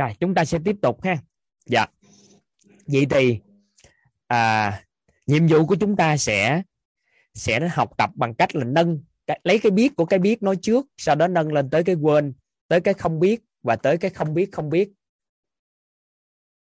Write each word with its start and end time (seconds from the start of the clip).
rồi 0.00 0.14
chúng 0.20 0.34
ta 0.34 0.44
sẽ 0.44 0.58
tiếp 0.64 0.76
tục 0.82 1.02
ha. 1.02 1.16
Dạ. 1.66 1.86
Vậy 2.86 3.06
thì 3.10 3.40
à, 4.26 4.72
nhiệm 5.26 5.46
vụ 5.46 5.66
của 5.66 5.76
chúng 5.76 5.96
ta 5.96 6.16
sẽ 6.16 6.62
sẽ 7.34 7.68
học 7.68 7.90
tập 7.98 8.10
bằng 8.14 8.34
cách 8.34 8.56
là 8.56 8.64
nâng 8.64 9.02
lấy 9.44 9.58
cái 9.58 9.70
biết 9.70 9.96
của 9.96 10.04
cái 10.04 10.18
biết 10.18 10.42
nói 10.42 10.56
trước 10.62 10.86
sau 10.96 11.14
đó 11.14 11.28
nâng 11.28 11.52
lên 11.52 11.70
tới 11.70 11.84
cái 11.84 11.94
quên 11.94 12.34
tới 12.68 12.80
cái 12.80 12.94
không 12.94 13.20
biết 13.20 13.40
và 13.62 13.76
tới 13.76 13.98
cái 13.98 14.10
không 14.10 14.34
biết 14.34 14.52
không 14.52 14.70
biết. 14.70 14.90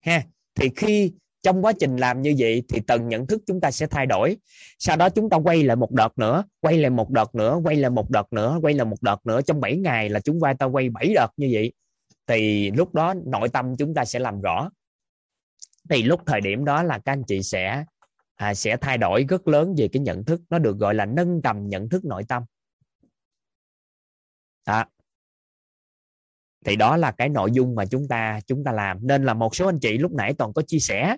Ha. 0.02 0.24
Thì 0.56 0.70
khi 0.76 1.14
trong 1.42 1.66
quá 1.66 1.74
trình 1.80 1.98
làm 1.98 2.22
như 2.22 2.36
vậy 2.40 2.64
thì 2.70 2.82
tầng 2.88 3.08
nhận 3.08 3.28
thức 3.28 3.42
chúng 3.48 3.62
ta 3.62 3.72
sẽ 3.72 3.88
thay 3.88 4.06
đổi. 4.06 4.38
Sau 4.80 4.98
đó 4.98 5.10
chúng 5.10 5.30
ta 5.30 5.38
quay 5.38 5.64
lại 5.64 5.76
một 5.76 5.92
đợt 5.92 6.18
nữa 6.18 6.44
quay 6.62 6.78
lại 6.78 6.90
một 6.90 7.10
đợt 7.10 7.36
nữa 7.36 7.60
quay 7.64 7.76
lại 7.76 7.90
một 7.90 8.10
đợt 8.10 8.34
nữa 8.34 8.60
quay 8.62 8.74
lại 8.74 8.86
một 8.86 9.02
đợt 9.02 9.26
nữa. 9.26 9.42
Trong 9.42 9.62
7 9.62 9.78
ngày 9.78 10.10
là 10.10 10.20
chúng 10.20 10.40
ta 10.60 10.66
quay 10.66 10.90
7 10.90 11.14
đợt 11.16 11.30
như 11.38 11.50
vậy 11.54 11.74
thì 12.30 12.72
lúc 12.72 12.94
đó 12.94 13.14
nội 13.26 13.50
tâm 13.50 13.78
chúng 13.78 13.94
ta 13.94 14.06
sẽ 14.06 14.20
làm 14.20 14.42
rõ. 14.42 14.70
Thì 15.90 16.04
lúc 16.04 16.22
thời 16.26 16.42
điểm 16.42 16.66
đó 16.66 16.84
là 16.84 17.00
các 17.00 17.12
anh 17.12 17.24
chị 17.24 17.44
sẽ 17.44 17.86
à, 18.36 18.54
sẽ 18.54 18.78
thay 18.78 18.98
đổi 18.98 19.26
rất 19.30 19.48
lớn 19.48 19.76
về 19.78 19.88
cái 19.88 20.00
nhận 20.00 20.26
thức. 20.26 20.42
Nó 20.50 20.60
được 20.60 20.78
gọi 20.78 20.96
là 20.96 21.06
nâng 21.06 21.42
tầm 21.42 21.68
nhận 21.68 21.90
thức 21.90 22.06
nội 22.06 22.24
tâm. 22.28 22.44
Đó. 24.68 24.86
thì 26.66 26.76
đó 26.76 26.98
là 26.98 27.12
cái 27.12 27.30
nội 27.30 27.52
dung 27.52 27.76
mà 27.76 27.86
chúng 27.86 28.08
ta 28.08 28.40
chúng 28.48 28.64
ta 28.64 28.72
làm. 28.72 29.08
Nên 29.08 29.24
là 29.24 29.34
một 29.34 29.56
số 29.56 29.66
anh 29.70 29.80
chị 29.80 29.98
lúc 29.98 30.12
nãy 30.12 30.34
toàn 30.34 30.54
có 30.54 30.62
chia 30.62 30.80
sẻ. 30.80 31.18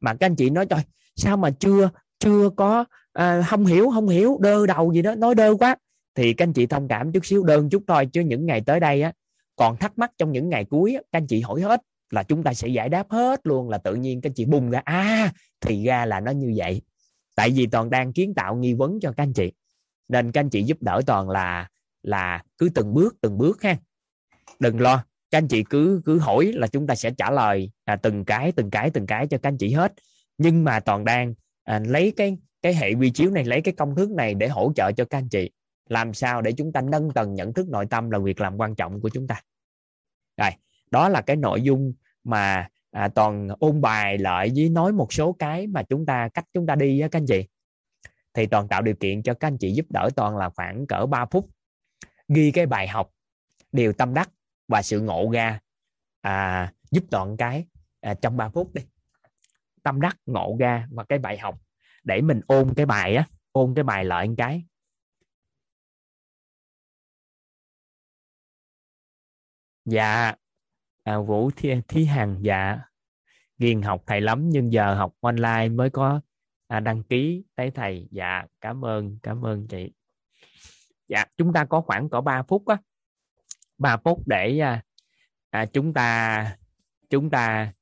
Mà 0.00 0.14
các 0.14 0.26
anh 0.26 0.36
chị 0.36 0.50
nói 0.50 0.66
trời 0.66 0.80
sao 1.16 1.36
mà 1.36 1.50
chưa 1.50 1.90
chưa 2.18 2.50
có 2.56 2.84
à, 3.12 3.42
không 3.42 3.66
hiểu 3.66 3.90
không 3.90 4.08
hiểu 4.08 4.38
đơ 4.40 4.66
đầu 4.66 4.92
gì 4.92 5.02
đó 5.02 5.14
nói 5.14 5.34
đơ 5.34 5.54
quá. 5.56 5.76
Thì 6.14 6.34
các 6.34 6.44
anh 6.44 6.52
chị 6.52 6.66
thông 6.66 6.88
cảm 6.88 7.12
chút 7.12 7.26
xíu 7.26 7.44
đơn 7.44 7.70
chút 7.70 7.82
thôi. 7.86 8.08
Chứ 8.12 8.20
những 8.20 8.46
ngày 8.46 8.62
tới 8.66 8.80
đây 8.80 9.02
á 9.02 9.12
còn 9.56 9.76
thắc 9.76 9.98
mắc 9.98 10.12
trong 10.18 10.32
những 10.32 10.48
ngày 10.48 10.64
cuối 10.64 10.94
á, 10.94 11.00
các 11.12 11.18
anh 11.18 11.26
chị 11.26 11.40
hỏi 11.40 11.60
hết 11.60 11.82
là 12.10 12.22
chúng 12.22 12.42
ta 12.42 12.54
sẽ 12.54 12.68
giải 12.68 12.88
đáp 12.88 13.06
hết 13.10 13.40
luôn 13.46 13.68
là 13.68 13.78
tự 13.78 13.94
nhiên 13.94 14.20
các 14.20 14.30
anh 14.30 14.34
chị 14.34 14.44
bùng 14.44 14.70
ra. 14.70 14.82
À 14.84 15.32
thì 15.60 15.84
ra 15.84 16.06
là 16.06 16.20
nó 16.20 16.30
như 16.30 16.52
vậy. 16.56 16.82
Tại 17.34 17.50
vì 17.50 17.66
toàn 17.66 17.90
đang 17.90 18.12
kiến 18.12 18.34
tạo 18.34 18.56
nghi 18.56 18.74
vấn 18.74 19.00
cho 19.00 19.12
các 19.12 19.22
anh 19.22 19.32
chị. 19.32 19.52
Nên 20.08 20.32
các 20.32 20.40
anh 20.40 20.50
chị 20.50 20.62
giúp 20.62 20.82
đỡ 20.82 21.00
toàn 21.06 21.30
là 21.30 21.68
là 22.02 22.42
cứ 22.58 22.68
từng 22.74 22.94
bước 22.94 23.16
từng 23.20 23.38
bước 23.38 23.62
ha. 23.62 23.76
Đừng 24.58 24.80
lo 24.80 25.04
các 25.30 25.38
anh 25.38 25.48
chị 25.48 25.64
cứ 25.70 26.02
cứ 26.04 26.18
hỏi 26.18 26.52
là 26.54 26.66
chúng 26.66 26.86
ta 26.86 26.94
sẽ 26.94 27.10
trả 27.10 27.30
lời 27.30 27.70
à, 27.84 27.96
từng 27.96 28.24
cái 28.24 28.52
từng 28.52 28.70
cái 28.70 28.90
từng 28.90 29.06
cái 29.06 29.26
cho 29.26 29.38
các 29.38 29.48
anh 29.48 29.58
chị 29.58 29.72
hết. 29.72 29.92
Nhưng 30.38 30.64
mà 30.64 30.80
toàn 30.80 31.04
đang 31.04 31.34
à, 31.64 31.78
lấy 31.78 32.12
cái 32.16 32.36
cái 32.62 32.74
hệ 32.74 32.92
quy 32.94 33.10
chiếu 33.10 33.30
này 33.30 33.44
lấy 33.44 33.60
cái 33.60 33.74
công 33.74 33.96
thức 33.96 34.10
này 34.10 34.34
để 34.34 34.48
hỗ 34.48 34.72
trợ 34.76 34.92
cho 34.92 35.04
các 35.04 35.18
anh 35.18 35.28
chị 35.28 35.50
làm 35.86 36.14
sao 36.14 36.42
để 36.42 36.52
chúng 36.52 36.72
ta 36.72 36.80
nâng 36.80 37.10
tầng 37.10 37.34
nhận 37.34 37.52
thức 37.52 37.68
nội 37.68 37.86
tâm 37.90 38.10
là 38.10 38.18
việc 38.18 38.40
làm 38.40 38.56
quan 38.56 38.74
trọng 38.74 39.00
của 39.00 39.08
chúng 39.08 39.26
ta? 39.26 39.42
Rồi 40.36 40.50
đó 40.90 41.08
là 41.08 41.20
cái 41.20 41.36
nội 41.36 41.62
dung 41.62 41.92
mà 42.24 42.68
à, 42.90 43.08
toàn 43.08 43.48
ôn 43.58 43.80
bài 43.80 44.18
lại 44.18 44.52
với 44.56 44.68
nói 44.68 44.92
một 44.92 45.12
số 45.12 45.32
cái 45.32 45.66
mà 45.66 45.82
chúng 45.82 46.06
ta 46.06 46.28
cách 46.28 46.44
chúng 46.52 46.66
ta 46.66 46.74
đi 46.74 47.00
á 47.00 47.08
các 47.08 47.18
anh 47.18 47.26
chị. 47.26 47.46
Thì 48.34 48.46
toàn 48.46 48.68
tạo 48.68 48.82
điều 48.82 48.94
kiện 48.94 49.22
cho 49.22 49.34
các 49.34 49.48
anh 49.48 49.58
chị 49.58 49.72
giúp 49.72 49.86
đỡ 49.90 50.08
toàn 50.16 50.36
là 50.36 50.50
khoảng 50.50 50.86
cỡ 50.86 51.06
3 51.06 51.26
phút 51.26 51.50
ghi 52.28 52.50
cái 52.50 52.66
bài 52.66 52.88
học 52.88 53.10
điều 53.72 53.92
tâm 53.92 54.14
đắc 54.14 54.30
và 54.68 54.82
sự 54.82 55.00
ngộ 55.00 55.30
ra 55.32 55.60
à, 56.20 56.72
giúp 56.90 57.04
toàn 57.10 57.36
cái 57.36 57.66
à, 58.00 58.14
trong 58.14 58.36
3 58.36 58.48
phút 58.48 58.74
đi. 58.74 58.82
Tâm 59.82 60.00
đắc 60.00 60.16
ngộ 60.26 60.56
ra 60.60 60.88
và 60.90 61.04
cái 61.04 61.18
bài 61.18 61.38
học 61.38 61.58
để 62.04 62.20
mình 62.20 62.40
ôn 62.46 62.74
cái 62.76 62.86
bài 62.86 63.16
á 63.16 63.24
ôn 63.52 63.74
cái 63.74 63.84
bài 63.84 64.04
lại 64.04 64.28
một 64.28 64.34
cái. 64.38 64.64
Dạ. 69.86 70.34
À, 71.04 71.18
vũ 71.18 71.50
thi, 71.56 71.74
thí 71.88 72.04
hằng 72.04 72.38
dạ. 72.40 72.78
Ghiền 73.58 73.82
học 73.82 74.02
thầy 74.06 74.20
lắm 74.20 74.50
nhưng 74.50 74.72
giờ 74.72 74.94
học 74.94 75.12
online 75.20 75.68
mới 75.68 75.90
có 75.90 76.20
à, 76.66 76.80
đăng 76.80 77.02
ký 77.02 77.44
thấy 77.56 77.70
thầy. 77.70 78.08
Dạ 78.10 78.44
cảm 78.60 78.84
ơn 78.84 79.18
cảm 79.22 79.46
ơn 79.46 79.66
chị. 79.68 79.92
Dạ 81.08 81.24
chúng 81.36 81.52
ta 81.52 81.64
có 81.64 81.80
khoảng 81.80 82.08
có 82.08 82.20
3 82.20 82.42
phút 82.42 82.66
á. 82.66 82.76
3 83.78 83.96
phút 83.96 84.28
để 84.28 84.58
à, 84.58 84.82
à, 85.50 85.66
chúng 85.66 85.92
ta 85.92 86.56
chúng 87.10 87.30
ta 87.30 87.72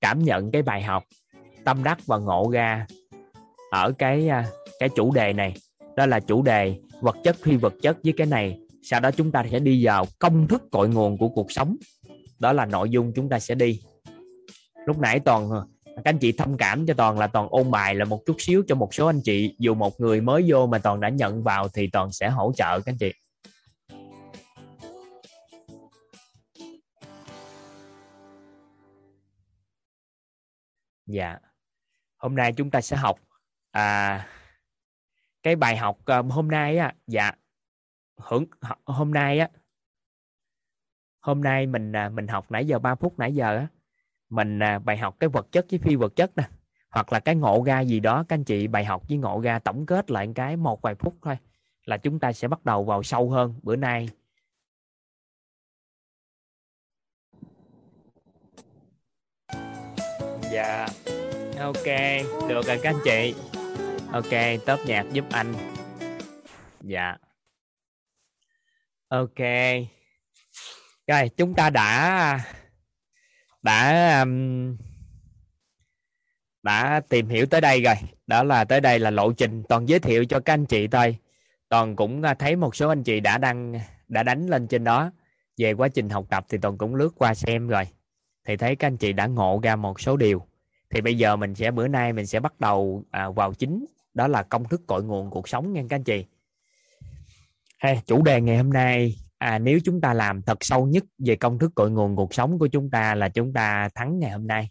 cảm 0.00 0.22
nhận 0.22 0.50
cái 0.50 0.62
bài 0.62 0.82
học 0.82 1.04
tâm 1.64 1.84
đắc 1.84 1.98
và 2.06 2.18
ngộ 2.18 2.50
ra 2.52 2.86
ở 3.70 3.92
cái 3.98 4.28
à, 4.28 4.46
cái 4.78 4.88
chủ 4.96 5.14
đề 5.14 5.32
này. 5.32 5.54
Đó 5.96 6.06
là 6.06 6.20
chủ 6.20 6.42
đề 6.42 6.80
vật 7.00 7.16
chất 7.24 7.36
phi 7.36 7.56
vật 7.56 7.74
chất 7.82 7.96
với 8.04 8.14
cái 8.16 8.26
này 8.26 8.60
sau 8.82 9.00
đó 9.00 9.10
chúng 9.10 9.32
ta 9.32 9.44
sẽ 9.50 9.58
đi 9.58 9.84
vào 9.86 10.06
công 10.18 10.48
thức 10.48 10.62
cội 10.70 10.88
nguồn 10.88 11.18
của 11.18 11.28
cuộc 11.28 11.52
sống. 11.52 11.76
Đó 12.38 12.52
là 12.52 12.66
nội 12.66 12.90
dung 12.90 13.12
chúng 13.14 13.28
ta 13.28 13.38
sẽ 13.38 13.54
đi. 13.54 13.80
Lúc 14.86 14.98
nãy 14.98 15.20
toàn 15.20 15.50
các 15.84 16.04
anh 16.04 16.18
chị 16.18 16.32
thông 16.32 16.56
cảm 16.56 16.86
cho 16.86 16.94
toàn 16.94 17.18
là 17.18 17.26
toàn 17.26 17.48
ôn 17.50 17.70
bài 17.70 17.94
là 17.94 18.04
một 18.04 18.22
chút 18.26 18.36
xíu 18.38 18.62
cho 18.68 18.74
một 18.74 18.94
số 18.94 19.06
anh 19.06 19.20
chị. 19.24 19.54
Dù 19.58 19.74
một 19.74 20.00
người 20.00 20.20
mới 20.20 20.44
vô 20.48 20.66
mà 20.66 20.78
toàn 20.78 21.00
đã 21.00 21.08
nhận 21.08 21.42
vào 21.42 21.68
thì 21.68 21.86
toàn 21.92 22.12
sẽ 22.12 22.28
hỗ 22.28 22.52
trợ 22.56 22.80
các 22.80 22.92
anh 22.92 22.98
chị. 22.98 23.12
Dạ. 31.06 31.38
Hôm 32.16 32.34
nay 32.34 32.52
chúng 32.52 32.70
ta 32.70 32.80
sẽ 32.80 32.96
học 32.96 33.18
à, 33.70 34.28
cái 35.42 35.56
bài 35.56 35.76
học 35.76 35.98
à, 36.04 36.22
hôm 36.30 36.48
nay 36.48 36.78
á 36.78 36.94
dạ 37.06 37.32
hưởng 38.22 38.44
hôm 38.84 39.10
nay 39.10 39.38
á, 39.38 39.48
hôm 41.20 41.42
nay 41.42 41.66
mình 41.66 41.92
à, 41.96 42.08
mình 42.08 42.28
học 42.28 42.46
nãy 42.50 42.66
giờ 42.66 42.78
3 42.78 42.94
phút 42.94 43.18
nãy 43.18 43.34
giờ 43.34 43.56
á, 43.56 43.66
mình 44.28 44.62
à, 44.62 44.78
bài 44.78 44.96
học 44.96 45.16
cái 45.20 45.28
vật 45.28 45.46
chất 45.52 45.66
với 45.70 45.78
phi 45.78 45.96
vật 45.96 46.16
chất 46.16 46.36
nè, 46.36 46.44
hoặc 46.90 47.12
là 47.12 47.20
cái 47.20 47.34
ngộ 47.34 47.62
ra 47.66 47.80
gì 47.80 48.00
đó, 48.00 48.24
các 48.28 48.34
anh 48.34 48.44
chị 48.44 48.66
bài 48.66 48.84
học 48.84 49.02
với 49.08 49.18
ngộ 49.18 49.40
ra 49.40 49.58
tổng 49.58 49.86
kết 49.86 50.10
lại 50.10 50.28
cái, 50.34 50.56
một 50.56 50.82
vài 50.82 50.94
phút 50.94 51.14
thôi, 51.22 51.38
là 51.84 51.96
chúng 51.96 52.18
ta 52.18 52.32
sẽ 52.32 52.48
bắt 52.48 52.64
đầu 52.64 52.84
vào 52.84 53.02
sâu 53.02 53.30
hơn 53.30 53.54
bữa 53.62 53.76
nay. 53.76 54.08
Dạ 60.52 60.86
ok, 61.60 61.86
được 62.48 62.66
rồi 62.66 62.78
các 62.82 62.94
anh 62.94 63.00
chị. 63.04 63.34
Ok 64.12 64.60
tớp 64.66 64.78
nhạc 64.86 65.06
giúp 65.12 65.24
anh. 65.30 65.54
Dạ 66.80 67.16
ok. 69.10 69.38
Rồi 71.06 71.28
chúng 71.36 71.54
ta 71.54 71.70
đã 71.70 72.40
đã 73.62 74.20
um, 74.20 74.76
đã 76.62 77.00
tìm 77.08 77.28
hiểu 77.28 77.46
tới 77.46 77.60
đây 77.60 77.82
rồi. 77.82 77.94
Đó 78.26 78.42
là 78.42 78.64
tới 78.64 78.80
đây 78.80 78.98
là 78.98 79.10
lộ 79.10 79.32
trình. 79.32 79.62
Toàn 79.68 79.88
giới 79.88 79.98
thiệu 79.98 80.24
cho 80.24 80.40
các 80.40 80.54
anh 80.54 80.66
chị 80.66 80.88
thôi. 80.88 81.16
Toàn 81.68 81.96
cũng 81.96 82.22
à, 82.22 82.34
thấy 82.34 82.56
một 82.56 82.76
số 82.76 82.88
anh 82.88 83.02
chị 83.02 83.20
đã 83.20 83.38
đăng 83.38 83.74
đã 84.08 84.22
đánh 84.22 84.46
lên 84.46 84.66
trên 84.66 84.84
đó. 84.84 85.10
Về 85.58 85.72
quá 85.72 85.88
trình 85.88 86.08
học 86.08 86.26
tập 86.30 86.46
thì 86.48 86.58
toàn 86.58 86.78
cũng 86.78 86.94
lướt 86.94 87.10
qua 87.16 87.34
xem 87.34 87.68
rồi. 87.68 87.84
Thì 88.44 88.56
thấy 88.56 88.76
các 88.76 88.86
anh 88.86 88.96
chị 88.96 89.12
đã 89.12 89.26
ngộ 89.26 89.60
ra 89.62 89.76
một 89.76 90.00
số 90.00 90.16
điều. 90.16 90.46
Thì 90.90 91.00
bây 91.00 91.18
giờ 91.18 91.36
mình 91.36 91.54
sẽ 91.54 91.70
bữa 91.70 91.88
nay 91.88 92.12
mình 92.12 92.26
sẽ 92.26 92.40
bắt 92.40 92.60
đầu 92.60 93.04
à, 93.10 93.30
vào 93.30 93.54
chính. 93.54 93.86
Đó 94.14 94.28
là 94.28 94.42
công 94.42 94.68
thức 94.68 94.80
cội 94.86 95.04
nguồn 95.04 95.30
cuộc 95.30 95.48
sống 95.48 95.72
nha 95.72 95.82
các 95.88 95.96
anh 95.96 96.04
chị 96.04 96.24
hey, 97.80 98.00
chủ 98.06 98.22
đề 98.22 98.40
ngày 98.40 98.56
hôm 98.56 98.70
nay 98.70 99.16
à, 99.38 99.58
nếu 99.58 99.78
chúng 99.84 100.00
ta 100.00 100.14
làm 100.14 100.42
thật 100.42 100.58
sâu 100.60 100.86
nhất 100.86 101.04
về 101.18 101.36
công 101.36 101.58
thức 101.58 101.72
cội 101.74 101.90
nguồn 101.90 102.16
cuộc 102.16 102.34
sống 102.34 102.58
của 102.58 102.66
chúng 102.66 102.90
ta 102.90 103.14
là 103.14 103.28
chúng 103.28 103.52
ta 103.52 103.88
thắng 103.94 104.18
ngày 104.18 104.30
hôm 104.30 104.46
nay. 104.46 104.70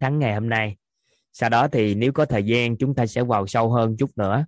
Thắng 0.00 0.18
ngày 0.18 0.34
hôm 0.34 0.48
nay. 0.48 0.76
Sau 1.32 1.50
đó 1.50 1.68
thì 1.68 1.94
nếu 1.94 2.12
có 2.12 2.24
thời 2.24 2.42
gian 2.42 2.76
chúng 2.76 2.94
ta 2.94 3.06
sẽ 3.06 3.22
vào 3.22 3.46
sâu 3.46 3.70
hơn 3.70 3.96
chút 3.96 4.10
nữa 4.18 4.46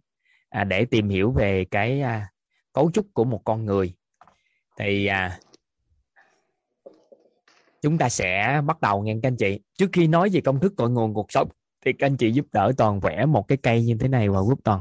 à, 0.49 0.65
để 0.65 0.85
tìm 0.85 1.09
hiểu 1.09 1.33
về 1.33 1.65
cái 1.71 2.01
à, 2.01 2.29
cấu 2.73 2.91
trúc 2.91 3.07
của 3.13 3.25
một 3.25 3.41
con 3.45 3.65
người. 3.67 3.95
Thì 4.79 5.07
à, 5.07 5.39
chúng 7.83 7.99
ta 7.99 8.09
sẽ 8.09 8.61
bắt 8.67 8.81
đầu 8.81 9.03
nghe 9.03 9.15
các 9.23 9.29
anh 9.29 9.37
chị. 9.37 9.61
Trước 9.79 9.89
khi 9.93 10.07
nói 10.07 10.29
về 10.33 10.41
công 10.41 10.61
thức 10.61 10.73
cội 10.77 10.91
nguồn 10.91 11.15
cuộc 11.15 11.33
sống 11.33 11.49
thì 11.85 11.93
các 11.93 12.07
anh 12.07 12.17
chị 12.17 12.33
giúp 12.33 12.47
đỡ 12.53 12.73
toàn 12.79 13.01
vẽ 13.01 13.27
một 13.27 13.49
cái 13.49 13.59
cây 13.63 13.83
như 13.83 13.97
thế 14.01 14.09
này 14.09 14.29
vào 14.29 14.47
giúp 14.49 14.59
toàn. 14.65 14.81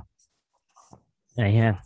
Này 1.38 1.56
ha. 1.56 1.84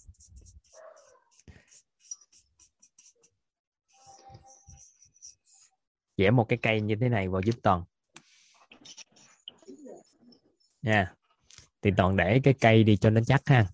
Vẽ 6.18 6.32
một 6.32 6.46
cái 6.50 6.60
cây 6.62 6.82
như 6.82 6.96
thế 7.02 7.10
này 7.10 7.28
vào 7.28 7.42
giúp 7.42 7.56
toàn. 7.64 7.84
Nha. 10.82 11.14
Thì 11.82 11.92
toàn 11.98 12.18
để 12.18 12.40
cái 12.44 12.54
cây 12.62 12.84
đi 12.84 12.98
cho 12.98 13.10
nó 13.10 13.22
chắc 13.28 13.42
ha. 13.46 13.66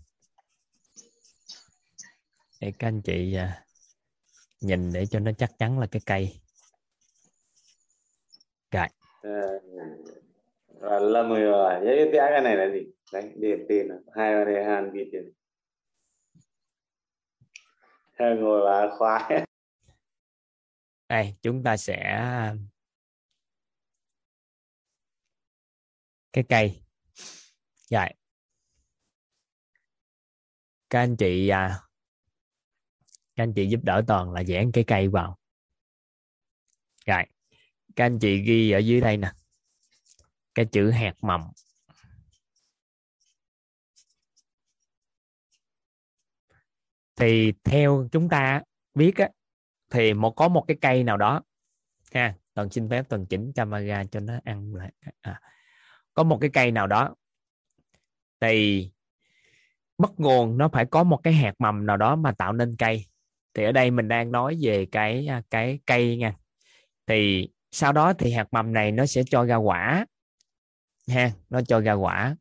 Để 2.59 2.73
các 2.79 2.87
anh 2.87 3.01
chị 3.01 3.35
à, 3.35 3.65
nhìn 4.61 4.93
để 4.93 5.05
cho 5.05 5.19
nó 5.19 5.31
chắc 5.37 5.51
chắn 5.59 5.79
là 5.79 5.87
cái 5.91 6.01
cây. 6.05 6.39
Rồi. 8.71 8.87
Rồi 10.79 11.11
là 11.11 11.23
mười 11.23 11.41
rồi 11.41 11.81
cái 11.85 12.09
cái 12.13 12.41
này 12.41 12.55
là 12.55 12.69
gì? 12.73 12.87
Đấy 13.13 13.31
điểm 13.35 13.65
tiền 13.69 13.89
à? 13.89 13.97
hai 14.15 14.45
đây 14.45 14.65
hàn 14.65 14.93
ghi 14.93 15.11
hai 18.13 18.35
ngồi 18.35 18.61
là 18.65 18.95
khoái 18.97 19.45
đây 21.13 21.35
chúng 21.41 21.63
ta 21.63 21.77
sẽ 21.77 22.19
cái 26.33 26.43
cây. 26.49 26.83
Rồi. 27.89 28.07
Các 30.89 30.99
anh 30.99 31.17
chị 31.17 31.49
à, 31.49 31.79
các 33.35 33.43
anh 33.43 33.53
chị 33.55 33.67
giúp 33.67 33.79
đỡ 33.83 34.03
toàn 34.07 34.31
là 34.31 34.41
dán 34.41 34.71
cái 34.71 34.83
cây 34.87 35.07
vào. 35.07 35.37
Rồi. 37.05 37.23
Các 37.95 38.05
anh 38.05 38.19
chị 38.19 38.43
ghi 38.43 38.71
ở 38.71 38.77
dưới 38.77 39.01
đây 39.01 39.17
nè. 39.17 39.31
Cái 40.55 40.65
chữ 40.71 40.91
hạt 40.91 41.13
mầm. 41.21 41.41
Thì 47.15 47.53
theo 47.63 48.07
chúng 48.11 48.29
ta 48.29 48.61
biết 48.93 49.13
á 49.15 49.29
thì 49.93 50.13
một 50.13 50.31
có 50.31 50.47
một 50.47 50.65
cái 50.67 50.77
cây 50.81 51.03
nào 51.03 51.17
đó 51.17 51.41
ha 52.13 52.33
toàn 52.53 52.69
xin 52.69 52.89
phép 52.89 53.05
toàn 53.09 53.25
chỉnh 53.25 53.51
camera 53.55 54.03
cho 54.03 54.19
nó 54.19 54.33
ăn 54.43 54.75
lại. 54.75 54.91
À, 55.21 55.41
có 56.13 56.23
một 56.23 56.37
cái 56.41 56.49
cây 56.53 56.71
nào 56.71 56.87
đó 56.87 57.15
thì 58.41 58.89
bắt 59.97 60.11
nguồn 60.17 60.57
nó 60.57 60.69
phải 60.69 60.85
có 60.85 61.03
một 61.03 61.19
cái 61.23 61.33
hạt 61.33 61.53
mầm 61.59 61.85
nào 61.85 61.97
đó 61.97 62.15
mà 62.15 62.31
tạo 62.31 62.53
nên 62.53 62.75
cây. 62.75 63.05
Thì 63.53 63.63
ở 63.63 63.71
đây 63.71 63.91
mình 63.91 64.07
đang 64.07 64.31
nói 64.31 64.57
về 64.61 64.85
cái 64.85 65.27
à, 65.27 65.41
cái 65.49 65.79
cây 65.85 66.17
nha. 66.17 66.33
Thì 67.07 67.49
sau 67.71 67.91
đó 67.91 68.13
thì 68.13 68.31
hạt 68.31 68.47
mầm 68.51 68.73
này 68.73 68.91
nó 68.91 69.05
sẽ 69.05 69.23
cho 69.29 69.45
ra 69.45 69.55
quả 69.55 70.05
ha 71.09 71.31
nó 71.49 71.61
cho 71.61 71.79
ra 71.79 71.93
quả. 71.93 72.35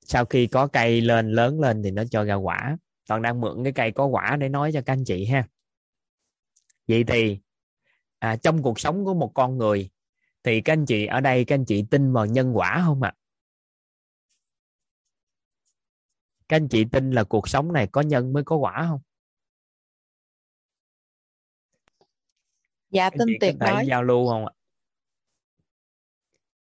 Sau 0.00 0.24
khi 0.24 0.46
có 0.46 0.66
cây 0.66 1.00
lên 1.00 1.32
lớn 1.32 1.60
lên 1.60 1.82
thì 1.82 1.90
nó 1.90 2.02
cho 2.10 2.24
ra 2.24 2.34
quả. 2.34 2.76
Toàn 3.08 3.22
đang 3.22 3.40
mượn 3.40 3.64
cái 3.64 3.72
cây 3.72 3.90
có 3.92 4.06
quả 4.06 4.36
để 4.36 4.48
nói 4.48 4.70
cho 4.72 4.80
các 4.86 4.92
anh 4.92 5.04
chị 5.04 5.26
ha 5.26 5.44
vậy 6.88 7.04
thì 7.04 7.40
à, 8.18 8.36
trong 8.36 8.62
cuộc 8.62 8.80
sống 8.80 9.04
của 9.04 9.14
một 9.14 9.32
con 9.34 9.58
người 9.58 9.90
thì 10.42 10.60
các 10.60 10.72
anh 10.72 10.86
chị 10.86 11.06
ở 11.06 11.20
đây 11.20 11.44
các 11.44 11.54
anh 11.54 11.64
chị 11.64 11.84
tin 11.90 12.12
vào 12.12 12.26
nhân 12.26 12.56
quả 12.56 12.82
không 12.86 13.02
ạ? 13.02 13.12
À? 13.14 13.18
các 16.48 16.56
anh 16.56 16.68
chị 16.68 16.84
tin 16.92 17.10
là 17.10 17.24
cuộc 17.24 17.48
sống 17.48 17.72
này 17.72 17.88
có 17.92 18.00
nhân 18.00 18.32
mới 18.32 18.44
có 18.44 18.56
quả 18.56 18.86
không? 18.88 19.00
Dạ 22.90 23.10
tin 23.10 23.28
tuyệt 23.40 23.54
đối. 23.60 23.86
giao 23.86 24.02
lưu 24.02 24.28
không 24.28 24.46
ạ? 24.46 24.52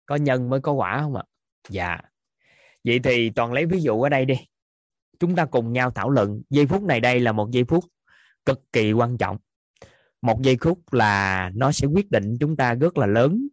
Có 0.05 0.15
nhân 0.15 0.49
mới 0.49 0.61
có 0.61 0.71
quả 0.71 0.99
không 1.01 1.15
ạ? 1.15 1.23
Dạ. 1.69 1.97
Vậy 2.83 2.99
thì 3.03 3.29
toàn 3.29 3.53
lấy 3.53 3.65
ví 3.65 3.81
dụ 3.81 4.01
ở 4.01 4.09
đây 4.09 4.25
đi. 4.25 4.35
Chúng 5.19 5.35
ta 5.35 5.45
cùng 5.45 5.73
nhau 5.73 5.91
thảo 5.91 6.09
luận. 6.09 6.41
Giây 6.49 6.67
phút 6.67 6.83
này 6.83 6.99
đây 6.99 7.19
là 7.19 7.31
một 7.31 7.51
giây 7.51 7.63
phút 7.63 7.85
cực 8.45 8.73
kỳ 8.73 8.93
quan 8.93 9.17
trọng 9.17 9.37
một 10.21 10.41
giây 10.41 10.57
phút 10.61 10.93
là 10.93 11.51
nó 11.55 11.71
sẽ 11.71 11.87
quyết 11.87 12.11
định 12.11 12.37
chúng 12.39 12.55
ta 12.55 12.73
rất 12.73 12.97
là 12.97 13.05
lớn 13.05 13.47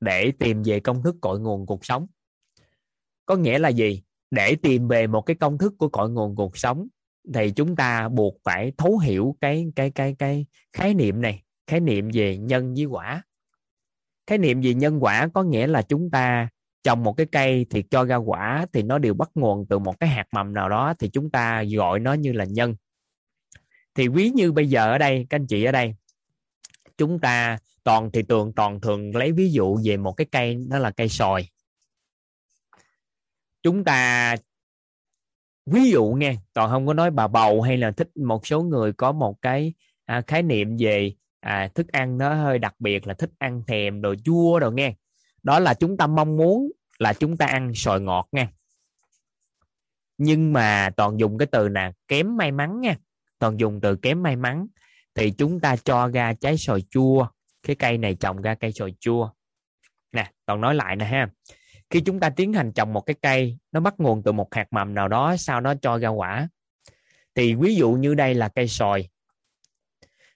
để 0.00 0.32
tìm 0.38 0.62
về 0.62 0.80
công 0.80 1.02
thức 1.02 1.16
cội 1.20 1.40
nguồn 1.40 1.66
cuộc 1.66 1.84
sống. 1.84 2.06
Có 3.26 3.36
nghĩa 3.36 3.58
là 3.58 3.68
gì? 3.68 4.02
Để 4.30 4.56
tìm 4.62 4.88
về 4.88 5.06
một 5.06 5.20
cái 5.20 5.36
công 5.36 5.58
thức 5.58 5.74
của 5.78 5.88
cội 5.88 6.10
nguồn 6.10 6.36
cuộc 6.36 6.58
sống 6.58 6.88
thì 7.34 7.50
chúng 7.50 7.76
ta 7.76 8.08
buộc 8.08 8.36
phải 8.44 8.72
thấu 8.78 8.98
hiểu 8.98 9.36
cái 9.40 9.66
cái 9.76 9.90
cái 9.90 10.16
cái 10.18 10.46
khái 10.72 10.94
niệm 10.94 11.20
này, 11.20 11.42
khái 11.66 11.80
niệm 11.80 12.10
về 12.12 12.36
nhân 12.36 12.74
với 12.74 12.84
quả. 12.84 13.22
Khái 14.26 14.38
niệm 14.38 14.60
về 14.60 14.74
nhân 14.74 14.98
quả 15.00 15.28
có 15.34 15.42
nghĩa 15.42 15.66
là 15.66 15.82
chúng 15.82 16.10
ta 16.10 16.48
trồng 16.82 17.04
một 17.04 17.12
cái 17.12 17.26
cây 17.32 17.66
thì 17.70 17.82
cho 17.90 18.04
ra 18.04 18.16
quả 18.16 18.66
thì 18.72 18.82
nó 18.82 18.98
đều 18.98 19.14
bắt 19.14 19.30
nguồn 19.34 19.66
từ 19.68 19.78
một 19.78 20.00
cái 20.00 20.08
hạt 20.08 20.26
mầm 20.32 20.54
nào 20.54 20.68
đó 20.68 20.94
thì 20.98 21.08
chúng 21.08 21.30
ta 21.30 21.64
gọi 21.76 22.00
nó 22.00 22.12
như 22.12 22.32
là 22.32 22.44
nhân. 22.44 22.74
Thì 23.94 24.08
quý 24.08 24.30
như 24.34 24.52
bây 24.52 24.68
giờ 24.68 24.90
ở 24.90 24.98
đây, 24.98 25.26
các 25.30 25.36
anh 25.36 25.46
chị 25.46 25.64
ở 25.64 25.72
đây 25.72 25.94
chúng 26.98 27.18
ta 27.18 27.58
toàn 27.84 28.10
thì 28.12 28.22
tường 28.22 28.52
toàn 28.52 28.80
thường 28.80 29.16
lấy 29.16 29.32
ví 29.32 29.50
dụ 29.50 29.78
về 29.84 29.96
một 29.96 30.12
cái 30.12 30.26
cây 30.32 30.56
đó 30.68 30.78
là 30.78 30.90
cây 30.90 31.08
sòi 31.08 31.48
chúng 33.62 33.84
ta 33.84 34.36
ví 35.66 35.90
dụ 35.90 36.06
nghe 36.06 36.36
toàn 36.52 36.70
không 36.70 36.86
có 36.86 36.94
nói 36.94 37.10
bà 37.10 37.28
bầu 37.28 37.62
hay 37.62 37.76
là 37.76 37.90
thích 37.90 38.16
một 38.16 38.46
số 38.46 38.62
người 38.62 38.92
có 38.92 39.12
một 39.12 39.42
cái 39.42 39.74
à, 40.04 40.22
khái 40.26 40.42
niệm 40.42 40.76
về 40.78 41.12
à, 41.40 41.68
thức 41.74 41.88
ăn 41.88 42.18
nó 42.18 42.34
hơi 42.34 42.58
đặc 42.58 42.74
biệt 42.78 43.06
là 43.06 43.14
thích 43.14 43.30
ăn 43.38 43.62
thèm 43.66 44.00
đồ 44.00 44.14
chua 44.24 44.58
đồ 44.58 44.70
nghe. 44.70 44.94
Đó 45.42 45.58
là 45.58 45.74
chúng 45.74 45.96
ta 45.96 46.06
mong 46.06 46.36
muốn 46.36 46.72
là 46.98 47.12
chúng 47.12 47.36
ta 47.36 47.46
ăn 47.46 47.72
sòi 47.74 48.00
ngọt 48.00 48.28
nha 48.32 48.48
nhưng 50.18 50.52
mà 50.52 50.90
toàn 50.96 51.20
dùng 51.20 51.38
cái 51.38 51.46
từ 51.46 51.68
là 51.68 51.92
kém 52.08 52.36
may 52.36 52.52
mắn 52.52 52.80
nha. 52.80 52.96
Toàn 53.38 53.60
dùng 53.60 53.80
từ 53.80 53.96
kém 53.96 54.22
may 54.22 54.36
mắn 54.36 54.66
thì 55.18 55.30
chúng 55.30 55.60
ta 55.60 55.76
cho 55.76 56.08
ra 56.08 56.32
trái 56.32 56.56
sòi 56.58 56.82
chua. 56.90 57.26
Cái 57.62 57.76
cây 57.76 57.98
này 57.98 58.14
trồng 58.14 58.42
ra 58.42 58.54
cây 58.54 58.72
sòi 58.72 58.94
chua. 59.00 59.30
Nè 60.12 60.30
còn 60.46 60.60
nói 60.60 60.74
lại 60.74 60.96
nè 60.96 61.04
ha. 61.04 61.30
Khi 61.90 62.00
chúng 62.00 62.20
ta 62.20 62.30
tiến 62.30 62.52
hành 62.52 62.72
trồng 62.72 62.92
một 62.92 63.00
cái 63.00 63.16
cây, 63.22 63.58
nó 63.72 63.80
bắt 63.80 63.94
nguồn 63.98 64.22
từ 64.22 64.32
một 64.32 64.54
hạt 64.54 64.72
mầm 64.72 64.94
nào 64.94 65.08
đó, 65.08 65.36
sau 65.36 65.60
đó 65.60 65.74
cho 65.82 65.98
ra 65.98 66.08
quả. 66.08 66.48
Thì 67.34 67.54
ví 67.54 67.74
dụ 67.76 67.90
như 67.90 68.14
đây 68.14 68.34
là 68.34 68.48
cây 68.48 68.68
sòi 68.68 69.08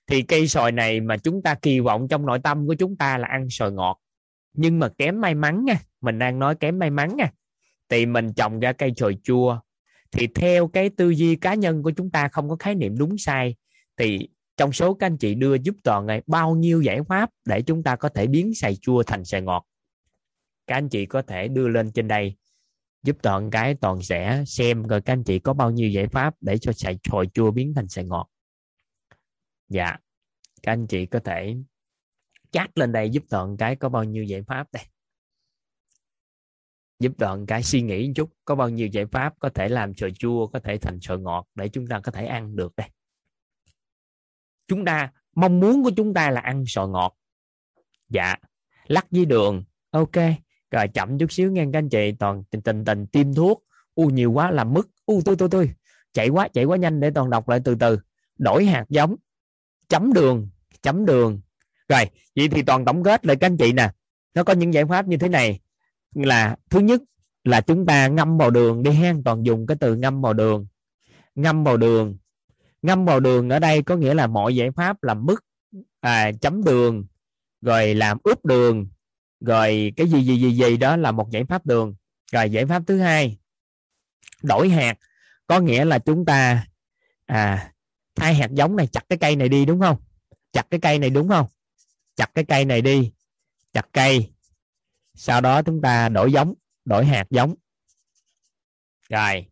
thì 0.06 0.22
cây 0.22 0.48
sòi 0.48 0.72
này 0.72 1.00
mà 1.00 1.16
chúng 1.16 1.42
ta 1.42 1.54
kỳ 1.54 1.80
vọng 1.80 2.08
trong 2.08 2.26
nội 2.26 2.38
tâm 2.44 2.66
của 2.66 2.74
chúng 2.74 2.96
ta 2.96 3.18
là 3.18 3.28
ăn 3.28 3.50
sòi 3.50 3.72
ngọt. 3.72 4.00
Nhưng 4.52 4.78
mà 4.78 4.88
kém 4.98 5.20
may 5.20 5.34
mắn 5.34 5.64
nha. 5.64 5.78
Mình 6.00 6.18
đang 6.18 6.38
nói 6.38 6.54
kém 6.54 6.78
may 6.78 6.90
mắn 6.90 7.16
nha. 7.16 7.30
Thì 7.88 8.06
mình 8.06 8.32
trồng 8.32 8.60
ra 8.60 8.72
cây 8.72 8.92
sòi 8.96 9.16
chua. 9.22 9.60
Thì 10.10 10.26
theo 10.26 10.68
cái 10.68 10.90
tư 10.96 11.10
duy 11.10 11.36
cá 11.36 11.54
nhân 11.54 11.82
của 11.82 11.90
chúng 11.90 12.10
ta 12.10 12.28
không 12.28 12.48
có 12.48 12.56
khái 12.58 12.74
niệm 12.74 12.98
đúng 12.98 13.18
sai, 13.18 13.54
thì 13.96 14.28
trong 14.56 14.72
số 14.72 14.94
các 14.94 15.06
anh 15.06 15.16
chị 15.16 15.34
đưa 15.34 15.54
giúp 15.54 15.76
toàn 15.84 16.06
này, 16.06 16.22
bao 16.26 16.54
nhiêu 16.54 16.82
giải 16.82 17.02
pháp 17.08 17.30
để 17.44 17.62
chúng 17.62 17.82
ta 17.82 17.96
có 17.96 18.08
thể 18.08 18.26
biến 18.26 18.54
xài 18.54 18.76
chua 18.76 19.02
thành 19.02 19.24
xài 19.24 19.42
ngọt? 19.42 19.66
Các 20.66 20.76
anh 20.76 20.88
chị 20.88 21.06
có 21.06 21.22
thể 21.22 21.48
đưa 21.48 21.68
lên 21.68 21.92
trên 21.92 22.08
đây, 22.08 22.36
giúp 23.02 23.16
toàn 23.22 23.50
cái 23.50 23.74
toàn 23.74 24.02
sẽ 24.02 24.44
xem 24.46 24.82
rồi 24.82 25.00
các 25.02 25.12
anh 25.12 25.24
chị 25.24 25.38
có 25.38 25.54
bao 25.54 25.70
nhiêu 25.70 25.88
giải 25.88 26.06
pháp 26.06 26.34
để 26.40 26.58
cho 26.58 26.72
xài 26.72 26.98
hồi 27.10 27.28
chua 27.34 27.50
biến 27.50 27.72
thành 27.74 27.88
xài 27.88 28.04
ngọt. 28.04 28.28
Dạ 29.68 29.96
các 30.62 30.72
anh 30.72 30.86
chị 30.86 31.06
có 31.06 31.20
thể 31.20 31.56
chat 32.50 32.78
lên 32.78 32.92
đây 32.92 33.10
giúp 33.10 33.24
toàn 33.28 33.56
cái 33.56 33.76
có 33.76 33.88
bao 33.88 34.04
nhiêu 34.04 34.24
giải 34.24 34.42
pháp 34.42 34.72
đây. 34.72 34.82
Giúp 36.98 37.12
toàn 37.18 37.46
cái 37.46 37.62
suy 37.62 37.82
nghĩ 37.82 38.06
một 38.06 38.12
chút, 38.16 38.30
có 38.44 38.54
bao 38.54 38.68
nhiêu 38.68 38.86
giải 38.86 39.06
pháp 39.06 39.34
có 39.38 39.48
thể 39.48 39.68
làm 39.68 39.94
sợi 39.94 40.12
chua, 40.12 40.46
có 40.46 40.60
thể 40.60 40.78
thành 40.78 40.98
sợi 41.00 41.18
ngọt 41.18 41.46
để 41.54 41.68
chúng 41.68 41.86
ta 41.86 42.00
có 42.00 42.12
thể 42.12 42.26
ăn 42.26 42.56
được 42.56 42.76
đây 42.76 42.88
chúng 44.68 44.84
ta, 44.84 45.10
mong 45.34 45.60
muốn 45.60 45.84
của 45.84 45.90
chúng 45.96 46.14
ta 46.14 46.30
là 46.30 46.40
ăn 46.40 46.64
sò 46.66 46.86
ngọt. 46.86 47.16
Dạ 48.08 48.36
lắc 48.86 49.06
với 49.10 49.24
đường. 49.24 49.64
Ok, 49.90 50.16
rồi 50.70 50.88
chậm 50.88 51.18
chút 51.18 51.32
xíu 51.32 51.52
nghe 51.52 51.64
các 51.72 51.78
anh 51.78 51.88
chị, 51.88 52.12
toàn 52.18 52.44
tình 52.50 52.62
tình 52.62 52.84
tình, 52.84 53.06
tiêm 53.06 53.34
thuốc. 53.34 53.64
U 53.94 54.06
nhiều 54.06 54.32
quá 54.32 54.50
làm 54.50 54.74
mất. 54.74 54.86
U 55.06 55.20
tôi 55.24 55.36
tôi 55.36 55.48
tôi 55.48 55.70
chạy 56.12 56.28
quá 56.28 56.48
chạy 56.48 56.64
quá 56.64 56.76
nhanh 56.76 57.00
để 57.00 57.10
toàn 57.10 57.30
đọc 57.30 57.48
lại 57.48 57.60
từ 57.64 57.74
từ. 57.74 57.98
Đổi 58.38 58.64
hạt 58.64 58.84
giống. 58.88 59.16
Chấm 59.88 60.12
đường 60.12 60.48
chấm 60.82 61.06
đường. 61.06 61.40
Rồi, 61.88 62.10
vậy 62.36 62.48
thì 62.48 62.62
toàn 62.62 62.84
tổng 62.84 63.02
kết 63.02 63.26
lại 63.26 63.36
các 63.36 63.46
anh 63.46 63.56
chị 63.56 63.72
nè. 63.72 63.90
Nó 64.34 64.44
có 64.44 64.52
những 64.52 64.74
giải 64.74 64.84
pháp 64.84 65.08
như 65.08 65.16
thế 65.16 65.28
này. 65.28 65.60
Là, 66.14 66.56
thứ 66.70 66.80
nhất 66.80 67.02
là 67.44 67.60
chúng 67.60 67.86
ta 67.86 68.08
ngâm 68.08 68.38
vào 68.38 68.50
đường 68.50 68.82
đi 68.82 68.90
hen, 68.90 69.24
toàn 69.24 69.46
dùng 69.46 69.66
cái 69.66 69.76
từ 69.80 69.96
ngâm 69.96 70.22
vào 70.22 70.32
đường. 70.32 70.66
Ngâm 71.34 71.64
vào 71.64 71.76
đường 71.76 72.16
ngâm 72.82 73.04
vào 73.04 73.20
đường 73.20 73.48
ở 73.48 73.58
đây 73.58 73.82
có 73.82 73.96
nghĩa 73.96 74.14
là 74.14 74.26
mọi 74.26 74.56
giải 74.56 74.70
pháp 74.70 75.02
làm 75.02 75.26
mức 75.26 75.44
à, 76.00 76.32
chấm 76.40 76.64
đường 76.64 77.06
rồi 77.60 77.94
làm 77.94 78.18
ướp 78.24 78.44
đường 78.44 78.86
rồi 79.40 79.92
cái 79.96 80.08
gì 80.08 80.22
gì 80.24 80.36
gì 80.40 80.52
gì 80.52 80.76
đó 80.76 80.96
là 80.96 81.12
một 81.12 81.30
giải 81.30 81.44
pháp 81.44 81.66
đường. 81.66 81.94
Rồi 82.32 82.50
giải 82.50 82.66
pháp 82.66 82.82
thứ 82.86 82.98
hai 82.98 83.38
đổi 84.42 84.68
hạt. 84.68 84.98
Có 85.46 85.60
nghĩa 85.60 85.84
là 85.84 85.98
chúng 85.98 86.24
ta 86.24 86.66
à 87.26 87.72
thay 88.14 88.34
hạt 88.34 88.50
giống 88.50 88.76
này 88.76 88.86
chặt 88.86 89.04
cái 89.08 89.18
cây 89.18 89.36
này 89.36 89.48
đi 89.48 89.64
đúng 89.64 89.80
không? 89.80 89.96
Chặt 90.52 90.66
cái 90.70 90.80
cây 90.80 90.98
này 90.98 91.10
đúng 91.10 91.28
không? 91.28 91.46
Chặt 92.16 92.30
cái 92.34 92.44
cây 92.44 92.64
này 92.64 92.82
đi 92.82 93.12
chặt 93.72 93.88
cây. 93.92 94.32
Sau 95.14 95.40
đó 95.40 95.62
chúng 95.62 95.80
ta 95.82 96.08
đổi 96.08 96.32
giống 96.32 96.54
đổi 96.84 97.04
hạt 97.04 97.26
giống. 97.30 97.54
Rồi. 99.08 99.46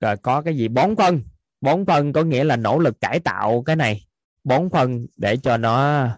Rồi 0.00 0.16
có 0.16 0.42
cái 0.42 0.56
gì? 0.56 0.68
Bón 0.68 0.96
phân 0.96 1.22
bón 1.60 1.86
phân 1.86 2.12
có 2.12 2.22
nghĩa 2.22 2.44
là 2.44 2.56
nỗ 2.56 2.78
lực 2.78 3.00
cải 3.00 3.20
tạo 3.20 3.62
cái 3.62 3.76
này. 3.76 4.06
Bón 4.44 4.70
phân 4.70 5.06
để 5.16 5.36
cho 5.36 5.56
nó 5.56 6.08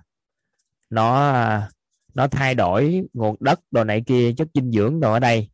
nó 0.91 1.33
nó 2.15 2.27
thay 2.29 2.55
đổi 2.55 3.03
nguồn 3.13 3.37
đất 3.41 3.61
đồ 3.71 3.85
này 3.85 4.03
kia 4.07 4.33
chất 4.37 4.49
dinh 4.55 4.73
dưỡng 4.73 5.01
đồ 5.01 5.13
ở 5.13 5.19
đây 5.19 5.51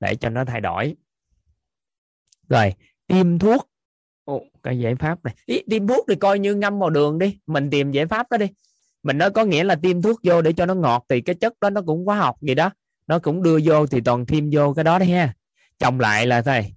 để 0.00 0.14
cho 0.14 0.28
nó 0.28 0.44
thay 0.44 0.60
đổi. 0.60 0.96
Rồi 2.48 2.74
tiêm 3.06 3.38
thuốc. 3.38 3.70
Ồ, 4.24 4.42
cái 4.62 4.78
giải 4.78 4.94
pháp 4.94 5.24
này. 5.24 5.34
Ý, 5.46 5.62
tiêm 5.70 5.86
thuốc 5.86 6.04
thì 6.08 6.14
coi 6.14 6.38
như 6.38 6.54
ngâm 6.54 6.78
vào 6.78 6.90
đường 6.90 7.18
đi. 7.18 7.38
Mình 7.46 7.70
tìm 7.70 7.90
giải 7.90 8.06
pháp 8.06 8.30
đó 8.30 8.36
đi. 8.36 8.46
Mình 9.02 9.18
nói 9.18 9.30
có 9.30 9.44
nghĩa 9.44 9.64
là 9.64 9.74
tiêm 9.74 10.02
thuốc 10.02 10.20
vô 10.22 10.42
để 10.42 10.52
cho 10.52 10.66
nó 10.66 10.74
ngọt 10.74 11.04
thì 11.08 11.20
cái 11.20 11.34
chất 11.34 11.52
đó 11.60 11.70
nó 11.70 11.82
cũng 11.86 12.04
hóa 12.04 12.16
học 12.16 12.36
gì 12.42 12.54
đó. 12.54 12.70
Nó 13.06 13.18
cũng 13.18 13.42
đưa 13.42 13.58
vô 13.64 13.86
thì 13.86 14.00
toàn 14.00 14.26
thêm 14.26 14.50
vô 14.52 14.74
cái 14.74 14.84
đó 14.84 14.98
đấy 14.98 15.08
ha. 15.08 15.34
Trồng 15.78 16.00
lại 16.00 16.26
là 16.26 16.42
thầy 16.42 16.74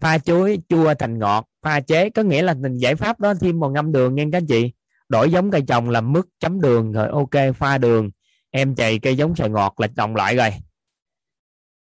pha 0.00 0.18
chuối 0.18 0.58
chua 0.68 0.94
thành 0.94 1.18
ngọt 1.18 1.48
pha 1.62 1.80
chế 1.80 2.10
có 2.10 2.22
nghĩa 2.22 2.42
là 2.42 2.54
mình 2.54 2.76
giải 2.76 2.94
pháp 2.94 3.20
đó 3.20 3.34
thêm 3.34 3.60
vào 3.60 3.70
ngâm 3.70 3.92
đường 3.92 4.14
nha 4.14 4.24
các 4.32 4.38
anh 4.38 4.46
chị. 4.46 4.72
Đổi 5.08 5.30
giống 5.30 5.50
cây 5.50 5.62
trồng 5.68 5.90
làm 5.90 6.12
mức 6.12 6.28
chấm 6.38 6.60
đường, 6.60 6.92
rồi 6.92 7.08
ok, 7.08 7.54
pha 7.56 7.78
đường. 7.78 8.10
Em 8.50 8.74
chày 8.74 8.98
cây 8.98 9.16
giống 9.16 9.36
xoài 9.36 9.50
ngọt 9.50 9.80
là 9.80 9.86
trồng 9.96 10.16
lại 10.16 10.36
rồi. 10.36 10.50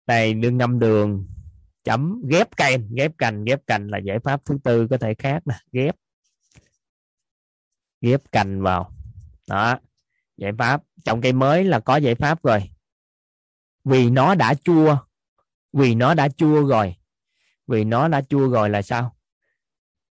Đây 0.07 0.35
đương 0.35 0.57
ngâm 0.57 0.79
đường, 0.79 1.27
chấm, 1.85 2.23
ghép 2.29 2.57
cây, 2.57 2.77
ghép 2.97 3.13
cành 3.19 3.45
ghép 3.45 3.67
cành 3.67 3.89
là 3.89 3.99
giải 3.99 4.19
pháp 4.19 4.45
thứ 4.45 4.59
tư 4.65 4.87
có 4.91 4.99
thể 4.99 5.15
khác 5.15 5.47
nè, 5.47 5.55
ghép. 5.73 5.97
Ghép 8.01 8.33
cành 8.33 8.63
vào. 8.63 8.93
Đó, 9.49 9.79
giải 10.37 10.53
pháp. 10.59 10.83
Trồng 11.05 11.21
cây 11.21 11.33
mới 11.33 11.65
là 11.65 11.81
có 11.81 11.97
giải 11.97 12.15
pháp 12.15 12.43
rồi. 12.43 12.71
Vì 13.85 14.11
nó 14.11 14.35
đã 14.35 14.55
chua, 14.55 14.97
vì 15.73 15.95
nó 15.95 16.15
đã 16.15 16.29
chua 16.29 16.67
rồi. 16.69 16.97
Vì 17.67 17.85
nó 17.85 18.09
đã 18.09 18.23
chua 18.23 18.49
rồi 18.49 18.71
là 18.71 18.83
sao? 18.83 19.18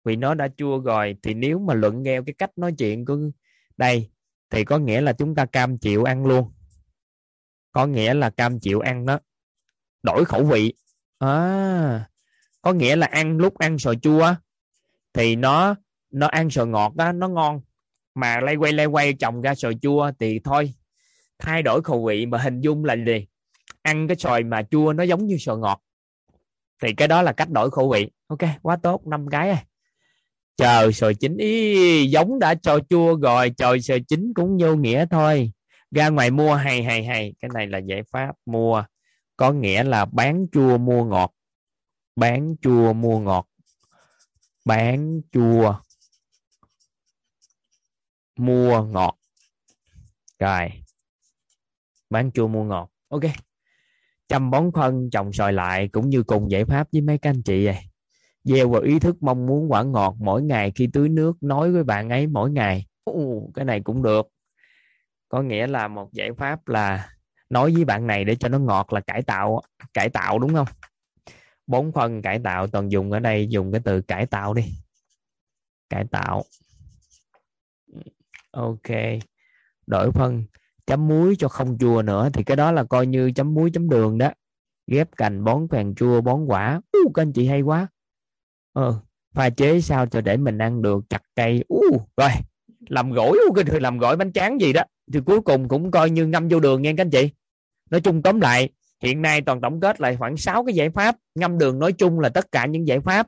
Vì 0.04 0.16
nó 0.16 0.35
đã 0.35 0.49
chua 0.57 0.78
rồi 0.78 1.16
thì 1.23 1.35
nếu 1.35 1.59
mà 1.59 1.75
luận 1.75 2.04
theo 2.04 2.25
cái 2.25 2.35
cách 2.38 2.50
nói 2.57 2.73
chuyện 2.78 3.04
của 3.04 3.19
đây 3.76 4.11
thì 4.50 4.64
có 4.64 4.78
nghĩa 4.78 5.00
là 5.00 5.12
chúng 5.12 5.35
ta 5.35 5.47
cam 5.47 5.78
chịu 5.78 6.04
ăn 6.04 6.26
luôn. 6.26 6.52
Có 7.73 7.87
nghĩa 7.87 8.14
là 8.14 8.30
cam 8.30 8.61
chịu 8.61 8.80
ăn 8.80 9.07
đó. 9.07 9.19
Đổi 10.02 10.25
khẩu 10.25 10.45
vị. 10.45 10.75
À, 11.19 12.09
có 12.62 12.73
nghĩa 12.73 12.97
là 12.97 13.07
ăn 13.07 13.37
lúc 13.37 13.59
ăn 13.59 13.78
sò 13.78 13.95
chua 13.95 14.35
thì 15.12 15.37
nó 15.37 15.75
nó 16.11 16.26
ăn 16.26 16.50
sò 16.50 16.64
ngọt 16.64 16.97
đó 16.97 17.12
nó 17.12 17.28
ngon. 17.28 17.61
Mà 18.14 18.40
lay 18.40 18.57
quay 18.57 18.73
lay 18.73 18.87
quay 18.87 19.12
trồng 19.12 19.40
ra 19.40 19.54
sò 19.54 19.71
chua 19.83 20.11
thì 20.19 20.40
thôi 20.45 20.75
thay 21.38 21.62
đổi 21.62 21.83
khẩu 21.83 22.07
vị 22.07 22.26
mà 22.26 22.38
hình 22.38 22.61
dung 22.61 22.85
là 22.85 22.97
gì? 23.07 23.26
Ăn 23.83 24.09
cái 24.09 24.16
sòi 24.16 24.45
mà 24.45 24.62
chua 24.71 24.92
nó 24.92 25.02
giống 25.02 25.26
như 25.26 25.37
sò 25.38 25.57
ngọt. 25.57 25.83
Thì 26.83 26.92
cái 26.92 27.09
đó 27.09 27.23
là 27.23 27.33
cách 27.33 27.50
đổi 27.50 27.71
khẩu 27.71 27.90
vị. 27.90 28.11
Ok 28.26 28.50
quá 28.62 28.76
tốt 28.83 29.07
năm 29.07 29.28
cái 29.30 29.49
rồi 29.49 29.59
chờ 30.60 30.92
sồi 30.92 31.14
chín, 31.14 31.36
ý, 31.36 32.06
giống 32.10 32.38
đã 32.38 32.54
cho 32.54 32.78
chua 32.90 33.16
rồi, 33.16 33.50
trời 33.56 33.80
sồi 33.80 34.04
chín 34.08 34.32
cũng 34.34 34.58
vô 34.60 34.74
nghĩa 34.74 35.06
thôi. 35.10 35.52
Ra 35.90 36.08
ngoài 36.08 36.30
mua, 36.30 36.54
hay 36.54 36.82
hay 36.82 37.04
hay. 37.04 37.34
Cái 37.40 37.50
này 37.54 37.66
là 37.66 37.78
giải 37.78 38.02
pháp 38.12 38.34
mua. 38.46 38.84
Có 39.36 39.52
nghĩa 39.52 39.84
là 39.84 40.04
bán 40.04 40.46
chua, 40.52 40.78
mua 40.78 41.04
ngọt. 41.04 41.34
Bán 42.16 42.56
chua, 42.62 42.92
mua 42.92 43.18
ngọt. 43.18 43.48
Bán 44.64 45.20
chua, 45.32 45.74
mua 48.36 48.82
ngọt. 48.82 49.18
Rồi. 50.38 50.72
Bán 52.10 52.30
chua, 52.32 52.48
mua 52.48 52.64
ngọt. 52.64 52.90
Ok. 53.08 53.22
Chăm 54.28 54.50
bón 54.50 54.70
phân, 54.74 55.10
trồng 55.10 55.32
sòi 55.32 55.52
lại 55.52 55.88
cũng 55.88 56.10
như 56.10 56.22
cùng 56.22 56.50
giải 56.50 56.64
pháp 56.64 56.88
với 56.92 57.00
mấy 57.00 57.18
các 57.18 57.30
anh 57.30 57.42
chị 57.42 57.66
vậy 57.66 57.89
gieo 58.44 58.68
vào 58.68 58.82
ý 58.82 58.99
thức 58.99 59.23
mong 59.23 59.47
muốn 59.47 59.73
quả 59.73 59.82
ngọt 59.82 60.16
mỗi 60.18 60.42
ngày 60.42 60.73
khi 60.75 60.88
tưới 60.92 61.09
nước 61.09 61.42
nói 61.42 61.73
với 61.73 61.85
bạn 61.85 62.09
ấy 62.09 62.26
mỗi 62.26 62.50
ngày. 62.50 62.87
Ồ, 63.04 63.50
cái 63.54 63.64
này 63.64 63.80
cũng 63.80 64.02
được. 64.02 64.28
Có 65.28 65.42
nghĩa 65.42 65.66
là 65.66 65.88
một 65.88 66.12
giải 66.12 66.32
pháp 66.32 66.68
là 66.68 67.09
nói 67.50 67.73
với 67.75 67.85
bạn 67.85 68.06
này 68.06 68.25
để 68.25 68.37
cho 68.37 68.49
nó 68.49 68.59
ngọt 68.59 68.92
là 68.92 69.00
cải 69.00 69.23
tạo 69.23 69.61
cải 69.94 70.09
tạo 70.09 70.38
đúng 70.38 70.54
không? 70.54 70.68
Bốn 71.66 71.92
phân 71.92 72.23
cải 72.23 72.38
tạo 72.38 72.66
toàn 72.66 72.90
dùng 72.90 73.12
ở 73.12 73.18
đây 73.18 73.49
dùng 73.49 73.73
cái 73.73 73.80
từ 73.85 74.00
cải 74.00 74.26
tạo 74.26 74.54
đi. 74.54 74.64
Cải 75.90 76.04
tạo. 76.11 76.44
Ok. 78.50 78.90
Đổi 79.87 80.12
phân 80.12 80.44
chấm 80.87 81.09
muối 81.09 81.37
cho 81.38 81.49
không 81.49 81.78
chua 81.78 82.02
nữa 82.02 82.28
thì 82.32 82.44
cái 82.44 82.56
đó 82.56 82.73
là 82.73 82.85
coi 82.85 83.06
như 83.06 83.32
chấm 83.35 83.54
muối 83.54 83.70
chấm 83.70 83.88
đường 83.88 84.18
đó. 84.18 84.30
Ghép 84.87 85.09
cành 85.16 85.44
bón 85.44 85.68
phèn 85.70 85.94
chua 85.94 86.20
bón 86.20 86.44
quả. 86.47 86.80
Uh, 87.06 87.14
các 87.14 87.23
anh 87.23 87.32
chị 87.32 87.47
hay 87.47 87.62
quá 87.62 87.88
ờ, 88.72 89.00
pha 89.34 89.50
chế 89.50 89.80
sao 89.80 90.06
cho 90.06 90.20
để 90.20 90.36
mình 90.36 90.58
ăn 90.58 90.82
được 90.82 91.04
chặt 91.08 91.22
cây. 91.36 91.64
Uh, 91.74 92.08
rồi 92.16 92.30
làm 92.88 93.12
gỏi 93.12 93.36
uh, 93.48 93.82
làm 93.82 93.98
gỏi 93.98 94.16
bánh 94.16 94.32
tráng 94.32 94.60
gì 94.60 94.72
đó. 94.72 94.82
Thì 95.12 95.20
cuối 95.26 95.40
cùng 95.40 95.68
cũng 95.68 95.90
coi 95.90 96.10
như 96.10 96.26
ngâm 96.26 96.48
vô 96.48 96.60
đường 96.60 96.82
nha 96.82 96.92
các 96.96 97.02
anh 97.02 97.10
chị. 97.10 97.30
Nói 97.90 98.00
chung 98.00 98.22
tóm 98.22 98.40
lại 98.40 98.68
hiện 99.02 99.22
nay 99.22 99.40
toàn 99.40 99.60
tổng 99.60 99.80
kết 99.80 100.00
lại 100.00 100.16
khoảng 100.16 100.36
6 100.36 100.64
cái 100.64 100.74
giải 100.74 100.90
pháp. 100.90 101.16
Ngâm 101.34 101.58
đường 101.58 101.78
nói 101.78 101.92
chung 101.92 102.20
là 102.20 102.28
tất 102.28 102.52
cả 102.52 102.66
những 102.66 102.86
giải 102.86 103.00
pháp. 103.00 103.26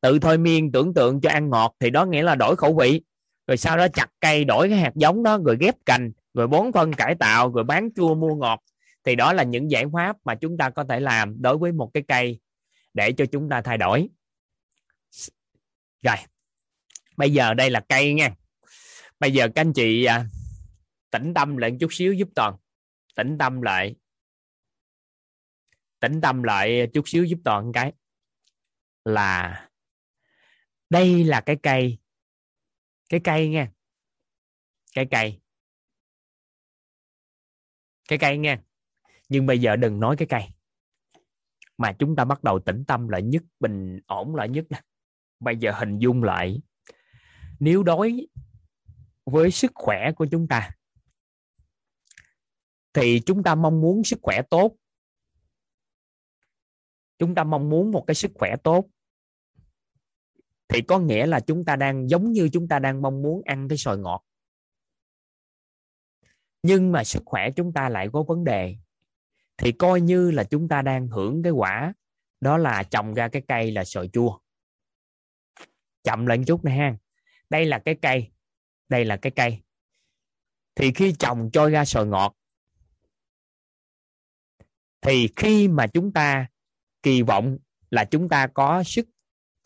Tự 0.00 0.18
thôi 0.18 0.38
miên 0.38 0.72
tưởng 0.72 0.94
tượng 0.94 1.20
cho 1.20 1.30
ăn 1.30 1.50
ngọt 1.50 1.74
thì 1.80 1.90
đó 1.90 2.06
nghĩa 2.06 2.22
là 2.22 2.34
đổi 2.34 2.56
khẩu 2.56 2.74
vị. 2.74 3.02
Rồi 3.46 3.56
sau 3.56 3.76
đó 3.76 3.88
chặt 3.88 4.06
cây 4.20 4.44
đổi 4.44 4.68
cái 4.68 4.78
hạt 4.78 4.92
giống 4.94 5.22
đó 5.22 5.38
rồi 5.44 5.56
ghép 5.60 5.74
cành 5.86 6.12
rồi 6.34 6.46
bón 6.46 6.72
phân 6.72 6.92
cải 6.92 7.14
tạo 7.14 7.52
rồi 7.52 7.64
bán 7.64 7.88
chua 7.96 8.14
mua 8.14 8.34
ngọt. 8.34 8.60
Thì 9.04 9.16
đó 9.16 9.32
là 9.32 9.42
những 9.42 9.70
giải 9.70 9.84
pháp 9.92 10.16
mà 10.24 10.34
chúng 10.34 10.56
ta 10.56 10.70
có 10.70 10.84
thể 10.84 11.00
làm 11.00 11.42
đối 11.42 11.58
với 11.58 11.72
một 11.72 11.90
cái 11.94 12.02
cây 12.08 12.40
để 12.94 13.12
cho 13.18 13.24
chúng 13.32 13.48
ta 13.48 13.62
thay 13.62 13.78
đổi. 13.78 14.08
Rồi 16.02 16.16
bây 17.16 17.32
giờ 17.32 17.54
đây 17.54 17.70
là 17.70 17.80
cây 17.88 18.14
nha. 18.14 18.34
Bây 19.20 19.32
giờ 19.32 19.48
các 19.54 19.60
anh 19.60 19.72
chị 19.72 20.04
à, 20.04 20.26
tĩnh 21.10 21.34
tâm 21.34 21.56
lại 21.56 21.76
chút 21.80 21.88
xíu 21.90 22.12
giúp 22.12 22.28
toàn. 22.34 22.56
Tĩnh 23.14 23.36
tâm 23.38 23.62
lại. 23.62 23.96
Tĩnh 26.00 26.20
tâm 26.20 26.42
lại 26.42 26.88
chút 26.94 27.08
xíu 27.08 27.24
giúp 27.24 27.38
toàn 27.44 27.72
cái. 27.72 27.92
Là 29.04 29.70
đây 30.90 31.24
là 31.24 31.40
cái 31.40 31.56
cây. 31.62 31.98
Cái 33.08 33.20
cây 33.24 33.48
nha. 33.48 33.72
Cái 34.94 35.06
cây. 35.10 35.40
Cái 38.08 38.18
cây 38.18 38.38
nha. 38.38 38.62
Nhưng 39.28 39.46
bây 39.46 39.58
giờ 39.58 39.76
đừng 39.76 40.00
nói 40.00 40.16
cái 40.18 40.28
cây 40.30 40.42
mà 41.80 41.92
chúng 41.92 42.16
ta 42.16 42.24
bắt 42.24 42.44
đầu 42.44 42.58
tĩnh 42.58 42.84
tâm 42.86 43.08
lại 43.08 43.22
nhất, 43.22 43.42
bình 43.60 44.00
ổn 44.06 44.34
lại 44.34 44.48
nhất 44.48 44.64
nè 44.70 44.82
bây 45.40 45.56
giờ 45.56 45.72
hình 45.72 45.98
dung 45.98 46.22
lại, 46.22 46.62
nếu 47.60 47.82
đối 47.82 48.28
với 49.24 49.50
sức 49.50 49.70
khỏe 49.74 50.12
của 50.16 50.26
chúng 50.30 50.48
ta, 50.48 50.70
thì 52.92 53.20
chúng 53.26 53.42
ta 53.42 53.54
mong 53.54 53.80
muốn 53.80 54.04
sức 54.04 54.18
khỏe 54.22 54.42
tốt. 54.50 54.76
Chúng 57.18 57.34
ta 57.34 57.44
mong 57.44 57.70
muốn 57.70 57.90
một 57.90 58.04
cái 58.06 58.14
sức 58.14 58.30
khỏe 58.34 58.56
tốt. 58.64 58.86
Thì 60.68 60.82
có 60.82 60.98
nghĩa 60.98 61.26
là 61.26 61.40
chúng 61.40 61.64
ta 61.64 61.76
đang, 61.76 62.08
giống 62.08 62.32
như 62.32 62.48
chúng 62.52 62.68
ta 62.68 62.78
đang 62.78 63.02
mong 63.02 63.22
muốn 63.22 63.42
ăn 63.44 63.68
cái 63.68 63.78
sòi 63.78 63.98
ngọt. 63.98 64.24
Nhưng 66.62 66.92
mà 66.92 67.04
sức 67.04 67.22
khỏe 67.26 67.50
chúng 67.56 67.72
ta 67.72 67.88
lại 67.88 68.08
có 68.12 68.22
vấn 68.22 68.44
đề 68.44 68.76
thì 69.60 69.72
coi 69.72 70.00
như 70.00 70.30
là 70.30 70.44
chúng 70.44 70.68
ta 70.68 70.82
đang 70.82 71.08
hưởng 71.08 71.42
cái 71.42 71.52
quả 71.52 71.94
đó 72.40 72.58
là 72.58 72.82
trồng 72.82 73.14
ra 73.14 73.28
cái 73.28 73.42
cây 73.48 73.72
là 73.72 73.84
sợi 73.84 74.08
chua. 74.08 74.38
Chậm 76.04 76.26
lên 76.26 76.44
chút 76.44 76.64
nè 76.64 76.72
ha. 76.72 76.96
Đây 77.50 77.64
là 77.64 77.78
cái 77.78 77.94
cây 78.02 78.30
đây 78.88 79.04
là 79.04 79.16
cái 79.16 79.32
cây. 79.36 79.58
Thì 80.74 80.92
khi 80.92 81.14
trồng 81.18 81.50
cho 81.52 81.68
ra 81.68 81.84
sợi 81.84 82.06
ngọt 82.06 82.36
thì 85.00 85.28
khi 85.36 85.68
mà 85.68 85.86
chúng 85.86 86.12
ta 86.12 86.46
kỳ 87.02 87.22
vọng 87.22 87.58
là 87.90 88.04
chúng 88.04 88.28
ta 88.28 88.46
có 88.46 88.82
sức 88.82 89.08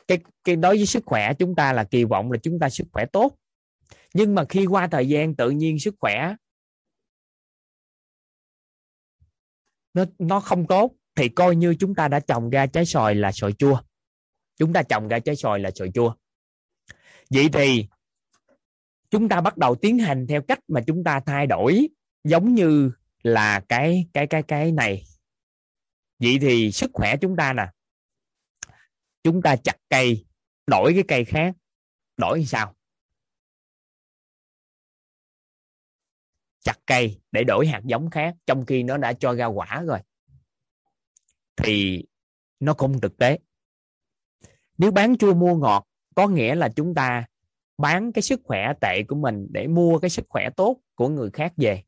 cái, 0.08 0.18
cái 0.44 0.56
đối 0.56 0.76
với 0.76 0.86
sức 0.86 1.02
khỏe 1.06 1.34
chúng 1.34 1.54
ta 1.54 1.72
là 1.72 1.84
kỳ 1.84 2.04
vọng 2.04 2.32
là 2.32 2.38
chúng 2.42 2.58
ta 2.58 2.70
sức 2.70 2.86
khỏe 2.92 3.06
tốt. 3.06 3.36
Nhưng 4.14 4.34
mà 4.34 4.44
khi 4.48 4.66
qua 4.66 4.86
thời 4.86 5.08
gian 5.08 5.34
tự 5.34 5.50
nhiên 5.50 5.78
sức 5.78 5.94
khỏe 6.00 6.34
nó 9.94 10.04
nó 10.18 10.40
không 10.40 10.66
tốt 10.66 10.92
thì 11.14 11.28
coi 11.28 11.56
như 11.56 11.74
chúng 11.74 11.94
ta 11.94 12.08
đã 12.08 12.20
trồng 12.20 12.50
ra 12.50 12.66
trái 12.66 12.86
sòi 12.86 13.14
là 13.14 13.32
sòi 13.32 13.52
chua. 13.52 13.80
Chúng 14.56 14.72
ta 14.72 14.82
trồng 14.82 15.08
ra 15.08 15.18
trái 15.18 15.36
sòi 15.36 15.60
là 15.60 15.70
sòi 15.74 15.90
chua. 15.94 16.14
Vậy 17.30 17.48
thì 17.52 17.86
chúng 19.10 19.28
ta 19.28 19.40
bắt 19.40 19.56
đầu 19.56 19.74
tiến 19.74 19.98
hành 19.98 20.26
theo 20.26 20.42
cách 20.42 20.58
mà 20.68 20.80
chúng 20.86 21.04
ta 21.04 21.20
thay 21.20 21.46
đổi, 21.46 21.88
giống 22.24 22.54
như 22.54 22.90
là 23.22 23.60
cái 23.68 24.06
cái 24.12 24.26
cái 24.26 24.42
cái 24.42 24.72
này. 24.72 25.04
Vậy 26.18 26.38
thì 26.40 26.72
sức 26.72 26.90
khỏe 26.94 27.16
chúng 27.16 27.36
ta 27.36 27.52
nè. 27.52 27.66
Chúng 29.22 29.42
ta 29.42 29.56
chặt 29.56 29.76
cây, 29.90 30.26
đổi 30.66 30.94
cái 30.94 31.04
cây 31.08 31.24
khác. 31.24 31.54
Đổi 32.16 32.44
sao? 32.44 32.74
Chặt 36.64 36.78
cây 36.87 37.21
để 37.33 37.44
đổi 37.44 37.66
hạt 37.66 37.80
giống 37.85 38.11
khác, 38.11 38.35
trong 38.47 38.66
khi 38.66 38.83
nó 38.83 38.97
đã 38.97 39.12
cho 39.12 39.35
ra 39.35 39.47
quả 39.47 39.83
rồi, 39.83 39.99
thì 41.56 42.04
nó 42.61 42.75
không 42.75 43.00
thực 43.00 43.16
tế. 43.16 43.38
Nếu 44.78 44.90
bán 44.90 45.16
chua 45.16 45.35
mua 45.35 45.54
ngọt, 45.54 45.88
có 46.14 46.28
nghĩa 46.28 46.54
là 46.54 46.68
chúng 46.68 46.94
ta 46.94 47.25
bán 47.78 48.12
cái 48.12 48.23
sức 48.23 48.40
khỏe 48.44 48.73
tệ 48.80 49.02
của 49.02 49.16
mình 49.16 49.47
để 49.50 49.66
mua 49.66 49.99
cái 49.99 50.11
sức 50.11 50.25
khỏe 50.28 50.49
tốt 50.56 50.80
của 50.94 51.09
người 51.09 51.30
khác 51.30 51.52
về. 51.56 51.83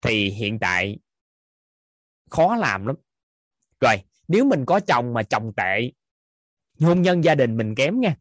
Thì 0.00 0.30
hiện 0.30 0.58
tại 0.58 0.98
khó 2.30 2.56
làm 2.56 2.86
lắm. 2.86 2.96
Rồi, 3.80 4.04
nếu 4.28 4.44
mình 4.44 4.64
có 4.66 4.80
chồng 4.80 5.14
mà 5.14 5.22
chồng 5.22 5.52
tệ, 5.56 5.92
hôn 6.80 7.02
nhân 7.02 7.24
gia 7.24 7.34
đình 7.34 7.56
mình 7.56 7.74
kém 7.74 8.00
nha. 8.00 8.16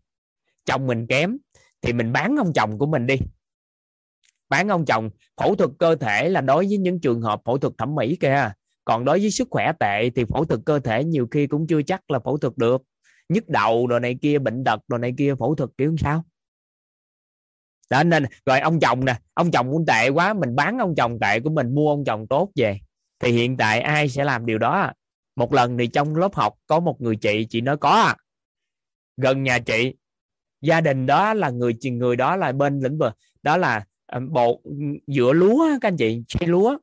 Chồng 0.66 0.88
mình 0.88 1.08
kém, 1.08 1.38
thì 1.82 1.94
mình 1.94 2.14
bán 2.14 2.36
ông 2.36 2.54
chồng 2.54 2.78
của 2.78 2.86
mình 2.86 3.08
đi 3.08 3.16
bán 4.50 4.68
ông 4.68 4.86
chồng, 4.86 5.10
phẫu 5.38 5.56
thuật 5.56 5.70
cơ 5.80 5.96
thể 5.96 6.30
là 6.30 6.42
đối 6.42 6.68
với 6.68 6.78
những 6.78 7.00
trường 7.00 7.22
hợp 7.22 7.42
phẫu 7.46 7.58
thuật 7.58 7.74
thẩm 7.78 7.96
mỹ 7.96 8.16
kìa. 8.16 8.52
Còn 8.86 9.06
đối 9.06 9.20
với 9.20 9.32
sức 9.32 9.48
khỏe 9.52 9.72
tệ 9.80 10.10
thì 10.10 10.26
phẫu 10.26 10.46
thuật 10.46 10.62
cơ 10.66 10.80
thể 10.80 11.04
nhiều 11.04 11.28
khi 11.32 11.48
cũng 11.48 11.68
chưa 11.68 11.82
chắc 11.82 12.12
là 12.12 12.20
phẫu 12.20 12.38
thuật 12.38 12.54
được. 12.58 12.82
Nhức 13.30 13.50
đầu 13.50 13.88
đồ 13.88 14.00
này 14.00 14.18
kia, 14.22 14.40
bệnh 14.40 14.64
tật 14.64 14.80
đồ 14.88 14.98
này 14.98 15.14
kia, 15.18 15.36
phẫu 15.40 15.56
thuật 15.56 15.70
kiểu 15.78 15.96
sao? 16.00 16.24
Đó, 17.90 18.04
nên, 18.04 18.26
rồi 18.46 18.60
ông 18.60 18.80
chồng 18.80 19.06
nè, 19.06 19.20
ông 19.34 19.52
chồng 19.52 19.72
cũng 19.72 19.86
tệ 19.86 20.10
quá, 20.10 20.34
mình 20.34 20.56
bán 20.56 20.78
ông 20.78 20.96
chồng 20.96 21.20
tệ 21.20 21.40
của 21.40 21.50
mình, 21.50 21.76
mua 21.76 21.90
ông 21.90 22.04
chồng 22.06 22.28
tốt 22.28 22.52
về, 22.56 22.80
thì 23.20 23.32
hiện 23.32 23.58
tại 23.58 23.82
ai 23.82 24.10
sẽ 24.10 24.24
làm 24.24 24.46
điều 24.46 24.58
đó? 24.58 24.92
Một 25.36 25.54
lần 25.54 25.78
thì 25.78 25.88
trong 25.88 26.16
lớp 26.16 26.36
học 26.36 26.54
có 26.68 26.80
một 26.80 27.02
người 27.02 27.16
chị 27.16 27.48
chị 27.50 27.62
nói 27.62 27.78
có. 27.78 28.14
Gần 29.18 29.44
nhà 29.44 29.60
chị, 29.60 29.94
gia 30.62 30.82
đình 30.82 31.06
đó 31.06 31.34
là 31.34 31.50
người 31.50 31.78
người 31.84 32.16
đó 32.16 32.36
là 32.36 32.52
bên 32.52 32.80
lĩnh 32.80 32.98
vực, 32.98 33.14
đó 33.44 33.58
là 33.58 33.86
À, 34.08 34.20
bột, 34.20 34.58
giữa 35.08 35.26
dựa 35.28 35.34
lúa 35.34 35.68
các 35.82 35.88
anh 35.88 35.98
chị 35.98 36.24
xây 36.28 36.48
lúa. 36.48 36.78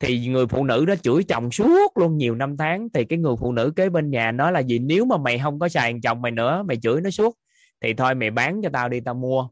Thì 0.00 0.26
người 0.26 0.46
phụ 0.46 0.64
nữ 0.64 0.84
đó 0.84 0.94
chửi 1.02 1.24
chồng 1.24 1.50
suốt 1.50 1.98
luôn 1.98 2.16
nhiều 2.16 2.34
năm 2.34 2.56
tháng. 2.56 2.88
Thì 2.94 3.04
cái 3.04 3.18
người 3.18 3.34
phụ 3.40 3.52
nữ 3.52 3.72
kế 3.76 3.88
bên 3.88 4.10
nhà 4.10 4.32
nói 4.32 4.52
là 4.52 4.60
gì, 4.60 4.78
nếu 4.78 5.04
mà 5.04 5.16
mày 5.16 5.38
không 5.38 5.58
có 5.58 5.68
xài 5.68 5.94
chồng 6.02 6.22
mày 6.22 6.32
nữa, 6.32 6.62
mày 6.62 6.76
chửi 6.76 7.00
nó 7.00 7.10
suốt, 7.10 7.38
thì 7.80 7.94
thôi 7.94 8.14
mày 8.14 8.30
bán 8.30 8.62
cho 8.62 8.68
tao 8.72 8.88
đi, 8.88 9.00
tao 9.00 9.14
mua. 9.14 9.48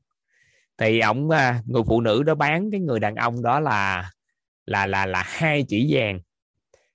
Thì 0.78 1.00
ổng 1.00 1.30
à, 1.30 1.62
người 1.66 1.82
phụ 1.86 2.00
nữ 2.00 2.22
đó 2.22 2.34
bán 2.34 2.70
cái 2.70 2.80
người 2.80 3.00
đàn 3.00 3.14
ông 3.14 3.42
đó 3.42 3.60
là 3.60 4.10
là 4.66 4.86
là 4.86 5.06
là 5.06 5.22
hai 5.26 5.64
chỉ 5.68 5.88
vàng. 5.90 6.20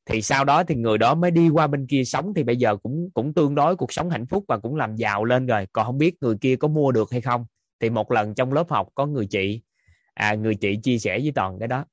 Thì 0.06 0.22
sau 0.22 0.46
đó 0.46 0.64
thì 0.64 0.76
người 0.76 0.98
đó 0.98 1.16
mới 1.16 1.32
đi 1.32 1.50
qua 1.50 1.68
bên 1.68 1.88
kia 1.88 2.04
sống. 2.04 2.34
Thì 2.36 2.44
bây 2.44 2.58
giờ 2.58 2.76
cũng 2.76 3.10
cũng 3.14 3.34
tương 3.34 3.56
đối, 3.56 3.76
cuộc 3.76 3.94
sống 3.94 4.10
hạnh 4.10 4.26
phúc 4.26 4.46
và 4.48 4.58
cũng 4.58 4.76
làm 4.76 4.96
giàu 4.96 5.26
lên 5.26 5.46
rồi. 5.46 5.68
Còn 5.74 5.86
không 5.86 5.98
biết 5.98 6.16
người 6.22 6.36
kia 6.42 6.56
có 6.56 6.68
mua 6.68 6.92
được 6.92 7.12
hay 7.12 7.22
không. 7.22 7.46
Thì 7.80 7.90
một 7.90 8.12
lần 8.12 8.36
trong 8.36 8.54
lớp 8.54 8.70
học 8.70 8.88
có 8.96 9.06
người 9.06 9.26
chị 9.26 9.62
à, 10.16 10.34
người 10.34 10.56
chị 10.56 10.78
chia 10.84 11.00
sẻ 11.00 11.20
với 11.20 11.32
toàn 11.36 11.60
cái 11.60 11.68
đó. 11.68 11.86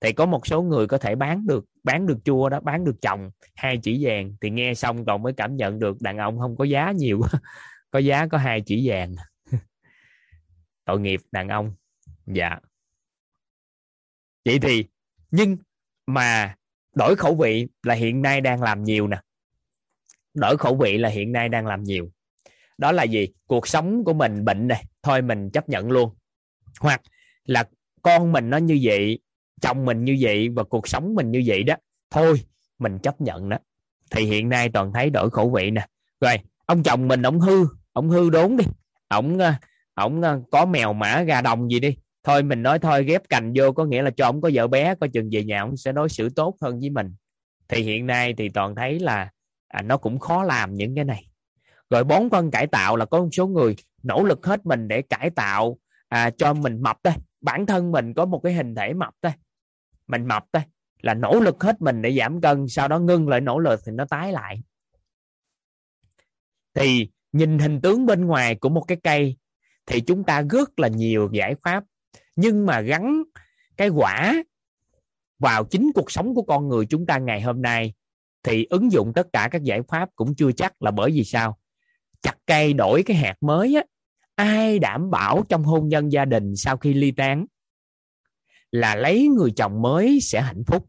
Thì 0.00 0.12
có 0.12 0.26
một 0.26 0.46
số 0.46 0.62
người 0.62 0.86
có 0.86 0.98
thể 0.98 1.14
bán 1.14 1.46
được 1.46 1.64
bán 1.82 2.06
được 2.06 2.18
chua 2.24 2.48
đó 2.48 2.60
bán 2.60 2.84
được 2.84 2.96
chồng 3.02 3.30
hai 3.54 3.78
chỉ 3.82 3.98
vàng. 4.04 4.36
Thì 4.40 4.50
nghe 4.50 4.74
xong 4.74 5.04
toàn 5.04 5.22
mới 5.22 5.32
cảm 5.36 5.56
nhận 5.56 5.78
được 5.78 6.00
đàn 6.00 6.18
ông 6.18 6.38
không 6.38 6.56
có 6.56 6.64
giá 6.64 6.92
nhiều 6.92 7.20
có 7.90 7.98
giá 7.98 8.26
có 8.26 8.38
hai 8.38 8.62
chỉ 8.66 8.88
vàng. 8.88 9.14
Tội 10.84 11.00
nghiệp 11.00 11.20
đàn 11.32 11.48
ông. 11.48 11.74
Dạ. 12.26 12.58
Vậy 14.44 14.58
thì 14.58 14.84
nhưng 15.30 15.56
mà 16.06 16.54
đổi 16.94 17.16
khẩu 17.16 17.34
vị 17.34 17.66
là 17.82 17.94
hiện 17.94 18.22
nay 18.22 18.40
đang 18.40 18.62
làm 18.62 18.84
nhiều 18.84 19.06
nè. 19.08 19.20
Đổi 20.34 20.56
khẩu 20.56 20.76
vị 20.76 20.98
là 20.98 21.08
hiện 21.08 21.32
nay 21.32 21.48
đang 21.48 21.66
làm 21.66 21.82
nhiều. 21.82 22.10
Đó 22.78 22.92
là 22.92 23.02
gì? 23.02 23.28
Cuộc 23.46 23.68
sống 23.68 24.04
của 24.04 24.12
mình 24.12 24.44
bệnh 24.44 24.68
này 24.68 24.84
thôi 25.02 25.22
mình 25.22 25.50
chấp 25.50 25.68
nhận 25.68 25.90
luôn. 25.90 26.14
Hoặc 26.80 27.02
là 27.48 27.64
con 28.02 28.32
mình 28.32 28.50
nó 28.50 28.56
như 28.56 28.78
vậy 28.82 29.18
chồng 29.60 29.84
mình 29.84 30.04
như 30.04 30.16
vậy 30.20 30.48
và 30.48 30.64
cuộc 30.64 30.88
sống 30.88 31.14
mình 31.14 31.30
như 31.30 31.42
vậy 31.46 31.62
đó. 31.62 31.74
Thôi 32.10 32.40
mình 32.78 32.98
chấp 32.98 33.20
nhận 33.20 33.48
đó. 33.48 33.58
Thì 34.10 34.24
hiện 34.24 34.48
nay 34.48 34.68
toàn 34.68 34.92
thấy 34.92 35.10
đổi 35.10 35.30
khẩu 35.30 35.50
vị 35.50 35.70
nè. 35.70 35.86
Rồi 36.20 36.36
ông 36.66 36.82
chồng 36.82 37.08
mình 37.08 37.22
ông 37.22 37.40
hư 37.40 37.66
ông 37.92 38.08
hư 38.08 38.30
đốn 38.30 38.56
đi. 38.56 38.64
Ổng 39.08 39.38
ổng 39.94 40.22
ờ, 40.22 40.30
ờ, 40.30 40.40
có 40.50 40.66
mèo 40.66 40.92
mã 40.92 41.22
gà 41.22 41.40
đồng 41.40 41.70
gì 41.70 41.80
đi. 41.80 41.96
Thôi 42.24 42.42
mình 42.42 42.62
nói 42.62 42.78
thôi 42.78 43.04
ghép 43.04 43.28
cành 43.28 43.52
vô 43.56 43.72
có 43.72 43.84
nghĩa 43.84 44.02
là 44.02 44.10
cho 44.10 44.24
ông 44.24 44.40
có 44.40 44.50
vợ 44.54 44.66
bé 44.66 44.94
coi 44.94 45.08
chừng 45.08 45.28
về 45.32 45.44
nhà 45.44 45.60
ông 45.60 45.76
sẽ 45.76 45.92
đối 45.92 46.08
xử 46.08 46.28
tốt 46.28 46.56
hơn 46.60 46.80
với 46.80 46.90
mình. 46.90 47.14
Thì 47.68 47.82
hiện 47.82 48.06
nay 48.06 48.34
thì 48.38 48.48
toàn 48.48 48.74
thấy 48.74 48.98
là 48.98 49.30
à, 49.68 49.82
nó 49.82 49.96
cũng 49.96 50.18
khó 50.18 50.42
làm 50.42 50.74
những 50.74 50.94
cái 50.94 51.04
này. 51.04 51.24
Rồi 51.90 52.04
bón 52.04 52.30
phân 52.30 52.50
cải 52.50 52.66
tạo 52.66 52.96
là 52.96 53.04
có 53.04 53.18
một 53.18 53.28
số 53.32 53.46
người 53.46 53.76
nỗ 54.02 54.24
lực 54.24 54.46
hết 54.46 54.66
mình 54.66 54.88
để 54.88 55.02
cải 55.02 55.30
tạo 55.30 55.78
à, 56.08 56.30
cho 56.30 56.54
mình 56.54 56.82
mập 56.82 56.96
đây 57.02 57.14
bản 57.40 57.66
thân 57.66 57.92
mình 57.92 58.14
có 58.14 58.24
một 58.24 58.40
cái 58.44 58.54
hình 58.54 58.74
thể 58.74 58.94
mập 58.94 59.14
thôi, 59.22 59.32
mình 60.06 60.26
mập 60.26 60.44
thôi 60.52 60.62
là 61.02 61.14
nỗ 61.14 61.40
lực 61.40 61.62
hết 61.62 61.80
mình 61.80 62.02
để 62.02 62.16
giảm 62.18 62.40
cân 62.40 62.68
sau 62.68 62.88
đó 62.88 62.98
ngưng 62.98 63.28
lại 63.28 63.40
nỗ 63.40 63.58
lực 63.58 63.80
thì 63.86 63.92
nó 63.92 64.04
tái 64.04 64.32
lại. 64.32 64.62
Thì 66.74 67.10
nhìn 67.32 67.58
hình 67.58 67.80
tướng 67.80 68.06
bên 68.06 68.26
ngoài 68.26 68.54
của 68.54 68.68
một 68.68 68.84
cái 68.88 68.98
cây 69.02 69.36
thì 69.86 70.00
chúng 70.00 70.24
ta 70.24 70.42
rất 70.50 70.78
là 70.78 70.88
nhiều 70.88 71.28
giải 71.32 71.54
pháp 71.62 71.84
nhưng 72.36 72.66
mà 72.66 72.80
gắn 72.80 73.22
cái 73.76 73.88
quả 73.88 74.42
vào 75.38 75.64
chính 75.64 75.90
cuộc 75.94 76.10
sống 76.10 76.34
của 76.34 76.42
con 76.42 76.68
người 76.68 76.86
chúng 76.86 77.06
ta 77.06 77.18
ngày 77.18 77.40
hôm 77.40 77.62
nay 77.62 77.94
thì 78.42 78.66
ứng 78.70 78.92
dụng 78.92 79.12
tất 79.14 79.26
cả 79.32 79.48
các 79.52 79.62
giải 79.62 79.80
pháp 79.88 80.08
cũng 80.16 80.34
chưa 80.34 80.52
chắc 80.52 80.82
là 80.82 80.90
bởi 80.90 81.10
vì 81.10 81.24
sao? 81.24 81.58
Chặt 82.22 82.34
cây 82.46 82.72
đổi 82.72 83.02
cái 83.02 83.16
hạt 83.16 83.36
mới 83.40 83.74
á 83.74 83.82
ai 84.38 84.78
đảm 84.78 85.10
bảo 85.10 85.42
trong 85.48 85.64
hôn 85.64 85.88
nhân 85.88 86.12
gia 86.12 86.24
đình 86.24 86.56
sau 86.56 86.76
khi 86.76 86.94
ly 86.94 87.10
tán? 87.10 87.46
Là 88.70 88.94
lấy 88.94 89.28
người 89.28 89.50
chồng 89.56 89.82
mới 89.82 90.18
sẽ 90.20 90.40
hạnh 90.40 90.62
phúc. 90.66 90.86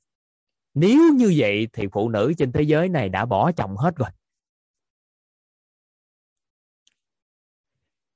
Nếu 0.74 1.14
như 1.14 1.34
vậy 1.38 1.68
thì 1.74 1.88
phụ 1.92 2.10
nữ 2.10 2.34
trên 2.38 2.52
thế 2.52 2.62
giới 2.62 2.90
này 2.90 3.10
đã 3.10 3.26
bỏ 3.26 3.52
chồng 3.52 3.78
hết 3.78 3.96
rồi. 3.96 4.10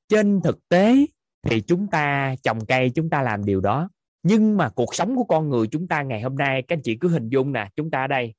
Trên 0.09 0.41
thực 0.43 0.69
tế 0.69 1.05
thì 1.41 1.61
chúng 1.61 1.87
ta 1.87 2.35
trồng 2.43 2.65
cây 2.65 2.91
chúng 2.95 3.09
ta 3.09 3.21
làm 3.21 3.45
điều 3.45 3.61
đó. 3.61 3.89
Nhưng 4.23 4.57
mà 4.57 4.69
cuộc 4.69 4.95
sống 4.95 5.15
của 5.15 5.23
con 5.23 5.49
người 5.49 5.67
chúng 5.67 5.87
ta 5.87 6.01
ngày 6.01 6.21
hôm 6.21 6.35
nay, 6.35 6.63
các 6.67 6.77
anh 6.77 6.81
chị 6.83 6.97
cứ 7.01 7.07
hình 7.07 7.29
dung 7.29 7.53
nè, 7.53 7.69
chúng 7.75 7.91
ta 7.91 8.01
ở 8.01 8.07
đây. 8.07 8.33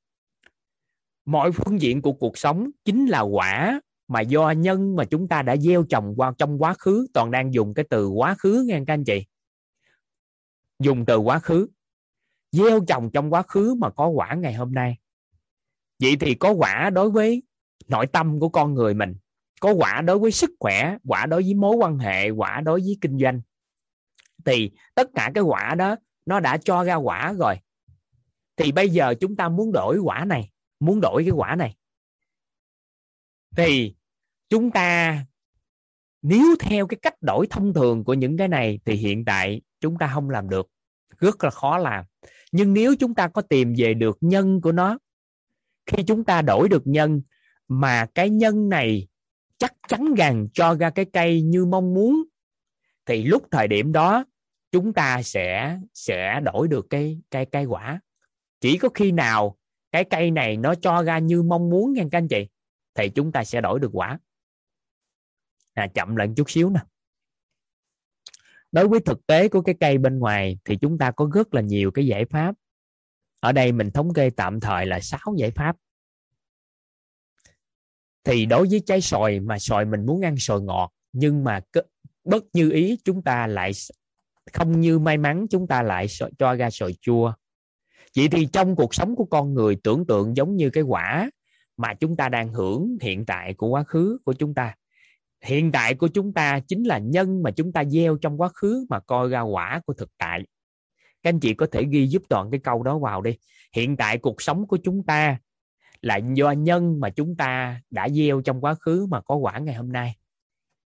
Mọi 1.25 1.53
phương 1.53 1.81
diện 1.81 2.03
của 2.03 2.13
cuộc 2.13 2.39
sống 2.39 2.71
chính 2.85 3.07
là 3.07 3.21
quả 3.21 3.81
mà 4.09 4.21
do 4.21 4.51
nhân 4.51 4.97
mà 4.97 5.05
chúng 5.05 5.29
ta 5.29 5.43
đã 5.43 5.57
gieo 5.57 5.85
trồng 5.85 6.15
qua 6.17 6.33
trong 6.39 6.63
quá 6.63 6.75
khứ, 6.75 7.07
toàn 7.15 7.31
đang 7.31 7.55
dùng 7.55 7.75
cái 7.75 7.85
từ 7.91 8.09
quá 8.09 8.35
khứ 8.39 8.65
nghe 8.67 8.81
các 8.87 8.95
anh 8.95 9.05
chị. 9.05 9.27
Dùng 10.79 11.05
từ 11.05 11.17
quá 11.17 11.39
khứ. 11.39 11.69
Gieo 12.53 12.81
trồng 12.89 13.11
trong 13.11 13.33
quá 13.33 13.43
khứ 13.43 13.75
mà 13.75 13.91
có 13.91 14.09
quả 14.09 14.35
ngày 14.35 14.55
hôm 14.55 14.73
nay. 14.73 14.99
Vậy 15.99 16.17
thì 16.21 16.35
có 16.35 16.53
quả 16.53 16.91
đối 16.91 17.11
với 17.11 17.43
nội 17.89 18.07
tâm 18.07 18.41
của 18.41 18.49
con 18.49 18.75
người 18.75 18.95
mình, 18.95 19.15
có 19.61 19.73
quả 19.73 20.01
đối 20.01 20.19
với 20.19 20.31
sức 20.31 20.51
khỏe, 20.61 20.97
quả 21.05 21.27
đối 21.27 21.43
với 21.43 21.55
mối 21.55 21.77
quan 21.77 21.99
hệ, 21.99 22.31
quả 22.31 22.61
đối 22.61 22.81
với 22.81 22.99
kinh 23.01 23.19
doanh. 23.19 23.41
Thì 24.45 24.71
tất 24.95 25.11
cả 25.15 25.31
cái 25.35 25.45
quả 25.45 25.75
đó, 25.75 25.97
nó 26.27 26.41
đã 26.41 26.57
cho 26.57 26.85
ra 26.85 26.95
quả 26.95 27.33
rồi. 27.33 27.55
Thì 28.57 28.73
bây 28.73 28.89
giờ 28.89 29.15
chúng 29.21 29.37
ta 29.37 29.49
muốn 29.49 29.73
đổi 29.73 29.99
quả 29.99 30.25
này, 30.25 30.51
muốn 30.81 31.01
đổi 31.01 31.23
cái 31.23 31.31
quả 31.31 31.57
này 31.57 31.77
thì 33.57 33.95
chúng 34.49 34.71
ta, 34.71 35.19
nếu 36.23 36.57
theo 36.61 36.87
cái 36.87 36.99
cách 37.03 37.23
đổi 37.23 37.47
thông 37.51 37.75
thường 37.75 38.05
của 38.05 38.15
những 38.15 38.37
cái 38.37 38.49
này 38.49 38.81
thì 38.85 38.95
hiện 38.95 39.25
tại 39.25 39.61
chúng 39.81 39.99
ta 39.99 40.11
không 40.15 40.31
làm 40.31 40.49
được. 40.49 40.71
Rất 41.19 41.45
là 41.45 41.51
khó 41.51 41.79
làm. 41.79 42.05
Nhưng 42.53 42.75
nếu 42.75 42.95
chúng 42.99 43.15
ta 43.15 43.29
có 43.29 43.43
tìm 43.43 43.75
về 43.77 43.95
được 43.95 44.19
nhân 44.21 44.61
của 44.61 44.73
nó, 44.73 44.99
khi 45.87 46.03
chúng 46.03 46.25
ta 46.25 46.43
đổi 46.43 46.69
được 46.69 46.87
nhân 46.87 47.23
mà 47.69 48.07
cái 48.15 48.31
nhân 48.31 48.69
này 48.69 49.09
chắc 49.59 49.75
chắn 49.89 50.15
rằng 50.15 50.49
cho 50.53 50.75
ra 50.75 50.91
cái 50.91 51.05
cây 51.05 51.43
như 51.43 51.67
mong 51.67 51.95
muốn, 51.95 52.25
thì 53.07 53.25
lúc 53.25 53.43
thời 53.51 53.69
điểm 53.69 53.93
đó 53.93 54.25
chúng 54.73 54.93
ta 54.93 55.23
sẽ 55.23 55.79
sẽ 55.95 56.41
đổi 56.41 56.69
được 56.69 56.87
cái 56.91 57.21
cây 57.31 57.47
cây 57.47 57.65
quả. 57.65 58.01
Chỉ 58.61 58.79
có 58.79 58.89
khi 58.95 59.13
nào 59.13 59.57
cái 59.93 60.05
cây 60.05 60.31
này 60.31 60.57
nó 60.57 60.75
cho 60.75 61.03
ra 61.03 61.19
như 61.19 61.43
mong 61.43 61.71
muốn 61.71 61.93
nha 61.93 62.05
các 62.11 62.19
anh 62.19 62.29
chị 62.29 62.47
thì 62.95 63.09
chúng 63.09 63.33
ta 63.33 63.45
sẽ 63.45 63.61
đổi 63.61 63.81
được 63.81 63.91
quả. 63.93 64.19
À, 65.75 65.87
chậm 65.95 66.17
lại 66.17 66.29
chút 66.37 66.51
xíu 66.51 66.71
nè. 66.71 66.81
Đối 68.73 68.89
với 68.89 69.01
thực 69.01 69.27
tế 69.27 69.49
của 69.49 69.61
cái 69.63 69.75
cây 69.81 69.99
bên 69.99 70.19
ngoài 70.19 70.59
thì 70.65 70.77
chúng 70.77 70.99
ta 70.99 71.11
có 71.11 71.31
rất 71.35 71.55
là 71.55 71.61
nhiều 71.61 71.91
cái 71.91 72.07
giải 72.07 72.25
pháp. 72.25 72.55
Ở 73.41 73.53
đây 73.53 73.73
mình 73.73 73.91
thống 73.91 74.15
kê 74.15 74.31
tạm 74.31 74.61
thời 74.61 74.87
là 74.87 75.01
6 75.01 75.21
giải 75.37 75.51
pháp. 75.51 75.77
Thì 78.25 78.47
đối 78.47 78.67
với 78.71 78.83
trái 78.87 79.01
sòi 79.01 79.41
mà 79.41 79.59
sòi 79.59 79.85
mình 79.85 80.07
muốn 80.07 80.25
ăn 80.25 80.35
sòi 80.39 80.61
ngọt 80.61 80.93
nhưng 81.13 81.45
mà 81.45 81.61
bất 82.25 82.45
như 82.53 82.71
ý 82.71 82.99
chúng 83.05 83.23
ta 83.23 83.47
lại 83.47 83.73
không 84.53 84.81
như 84.81 84.99
may 84.99 85.17
mắn 85.17 85.47
chúng 85.51 85.67
ta 85.67 85.83
lại 85.83 86.07
cho 86.39 86.55
ra 86.55 86.71
sòi 86.71 86.95
chua. 87.01 87.33
Vậy 88.17 88.29
thì 88.29 88.49
trong 88.53 88.77
cuộc 88.77 88.95
sống 88.95 89.17
của 89.17 89.25
con 89.25 89.55
người 89.55 89.77
tưởng 89.85 90.07
tượng 90.07 90.37
giống 90.37 90.57
như 90.57 90.71
cái 90.71 90.83
quả 90.83 91.31
mà 91.77 91.95
chúng 91.95 92.17
ta 92.17 92.29
đang 92.29 92.53
hưởng 92.53 92.97
hiện 93.01 93.27
tại 93.27 93.55
của 93.55 93.69
quá 93.69 93.83
khứ 93.83 94.19
của 94.25 94.33
chúng 94.33 94.55
ta. 94.55 94.75
Hiện 95.45 95.73
tại 95.73 95.95
của 95.95 96.09
chúng 96.09 96.33
ta 96.33 96.61
chính 96.61 96.85
là 96.85 96.99
nhân 96.99 97.43
mà 97.43 97.51
chúng 97.51 97.73
ta 97.73 97.85
gieo 97.85 98.17
trong 98.17 98.41
quá 98.41 98.49
khứ 98.49 98.87
mà 98.89 99.01
coi 99.01 99.29
ra 99.29 99.41
quả 99.41 99.81
của 99.87 99.93
thực 99.93 100.11
tại. 100.19 100.45
Các 101.23 101.31
anh 101.31 101.41
chị 101.41 101.55
có 101.55 101.67
thể 101.73 101.85
ghi 101.91 102.07
giúp 102.07 102.23
toàn 102.29 102.51
cái 102.51 102.61
câu 102.61 102.83
đó 102.83 102.99
vào 102.99 103.23
đi. 103.23 103.37
Hiện 103.73 103.97
tại 103.97 104.19
cuộc 104.19 104.43
sống 104.43 104.67
của 104.67 104.79
chúng 104.85 105.07
ta 105.07 105.39
là 106.01 106.17
do 106.17 106.51
nhân 106.51 107.01
mà 107.01 107.11
chúng 107.11 107.37
ta 107.37 107.81
đã 107.91 108.09
gieo 108.09 108.41
trong 108.41 108.61
quá 108.61 108.75
khứ 108.75 109.07
mà 109.07 109.21
có 109.21 109.37
quả 109.37 109.59
ngày 109.59 109.75
hôm 109.75 109.93
nay. 109.93 110.17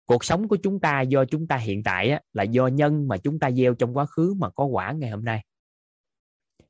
Cuộc 0.06 0.24
sống 0.24 0.48
của 0.48 0.56
chúng 0.56 0.80
ta 0.80 1.00
do 1.00 1.24
chúng 1.24 1.46
ta 1.46 1.56
hiện 1.56 1.82
tại 1.82 2.10
á, 2.10 2.20
là 2.32 2.42
do 2.42 2.66
nhân 2.66 3.08
mà 3.08 3.16
chúng 3.16 3.38
ta 3.38 3.50
gieo 3.50 3.74
trong 3.74 3.96
quá 3.96 4.06
khứ 4.06 4.34
mà 4.38 4.50
có 4.50 4.64
quả 4.64 4.92
ngày 4.92 5.10
hôm 5.10 5.24
nay. 5.24 5.44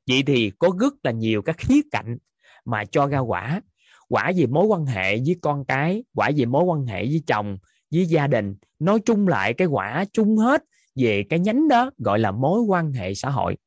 Vậy 0.07 0.23
thì 0.27 0.51
có 0.59 0.69
rất 0.79 0.93
là 1.03 1.11
nhiều 1.11 1.41
các 1.41 1.57
khía 1.57 1.81
cạnh 1.91 2.17
mà 2.65 2.85
cho 2.85 3.07
ra 3.07 3.19
quả 3.19 3.61
quả 4.09 4.29
gì 4.29 4.47
mối 4.47 4.65
quan 4.65 4.85
hệ 4.85 5.17
với 5.17 5.35
con 5.41 5.65
cái, 5.65 6.03
quả 6.15 6.29
gì 6.29 6.45
mối 6.45 6.63
quan 6.63 6.85
hệ 6.85 7.05
với 7.05 7.23
chồng, 7.27 7.57
với 7.91 8.05
gia 8.05 8.27
đình. 8.27 8.55
Nói 8.79 8.99
chung 9.05 9.27
lại 9.27 9.53
cái 9.53 9.67
quả 9.67 10.05
chung 10.13 10.37
hết 10.37 10.63
về 10.95 11.23
cái 11.29 11.39
nhánh 11.39 11.67
đó, 11.67 11.91
gọi 11.97 12.19
là 12.19 12.31
mối 12.31 12.61
quan 12.61 12.91
hệ 12.91 13.13
xã 13.13 13.29
hội. 13.29 13.57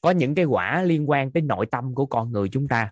Có 0.00 0.10
những 0.10 0.34
cái 0.34 0.44
quả 0.44 0.82
liên 0.82 1.10
quan 1.10 1.32
tới 1.32 1.42
nội 1.42 1.66
tâm 1.66 1.94
của 1.94 2.06
con 2.06 2.32
người 2.32 2.48
chúng 2.48 2.68
ta. 2.68 2.90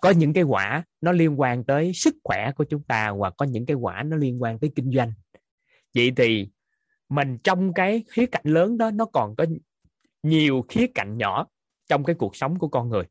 Có 0.00 0.10
những 0.10 0.32
cái 0.32 0.44
quả 0.44 0.84
nó 1.00 1.12
liên 1.12 1.40
quan 1.40 1.64
tới 1.64 1.92
sức 1.94 2.14
khỏe 2.24 2.52
của 2.56 2.64
chúng 2.64 2.82
ta 2.82 3.08
hoặc 3.08 3.34
có 3.36 3.46
những 3.46 3.66
cái 3.66 3.74
quả 3.74 4.02
nó 4.02 4.16
liên 4.16 4.42
quan 4.42 4.58
tới 4.58 4.72
kinh 4.74 4.92
doanh. 4.92 5.12
Vậy 5.94 6.12
thì 6.16 6.48
mình 7.08 7.38
trong 7.44 7.74
cái 7.74 8.04
khía 8.10 8.26
cạnh 8.26 8.44
lớn 8.44 8.78
đó, 8.78 8.90
nó 8.90 9.04
còn 9.04 9.36
có 9.36 9.46
nhiều 10.22 10.64
khía 10.68 10.86
cạnh 10.94 11.18
nhỏ 11.18 11.46
trong 11.88 12.04
cái 12.04 12.16
cuộc 12.18 12.36
sống 12.36 12.58
của 12.58 12.68
con 12.68 12.88
người 12.88 13.04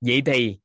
vậy 0.00 0.22
thì, 0.26 0.58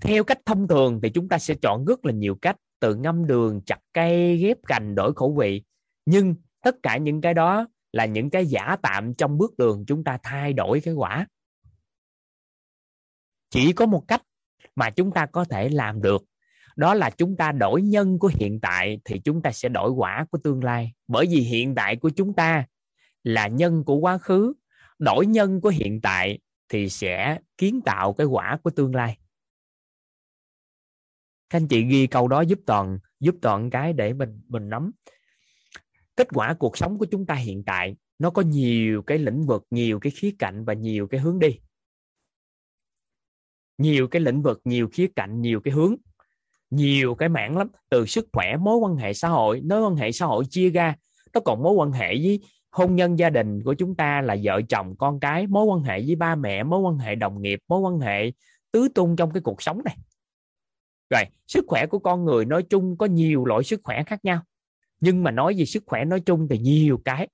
theo 0.00 0.24
cách 0.24 0.38
thông 0.46 0.68
thường 0.68 1.00
thì 1.02 1.10
chúng 1.10 1.28
ta 1.28 1.38
sẽ 1.38 1.54
chọn 1.62 1.84
rất 1.84 2.04
là 2.04 2.12
nhiều 2.12 2.34
cách, 2.42 2.56
từ 2.80 2.94
ngâm 2.94 3.26
đường, 3.26 3.60
chặt 3.66 3.78
cây, 3.92 4.36
ghép 4.36 4.56
cành, 4.66 4.94
đổi 4.94 5.12
khẩu 5.14 5.34
vị. 5.34 5.62
Nhưng 6.06 6.34
tất 6.62 6.76
cả 6.82 6.96
những 6.96 7.20
cái 7.20 7.34
đó 7.34 7.66
là 7.92 8.04
những 8.04 8.30
cái 8.30 8.46
giả 8.46 8.76
tạm 8.82 9.14
trong 9.14 9.38
bước 9.38 9.58
đường 9.58 9.84
chúng 9.86 10.04
ta 10.04 10.18
thay 10.22 10.52
đổi 10.52 10.80
cái 10.80 10.94
quả. 10.94 11.26
Chỉ 13.50 13.72
có 13.72 13.86
một 13.86 14.04
cách 14.08 14.22
mà 14.76 14.90
chúng 14.90 15.12
ta 15.12 15.26
có 15.26 15.44
thể 15.44 15.68
làm 15.68 16.02
được, 16.02 16.24
đó 16.76 16.94
là 16.94 17.10
chúng 17.10 17.36
ta 17.36 17.52
đổi 17.52 17.82
nhân 17.82 18.18
của 18.18 18.30
hiện 18.34 18.60
tại 18.60 19.00
thì 19.04 19.20
chúng 19.24 19.42
ta 19.42 19.52
sẽ 19.52 19.68
đổi 19.68 19.90
quả 19.90 20.26
của 20.30 20.38
tương 20.38 20.64
lai. 20.64 20.92
Bởi 21.08 21.26
vì 21.30 21.40
hiện 21.40 21.74
tại 21.74 21.96
của 21.96 22.10
chúng 22.10 22.34
ta 22.34 22.66
là 23.22 23.48
nhân 23.48 23.84
của 23.84 23.96
quá 23.96 24.18
khứ, 24.18 24.52
đổi 24.98 25.26
nhân 25.26 25.60
của 25.60 25.68
hiện 25.68 26.00
tại 26.00 26.38
thì 26.74 26.88
sẽ 26.88 27.38
kiến 27.58 27.80
tạo 27.84 28.12
cái 28.12 28.26
quả 28.26 28.58
của 28.62 28.70
tương 28.70 28.94
lai. 28.94 29.18
Các 31.50 31.56
anh 31.58 31.68
chị 31.68 31.84
ghi 31.84 32.06
câu 32.06 32.28
đó 32.28 32.40
giúp 32.40 32.58
toàn 32.66 32.98
giúp 33.20 33.34
toàn 33.42 33.70
cái 33.70 33.92
để 33.92 34.12
mình 34.12 34.40
mình 34.48 34.68
nắm. 34.68 34.90
Kết 36.16 36.28
quả 36.32 36.54
cuộc 36.58 36.76
sống 36.76 36.98
của 36.98 37.06
chúng 37.10 37.26
ta 37.26 37.34
hiện 37.34 37.62
tại, 37.66 37.96
nó 38.18 38.30
có 38.30 38.42
nhiều 38.42 39.02
cái 39.02 39.18
lĩnh 39.18 39.46
vực, 39.46 39.66
nhiều 39.70 40.00
cái 40.00 40.12
khía 40.16 40.34
cạnh 40.38 40.64
và 40.64 40.74
nhiều 40.74 41.06
cái 41.06 41.20
hướng 41.20 41.38
đi. 41.38 41.60
Nhiều 43.78 44.08
cái 44.08 44.22
lĩnh 44.22 44.42
vực, 44.42 44.60
nhiều 44.64 44.88
khía 44.92 45.06
cạnh, 45.16 45.40
nhiều 45.40 45.60
cái 45.60 45.74
hướng. 45.74 45.94
Nhiều 46.70 47.14
cái 47.14 47.28
mảng 47.28 47.56
lắm, 47.56 47.68
từ 47.88 48.06
sức 48.06 48.28
khỏe, 48.32 48.56
mối 48.56 48.76
quan 48.76 48.96
hệ 48.96 49.14
xã 49.14 49.28
hội, 49.28 49.60
mối 49.60 49.82
quan 49.82 49.96
hệ 49.96 50.12
xã 50.12 50.26
hội 50.26 50.44
chia 50.50 50.70
ra. 50.70 50.96
Nó 51.34 51.40
còn 51.44 51.62
mối 51.62 51.72
quan 51.72 51.92
hệ 51.92 52.08
với 52.08 52.40
hôn 52.74 52.96
nhân 52.96 53.18
gia 53.18 53.30
đình 53.30 53.62
của 53.62 53.74
chúng 53.74 53.94
ta 53.94 54.20
là 54.20 54.36
vợ 54.42 54.60
chồng, 54.68 54.96
con 54.98 55.20
cái, 55.20 55.46
mối 55.46 55.64
quan 55.64 55.82
hệ 55.82 56.00
với 56.00 56.14
ba 56.14 56.34
mẹ, 56.34 56.62
mối 56.62 56.80
quan 56.80 56.98
hệ 56.98 57.14
đồng 57.14 57.42
nghiệp, 57.42 57.60
mối 57.68 57.80
quan 57.80 57.98
hệ 58.00 58.32
tứ 58.72 58.88
tung 58.94 59.16
trong 59.16 59.30
cái 59.32 59.40
cuộc 59.40 59.62
sống 59.62 59.80
này. 59.84 59.96
Rồi, 61.10 61.22
sức 61.46 61.64
khỏe 61.68 61.86
của 61.86 61.98
con 61.98 62.24
người 62.24 62.44
nói 62.44 62.62
chung 62.70 62.96
có 62.96 63.06
nhiều 63.06 63.44
loại 63.44 63.64
sức 63.64 63.80
khỏe 63.84 64.02
khác 64.06 64.24
nhau, 64.24 64.42
nhưng 65.00 65.22
mà 65.22 65.30
nói 65.30 65.54
về 65.58 65.64
sức 65.64 65.82
khỏe 65.86 66.04
nói 66.04 66.20
chung 66.20 66.48
thì 66.50 66.58
nhiều 66.58 67.00
cái. 67.04 67.28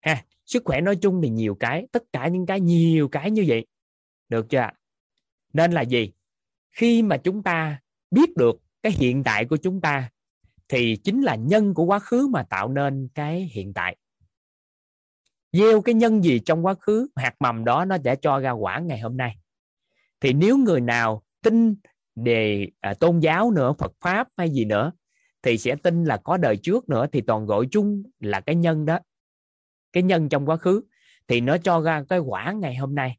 Ha, 0.00 0.24
sức 0.46 0.62
khỏe 0.64 0.80
nói 0.80 0.96
chung 0.96 1.22
thì 1.22 1.28
nhiều 1.28 1.54
cái, 1.60 1.86
tất 1.92 2.02
cả 2.12 2.28
những 2.28 2.46
cái 2.46 2.60
nhiều 2.60 3.08
cái 3.08 3.30
như 3.30 3.44
vậy. 3.48 3.66
Được 4.28 4.46
chưa 4.50 4.68
nên 5.52 5.72
là 5.72 5.82
gì? 5.82 6.12
Khi 6.72 7.02
mà 7.02 7.16
chúng 7.16 7.42
ta 7.42 7.80
biết 8.10 8.36
được 8.36 8.56
cái 8.82 8.92
hiện 8.92 9.24
tại 9.24 9.44
của 9.44 9.56
chúng 9.56 9.80
ta 9.80 10.10
thì 10.68 10.96
chính 10.96 11.22
là 11.22 11.34
nhân 11.34 11.74
của 11.74 11.84
quá 11.84 11.98
khứ 11.98 12.28
mà 12.28 12.42
tạo 12.42 12.68
nên 12.68 13.08
cái 13.14 13.50
hiện 13.52 13.74
tại. 13.74 13.96
Gieo 15.52 15.82
cái 15.82 15.94
nhân 15.94 16.24
gì 16.24 16.38
trong 16.38 16.66
quá 16.66 16.74
khứ 16.74 17.08
hạt 17.16 17.34
mầm 17.40 17.64
đó 17.64 17.84
nó 17.84 17.96
sẽ 18.04 18.16
cho 18.16 18.38
ra 18.38 18.50
quả 18.50 18.78
ngày 18.78 19.00
hôm 19.00 19.16
nay. 19.16 19.36
Thì 20.20 20.32
nếu 20.32 20.56
người 20.56 20.80
nào 20.80 21.22
tin 21.42 21.74
về 22.16 22.68
à, 22.80 22.94
tôn 22.94 23.20
giáo 23.20 23.50
nữa 23.50 23.72
Phật 23.78 23.92
pháp 24.00 24.28
hay 24.36 24.50
gì 24.50 24.64
nữa 24.64 24.92
thì 25.42 25.58
sẽ 25.58 25.76
tin 25.82 26.04
là 26.04 26.16
có 26.16 26.36
đời 26.36 26.56
trước 26.56 26.88
nữa 26.88 27.06
thì 27.12 27.20
toàn 27.20 27.46
gọi 27.46 27.66
chung 27.70 28.02
là 28.20 28.40
cái 28.40 28.54
nhân 28.54 28.86
đó. 28.86 28.98
Cái 29.92 30.02
nhân 30.02 30.28
trong 30.28 30.46
quá 30.46 30.56
khứ 30.56 30.82
thì 31.28 31.40
nó 31.40 31.58
cho 31.58 31.80
ra 31.80 32.04
cái 32.08 32.18
quả 32.18 32.52
ngày 32.52 32.76
hôm 32.76 32.94
nay. 32.94 33.18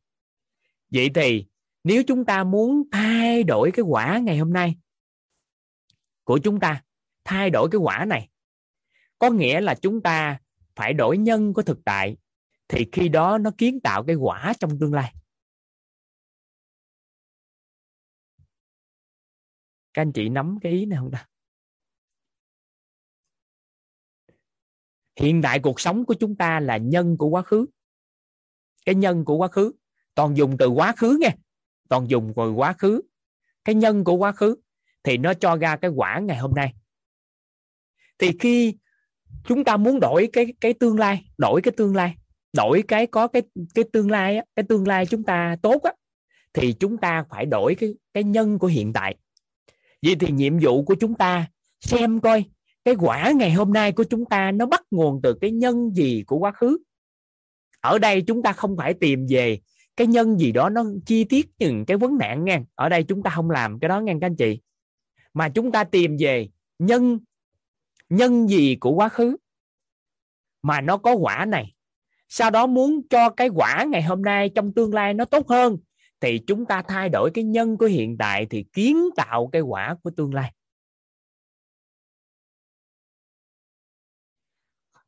Vậy 0.91 1.09
thì 1.15 1.45
nếu 1.83 2.03
chúng 2.07 2.25
ta 2.25 2.43
muốn 2.43 2.83
thay 2.91 3.43
đổi 3.43 3.71
cái 3.71 3.83
quả 3.83 4.17
ngày 4.17 4.37
hôm 4.37 4.53
nay 4.53 4.75
của 6.23 6.39
chúng 6.43 6.59
ta 6.59 6.83
thay 7.27 7.49
đổi 7.49 7.69
cái 7.71 7.79
quả 7.79 8.05
này. 8.05 8.29
Có 9.19 9.29
nghĩa 9.29 9.61
là 9.61 9.75
chúng 9.75 10.01
ta 10.01 10.39
phải 10.75 10.93
đổi 10.93 11.17
nhân 11.17 11.53
của 11.53 11.61
thực 11.61 11.79
tại, 11.85 12.17
thì 12.67 12.89
khi 12.91 13.09
đó 13.09 13.37
nó 13.37 13.51
kiến 13.57 13.79
tạo 13.83 14.03
cái 14.03 14.15
quả 14.15 14.53
trong 14.59 14.79
tương 14.79 14.93
lai. 14.93 15.13
Các 19.93 20.01
anh 20.01 20.11
chị 20.11 20.29
nắm 20.29 20.57
cái 20.61 20.71
ý 20.71 20.85
này 20.85 20.99
không 20.99 21.11
ta? 21.11 21.27
Hiện 25.15 25.41
tại 25.41 25.59
cuộc 25.59 25.79
sống 25.79 26.05
của 26.05 26.13
chúng 26.19 26.35
ta 26.35 26.59
là 26.59 26.77
nhân 26.77 27.17
của 27.17 27.27
quá 27.27 27.41
khứ. 27.41 27.65
Cái 28.85 28.95
nhân 28.95 29.25
của 29.25 29.35
quá 29.35 29.47
khứ, 29.47 29.73
toàn 30.15 30.37
dùng 30.37 30.55
từ 30.59 30.67
quá 30.67 30.93
khứ 30.97 31.17
nghe. 31.21 31.35
Toàn 31.89 32.09
dùng 32.09 32.33
từ 32.35 32.51
quá 32.51 32.73
khứ. 32.73 33.01
Cái 33.63 33.75
nhân 33.75 34.03
của 34.03 34.13
quá 34.13 34.31
khứ, 34.31 34.55
thì 35.03 35.17
nó 35.17 35.33
cho 35.33 35.55
ra 35.55 35.77
cái 35.77 35.91
quả 35.95 36.19
ngày 36.19 36.37
hôm 36.37 36.53
nay 36.55 36.73
thì 38.19 38.31
khi 38.39 38.75
chúng 39.47 39.63
ta 39.63 39.77
muốn 39.77 39.99
đổi 39.99 40.29
cái 40.33 40.53
cái 40.61 40.73
tương 40.73 40.99
lai, 40.99 41.25
đổi 41.37 41.61
cái 41.61 41.71
tương 41.77 41.95
lai, 41.95 42.15
đổi 42.53 42.83
cái 42.87 43.07
có 43.07 43.27
cái 43.27 43.41
cái 43.75 43.85
tương 43.93 44.11
lai 44.11 44.39
cái 44.55 44.65
tương 44.69 44.87
lai 44.87 45.05
chúng 45.05 45.23
ta 45.23 45.55
tốt 45.61 45.83
á, 45.83 45.91
thì 46.53 46.73
chúng 46.73 46.97
ta 46.97 47.25
phải 47.29 47.45
đổi 47.45 47.75
cái 47.75 47.93
cái 48.13 48.23
nhân 48.23 48.59
của 48.59 48.67
hiện 48.67 48.93
tại. 48.93 49.15
Vậy 50.01 50.15
thì 50.19 50.31
nhiệm 50.31 50.59
vụ 50.59 50.83
của 50.83 50.95
chúng 50.99 51.15
ta 51.15 51.47
xem 51.79 52.19
coi, 52.19 52.45
cái 52.85 52.95
quả 52.99 53.31
ngày 53.35 53.51
hôm 53.51 53.73
nay 53.73 53.91
của 53.91 54.03
chúng 54.03 54.25
ta 54.25 54.51
nó 54.51 54.65
bắt 54.65 54.81
nguồn 54.91 55.21
từ 55.21 55.33
cái 55.41 55.51
nhân 55.51 55.91
gì 55.95 56.23
của 56.27 56.37
quá 56.37 56.51
khứ. 56.51 56.77
Ở 57.81 57.99
đây 57.99 58.21
chúng 58.21 58.43
ta 58.43 58.53
không 58.53 58.77
phải 58.77 58.93
tìm 58.93 59.25
về 59.29 59.59
cái 59.95 60.07
nhân 60.07 60.37
gì 60.37 60.51
đó 60.51 60.69
nó 60.69 60.83
chi 61.05 61.23
tiết 61.23 61.49
những 61.59 61.85
cái 61.85 61.97
vấn 61.97 62.17
nạn 62.17 62.43
nha. 62.43 62.63
Ở 62.75 62.89
đây 62.89 63.03
chúng 63.03 63.23
ta 63.23 63.29
không 63.29 63.49
làm 63.49 63.79
cái 63.79 63.89
đó 63.89 63.99
nha 63.99 64.13
các 64.21 64.27
anh 64.27 64.35
chị. 64.35 64.59
Mà 65.33 65.49
chúng 65.49 65.71
ta 65.71 65.83
tìm 65.83 66.17
về 66.19 66.49
nhân 66.79 67.19
nhân 68.09 68.47
gì 68.47 68.75
của 68.75 68.91
quá 68.91 69.09
khứ 69.09 69.37
mà 70.61 70.81
nó 70.81 70.97
có 70.97 71.13
quả 71.15 71.45
này? 71.45 71.73
Sau 72.29 72.49
đó 72.49 72.67
muốn 72.67 73.07
cho 73.09 73.29
cái 73.29 73.49
quả 73.49 73.85
ngày 73.89 74.03
hôm 74.03 74.21
nay 74.21 74.49
trong 74.49 74.73
tương 74.73 74.93
lai 74.93 75.13
nó 75.13 75.25
tốt 75.25 75.47
hơn, 75.47 75.77
thì 76.19 76.39
chúng 76.47 76.65
ta 76.65 76.81
thay 76.87 77.09
đổi 77.09 77.31
cái 77.33 77.43
nhân 77.43 77.77
của 77.77 77.85
hiện 77.85 78.17
tại 78.17 78.45
thì 78.49 78.65
kiến 78.73 78.97
tạo 79.15 79.49
cái 79.51 79.61
quả 79.61 79.95
của 80.03 80.11
tương 80.17 80.33
lai. 80.33 80.53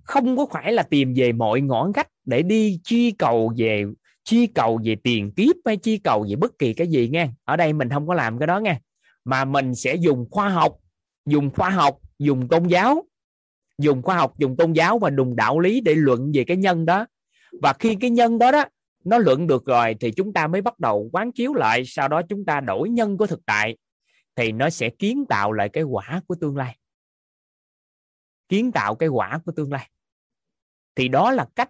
Không 0.04 0.38
có 0.38 0.46
phải 0.52 0.74
là 0.74 0.84
tìm 0.84 1.14
về 1.16 1.32
mọi 1.32 1.62
ngõ 1.62 1.90
ngách 1.96 2.08
để 2.26 2.42
đi 2.42 2.80
chi 2.84 3.12
cầu 3.12 3.54
về, 3.58 3.86
chi 4.24 4.48
cầu 4.48 4.80
về 4.84 4.96
tiền 5.04 5.32
kiếp 5.36 5.56
hay 5.66 5.78
chi 5.78 5.98
cầu 5.98 6.26
về 6.30 6.36
bất 6.36 6.58
kỳ 6.60 6.74
cái 6.74 6.88
gì 6.88 7.10
nha 7.10 7.30
ở 7.46 7.56
đây 7.56 7.74
mình 7.74 7.90
không 7.90 8.08
có 8.08 8.14
làm 8.14 8.40
cái 8.40 8.48
đó 8.48 8.60
nha 8.60 8.80
mà 9.26 9.46
mình 9.46 9.76
sẽ 9.76 9.96
dùng 9.96 10.28
khoa 10.32 10.50
học, 10.50 10.78
dùng 11.26 11.50
khoa 11.50 11.70
học 11.70 12.00
dùng 12.20 12.48
tôn 12.48 12.68
giáo, 12.68 13.06
dùng 13.78 14.02
khoa 14.02 14.16
học, 14.16 14.38
dùng 14.38 14.58
tôn 14.58 14.74
giáo 14.74 15.00
và 15.00 15.10
dùng 15.18 15.36
đạo 15.36 15.60
lý 15.60 15.82
để 15.82 15.96
luận 15.96 16.32
về 16.34 16.44
cái 16.48 16.58
nhân 16.58 16.86
đó. 16.86 17.06
Và 17.62 17.74
khi 17.74 17.96
cái 17.96 18.10
nhân 18.10 18.40
đó 18.40 18.52
đó, 18.52 18.66
nó 19.04 19.18
luận 19.18 19.48
được 19.48 19.66
rồi 19.66 19.96
thì 20.00 20.12
chúng 20.12 20.34
ta 20.34 20.48
mới 20.48 20.62
bắt 20.62 20.80
đầu 20.80 21.10
quán 21.14 21.32
chiếu 21.32 21.54
lại, 21.54 21.84
sau 21.86 22.08
đó 22.08 22.22
chúng 22.30 22.46
ta 22.46 22.60
đổi 22.60 22.90
nhân 22.90 23.18
của 23.18 23.28
thực 23.28 23.46
tại, 23.46 23.78
thì 24.36 24.52
nó 24.52 24.70
sẽ 24.70 24.90
kiến 24.90 25.26
tạo 25.30 25.54
lại 25.54 25.70
cái 25.70 25.84
quả 25.84 26.22
của 26.28 26.36
tương 26.36 26.58
lai. 26.58 26.78
Kiến 28.50 28.72
tạo 28.72 28.96
cái 28.96 29.10
quả 29.10 29.40
của 29.46 29.52
tương 29.52 29.72
lai. 29.72 29.90
Thì 30.96 31.08
đó 31.08 31.32
là 31.32 31.48
cách 31.56 31.70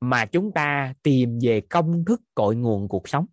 mà 0.00 0.26
chúng 0.26 0.52
ta 0.52 0.94
tìm 1.02 1.38
về 1.42 1.60
công 1.60 2.04
thức 2.04 2.22
cội 2.34 2.56
nguồn 2.56 2.88
cuộc 2.88 3.08
sống. 3.08 3.26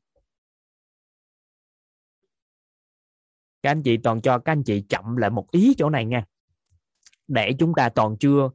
Các 3.61 3.71
anh 3.71 3.83
chị 3.83 3.97
toàn 3.97 4.21
cho 4.21 4.39
các 4.39 4.51
anh 4.51 4.63
chị 4.63 4.83
chậm 4.89 5.17
lại 5.17 5.29
một 5.29 5.51
ý 5.51 5.73
chỗ 5.77 5.89
này 5.89 6.05
nha 6.05 6.25
để 7.27 7.53
chúng 7.59 7.73
ta 7.75 7.89
toàn 7.89 8.17
chưa 8.17 8.49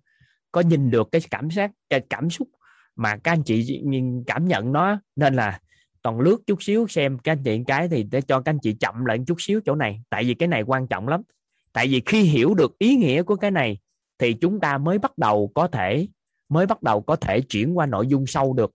có 0.53 0.61
nhìn 0.61 0.91
được 0.91 1.09
cái 1.13 1.21
cảm 1.31 1.51
giác, 1.51 1.71
cái 1.91 2.01
cảm 2.11 2.31
xúc 2.31 2.49
mà 2.97 3.17
các 3.17 3.33
anh 3.33 3.43
chị 3.43 3.83
cảm 4.27 4.49
nhận 4.49 4.73
nó. 4.73 5.01
Nên 5.17 5.35
là 5.35 5.61
toàn 6.03 6.21
lướt 6.21 6.39
chút 6.47 6.63
xíu 6.63 6.87
xem 6.89 7.19
các 7.19 7.33
anh 7.33 7.43
chị 7.45 7.61
cái 7.67 7.89
thì 7.89 8.03
để 8.03 8.21
cho 8.21 8.41
các 8.41 8.51
anh 8.53 8.59
chị 8.63 8.77
chậm 8.81 9.05
lại 9.05 9.19
chút 9.27 9.37
xíu 9.39 9.61
chỗ 9.65 9.75
này. 9.75 10.03
Tại 10.11 10.25
vì 10.25 10.35
cái 10.35 10.49
này 10.49 10.63
quan 10.63 10.87
trọng 10.87 11.09
lắm. 11.09 11.23
Tại 11.73 11.87
vì 11.87 12.03
khi 12.07 12.23
hiểu 12.23 12.55
được 12.55 12.79
ý 12.79 12.97
nghĩa 12.97 13.23
của 13.23 13.37
cái 13.37 13.51
này 13.51 13.79
thì 14.19 14.33
chúng 14.33 14.61
ta 14.61 14.79
mới 14.79 14.99
bắt 14.99 15.19
đầu 15.19 15.53
có 15.55 15.67
thể, 15.67 16.09
mới 16.49 16.67
bắt 16.67 16.83
đầu 16.83 17.03
có 17.03 17.17
thể 17.17 17.41
chuyển 17.41 17.79
qua 17.79 17.87
nội 17.87 18.07
dung 18.07 18.27
sâu 18.27 18.53
được. 18.53 18.73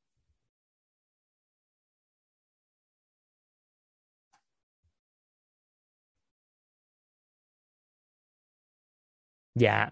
Dạ. 9.57 9.89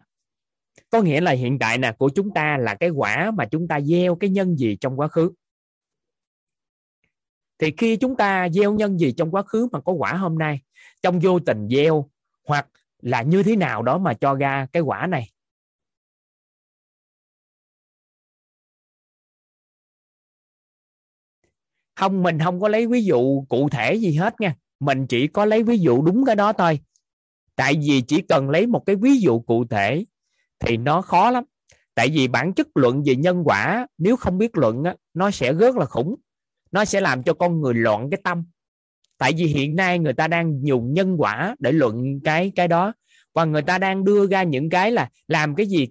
Có 0.89 1.01
nghĩa 1.01 1.21
là 1.21 1.31
hiện 1.31 1.59
tại 1.59 1.77
nè, 1.77 1.91
của 1.97 2.09
chúng 2.15 2.33
ta 2.33 2.57
là 2.57 2.75
cái 2.75 2.89
quả 2.89 3.31
mà 3.31 3.45
chúng 3.45 3.67
ta 3.67 3.81
gieo 3.81 4.15
cái 4.15 4.29
nhân 4.29 4.55
gì 4.55 4.77
trong 4.81 4.99
quá 4.99 5.07
khứ? 5.07 5.31
Thì 7.59 7.73
khi 7.77 7.97
chúng 7.97 8.17
ta 8.17 8.49
gieo 8.49 8.73
nhân 8.73 8.97
gì 8.99 9.13
trong 9.17 9.31
quá 9.31 9.43
khứ 9.43 9.67
mà 9.71 9.81
có 9.81 9.91
quả 9.91 10.13
hôm 10.13 10.37
nay, 10.37 10.61
trong 11.01 11.19
vô 11.19 11.39
tình 11.39 11.67
gieo 11.69 12.09
hoặc 12.47 12.67
là 13.01 13.21
như 13.21 13.43
thế 13.43 13.55
nào 13.55 13.83
đó 13.83 13.97
mà 13.97 14.13
cho 14.13 14.33
ra 14.35 14.67
cái 14.73 14.81
quả 14.81 15.07
này? 15.07 15.29
Không, 21.95 22.23
mình 22.23 22.39
không 22.39 22.61
có 22.61 22.67
lấy 22.67 22.87
ví 22.87 23.05
dụ 23.05 23.45
cụ 23.49 23.69
thể 23.69 23.93
gì 23.95 24.13
hết 24.13 24.41
nha. 24.41 24.55
Mình 24.79 25.07
chỉ 25.07 25.27
có 25.27 25.45
lấy 25.45 25.63
ví 25.63 25.77
dụ 25.77 26.01
đúng 26.01 26.25
cái 26.25 26.35
đó 26.35 26.53
thôi 26.53 26.79
tại 27.55 27.75
vì 27.87 28.01
chỉ 28.01 28.21
cần 28.21 28.49
lấy 28.49 28.67
một 28.67 28.83
cái 28.85 28.95
ví 28.95 29.19
dụ 29.19 29.39
cụ 29.39 29.65
thể 29.65 30.05
thì 30.59 30.77
nó 30.77 31.01
khó 31.01 31.31
lắm. 31.31 31.43
Tại 31.95 32.09
vì 32.09 32.27
bản 32.27 32.53
chất 32.53 32.67
luận 32.75 33.03
về 33.05 33.15
nhân 33.15 33.41
quả 33.45 33.87
nếu 33.97 34.15
không 34.15 34.37
biết 34.37 34.57
luận 34.57 34.83
á, 34.83 34.95
nó 35.13 35.31
sẽ 35.31 35.53
rất 35.53 35.75
là 35.75 35.85
khủng. 35.85 36.15
Nó 36.71 36.85
sẽ 36.85 37.01
làm 37.01 37.23
cho 37.23 37.33
con 37.33 37.61
người 37.61 37.73
loạn 37.73 38.09
cái 38.11 38.19
tâm. 38.23 38.43
Tại 39.17 39.33
vì 39.37 39.45
hiện 39.45 39.75
nay 39.75 39.99
người 39.99 40.13
ta 40.13 40.27
đang 40.27 40.59
dùng 40.63 40.93
nhân 40.93 41.15
quả 41.17 41.55
để 41.59 41.71
luận 41.71 42.19
cái 42.23 42.51
cái 42.55 42.67
đó. 42.67 42.93
Và 43.33 43.45
người 43.45 43.61
ta 43.61 43.77
đang 43.77 44.03
đưa 44.03 44.27
ra 44.27 44.43
những 44.43 44.69
cái 44.69 44.91
là 44.91 45.09
làm 45.27 45.55
cái 45.55 45.65
gì 45.65 45.87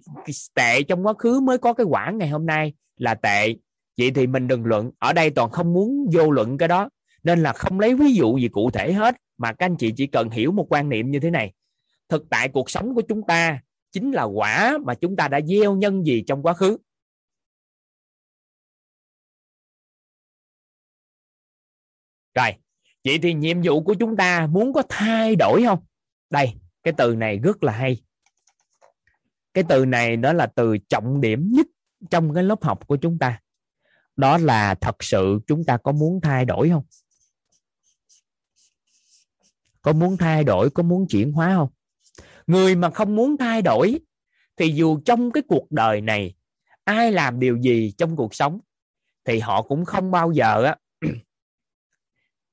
tệ 0.55 0.83
trong 0.83 1.05
quá 1.05 1.13
khứ 1.13 1.39
mới 1.39 1.57
có 1.57 1.73
cái 1.73 1.85
quả 1.85 2.11
ngày 2.11 2.29
hôm 2.29 2.45
nay 2.45 2.73
là 2.97 3.15
tệ. 3.15 3.55
Vậy 3.97 4.11
thì 4.11 4.27
mình 4.27 4.47
đừng 4.47 4.65
luận. 4.65 4.91
Ở 4.99 5.13
đây 5.13 5.29
toàn 5.29 5.49
không 5.49 5.73
muốn 5.73 6.09
vô 6.13 6.31
luận 6.31 6.57
cái 6.57 6.67
đó. 6.67 6.89
Nên 7.23 7.43
là 7.43 7.53
không 7.53 7.79
lấy 7.79 7.95
ví 7.95 8.13
dụ 8.13 8.37
gì 8.37 8.47
cụ 8.47 8.71
thể 8.71 8.93
hết 8.93 9.15
mà 9.37 9.53
các 9.53 9.65
anh 9.65 9.77
chị 9.77 9.93
chỉ 9.97 10.07
cần 10.07 10.29
hiểu 10.29 10.51
một 10.51 10.67
quan 10.69 10.89
niệm 10.89 11.11
như 11.11 11.19
thế 11.19 11.31
này. 11.31 11.53
Thực 12.09 12.29
tại 12.29 12.49
cuộc 12.49 12.69
sống 12.69 12.95
của 12.95 13.01
chúng 13.01 13.21
ta 13.27 13.59
chính 13.91 14.11
là 14.11 14.23
quả 14.23 14.77
mà 14.85 14.95
chúng 14.95 15.15
ta 15.15 15.27
đã 15.27 15.41
gieo 15.41 15.75
nhân 15.75 16.03
gì 16.03 16.23
trong 16.27 16.43
quá 16.43 16.53
khứ. 16.53 16.77
Rồi, 22.35 22.51
vậy 23.03 23.19
thì 23.21 23.33
nhiệm 23.33 23.61
vụ 23.63 23.83
của 23.83 23.93
chúng 23.93 24.17
ta 24.17 24.47
muốn 24.47 24.73
có 24.73 24.83
thay 24.89 25.35
đổi 25.35 25.63
không? 25.65 25.85
Đây, 26.29 26.53
cái 26.83 26.93
từ 26.97 27.15
này 27.15 27.39
rất 27.39 27.63
là 27.63 27.71
hay. 27.71 28.03
Cái 29.53 29.63
từ 29.69 29.85
này 29.85 30.17
nó 30.17 30.33
là 30.33 30.45
từ 30.45 30.77
trọng 30.77 31.21
điểm 31.21 31.51
nhất 31.51 31.67
trong 32.09 32.33
cái 32.33 32.43
lớp 32.43 32.63
học 32.63 32.87
của 32.87 32.97
chúng 32.97 33.19
ta. 33.19 33.41
Đó 34.15 34.37
là 34.37 34.75
thật 34.75 35.03
sự 35.03 35.39
chúng 35.47 35.63
ta 35.63 35.77
có 35.77 35.91
muốn 35.91 36.21
thay 36.21 36.45
đổi 36.45 36.69
không? 36.69 36.83
Có 39.85 39.93
muốn 39.93 40.17
thay 40.17 40.43
đổi, 40.43 40.69
có 40.69 40.83
muốn 40.83 41.07
chuyển 41.07 41.31
hóa 41.31 41.55
không? 41.55 41.69
Người 42.47 42.75
mà 42.75 42.89
không 42.89 43.15
muốn 43.15 43.37
thay 43.37 43.61
đổi, 43.61 43.99
thì 44.57 44.69
dù 44.69 44.99
trong 45.05 45.31
cái 45.31 45.43
cuộc 45.47 45.71
đời 45.71 46.01
này, 46.01 46.35
ai 46.83 47.11
làm 47.11 47.39
điều 47.39 47.57
gì 47.57 47.93
trong 47.97 48.15
cuộc 48.15 48.35
sống, 48.35 48.59
thì 49.25 49.39
họ 49.39 49.61
cũng 49.61 49.85
không 49.85 50.11
bao 50.11 50.31
giờ 50.31 50.63
á, 50.63 50.75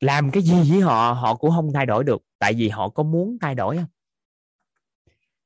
làm 0.01 0.31
cái 0.31 0.43
gì 0.43 0.71
với 0.71 0.81
họ 0.81 1.13
họ 1.13 1.35
cũng 1.35 1.51
không 1.51 1.73
thay 1.75 1.87
đổi 1.87 2.05
được. 2.05 2.23
Tại 2.39 2.55
vì 2.55 2.69
họ 2.69 2.89
có 2.89 3.03
muốn 3.03 3.39
thay 3.41 3.55
đổi 3.55 3.77
không? 3.77 3.91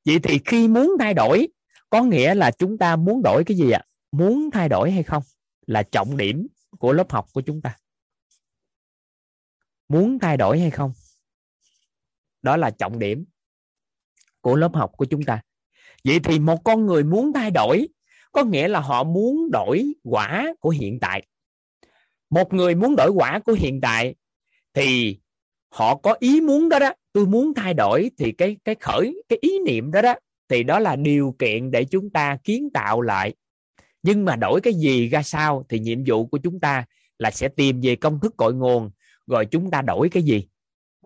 Vậy 0.05 0.19
thì 0.23 0.39
khi 0.45 0.67
muốn 0.67 0.91
thay 0.99 1.13
đổi, 1.13 1.47
có 1.89 2.03
nghĩa 2.03 2.35
là 2.35 2.51
chúng 2.51 2.77
ta 2.77 2.95
muốn 2.95 3.21
đổi 3.23 3.43
cái 3.43 3.57
gì 3.57 3.71
ạ? 3.71 3.81
Muốn 4.11 4.51
thay 4.51 4.69
đổi 4.69 4.91
hay 4.91 5.03
không 5.03 5.23
là 5.67 5.83
trọng 5.83 6.17
điểm 6.17 6.47
của 6.79 6.93
lớp 6.93 7.11
học 7.11 7.27
của 7.33 7.41
chúng 7.41 7.61
ta. 7.61 7.77
Muốn 9.89 10.19
thay 10.19 10.37
đổi 10.37 10.59
hay 10.59 10.71
không 10.71 10.93
đó 12.41 12.57
là 12.57 12.69
trọng 12.69 12.99
điểm 12.99 13.25
của 14.41 14.55
lớp 14.55 14.71
học 14.73 14.91
của 14.97 15.05
chúng 15.05 15.23
ta. 15.23 15.41
Vậy 16.03 16.19
thì 16.19 16.39
một 16.39 16.63
con 16.63 16.85
người 16.85 17.03
muốn 17.03 17.33
thay 17.33 17.51
đổi, 17.51 17.87
có 18.31 18.43
nghĩa 18.43 18.67
là 18.67 18.79
họ 18.79 19.03
muốn 19.03 19.51
đổi 19.51 19.93
quả 20.03 20.53
của 20.59 20.69
hiện 20.69 20.99
tại. 20.99 21.25
Một 22.29 22.53
người 22.53 22.75
muốn 22.75 22.95
đổi 22.95 23.09
quả 23.09 23.39
của 23.39 23.53
hiện 23.53 23.81
tại 23.81 24.15
thì 24.73 25.19
họ 25.69 25.95
có 25.95 26.15
ý 26.19 26.41
muốn 26.41 26.69
đó 26.69 26.79
đó. 26.79 26.93
Tôi 27.13 27.25
muốn 27.25 27.53
thay 27.53 27.73
đổi 27.73 28.11
thì 28.17 28.31
cái 28.31 28.57
cái 28.63 28.75
khởi, 28.79 29.23
cái 29.29 29.39
ý 29.41 29.59
niệm 29.65 29.91
đó 29.91 30.01
đó, 30.01 30.15
thì 30.49 30.63
đó 30.63 30.79
là 30.79 30.95
điều 30.95 31.35
kiện 31.39 31.71
để 31.71 31.85
chúng 31.85 32.09
ta 32.09 32.37
kiến 32.43 32.69
tạo 32.73 33.01
lại. 33.01 33.33
Nhưng 34.03 34.25
mà 34.25 34.35
đổi 34.35 34.61
cái 34.61 34.73
gì 34.73 35.07
ra 35.07 35.23
sao 35.23 35.65
thì 35.69 35.79
nhiệm 35.79 36.03
vụ 36.07 36.25
của 36.25 36.37
chúng 36.37 36.59
ta 36.59 36.85
là 37.19 37.31
sẽ 37.31 37.47
tìm 37.47 37.81
về 37.81 37.95
công 37.95 38.19
thức 38.19 38.33
cội 38.37 38.53
nguồn, 38.53 38.91
rồi 39.27 39.45
chúng 39.45 39.71
ta 39.71 39.81
đổi 39.81 40.09
cái 40.09 40.23
gì 40.23 40.47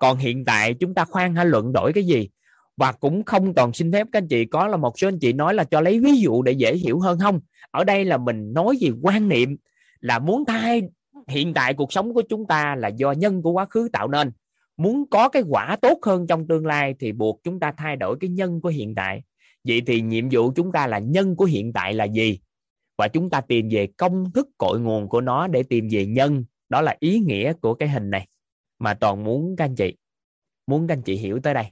còn 0.02 0.18
hiện 0.18 0.46
tại 0.46 0.74
chúng 0.74 0.94
ta 0.94 1.06
khoan 1.06 1.36
hả, 1.36 1.44
luận 1.44 1.74
đổi 1.74 1.94
cái 1.94 2.04
gì? 2.04 2.30
Và 2.78 2.92
cũng 2.92 3.24
không 3.24 3.54
toàn 3.54 3.74
xin 3.74 3.92
phép 3.92 4.08
các 4.12 4.20
anh 4.20 4.28
chị, 4.28 4.46
có 4.46 4.68
là 4.68 4.78
một 4.78 5.00
số 5.00 5.08
anh 5.08 5.20
chị 5.20 5.34
nói 5.34 5.54
là 5.54 5.64
cho 5.64 5.82
lấy 5.82 6.00
ví 6.00 6.18
dụ 6.18 6.42
để 6.42 6.52
dễ 6.52 6.76
hiểu 6.76 7.00
hơn 7.00 7.20
không? 7.20 7.40
Ở 7.72 7.84
đây 7.84 8.06
là 8.06 8.18
mình 8.18 8.54
nói 8.54 8.78
gì 8.78 8.92
quan 9.02 9.30
niệm 9.30 9.58
là 10.00 10.20
muốn 10.20 10.46
thay, 10.46 10.82
hiện 11.28 11.54
tại 11.54 11.74
cuộc 11.74 11.94
sống 11.94 12.14
của 12.14 12.22
chúng 12.30 12.48
ta 12.48 12.76
là 12.76 12.88
do 12.88 13.12
nhân 13.12 13.42
của 13.42 13.52
quá 13.52 13.66
khứ 13.66 13.90
tạo 13.94 14.08
nên. 14.08 14.32
Muốn 14.78 15.10
có 15.10 15.30
cái 15.30 15.44
quả 15.50 15.78
tốt 15.82 16.00
hơn 16.06 16.28
trong 16.28 16.48
tương 16.48 16.66
lai 16.66 16.96
thì 17.00 17.12
buộc 17.12 17.42
chúng 17.44 17.60
ta 17.60 17.74
thay 17.78 17.96
đổi 17.96 18.18
cái 18.20 18.30
nhân 18.30 18.62
của 18.62 18.70
hiện 18.70 18.96
tại. 18.96 19.24
Vậy 19.68 19.82
thì 19.88 20.02
nhiệm 20.02 20.30
vụ 20.32 20.52
chúng 20.56 20.72
ta 20.72 20.88
là 20.88 21.00
nhân 21.00 21.36
của 21.36 21.46
hiện 21.46 21.74
tại 21.74 21.94
là 21.94 22.06
gì? 22.06 22.40
Và 22.98 23.08
chúng 23.08 23.30
ta 23.30 23.42
tìm 23.42 23.70
về 23.72 23.88
công 23.98 24.32
thức 24.34 24.48
cội 24.58 24.80
nguồn 24.80 25.10
của 25.10 25.22
nó 25.22 25.48
để 25.48 25.64
tìm 25.64 25.88
về 25.92 26.06
nhân. 26.06 26.46
Đó 26.70 26.82
là 26.82 26.96
ý 27.00 27.20
nghĩa 27.20 27.54
của 27.54 27.74
cái 27.74 27.90
hình 27.90 28.10
này 28.10 28.28
mà 28.82 28.94
toàn 28.94 29.24
muốn 29.24 29.56
các 29.58 29.66
anh 29.66 29.76
chị, 29.76 29.98
muốn 30.68 30.88
các 30.88 30.94
anh 30.94 31.02
chị 31.02 31.16
hiểu 31.16 31.40
tới 31.44 31.54
đây. 31.54 31.72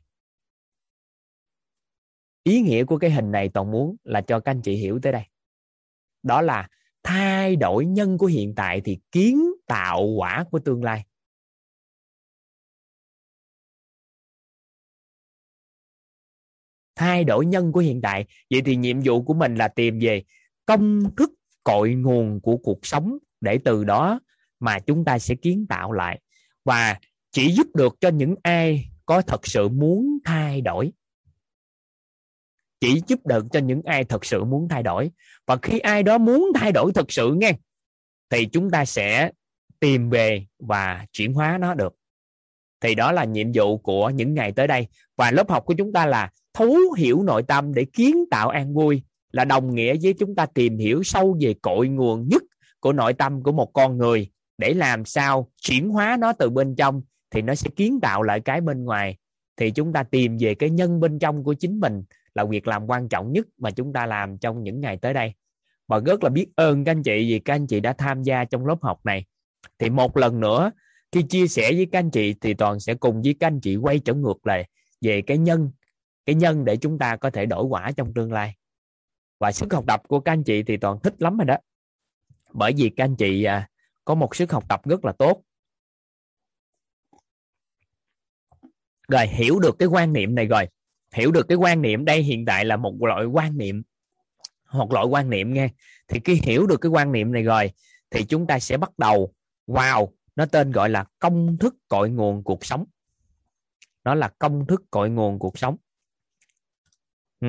Ý 2.44 2.62
nghĩa 2.62 2.84
của 2.84 2.98
cái 2.98 3.12
hình 3.12 3.32
này 3.32 3.50
toàn 3.54 3.72
muốn 3.72 3.96
là 4.04 4.22
cho 4.22 4.40
các 4.40 4.52
anh 4.52 4.62
chị 4.62 4.76
hiểu 4.76 5.00
tới 5.04 5.12
đây. 5.12 5.24
Đó 6.24 6.42
là 6.42 6.68
thay 7.04 7.56
đổi 7.56 7.86
nhân 7.86 8.18
của 8.18 8.26
hiện 8.26 8.54
tại 8.56 8.82
thì 8.86 9.00
kiến 9.12 9.42
tạo 9.66 10.04
quả 10.04 10.46
của 10.52 10.60
tương 10.60 10.84
lai. 10.84 11.06
Thay 16.96 17.24
đổi 17.24 17.46
nhân 17.46 17.72
của 17.72 17.80
hiện 17.80 18.02
tại, 18.02 18.26
vậy 18.50 18.62
thì 18.66 18.76
nhiệm 18.76 19.00
vụ 19.06 19.24
của 19.24 19.34
mình 19.34 19.56
là 19.56 19.68
tìm 19.68 20.00
về 20.00 20.24
công 20.66 21.16
thức 21.16 21.32
cội 21.64 21.94
nguồn 21.94 22.42
của 22.42 22.58
cuộc 22.58 22.86
sống 22.86 23.18
để 23.42 23.60
từ 23.66 23.84
đó 23.84 24.20
mà 24.60 24.80
chúng 24.80 25.06
ta 25.06 25.20
sẽ 25.20 25.36
kiến 25.36 25.66
tạo 25.70 25.92
lại 25.92 26.22
và 26.70 27.00
chỉ 27.32 27.52
giúp 27.52 27.68
được 27.76 27.96
cho 28.02 28.10
những 28.10 28.36
ai 28.44 28.90
có 29.06 29.22
thật 29.22 29.48
sự 29.48 29.70
muốn 29.70 30.18
thay 30.26 30.62
đổi. 30.62 30.92
Chỉ 32.80 33.02
giúp 33.08 33.26
được 33.26 33.46
cho 33.52 33.60
những 33.60 33.82
ai 33.86 34.04
thật 34.04 34.26
sự 34.26 34.44
muốn 34.44 34.68
thay 34.70 34.84
đổi. 34.84 35.12
Và 35.46 35.58
khi 35.62 35.80
ai 35.80 36.04
đó 36.04 36.18
muốn 36.18 36.52
thay 36.56 36.72
đổi 36.72 36.92
thật 36.96 37.12
sự 37.12 37.34
nghe, 37.38 37.54
thì 38.30 38.46
chúng 38.46 38.70
ta 38.70 38.86
sẽ 38.86 39.32
tìm 39.80 40.10
về 40.10 40.46
và 40.60 41.06
chuyển 41.12 41.34
hóa 41.34 41.58
nó 41.62 41.74
được. 41.74 41.96
Thì 42.82 42.96
đó 42.96 43.12
là 43.12 43.24
nhiệm 43.24 43.48
vụ 43.54 43.78
của 43.78 44.10
những 44.10 44.34
ngày 44.34 44.52
tới 44.52 44.68
đây. 44.68 44.88
Và 45.18 45.32
lớp 45.32 45.50
học 45.50 45.64
của 45.66 45.74
chúng 45.78 45.94
ta 45.94 46.06
là 46.06 46.32
thấu 46.54 46.76
hiểu 46.98 47.24
nội 47.24 47.44
tâm 47.48 47.74
để 47.74 47.86
kiến 47.94 48.26
tạo 48.32 48.50
an 48.50 48.74
vui, 48.74 49.02
là 49.32 49.46
đồng 49.46 49.76
nghĩa 49.76 49.96
với 50.02 50.14
chúng 50.14 50.36
ta 50.36 50.46
tìm 50.46 50.78
hiểu 50.78 51.04
sâu 51.04 51.38
về 51.42 51.56
cội 51.62 51.88
nguồn 51.88 52.28
nhất 52.28 52.44
của 52.80 52.94
nội 52.94 53.14
tâm 53.14 53.44
của 53.44 53.52
một 53.52 53.74
con 53.74 53.98
người 53.98 54.30
để 54.60 54.74
làm 54.74 55.06
sao 55.06 55.52
chuyển 55.62 55.90
hóa 55.90 56.18
nó 56.20 56.34
từ 56.34 56.50
bên 56.50 56.76
trong 56.76 57.02
thì 57.32 57.42
nó 57.42 57.56
sẽ 57.56 57.70
kiến 57.76 58.00
tạo 58.02 58.24
lại 58.24 58.40
cái 58.40 58.62
bên 58.62 58.84
ngoài. 58.84 59.18
Thì 59.58 59.72
chúng 59.72 59.94
ta 59.94 60.04
tìm 60.04 60.38
về 60.40 60.56
cái 60.56 60.70
nhân 60.70 61.00
bên 61.00 61.20
trong 61.20 61.44
của 61.44 61.54
chính 61.54 61.80
mình 61.80 62.04
là 62.36 62.46
việc 62.46 62.68
làm 62.68 62.90
quan 62.90 63.10
trọng 63.10 63.32
nhất 63.34 63.48
mà 63.58 63.72
chúng 63.72 63.94
ta 63.94 64.06
làm 64.06 64.38
trong 64.38 64.64
những 64.64 64.82
ngày 64.82 64.98
tới 64.98 65.14
đây. 65.14 65.34
Và 65.88 66.00
rất 66.00 66.24
là 66.24 66.30
biết 66.30 66.48
ơn 66.56 66.84
các 66.84 66.92
anh 66.92 67.04
chị 67.04 67.30
vì 67.30 67.40
các 67.40 67.54
anh 67.54 67.68
chị 67.68 67.80
đã 67.80 67.94
tham 67.94 68.24
gia 68.24 68.46
trong 68.46 68.66
lớp 68.66 68.78
học 68.82 69.06
này. 69.06 69.26
Thì 69.80 69.90
một 69.90 70.18
lần 70.18 70.40
nữa 70.40 70.72
khi 71.12 71.22
chia 71.22 71.48
sẻ 71.48 71.72
với 71.74 71.88
các 71.92 72.00
anh 72.00 72.12
chị 72.12 72.34
thì 72.42 72.54
toàn 72.54 72.80
sẽ 72.80 72.94
cùng 72.94 73.22
với 73.22 73.36
các 73.40 73.48
anh 73.48 73.60
chị 73.60 73.76
quay 73.76 74.00
trở 74.00 74.14
ngược 74.14 74.48
lại 74.48 74.70
về 75.02 75.22
cái 75.22 75.38
nhân 75.38 75.72
cái 76.26 76.36
nhân 76.36 76.66
để 76.66 76.78
chúng 76.78 77.00
ta 77.00 77.16
có 77.16 77.30
thể 77.30 77.46
đổi 77.46 77.64
quả 77.64 77.92
trong 77.92 78.14
tương 78.14 78.32
lai. 78.32 78.56
Và 79.40 79.52
sức 79.52 79.74
học 79.74 79.84
tập 79.88 80.02
của 80.08 80.20
các 80.20 80.32
anh 80.32 80.44
chị 80.44 80.64
thì 80.64 80.78
toàn 80.78 81.00
thích 81.00 81.14
lắm 81.20 81.38
rồi 81.38 81.46
đó. 81.46 81.58
Bởi 82.54 82.74
vì 82.78 82.90
các 82.90 83.04
anh 83.04 83.16
chị 83.16 83.44
à, 83.44 83.70
có 84.10 84.16
một 84.16 84.36
sức 84.36 84.52
học 84.52 84.70
tập 84.70 84.82
rất 84.86 85.06
là 85.06 85.12
tốt. 85.12 85.42
Rồi, 89.08 89.28
hiểu 89.28 89.60
được 89.60 89.76
cái 89.80 89.88
quan 89.88 90.14
niệm 90.14 90.36
này 90.36 90.46
rồi. 90.46 90.68
Hiểu 91.14 91.32
được 91.32 91.46
cái 91.50 91.58
quan 91.58 91.82
niệm 91.82 92.06
đây 92.06 92.22
hiện 92.22 92.46
tại 92.46 92.66
là 92.66 92.78
một 92.78 92.96
loại 93.00 93.26
quan 93.26 93.58
niệm, 93.58 93.84
một 94.74 94.92
loại 94.92 95.06
quan 95.06 95.30
niệm 95.30 95.54
nghe. 95.54 95.70
Thì 96.08 96.20
khi 96.26 96.42
hiểu 96.44 96.68
được 96.68 96.78
cái 96.82 96.90
quan 96.90 97.12
niệm 97.12 97.32
này 97.32 97.44
rồi, 97.44 97.72
thì 98.10 98.26
chúng 98.26 98.48
ta 98.48 98.60
sẽ 98.60 98.78
bắt 98.78 99.00
đầu. 99.00 99.34
Vào 99.68 100.14
nó 100.36 100.46
tên 100.46 100.72
gọi 100.72 100.90
là 100.90 101.06
công 101.20 101.58
thức 101.58 101.76
cội 101.88 102.10
nguồn 102.10 102.44
cuộc 102.44 102.66
sống. 102.66 102.86
Nó 104.04 104.16
là 104.16 104.32
công 104.40 104.68
thức 104.68 104.84
cội 104.92 105.10
nguồn 105.10 105.40
cuộc 105.40 105.58
sống. 105.58 105.78
Ừ. 107.40 107.48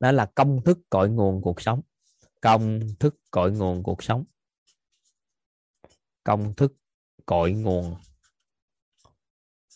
đó 0.00 0.12
là 0.12 0.26
công 0.34 0.64
thức 0.64 0.78
cội 0.90 1.10
nguồn 1.10 1.42
cuộc 1.42 1.60
sống. 1.60 1.80
Công 2.40 2.80
thức 2.98 3.16
cội 3.30 3.52
nguồn 3.52 3.82
cuộc 3.82 4.02
sống 4.02 4.24
công 6.26 6.54
thức 6.54 6.72
cội 7.26 7.52
nguồn 7.52 7.96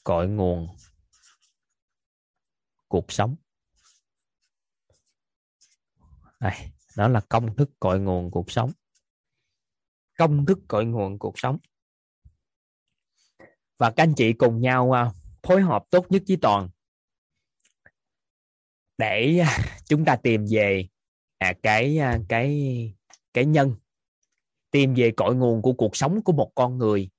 cội 0.04 0.28
nguồn 0.28 0.68
cuộc 2.88 3.12
sống. 3.12 3.36
Đây 6.40 6.52
đó 6.96 7.08
là 7.08 7.20
công 7.28 7.56
thức 7.56 7.70
cội 7.80 8.00
nguồn 8.00 8.30
cuộc 8.30 8.50
sống. 8.50 8.72
Công 10.18 10.46
thức 10.46 10.58
cội 10.68 10.84
nguồn 10.84 11.18
cuộc 11.18 11.38
sống. 11.38 11.58
Và 13.78 13.90
các 13.90 14.02
anh 14.02 14.14
chị 14.16 14.32
cùng 14.32 14.60
nhau 14.60 14.92
à, 14.92 15.10
phối 15.42 15.62
hợp 15.62 15.84
tốt 15.90 16.06
nhất 16.08 16.22
với 16.28 16.38
toàn 16.42 16.68
để 18.98 19.38
à, 19.38 19.58
chúng 19.86 20.04
ta 20.04 20.16
tìm 20.16 20.44
về 20.50 20.88
à, 21.38 21.52
cái 21.62 21.98
à, 21.98 22.18
cái 22.28 22.94
cái 23.32 23.44
nhân 23.44 23.76
tìm 24.70 24.94
về 24.94 25.10
cội 25.10 25.34
nguồn 25.34 25.62
của 25.62 25.72
cuộc 25.72 25.96
sống 25.96 26.22
của 26.22 26.32
một 26.32 26.52
con 26.54 26.78
người. 26.78 27.10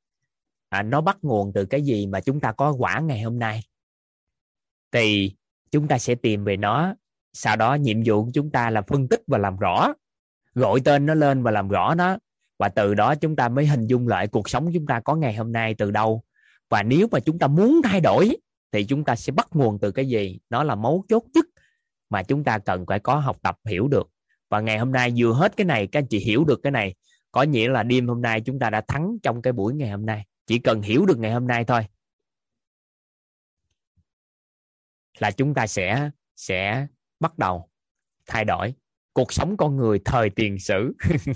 À, 0.70 0.84
nó 0.84 1.02
bắt 1.02 1.18
nguồn 1.22 1.54
từ 1.54 1.66
cái 1.66 1.82
gì 1.82 2.08
mà 2.08 2.20
chúng 2.20 2.40
ta 2.40 2.52
có 2.52 2.72
quả 2.72 3.00
ngày 3.00 3.22
hôm 3.22 3.40
nay? 3.40 3.62
Thì 4.92 5.36
chúng 5.72 5.88
ta 5.88 5.98
sẽ 5.98 6.16
tìm 6.16 6.44
về 6.44 6.58
nó 6.58 6.96
sau 7.34 7.56
đó 7.56 7.74
nhiệm 7.74 7.98
vụ 8.06 8.26
của 8.26 8.32
chúng 8.34 8.52
ta 8.52 8.70
là 8.70 8.82
phân 8.82 9.08
tích 9.08 9.22
và 9.28 9.38
làm 9.38 9.58
rõ. 9.58 9.94
Gọi 10.54 10.80
tên 10.86 11.06
nó 11.06 11.14
lên 11.14 11.44
và 11.44 11.52
làm 11.52 11.68
rõ 11.68 11.96
nó. 11.96 12.18
Và 12.60 12.70
từ 12.70 12.94
đó 12.94 13.16
chúng 13.16 13.36
ta 13.36 13.50
mới 13.50 13.66
hình 13.66 13.88
dung 13.88 14.08
lại 14.08 14.28
cuộc 14.28 14.50
sống 14.50 14.72
chúng 14.74 14.86
ta 14.86 15.00
có 15.00 15.16
ngày 15.16 15.36
hôm 15.36 15.52
nay 15.52 15.76
từ 15.78 15.92
đâu. 15.92 16.24
Và 16.70 16.84
nếu 16.84 17.08
mà 17.12 17.20
chúng 17.20 17.40
ta 17.40 17.48
muốn 17.48 17.82
thay 17.84 18.02
đổi 18.02 18.38
thì 18.72 18.86
chúng 18.86 19.04
ta 19.04 19.16
sẽ 19.16 19.32
bắt 19.32 19.48
nguồn 19.52 19.80
từ 19.80 19.92
cái 19.92 20.08
gì? 20.08 20.40
Nó 20.50 20.64
là 20.64 20.76
mấu 20.76 21.06
chốt 21.10 21.24
nhất 21.34 21.46
mà 22.10 22.24
chúng 22.24 22.44
ta 22.44 22.60
cần 22.60 22.86
phải 22.88 23.00
có 23.00 23.16
học 23.16 23.38
tập 23.42 23.58
hiểu 23.66 23.88
được. 23.88 24.10
Và 24.50 24.60
ngày 24.60 24.78
hôm 24.78 24.92
nay 24.92 25.14
vừa 25.18 25.34
hết 25.34 25.58
cái 25.58 25.66
này 25.66 25.88
các 25.88 26.00
anh 26.00 26.08
chị 26.08 26.20
hiểu 26.20 26.44
được 26.44 26.60
cái 26.64 26.72
này 26.72 26.96
có 27.32 27.44
nghĩa 27.44 27.70
là 27.70 27.84
đêm 27.84 28.08
hôm 28.08 28.22
nay 28.22 28.42
chúng 28.42 28.60
ta 28.60 28.70
đã 28.70 28.82
thắng 28.82 29.18
trong 29.24 29.42
cái 29.42 29.54
buổi 29.54 29.74
ngày 29.74 29.90
hôm 29.90 30.06
nay. 30.06 30.26
Chỉ 30.46 30.60
cần 30.60 30.82
hiểu 30.82 31.06
được 31.06 31.20
ngày 31.20 31.32
hôm 31.32 31.48
nay 31.48 31.66
thôi. 31.66 31.86
Là 35.20 35.32
chúng 35.32 35.54
ta 35.54 35.68
sẽ 35.68 36.10
sẽ 36.36 36.88
bắt 37.20 37.38
đầu 37.38 37.70
thay 38.26 38.46
đổi 38.46 38.74
cuộc 39.14 39.34
sống 39.34 39.58
con 39.58 39.78
người 39.78 40.00
thời 40.06 40.30
tiền 40.30 40.60
sử. 40.60 40.94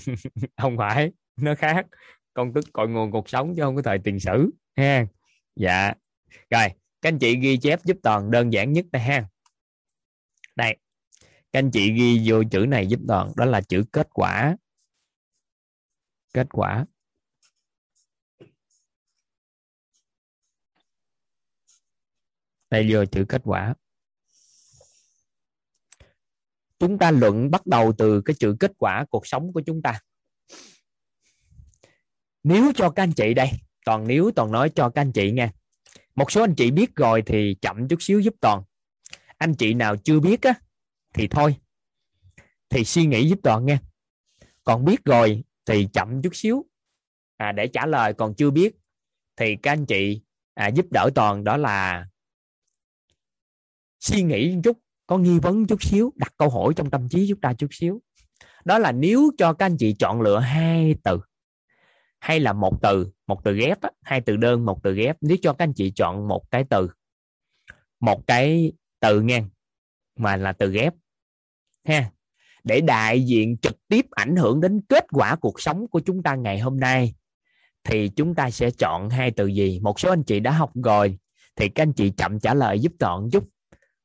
Không 0.58 0.78
phải, 0.78 1.12
nó 1.36 1.56
khác. 1.56 1.86
Công 2.34 2.54
thức 2.54 2.66
cội 2.74 2.90
nguồn 2.90 3.12
cuộc 3.12 3.30
sống 3.30 3.54
chứ 3.56 3.62
không 3.62 3.76
có 3.76 3.82
thời 3.82 4.00
tiền 4.04 4.20
sử, 4.20 4.50
ha? 4.76 5.06
Dạ. 5.56 5.94
Rồi, 6.50 6.68
các 7.02 7.10
anh 7.10 7.20
chị 7.20 7.36
ghi 7.36 7.58
chép 7.58 7.80
giúp 7.84 7.98
toàn 8.04 8.32
đơn 8.32 8.54
giản 8.54 8.74
nhất 8.74 8.86
đây, 8.92 9.02
ha? 9.02 9.26
Đây. 10.56 10.78
Các 11.52 11.60
anh 11.60 11.72
chị 11.72 11.92
ghi 11.92 12.22
vô 12.26 12.44
chữ 12.52 12.66
này 12.70 12.88
giúp 12.88 13.00
toàn, 13.08 13.32
đó 13.36 13.46
là 13.46 13.62
chữ 13.62 13.84
kết 13.92 14.08
quả 14.14 14.56
kết 16.36 16.48
quả. 16.52 16.86
Đây 22.70 22.88
vừa 22.90 23.06
chữ 23.06 23.26
kết 23.30 23.42
quả. 23.44 23.76
Chúng 26.80 26.98
ta 26.98 27.12
luận 27.12 27.52
bắt 27.52 27.68
đầu 27.68 27.94
từ 27.98 28.22
cái 28.22 28.36
chữ 28.40 28.56
kết 28.60 28.72
quả 28.78 29.06
cuộc 29.10 29.28
sống 29.28 29.54
của 29.54 29.62
chúng 29.66 29.82
ta. 29.82 30.02
Nếu 32.44 32.72
cho 32.76 32.90
các 32.90 33.04
anh 33.04 33.14
chị 33.14 33.34
đây, 33.34 33.52
toàn 33.86 34.08
nếu, 34.08 34.32
toàn 34.36 34.52
nói 34.52 34.72
cho 34.76 34.90
các 34.90 35.02
anh 35.02 35.12
chị 35.12 35.32
nghe. 35.32 35.50
một 36.16 36.32
số 36.32 36.44
anh 36.44 36.56
chị 36.56 36.72
biết 36.72 36.96
rồi 36.96 37.24
thì 37.26 37.58
chậm 37.62 37.88
chút 37.88 38.02
xíu 38.02 38.20
giúp 38.20 38.34
toàn. 38.42 38.64
Anh 39.38 39.56
chị 39.56 39.74
nào 39.74 39.96
chưa 39.98 40.20
biết 40.20 40.42
á, 40.42 40.54
thì 41.14 41.28
thôi. 41.28 41.56
Thì 42.70 42.86
suy 42.86 43.06
nghĩ 43.06 43.30
giúp 43.30 43.40
toàn 43.44 43.66
nghe. 43.66 43.78
còn 44.64 44.86
biết 44.86 45.06
rồi 45.06 45.44
thì 45.66 45.88
chậm 45.94 46.22
chút 46.22 46.36
xíu. 46.36 46.66
À, 47.38 47.52
để 47.52 47.68
trả 47.68 47.86
lời 47.86 48.14
còn 48.14 48.36
chưa 48.36 48.52
biết 48.52 48.76
thì 49.36 49.56
các 49.56 49.72
anh 49.72 49.86
chị 49.86 50.22
à, 50.54 50.68
giúp 50.68 50.86
đỡ 50.92 51.10
toàn 51.16 51.44
đó 51.44 51.58
là 51.58 52.08
suy 54.00 54.24
nghĩ 54.24 54.56
chút 54.64 54.80
có 55.08 55.18
nghi 55.18 55.40
vấn 55.40 55.68
chút 55.68 55.84
xíu 55.84 56.14
đặt 56.16 56.34
câu 56.38 56.50
hỏi 56.50 56.74
trong 56.76 56.90
tâm 56.90 57.10
trí 57.10 57.26
chúng 57.30 57.42
ta 57.42 57.54
chút 57.54 57.68
xíu. 57.72 58.02
Đó 58.66 58.80
là 58.80 58.92
nếu 58.92 59.32
cho 59.38 59.54
các 59.54 59.66
anh 59.66 59.78
chị 59.78 59.96
chọn 60.00 60.22
lựa 60.22 60.40
hai 60.40 60.96
từ 61.04 61.20
hay 62.20 62.40
là 62.40 62.54
một 62.54 62.82
từ 62.82 63.12
một 63.28 63.44
từ 63.44 63.54
ghép 63.54 63.78
hai 64.02 64.22
từ 64.22 64.38
đơn 64.38 64.66
một 64.66 64.84
từ 64.84 64.94
ghép 64.94 65.18
nếu 65.22 65.38
cho 65.42 65.54
các 65.54 65.64
anh 65.64 65.74
chị 65.74 65.92
chọn 65.96 66.28
một 66.28 66.52
cái 66.52 66.64
từ 66.70 66.90
một 68.00 68.28
cái 68.28 68.74
từ 69.00 69.22
ngang 69.22 69.50
mà 70.16 70.36
là 70.36 70.52
từ 70.52 70.72
ghép 70.72 70.94
ha 71.84 72.12
để 72.66 72.82
đại 72.82 73.26
diện 73.26 73.58
trực 73.58 73.78
tiếp 73.88 74.06
ảnh 74.12 74.36
hưởng 74.36 74.62
đến 74.62 74.82
kết 74.90 75.06
quả 75.12 75.36
cuộc 75.36 75.62
sống 75.62 75.88
của 75.88 76.00
chúng 76.00 76.24
ta 76.24 76.36
ngày 76.36 76.60
hôm 76.60 76.80
nay. 76.80 77.14
Thì 77.84 78.10
chúng 78.10 78.36
ta 78.36 78.50
sẽ 78.50 78.72
chọn 78.72 79.10
hai 79.10 79.32
từ 79.32 79.48
gì? 79.48 79.80
Một 79.80 80.00
số 80.00 80.10
anh 80.10 80.24
chị 80.24 80.40
đã 80.40 80.52
học 80.52 80.72
rồi, 80.84 81.18
thì 81.56 81.70
các 81.70 81.84
anh 81.84 81.94
chị 81.94 82.10
chậm 82.18 82.40
trả 82.40 82.54
lời 82.54 82.80
giúp 82.80 82.92
toàn 83.00 83.30
chút. 83.32 83.50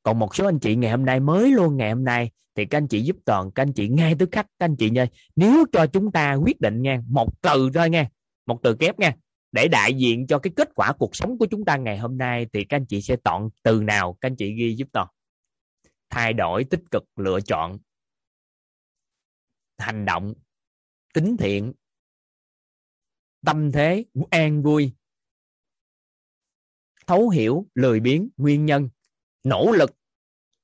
Còn 0.02 0.18
một 0.18 0.36
số 0.36 0.46
anh 0.46 0.58
chị 0.58 0.76
ngày 0.76 0.90
hôm 0.90 1.04
nay 1.04 1.20
mới 1.20 1.50
luôn 1.50 1.76
ngày 1.76 1.90
hôm 1.90 2.04
nay, 2.04 2.30
thì 2.54 2.64
các 2.64 2.78
anh 2.78 2.88
chị 2.88 3.00
giúp 3.00 3.16
toàn, 3.24 3.50
các 3.50 3.62
anh 3.62 3.72
chị 3.72 3.88
ngay 3.88 4.14
tức 4.18 4.28
khắc, 4.32 4.46
các 4.58 4.64
anh 4.64 4.76
chị 4.76 4.90
nha 4.90 5.06
nếu 5.36 5.64
cho 5.72 5.86
chúng 5.86 6.12
ta 6.12 6.34
quyết 6.34 6.60
định 6.60 6.82
nha 6.82 7.02
một 7.08 7.42
từ 7.42 7.70
thôi 7.74 7.90
nha 7.90 8.08
một 8.46 8.62
từ 8.62 8.74
kép 8.74 8.98
nha 8.98 9.14
để 9.52 9.68
đại 9.68 9.94
diện 9.94 10.26
cho 10.26 10.38
cái 10.38 10.52
kết 10.56 10.68
quả 10.74 10.92
cuộc 10.92 11.16
sống 11.16 11.38
của 11.38 11.46
chúng 11.46 11.64
ta 11.64 11.76
ngày 11.76 11.98
hôm 11.98 12.18
nay, 12.18 12.46
thì 12.52 12.64
các 12.64 12.76
anh 12.76 12.86
chị 12.86 13.00
sẽ 13.00 13.16
chọn 13.24 13.48
từ 13.62 13.82
nào? 13.82 14.16
Các 14.20 14.26
anh 14.26 14.36
chị 14.36 14.54
ghi 14.54 14.74
giúp 14.74 14.88
toàn. 14.92 15.08
Thay 16.10 16.32
đổi 16.32 16.64
tích 16.64 16.82
cực 16.90 17.04
lựa 17.16 17.40
chọn 17.40 17.78
hành 19.80 20.04
động 20.04 20.34
tính 21.14 21.36
thiện, 21.38 21.72
tâm 23.46 23.72
thế, 23.72 24.04
an 24.30 24.62
vui, 24.62 24.92
thấu 27.06 27.28
hiểu 27.28 27.66
lười 27.74 28.00
biếng 28.00 28.28
nguyên 28.36 28.66
nhân, 28.66 28.88
nỗ 29.44 29.72
lực, 29.72 29.90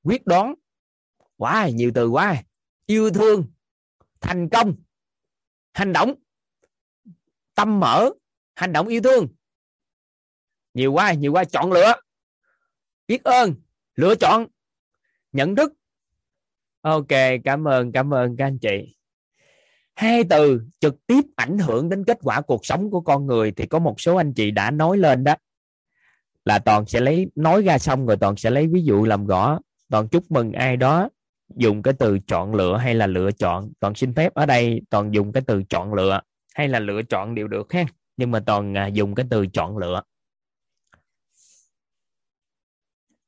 quyết 0.02 0.26
đoán. 0.26 0.54
Quá 1.36 1.68
nhiều 1.68 1.90
từ 1.94 2.08
quá. 2.08 2.42
Yêu 2.86 3.10
thương, 3.10 3.52
thành 4.20 4.48
công, 4.48 4.74
hành 5.72 5.92
động. 5.92 6.14
Tâm 7.54 7.80
mở, 7.80 8.10
hành 8.54 8.72
động 8.72 8.88
yêu 8.88 9.00
thương. 9.04 9.28
Nhiều 10.74 10.92
quá 10.92 11.12
nhiều 11.12 11.32
quá, 11.32 11.44
chọn 11.44 11.72
lựa. 11.72 11.92
Biết 13.08 13.24
ơn, 13.24 13.54
lựa 13.94 14.14
chọn. 14.14 14.46
Nhận 15.32 15.56
thức. 15.56 15.72
Ok, 16.80 17.08
cảm 17.44 17.68
ơn 17.68 17.92
cảm 17.92 18.14
ơn 18.14 18.36
các 18.36 18.44
anh 18.44 18.58
chị 18.58 18.96
hai 19.96 20.24
từ 20.30 20.62
trực 20.80 21.06
tiếp 21.06 21.24
ảnh 21.36 21.58
hưởng 21.58 21.88
đến 21.88 22.04
kết 22.04 22.18
quả 22.22 22.40
cuộc 22.40 22.66
sống 22.66 22.90
của 22.90 23.00
con 23.00 23.26
người 23.26 23.52
thì 23.52 23.66
có 23.66 23.78
một 23.78 24.00
số 24.00 24.16
anh 24.16 24.32
chị 24.34 24.50
đã 24.50 24.70
nói 24.70 24.98
lên 24.98 25.24
đó. 25.24 25.34
Là 26.44 26.58
toàn 26.58 26.86
sẽ 26.86 27.00
lấy, 27.00 27.26
nói 27.34 27.62
ra 27.62 27.78
xong 27.78 28.06
rồi 28.06 28.16
toàn 28.16 28.36
sẽ 28.36 28.50
lấy 28.50 28.66
ví 28.66 28.82
dụ 28.82 29.04
làm 29.04 29.26
rõ 29.26 29.58
toàn 29.88 30.08
chúc 30.08 30.30
mừng 30.30 30.52
ai 30.52 30.76
đó 30.76 31.08
dùng 31.56 31.82
cái 31.82 31.94
từ 31.98 32.18
chọn 32.18 32.54
lựa 32.54 32.76
hay 32.76 32.94
là 32.94 33.06
lựa 33.06 33.32
chọn. 33.32 33.72
Toàn 33.80 33.94
xin 33.94 34.14
phép 34.14 34.34
ở 34.34 34.46
đây 34.46 34.82
toàn 34.90 35.14
dùng 35.14 35.32
cái 35.32 35.42
từ 35.46 35.62
chọn 35.62 35.94
lựa 35.94 36.20
hay 36.54 36.68
là 36.68 36.78
lựa 36.78 37.02
chọn 37.02 37.34
đều 37.34 37.48
được 37.48 37.72
ha. 37.72 37.84
Nhưng 38.16 38.30
mà 38.30 38.40
toàn 38.40 38.76
à, 38.76 38.86
dùng 38.86 39.14
cái 39.14 39.26
từ 39.30 39.46
chọn 39.46 39.78
lựa. 39.78 40.02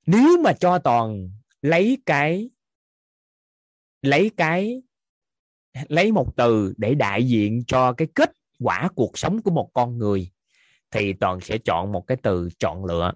Nếu 0.07 0.39
mà 0.45 0.53
cho 0.53 0.79
toàn 0.79 1.31
lấy 1.63 1.99
cái 2.07 2.51
lấy 4.03 4.31
cái 4.37 4.83
lấy 5.89 6.13
một 6.13 6.37
từ 6.37 6.75
để 6.77 6.95
đại 6.95 7.29
diện 7.29 7.65
cho 7.67 7.93
cái 7.93 8.09
kết 8.15 8.33
quả 8.59 8.89
cuộc 8.95 9.19
sống 9.19 9.43
của 9.43 9.51
một 9.51 9.71
con 9.75 9.99
người 9.99 10.31
thì 10.91 11.13
toàn 11.13 11.41
sẽ 11.41 11.59
chọn 11.59 11.93
một 11.93 12.07
cái 12.07 12.17
từ 12.23 12.49
chọn 12.59 12.85
lựa. 12.85 13.13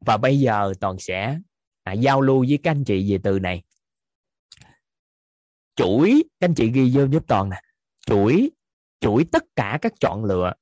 Và 0.00 0.16
bây 0.16 0.40
giờ 0.40 0.72
toàn 0.80 0.98
sẽ 0.98 1.38
à, 1.82 1.92
giao 1.92 2.20
lưu 2.20 2.44
với 2.48 2.58
các 2.62 2.70
anh 2.70 2.84
chị 2.84 3.12
về 3.12 3.18
từ 3.22 3.38
này. 3.38 3.62
Chuỗi 5.76 6.24
các 6.40 6.48
anh 6.48 6.54
chị 6.54 6.70
ghi 6.70 6.90
vô 6.94 7.06
giúp 7.06 7.24
toàn 7.26 7.50
nè. 7.50 7.60
Chuỗi 8.06 8.50
chuỗi 9.00 9.24
tất 9.32 9.44
cả 9.56 9.78
các 9.82 9.92
chọn 10.00 10.24
lựa 10.24 10.52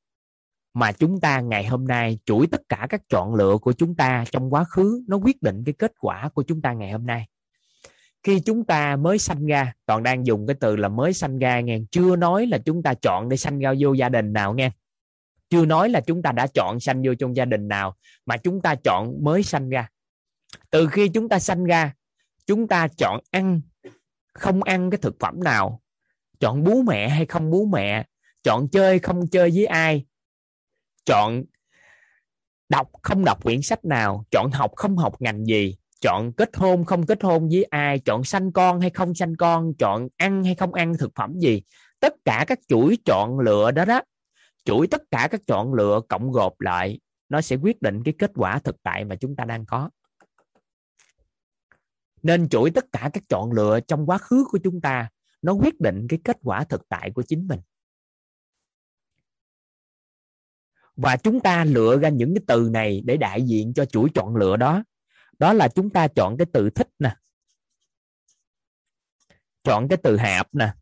mà 0.75 0.93
chúng 0.93 1.21
ta 1.21 1.41
ngày 1.41 1.67
hôm 1.67 1.87
nay 1.87 2.19
chuỗi 2.25 2.47
tất 2.47 2.63
cả 2.69 2.87
các 2.91 3.03
chọn 3.09 3.35
lựa 3.35 3.59
của 3.59 3.73
chúng 3.73 3.95
ta 3.95 4.25
trong 4.33 4.53
quá 4.53 4.65
khứ 4.65 5.05
nó 5.09 5.17
quyết 5.17 5.43
định 5.43 5.63
cái 5.67 5.73
kết 5.79 5.93
quả 6.01 6.29
của 6.35 6.43
chúng 6.43 6.63
ta 6.63 6.73
ngày 6.73 6.93
hôm 6.93 7.07
nay 7.07 7.27
khi 8.25 8.41
chúng 8.41 8.65
ta 8.65 8.97
mới 8.97 9.19
sanh 9.19 9.47
ra, 9.47 9.73
toàn 9.87 10.03
đang 10.03 10.27
dùng 10.27 10.47
cái 10.47 10.57
từ 10.61 10.77
là 10.77 10.89
mới 10.89 11.13
sanh 11.13 11.39
ra 11.39 11.61
nghe. 11.61 11.79
Chưa 11.91 12.17
nói 12.17 12.47
là 12.47 12.59
chúng 12.59 12.83
ta 12.83 12.95
chọn 12.95 13.29
để 13.29 13.37
sanh 13.37 13.59
ra 13.59 13.75
vô 13.79 13.93
gia 13.93 14.09
đình 14.09 14.33
nào 14.33 14.55
nghe. 14.55 14.71
Chưa 15.51 15.67
nói 15.67 15.89
là 15.89 16.01
chúng 16.01 16.23
ta 16.23 16.33
đã 16.33 16.47
chọn 16.47 16.81
sanh 16.81 17.03
vô 17.05 17.15
trong 17.15 17.37
gia 17.37 17.45
đình 17.45 17.69
nào, 17.69 17.97
mà 18.27 18.37
chúng 18.37 18.61
ta 18.61 18.75
chọn 18.75 19.25
mới 19.25 19.43
sanh 19.43 19.69
ra. 19.69 19.89
Từ 20.71 20.87
khi 20.87 21.09
chúng 21.09 21.29
ta 21.29 21.39
sanh 21.39 21.65
ra, 21.65 21.95
chúng 22.47 22.69
ta 22.69 22.89
chọn 22.99 23.21
ăn, 23.31 23.61
không 24.33 24.63
ăn 24.63 24.91
cái 24.91 24.99
thực 24.99 25.17
phẩm 25.21 25.45
nào. 25.45 25.83
Chọn 26.41 26.65
bú 26.65 26.83
mẹ 26.83 27.09
hay 27.09 27.27
không 27.27 27.51
bú 27.51 27.67
mẹ. 27.67 28.05
Chọn 28.43 28.69
chơi 28.69 28.99
không 28.99 29.27
chơi 29.29 29.51
với 29.55 29.67
ai. 29.67 30.05
Chọn 31.07 31.45
đọc 32.69 32.91
không 33.03 33.25
đọc 33.25 33.43
quyển 33.43 33.63
sách 33.63 33.85
nào. 33.85 34.25
Chọn 34.31 34.51
học 34.51 34.73
không 34.77 34.97
học 34.97 35.23
ngành 35.23 35.45
gì 35.45 35.77
chọn 36.05 36.33
kết 36.33 36.57
hôn 36.57 36.85
không 36.85 37.07
kết 37.07 37.23
hôn 37.23 37.49
với 37.49 37.65
ai, 37.65 37.99
chọn 37.99 38.25
sanh 38.25 38.53
con 38.53 38.81
hay 38.81 38.91
không 38.91 39.15
sanh 39.15 39.37
con, 39.37 39.75
chọn 39.79 40.09
ăn 40.17 40.45
hay 40.45 40.55
không 40.55 40.75
ăn 40.75 40.93
thực 40.99 41.13
phẩm 41.15 41.39
gì. 41.39 41.63
Tất 42.01 42.15
cả 42.25 42.45
các 42.49 42.59
chuỗi 42.69 42.99
chọn 43.05 43.39
lựa 43.39 43.71
đó 43.71 43.85
đó. 43.85 44.03
Chuỗi 44.65 44.87
tất 44.87 45.03
cả 45.11 45.29
các 45.31 45.41
chọn 45.47 45.75
lựa 45.75 46.01
cộng 46.09 46.33
gộp 46.33 46.61
lại, 46.61 47.01
nó 47.29 47.41
sẽ 47.41 47.57
quyết 47.57 47.83
định 47.83 48.03
cái 48.05 48.15
kết 48.19 48.31
quả 48.35 48.59
thực 48.59 48.83
tại 48.83 49.05
mà 49.05 49.17
chúng 49.17 49.37
ta 49.37 49.45
đang 49.45 49.67
có. 49.67 49.91
Nên 52.23 52.49
chuỗi 52.49 52.71
tất 52.71 52.85
cả 52.93 53.11
các 53.13 53.23
chọn 53.29 53.53
lựa 53.53 53.81
trong 53.81 54.07
quá 54.07 54.19
khứ 54.19 54.45
của 54.51 54.59
chúng 54.65 54.81
ta, 54.81 55.09
nó 55.43 55.53
quyết 55.53 55.81
định 55.81 56.07
cái 56.09 56.19
kết 56.25 56.37
quả 56.43 56.65
thực 56.65 56.89
tại 56.89 57.11
của 57.15 57.23
chính 57.23 57.49
mình. 57.49 57.61
Và 60.97 61.17
chúng 61.17 61.41
ta 61.41 61.65
lựa 61.65 61.99
ra 61.99 62.09
những 62.09 62.35
cái 62.35 62.45
từ 62.47 62.69
này 62.73 63.03
để 63.05 63.17
đại 63.17 63.43
diện 63.43 63.75
cho 63.75 63.85
chuỗi 63.85 64.09
chọn 64.15 64.37
lựa 64.37 64.57
đó 64.57 64.83
đó 65.39 65.53
là 65.53 65.69
chúng 65.69 65.91
ta 65.91 66.09
chọn 66.09 66.37
cái 66.37 66.47
từ 66.53 66.71
thích 66.71 66.89
nè. 66.99 67.17
Chọn 69.63 69.89
cái 69.89 69.99
từ 70.03 70.17
hạp 70.17 70.55
nè, 70.55 70.75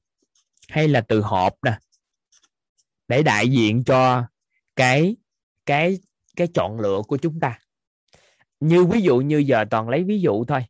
hay 0.69 0.89
là 0.89 1.01
từ 1.01 1.21
hộp 1.21 1.55
nè, 1.65 1.79
để 3.09 3.23
đại 3.23 3.49
diện 3.49 3.85
cho 3.85 4.25
cái 4.77 5.17
cái 5.67 5.99
cái 6.37 6.49
chọn 6.55 6.81
lựa 6.81 7.03
của 7.09 7.17
chúng 7.17 7.41
ta. 7.41 7.59
Như 8.61 8.85
ví 8.85 9.01
dụ 9.01 9.19
như 9.19 9.39
giờ 9.39 9.65
toàn 9.71 9.89
lấy 9.89 10.05
ví 10.05 10.21
dụ 10.21 10.45
thôi. 10.45 10.65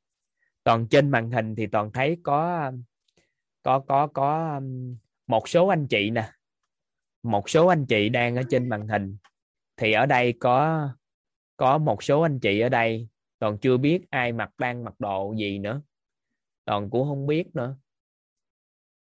Toàn 0.64 0.88
trên 0.88 1.10
màn 1.10 1.30
hình 1.30 1.54
thì 1.54 1.66
toàn 1.66 1.92
thấy 1.92 2.16
có 2.22 2.72
có 3.62 3.78
có 3.88 4.06
có 4.06 4.54
um, 4.56 4.96
một 5.26 5.48
số 5.48 5.66
anh 5.66 5.86
chị 5.86 6.10
nè. 6.10 6.32
Một 7.22 7.50
số 7.50 7.66
anh 7.66 7.86
chị 7.86 8.08
đang 8.08 8.36
ở 8.36 8.42
trên 8.50 8.68
màn 8.68 8.88
hình. 8.88 9.16
Thì 9.76 9.92
ở 9.92 10.06
đây 10.06 10.34
có 10.40 10.88
có 11.56 11.78
một 11.78 12.02
số 12.02 12.20
anh 12.20 12.40
chị 12.40 12.60
ở 12.60 12.68
đây 12.68 13.08
toàn 13.42 13.58
chưa 13.58 13.76
biết 13.76 14.00
ai 14.10 14.32
mặc 14.32 14.50
đang 14.58 14.84
mặc 14.84 14.94
đồ 14.98 15.34
gì 15.38 15.58
nữa. 15.58 15.82
Toàn 16.64 16.90
cũng 16.90 17.08
không 17.08 17.26
biết 17.26 17.44
nữa. 17.54 17.76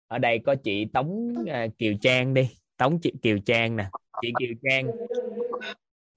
Ở 0.07 0.19
đây 0.19 0.39
có 0.47 0.55
chị 0.65 0.85
Tống 0.93 1.35
à, 1.47 1.67
Kiều 1.79 1.95
Trang 2.01 2.35
đi. 2.35 2.57
Tống 2.77 3.01
chị 3.01 3.13
Kiều 3.23 3.39
Trang 3.47 3.77
nè. 3.77 3.89
Chị 4.23 4.33
Kiều 4.39 4.49
Trang. 4.63 4.91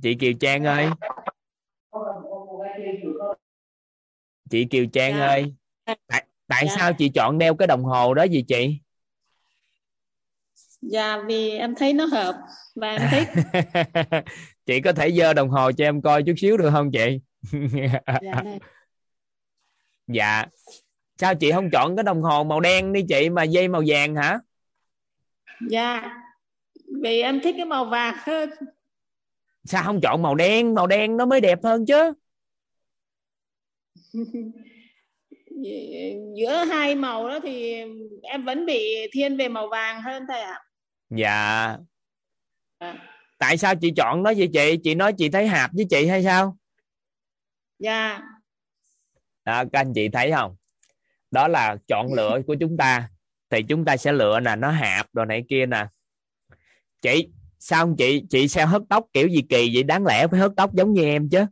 Chị 0.03 0.15
Kiều 0.15 0.33
Trang 0.39 0.63
ơi. 0.63 0.87
Chị 4.49 4.65
Kiều 4.65 4.85
Trang 4.93 5.13
dạ. 5.13 5.25
ơi. 5.25 5.53
Tại, 5.85 6.25
tại 6.47 6.65
dạ. 6.67 6.75
sao 6.77 6.93
chị 6.93 7.09
chọn 7.09 7.37
đeo 7.37 7.55
cái 7.55 7.67
đồng 7.67 7.83
hồ 7.83 8.13
đó 8.13 8.23
gì 8.23 8.45
chị? 8.47 8.79
Dạ 10.81 11.17
vì 11.27 11.49
em 11.49 11.75
thấy 11.75 11.93
nó 11.93 12.05
hợp 12.05 12.35
và 12.75 12.91
em 12.91 13.01
thích 13.11 13.27
chị 14.65 14.81
có 14.81 14.93
thể 14.93 15.11
dơ 15.11 15.33
đồng 15.33 15.49
hồ 15.49 15.71
cho 15.71 15.85
em 15.85 16.01
coi 16.01 16.23
chút 16.23 16.33
xíu 16.37 16.57
được 16.57 16.69
không 16.71 16.91
chị 16.91 17.19
dạ, 18.21 18.43
dạ. 20.07 20.45
Sao 21.17 21.35
chị 21.35 21.51
không 21.51 21.69
chọn 21.71 21.95
cái 21.95 22.03
đồng 22.03 22.21
hồ 22.21 22.43
màu 22.43 22.59
đen 22.59 22.93
đi 22.93 23.05
chị 23.09 23.29
mà 23.29 23.43
dây 23.43 23.67
màu 23.67 23.83
vàng 23.87 24.15
hả? 24.15 24.39
Dạ. 25.69 26.09
Vì 27.01 27.21
em 27.21 27.41
thích 27.43 27.55
cái 27.57 27.65
màu 27.65 27.85
vàng 27.85 28.15
hơn. 28.19 28.49
Sao 29.63 29.83
không 29.83 30.01
chọn 30.01 30.21
màu 30.21 30.35
đen? 30.35 30.73
Màu 30.73 30.87
đen 30.87 31.17
nó 31.17 31.25
mới 31.25 31.41
đẹp 31.41 31.59
hơn 31.63 31.85
chứ. 31.85 32.13
Giữa 36.37 36.63
hai 36.69 36.95
màu 36.95 37.29
đó 37.29 37.39
thì 37.43 37.73
em 38.21 38.45
vẫn 38.45 38.65
bị 38.65 38.95
thiên 39.11 39.37
về 39.37 39.47
màu 39.47 39.67
vàng 39.67 40.01
hơn 40.01 40.23
thầy 40.27 40.41
ạ. 40.41 40.61
Dạ. 41.09 41.77
À. 42.77 42.95
tại 43.37 43.57
sao 43.57 43.75
chị 43.75 43.93
chọn 43.97 44.23
nó 44.23 44.33
vậy 44.37 44.49
chị? 44.53 44.77
Chị 44.83 44.95
nói 44.95 45.13
chị 45.17 45.29
thấy 45.29 45.47
hạp 45.47 45.71
với 45.73 45.85
chị 45.89 46.07
hay 46.07 46.23
sao 46.23 46.58
dạ. 47.79 48.21
Đó 49.45 49.63
các 49.73 49.79
anh 49.79 49.93
chị 49.95 50.09
thấy 50.09 50.31
không? 50.31 50.55
Đó 51.31 51.47
là 51.47 51.77
chọn 51.87 52.13
lựa 52.13 52.41
của 52.47 52.55
chúng 52.59 52.77
ta. 52.77 53.09
Thì 53.49 53.63
chúng 53.69 53.85
ta 53.85 53.97
sẽ 53.97 54.11
lựa 54.11 54.39
là 54.39 54.55
nó 54.55 54.71
hạp 54.71 55.13
rồi 55.13 55.25
này 55.25 55.43
kia 55.49 55.65
nè. 55.65 55.85
Chị 57.01 57.29
sao 57.59 57.85
không 57.85 57.95
chị? 57.97 58.23
Chị 58.29 58.47
sao 58.47 58.67
hớt 58.67 58.81
tóc 58.89 59.05
kiểu 59.13 59.27
gì 59.27 59.41
kỳ 59.49 59.71
vậy? 59.73 59.83
Đáng 59.83 60.05
lẽ 60.05 60.27
phải 60.27 60.39
hớt 60.39 60.51
tóc 60.57 60.73
giống 60.73 60.93
như 60.93 61.03
em 61.03 61.29
chứ. 61.29 61.45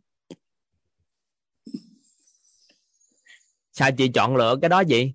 Sao 3.71 3.91
chị 3.97 4.07
chọn 4.13 4.35
lựa 4.35 4.55
cái 4.61 4.69
đó 4.69 4.79
gì 4.79 5.13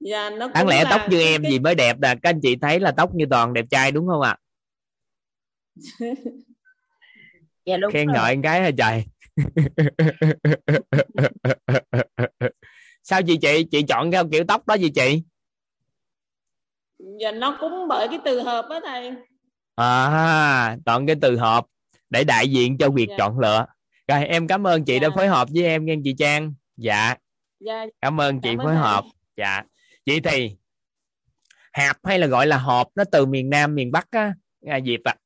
dạ, 0.00 0.30
nó 0.30 0.48
đáng 0.48 0.68
lẽ 0.68 0.84
tóc 0.90 1.00
như 1.10 1.22
em 1.22 1.42
cái... 1.42 1.52
gì 1.52 1.58
mới 1.58 1.74
đẹp 1.74 1.98
nè. 1.98 2.14
Các 2.22 2.30
anh 2.30 2.40
chị 2.42 2.56
thấy 2.56 2.80
là 2.80 2.92
tóc 2.96 3.14
như 3.14 3.24
toàn 3.30 3.52
đẹp 3.52 3.64
trai 3.70 3.92
đúng 3.92 4.06
không 4.06 4.20
ạ? 4.20 4.36
Dạ, 7.66 7.76
đúng 7.76 7.92
khen 7.92 8.12
ngợi 8.12 8.38
cái 8.42 8.62
hả 8.62 8.70
trời 8.78 9.04
sao 13.02 13.22
chị 13.22 13.38
chị? 13.42 13.66
Chị 13.70 13.82
chọn 13.82 14.10
theo 14.10 14.28
kiểu 14.32 14.44
tóc 14.48 14.66
đó 14.66 14.74
gì 14.74 14.90
chị? 14.94 15.22
Dạ 17.20 17.32
nó 17.32 17.56
cũng 17.60 17.88
bởi 17.88 18.08
cái 18.08 18.18
từ 18.24 18.40
hợp 18.40 18.66
đó 18.70 18.80
thầy. 18.84 19.12
À 19.76 20.76
chọn 20.86 21.06
cái 21.06 21.16
từ 21.22 21.36
hợp 21.36 21.66
để 22.10 22.24
đại 22.24 22.48
diện 22.48 22.78
cho 22.78 22.90
việc 22.90 23.06
dạ. 23.08 23.14
chọn 23.18 23.38
lựa. 23.38 23.66
Rồi 24.08 24.24
em 24.24 24.46
cảm 24.46 24.66
ơn 24.66 24.84
chị 24.84 24.94
dạ. 24.94 25.08
đã 25.08 25.14
phối 25.16 25.26
hợp 25.26 25.48
với 25.54 25.64
em 25.64 25.84
nghe 25.84 25.94
chị 26.04 26.14
Trang. 26.18 26.54
Dạ. 26.76 27.14
Dạ. 27.60 27.86
Cảm 28.00 28.20
ơn 28.20 28.40
chị 28.40 28.48
cảm 28.48 28.66
phối 28.66 28.74
hợp. 28.74 29.04
Dạ. 29.36 29.62
Vậy 30.06 30.20
thì 30.20 30.56
hạp 31.72 31.96
hay 32.04 32.18
là 32.18 32.26
gọi 32.26 32.46
là 32.46 32.58
hộp 32.58 32.88
nó 32.94 33.04
từ 33.12 33.26
miền 33.26 33.50
Nam 33.50 33.74
miền 33.74 33.92
Bắc 33.92 34.06
á 34.10 34.34
à, 34.66 34.80
Diệp 34.86 35.00
ạ. 35.04 35.12
À. 35.12 35.16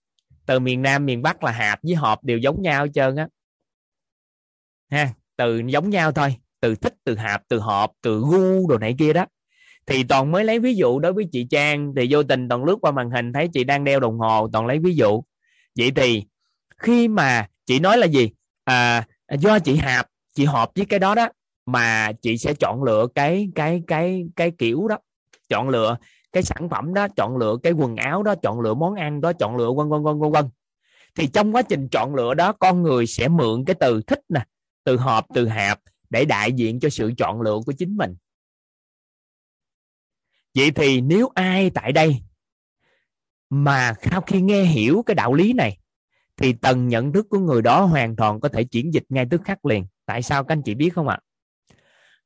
từ 0.46 0.58
miền 0.58 0.82
Nam 0.82 1.06
miền 1.06 1.22
Bắc 1.22 1.44
là 1.44 1.52
hạp 1.52 1.78
với 1.82 1.94
hộp 1.94 2.24
đều 2.24 2.38
giống 2.38 2.62
nhau 2.62 2.84
hết 2.84 2.90
trơn 2.94 3.16
á 3.16 3.28
ha 4.90 5.08
từ 5.36 5.62
giống 5.66 5.90
nhau 5.90 6.12
thôi 6.12 6.36
từ 6.60 6.74
thích 6.74 6.94
từ 7.04 7.14
hạp 7.14 7.42
từ 7.48 7.58
hộp 7.58 7.92
từ 8.02 8.20
gu 8.20 8.68
đồ 8.68 8.78
này 8.78 8.94
kia 8.98 9.12
đó. 9.12 9.26
Thì 9.86 10.04
toàn 10.04 10.30
mới 10.30 10.44
lấy 10.44 10.58
ví 10.58 10.74
dụ 10.74 10.98
đối 10.98 11.12
với 11.12 11.28
chị 11.32 11.46
Trang 11.50 11.92
thì 11.96 12.06
vô 12.10 12.22
tình 12.22 12.48
toàn 12.48 12.64
lướt 12.64 12.76
qua 12.80 12.90
màn 12.90 13.10
hình 13.10 13.32
thấy 13.32 13.48
chị 13.52 13.64
đang 13.64 13.84
đeo 13.84 14.00
đồng 14.00 14.18
hồ 14.18 14.48
toàn 14.52 14.66
lấy 14.66 14.78
ví 14.78 14.94
dụ. 14.94 15.22
Vậy 15.78 15.90
thì 15.96 16.24
khi 16.78 17.08
mà 17.08 17.46
chị 17.66 17.78
nói 17.78 17.98
là 17.98 18.06
gì? 18.06 18.30
À, 18.64 19.06
do 19.38 19.58
chị 19.58 19.76
hạp 19.76 20.06
chị 20.34 20.44
họp 20.44 20.70
với 20.74 20.86
cái 20.86 20.98
đó 20.98 21.14
đó 21.14 21.28
mà 21.66 22.12
chị 22.12 22.38
sẽ 22.38 22.54
chọn 22.54 22.82
lựa 22.82 23.06
cái 23.14 23.48
cái 23.54 23.82
cái 23.86 24.24
cái 24.36 24.50
kiểu 24.58 24.88
đó. 24.88 24.98
Chọn 25.48 25.68
lựa 25.68 25.96
cái 26.32 26.42
sản 26.42 26.68
phẩm 26.68 26.94
đó 26.94 27.08
chọn 27.08 27.36
lựa 27.36 27.56
cái 27.62 27.72
quần 27.72 27.96
áo 27.96 28.22
đó 28.22 28.34
chọn 28.34 28.60
lựa 28.60 28.74
món 28.74 28.94
ăn 28.94 29.20
đó 29.20 29.32
chọn 29.32 29.56
lựa 29.56 29.72
vân 29.72 29.88
vân 29.88 30.02
vân 30.02 30.20
vân 30.20 30.32
vân. 30.32 30.44
Thì 31.14 31.26
trong 31.26 31.54
quá 31.54 31.62
trình 31.62 31.88
chọn 31.88 32.14
lựa 32.14 32.34
đó 32.34 32.52
con 32.52 32.82
người 32.82 33.06
sẽ 33.06 33.28
mượn 33.28 33.64
cái 33.64 33.76
từ 33.80 34.02
thích 34.02 34.20
nè 34.28 34.40
từ 34.88 34.96
hộp 34.96 35.26
từ 35.34 35.48
hạp 35.48 35.80
để 36.10 36.24
đại 36.24 36.52
diện 36.52 36.80
cho 36.80 36.88
sự 36.88 37.12
chọn 37.18 37.40
lựa 37.40 37.58
của 37.66 37.72
chính 37.72 37.96
mình. 37.96 38.16
Vậy 40.54 40.70
thì 40.70 41.00
nếu 41.00 41.28
ai 41.34 41.70
tại 41.70 41.92
đây 41.92 42.22
mà 43.50 43.94
sau 44.10 44.20
khi 44.20 44.40
nghe 44.40 44.64
hiểu 44.64 45.02
cái 45.06 45.14
đạo 45.14 45.34
lý 45.34 45.52
này, 45.52 45.78
thì 46.36 46.52
tầng 46.52 46.88
nhận 46.88 47.12
thức 47.12 47.26
của 47.30 47.38
người 47.38 47.62
đó 47.62 47.84
hoàn 47.84 48.16
toàn 48.16 48.40
có 48.40 48.48
thể 48.48 48.64
chuyển 48.64 48.94
dịch 48.94 49.04
ngay 49.08 49.26
tức 49.30 49.40
khắc 49.44 49.64
liền. 49.64 49.86
Tại 50.06 50.22
sao 50.22 50.44
các 50.44 50.52
anh 50.52 50.62
chị 50.62 50.74
biết 50.74 50.90
không 50.94 51.08
ạ? 51.08 51.18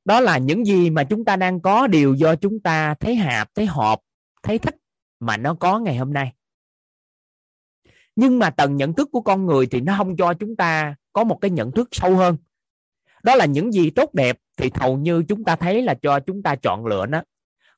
Đó 0.04 0.20
là 0.20 0.38
những 0.38 0.64
gì 0.64 0.90
mà 0.90 1.04
chúng 1.04 1.24
ta 1.24 1.36
đang 1.36 1.60
có 1.60 1.86
đều 1.86 2.14
do 2.14 2.34
chúng 2.36 2.60
ta 2.60 2.94
thấy 2.94 3.14
hạp, 3.14 3.54
thấy 3.54 3.66
hộp 3.66 4.00
thấy 4.42 4.58
thích 4.58 4.76
mà 5.20 5.36
nó 5.36 5.54
có 5.54 5.78
ngày 5.78 5.96
hôm 5.96 6.12
nay. 6.12 6.32
Nhưng 8.16 8.38
mà 8.38 8.50
tầng 8.50 8.76
nhận 8.76 8.94
thức 8.94 9.08
của 9.12 9.20
con 9.20 9.46
người 9.46 9.66
thì 9.66 9.80
nó 9.80 9.94
không 9.98 10.16
cho 10.16 10.34
chúng 10.34 10.56
ta 10.56 10.94
có 11.12 11.24
một 11.24 11.38
cái 11.40 11.50
nhận 11.50 11.72
thức 11.72 11.88
sâu 11.92 12.16
hơn 12.16 12.36
đó 13.22 13.34
là 13.34 13.44
những 13.44 13.72
gì 13.72 13.90
tốt 13.90 14.14
đẹp 14.14 14.38
thì 14.56 14.70
hầu 14.74 14.98
như 14.98 15.22
chúng 15.28 15.44
ta 15.44 15.56
thấy 15.56 15.82
là 15.82 15.94
cho 16.02 16.20
chúng 16.20 16.42
ta 16.42 16.56
chọn 16.56 16.86
lựa 16.86 17.06
nó. 17.06 17.22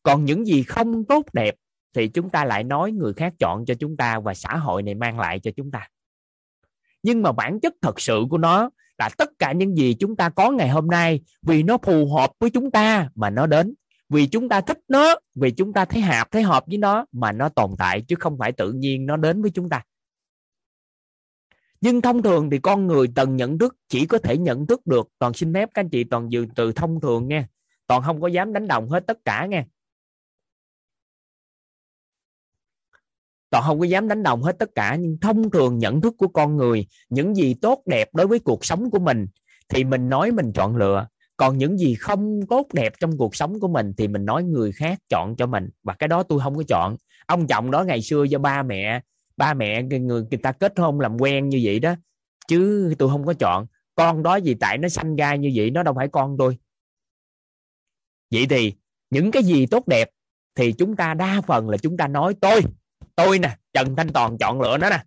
Còn 0.03 0.24
những 0.24 0.47
gì 0.47 0.62
không 0.62 1.05
tốt 1.05 1.24
đẹp 1.32 1.55
thì 1.95 2.09
chúng 2.09 2.30
ta 2.30 2.45
lại 2.45 2.64
nói 2.64 2.92
người 2.92 3.12
khác 3.12 3.32
chọn 3.38 3.64
cho 3.64 3.74
chúng 3.74 3.97
ta 3.97 4.20
và 4.20 4.34
xã 4.34 4.57
hội 4.57 4.82
này 4.82 4.95
mang 4.95 5.20
lại 5.20 5.40
cho 5.40 5.51
chúng 5.57 5.70
ta. 5.70 5.88
Nhưng 7.03 7.22
mà 7.22 7.32
bản 7.32 7.61
chất 7.61 7.74
thật 7.82 8.01
sự 8.01 8.24
của 8.30 8.38
nó 8.38 8.70
là 8.99 9.09
tất 9.18 9.30
cả 9.38 9.53
những 9.53 9.76
gì 9.76 9.95
chúng 9.95 10.16
ta 10.16 10.28
có 10.28 10.51
ngày 10.51 10.68
hôm 10.68 10.86
nay 10.86 11.20
vì 11.42 11.62
nó 11.62 11.78
phù 11.78 12.14
hợp 12.14 12.30
với 12.40 12.51
chúng 12.51 12.70
ta 12.70 13.09
mà 13.14 13.30
nó 13.30 13.47
đến. 13.47 13.74
Vì 14.09 14.26
chúng 14.26 14.49
ta 14.49 14.61
thích 14.61 14.78
nó, 14.88 15.14
vì 15.34 15.51
chúng 15.51 15.72
ta 15.72 15.84
thấy 15.84 16.03
hợp 16.03 16.30
thấy 16.30 16.42
hợp 16.42 16.64
với 16.66 16.78
nó 16.78 17.07
mà 17.12 17.32
nó 17.32 17.49
tồn 17.49 17.70
tại 17.78 18.01
chứ 18.01 18.16
không 18.18 18.38
phải 18.38 18.53
tự 18.53 18.72
nhiên 18.72 19.07
nó 19.07 19.16
đến 19.16 19.42
với 19.42 19.51
chúng 19.51 19.68
ta 19.68 19.82
nhưng 21.85 22.03
thông 22.03 22.22
thường 22.22 22.51
thì 22.51 22.59
con 22.59 22.87
người 22.87 23.09
tầng 23.14 23.37
nhận 23.37 23.59
thức, 23.59 23.76
chỉ 23.89 24.07
có 24.07 24.18
thể 24.18 24.39
nhận 24.39 24.66
thức 24.66 24.87
được. 24.87 25.09
Toàn 25.18 25.35
xin 25.35 25.55
phép 25.55 25.70
các 25.74 25.80
anh 25.80 25.89
chị 25.89 26.05
toàn 26.05 26.32
dừng 26.32 26.49
từ 26.57 26.72
thông 26.72 27.01
thường 27.01 27.28
nha 27.28 27.49
toàn 27.87 28.03
không 28.03 28.20
có 28.20 28.28
dám 28.28 28.53
đánh 28.53 28.68
đồng 28.68 28.89
hết 28.89 29.07
tất 29.07 29.18
cả 29.24 29.47
nha 29.47 29.64
toàn 33.51 33.64
không 33.66 33.80
có 33.80 33.85
dám 33.85 34.09
đánh 34.09 34.22
đồng 34.22 34.43
hết 34.43 34.59
tất 34.59 34.68
cả, 34.74 34.97
nhưng 35.01 35.18
thông 35.20 35.51
thường 35.51 35.78
nhận 35.78 36.01
thức 36.01 36.14
của 36.18 36.28
con 36.28 36.57
người, 36.57 36.87
những 37.09 37.35
gì 37.35 37.55
tốt 37.55 37.82
đẹp 37.87 38.09
đối 38.14 38.26
với 38.26 38.39
cuộc 38.39 38.64
sống 38.64 38.91
của 38.91 38.99
mình, 38.99 39.26
thì 39.68 39.85
mình 39.85 40.09
nói 40.09 40.32
mình 40.32 40.53
chọn 40.53 40.76
lựa. 40.76 41.07
Còn 41.37 41.59
những 41.59 41.78
gì 41.78 41.95
không 41.95 42.41
tốt 42.49 42.66
đẹp 42.72 42.93
trong 43.01 43.18
cuộc 43.18 43.37
sống 43.37 43.61
của 43.61 43.68
mình, 43.68 43.93
thì 43.97 44.09
mình 44.09 44.24
nói 44.24 44.45
người 44.45 44.72
khác 44.72 44.99
chọn 45.09 45.37
cho 45.37 45.47
mình. 45.47 45.68
Và 45.82 45.95
cái 45.95 46.09
đó 46.09 46.22
tôi 46.22 46.41
không 46.41 46.57
có 46.57 46.62
chọn. 46.68 46.97
Ông 47.26 47.47
chồng 47.47 47.70
đó 47.70 47.85
ngày 47.85 48.03
xưa 48.03 48.24
do 48.24 48.39
ba 48.39 48.62
mẹ 48.62 49.01
ba 49.37 49.55
mẹ 49.55 49.82
người 49.82 50.01
người 50.01 50.39
ta 50.43 50.53
kết 50.53 50.78
hôn 50.78 51.01
làm 51.01 51.16
quen 51.20 51.49
như 51.49 51.61
vậy 51.64 51.78
đó, 51.78 51.95
chứ 52.49 52.95
tôi 52.99 53.09
không 53.09 53.26
có 53.26 53.35
chọn. 53.35 53.66
Con 53.95 54.22
đó 54.22 54.39
vì 54.45 54.55
tại 54.55 54.78
nó 54.78 54.89
sanh 54.89 55.16
ra 55.16 55.35
như 55.35 55.53
vậy, 55.55 55.70
nó 55.70 55.82
đâu 55.82 55.95
phải 55.95 56.09
con 56.09 56.37
tôi. 56.39 56.59
Vậy 58.30 58.47
thì 58.51 58.74
những 59.11 59.30
cái 59.30 59.43
gì 59.43 59.66
tốt 59.66 59.89
đẹp 59.89 60.11
thì 60.55 60.72
chúng 60.72 60.97
ta 60.97 61.14
đa 61.14 61.41
phần 61.47 61.70
là 61.70 61.76
chúng 61.76 61.97
ta 61.97 62.09
nói 62.09 62.35
tôi 62.41 62.61
tôi 63.16 63.39
nè, 63.39 63.57
trần 63.72 63.97
thanh 63.97 64.09
toàn 64.09 64.39
chọn 64.39 64.61
lựa 64.61 64.78
nó 64.78 64.91
nè. 64.91 65.05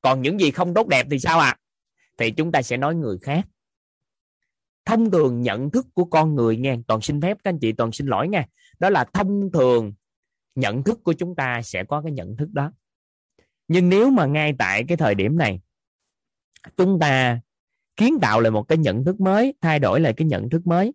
Còn 0.00 0.22
những 0.22 0.40
gì 0.40 0.50
không 0.50 0.74
tốt 0.74 0.88
đẹp 0.88 1.06
thì 1.10 1.18
sao 1.18 1.38
ạ? 1.38 1.48
À? 1.48 1.58
thì 2.18 2.30
chúng 2.30 2.52
ta 2.52 2.62
sẽ 2.62 2.76
nói 2.76 2.94
người 2.94 3.18
khác. 3.22 3.46
Thông 4.84 5.10
thường 5.10 5.42
nhận 5.42 5.70
thức 5.70 5.86
của 5.94 6.04
con 6.04 6.34
người 6.34 6.56
nghe, 6.56 6.76
toàn 6.86 7.00
xin 7.00 7.20
phép 7.20 7.38
các 7.44 7.50
anh 7.50 7.58
chị, 7.58 7.72
toàn 7.72 7.92
xin 7.92 8.06
lỗi 8.06 8.28
nha 8.28 8.46
đó 8.78 8.90
là 8.90 9.04
thông 9.12 9.52
thường 9.52 9.92
nhận 10.54 10.82
thức 10.82 11.00
của 11.04 11.12
chúng 11.12 11.34
ta 11.34 11.62
sẽ 11.62 11.84
có 11.84 12.02
cái 12.02 12.12
nhận 12.12 12.36
thức 12.36 12.48
đó 12.52 12.72
nhưng 13.72 13.88
nếu 13.88 14.10
mà 14.10 14.26
ngay 14.26 14.54
tại 14.58 14.84
cái 14.88 14.96
thời 14.96 15.14
điểm 15.14 15.38
này, 15.38 15.60
chúng 16.76 16.98
ta 16.98 17.40
kiến 17.96 18.18
tạo 18.22 18.40
lại 18.40 18.50
một 18.50 18.62
cái 18.62 18.78
nhận 18.78 19.04
thức 19.04 19.20
mới, 19.20 19.54
thay 19.60 19.78
đổi 19.78 20.00
lại 20.00 20.12
cái 20.16 20.26
nhận 20.26 20.50
thức 20.50 20.66
mới, 20.66 20.92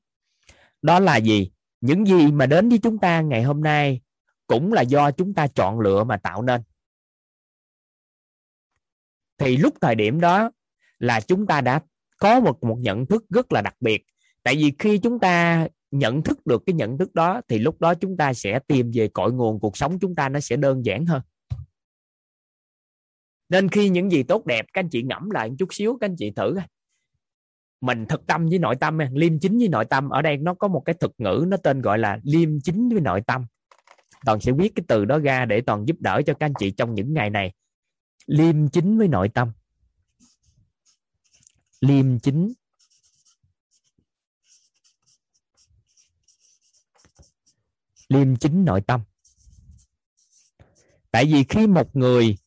đó 0.82 1.00
là 1.00 1.18
gì? 1.18 1.52
Những 1.82 2.06
gì 2.06 2.32
mà 2.32 2.46
đến 2.46 2.70
với 2.70 2.78
chúng 2.78 2.98
ta 2.98 3.22
ngày 3.22 3.44
hôm 3.44 3.64
nay 3.64 4.02
cũng 4.48 4.74
là 4.74 4.82
do 4.82 5.12
chúng 5.12 5.34
ta 5.34 5.48
chọn 5.48 5.80
lựa 5.80 6.04
mà 6.04 6.18
tạo 6.18 6.42
nên. 6.42 6.62
Thì 9.38 9.58
lúc 9.58 9.74
thời 9.82 9.96
điểm 9.96 10.20
đó 10.20 10.52
là 11.00 11.22
chúng 11.22 11.48
ta 11.48 11.62
đã 11.62 11.82
có 12.20 12.40
một 12.40 12.64
một 12.64 12.78
nhận 12.80 13.06
thức 13.06 13.26
rất 13.30 13.52
là 13.52 13.62
đặc 13.62 13.76
biệt. 13.80 14.06
Tại 14.44 14.56
vì 14.56 14.74
khi 14.80 14.98
chúng 14.98 15.20
ta 15.20 15.68
nhận 15.92 16.24
thức 16.24 16.46
được 16.46 16.64
cái 16.66 16.74
nhận 16.74 16.98
thức 16.98 17.16
đó, 17.16 17.42
thì 17.48 17.60
lúc 17.60 17.82
đó 17.82 17.94
chúng 17.94 18.18
ta 18.18 18.34
sẽ 18.34 18.60
tìm 18.68 18.92
về 18.94 19.08
cội 19.08 19.34
nguồn, 19.34 19.60
cuộc 19.60 19.78
sống 19.78 20.00
chúng 20.00 20.16
ta 20.16 20.30
nó 20.30 20.40
sẽ 20.40 20.56
đơn 20.56 20.86
giản 20.86 21.06
hơn 21.06 21.22
nên 23.50 23.70
khi 23.70 23.90
những 23.90 24.12
gì 24.12 24.24
tốt 24.24 24.46
đẹp, 24.46 24.66
các 24.74 24.82
anh 24.82 24.90
chị 24.90 25.04
ngẫm 25.04 25.30
lại 25.30 25.50
một 25.50 25.56
chút 25.60 25.74
xíu, 25.74 25.98
các 26.02 26.10
anh 26.10 26.16
chị 26.18 26.32
thử 26.32 26.56
mình 27.82 28.06
thực 28.10 28.28
tâm 28.28 28.50
với 28.50 28.60
nội 28.60 28.76
tâm 28.76 28.98
liêm 29.12 29.40
chính 29.40 29.58
với 29.58 29.68
nội 29.68 29.86
tâm. 29.86 30.10
Ở 30.10 30.22
đây 30.22 30.38
nó 30.38 30.54
có 30.54 30.68
một 30.68 30.82
cái 30.86 30.96
thực 31.00 31.12
ngữ, 31.18 31.46
nó 31.48 31.58
tên 31.58 31.82
gọi 31.82 32.00
là 32.00 32.20
liêm 32.24 32.62
chính 32.62 32.90
với 32.90 33.02
nội 33.02 33.22
tâm. 33.28 33.46
Toàn 34.26 34.40
sẽ 34.42 34.52
viết 34.52 34.72
cái 34.76 34.86
từ 34.88 35.06
đó 35.06 35.20
ra 35.20 35.46
để 35.46 35.62
toàn 35.62 35.88
giúp 35.88 35.96
đỡ 36.00 36.22
cho 36.26 36.34
các 36.34 36.46
anh 36.46 36.54
chị 36.60 36.72
trong 36.72 36.94
những 36.94 37.14
ngày 37.14 37.30
này. 37.30 37.54
Liêm 38.26 38.70
chính 38.70 38.98
với 38.98 39.08
nội 39.08 39.30
tâm. 39.30 39.52
Liêm 41.82 42.20
chính. 42.20 42.54
Liêm 48.10 48.36
chính 48.36 48.66
nội 48.66 48.82
tâm. 48.82 49.02
Tại 51.12 51.26
vì 51.26 51.44
khi 51.44 51.68
một 51.68 51.96
người 51.96 52.38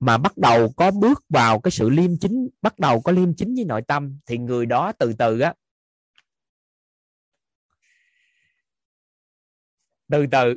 mà 0.00 0.18
bắt 0.18 0.38
đầu 0.38 0.72
có 0.76 0.90
bước 0.90 1.24
vào 1.28 1.60
cái 1.60 1.70
sự 1.70 1.88
liêm 1.88 2.16
chính, 2.20 2.48
bắt 2.62 2.78
đầu 2.78 3.00
có 3.00 3.12
liêm 3.12 3.34
chính 3.34 3.54
với 3.54 3.64
nội 3.64 3.82
tâm, 3.82 4.18
thì 4.26 4.38
người 4.38 4.66
đó 4.66 4.92
từ 4.98 5.12
từ 5.12 5.40
á, 5.40 5.54
từ 10.10 10.26
từ. 10.26 10.56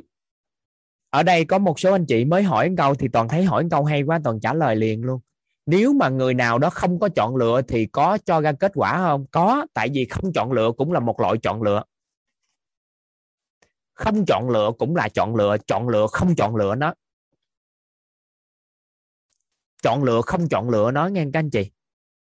Ở 1.10 1.22
đây 1.22 1.44
có 1.44 1.58
một 1.58 1.80
số 1.80 1.92
anh 1.92 2.06
chị 2.06 2.24
mới 2.24 2.42
hỏi 2.42 2.70
câu, 2.76 2.94
thì 2.94 3.08
toàn 3.08 3.28
thấy 3.28 3.44
hỏi 3.44 3.66
câu 3.70 3.84
hay 3.84 4.02
quá, 4.02 4.20
toàn 4.24 4.40
trả 4.40 4.54
lời 4.54 4.76
liền 4.76 5.04
luôn. 5.04 5.20
Nếu 5.66 5.92
mà 5.92 6.08
người 6.08 6.34
nào 6.34 6.58
đó 6.58 6.70
không 6.70 6.98
có 6.98 7.08
chọn 7.08 7.36
lựa 7.36 7.62
thì 7.62 7.86
có 7.86 8.18
cho 8.24 8.40
ra 8.40 8.52
kết 8.52 8.72
quả 8.74 8.98
không? 8.98 9.26
Có, 9.30 9.66
tại 9.74 9.88
vì 9.94 10.04
không 10.04 10.32
chọn 10.32 10.52
lựa 10.52 10.72
cũng 10.76 10.92
là 10.92 11.00
một 11.00 11.20
loại 11.20 11.34
chọn 11.42 11.62
lựa. 11.62 11.82
Không 13.94 14.24
chọn 14.26 14.50
lựa 14.50 14.72
cũng 14.78 14.96
là 14.96 15.08
chọn 15.08 15.36
lựa 15.36 15.56
chọn 15.66 15.88
lựa 15.88 16.06
không 16.12 16.34
chọn 16.34 16.56
lựa 16.56 16.74
nó 16.74 16.94
chọn 19.82 20.02
lựa, 20.04 20.20
không 20.26 20.48
chọn 20.48 20.70
lựa 20.70 20.90
nó 20.90 21.06
nghe 21.06 21.24
các 21.32 21.38
anh 21.38 21.50
chị. 21.50 21.70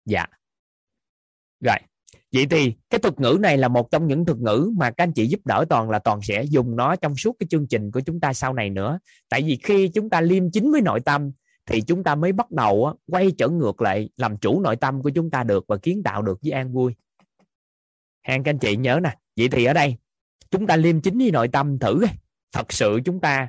Dạ. 0.05 0.27
Rồi. 1.61 1.77
Vậy 2.33 2.47
thì 2.51 2.75
cái 2.91 2.99
thuật 2.99 3.21
ngữ 3.21 3.39
này 3.41 3.59
là 3.59 3.69
một 3.69 3.91
trong 3.91 4.07
những 4.07 4.25
thuật 4.25 4.39
ngữ 4.39 4.73
mà 4.77 4.91
các 4.91 5.05
anh 5.05 5.13
chị 5.13 5.27
giúp 5.27 5.47
đỡ 5.47 5.65
toàn 5.69 5.91
là 5.91 5.99
toàn 5.99 6.21
sẽ 6.23 6.43
dùng 6.43 6.77
nó 6.77 6.97
trong 6.97 7.17
suốt 7.17 7.37
cái 7.39 7.47
chương 7.51 7.67
trình 7.67 7.91
của 7.91 8.01
chúng 8.01 8.21
ta 8.21 8.33
sau 8.33 8.53
này 8.53 8.71
nữa. 8.71 8.99
Tại 9.29 9.43
vì 9.43 9.59
khi 9.63 9.89
chúng 9.89 10.11
ta 10.11 10.21
liêm 10.21 10.51
chính 10.51 10.73
với 10.73 10.81
nội 10.81 11.01
tâm 11.01 11.33
thì 11.67 11.83
chúng 11.83 12.05
ta 12.05 12.15
mới 12.15 12.33
bắt 12.33 12.51
đầu 12.51 12.95
quay 13.07 13.31
trở 13.39 13.49
ngược 13.49 13.83
lại 13.83 14.09
làm 14.17 14.37
chủ 14.37 14.61
nội 14.61 14.77
tâm 14.77 15.03
của 15.03 15.11
chúng 15.11 15.31
ta 15.31 15.43
được 15.43 15.65
và 15.69 15.77
kiến 15.77 16.03
tạo 16.03 16.23
được 16.23 16.39
với 16.43 16.53
an 16.53 16.73
vui. 16.73 16.95
Hàng 18.23 18.43
các 18.43 18.51
anh 18.51 18.59
chị 18.59 18.77
nhớ 18.77 19.01
nè. 19.03 19.17
Vậy 19.37 19.49
thì 19.49 19.65
ở 19.65 19.73
đây, 19.73 19.97
chúng 20.51 20.67
ta 20.67 20.77
liêm 20.77 21.01
chính 21.01 21.19
với 21.19 21.31
nội 21.31 21.49
tâm 21.49 21.79
thử. 21.79 22.05
Thật 22.53 22.73
sự 22.73 23.01
chúng 23.05 23.21
ta, 23.21 23.49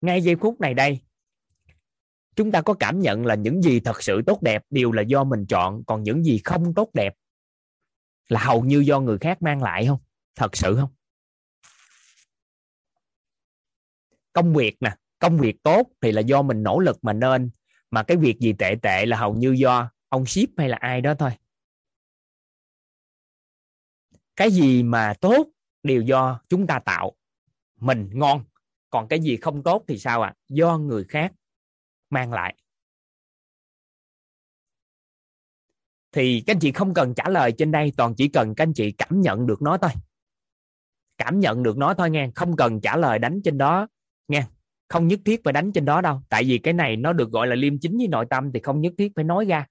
ngay 0.00 0.22
giây 0.22 0.36
phút 0.36 0.60
này 0.60 0.74
đây 0.74 1.00
chúng 2.38 2.52
ta 2.52 2.62
có 2.62 2.74
cảm 2.74 3.00
nhận 3.00 3.26
là 3.26 3.34
những 3.34 3.62
gì 3.62 3.80
thật 3.80 4.02
sự 4.02 4.22
tốt 4.26 4.42
đẹp 4.42 4.64
đều 4.70 4.92
là 4.92 5.02
do 5.02 5.24
mình 5.24 5.46
chọn, 5.46 5.84
còn 5.84 6.02
những 6.02 6.24
gì 6.24 6.40
không 6.44 6.74
tốt 6.74 6.90
đẹp 6.94 7.14
là 8.28 8.40
hầu 8.40 8.64
như 8.64 8.78
do 8.78 9.00
người 9.00 9.18
khác 9.18 9.42
mang 9.42 9.62
lại 9.62 9.86
không? 9.86 9.98
Thật 10.36 10.56
sự 10.56 10.76
không? 10.76 10.90
Công 14.32 14.54
việc 14.54 14.76
nè, 14.80 14.96
công 15.18 15.38
việc 15.38 15.62
tốt 15.62 15.86
thì 16.00 16.12
là 16.12 16.20
do 16.20 16.42
mình 16.42 16.62
nỗ 16.62 16.78
lực 16.78 16.98
mà 17.02 17.12
nên, 17.12 17.50
mà 17.90 18.02
cái 18.02 18.16
việc 18.16 18.38
gì 18.38 18.52
tệ 18.52 18.74
tệ 18.82 19.06
là 19.06 19.16
hầu 19.16 19.34
như 19.34 19.50
do 19.50 19.90
ông 20.08 20.26
ship 20.26 20.48
hay 20.56 20.68
là 20.68 20.76
ai 20.76 21.00
đó 21.00 21.14
thôi. 21.14 21.30
Cái 24.36 24.50
gì 24.50 24.82
mà 24.82 25.14
tốt 25.20 25.46
đều 25.82 26.02
do 26.02 26.40
chúng 26.48 26.66
ta 26.66 26.78
tạo, 26.78 27.12
mình 27.76 28.10
ngon, 28.12 28.44
còn 28.90 29.08
cái 29.08 29.20
gì 29.20 29.36
không 29.36 29.62
tốt 29.62 29.84
thì 29.88 29.98
sao 29.98 30.22
ạ? 30.22 30.28
À? 30.28 30.38
do 30.48 30.78
người 30.78 31.04
khác 31.04 31.32
mang 32.10 32.32
lại. 32.32 32.54
Thì 36.12 36.42
các 36.46 36.54
anh 36.54 36.60
chị 36.60 36.72
không 36.72 36.94
cần 36.94 37.14
trả 37.14 37.28
lời 37.28 37.52
trên 37.58 37.70
đây, 37.70 37.92
toàn 37.96 38.14
chỉ 38.14 38.28
cần 38.28 38.54
các 38.54 38.64
anh 38.64 38.72
chị 38.72 38.92
cảm 38.92 39.20
nhận 39.20 39.46
được 39.46 39.62
nó 39.62 39.78
thôi. 39.78 39.90
Cảm 41.18 41.40
nhận 41.40 41.62
được 41.62 41.76
nó 41.76 41.94
thôi 41.94 42.10
nghe, 42.10 42.30
không 42.34 42.56
cần 42.56 42.80
trả 42.80 42.96
lời 42.96 43.18
đánh 43.18 43.40
trên 43.44 43.58
đó 43.58 43.88
nghe. 44.28 44.46
Không 44.88 45.08
nhất 45.08 45.20
thiết 45.24 45.40
phải 45.44 45.52
đánh 45.52 45.72
trên 45.72 45.84
đó 45.84 46.00
đâu, 46.00 46.22
tại 46.28 46.44
vì 46.44 46.58
cái 46.58 46.74
này 46.74 46.96
nó 46.96 47.12
được 47.12 47.30
gọi 47.30 47.46
là 47.46 47.54
liêm 47.54 47.78
chính 47.78 47.98
với 47.98 48.08
nội 48.08 48.26
tâm 48.30 48.52
thì 48.52 48.60
không 48.60 48.80
nhất 48.80 48.92
thiết 48.98 49.12
phải 49.16 49.24
nói 49.24 49.44
ra. 49.44 49.66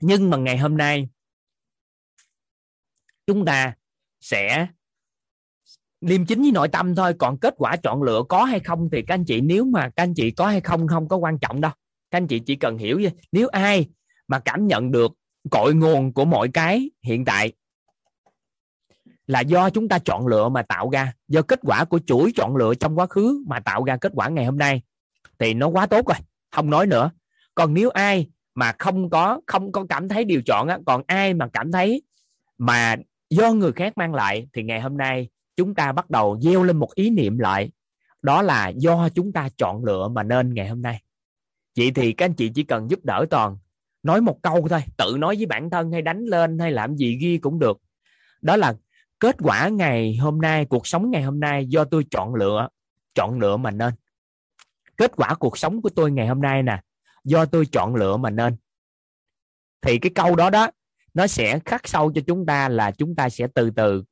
Nhưng 0.00 0.30
mà 0.30 0.36
ngày 0.36 0.58
hôm 0.58 0.76
nay, 0.76 1.08
chúng 3.26 3.44
ta 3.44 3.74
sẽ 4.20 4.68
liêm 6.04 6.26
chính 6.26 6.42
với 6.42 6.52
nội 6.52 6.68
tâm 6.68 6.94
thôi, 6.94 7.14
còn 7.18 7.38
kết 7.38 7.54
quả 7.56 7.76
chọn 7.76 8.02
lựa 8.02 8.22
có 8.28 8.44
hay 8.44 8.60
không 8.60 8.88
thì 8.92 9.02
các 9.02 9.14
anh 9.14 9.24
chị, 9.24 9.40
nếu 9.40 9.64
mà 9.64 9.88
các 9.88 10.02
anh 10.02 10.14
chị 10.14 10.30
có 10.30 10.46
hay 10.46 10.60
không 10.60 10.88
không 10.88 11.08
có 11.08 11.16
quan 11.16 11.38
trọng 11.38 11.60
đâu. 11.60 11.72
Các 12.10 12.16
anh 12.18 12.26
chị 12.26 12.38
chỉ 12.38 12.56
cần 12.56 12.78
hiểu 12.78 13.00
vậy. 13.02 13.12
Nếu 13.32 13.48
ai 13.48 13.86
mà 14.28 14.38
cảm 14.38 14.66
nhận 14.66 14.90
được 14.90 15.12
cội 15.50 15.74
nguồn 15.74 16.12
của 16.12 16.24
mọi 16.24 16.48
cái 16.48 16.90
hiện 17.02 17.24
tại 17.24 17.52
là 19.26 19.40
do 19.40 19.70
chúng 19.70 19.88
ta 19.88 19.98
chọn 19.98 20.26
lựa 20.26 20.48
mà 20.48 20.62
tạo 20.62 20.90
ra, 20.90 21.12
do 21.28 21.42
kết 21.42 21.60
quả 21.62 21.84
của 21.84 22.00
chuỗi 22.06 22.32
chọn 22.36 22.56
lựa 22.56 22.74
trong 22.74 22.98
quá 22.98 23.06
khứ 23.06 23.44
mà 23.46 23.60
tạo 23.60 23.84
ra 23.84 23.96
kết 23.96 24.12
quả 24.14 24.28
ngày 24.28 24.44
hôm 24.44 24.58
nay, 24.58 24.82
thì 25.38 25.54
nó 25.54 25.68
quá 25.68 25.86
tốt 25.86 26.06
rồi, 26.06 26.18
không 26.50 26.70
nói 26.70 26.86
nữa. 26.86 27.10
Còn 27.54 27.74
nếu 27.74 27.90
ai 27.90 28.28
mà 28.54 28.72
không 28.78 29.10
có 29.10 29.40
không 29.46 29.72
có 29.72 29.86
cảm 29.88 30.08
thấy 30.08 30.24
điều 30.24 30.42
chọn 30.42 30.68
á, 30.68 30.78
còn 30.86 31.02
ai 31.06 31.34
mà 31.34 31.48
cảm 31.52 31.72
thấy 31.72 32.02
mà 32.58 32.96
do 33.30 33.52
người 33.52 33.72
khác 33.72 33.98
mang 33.98 34.14
lại, 34.14 34.48
thì 34.52 34.62
ngày 34.62 34.80
hôm 34.80 34.96
nay 34.96 35.28
chúng 35.56 35.74
ta 35.74 35.92
bắt 35.92 36.10
đầu 36.10 36.40
gieo 36.40 36.62
lên 36.62 36.76
một 36.76 36.94
ý 36.94 37.10
niệm 37.10 37.38
lại. 37.38 37.70
Đó 38.22 38.42
là 38.42 38.68
do 38.68 39.08
chúng 39.08 39.32
ta 39.32 39.48
chọn 39.56 39.84
lựa 39.84 40.08
mà 40.08 40.22
nên 40.22 40.54
ngày 40.54 40.68
hôm 40.68 40.82
nay. 40.82 41.02
Vậy 41.76 41.92
thì 41.94 42.12
các 42.12 42.24
anh 42.24 42.34
chị 42.34 42.48
chỉ 42.54 42.62
cần 42.62 42.90
giúp 42.90 43.04
đỡ 43.04 43.26
toàn. 43.30 43.58
Nói 44.02 44.20
một 44.20 44.38
câu 44.42 44.68
thôi, 44.70 44.80
tự 44.96 45.16
nói 45.18 45.36
với 45.36 45.46
bản 45.46 45.70
thân 45.70 45.92
hay 45.92 46.02
đánh 46.02 46.24
lên 46.24 46.58
hay 46.58 46.72
làm 46.72 46.96
gì 46.96 47.16
ghi 47.20 47.38
cũng 47.38 47.58
được. 47.58 47.78
Đó 48.42 48.56
là 48.56 48.74
kết 49.20 49.36
quả 49.42 49.68
ngày 49.68 50.16
hôm 50.16 50.40
nay, 50.40 50.64
cuộc 50.64 50.86
sống 50.86 51.10
ngày 51.10 51.22
hôm 51.22 51.40
nay 51.40 51.66
do 51.66 51.84
tôi 51.84 52.04
chọn 52.10 52.34
lựa 52.34 52.68
chọn 53.14 53.40
lựa 53.40 53.56
mà 53.56 53.70
nên. 53.70 53.94
Kết 54.96 55.12
quả 55.16 55.34
cuộc 55.34 55.58
sống 55.58 55.82
của 55.82 55.88
tôi 55.88 56.10
ngày 56.10 56.26
hôm 56.26 56.40
nay 56.40 56.62
nè, 56.62 56.80
do 57.24 57.44
tôi 57.44 57.66
chọn 57.66 57.94
lựa 57.94 58.16
mà 58.16 58.30
nên. 58.30 58.56
Thì 59.82 59.98
cái 59.98 60.12
câu 60.14 60.36
đó 60.36 60.50
đó, 60.50 60.70
nó 61.14 61.26
sẽ 61.26 61.58
khắc 61.64 61.88
sâu 61.88 62.12
cho 62.14 62.20
chúng 62.26 62.46
ta 62.46 62.68
là 62.68 62.90
chúng 62.90 63.16
ta 63.16 63.28
sẽ 63.28 63.46
từ 63.54 63.70
từ 63.70 64.04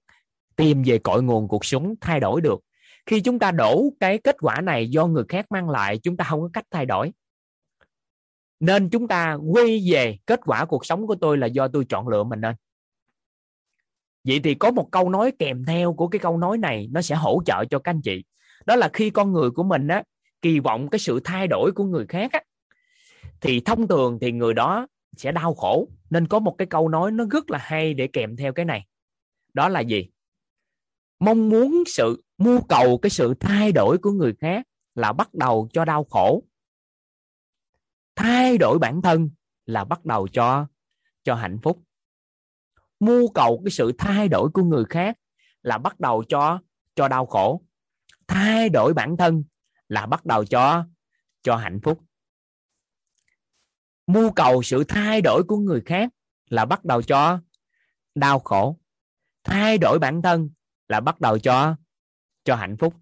tìm 0.57 0.83
về 0.87 0.99
cội 0.99 1.23
nguồn 1.23 1.49
cuộc 1.49 1.65
sống 1.65 1.95
thay 2.01 2.21
đổi 2.21 2.41
được. 2.41 2.61
Khi 3.07 3.21
chúng 3.21 3.39
ta 3.39 3.51
đổ 3.51 3.85
cái 4.01 4.19
kết 4.19 4.37
quả 4.41 4.61
này 4.61 4.89
do 4.89 5.07
người 5.07 5.25
khác 5.29 5.47
mang 5.51 5.71
lại, 5.71 5.99
chúng 5.99 6.17
ta 6.17 6.25
không 6.25 6.41
có 6.41 6.49
cách 6.53 6.67
thay 6.71 6.87
đổi. 6.87 7.13
Nên 8.61 8.91
chúng 8.91 9.09
ta 9.09 9.35
quay 9.35 9.85
về 9.91 10.19
kết 10.27 10.41
quả 10.45 10.65
cuộc 10.65 10.87
sống 10.87 11.07
của 11.07 11.15
tôi 11.15 11.39
là 11.39 11.47
do 11.47 11.69
tôi 11.69 11.85
chọn 11.85 12.09
lựa 12.09 12.25
mình 12.25 12.41
nên 12.41 12.55
vậy 14.25 14.41
thì 14.45 14.55
có 14.55 14.71
một 14.71 14.89
câu 14.91 15.11
nói 15.11 15.33
kèm 15.39 15.65
theo 15.65 15.93
của 15.93 16.09
cái 16.09 16.19
câu 16.19 16.39
nói 16.39 16.59
này, 16.59 16.89
nó 16.93 17.03
sẽ 17.03 17.15
hỗ 17.15 17.43
trợ 17.47 17.65
cho 17.65 17.79
các 17.79 17.91
anh 17.91 18.01
chị. 18.03 18.25
Đó 18.67 18.77
là 18.77 18.91
khi 18.93 19.11
con 19.11 19.33
người 19.33 19.51
của 19.51 19.63
mình 19.63 19.89
á, 19.89 20.03
kỳ 20.43 20.59
vọng 20.59 20.89
cái 20.91 20.99
sự 20.99 21.21
thay 21.25 21.47
đổi 21.47 21.73
của 21.73 21.85
người 21.85 22.07
khác 22.07 22.33
á, 22.33 22.41
thì 23.41 23.61
thông 23.61 23.89
thường 23.89 24.19
thì 24.21 24.33
người 24.33 24.55
đó 24.55 24.87
sẽ 25.17 25.33
đau 25.33 25.55
khổ. 25.55 25.89
Nên 26.11 26.29
có 26.29 26.39
một 26.39 26.55
cái 26.59 26.67
câu 26.67 26.89
nói 26.89 27.11
nó 27.11 27.25
rất 27.31 27.51
là 27.51 27.59
hay 27.59 27.95
để 27.95 28.07
kèm 28.07 28.37
theo 28.37 28.53
cái 28.53 28.65
này. 28.65 28.87
Đó 29.55 29.69
là 29.69 29.81
gì? 29.81 30.09
Mong 31.23 31.49
muốn 31.49 31.83
sự, 31.87 32.25
mưu 32.39 32.61
cầu 32.69 32.99
cái 33.03 33.11
sự 33.11 33.35
thay 33.41 33.73
đổi 33.73 33.99
của 33.99 34.11
người 34.11 34.35
khác 34.41 34.67
là 34.95 35.13
bắt 35.13 35.35
đầu 35.35 35.69
cho 35.73 35.85
đau 35.85 36.05
khổ. 36.05 36.43
Thay 38.17 38.59
đổi 38.59 38.79
bản 38.79 39.03
thân 39.03 39.31
là 39.67 39.85
bắt 39.85 40.05
đầu 40.05 40.29
cho 40.29 40.67
cho 41.23 41.35
hạnh 41.35 41.59
phúc. 41.63 41.83
Mưu 43.01 43.29
cầu 43.29 43.63
cái 43.65 43.71
sự 43.71 43.93
thay 43.99 44.29
đổi 44.29 44.51
của 44.55 44.63
người 44.63 44.85
khác 44.91 45.19
là 45.63 45.79
bắt 45.79 46.01
đầu 46.01 46.25
cho 46.29 46.59
cho 46.95 47.09
đau 47.09 47.27
khổ. 47.27 47.63
Thay 48.29 48.69
đổi 48.69 48.95
bản 48.95 49.17
thân 49.17 49.45
là 49.89 50.07
bắt 50.07 50.27
đầu 50.27 50.45
cho 50.45 50.87
cho 51.43 51.57
hạnh 51.57 51.81
phúc. 51.83 52.01
Mưu 54.07 54.33
cầu 54.33 54.63
sự 54.63 54.85
thay 54.85 55.21
đổi 55.21 55.43
của 55.49 55.57
người 55.57 55.83
khác 55.87 56.11
là 56.51 56.65
bắt 56.65 56.85
đầu 56.85 57.03
cho 57.03 57.41
đau 58.15 58.39
khổ. 58.39 58.79
Thay 59.45 59.79
đổi 59.79 59.99
bản 59.99 60.23
thân 60.23 60.51
là 60.93 61.01
bắt 61.01 61.21
đầu 61.21 61.39
cho 61.39 61.77
cho 62.45 62.55
hạnh 62.55 62.77
phúc. 62.77 62.95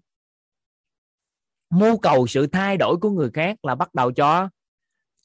Mưu 1.69 1.97
cầu 1.97 2.27
sự 2.27 2.47
thay 2.47 2.77
đổi 2.77 2.97
của 2.97 3.09
người 3.09 3.29
khác 3.33 3.65
là 3.65 3.75
bắt 3.75 3.93
đầu 3.93 4.11
cho 4.11 4.49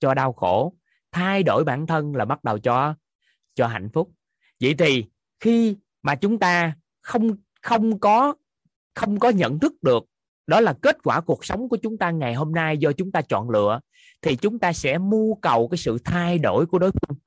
cho 0.00 0.14
đau 0.14 0.32
khổ. 0.32 0.74
Thay 1.12 1.42
đổi 1.42 1.64
bản 1.64 1.86
thân 1.86 2.16
là 2.16 2.24
bắt 2.24 2.44
đầu 2.44 2.58
cho 2.58 2.94
cho 3.54 3.66
hạnh 3.66 3.88
phúc. 3.92 4.10
Vậy 4.60 4.74
thì 4.78 5.04
khi 5.40 5.76
mà 6.02 6.14
chúng 6.14 6.38
ta 6.38 6.76
không 7.02 7.36
không 7.62 8.00
có 8.00 8.34
không 8.94 9.18
có 9.18 9.28
nhận 9.28 9.58
thức 9.58 9.72
được 9.82 10.04
đó 10.46 10.60
là 10.60 10.72
kết 10.82 10.96
quả 11.02 11.20
cuộc 11.20 11.44
sống 11.44 11.68
của 11.68 11.76
chúng 11.76 11.98
ta 11.98 12.10
ngày 12.10 12.34
hôm 12.34 12.52
nay 12.52 12.78
do 12.78 12.92
chúng 12.92 13.12
ta 13.12 13.22
chọn 13.22 13.50
lựa, 13.50 13.80
thì 14.22 14.36
chúng 14.36 14.58
ta 14.58 14.72
sẽ 14.72 14.98
mưu 14.98 15.34
cầu 15.34 15.68
cái 15.68 15.78
sự 15.78 15.98
thay 16.04 16.38
đổi 16.38 16.66
của 16.66 16.78
đối 16.78 16.90
phương. 16.90 17.18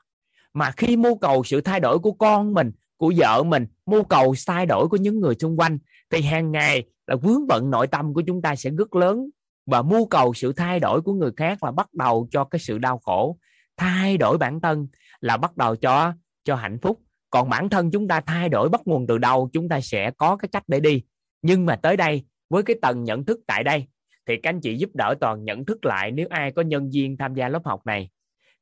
Mà 0.53 0.71
khi 0.71 0.97
mưu 0.97 1.17
cầu 1.17 1.43
sự 1.43 1.61
thay 1.61 1.79
đổi 1.79 1.99
của 1.99 2.11
con 2.11 2.53
mình 2.53 2.71
của 2.99 3.13
vợ 3.17 3.43
mình, 3.43 3.65
mưu 3.85 4.03
cầu 4.03 4.35
thay 4.47 4.65
đổi 4.65 4.87
của 4.87 4.97
những 4.97 5.19
người 5.19 5.35
xung 5.39 5.59
quanh. 5.59 5.77
Thì 6.09 6.21
hàng 6.21 6.51
ngày 6.51 6.83
là 7.07 7.15
vướng 7.15 7.47
bận 7.47 7.69
nội 7.69 7.87
tâm 7.87 8.13
của 8.13 8.21
chúng 8.21 8.41
ta 8.41 8.55
sẽ 8.55 8.69
rất 8.69 8.95
lớn 8.95 9.29
và 9.65 9.81
mưu 9.81 10.05
cầu 10.05 10.33
sự 10.33 10.53
thay 10.53 10.79
đổi 10.79 11.01
của 11.01 11.13
người 11.13 11.31
khác 11.37 11.63
là 11.63 11.71
bắt 11.71 11.93
đầu 11.93 12.27
cho 12.31 12.43
cái 12.43 12.59
sự 12.59 12.77
đau 12.77 12.97
khổ. 12.97 13.37
Thay 13.77 14.17
đổi 14.17 14.37
bản 14.37 14.61
thân 14.61 14.87
là 15.21 15.37
bắt 15.37 15.57
đầu 15.57 15.75
cho 15.75 16.13
cho 16.43 16.55
hạnh 16.55 16.77
phúc. 16.81 16.99
Còn 17.29 17.49
bản 17.49 17.69
thân 17.69 17.91
chúng 17.91 18.07
ta 18.07 18.21
thay 18.21 18.49
đổi 18.49 18.69
bắt 18.69 18.81
nguồn 18.85 19.07
từ 19.07 19.17
đâu, 19.17 19.49
chúng 19.53 19.69
ta 19.69 19.81
sẽ 19.81 20.11
có 20.11 20.35
cái 20.35 20.49
cách 20.51 20.63
để 20.67 20.79
đi. 20.79 21.01
Nhưng 21.41 21.65
mà 21.65 21.75
tới 21.75 21.97
đây, 21.97 22.23
với 22.49 22.63
cái 22.63 22.75
tầng 22.81 23.03
nhận 23.03 23.25
thức 23.25 23.39
tại 23.47 23.63
đây, 23.63 23.85
thì 24.27 24.37
các 24.43 24.49
anh 24.49 24.61
chị 24.61 24.77
giúp 24.77 24.89
đỡ 24.93 25.15
toàn 25.21 25.43
nhận 25.43 25.65
thức 25.65 25.85
lại 25.85 26.11
nếu 26.11 26.27
ai 26.29 26.51
có 26.51 26.61
nhân 26.61 26.89
viên 26.93 27.17
tham 27.17 27.33
gia 27.33 27.49
lớp 27.49 27.61
học 27.65 27.85
này. 27.85 28.09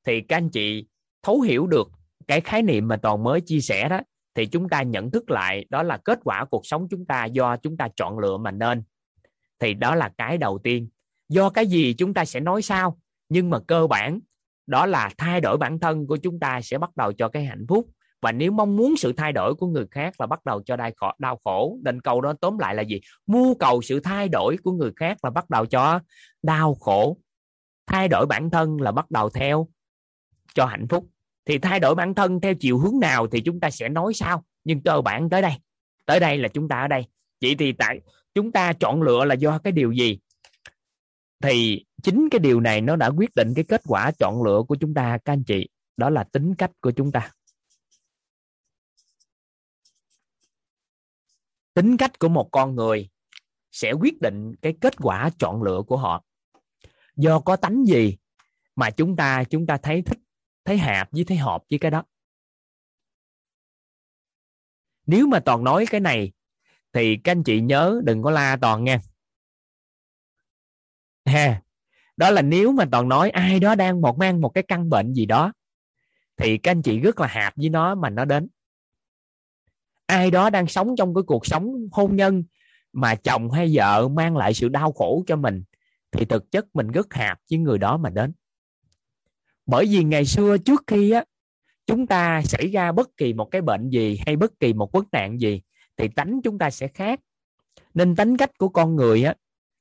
Thì 0.05 0.21
các 0.21 0.37
anh 0.37 0.49
chị 0.49 0.87
thấu 1.23 1.41
hiểu 1.41 1.67
được 1.67 1.91
cái 2.27 2.41
khái 2.41 2.63
niệm 2.63 2.87
mà 2.87 2.97
toàn 2.97 3.23
mới 3.23 3.41
chia 3.41 3.59
sẻ 3.59 3.89
đó 3.89 3.99
thì 4.37 4.45
chúng 4.45 4.69
ta 4.69 4.81
nhận 4.81 5.11
thức 5.11 5.31
lại 5.31 5.65
đó 5.69 5.83
là 5.83 5.97
kết 5.97 6.19
quả 6.23 6.45
cuộc 6.45 6.65
sống 6.65 6.87
chúng 6.89 7.05
ta 7.05 7.25
do 7.25 7.57
chúng 7.57 7.77
ta 7.77 7.87
chọn 7.95 8.19
lựa 8.19 8.37
mà 8.37 8.51
nên. 8.51 8.83
Thì 9.59 9.73
đó 9.73 9.95
là 9.95 10.11
cái 10.17 10.37
đầu 10.37 10.59
tiên. 10.63 10.89
Do 11.29 11.49
cái 11.49 11.67
gì 11.67 11.93
chúng 11.93 12.13
ta 12.13 12.25
sẽ 12.25 12.39
nói 12.39 12.61
sao 12.61 12.99
nhưng 13.29 13.49
mà 13.49 13.59
cơ 13.67 13.87
bản, 13.87 14.19
đó 14.67 14.85
là 14.85 15.09
thay 15.17 15.41
đổi 15.41 15.57
bản 15.57 15.79
thân 15.79 16.07
của 16.07 16.17
chúng 16.17 16.39
ta 16.39 16.61
sẽ 16.61 16.77
bắt 16.77 16.89
đầu 16.95 17.13
cho 17.13 17.29
cái 17.29 17.45
hạnh 17.45 17.65
phúc. 17.69 17.89
Và 18.21 18.31
nếu 18.31 18.51
mong 18.51 18.75
muốn 18.75 18.97
sự 18.97 19.13
thay 19.13 19.31
đổi 19.31 19.55
của 19.55 19.67
người 19.67 19.85
khác 19.91 20.21
là 20.21 20.27
bắt 20.27 20.45
đầu 20.45 20.61
cho 20.65 20.75
đau 20.75 20.91
khổ 20.95 21.11
đau 21.19 21.39
khổ 21.43 21.77
định 21.81 22.01
câu 22.01 22.21
đó 22.21 22.33
tóm 22.41 22.57
lại 22.57 22.75
là 22.75 22.81
gì? 22.81 23.01
Mưu 23.27 23.55
cầu 23.55 23.81
sự 23.81 23.99
thay 23.99 24.29
đổi 24.29 24.57
của 24.63 24.71
người 24.71 24.91
khác 24.95 25.17
là 25.23 25.29
bắt 25.29 25.49
đầu 25.49 25.65
cho 25.65 25.99
đau 26.43 26.75
khổ. 26.75 27.17
Thay 27.87 28.07
đổi 28.07 28.25
bản 28.25 28.49
thân 28.49 28.81
là 28.81 28.91
bắt 28.91 29.11
đầu 29.11 29.29
theo 29.29 29.67
cho 30.53 30.65
hạnh 30.65 30.87
phúc 30.89 31.05
thì 31.47 31.57
thay 31.57 31.79
đổi 31.79 31.95
bản 31.95 32.15
thân 32.15 32.41
theo 32.41 32.53
chiều 32.55 32.77
hướng 32.77 32.99
nào 32.99 33.27
thì 33.27 33.41
chúng 33.41 33.59
ta 33.59 33.69
sẽ 33.69 33.89
nói 33.89 34.13
sao 34.13 34.43
nhưng 34.63 34.81
cơ 34.81 35.01
bản 35.01 35.29
tới 35.29 35.41
đây. 35.41 35.53
Tới 36.05 36.19
đây 36.19 36.37
là 36.37 36.47
chúng 36.47 36.67
ta 36.67 36.79
ở 36.79 36.87
đây. 36.87 37.05
Vậy 37.41 37.55
thì 37.59 37.71
tại 37.71 37.99
chúng 38.35 38.51
ta 38.51 38.73
chọn 38.73 39.01
lựa 39.01 39.25
là 39.25 39.35
do 39.35 39.59
cái 39.59 39.73
điều 39.73 39.91
gì? 39.91 40.19
Thì 41.43 41.85
chính 42.03 42.29
cái 42.31 42.39
điều 42.39 42.59
này 42.59 42.81
nó 42.81 42.95
đã 42.95 43.07
quyết 43.07 43.35
định 43.35 43.53
cái 43.55 43.63
kết 43.63 43.81
quả 43.87 44.11
chọn 44.11 44.43
lựa 44.43 44.63
của 44.67 44.75
chúng 44.75 44.93
ta, 44.93 45.17
các 45.25 45.33
anh 45.33 45.43
chị. 45.43 45.69
Đó 45.97 46.09
là 46.09 46.23
tính 46.23 46.55
cách 46.55 46.71
của 46.81 46.91
chúng 46.91 47.11
ta. 47.11 47.31
Tính 51.73 51.97
cách 51.97 52.19
của 52.19 52.29
một 52.29 52.49
con 52.51 52.75
người 52.75 53.09
sẽ 53.71 53.91
quyết 53.91 54.21
định 54.21 54.55
cái 54.61 54.73
kết 54.81 54.93
quả 54.97 55.29
chọn 55.39 55.63
lựa 55.63 55.81
của 55.87 55.97
họ. 55.97 56.23
Do 57.15 57.39
có 57.39 57.55
tánh 57.55 57.85
gì 57.85 58.17
mà 58.75 58.89
chúng 58.89 59.15
ta 59.15 59.43
chúng 59.43 59.67
ta 59.67 59.77
thấy 59.77 60.01
thích 60.01 60.19
thấy 60.67 60.77
hạp 60.77 61.09
với 61.11 61.23
thấy 61.23 61.37
hộp 61.37 61.63
với 61.69 61.79
cái 61.79 61.91
đó. 61.91 62.03
Nếu 65.05 65.27
mà 65.27 65.39
toàn 65.39 65.63
nói 65.63 65.85
cái 65.89 66.01
này, 66.01 66.31
thì 66.93 67.17
các 67.23 67.31
anh 67.31 67.43
chị 67.43 67.61
nhớ 67.61 68.01
đừng 68.03 68.23
có 68.23 68.31
la 68.31 68.57
toàn 68.61 68.83
nha 68.83 68.99
ha, 71.25 71.61
đó 72.17 72.29
là 72.29 72.41
nếu 72.41 72.71
mà 72.71 72.85
toàn 72.91 73.09
nói 73.09 73.29
ai 73.29 73.59
đó 73.59 73.75
đang 73.75 74.01
một 74.01 74.17
mang 74.17 74.41
một 74.41 74.49
cái 74.49 74.63
căn 74.67 74.89
bệnh 74.89 75.13
gì 75.13 75.25
đó, 75.25 75.53
thì 76.37 76.57
các 76.57 76.71
anh 76.71 76.81
chị 76.81 76.99
rất 76.99 77.19
là 77.19 77.27
hạp 77.27 77.53
với 77.55 77.69
nó 77.69 77.95
mà 77.95 78.09
nó 78.09 78.25
đến. 78.25 78.47
Ai 80.05 80.31
đó 80.31 80.49
đang 80.49 80.67
sống 80.67 80.95
trong 80.97 81.15
cái 81.15 81.23
cuộc 81.27 81.45
sống 81.45 81.87
hôn 81.91 82.15
nhân 82.15 82.43
mà 82.93 83.15
chồng 83.15 83.51
hay 83.51 83.71
vợ 83.73 84.07
mang 84.07 84.37
lại 84.37 84.53
sự 84.53 84.69
đau 84.69 84.91
khổ 84.91 85.23
cho 85.27 85.35
mình, 85.35 85.63
thì 86.11 86.25
thực 86.25 86.51
chất 86.51 86.65
mình 86.73 86.87
rất 86.87 87.13
hạp 87.13 87.39
với 87.49 87.59
người 87.59 87.77
đó 87.77 87.97
mà 87.97 88.09
đến 88.09 88.33
bởi 89.67 89.85
vì 89.85 90.03
ngày 90.03 90.25
xưa 90.25 90.57
trước 90.57 90.83
khi 90.87 91.11
á, 91.11 91.23
chúng 91.85 92.07
ta 92.07 92.41
xảy 92.41 92.67
ra 92.67 92.91
bất 92.91 93.17
kỳ 93.17 93.33
một 93.33 93.45
cái 93.51 93.61
bệnh 93.61 93.89
gì 93.89 94.19
hay 94.25 94.35
bất 94.35 94.59
kỳ 94.59 94.73
một 94.73 94.91
vấn 94.91 95.05
nạn 95.11 95.41
gì, 95.41 95.61
thì 95.97 96.07
tánh 96.07 96.39
chúng 96.43 96.57
ta 96.57 96.69
sẽ 96.69 96.87
khác. 96.87 97.19
Nên 97.93 98.15
tính 98.15 98.37
cách 98.37 98.57
của 98.57 98.69
con 98.69 98.95
người 98.95 99.23
á, 99.23 99.35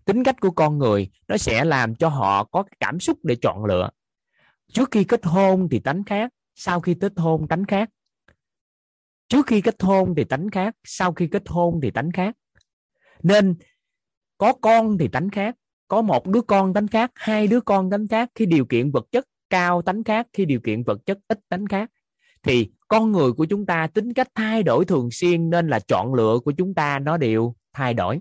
tính 0.05 0.25
cách 0.25 0.41
của 0.41 0.51
con 0.51 0.79
người, 0.79 1.11
nó 1.29 1.37
sẽ 1.37 1.65
làm 1.65 1.95
cho 1.95 2.09
họ 2.09 2.45
có 2.45 2.65
cảm 2.81 3.01
xúc 3.01 3.19
để 3.23 3.37
chọn 3.43 3.65
lựa. 3.65 3.91
Trước 4.73 4.91
khi 4.91 5.05
kết 5.05 5.25
hôn 5.25 5.69
thì 5.71 5.79
tánh 5.79 6.05
khác, 6.05 6.33
sau 6.55 6.81
khi 6.81 6.95
kết 7.01 7.13
hôn 7.17 7.49
tánh 7.49 7.65
khác. 7.65 7.91
Trước 9.29 9.47
khi 9.47 9.61
kết 9.61 9.83
hôn 9.83 10.15
thì 10.17 10.25
tánh 10.25 10.51
khác, 10.51 10.77
sau 10.85 11.13
khi 11.13 11.27
kết 11.27 11.43
hôn 11.47 11.81
thì 11.83 11.91
tánh 11.91 12.13
khác. 12.13 12.37
Nên 13.23 13.55
có 14.39 14.53
con 14.53 14.99
thì 14.99 15.09
tánh 15.09 15.31
khác, 15.31 15.57
có 15.89 16.03
một 16.03 16.27
đứa 16.27 16.41
con 16.41 16.75
tánh 16.75 16.89
khác, 16.89 17.11
hai 17.15 17.47
đứa 17.47 17.61
con 17.61 17.91
tánh 17.91 18.09
khác 18.09 18.31
khi 18.35 18.47
điều 18.47 18.65
kiện 18.67 18.91
vật 18.91 19.07
chất 19.11 19.27
cao 19.51 19.83
tánh 19.83 20.05
khác 20.05 20.27
khi 20.33 20.45
điều 20.45 20.61
kiện 20.61 20.83
vật 20.83 20.99
chất 21.07 21.19
ít 21.29 21.41
tánh 21.49 21.67
khác. 21.67 21.91
Thì 22.43 22.71
con 22.89 23.13
người 23.13 23.33
của 23.33 23.45
chúng 23.45 23.67
ta 23.67 23.87
tính 23.87 24.13
cách 24.13 24.29
thay 24.35 24.63
đổi 24.63 24.85
thường 24.85 25.11
xuyên 25.11 25.51
nên 25.51 25.69
là 25.69 25.81
chọn 25.81 26.15
lựa 26.15 26.39
của 26.45 26.53
chúng 26.53 26.75
ta 26.75 26.99
nó 26.99 27.17
đều 27.17 27.55
thay 27.73 27.95
đổi. 27.95 28.21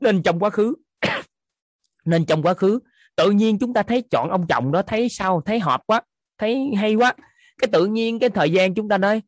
Nên 0.00 0.22
trong 0.22 0.40
quá 0.40 0.50
khứ, 0.50 0.74
nên 2.04 2.26
trong 2.26 2.42
quá 2.42 2.54
khứ, 2.54 2.78
tự 3.16 3.30
nhiên 3.30 3.58
chúng 3.58 3.74
ta 3.74 3.82
thấy 3.82 4.02
chọn 4.10 4.30
ông 4.30 4.46
chồng 4.46 4.72
đó, 4.72 4.82
thấy 4.82 5.08
sao, 5.08 5.42
thấy 5.44 5.60
hợp 5.60 5.82
quá, 5.86 6.02
thấy 6.38 6.70
hay 6.76 6.94
quá. 6.94 7.14
Cái 7.58 7.68
tự 7.72 7.86
nhiên, 7.86 8.18
cái 8.18 8.30
thời 8.30 8.52
gian 8.52 8.74
chúng 8.74 8.88
ta 8.88 8.98
nói, 8.98 9.22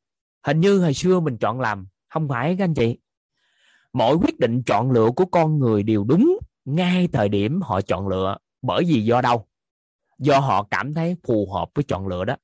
hình 0.46 0.60
như 0.60 0.78
hồi 0.78 0.94
xưa 0.94 1.20
mình 1.20 1.38
chọn 1.38 1.60
làm, 1.60 1.86
không 2.08 2.28
phải 2.28 2.56
các 2.58 2.64
anh 2.64 2.74
chị. 2.74 2.98
Mọi 3.92 4.16
quyết 4.16 4.38
định 4.38 4.62
chọn 4.62 4.90
lựa 4.90 5.10
của 5.16 5.24
con 5.24 5.58
người 5.58 5.82
đều 5.82 6.04
đúng 6.04 6.38
ngay 6.64 7.08
thời 7.12 7.28
điểm 7.28 7.60
họ 7.62 7.80
chọn 7.80 8.08
lựa, 8.08 8.36
bởi 8.62 8.84
vì 8.84 9.04
do 9.04 9.20
đâu? 9.20 9.46
Do 10.20 10.38
họ 10.38 10.62
cảm 10.70 10.94
thấy 10.94 11.16
phù 11.26 11.52
hợp 11.52 11.70
với 11.74 11.84
chọn 11.88 12.06
lựa 12.06 12.24
đó. 12.24 12.36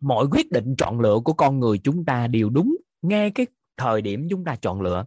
Mọi 0.00 0.26
quyết 0.30 0.50
định 0.50 0.74
chọn 0.78 1.00
lựa 1.00 1.18
của 1.24 1.32
con 1.32 1.60
người 1.60 1.78
chúng 1.78 2.04
ta 2.04 2.26
đều 2.26 2.50
đúng 2.50 2.76
ngay 3.02 3.30
cái 3.30 3.46
thời 3.76 4.02
điểm 4.02 4.26
chúng 4.30 4.44
ta 4.44 4.56
chọn 4.56 4.80
lựa. 4.80 5.04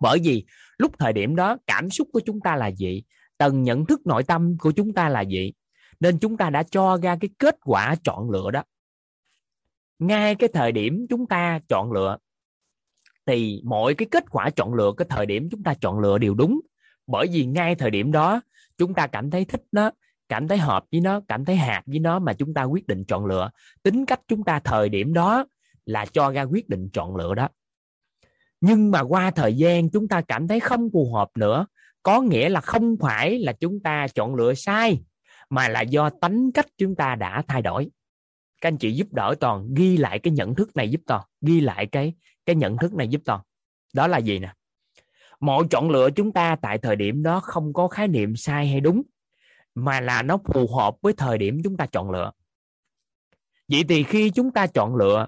Bởi 0.00 0.18
vì 0.24 0.44
lúc 0.78 0.98
thời 0.98 1.12
điểm 1.12 1.36
đó, 1.36 1.56
cảm 1.66 1.90
xúc 1.90 2.08
của 2.12 2.20
chúng 2.20 2.40
ta 2.40 2.56
là 2.56 2.66
gì? 2.70 3.02
Tầng 3.38 3.62
nhận 3.62 3.86
thức 3.86 4.06
nội 4.06 4.22
tâm 4.24 4.56
của 4.58 4.72
chúng 4.72 4.94
ta 4.94 5.08
là 5.08 5.20
gì? 5.20 5.52
Nên 6.00 6.18
chúng 6.18 6.36
ta 6.36 6.50
đã 6.50 6.62
cho 6.62 6.98
ra 7.02 7.16
cái 7.20 7.30
kết 7.38 7.56
quả 7.64 7.94
chọn 8.04 8.30
lựa 8.30 8.50
đó. 8.50 8.62
Ngay 9.98 10.34
cái 10.34 10.48
thời 10.52 10.72
điểm 10.72 11.06
chúng 11.10 11.26
ta 11.26 11.60
chọn 11.68 11.92
lựa, 11.92 12.18
thì 13.26 13.62
mọi 13.64 13.94
cái 13.94 14.08
kết 14.10 14.24
quả 14.30 14.50
chọn 14.50 14.74
lựa, 14.74 14.92
cái 14.96 15.06
thời 15.10 15.26
điểm 15.26 15.48
chúng 15.50 15.62
ta 15.62 15.74
chọn 15.80 15.98
lựa 15.98 16.18
đều 16.18 16.34
đúng 16.34 16.60
bởi 17.06 17.26
vì 17.32 17.46
ngay 17.46 17.74
thời 17.74 17.90
điểm 17.90 18.12
đó, 18.12 18.40
chúng 18.78 18.94
ta 18.94 19.06
cảm 19.06 19.30
thấy 19.30 19.44
thích 19.44 19.62
nó, 19.72 19.90
cảm 20.28 20.48
thấy 20.48 20.58
hợp 20.58 20.84
với 20.92 21.00
nó, 21.00 21.20
cảm 21.28 21.44
thấy 21.44 21.56
hạt 21.56 21.82
với 21.86 21.98
nó 21.98 22.18
mà 22.18 22.32
chúng 22.32 22.54
ta 22.54 22.62
quyết 22.62 22.86
định 22.86 23.04
chọn 23.04 23.26
lựa. 23.26 23.50
Tính 23.82 24.06
cách 24.06 24.20
chúng 24.28 24.44
ta 24.44 24.60
thời 24.60 24.88
điểm 24.88 25.12
đó 25.12 25.44
là 25.86 26.06
cho 26.12 26.30
ra 26.30 26.42
quyết 26.42 26.68
định 26.68 26.88
chọn 26.92 27.16
lựa 27.16 27.34
đó. 27.34 27.48
Nhưng 28.60 28.90
mà 28.90 29.00
qua 29.00 29.30
thời 29.30 29.54
gian, 29.54 29.90
chúng 29.90 30.08
ta 30.08 30.20
cảm 30.20 30.48
thấy 30.48 30.60
không 30.60 30.88
phù 30.92 31.12
hợp 31.14 31.30
nữa. 31.36 31.66
Có 32.02 32.20
nghĩa 32.20 32.48
là 32.48 32.60
không 32.60 32.96
phải 33.00 33.38
là 33.38 33.52
chúng 33.52 33.80
ta 33.80 34.06
chọn 34.14 34.34
lựa 34.34 34.54
sai, 34.54 35.02
mà 35.50 35.68
là 35.68 35.80
do 35.80 36.10
tính 36.10 36.52
cách 36.52 36.66
chúng 36.78 36.94
ta 36.94 37.14
đã 37.14 37.42
thay 37.48 37.62
đổi. 37.62 37.90
Các 38.60 38.68
anh 38.68 38.78
chị 38.78 38.92
giúp 38.92 39.12
đỡ 39.12 39.34
toàn, 39.40 39.74
ghi 39.74 39.96
lại 39.96 40.18
cái 40.18 40.32
nhận 40.32 40.54
thức 40.54 40.76
này 40.76 40.90
giúp 40.90 41.00
toàn, 41.06 41.22
ghi 41.40 41.60
lại 41.60 41.86
cái 41.86 42.14
cái 42.46 42.56
nhận 42.56 42.76
thức 42.78 42.94
này 42.94 43.08
giúp 43.08 43.20
toàn. 43.24 43.40
Đó 43.94 44.06
là 44.06 44.18
gì 44.18 44.38
nè? 44.38 44.52
Mọi 45.42 45.64
chọn 45.70 45.90
lựa 45.90 46.10
chúng 46.10 46.32
ta 46.32 46.56
tại 46.62 46.78
thời 46.78 46.96
điểm 46.96 47.22
đó 47.22 47.40
không 47.40 47.72
có 47.72 47.88
khái 47.88 48.08
niệm 48.08 48.36
sai 48.36 48.68
hay 48.68 48.80
đúng, 48.80 49.02
mà 49.74 50.00
là 50.00 50.22
nó 50.22 50.38
phù 50.44 50.66
hợp 50.76 50.94
với 51.02 51.12
thời 51.12 51.38
điểm 51.38 51.60
chúng 51.64 51.76
ta 51.76 51.86
chọn 51.86 52.10
lựa. 52.10 52.30
Vậy 53.68 53.84
thì 53.88 54.02
khi 54.02 54.30
chúng 54.30 54.50
ta 54.50 54.66
chọn 54.66 54.96
lựa, 54.96 55.26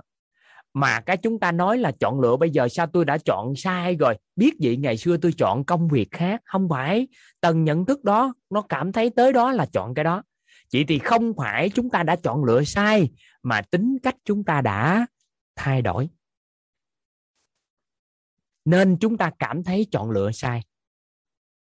mà 0.75 1.01
cái 1.01 1.17
chúng 1.17 1.41
ta 1.41 1.53
nói 1.53 1.79
là 1.79 1.93
chọn 2.01 2.21
lựa 2.21 2.37
bây 2.37 2.51
giờ 2.51 2.69
sao 2.69 2.87
tôi 2.87 3.05
đã 3.05 3.19
chọn 3.19 3.57
sai 3.57 3.97
rồi, 3.97 4.17
biết 4.37 4.55
vậy 4.63 4.77
ngày 4.77 4.97
xưa 4.97 5.17
tôi 5.17 5.33
chọn 5.33 5.65
công 5.65 5.89
việc 5.89 6.11
khác, 6.11 6.41
không 6.45 6.69
phải. 6.69 7.09
Tầng 7.41 7.65
nhận 7.65 7.85
thức 7.85 8.05
đó, 8.05 8.35
nó 8.51 8.61
cảm 8.61 8.93
thấy 8.93 9.11
tới 9.11 9.33
đó 9.33 9.53
là 9.53 9.67
chọn 9.67 9.95
cái 9.95 10.05
đó. 10.05 10.23
Chỉ 10.69 10.85
thì 10.85 10.99
không 10.99 11.33
phải 11.37 11.71
chúng 11.71 11.91
ta 11.91 12.03
đã 12.03 12.17
chọn 12.17 12.45
lựa 12.45 12.65
sai, 12.65 13.11
mà 13.43 13.63
tính 13.63 13.97
cách 14.03 14.17
chúng 14.25 14.45
ta 14.45 14.61
đã 14.61 15.07
thay 15.57 15.83
đổi 15.83 16.09
nên 18.65 18.97
chúng 19.01 19.17
ta 19.17 19.31
cảm 19.39 19.65
thấy 19.65 19.87
chọn 19.93 20.11
lựa 20.11 20.31
sai. 20.33 20.63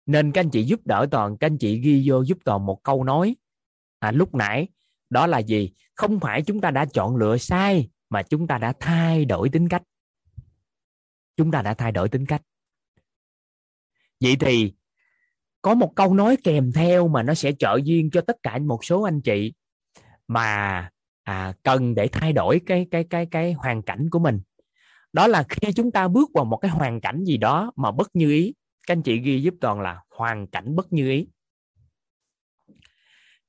Nên 0.05 0.31
các 0.31 0.41
anh 0.41 0.49
chị 0.49 0.63
giúp 0.63 0.81
đỡ 0.85 1.07
toàn 1.11 1.37
các 1.37 1.47
anh 1.47 1.57
chị 1.57 1.79
ghi 1.79 2.03
vô 2.05 2.21
giúp 2.21 2.37
toàn 2.45 2.65
một 2.65 2.83
câu 2.83 3.03
nói. 3.03 3.35
À, 3.99 4.11
lúc 4.11 4.35
nãy 4.35 4.67
đó 5.09 5.27
là 5.27 5.39
gì? 5.39 5.73
Không 5.95 6.19
phải 6.19 6.41
chúng 6.41 6.61
ta 6.61 6.71
đã 6.71 6.85
chọn 6.85 7.15
lựa 7.15 7.37
sai 7.37 7.89
mà 8.09 8.23
chúng 8.23 8.47
ta 8.47 8.57
đã 8.57 8.73
thay 8.79 9.25
đổi 9.25 9.49
tính 9.49 9.69
cách. 9.69 9.83
Chúng 11.37 11.51
ta 11.51 11.61
đã 11.61 11.73
thay 11.73 11.91
đổi 11.91 12.09
tính 12.09 12.25
cách. 12.25 12.41
Vậy 14.21 14.35
thì 14.39 14.73
có 15.61 15.75
một 15.75 15.93
câu 15.95 16.13
nói 16.13 16.37
kèm 16.43 16.71
theo 16.71 17.07
mà 17.07 17.23
nó 17.23 17.33
sẽ 17.33 17.51
trợ 17.59 17.79
duyên 17.83 18.09
cho 18.11 18.21
tất 18.21 18.37
cả 18.43 18.57
một 18.57 18.85
số 18.85 19.01
anh 19.01 19.21
chị 19.21 19.53
mà 20.27 20.89
à, 21.23 21.53
cần 21.63 21.95
để 21.95 22.07
thay 22.11 22.33
đổi 22.33 22.61
cái 22.65 22.87
cái 22.91 23.03
cái 23.03 23.25
cái 23.25 23.53
hoàn 23.53 23.81
cảnh 23.81 24.09
của 24.09 24.19
mình 24.19 24.39
đó 25.17 25.27
là 25.27 25.43
khi 25.49 25.71
chúng 25.73 25.91
ta 25.91 26.07
bước 26.07 26.29
vào 26.33 26.45
một 26.45 26.57
cái 26.57 26.71
hoàn 26.71 27.01
cảnh 27.01 27.23
gì 27.23 27.37
đó 27.37 27.71
mà 27.75 27.91
bất 27.91 28.15
như 28.15 28.31
ý. 28.31 28.53
Các 28.87 28.93
anh 28.93 29.01
chị 29.01 29.19
ghi 29.19 29.41
giúp 29.41 29.53
toàn 29.61 29.81
là 29.81 30.01
hoàn 30.09 30.47
cảnh 30.47 30.75
bất 30.75 30.93
như 30.93 31.09
ý. 31.09 31.27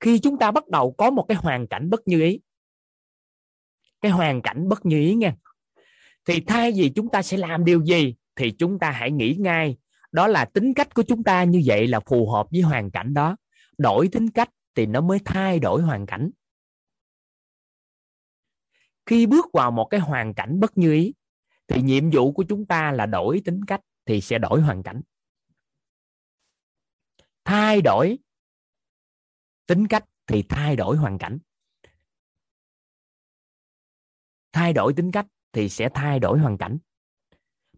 Khi 0.01 0.19
chúng 0.19 0.39
ta 0.39 0.51
bắt 0.51 0.69
đầu 0.69 0.95
có 0.99 1.11
một 1.11 1.25
cái 1.29 1.37
hoàn 1.37 1.67
cảnh 1.67 1.91
bất 1.91 2.09
như 2.09 2.23
ý, 2.23 2.41
cái 4.01 4.13
hoàn 4.13 4.43
cảnh 4.43 4.69
bất 4.69 4.87
như 4.87 4.99
ý 4.99 5.15
nha, 5.15 5.37
thì 6.25 6.41
thay 6.41 6.73
vì 6.73 6.93
chúng 6.95 7.09
ta 7.09 7.23
sẽ 7.23 7.37
làm 7.37 7.65
điều 7.65 7.85
gì 7.85 8.15
thì 8.37 8.51
chúng 8.59 8.79
ta 8.79 8.91
hãy 8.91 9.11
nghĩ 9.11 9.37
ngay. 9.39 9.77
Đó 10.13 10.27
là 10.27 10.45
tính 10.45 10.75
cách 10.75 10.95
của 10.95 11.03
chúng 11.03 11.25
ta 11.25 11.45
như 11.45 11.63
vậy 11.67 11.87
là 11.87 12.01
phù 12.01 12.31
hợp 12.31 12.47
với 12.51 12.61
hoàn 12.61 12.91
cảnh 12.91 13.15
đó. 13.15 13.37
Đổi 13.79 14.09
tính 14.09 14.31
cách 14.31 14.51
thì 14.75 14.87
nó 14.87 15.01
mới 15.01 15.19
thay 15.25 15.59
đổi 15.59 15.83
hoàn 15.83 16.07
cảnh. 16.07 16.31
Khi 19.07 19.27
bước 19.27 19.47
vào 19.53 19.71
một 19.71 19.85
cái 19.85 20.01
hoàn 20.01 20.35
cảnh 20.35 20.61
bất 20.61 20.79
như 20.79 20.93
ý 20.93 21.15
thì 21.69 21.83
nhiệm 21.83 22.11
vụ 22.11 22.33
của 22.33 22.45
chúng 22.49 22.67
ta 22.67 22.93
là 22.93 23.07
đổi 23.07 23.43
tính 23.45 23.65
cách 23.65 23.81
thì 24.07 24.21
sẽ 24.21 24.39
đổi 24.39 24.61
hoàn 24.61 24.83
cảnh. 24.83 25.01
Thay 27.45 27.81
đổi 27.81 28.19
tính 29.67 29.87
cách 29.87 30.05
thì 30.27 30.43
thay 30.49 30.77
đổi 30.77 30.97
hoàn 30.97 31.19
cảnh. 31.19 31.39
Thay 34.53 34.73
đổi 34.73 34.93
tính 34.93 35.13
cách 35.13 35.27
thì 35.53 35.69
sẽ 35.69 35.89
thay 35.95 36.19
đổi 36.19 36.39
hoàn 36.39 36.59
cảnh. 36.59 36.79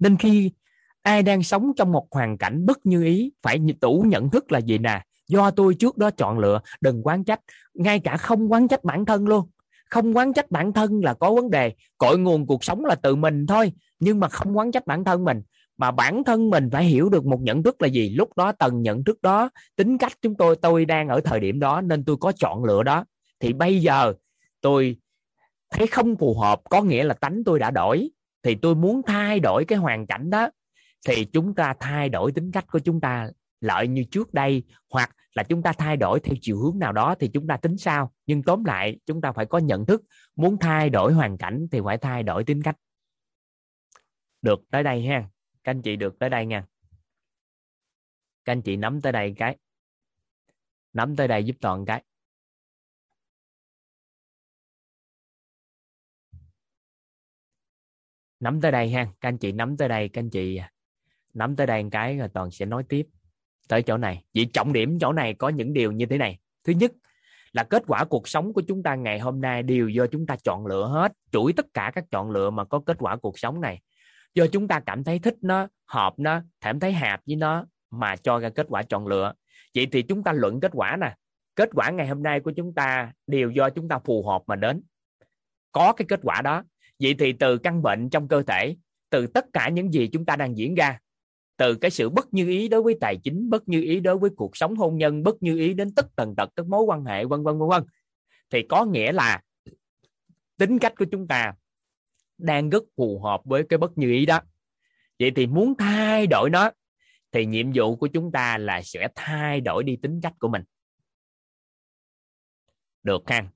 Nên 0.01 0.17
khi 0.17 0.53
ai 1.03 1.23
đang 1.23 1.43
sống 1.43 1.73
trong 1.77 1.93
một 1.93 2.09
hoàn 2.11 2.39
cảnh 2.39 2.67
bất 2.67 2.87
như 2.87 3.05
ý, 3.05 3.33
phải 3.43 3.59
tủ 3.81 4.05
nhận 4.09 4.31
thức 4.31 4.53
là 4.53 4.59
gì 4.59 4.79
nè? 4.79 5.05
Do 5.27 5.51
tôi 5.51 5.75
trước 5.75 5.97
đó 5.97 6.11
chọn 6.11 6.39
lựa, 6.39 6.61
đừng 6.81 7.07
quán 7.07 7.25
trách. 7.25 7.41
Ngay 7.75 8.01
cả 8.01 8.17
không 8.17 8.53
quán 8.53 8.69
trách 8.69 8.85
bản 8.85 9.05
thân 9.05 9.29
luôn 9.29 9.51
không 9.91 10.17
quán 10.17 10.33
trách 10.33 10.51
bản 10.51 10.73
thân 10.73 11.01
là 11.05 11.15
có 11.15 11.35
vấn 11.35 11.51
đề, 11.51 11.73
cội 11.99 12.19
nguồn 12.19 12.47
cuộc 12.47 12.65
sống 12.65 12.85
là 12.85 12.95
từ 12.95 13.17
mình 13.17 13.47
thôi, 13.47 13.73
nhưng 13.99 14.21
mà 14.21 14.29
không 14.29 14.59
quán 14.59 14.73
trách 14.73 14.87
bản 14.87 15.05
thân 15.05 15.25
mình. 15.25 15.43
Mà 15.77 15.91
bản 15.91 16.25
thân 16.25 16.51
mình 16.51 16.71
phải 16.73 16.85
hiểu 16.85 17.09
được 17.09 17.27
một 17.27 17.41
nhận 17.43 17.63
thức 17.63 17.83
là 17.83 17.89
gì? 17.89 18.11
Lúc 18.11 18.37
đó, 18.37 18.53
tầng 18.53 18.83
nhận 18.83 19.05
thức 19.05 19.23
đó, 19.23 19.51
tính 19.77 19.99
cách 19.99 20.13
chúng 20.23 20.35
tôi 20.35 20.57
tôi 20.57 20.85
đang 20.85 21.09
ở 21.09 21.21
thời 21.21 21.41
điểm 21.41 21.61
đó 21.61 21.81
nên 21.81 22.05
tôi 22.05 22.17
có 22.17 22.33
chọn 22.33 22.65
lựa 22.65 22.83
đó. 22.83 23.05
Thì 23.41 23.53
bây 23.53 23.81
giờ 23.81 24.15
tôi 24.61 24.97
thấy 25.71 25.87
không 25.87 26.17
phù 26.17 26.39
hợp, 26.39 26.61
có 26.71 26.83
nghĩa 26.83 27.05
là 27.05 27.15
tánh 27.15 27.45
tôi 27.45 27.59
đã 27.59 27.71
đổi, 27.71 28.11
thì 28.43 28.55
tôi 28.55 28.75
muốn 28.75 29.03
thay 29.07 29.41
đổi 29.41 29.65
cái 29.65 29.79
hoàn 29.79 30.07
cảnh 30.07 30.31
đó. 30.31 30.51
Thì 31.07 31.25
chúng 31.25 31.55
ta 31.55 31.75
thay 31.81 32.09
đổi 32.09 32.33
tính 32.33 32.51
cách 32.53 32.65
của 32.73 32.79
chúng 32.79 33.01
ta 33.01 33.31
lợi 33.61 33.89
như 33.89 34.05
trước 34.11 34.35
đây, 34.35 34.63
hoặc 34.91 35.17
là 35.35 35.43
chúng 35.43 35.63
ta 35.63 35.73
thay 35.73 35.97
đổi 35.97 36.21
theo 36.21 36.35
chiều 36.41 36.59
hướng 36.59 36.79
nào 36.79 36.93
đó 36.93 37.15
thì 37.21 37.29
chúng 37.35 37.47
ta 37.47 37.57
tính 37.57 37.79
sao. 37.79 38.13
Nhưng 38.27 38.43
tóm 38.43 38.65
lại, 38.65 38.99
chúng 39.07 39.21
ta 39.21 39.33
phải 39.33 39.47
có 39.47 39.59
nhận 39.59 39.87
thức, 39.87 40.03
muốn 40.37 40.57
thay 40.61 40.91
đổi 40.91 41.13
hoàn 41.13 41.39
cảnh 41.39 41.67
thì 41.73 41.81
phải 41.85 41.99
thay 41.99 42.23
đổi 42.23 42.45
tính 42.45 42.63
cách. 42.63 42.77
Được 44.43 44.61
tới 44.71 44.83
đây 44.83 45.07
ha. 45.07 45.29
Các 45.65 45.71
anh 45.71 45.83
chị 45.83 45.97
được 45.97 46.19
tới 46.19 46.31
đây 46.31 46.47
nha. 46.47 46.67
Các 48.45 48.53
anh 48.53 48.63
chị 48.63 48.77
nắm 48.77 49.01
tới 49.01 49.13
đây 49.13 49.35
cái. 49.37 49.59
Nắm 50.93 51.17
tới 51.17 51.29
đây 51.29 51.45
giúp 51.45 51.57
toàn 51.61 51.85
cái. 51.85 52.05
Nắm 58.41 58.61
tới 58.61 58.73
đây 58.73 58.91
ha. 58.91 59.05
Các 59.21 59.29
anh 59.29 59.39
chị 59.39 59.53
nắm 59.53 59.77
tới 59.77 59.89
đây, 59.89 60.09
các 60.09 60.21
anh 60.21 60.31
chị 60.31 60.61
nắm 61.35 61.57
tới 61.57 61.67
đây 61.67 61.83
một 61.83 61.89
cái 61.93 62.19
rồi 62.19 62.29
toàn 62.29 62.51
sẽ 62.51 62.67
nói 62.67 62.85
tiếp 62.89 63.07
tới 63.71 63.83
chỗ 63.83 63.97
này. 63.97 64.25
Vậy 64.35 64.51
trọng 64.53 64.73
điểm 64.73 64.99
chỗ 64.99 65.13
này 65.13 65.35
có 65.35 65.49
những 65.49 65.73
điều 65.73 65.93
như 65.93 66.07
thế 66.07 66.19
này. 66.19 66.39
Thứ 66.65 66.73
nhất 66.73 66.93
là 67.53 67.65
kết 67.65 67.83
quả 67.87 68.05
cuộc 68.05 68.29
sống 68.29 68.53
của 68.53 68.63
chúng 68.69 68.83
ta 68.83 68.95
ngày 68.95 69.19
hôm 69.19 69.41
nay 69.41 69.63
đều 69.63 69.89
do 69.89 70.07
chúng 70.07 70.27
ta 70.27 70.37
chọn 70.37 70.67
lựa 70.67 70.87
hết. 70.87 71.13
Chuỗi 71.33 71.53
tất 71.53 71.67
cả 71.75 71.93
các 71.95 72.05
chọn 72.11 72.31
lựa 72.31 72.51
mà 72.51 72.65
có 72.65 72.83
kết 72.87 72.97
quả 73.01 73.17
cuộc 73.17 73.39
sống 73.39 73.61
này. 73.61 73.81
Do 74.35 74.47
chúng 74.47 74.69
ta 74.69 74.81
cảm 74.81 75.05
thấy 75.05 75.19
thích 75.19 75.35
nó, 75.41 75.69
hợp 75.87 76.15
nó, 76.19 76.43
cảm 76.61 76.81
thấy 76.81 76.93
hạp 76.93 77.21
với 77.27 77.37
nó 77.37 77.67
mà 77.91 78.17
cho 78.17 78.39
ra 78.39 78.49
kết 78.49 78.67
quả 78.69 78.83
chọn 78.83 79.07
lựa. 79.07 79.33
Vậy 79.75 79.87
thì 79.93 80.03
chúng 80.03 80.23
ta 80.23 80.33
luận 80.33 80.61
kết 80.61 80.71
quả 80.75 80.97
nè. 81.01 81.15
Kết 81.57 81.71
quả 81.75 81.91
ngày 81.91 82.09
hôm 82.09 82.23
nay 82.23 82.41
của 82.41 82.53
chúng 82.57 82.75
ta 82.75 83.13
đều 83.27 83.51
do 83.51 83.71
chúng 83.71 83.89
ta 83.89 83.99
phù 83.99 84.27
hợp 84.29 84.43
mà 84.47 84.57
đến. 84.57 84.83
Có 85.73 85.93
cái 85.93 86.07
kết 86.09 86.21
quả 86.23 86.43
đó. 86.43 86.65
Vậy 87.03 87.15
thì 87.19 87.33
từ 87.33 87.59
căn 87.59 87.83
bệnh 87.83 88.11
trong 88.11 88.29
cơ 88.29 88.43
thể, 88.43 88.77
từ 89.11 89.27
tất 89.27 89.45
cả 89.53 89.69
những 89.69 89.93
gì 89.93 90.09
chúng 90.13 90.25
ta 90.25 90.37
đang 90.37 90.57
diễn 90.57 90.75
ra 90.75 90.99
từ 91.61 91.77
cái 91.77 91.91
sự 91.91 92.11
bất 92.11 92.35
như 92.35 92.49
ý 92.49 92.69
đối 92.69 92.83
với 92.83 92.97
tài 93.01 93.17
chính, 93.25 93.51
bất 93.51 93.69
như 93.69 93.83
ý 93.83 94.01
đối 94.01 94.19
với 94.19 94.31
cuộc 94.37 94.57
sống 94.57 94.77
hôn 94.77 94.97
nhân, 94.97 95.23
bất 95.23 95.43
như 95.43 95.59
ý 95.59 95.75
đến 95.75 95.95
tất 95.95 96.07
tần 96.17 96.35
tật, 96.37 96.51
các 96.57 96.67
mối 96.67 96.83
quan 96.83 97.05
hệ, 97.05 97.25
vân 97.25 97.43
vân 97.43 97.59
vân 97.59 97.69
vân. 97.69 97.83
Thì 98.51 98.63
có 98.69 98.85
nghĩa 98.85 99.13
là 99.13 99.43
tính 100.57 100.79
cách 100.79 100.93
của 100.99 101.05
chúng 101.13 101.29
ta 101.29 101.55
đang 102.39 102.71
rất 102.71 102.83
phù 102.97 103.21
hợp 103.21 103.41
với 103.45 103.65
cái 103.69 103.79
bất 103.79 103.99
như 103.99 104.11
ý 104.11 104.27
đó. 104.27 104.41
Vậy 105.19 105.33
thì 105.37 105.47
muốn 105.47 105.75
thay 105.79 106.27
đổi 106.27 106.51
nó, 106.51 106.71
thì 107.33 107.47
nhiệm 107.47 107.73
vụ 107.75 107.97
của 107.97 108.07
chúng 108.07 108.33
ta 108.33 108.59
là 108.59 108.83
sẽ 108.83 109.09
thay 109.15 109.61
đổi 109.61 109.85
đi 109.85 109.97
tính 109.97 110.21
cách 110.23 110.35
của 110.39 110.49
mình. 110.49 110.63
Được 113.03 113.23
ha? 113.27 113.49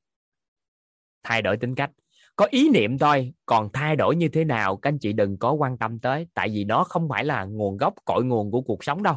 Thay 1.23 1.43
đổi 1.43 1.57
tính 1.57 1.75
cách 1.75 1.91
có 2.37 2.47
ý 2.51 2.69
niệm 2.69 2.99
thôi, 2.99 3.33
còn 3.47 3.69
thay 3.73 3.97
đổi 3.97 4.17
như 4.17 4.29
thế 4.29 4.45
nào 4.45 4.77
các 4.77 4.89
anh 4.89 4.99
chị 4.99 5.13
đừng 5.13 5.39
có 5.39 5.53
quan 5.53 5.79
tâm 5.79 5.99
tới, 5.99 6.27
tại 6.35 6.49
vì 6.49 6.65
nó 6.65 6.85
không 6.85 7.09
phải 7.09 7.25
là 7.25 7.45
nguồn 7.45 7.77
gốc 7.77 7.95
cội 8.05 8.25
nguồn 8.25 8.51
của 8.51 8.61
cuộc 8.61 8.85
sống 8.85 9.03
đâu. 9.03 9.17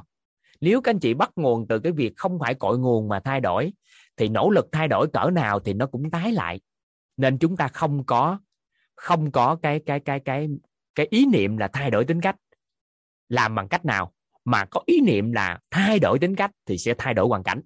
Nếu 0.62 0.82
các 0.82 0.92
anh 0.92 1.00
chị 1.00 1.14
bắt 1.14 1.32
nguồn 1.36 1.68
từ 1.68 1.80
cái 1.80 1.92
việc 1.92 2.14
không 2.18 2.40
phải 2.40 2.54
cội 2.54 2.80
nguồn 2.80 3.08
mà 3.08 3.20
thay 3.20 3.40
đổi, 3.40 3.74
thì 4.18 4.30
nỗ 4.30 4.50
lực 4.50 4.68
thay 4.72 4.88
đổi 4.88 5.08
cỡ 5.08 5.30
nào 5.30 5.60
thì 5.60 5.74
nó 5.74 5.86
cũng 5.86 6.12
tái 6.12 6.32
lại. 6.32 6.60
Nên 7.18 7.38
chúng 7.38 7.58
ta 7.58 7.68
không 7.68 8.04
có 8.04 8.40
không 8.96 9.32
có 9.32 9.58
cái 9.62 9.80
cái 9.86 10.00
cái 10.00 10.20
cái 10.20 10.50
cái 10.96 11.08
ý 11.10 11.26
niệm 11.26 11.58
là 11.58 11.68
thay 11.68 11.92
đổi 11.92 12.06
tính 12.06 12.22
cách. 12.22 12.36
Làm 13.30 13.56
bằng 13.56 13.68
cách 13.68 13.86
nào? 13.86 14.14
Mà 14.46 14.66
có 14.66 14.82
ý 14.86 15.02
niệm 15.02 15.32
là 15.32 15.60
thay 15.72 16.00
đổi 16.00 16.20
tính 16.20 16.36
cách 16.36 16.52
thì 16.66 16.78
sẽ 16.78 16.94
thay 16.98 17.14
đổi 17.14 17.28
hoàn 17.28 17.44
cảnh. 17.44 17.62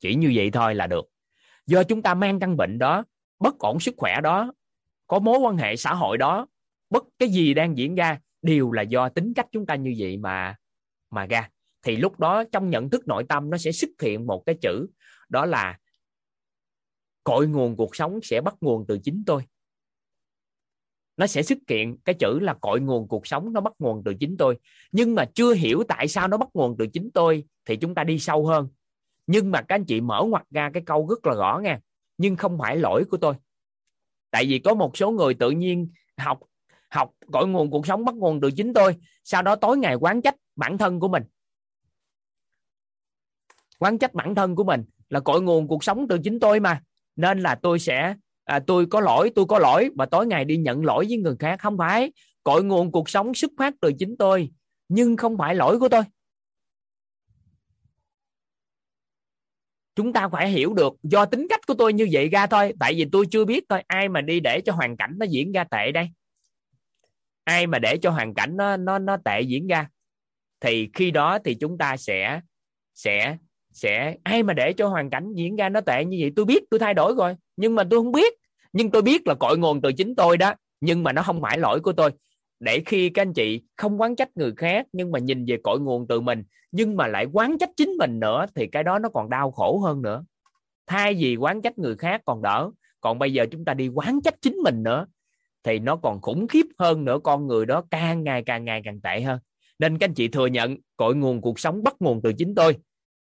Chỉ 0.00 0.14
như 0.14 0.32
vậy 0.34 0.50
thôi 0.50 0.74
là 0.74 0.86
được. 0.86 1.04
Do 1.66 1.82
chúng 1.82 2.02
ta 2.02 2.14
mang 2.14 2.40
căn 2.40 2.56
bệnh 2.56 2.78
đó, 2.78 3.04
bất 3.38 3.58
ổn 3.58 3.80
sức 3.80 3.94
khỏe 3.96 4.20
đó 4.20 4.52
có 5.12 5.18
mối 5.18 5.38
quan 5.38 5.56
hệ 5.56 5.76
xã 5.76 5.94
hội 5.94 6.18
đó, 6.18 6.46
bất 6.90 7.04
cái 7.18 7.28
gì 7.28 7.54
đang 7.54 7.78
diễn 7.78 7.94
ra 7.94 8.20
đều 8.42 8.72
là 8.72 8.82
do 8.82 9.08
tính 9.08 9.32
cách 9.34 9.46
chúng 9.52 9.66
ta 9.66 9.74
như 9.74 9.94
vậy 9.98 10.16
mà 10.16 10.56
mà 11.10 11.26
ra. 11.26 11.48
Thì 11.82 11.96
lúc 11.96 12.20
đó 12.20 12.44
trong 12.52 12.70
nhận 12.70 12.90
thức 12.90 13.08
nội 13.08 13.24
tâm 13.28 13.50
nó 13.50 13.56
sẽ 13.56 13.72
xuất 13.72 13.90
hiện 14.02 14.26
một 14.26 14.42
cái 14.46 14.54
chữ, 14.60 14.86
đó 15.28 15.46
là 15.46 15.78
cội 17.24 17.48
nguồn 17.48 17.76
cuộc 17.76 17.96
sống 17.96 18.18
sẽ 18.22 18.40
bắt 18.40 18.54
nguồn 18.60 18.84
từ 18.88 18.98
chính 18.98 19.22
tôi. 19.26 19.42
Nó 21.16 21.26
sẽ 21.26 21.42
xuất 21.42 21.58
hiện 21.68 21.96
cái 22.04 22.14
chữ 22.14 22.38
là 22.38 22.54
cội 22.54 22.80
nguồn 22.80 23.08
cuộc 23.08 23.26
sống 23.26 23.52
nó 23.52 23.60
bắt 23.60 23.72
nguồn 23.78 24.02
từ 24.04 24.14
chính 24.14 24.36
tôi. 24.36 24.58
Nhưng 24.92 25.14
mà 25.14 25.24
chưa 25.34 25.54
hiểu 25.54 25.82
tại 25.88 26.08
sao 26.08 26.28
nó 26.28 26.36
bắt 26.36 26.48
nguồn 26.54 26.76
từ 26.78 26.86
chính 26.86 27.10
tôi 27.10 27.44
thì 27.64 27.76
chúng 27.76 27.94
ta 27.94 28.04
đi 28.04 28.18
sâu 28.18 28.46
hơn. 28.46 28.68
Nhưng 29.26 29.50
mà 29.50 29.62
các 29.62 29.74
anh 29.74 29.84
chị 29.84 30.00
mở 30.00 30.24
ngoặt 30.28 30.44
ra 30.50 30.70
cái 30.74 30.82
câu 30.86 31.06
rất 31.08 31.26
là 31.26 31.34
rõ 31.34 31.60
nha 31.62 31.80
nhưng 32.18 32.36
không 32.36 32.58
phải 32.58 32.76
lỗi 32.76 33.04
của 33.10 33.16
tôi 33.16 33.34
tại 34.32 34.46
vì 34.46 34.58
có 34.58 34.74
một 34.74 34.96
số 34.96 35.10
người 35.10 35.34
tự 35.34 35.50
nhiên 35.50 35.88
học 36.16 36.40
học 36.90 37.10
cội 37.32 37.48
nguồn 37.48 37.70
cuộc 37.70 37.86
sống 37.86 38.04
bắt 38.04 38.14
nguồn 38.14 38.40
từ 38.40 38.50
chính 38.50 38.74
tôi. 38.74 38.96
Sau 39.24 39.42
đó 39.42 39.56
tối 39.56 39.78
ngày 39.78 39.94
quán 39.94 40.22
trách 40.22 40.34
bản 40.56 40.78
thân 40.78 41.00
của 41.00 41.08
mình. 41.08 41.22
Quán 43.78 43.98
trách 43.98 44.14
bản 44.14 44.34
thân 44.34 44.56
của 44.56 44.64
mình 44.64 44.84
là 45.08 45.20
cội 45.20 45.42
nguồn 45.42 45.68
cuộc 45.68 45.84
sống 45.84 46.06
từ 46.08 46.18
chính 46.24 46.40
tôi 46.40 46.60
mà. 46.60 46.82
Nên 47.16 47.40
là 47.40 47.54
tôi 47.54 47.78
sẽ 47.78 48.14
à, 48.44 48.60
tôi 48.66 48.86
có 48.86 49.00
lỗi 49.00 49.30
tôi 49.34 49.44
có 49.48 49.58
lỗi 49.58 49.90
và 49.96 50.06
tối 50.06 50.26
ngày 50.26 50.44
đi 50.44 50.56
nhận 50.56 50.84
lỗi 50.84 51.06
với 51.08 51.18
người 51.18 51.36
khác. 51.38 51.60
Không 51.60 51.78
phải 51.78 52.12
cội 52.42 52.64
nguồn 52.64 52.92
cuộc 52.92 53.10
sống 53.10 53.34
xuất 53.34 53.50
phát 53.58 53.74
từ 53.80 53.92
chính 53.98 54.16
tôi 54.16 54.50
nhưng 54.88 55.16
không 55.16 55.38
phải 55.38 55.54
lỗi 55.54 55.78
của 55.78 55.88
tôi. 55.88 56.02
Chúng 59.94 60.12
ta 60.12 60.28
phải 60.28 60.48
hiểu 60.48 60.74
được 60.74 60.92
do 61.02 61.24
tính 61.24 61.46
cách 61.48 61.66
của 61.66 61.74
tôi 61.74 61.92
như 61.92 62.08
vậy 62.12 62.28
ra 62.28 62.46
thôi, 62.46 62.72
tại 62.80 62.94
vì 62.94 63.06
tôi 63.12 63.26
chưa 63.30 63.44
biết 63.44 63.64
thôi, 63.68 63.82
ai 63.86 64.08
mà 64.08 64.20
đi 64.20 64.40
để 64.40 64.60
cho 64.60 64.72
hoàn 64.72 64.96
cảnh 64.96 65.14
nó 65.18 65.26
diễn 65.26 65.52
ra 65.52 65.64
tệ 65.64 65.92
đây? 65.92 66.10
Ai 67.44 67.66
mà 67.66 67.78
để 67.78 67.96
cho 67.96 68.10
hoàn 68.10 68.34
cảnh 68.34 68.56
nó 68.56 68.76
nó 68.76 68.98
nó 68.98 69.16
tệ 69.24 69.40
diễn 69.40 69.66
ra? 69.66 69.88
Thì 70.60 70.90
khi 70.94 71.10
đó 71.10 71.38
thì 71.44 71.54
chúng 71.54 71.78
ta 71.78 71.96
sẽ 71.96 72.40
sẽ 72.94 73.36
sẽ, 73.72 74.14
ai 74.22 74.42
mà 74.42 74.54
để 74.54 74.72
cho 74.72 74.88
hoàn 74.88 75.10
cảnh 75.10 75.32
diễn 75.34 75.56
ra 75.56 75.68
nó 75.68 75.80
tệ 75.80 76.04
như 76.04 76.18
vậy? 76.20 76.32
Tôi 76.36 76.44
biết 76.44 76.62
tôi 76.70 76.80
thay 76.80 76.94
đổi 76.94 77.14
rồi, 77.14 77.36
nhưng 77.56 77.74
mà 77.74 77.84
tôi 77.90 78.00
không 78.00 78.12
biết. 78.12 78.34
Nhưng 78.72 78.90
tôi 78.90 79.02
biết 79.02 79.26
là 79.26 79.34
cội 79.34 79.58
nguồn 79.58 79.80
từ 79.80 79.92
chính 79.92 80.14
tôi 80.14 80.36
đó, 80.36 80.54
nhưng 80.80 81.02
mà 81.02 81.12
nó 81.12 81.22
không 81.22 81.42
phải 81.42 81.58
lỗi 81.58 81.80
của 81.80 81.92
tôi 81.92 82.10
để 82.62 82.82
khi 82.86 83.10
các 83.10 83.22
anh 83.22 83.32
chị 83.32 83.62
không 83.76 84.00
quán 84.00 84.16
trách 84.16 84.28
người 84.34 84.52
khác 84.56 84.86
nhưng 84.92 85.10
mà 85.10 85.18
nhìn 85.18 85.44
về 85.44 85.58
cội 85.62 85.80
nguồn 85.80 86.06
từ 86.06 86.20
mình, 86.20 86.42
nhưng 86.72 86.96
mà 86.96 87.06
lại 87.06 87.26
quán 87.32 87.58
trách 87.58 87.70
chính 87.76 87.90
mình 87.90 88.20
nữa, 88.20 88.46
thì 88.54 88.66
cái 88.66 88.82
đó 88.82 88.98
nó 88.98 89.08
còn 89.08 89.30
đau 89.30 89.50
khổ 89.50 89.78
hơn 89.78 90.02
nữa. 90.02 90.24
Thay 90.86 91.14
vì 91.14 91.36
quán 91.36 91.62
trách 91.62 91.78
người 91.78 91.96
khác 91.96 92.22
còn 92.24 92.42
đỡ, 92.42 92.70
còn 93.00 93.18
bây 93.18 93.32
giờ 93.32 93.46
chúng 93.50 93.64
ta 93.64 93.74
đi 93.74 93.88
quán 93.88 94.20
trách 94.24 94.34
chính 94.42 94.56
mình 94.56 94.82
nữa, 94.82 95.06
thì 95.62 95.78
nó 95.78 95.96
còn 95.96 96.20
khủng 96.20 96.48
khiếp 96.48 96.66
hơn 96.78 97.04
nữa, 97.04 97.18
con 97.24 97.46
người 97.46 97.66
đó 97.66 97.84
càng 97.90 98.24
ngày 98.24 98.42
càng 98.46 98.64
ngày 98.64 98.82
càng 98.84 99.00
tệ 99.00 99.20
hơn. 99.20 99.38
Nên 99.78 99.98
các 99.98 100.08
anh 100.08 100.14
chị 100.14 100.28
thừa 100.28 100.46
nhận, 100.46 100.76
cội 100.96 101.14
nguồn 101.14 101.40
cuộc 101.40 101.60
sống 101.60 101.82
bắt 101.82 101.94
nguồn 102.00 102.20
từ 102.22 102.32
chính 102.32 102.54
tôi. 102.54 102.76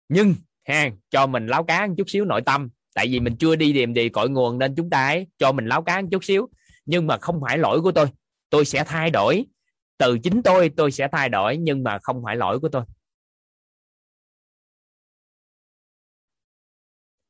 Nhưng 0.10 0.34
ha 0.64 0.90
cho 1.10 1.28
mình 1.28 1.48
láo 1.48 1.64
cá 1.64 1.88
một 1.88 1.94
chút 1.98 2.10
xíu 2.10 2.26
nội 2.26 2.42
tâm. 2.42 2.70
Tại 2.96 3.08
vì 3.08 3.20
mình 3.20 3.36
chưa 3.36 3.56
đi 3.56 3.74
điềm 3.74 3.94
đi 3.94 4.10
cội 4.10 4.30
nguồn 4.30 4.60
nên 4.60 4.76
chúng 4.76 4.90
ta 4.90 5.08
ấy 5.08 5.28
cho 5.38 5.52
mình 5.52 5.66
láo 5.66 5.82
cá 5.82 6.02
một 6.02 6.08
chút 6.12 6.24
xíu. 6.24 6.50
Nhưng 6.86 7.08
mà 7.08 7.18
không 7.18 7.42
phải 7.48 7.58
lỗi 7.58 7.82
của 7.82 7.92
tôi 7.92 8.08
tôi 8.50 8.66
sẽ 8.66 8.84
thay 8.88 9.10
đổi. 9.10 9.46
Từ 9.98 10.18
chính 10.24 10.44
tôi 10.44 10.70
tôi 10.70 10.92
sẽ 10.92 11.08
thay 11.12 11.30
đổi, 11.30 11.58
nhưng 11.58 11.84
mà 11.84 12.00
không 12.00 12.22
phải 12.24 12.36
lỗi 12.36 12.60
của 12.60 12.70
tôi. 12.70 12.84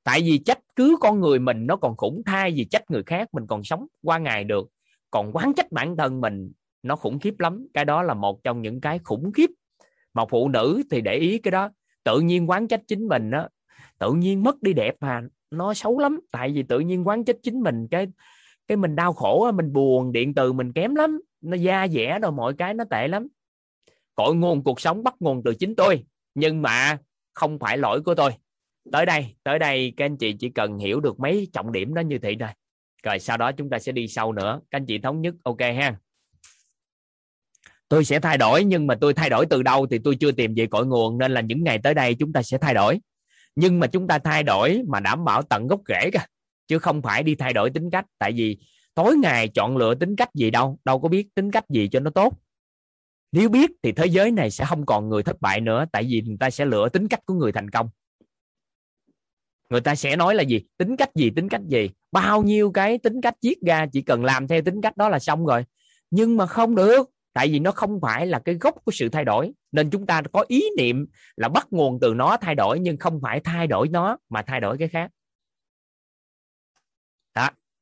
Tại 0.04 0.22
vì 0.22 0.38
trách 0.38 0.60
cứ 0.76 0.98
con 1.00 1.20
người 1.20 1.40
mình 1.40 1.68
nó 1.68 1.76
còn 1.76 1.98
khủng 1.98 2.22
thay 2.26 2.52
vì 2.52 2.66
trách 2.66 2.92
người 2.92 3.04
khác 3.04 3.34
mình 3.34 3.48
còn 3.48 3.64
sống 3.64 3.88
qua 4.04 4.18
ngày 4.18 4.44
được. 4.44 4.70
Còn 5.12 5.32
quán 5.34 5.54
trách 5.58 5.72
bản 5.72 5.98
thân 5.98 6.22
mình 6.22 6.52
nó 6.84 6.96
khủng 6.96 7.20
khiếp 7.20 7.40
lắm. 7.40 7.68
Cái 7.74 7.86
đó 7.86 8.04
là 8.04 8.14
một 8.14 8.44
trong 8.44 8.62
những 8.62 8.82
cái 8.82 9.00
khủng 9.04 9.32
khiếp. 9.32 9.50
Mà 10.14 10.26
phụ 10.30 10.50
nữ 10.50 10.84
thì 10.92 11.02
để 11.02 11.16
ý 11.16 11.38
cái 11.38 11.52
đó. 11.52 11.70
Tự 12.04 12.20
nhiên 12.20 12.50
quán 12.50 12.68
trách 12.68 12.82
chính 12.88 13.08
mình 13.08 13.32
đó 13.32 13.48
tự 14.00 14.14
nhiên 14.14 14.44
mất 14.44 14.62
đi 14.62 14.74
đẹp 14.74 14.96
mà, 15.00 15.22
nó 15.52 15.74
xấu 15.74 16.00
lắm. 16.00 16.20
Tại 16.32 16.52
vì 16.54 16.64
tự 16.64 16.80
nhiên 16.80 17.08
quán 17.08 17.26
trách 17.26 17.36
chính 17.44 17.62
mình, 17.62 17.88
cái 17.92 18.08
cái 18.68 18.78
mình 18.78 18.96
đau 18.96 19.14
khổ 19.14 19.52
mình 19.52 19.74
buồn, 19.74 20.12
điện 20.12 20.34
từ 20.34 20.54
mình 20.54 20.74
kém 20.74 20.96
lắm, 20.96 21.22
nó 21.42 21.58
da 21.58 21.88
dẻ 21.88 22.20
rồi 22.20 22.32
mọi 22.32 22.54
cái, 22.58 22.74
nó 22.74 22.84
tệ 22.90 23.08
lắm. 23.08 23.28
Cội 24.16 24.36
nguồn 24.36 24.64
cuộc 24.64 24.82
sống 24.82 25.04
bắt 25.04 25.16
nguồn 25.20 25.44
từ 25.44 25.54
chính 25.56 25.76
tôi, 25.76 26.04
nhưng 26.36 26.62
mà 26.62 26.98
không 27.34 27.60
phải 27.60 27.78
lỗi 27.78 28.02
của 28.02 28.16
tôi. 28.16 28.32
Tới 28.92 29.06
đây 29.06 29.36
tới 29.44 29.60
đây 29.60 29.94
các 29.98 30.06
anh 30.06 30.18
chị 30.18 30.34
chỉ 30.34 30.50
cần 30.50 30.78
hiểu 30.78 31.00
được 31.00 31.20
mấy 31.20 31.48
trọng 31.54 31.72
điểm 31.72 31.94
đó 31.94 32.02
như 32.02 32.18
thế 32.18 32.36
rồi 32.36 32.50
rồi 33.04 33.20
sau 33.20 33.38
đó 33.38 33.52
chúng 33.52 33.70
ta 33.70 33.80
sẽ 33.80 33.92
đi 33.92 34.08
sâu 34.08 34.34
nữa. 34.34 34.62
Các 34.72 34.78
anh 34.78 34.86
chị 34.86 35.00
thống 35.00 35.22
nhất, 35.22 35.36
ok 35.44 35.60
ha. 35.60 35.96
Tôi 37.90 38.06
sẽ 38.06 38.20
thay 38.20 38.38
đổi, 38.38 38.64
nhưng 38.64 38.88
mà 38.88 38.96
tôi 39.02 39.14
thay 39.14 39.30
đổi 39.30 39.46
từ 39.46 39.64
đâu 39.64 39.88
thì 39.88 40.00
tôi 40.04 40.16
chưa 40.20 40.32
tìm 40.32 40.54
về 40.56 40.68
cội 40.68 40.86
nguồn, 40.86 41.18
nên 41.18 41.32
là 41.32 41.42
những 41.42 41.64
ngày 41.64 41.80
tới 41.84 41.94
đây 41.94 42.16
chúng 42.16 42.34
ta 42.34 42.42
sẽ 42.42 42.58
thay 42.58 42.74
đổi. 42.74 43.00
Nhưng 43.56 43.80
mà 43.80 43.88
chúng 43.88 44.08
ta 44.08 44.20
thay 44.20 44.44
đổi 44.44 44.82
mà 44.88 45.00
đảm 45.00 45.26
bảo 45.26 45.42
tận 45.42 45.68
gốc 45.68 45.82
rễ 45.88 46.10
cả 46.12 46.28
chứ 46.68 46.80
không 46.80 47.02
phải 47.02 47.24
đi 47.24 47.36
thay 47.36 47.54
đổi 47.54 47.70
tính 47.70 47.90
cách. 47.92 48.06
Tại 48.20 48.32
vì 48.32 48.58
tối 48.94 49.18
ngày 49.18 49.48
chọn 49.48 49.78
lựa 49.78 49.96
tính 49.96 50.16
cách 50.16 50.30
gì 50.34 50.52
đâu 50.52 50.80
đâu 50.86 51.00
có 51.00 51.10
biết 51.10 51.36
tính 51.36 51.52
cách 51.52 51.70
gì 51.70 51.88
cho 51.92 52.00
nó 52.00 52.12
tốt. 52.12 52.34
Nếu 53.32 53.50
biết 53.50 53.72
thì 53.84 53.92
thế 53.92 54.06
giới 54.06 54.32
này 54.32 54.52
sẽ 54.52 54.66
không 54.66 54.86
còn 54.86 55.10
người 55.10 55.24
thất 55.24 55.42
bại 55.42 55.62
nữa, 55.62 55.86
tại 55.92 56.04
vì 56.04 56.22
người 56.22 56.38
ta 56.40 56.50
sẽ 56.50 56.66
lựa 56.66 56.90
tính 56.90 57.08
cách 57.08 57.26
của 57.26 57.34
người 57.34 57.52
thành 57.52 57.70
công. 57.70 57.90
Người 59.70 59.82
ta 59.82 59.96
sẽ 59.96 60.16
nói 60.16 60.36
là 60.36 60.44
gì? 60.44 60.62
Tính 60.78 60.96
cách 60.96 61.16
gì, 61.16 61.30
tính 61.30 61.50
cách 61.50 61.62
gì? 61.68 61.90
Bao 62.12 62.44
nhiêu 62.44 62.72
cái 62.72 62.98
tính 62.98 63.22
cách 63.22 63.36
chiết 63.42 63.58
ra, 63.66 63.86
chỉ 63.92 64.02
cần 64.02 64.24
làm 64.24 64.48
theo 64.48 64.62
tính 64.62 64.82
cách 64.82 64.98
đó 64.98 65.10
là 65.10 65.20
xong 65.20 65.46
rồi. 65.46 65.66
Nhưng 66.12 66.38
mà 66.38 66.46
không 66.46 66.76
được, 66.76 67.10
tại 67.34 67.48
vì 67.48 67.60
nó 67.60 67.72
không 67.72 68.00
phải 68.02 68.28
là 68.28 68.40
cái 68.40 68.56
gốc 68.56 68.76
của 68.86 68.92
sự 68.92 69.10
thay 69.10 69.26
đổi. 69.26 69.52
Nên 69.72 69.90
chúng 69.90 70.06
ta 70.06 70.22
có 70.32 70.46
ý 70.48 70.64
niệm 70.78 71.06
là 71.36 71.50
bắt 71.50 71.68
nguồn 71.72 72.00
từ 72.00 72.14
nó 72.14 72.38
thay 72.42 72.56
đổi, 72.56 72.80
nhưng 72.80 72.98
không 72.98 73.20
phải 73.22 73.40
thay 73.40 73.68
đổi 73.68 73.88
nó 73.88 74.18
mà 74.30 74.42
thay 74.42 74.60
đổi 74.60 74.78
cái 74.78 74.88
khác 74.88 75.12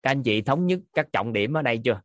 các 0.06 0.12
anh 0.12 0.24
chị 0.24 0.42
thống 0.42 0.68
nhất 0.68 0.80
các 0.94 1.08
trọng 1.14 1.34
điểm 1.34 1.54
ở 1.54 1.62
đây 1.62 1.82
chưa? 1.84 2.02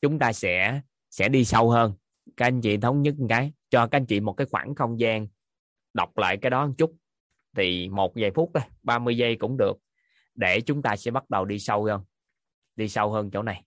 Chúng 0.00 0.18
ta 0.18 0.32
sẽ 0.32 0.80
sẽ 1.10 1.28
đi 1.28 1.44
sâu 1.44 1.70
hơn. 1.70 1.92
Các 2.36 2.46
anh 2.46 2.60
chị 2.60 2.76
thống 2.76 3.02
nhất 3.02 3.14
một 3.18 3.26
cái, 3.28 3.52
cho 3.70 3.86
các 3.86 3.98
anh 3.98 4.06
chị 4.06 4.20
một 4.20 4.32
cái 4.32 4.46
khoảng 4.50 4.74
không 4.74 5.00
gian 5.00 5.28
đọc 5.94 6.18
lại 6.18 6.36
cái 6.36 6.50
đó 6.50 6.66
một 6.66 6.72
chút. 6.78 6.96
Thì 7.56 7.88
một 7.88 8.12
vài 8.14 8.30
phút 8.34 8.50
thôi 8.54 8.62
30 8.82 9.16
giây 9.16 9.36
cũng 9.36 9.56
được, 9.56 9.72
để 10.34 10.60
chúng 10.60 10.82
ta 10.82 10.96
sẽ 10.96 11.10
bắt 11.10 11.30
đầu 11.30 11.44
đi 11.44 11.58
sâu 11.58 11.84
hơn. 11.84 12.04
Đi 12.76 12.88
sâu 12.88 13.12
hơn 13.12 13.30
chỗ 13.30 13.42
này. 13.42 13.64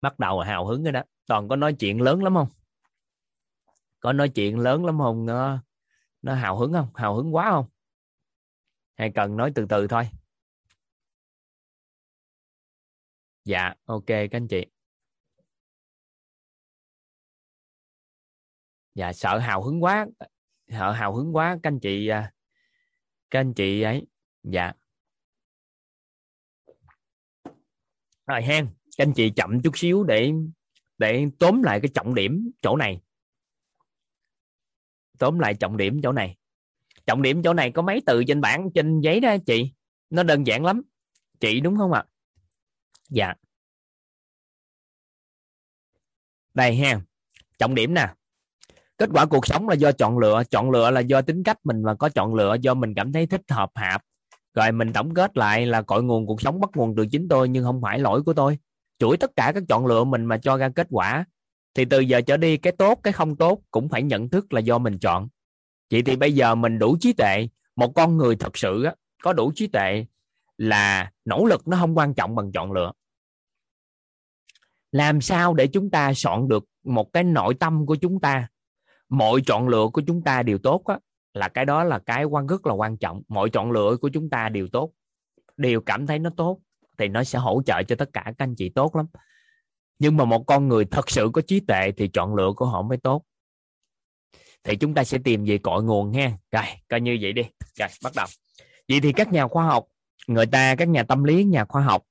Bắt 0.00 0.18
đầu 0.18 0.40
hào 0.40 0.66
hứng 0.66 0.82
rồi 0.82 0.92
đó. 0.92 1.02
Toàn 1.26 1.48
có 1.48 1.56
nói 1.56 1.72
chuyện 1.72 2.00
lớn 2.00 2.22
lắm 2.22 2.34
không? 2.34 2.48
Có 4.00 4.12
nói 4.12 4.28
chuyện 4.28 4.58
lớn 4.58 4.84
lắm 4.84 4.98
không? 4.98 5.26
Nó 5.26 5.58
nó 6.22 6.34
hào 6.34 6.58
hứng 6.58 6.72
không? 6.72 6.88
Hào 6.94 7.14
hứng 7.14 7.34
quá 7.34 7.50
không? 7.50 7.66
Hay 8.94 9.10
cần 9.14 9.36
nói 9.36 9.52
từ 9.54 9.66
từ 9.68 9.86
thôi. 9.86 10.08
Dạ 13.44 13.74
ok, 13.84 14.06
các 14.06 14.32
anh 14.32 14.48
chị. 14.48 14.66
Dạ 18.94 19.12
sợ 19.12 19.38
hào 19.38 19.62
hứng 19.62 19.82
quá, 19.82 20.06
sợ 20.68 20.92
hào 20.92 21.16
hứng 21.16 21.36
quá, 21.36 21.58
các 21.62 21.70
anh 21.70 21.80
chị 21.80 22.08
à, 22.08 22.32
các 23.30 23.40
anh 23.40 23.54
chị 23.54 23.82
ấy. 23.82 24.06
Dạ. 24.42 24.72
Rồi 28.26 28.42
hen, 28.42 28.68
các 28.96 29.04
anh 29.04 29.12
chị 29.16 29.32
chậm 29.36 29.62
chút 29.62 29.78
xíu 29.78 30.04
để 30.04 30.32
để 30.98 31.26
tóm 31.38 31.62
lại 31.62 31.80
cái 31.82 31.90
trọng 31.94 32.14
điểm 32.14 32.50
chỗ 32.62 32.76
này. 32.76 33.00
Tóm 35.18 35.38
lại 35.38 35.54
trọng 35.54 35.76
điểm 35.76 36.00
chỗ 36.02 36.12
này. 36.12 36.36
Trọng 37.06 37.22
điểm 37.22 37.42
chỗ 37.42 37.54
này 37.54 37.72
có 37.72 37.82
mấy 37.82 38.02
từ 38.06 38.24
trên 38.24 38.40
bảng 38.40 38.70
trên 38.74 39.00
giấy 39.00 39.20
đó, 39.20 39.36
chị? 39.46 39.72
Nó 40.10 40.22
đơn 40.22 40.46
giản 40.46 40.64
lắm. 40.64 40.82
Chị 41.40 41.60
đúng 41.60 41.76
không 41.76 41.92
ạ? 41.92 42.04
Dạ. 43.10 43.34
Đây 46.54 46.76
ha, 46.76 47.00
trọng 47.58 47.74
điểm 47.74 47.94
nè. 47.94 48.08
Kết 48.98 49.10
quả 49.12 49.26
cuộc 49.26 49.46
sống 49.46 49.68
là 49.68 49.74
do 49.74 49.92
chọn 49.92 50.18
lựa 50.18 50.42
chọn 50.50 50.70
lựa 50.70 50.90
là 50.90 51.00
do 51.00 51.22
tính 51.22 51.42
cách 51.42 51.58
mình 51.64 51.82
mà 51.82 51.94
có 51.94 52.08
chọn 52.08 52.34
lựa 52.34 52.56
do 52.60 52.74
mình 52.74 52.94
cảm 52.94 53.12
thấy 53.12 53.26
thích 53.26 53.42
hợp 53.48 53.70
hạp. 53.74 54.02
Rồi 54.54 54.72
mình 54.72 54.92
tổng 54.92 55.14
kết 55.14 55.36
lại 55.36 55.66
là 55.66 55.82
cội 55.82 56.02
nguồn 56.02 56.26
cuộc 56.26 56.40
sống 56.40 56.60
bắt 56.60 56.70
nguồn 56.74 56.96
từ 56.96 57.06
chính 57.06 57.28
tôi 57.28 57.48
nhưng 57.48 57.64
không 57.64 57.80
phải 57.82 57.98
lỗi 57.98 58.22
của 58.22 58.32
tôi. 58.32 58.58
Chuỗi 58.98 59.16
tất 59.16 59.30
cả 59.36 59.52
các 59.54 59.62
chọn 59.68 59.86
lựa 59.86 60.04
mình 60.04 60.24
mà 60.24 60.36
cho 60.38 60.56
ra 60.56 60.68
kết 60.68 60.86
quả. 60.90 61.24
Thì 61.74 61.84
từ 61.84 62.00
giờ 62.00 62.20
trở 62.20 62.36
đi, 62.36 62.56
cái 62.56 62.72
tốt, 62.78 63.00
cái 63.02 63.12
không 63.12 63.36
tốt 63.36 63.62
cũng 63.70 63.88
phải 63.88 64.02
nhận 64.02 64.28
thức 64.28 64.52
là 64.52 64.60
do 64.60 64.78
mình 64.78 64.98
chọn. 64.98 65.28
Vậy 65.90 66.02
thì 66.02 66.16
bây 66.16 66.34
giờ 66.34 66.54
mình 66.54 66.78
đủ 66.78 66.96
trí 67.00 67.12
tuệ. 67.12 67.48
Một 67.76 67.92
con 67.94 68.16
người 68.16 68.36
thật 68.36 68.58
sự 68.58 68.86
có 69.22 69.32
đủ 69.32 69.52
trí 69.54 69.66
tuệ 69.66 70.06
là 70.60 71.10
nỗ 71.24 71.44
lực 71.44 71.68
nó 71.68 71.76
không 71.76 71.98
quan 71.98 72.14
trọng 72.14 72.34
bằng 72.34 72.52
chọn 72.52 72.72
lựa. 72.72 72.92
Làm 74.92 75.20
sao 75.20 75.54
để 75.54 75.66
chúng 75.66 75.90
ta 75.90 76.14
soạn 76.14 76.48
được 76.48 76.64
một 76.84 77.12
cái 77.12 77.24
nội 77.24 77.54
tâm 77.54 77.86
của 77.86 77.94
chúng 77.94 78.20
ta? 78.20 78.48
Mọi 79.08 79.40
chọn 79.46 79.68
lựa 79.68 79.88
của 79.92 80.02
chúng 80.06 80.22
ta 80.22 80.42
đều 80.42 80.58
tốt 80.58 80.84
á, 80.84 80.98
là 81.34 81.48
cái 81.48 81.64
đó 81.64 81.84
là 81.84 81.98
cái 81.98 82.24
quan 82.24 82.46
rất 82.46 82.66
là 82.66 82.72
quan 82.72 82.96
trọng. 82.96 83.22
Mọi 83.28 83.50
chọn 83.50 83.70
lựa 83.70 83.96
của 84.00 84.08
chúng 84.08 84.30
ta 84.30 84.48
đều 84.48 84.68
tốt 84.68 84.92
đều 85.56 85.80
cảm 85.80 86.06
thấy 86.06 86.18
nó 86.18 86.30
tốt 86.36 86.60
thì 86.98 87.08
nó 87.08 87.24
sẽ 87.24 87.38
hỗ 87.38 87.62
trợ 87.66 87.82
cho 87.82 87.96
tất 87.96 88.10
cả 88.12 88.22
các 88.24 88.34
anh 88.38 88.54
chị 88.54 88.68
tốt 88.68 88.96
lắm. 88.96 89.06
Nhưng 89.98 90.16
mà 90.16 90.24
một 90.24 90.44
con 90.46 90.68
người 90.68 90.84
thật 90.84 91.10
sự 91.10 91.30
có 91.32 91.42
trí 91.46 91.60
tuệ 91.60 91.92
thì 91.96 92.08
chọn 92.08 92.34
lựa 92.34 92.52
của 92.56 92.66
họ 92.66 92.82
mới 92.82 92.98
tốt. 92.98 93.24
Thì 94.64 94.76
chúng 94.76 94.94
ta 94.94 95.04
sẽ 95.04 95.18
tìm 95.24 95.44
về 95.44 95.58
cội 95.58 95.82
nguồn 95.82 96.12
ha. 96.12 96.32
Rồi 96.50 96.64
coi 96.88 97.00
như 97.00 97.18
vậy 97.20 97.32
đi. 97.32 97.42
Rồi 97.74 97.88
bắt 98.02 98.12
đầu. 98.16 98.26
Vậy 98.88 99.00
thì 99.00 99.12
các 99.12 99.32
nhà 99.32 99.48
khoa 99.48 99.64
học 99.64 99.86
người 100.26 100.46
ta, 100.46 100.74
các 100.74 100.88
nhà 100.88 101.02
tâm 101.02 101.24
lý, 101.24 101.44
nhà 101.44 101.64
khoa 101.64 101.82
học, 101.82 102.02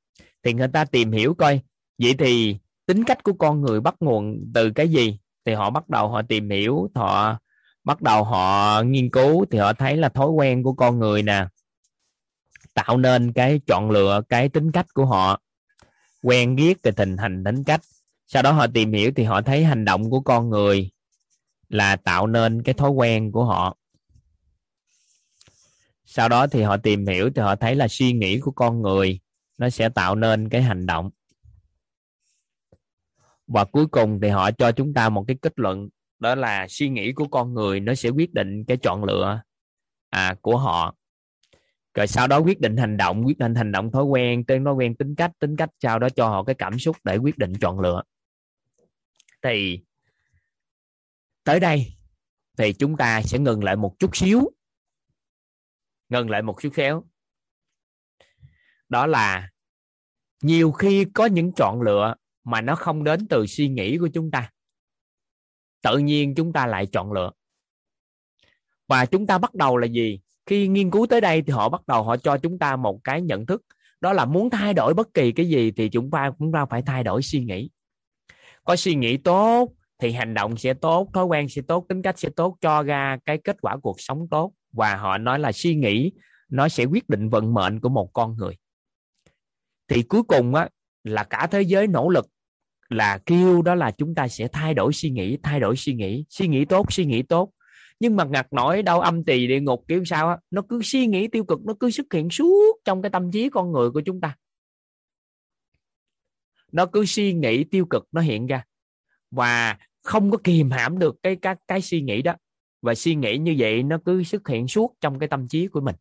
thì 0.44 0.54
người 0.54 0.68
ta 0.68 0.86
tìm 0.86 1.12
hiểu 1.12 1.34
coi, 1.34 1.62
vậy 1.98 2.16
thì 2.20 2.58
tính 2.86 3.04
cách 3.04 3.24
của 3.24 3.34
con 3.34 3.62
người 3.62 3.82
bắt 3.82 3.96
nguồn 4.00 4.52
từ 4.54 4.72
cái 4.72 4.88
gì? 4.88 5.20
Thì 5.46 5.54
họ 5.54 5.70
bắt 5.70 5.90
đầu 5.90 6.10
họ 6.10 6.22
tìm 6.22 6.50
hiểu, 6.50 6.90
họ 6.96 7.38
bắt 7.84 8.02
đầu 8.02 8.24
họ 8.24 8.82
nghiên 8.86 9.10
cứu, 9.10 9.46
thì 9.52 9.58
họ 9.58 9.74
thấy 9.74 9.98
là 9.98 10.10
thói 10.10 10.30
quen 10.30 10.64
của 10.64 10.74
con 10.74 11.00
người 11.00 11.24
nè, 11.24 11.46
tạo 12.74 12.98
nên 12.98 13.34
cái 13.34 13.62
chọn 13.68 13.92
lựa, 13.92 14.22
cái 14.30 14.50
tính 14.50 14.72
cách 14.72 14.86
của 14.94 15.06
họ, 15.06 15.42
quen 16.24 16.56
biết 16.56 16.78
về 16.84 16.92
tình 16.92 17.18
hình, 17.18 17.44
tính 17.44 17.64
cách. 17.64 17.82
Sau 18.28 18.44
đó 18.44 18.52
họ 18.52 18.68
tìm 18.68 18.94
hiểu 18.94 19.12
thì 19.16 19.24
họ 19.24 19.42
thấy 19.42 19.64
hành 19.64 19.86
động 19.86 20.10
của 20.10 20.20
con 20.20 20.50
người 20.50 20.90
là 21.70 21.96
tạo 21.96 22.28
nên 22.28 22.64
cái 22.64 22.74
thói 22.74 22.90
quen 22.90 23.32
của 23.32 23.46
họ 23.46 23.78
sau 26.12 26.30
đó 26.30 26.48
thì 26.48 26.62
họ 26.62 26.78
tìm 26.78 27.06
hiểu 27.06 27.30
thì 27.36 27.42
họ 27.42 27.56
thấy 27.56 27.76
là 27.76 27.88
suy 27.88 28.14
nghĩ 28.14 28.40
của 28.40 28.52
con 28.52 28.82
người 28.82 29.20
nó 29.58 29.70
sẽ 29.70 29.90
tạo 29.90 30.16
nên 30.16 30.50
cái 30.50 30.62
hành 30.62 30.86
động. 30.86 31.10
Và 33.48 33.66
cuối 33.66 33.88
cùng 33.88 34.20
thì 34.22 34.30
họ 34.30 34.52
cho 34.52 34.72
chúng 34.72 34.94
ta 34.94 35.10
một 35.10 35.24
cái 35.28 35.38
kết 35.42 35.54
luận 35.56 35.90
đó 36.20 36.36
là 36.36 36.68
suy 36.70 36.90
nghĩ 36.90 37.14
của 37.14 37.28
con 37.28 37.54
người 37.54 37.80
nó 37.80 37.96
sẽ 37.96 38.10
quyết 38.10 38.34
định 38.34 38.64
cái 38.68 38.78
chọn 38.78 39.04
lựa 39.04 39.42
à, 40.10 40.36
của 40.42 40.58
họ. 40.58 40.96
Rồi 41.94 42.08
sau 42.08 42.28
đó 42.28 42.38
quyết 42.40 42.60
định 42.60 42.78
hành 42.78 42.98
động 42.98 43.24
quyết 43.26 43.38
định 43.38 43.56
hành 43.56 43.72
động 43.72 43.92
thói 43.92 44.04
quen 44.04 44.46
tên 44.46 44.66
thói 44.66 44.74
quen 44.74 44.96
tính 44.96 45.16
cách 45.16 45.32
tính 45.40 45.56
cách 45.56 45.70
sau 45.80 46.00
đó 46.00 46.10
cho 46.10 46.28
họ 46.28 46.44
cái 46.44 46.56
cảm 46.56 46.80
xúc 46.80 46.98
để 47.04 47.18
quyết 47.18 47.38
định 47.38 47.54
chọn 47.62 47.80
lựa. 47.80 48.04
Thì 49.42 49.80
tới 51.44 51.60
đây 51.60 51.94
thì 52.58 52.74
chúng 52.74 52.98
ta 52.98 53.22
sẽ 53.22 53.40
ngừng 53.40 53.64
lại 53.64 53.76
một 53.76 54.00
chút 54.00 54.16
xíu 54.16 54.52
ngừng 56.10 56.30
lại 56.30 56.42
một 56.42 56.56
chút 56.62 56.70
khéo, 56.74 57.04
đó 58.90 59.08
là 59.08 59.50
nhiều 60.42 60.72
khi 60.72 61.06
có 61.06 61.26
những 61.26 61.52
chọn 61.54 61.82
lựa 61.82 62.16
mà 62.44 62.62
nó 62.62 62.76
không 62.76 63.04
đến 63.04 63.28
từ 63.28 63.46
suy 63.48 63.68
nghĩ 63.70 63.98
của 63.98 64.10
chúng 64.14 64.32
ta. 64.32 64.52
Tự 65.82 65.98
nhiên 65.98 66.36
chúng 66.36 66.54
ta 66.54 66.68
lại 66.68 66.86
chọn 66.86 67.12
lựa. 67.12 67.32
Và 68.88 69.06
chúng 69.06 69.28
ta 69.28 69.38
bắt 69.38 69.56
đầu 69.56 69.78
là 69.78 69.88
gì? 69.88 70.20
Khi 70.46 70.68
nghiên 70.68 70.92
cứu 70.92 71.08
tới 71.08 71.22
đây 71.22 71.42
thì 71.42 71.54
họ 71.54 71.70
bắt 71.70 71.88
đầu 71.88 72.04
họ 72.04 72.18
cho 72.18 72.38
chúng 72.38 72.60
ta 72.60 72.76
một 72.76 73.00
cái 73.04 73.22
nhận 73.22 73.46
thức. 73.46 73.62
Đó 74.02 74.14
là 74.14 74.26
muốn 74.26 74.50
thay 74.50 74.74
đổi 74.74 74.94
bất 74.94 75.14
kỳ 75.14 75.32
cái 75.32 75.50
gì 75.50 75.72
thì 75.72 75.90
chúng 75.90 76.12
ta 76.12 76.32
cũng 76.40 76.52
ta 76.52 76.66
phải 76.66 76.82
thay 76.82 77.04
đổi 77.04 77.22
suy 77.22 77.44
nghĩ. 77.44 77.70
Có 78.64 78.76
suy 78.76 78.96
nghĩ 78.96 79.18
tốt 79.18 79.74
thì 80.00 80.12
hành 80.12 80.34
động 80.34 80.58
sẽ 80.58 80.74
tốt 80.74 81.10
thói 81.14 81.26
quen 81.26 81.50
sẽ 81.50 81.62
tốt 81.68 81.86
tính 81.90 82.02
cách 82.02 82.20
sẽ 82.20 82.30
tốt 82.36 82.58
cho 82.62 82.84
ra 82.84 83.18
cái 83.26 83.38
kết 83.38 83.58
quả 83.62 83.78
cuộc 83.78 84.02
sống 84.02 84.28
tốt 84.32 84.54
và 84.72 84.96
họ 84.96 85.18
nói 85.18 85.40
là 85.40 85.52
suy 85.52 85.76
nghĩ 85.76 86.12
nó 86.50 86.70
sẽ 86.70 86.86
quyết 86.86 87.10
định 87.10 87.30
vận 87.30 87.54
mệnh 87.54 87.80
của 87.80 87.90
một 87.90 88.14
con 88.14 88.36
người. 88.38 88.58
Thì 89.88 90.04
cuối 90.04 90.24
cùng 90.24 90.56
á, 90.56 90.70
là 91.04 91.24
cả 91.24 91.48
thế 91.52 91.62
giới 91.62 91.88
nỗ 91.88 92.10
lực 92.10 92.26
là 92.90 93.20
kêu 93.26 93.62
đó 93.62 93.76
là 93.76 93.92
chúng 93.92 94.16
ta 94.16 94.28
sẽ 94.28 94.48
thay 94.48 94.74
đổi 94.74 94.94
suy 94.94 95.10
nghĩ, 95.10 95.38
thay 95.44 95.60
đổi 95.60 95.76
suy 95.76 95.94
nghĩ. 95.94 96.26
Suy 96.30 96.48
nghĩ 96.48 96.66
tốt, 96.66 96.94
suy 96.94 97.06
nghĩ 97.06 97.24
tốt. 97.24 97.52
Nhưng 98.00 98.16
mà 98.16 98.24
ngặt 98.24 98.54
nổi 98.54 98.84
đau 98.84 99.02
âm 99.02 99.24
tỳ 99.24 99.48
địa 99.48 99.60
ngục 99.60 99.84
kiểu 99.88 100.06
sao 100.06 100.30
á, 100.30 100.38
nó 100.52 100.62
cứ 100.70 100.82
suy 100.84 101.08
nghĩ 101.08 101.28
tiêu 101.28 101.44
cực, 101.44 101.60
nó 101.66 101.74
cứ 101.80 101.92
xuất 101.92 102.14
hiện 102.14 102.30
suốt 102.30 102.78
trong 102.86 103.02
cái 103.02 103.10
tâm 103.10 103.32
trí 103.32 103.50
con 103.50 103.72
người 103.72 103.92
của 103.92 104.02
chúng 104.02 104.22
ta. 104.22 104.36
Nó 106.72 106.86
cứ 106.86 107.06
suy 107.06 107.34
nghĩ 107.34 107.64
tiêu 107.64 107.86
cực 107.86 108.08
nó 108.12 108.22
hiện 108.22 108.48
ra. 108.48 108.64
Và 109.32 109.78
không 110.04 110.32
có 110.32 110.38
kìm 110.44 110.72
hãm 110.72 111.00
được 111.00 111.16
cái 111.24 111.36
các 111.36 111.58
cái 111.68 111.82
suy 111.82 112.02
nghĩ 112.02 112.22
đó 112.22 112.36
và 112.82 112.96
suy 112.96 113.16
nghĩ 113.16 113.38
như 113.38 113.56
vậy 113.58 113.84
nó 113.84 113.98
cứ 114.06 114.24
xuất 114.24 114.48
hiện 114.48 114.68
suốt 114.68 114.96
trong 115.02 115.20
cái 115.20 115.30
tâm 115.30 115.48
trí 115.48 115.68
của 115.68 115.82
mình. 115.82 115.96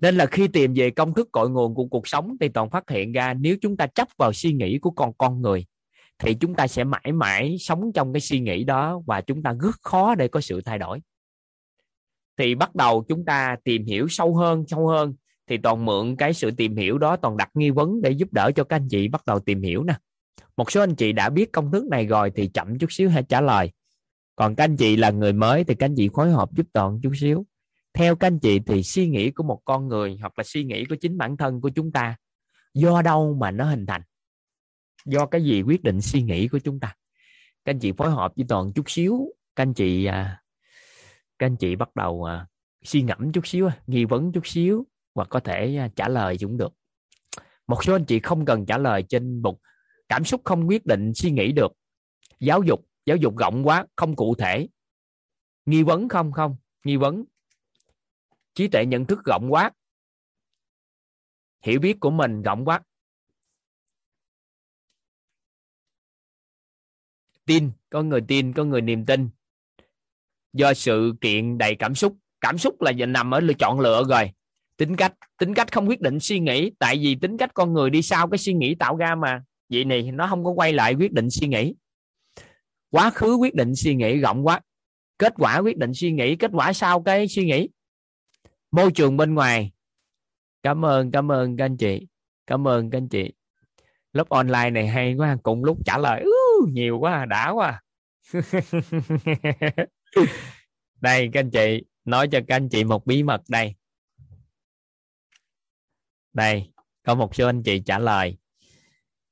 Nên 0.00 0.16
là 0.16 0.26
khi 0.26 0.48
tìm 0.48 0.72
về 0.76 0.90
công 0.90 1.14
thức 1.14 1.28
cội 1.32 1.50
nguồn 1.50 1.74
của 1.74 1.86
cuộc 1.86 2.08
sống 2.08 2.36
thì 2.40 2.48
toàn 2.48 2.70
phát 2.70 2.90
hiện 2.90 3.12
ra 3.12 3.34
nếu 3.34 3.56
chúng 3.60 3.76
ta 3.76 3.86
chấp 3.86 4.08
vào 4.16 4.32
suy 4.32 4.52
nghĩ 4.52 4.78
của 4.78 4.90
con 4.90 5.12
con 5.18 5.42
người 5.42 5.66
thì 6.18 6.34
chúng 6.34 6.54
ta 6.54 6.66
sẽ 6.66 6.84
mãi 6.84 7.12
mãi 7.12 7.56
sống 7.60 7.92
trong 7.94 8.12
cái 8.12 8.20
suy 8.20 8.40
nghĩ 8.40 8.64
đó 8.64 9.02
và 9.06 9.20
chúng 9.20 9.42
ta 9.42 9.52
rất 9.52 9.76
khó 9.82 10.14
để 10.14 10.28
có 10.28 10.40
sự 10.40 10.60
thay 10.60 10.78
đổi. 10.78 11.00
Thì 12.36 12.54
bắt 12.54 12.74
đầu 12.74 13.04
chúng 13.08 13.24
ta 13.24 13.56
tìm 13.64 13.84
hiểu 13.84 14.08
sâu 14.08 14.36
hơn 14.36 14.64
sâu 14.68 14.88
hơn 14.88 15.14
thì 15.46 15.56
toàn 15.56 15.84
mượn 15.84 16.16
cái 16.16 16.34
sự 16.34 16.50
tìm 16.50 16.76
hiểu 16.76 16.98
đó, 16.98 17.16
toàn 17.16 17.36
đặt 17.36 17.50
nghi 17.54 17.70
vấn 17.70 18.02
để 18.02 18.10
giúp 18.10 18.32
đỡ 18.32 18.50
cho 18.56 18.64
các 18.64 18.76
anh 18.76 18.88
chị 18.88 19.08
bắt 19.08 19.26
đầu 19.26 19.40
tìm 19.40 19.62
hiểu 19.62 19.84
nè. 19.84 19.94
Một 20.56 20.70
số 20.70 20.80
anh 20.80 20.94
chị 20.94 21.12
đã 21.12 21.30
biết 21.30 21.52
công 21.52 21.72
thức 21.72 21.84
này 21.84 22.06
rồi 22.06 22.32
thì 22.36 22.50
chậm 22.54 22.78
chút 22.78 22.92
xíu 22.92 23.10
hãy 23.10 23.22
trả 23.22 23.40
lời 23.40 23.70
còn 24.36 24.54
các 24.54 24.64
anh 24.64 24.76
chị 24.76 24.96
là 24.96 25.10
người 25.10 25.32
mới 25.32 25.64
thì 25.64 25.74
các 25.74 25.86
anh 25.86 25.94
chị 25.96 26.08
phối 26.14 26.30
hợp 26.30 26.54
giúp 26.56 26.66
toàn 26.72 27.00
chút 27.02 27.12
xíu. 27.20 27.46
Theo 27.94 28.16
các 28.16 28.26
anh 28.26 28.38
chị 28.38 28.58
thì 28.66 28.82
suy 28.82 29.08
nghĩ 29.08 29.30
của 29.30 29.42
một 29.42 29.60
con 29.64 29.88
người 29.88 30.16
hoặc 30.20 30.38
là 30.38 30.44
suy 30.44 30.64
nghĩ 30.64 30.84
của 30.84 30.96
chính 31.00 31.18
bản 31.18 31.36
thân 31.36 31.60
của 31.60 31.68
chúng 31.68 31.92
ta, 31.92 32.16
do 32.74 33.02
đâu 33.02 33.34
mà 33.34 33.50
nó 33.50 33.64
hình 33.64 33.86
thành? 33.86 34.02
Do 35.06 35.26
cái 35.26 35.44
gì 35.44 35.62
quyết 35.62 35.82
định 35.82 36.00
suy 36.00 36.22
nghĩ 36.22 36.48
của 36.48 36.58
chúng 36.58 36.80
ta? 36.80 36.96
Các 37.64 37.74
anh 37.74 37.78
chị 37.78 37.92
phối 37.92 38.10
hợp 38.10 38.32
với 38.36 38.46
toàn 38.48 38.72
chút 38.72 38.90
xíu, 38.90 39.20
các 39.56 39.62
anh 39.62 39.74
chị 39.74 40.04
à, 40.04 40.42
các 41.38 41.46
anh 41.46 41.56
chị 41.56 41.76
bắt 41.76 41.96
đầu 41.96 42.24
à, 42.24 42.46
suy 42.84 43.02
ngẫm 43.02 43.32
chút 43.32 43.46
xíu, 43.46 43.68
nghi 43.86 44.04
vấn 44.04 44.32
chút 44.32 44.46
xíu 44.46 44.86
hoặc 45.14 45.28
có 45.28 45.40
thể 45.40 45.76
à, 45.76 45.88
trả 45.96 46.08
lời 46.08 46.36
cũng 46.40 46.56
được. 46.56 46.72
Một 47.66 47.84
số 47.84 47.92
anh 47.92 48.04
chị 48.04 48.20
không 48.20 48.44
cần 48.44 48.66
trả 48.66 48.78
lời 48.78 49.02
trên 49.08 49.42
một 49.42 49.58
cảm 50.08 50.24
xúc 50.24 50.40
không 50.44 50.68
quyết 50.68 50.86
định 50.86 51.14
suy 51.14 51.30
nghĩ 51.30 51.52
được. 51.52 51.72
Giáo 52.40 52.62
dục 52.62 52.86
giáo 53.06 53.16
dục 53.16 53.36
rộng 53.36 53.66
quá, 53.66 53.86
không 53.96 54.16
cụ 54.16 54.34
thể. 54.34 54.68
Nghi 55.66 55.82
vấn 55.82 56.08
không 56.08 56.32
không. 56.32 56.56
Nghi 56.84 56.96
vấn. 56.96 57.24
Trí 58.54 58.68
tuệ 58.68 58.86
nhận 58.86 59.04
thức 59.04 59.18
rộng 59.24 59.46
quá. 59.50 59.70
Hiểu 61.62 61.80
biết 61.80 62.00
của 62.00 62.10
mình 62.10 62.42
rộng 62.42 62.64
quá. 62.64 62.80
Tin. 67.46 67.70
Có 67.90 68.02
người 68.02 68.20
tin, 68.28 68.52
có 68.52 68.64
người 68.64 68.80
niềm 68.80 69.06
tin. 69.06 69.28
Do 70.52 70.74
sự 70.74 71.14
kiện 71.20 71.58
đầy 71.58 71.76
cảm 71.78 71.94
xúc. 71.94 72.16
Cảm 72.40 72.58
xúc 72.58 72.82
là 72.82 72.92
nằm 72.92 73.34
ở 73.34 73.40
lựa 73.40 73.54
chọn 73.58 73.80
lựa 73.80 74.04
rồi. 74.08 74.30
Tính 74.76 74.96
cách. 74.96 75.14
Tính 75.38 75.54
cách 75.54 75.72
không 75.72 75.88
quyết 75.88 76.00
định 76.00 76.20
suy 76.20 76.40
nghĩ. 76.40 76.70
Tại 76.78 76.96
vì 76.96 77.16
tính 77.20 77.36
cách 77.36 77.50
con 77.54 77.72
người 77.72 77.90
đi 77.90 78.02
sau 78.02 78.28
cái 78.28 78.38
suy 78.38 78.52
nghĩ 78.52 78.74
tạo 78.74 78.96
ra 78.96 79.14
mà. 79.14 79.44
Vậy 79.68 79.84
này 79.84 80.12
nó 80.12 80.26
không 80.26 80.44
có 80.44 80.50
quay 80.50 80.72
lại 80.72 80.94
quyết 80.94 81.12
định 81.12 81.30
suy 81.30 81.48
nghĩ 81.48 81.74
quá 82.94 83.10
khứ 83.10 83.34
quyết 83.34 83.54
định 83.54 83.74
suy 83.74 83.94
nghĩ 83.94 84.18
rộng 84.18 84.46
quá. 84.46 84.60
Kết 85.18 85.32
quả 85.36 85.58
quyết 85.58 85.76
định 85.76 85.94
suy 85.94 86.12
nghĩ 86.12 86.36
kết 86.36 86.50
quả 86.54 86.72
sau 86.72 87.02
cái 87.02 87.28
suy 87.28 87.44
nghĩ. 87.44 87.68
Môi 88.70 88.92
trường 88.92 89.16
bên 89.16 89.34
ngoài. 89.34 89.72
Cảm 90.62 90.84
ơn 90.84 91.10
cảm 91.10 91.32
ơn 91.32 91.56
các 91.56 91.64
anh 91.64 91.76
chị. 91.76 92.06
Cảm 92.46 92.68
ơn 92.68 92.90
các 92.90 92.98
anh 92.98 93.08
chị. 93.08 93.32
Lớp 94.12 94.28
online 94.28 94.70
này 94.70 94.88
hay 94.88 95.14
quá 95.14 95.36
cùng 95.42 95.64
lúc 95.64 95.78
trả 95.86 95.98
lời. 95.98 96.24
Uh, 96.24 96.68
nhiều 96.68 96.98
quá 96.98 97.24
đã 97.24 97.50
quá. 97.50 97.82
Đây 101.00 101.30
các 101.32 101.40
anh 101.40 101.50
chị 101.50 101.82
nói 102.04 102.28
cho 102.28 102.40
các 102.48 102.56
anh 102.56 102.68
chị 102.68 102.84
một 102.84 103.06
bí 103.06 103.22
mật 103.22 103.42
đây. 103.48 103.74
Đây 106.32 106.72
có 107.02 107.14
một 107.14 107.34
số 107.34 107.46
anh 107.46 107.62
chị 107.62 107.82
trả 107.86 107.98
lời 107.98 108.36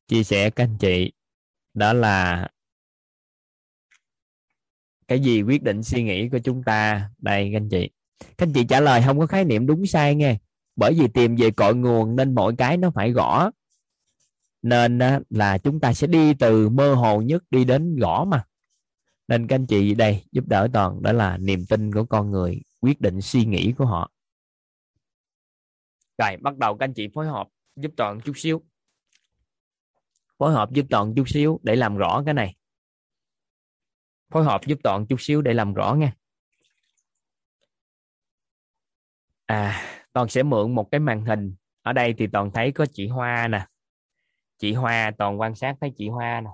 chia 0.08 0.22
sẻ 0.22 0.50
các 0.50 0.64
anh 0.64 0.78
chị. 0.78 1.12
Đó 1.74 1.92
là 1.92 2.48
cái 5.12 5.20
gì 5.20 5.42
quyết 5.42 5.62
định 5.62 5.82
suy 5.82 6.02
nghĩ 6.02 6.28
của 6.28 6.38
chúng 6.38 6.62
ta? 6.62 7.10
Đây, 7.18 7.50
các 7.52 7.56
anh 7.56 7.68
chị. 7.68 7.90
Các 8.20 8.46
anh 8.46 8.52
chị 8.52 8.64
trả 8.64 8.80
lời 8.80 9.02
không 9.06 9.18
có 9.18 9.26
khái 9.26 9.44
niệm 9.44 9.66
đúng 9.66 9.86
sai 9.86 10.14
nghe. 10.14 10.38
Bởi 10.76 10.94
vì 10.94 11.08
tìm 11.08 11.36
về 11.36 11.50
cội 11.50 11.74
nguồn 11.74 12.16
nên 12.16 12.34
mọi 12.34 12.54
cái 12.58 12.76
nó 12.76 12.90
phải 12.90 13.12
gõ. 13.12 13.50
Nên 14.62 14.98
là 15.30 15.58
chúng 15.58 15.80
ta 15.80 15.92
sẽ 15.92 16.06
đi 16.06 16.34
từ 16.34 16.68
mơ 16.68 16.94
hồ 16.94 17.22
nhất 17.22 17.42
đi 17.50 17.64
đến 17.64 17.96
gõ 17.96 18.24
mà. 18.28 18.44
Nên 19.28 19.46
các 19.46 19.56
anh 19.56 19.66
chị 19.66 19.94
đây, 19.94 20.24
giúp 20.32 20.44
đỡ 20.48 20.68
toàn, 20.72 21.02
đó 21.02 21.12
là 21.12 21.36
niềm 21.36 21.66
tin 21.66 21.92
của 21.92 22.04
con 22.04 22.30
người, 22.30 22.62
quyết 22.80 23.00
định 23.00 23.20
suy 23.20 23.44
nghĩ 23.44 23.72
của 23.78 23.86
họ. 23.86 24.10
Rồi, 26.18 26.36
bắt 26.40 26.56
đầu 26.58 26.76
các 26.76 26.84
anh 26.84 26.94
chị 26.94 27.08
phối 27.14 27.26
hợp 27.26 27.48
giúp 27.76 27.92
toàn 27.96 28.20
chút 28.20 28.32
xíu. 28.36 28.62
Phối 30.38 30.52
hợp 30.52 30.72
giúp 30.72 30.86
toàn 30.90 31.14
chút 31.14 31.28
xíu 31.28 31.60
để 31.62 31.76
làm 31.76 31.96
rõ 31.96 32.22
cái 32.24 32.34
này 32.34 32.54
phối 34.32 34.44
hợp 34.44 34.60
giúp 34.66 34.78
toàn 34.82 35.06
chút 35.06 35.20
xíu 35.20 35.42
để 35.42 35.54
làm 35.54 35.74
rõ 35.74 35.94
nha. 35.94 36.12
À 39.46 39.88
toàn 40.12 40.28
sẽ 40.28 40.42
mượn 40.42 40.74
một 40.74 40.88
cái 40.90 41.00
màn 41.00 41.24
hình. 41.24 41.54
Ở 41.82 41.92
đây 41.92 42.14
thì 42.18 42.26
toàn 42.26 42.50
thấy 42.50 42.72
có 42.72 42.86
chị 42.92 43.08
Hoa 43.08 43.48
nè. 43.48 43.66
Chị 44.58 44.72
Hoa 44.72 45.10
toàn 45.18 45.40
quan 45.40 45.54
sát 45.54 45.76
thấy 45.80 45.92
chị 45.96 46.08
Hoa 46.08 46.40
nè. 46.40 46.50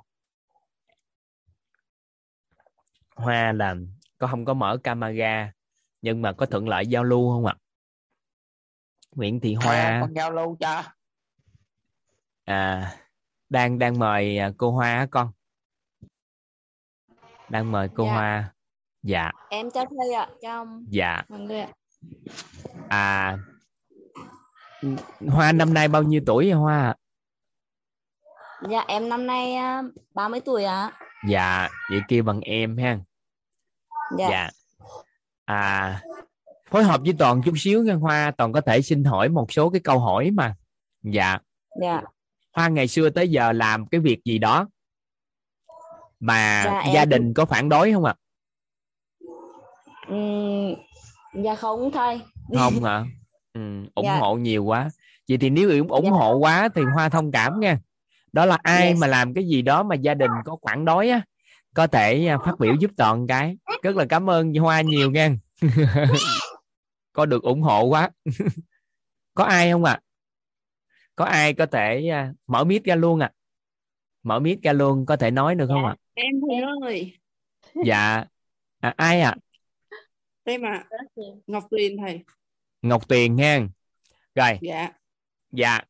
Hoa 3.16 3.52
là 3.52 3.74
có 4.18 4.26
không 4.26 4.44
có 4.44 4.54
mở 4.54 4.78
camera 4.82 5.52
nhưng 6.02 6.22
mà 6.22 6.32
có 6.32 6.46
thuận 6.46 6.68
lợi 6.68 6.86
giao 6.86 7.04
lưu 7.04 7.30
không 7.30 7.46
ạ? 7.46 7.56
Nguyễn 9.14 9.40
Thị 9.40 9.54
Hoa. 9.54 9.74
À, 9.74 9.98
con 10.00 10.14
giao 10.14 10.30
lưu 10.30 10.56
cho. 10.60 10.82
À 12.44 12.94
đang 13.48 13.78
đang 13.78 13.98
mời 13.98 14.38
à, 14.38 14.52
cô 14.56 14.70
Hoa 14.70 15.06
con 15.10 15.32
đang 17.50 17.72
mời 17.72 17.88
cô 17.94 18.04
Dạ. 18.04 18.12
Hoa. 18.12 18.52
Dạ. 19.02 19.30
Em 19.50 19.70
cho 19.70 19.84
thuê 19.84 20.14
ạ 20.14 20.28
cho 20.42 20.50
ông. 20.52 20.84
Dạ. 20.88 21.22
Mọi 21.28 21.40
người 21.40 21.60
ạ. 21.60 21.68
À 22.88 23.38
Hoa 25.28 25.52
năm 25.52 25.74
nay 25.74 25.88
bao 25.88 26.02
nhiêu 26.02 26.20
tuổi 26.26 26.44
vậy 26.44 26.52
Hoa? 26.52 26.94
Dạ 28.70 28.84
em 28.88 29.08
năm 29.08 29.26
nay 29.26 29.54
à, 29.54 29.82
30 30.14 30.40
tuổi 30.40 30.64
ạ. 30.64 30.92
Dạ 31.28 31.68
vậy 31.90 32.00
kêu 32.08 32.22
bằng 32.22 32.40
em 32.40 32.76
ha. 32.76 32.98
Dạ, 34.18 34.28
dạ. 34.30 34.50
À 35.44 36.00
phối 36.70 36.84
hợp 36.84 37.00
với 37.04 37.14
toàn 37.18 37.42
chút 37.44 37.54
xíu 37.56 37.82
nha 37.82 37.94
Hoa. 37.94 38.30
Toàn 38.30 38.52
có 38.52 38.60
thể 38.60 38.82
xin 38.82 39.04
hỏi 39.04 39.28
một 39.28 39.52
số 39.52 39.70
cái 39.70 39.80
câu 39.84 39.98
hỏi 39.98 40.30
mà. 40.30 40.54
Dạ. 41.02 41.38
Dạ. 41.82 42.02
Hoa 42.52 42.68
ngày 42.68 42.88
xưa 42.88 43.10
tới 43.10 43.28
giờ 43.28 43.52
làm 43.52 43.86
cái 43.86 44.00
việc 44.00 44.24
gì 44.24 44.38
đó 44.38 44.68
mà 46.20 46.62
Dạ, 46.64 46.78
em- 46.80 46.94
gia 46.94 47.04
đình 47.04 47.34
có 47.34 47.44
phản 47.44 47.68
đối 47.68 47.92
không 47.92 48.04
ạ? 48.04 48.14
Ừm, 50.08 50.74
dạ 51.44 51.54
không 51.54 51.90
thầy 51.90 52.20
không 52.54 52.84
hả? 52.84 53.04
Ừ, 53.52 53.60
ủng 53.94 54.04
Dạ. 54.06 54.18
hộ 54.18 54.34
nhiều 54.36 54.64
quá. 54.64 54.88
Vậy 55.28 55.38
thì 55.38 55.50
nếu 55.50 55.70
ủng 55.70 55.88
ủng 55.92 56.04
Dạ. 56.04 56.10
hộ 56.10 56.34
quá 56.36 56.68
thì 56.74 56.82
hoa 56.84 57.08
thông 57.08 57.30
cảm 57.32 57.60
nha. 57.60 57.78
Đó 58.32 58.44
là 58.46 58.58
ai 58.62 58.88
Yes. 58.88 58.98
mà 59.00 59.06
làm 59.06 59.34
cái 59.34 59.44
gì 59.48 59.62
đó 59.62 59.82
mà 59.82 59.94
gia 59.94 60.14
đình 60.14 60.30
có 60.44 60.56
phản 60.66 60.84
đối 60.84 61.08
á 61.10 61.22
có 61.74 61.86
thể 61.86 62.26
à, 62.26 62.38
phát 62.44 62.58
biểu 62.58 62.74
giúp 62.74 62.90
toàn 62.96 63.26
cái. 63.26 63.56
Rất 63.82 63.96
là 63.96 64.04
cảm 64.08 64.30
ơn 64.30 64.54
hoa 64.54 64.80
nhiều 64.80 65.10
nha. 65.10 65.30
Có 67.12 67.26
được 67.26 67.42
ủng 67.42 67.62
hộ 67.62 67.84
quá. 67.84 68.10
Có 69.34 69.44
ai 69.44 69.70
không 69.72 69.84
ạ? 69.84 70.00
Có 71.16 71.24
ai 71.24 71.54
có 71.54 71.66
thể 71.66 72.08
à, 72.08 72.32
mở 72.46 72.64
mic 72.64 72.84
ra 72.84 72.94
luôn 72.94 73.20
ạ? 73.20 73.30
Mở 74.22 74.38
mic 74.38 74.62
ra 74.62 74.72
luôn 74.72 75.06
có 75.06 75.16
thể 75.16 75.30
nói 75.30 75.54
được 75.54 75.66
không 75.66 75.84
ạ 75.86 75.96
em 76.18 76.40
thầy 76.48 76.60
ơi. 76.82 77.18
Dạ. 77.84 78.24
À, 78.80 78.94
ai 78.96 79.20
ạ? 79.20 79.36
Em 80.44 80.62
ạ. 80.62 80.88
Ngọc 81.46 81.64
tuyền 81.70 81.96
thầy. 81.96 82.24
Ngọc 82.82 83.08
tuyền 83.08 83.36
nha 83.36 83.68
rồi. 84.34 84.58
Dạ. 84.62 84.92
Dạ. 85.52 85.80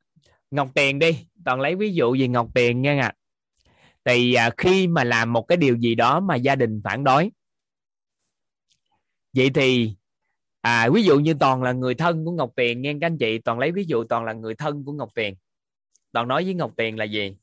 Ngọc 0.50 0.70
tiền 0.74 0.98
đi. 0.98 1.26
Toàn 1.44 1.60
lấy 1.60 1.74
ví 1.74 1.94
dụ 1.94 2.16
về 2.20 2.28
ngọc 2.28 2.48
tiền 2.54 2.82
nha 2.82 3.00
ạ 3.00 3.12
thì 4.04 4.34
à, 4.34 4.50
khi 4.56 4.86
mà 4.86 5.04
làm 5.04 5.32
một 5.32 5.42
cái 5.48 5.56
điều 5.56 5.76
gì 5.76 5.94
đó 5.94 6.20
mà 6.20 6.34
gia 6.34 6.54
đình 6.56 6.80
phản 6.84 7.04
đối. 7.04 7.30
Vậy 9.32 9.50
thì 9.54 9.94
à, 10.60 10.88
ví 10.94 11.02
dụ 11.02 11.18
như 11.18 11.34
toàn 11.40 11.62
là 11.62 11.72
người 11.72 11.94
thân 11.94 12.24
của 12.24 12.32
ngọc 12.32 12.52
tiền 12.56 12.82
nghe 12.82 12.94
các 13.00 13.06
anh 13.06 13.18
chị 13.18 13.38
toàn 13.38 13.58
lấy 13.58 13.72
ví 13.72 13.84
dụ 13.84 14.04
toàn 14.04 14.24
là 14.24 14.32
người 14.32 14.54
thân 14.54 14.84
của 14.84 14.92
ngọc 14.92 15.10
tiền. 15.14 15.34
Toàn 16.12 16.28
nói 16.28 16.44
với 16.44 16.54
ngọc 16.54 16.72
tiền 16.76 16.96
là 16.96 17.04
gì? 17.04 17.36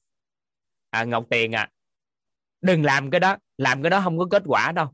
À, 0.90 1.04
ngọc 1.04 1.26
tiền 1.30 1.56
à 1.56 1.70
đừng 2.66 2.84
làm 2.84 3.12
cái 3.12 3.20
đó 3.20 3.38
làm 3.58 3.84
cái 3.84 3.90
đó 3.90 4.02
không 4.02 4.18
có 4.18 4.28
kết 4.32 4.44
quả 4.46 4.72
đâu. 4.72 4.88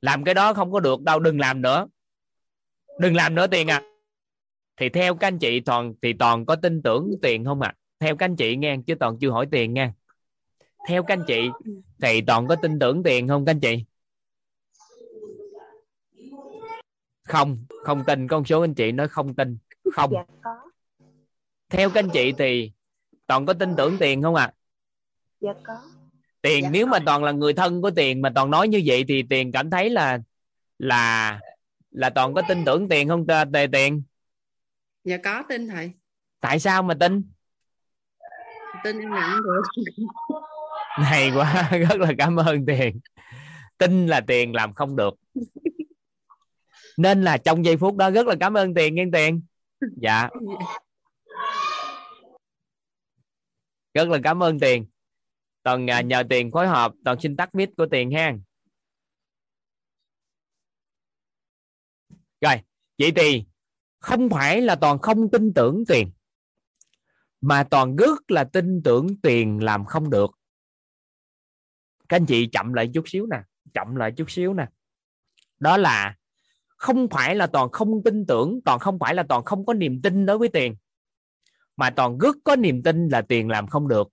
Làm 0.00 0.24
cái 0.24 0.34
đó 0.34 0.54
không 0.54 0.72
có 0.72 0.80
được 0.80 1.02
đâu 1.02 1.20
đừng 1.20 1.40
làm 1.40 1.62
nữa. 1.62 1.86
Đừng 2.98 3.14
làm 3.14 3.34
nữa 3.34 3.46
tiền 3.46 3.70
à. 3.70 3.82
Thì 4.76 4.88
theo 4.88 5.14
các 5.14 5.26
anh 5.26 5.38
chị 5.38 5.60
toàn 5.60 5.94
thì 6.02 6.12
toàn 6.12 6.46
có 6.46 6.56
tin 6.56 6.82
tưởng 6.82 7.10
tiền 7.22 7.44
không 7.44 7.60
ạ? 7.60 7.68
À? 7.68 7.78
theo 7.98 8.16
các 8.16 8.24
anh 8.24 8.36
chị 8.36 8.56
nghe 8.56 8.76
chứ 8.86 8.94
toàn 8.94 9.18
chưa 9.20 9.30
hỏi 9.30 9.46
tiền 9.50 9.74
nha 9.74 9.92
theo 10.88 11.02
các 11.02 11.14
anh 11.14 11.24
chị 11.26 11.50
thì 12.02 12.20
toàn 12.26 12.46
có 12.46 12.56
tin 12.56 12.78
tưởng 12.78 13.02
tiền 13.02 13.28
không 13.28 13.44
các 13.44 13.50
anh 13.50 13.60
chị? 13.60 13.84
Không 17.24 17.64
không 17.84 18.04
tin. 18.06 18.28
Con 18.28 18.44
số 18.44 18.60
anh 18.60 18.74
chị 18.74 18.92
nói 18.92 19.08
không 19.08 19.34
tin. 19.34 19.58
Không. 19.92 20.10
Dạ 20.12 20.24
có. 20.42 20.70
Theo 21.68 21.90
các 21.90 22.04
anh 22.04 22.10
chị 22.12 22.32
thì 22.38 22.72
toàn 23.26 23.46
có 23.46 23.52
tin 23.52 23.74
tưởng 23.76 23.96
tiền 24.00 24.22
không 24.22 24.34
ạ? 24.34 24.44
À? 24.44 24.54
dạ 25.40 25.52
có 25.64 25.74
tiền 26.46 26.62
Dạ 26.62 26.68
nếu 26.72 26.86
mà 26.86 26.98
có. 26.98 27.04
toàn 27.06 27.24
là 27.24 27.32
người 27.32 27.52
thân 27.54 27.82
của 27.82 27.90
tiền 27.90 28.22
mà 28.22 28.30
toàn 28.34 28.50
nói 28.50 28.68
như 28.68 28.82
vậy 28.86 29.04
thì 29.08 29.22
tiền 29.30 29.52
cảm 29.52 29.70
thấy 29.70 29.90
là 29.90 30.18
là 30.78 31.40
là 31.90 32.10
toàn 32.10 32.34
có 32.34 32.42
tin 32.48 32.64
tưởng 32.64 32.88
tiền 32.88 33.08
không 33.08 33.26
ta- 33.26 33.44
tề 33.52 33.66
tiền? 33.72 34.02
Dạ 35.04 35.16
có 35.16 35.42
tin 35.48 35.68
thầy. 35.68 35.92
Tại 36.40 36.58
sao 36.60 36.82
mà 36.82 36.94
tin? 37.00 37.22
Tin 38.84 38.98
em 38.98 39.12
làm 39.12 39.40
được. 39.44 39.62
Hay 41.04 41.30
quá 41.34 41.70
rất 41.88 42.00
là 42.00 42.12
cảm 42.18 42.36
ơn 42.36 42.66
tiền. 42.66 43.00
Tin 43.78 44.06
là 44.06 44.20
tiền 44.20 44.54
làm 44.54 44.74
không 44.74 44.96
được. 44.96 45.14
Nên 46.96 47.22
là 47.22 47.36
trong 47.38 47.64
giây 47.64 47.76
phút 47.76 47.96
đó 47.96 48.10
rất 48.10 48.26
là 48.26 48.34
cảm 48.40 48.54
ơn 48.56 48.74
tiền 48.74 48.94
nghe 48.94 49.04
tiền? 49.12 49.42
Dạ. 50.02 50.28
Rất 53.94 54.08
là 54.08 54.18
cảm 54.24 54.42
ơn 54.42 54.60
tiền 54.60 54.86
toàn 55.66 55.90
à, 55.90 56.00
nhờ 56.00 56.22
tiền 56.30 56.50
phối 56.50 56.68
hợp. 56.68 56.92
Toàn 57.04 57.20
xin 57.20 57.36
tắt 57.36 57.54
mic 57.54 57.70
của 57.76 57.86
tiền 57.90 58.10
ha 58.10 58.34
rồi, 62.40 62.60
vậy 62.98 63.12
thì 63.16 63.44
không 63.98 64.28
phải 64.30 64.60
là 64.60 64.74
toàn 64.74 64.98
không 64.98 65.30
tin 65.30 65.54
tưởng 65.54 65.84
tiền, 65.88 66.10
mà 67.40 67.64
toàn 67.70 67.96
rất 67.96 68.30
là 68.30 68.44
tin 68.44 68.82
tưởng 68.82 69.06
tiền 69.22 69.64
làm 69.64 69.84
không 69.84 70.10
được. 70.10 70.30
Các 72.08 72.16
anh 72.16 72.26
chị 72.26 72.48
chậm 72.52 72.72
lại 72.72 72.90
chút 72.94 73.04
xíu 73.06 73.26
nè, 73.26 73.42
chậm 73.74 73.96
lại 73.96 74.12
chút 74.16 74.30
xíu 74.30 74.54
nè. 74.54 74.66
Đó 75.58 75.76
là 75.76 76.16
không 76.66 77.08
phải 77.08 77.34
là 77.34 77.46
toàn 77.46 77.70
không 77.70 78.02
tin 78.04 78.26
tưởng, 78.26 78.60
toàn 78.64 78.78
không 78.78 78.98
phải 78.98 79.14
là 79.14 79.22
toàn 79.28 79.44
không 79.44 79.66
có 79.66 79.74
niềm 79.74 80.02
tin 80.02 80.26
đối 80.26 80.38
với 80.38 80.48
tiền, 80.48 80.76
mà 81.76 81.90
toàn 81.90 82.18
rất 82.18 82.36
có 82.44 82.56
niềm 82.56 82.82
tin 82.82 83.08
là 83.08 83.22
tiền 83.22 83.48
làm 83.48 83.66
không 83.66 83.88
được 83.88 84.08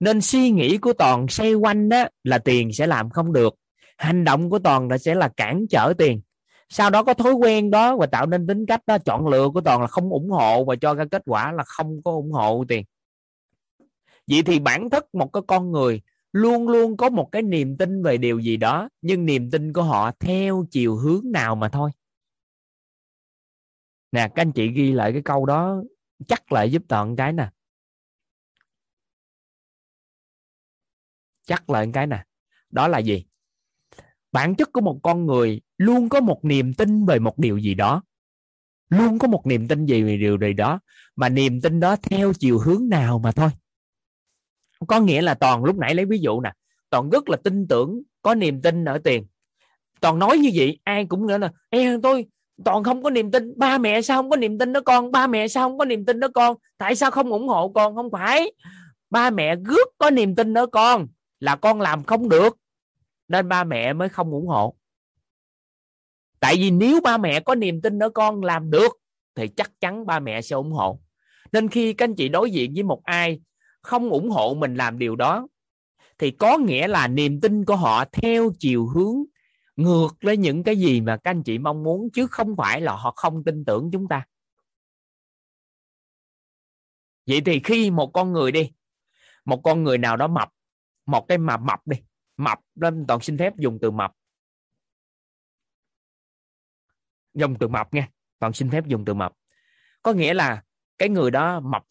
nên 0.00 0.20
suy 0.20 0.50
nghĩ 0.50 0.78
của 0.78 0.92
toàn 0.92 1.28
xoay 1.28 1.54
quanh 1.54 1.88
đó 1.88 2.04
là 2.24 2.38
tiền 2.38 2.72
sẽ 2.72 2.86
làm 2.86 3.10
không 3.10 3.32
được. 3.32 3.54
Hành 3.98 4.24
động 4.24 4.50
của 4.50 4.58
toàn 4.58 4.88
là 4.88 4.98
sẽ 4.98 5.14
là 5.14 5.28
cản 5.28 5.66
trở 5.70 5.92
tiền. 5.98 6.20
Sau 6.68 6.90
đó 6.90 7.04
có 7.04 7.14
thói 7.14 7.32
quen 7.32 7.70
đó 7.70 7.96
và 7.96 8.06
tạo 8.06 8.26
nên 8.26 8.46
tính 8.46 8.66
cách 8.66 8.80
đó, 8.86 8.98
chọn 8.98 9.28
lựa 9.28 9.48
của 9.54 9.60
toàn 9.60 9.80
là 9.80 9.86
không 9.86 10.10
ủng 10.10 10.30
hộ 10.30 10.64
và 10.64 10.76
cho 10.76 10.94
ra 10.94 11.04
kết 11.10 11.22
quả 11.26 11.52
là 11.52 11.64
không 11.64 12.02
có 12.02 12.10
ủng 12.10 12.32
hộ 12.32 12.64
tiền. 12.68 12.84
Vậy 14.26 14.42
thì 14.42 14.58
bản 14.58 14.90
chất 14.90 15.14
một 15.14 15.32
cái 15.32 15.42
con 15.46 15.72
người 15.72 16.02
luôn 16.32 16.68
luôn 16.68 16.96
có 16.96 17.10
một 17.10 17.28
cái 17.32 17.42
niềm 17.42 17.76
tin 17.76 18.02
về 18.02 18.16
điều 18.16 18.38
gì 18.38 18.56
đó, 18.56 18.88
nhưng 19.02 19.26
niềm 19.26 19.50
tin 19.50 19.72
của 19.72 19.82
họ 19.82 20.10
theo 20.20 20.64
chiều 20.70 20.96
hướng 20.96 21.32
nào 21.32 21.54
mà 21.54 21.68
thôi. 21.68 21.90
Nè, 24.12 24.28
các 24.34 24.42
anh 24.42 24.52
chị 24.52 24.68
ghi 24.68 24.92
lại 24.92 25.12
cái 25.12 25.22
câu 25.22 25.46
đó, 25.46 25.82
chắc 26.26 26.52
lại 26.52 26.70
giúp 26.70 26.82
toàn 26.88 27.16
cái 27.16 27.32
nè. 27.32 27.48
Chắc 31.50 31.70
là 31.70 31.86
cái 31.92 32.06
nè. 32.06 32.24
Đó 32.70 32.88
là 32.88 32.98
gì? 32.98 33.24
Bản 34.32 34.54
chất 34.54 34.72
của 34.72 34.80
một 34.80 34.98
con 35.02 35.26
người 35.26 35.60
luôn 35.78 36.08
có 36.08 36.20
một 36.20 36.44
niềm 36.44 36.74
tin 36.74 37.06
về 37.06 37.18
một 37.18 37.38
điều 37.38 37.58
gì 37.58 37.74
đó. 37.74 38.02
Luôn 38.90 39.18
có 39.18 39.28
một 39.28 39.46
niềm 39.46 39.68
tin 39.68 39.86
gì 39.86 40.02
về 40.02 40.16
điều 40.16 40.38
gì 40.40 40.52
đó, 40.52 40.80
mà 41.16 41.28
niềm 41.28 41.60
tin 41.60 41.80
đó 41.80 41.96
theo 41.96 42.32
chiều 42.32 42.58
hướng 42.58 42.88
nào 42.88 43.18
mà 43.18 43.32
thôi. 43.32 43.50
Có 44.86 45.00
nghĩa 45.00 45.22
là 45.22 45.34
toàn 45.34 45.64
lúc 45.64 45.76
nãy 45.78 45.94
lấy 45.94 46.04
ví 46.04 46.18
dụ 46.18 46.40
nè. 46.40 46.52
Toàn 46.90 47.10
rất 47.10 47.28
là 47.28 47.36
tin 47.36 47.68
tưởng 47.68 48.02
có 48.22 48.34
niềm 48.34 48.62
tin 48.62 48.84
ở 48.84 48.98
tiền. 48.98 49.26
Toàn 50.00 50.18
nói 50.18 50.38
như 50.38 50.50
vậy, 50.54 50.78
ai 50.84 51.06
cũng 51.06 51.26
nữa 51.26 51.38
là 51.38 51.50
em 51.70 52.02
tôi, 52.02 52.26
toàn 52.64 52.84
không 52.84 53.02
có 53.02 53.10
niềm 53.10 53.30
tin. 53.30 53.58
Ba 53.58 53.78
mẹ 53.78 54.02
sao 54.02 54.18
không 54.18 54.30
có 54.30 54.36
niềm 54.36 54.58
tin 54.58 54.72
đó 54.72 54.80
con? 54.84 55.12
Ba 55.12 55.26
mẹ 55.26 55.48
sao 55.48 55.68
không 55.68 55.78
có 55.78 55.84
niềm 55.84 56.04
tin 56.04 56.20
đó 56.20 56.28
con? 56.34 56.56
Tại 56.78 56.96
sao 56.96 57.10
không 57.10 57.30
ủng 57.30 57.48
hộ 57.48 57.68
con? 57.68 57.94
Không 57.94 58.10
phải. 58.10 58.52
Ba 59.10 59.30
mẹ 59.30 59.56
rất 59.56 59.88
có 59.98 60.10
niềm 60.10 60.34
tin 60.34 60.54
đó 60.54 60.66
con 60.66 61.08
là 61.40 61.56
con 61.56 61.80
làm 61.80 62.04
không 62.04 62.28
được, 62.28 62.56
nên 63.28 63.48
ba 63.48 63.64
mẹ 63.64 63.92
mới 63.92 64.08
không 64.08 64.30
ủng 64.30 64.46
hộ. 64.46 64.76
Tại 66.40 66.56
vì 66.56 66.70
nếu 66.70 67.00
ba 67.00 67.18
mẹ 67.18 67.40
có 67.40 67.54
niềm 67.54 67.80
tin 67.80 67.98
ở 67.98 68.08
con 68.08 68.44
làm 68.44 68.70
được, 68.70 68.92
thì 69.34 69.48
chắc 69.48 69.80
chắn 69.80 70.06
ba 70.06 70.20
mẹ 70.20 70.42
sẽ 70.42 70.56
ủng 70.56 70.72
hộ. 70.72 71.00
Nên 71.52 71.68
khi 71.68 71.92
các 71.92 72.04
anh 72.04 72.14
chị 72.14 72.28
đối 72.28 72.50
diện 72.50 72.74
với 72.74 72.82
một 72.82 73.04
ai 73.04 73.40
không 73.82 74.10
ủng 74.10 74.30
hộ 74.30 74.54
mình 74.54 74.74
làm 74.74 74.98
điều 74.98 75.16
đó, 75.16 75.48
thì 76.18 76.30
có 76.30 76.58
nghĩa 76.58 76.88
là 76.88 77.08
niềm 77.08 77.40
tin 77.40 77.64
của 77.64 77.76
họ 77.76 78.04
theo 78.12 78.52
chiều 78.58 78.86
hướng 78.86 79.16
ngược 79.76 80.08
với 80.22 80.36
những 80.36 80.62
cái 80.62 80.76
gì 80.76 81.00
mà 81.00 81.16
các 81.16 81.30
anh 81.30 81.42
chị 81.42 81.58
mong 81.58 81.82
muốn, 81.82 82.08
chứ 82.12 82.26
không 82.26 82.56
phải 82.56 82.80
là 82.80 82.92
họ 82.92 83.12
không 83.16 83.44
tin 83.44 83.64
tưởng 83.64 83.90
chúng 83.92 84.08
ta. 84.08 84.26
Vậy 87.26 87.40
thì 87.40 87.60
khi 87.64 87.90
một 87.90 88.10
con 88.12 88.32
người 88.32 88.52
đi, 88.52 88.70
một 89.44 89.60
con 89.64 89.84
người 89.84 89.98
nào 89.98 90.16
đó 90.16 90.26
mập 90.26 90.48
một 91.10 91.28
cái 91.28 91.38
mà 91.38 91.56
mập 91.56 91.86
đi. 91.86 91.96
Mập 92.36 92.60
lên 92.74 93.04
toàn 93.08 93.20
xin 93.20 93.38
phép 93.38 93.56
dùng 93.56 93.78
từ 93.82 93.90
mập. 93.90 94.12
Dùng 97.34 97.56
từ 97.60 97.68
mập 97.68 97.94
nha, 97.94 98.08
toàn 98.38 98.52
xin 98.52 98.70
phép 98.70 98.86
dùng 98.86 99.04
từ 99.04 99.14
mập. 99.14 99.32
Có 100.02 100.12
nghĩa 100.12 100.34
là 100.34 100.62
cái 100.98 101.08
người 101.08 101.30
đó 101.30 101.60
mập. 101.60 101.82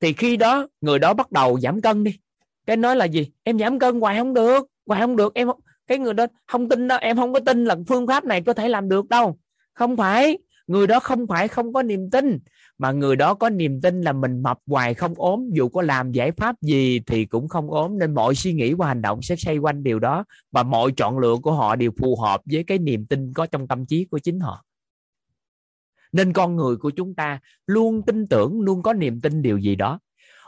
Thì 0.00 0.12
khi 0.12 0.36
đó, 0.36 0.66
người 0.80 0.98
đó 0.98 1.14
bắt 1.14 1.32
đầu 1.32 1.60
giảm 1.60 1.80
cân 1.80 2.04
đi. 2.04 2.18
Cái 2.66 2.76
nói 2.76 2.96
là 2.96 3.04
gì? 3.04 3.32
Em 3.42 3.58
giảm 3.58 3.78
cân 3.78 4.00
hoài 4.00 4.18
không 4.18 4.34
được, 4.34 4.66
hoài 4.86 5.00
không 5.00 5.16
được, 5.16 5.34
em 5.34 5.48
cái 5.86 5.98
người 5.98 6.14
đó 6.14 6.26
không 6.46 6.68
tin 6.68 6.88
đó, 6.88 6.96
em 6.96 7.16
không 7.16 7.32
có 7.32 7.40
tin 7.40 7.64
là 7.64 7.76
phương 7.88 8.06
pháp 8.06 8.24
này 8.24 8.42
có 8.46 8.52
thể 8.52 8.68
làm 8.68 8.88
được 8.88 9.08
đâu. 9.08 9.38
Không 9.72 9.96
phải 9.96 10.38
người 10.68 10.86
đó 10.86 11.00
không 11.00 11.26
phải 11.26 11.48
không 11.48 11.72
có 11.72 11.82
niềm 11.82 12.10
tin, 12.10 12.38
mà 12.78 12.92
người 12.92 13.16
đó 13.16 13.34
có 13.34 13.50
niềm 13.50 13.80
tin 13.80 14.00
là 14.00 14.12
mình 14.12 14.42
mập 14.42 14.58
hoài 14.66 14.94
không 14.94 15.14
ốm. 15.16 15.50
Dù 15.52 15.68
có 15.68 15.82
làm 15.82 16.12
giải 16.12 16.32
pháp 16.32 16.62
gì 16.62 17.00
thì 17.06 17.24
cũng 17.24 17.48
không 17.48 17.70
ốm, 17.70 17.98
nên 17.98 18.14
mọi 18.14 18.34
suy 18.34 18.52
nghĩ 18.52 18.74
và 18.74 18.86
hành 18.86 19.02
động 19.02 19.22
sẽ 19.22 19.36
xoay 19.36 19.58
quanh 19.58 19.82
điều 19.82 19.98
đó, 19.98 20.24
và 20.52 20.62
mọi 20.62 20.92
chọn 20.96 21.18
lựa 21.18 21.36
của 21.42 21.52
họ 21.52 21.76
đều 21.76 21.90
phù 21.98 22.16
hợp 22.16 22.40
với 22.44 22.64
cái 22.64 22.78
niềm 22.78 23.06
tin 23.06 23.32
có 23.32 23.46
trong 23.46 23.68
tâm 23.68 23.86
trí 23.86 24.04
của 24.04 24.18
chính 24.18 24.40
họ. 24.40 24.64
Nên 26.12 26.32
con 26.32 26.56
người 26.56 26.76
của 26.76 26.90
chúng 26.90 27.14
ta 27.14 27.40
luôn 27.66 28.02
tin 28.02 28.26
tưởng, 28.26 28.60
luôn 28.60 28.82
có 28.82 28.92
niềm 28.92 29.20
tin 29.20 29.42
điều 29.42 29.58
gì 29.58 29.76
đó. 29.76 30.00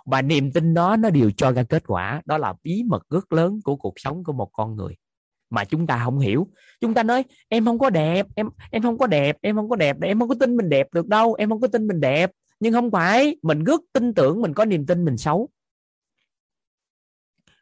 Và 0.04 0.22
niềm 0.22 0.52
tin 0.52 0.74
đó 0.74 0.96
nó 0.96 1.10
đều 1.10 1.30
cho 1.30 1.52
ra 1.52 1.62
kết 1.62 1.82
quả, 1.86 2.22
đó 2.24 2.38
là 2.38 2.54
bí 2.62 2.82
mật 2.86 3.02
rất 3.10 3.32
lớn 3.32 3.60
của 3.64 3.76
cuộc 3.76 3.94
sống 3.96 4.24
của 4.24 4.32
một 4.32 4.50
con 4.52 4.76
người 4.76 4.96
mà 5.50 5.64
chúng 5.64 5.86
ta 5.86 6.00
không 6.04 6.18
hiểu. 6.18 6.46
Chúng 6.80 6.94
ta 6.94 7.02
nói, 7.02 7.24
em 7.48 7.64
không 7.64 7.78
có 7.78 7.90
đẹp, 7.90 8.26
em 8.34 8.48
em 8.70 8.82
không 8.82 8.98
có 8.98 9.06
đẹp, 9.06 9.38
em 9.42 9.56
không 9.56 9.68
có 9.68 9.76
đẹp 9.76 9.96
em 10.02 10.18
không 10.18 10.28
có 10.28 10.34
tin 10.40 10.56
mình 10.56 10.68
đẹp 10.68 10.88
được 10.94 11.06
đâu, 11.06 11.34
em 11.34 11.48
không 11.48 11.60
có 11.60 11.66
tin 11.66 11.86
mình 11.86 12.00
đẹp. 12.00 12.30
Nhưng 12.60 12.72
không 12.72 12.90
phải, 12.90 13.36
mình 13.42 13.64
rất 13.64 13.80
tin 13.92 14.14
tưởng 14.14 14.42
mình 14.42 14.54
có 14.54 14.64
niềm 14.64 14.86
tin 14.86 15.04
mình 15.04 15.16
xấu. 15.16 15.48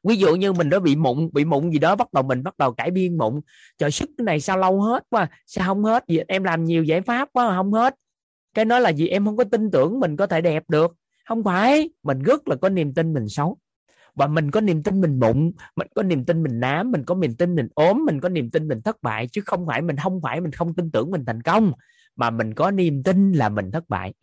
Ví 0.04 0.16
dụ 0.16 0.34
như 0.34 0.52
mình 0.52 0.70
đã 0.70 0.78
bị 0.78 0.96
mụn 0.96 1.30
bị 1.32 1.44
mụn 1.44 1.70
gì 1.70 1.78
đó, 1.78 1.96
bắt 1.96 2.12
đầu 2.12 2.22
mình 2.22 2.42
bắt 2.42 2.58
đầu 2.58 2.72
cải 2.72 2.90
biên 2.90 3.18
mụn. 3.18 3.40
Trời, 3.78 3.90
sức 3.90 4.10
cái 4.18 4.24
này 4.24 4.40
sao 4.40 4.58
lâu 4.58 4.80
hết 4.80 5.04
quá, 5.10 5.28
sao 5.46 5.66
không 5.66 5.84
hết? 5.84 6.04
Gì, 6.08 6.20
em 6.28 6.44
làm 6.44 6.64
nhiều 6.64 6.84
giải 6.84 7.00
pháp 7.00 7.28
quá 7.32 7.48
mà 7.48 7.56
không 7.56 7.72
hết. 7.72 7.94
Cái 8.54 8.64
nói 8.64 8.80
là 8.80 8.90
gì? 8.90 9.08
Em 9.08 9.24
không 9.24 9.36
có 9.36 9.44
tin 9.44 9.70
tưởng 9.70 10.00
mình 10.00 10.16
có 10.16 10.26
thể 10.26 10.40
đẹp 10.40 10.64
được. 10.68 10.94
Không 11.28 11.44
phải, 11.44 11.90
mình 12.02 12.22
rất 12.22 12.48
là 12.48 12.56
có 12.56 12.68
niềm 12.68 12.94
tin 12.94 13.14
mình 13.14 13.28
xấu 13.28 13.58
và 14.18 14.26
mình 14.26 14.50
có 14.50 14.60
niềm 14.60 14.82
tin 14.82 15.00
mình 15.00 15.18
mụn 15.18 15.52
mình 15.76 15.88
có 15.94 16.02
niềm 16.02 16.24
tin 16.24 16.42
mình 16.42 16.60
nám, 16.60 16.92
mình 16.92 17.04
có 17.04 17.14
niềm 17.14 17.34
tin 17.34 17.54
mình 17.54 17.68
ốm, 17.74 18.04
mình 18.06 18.20
có 18.20 18.28
niềm 18.28 18.50
tin 18.50 18.68
mình 18.68 18.82
thất 18.82 19.02
bại, 19.02 19.28
chứ 19.28 19.40
không 19.46 19.66
phải 19.66 19.82
mình 19.82 19.96
không 19.96 20.20
phải 20.22 20.40
mình 20.40 20.52
không 20.52 20.74
tin 20.74 20.90
tưởng 20.90 21.10
mình 21.10 21.24
thành 21.24 21.42
công, 21.42 21.72
mà 22.16 22.30
mình 22.30 22.54
có 22.54 22.70
niềm 22.70 23.02
tin 23.02 23.32
là 23.32 23.48
mình 23.48 23.70
thất 23.70 23.88
bại. 23.88 24.14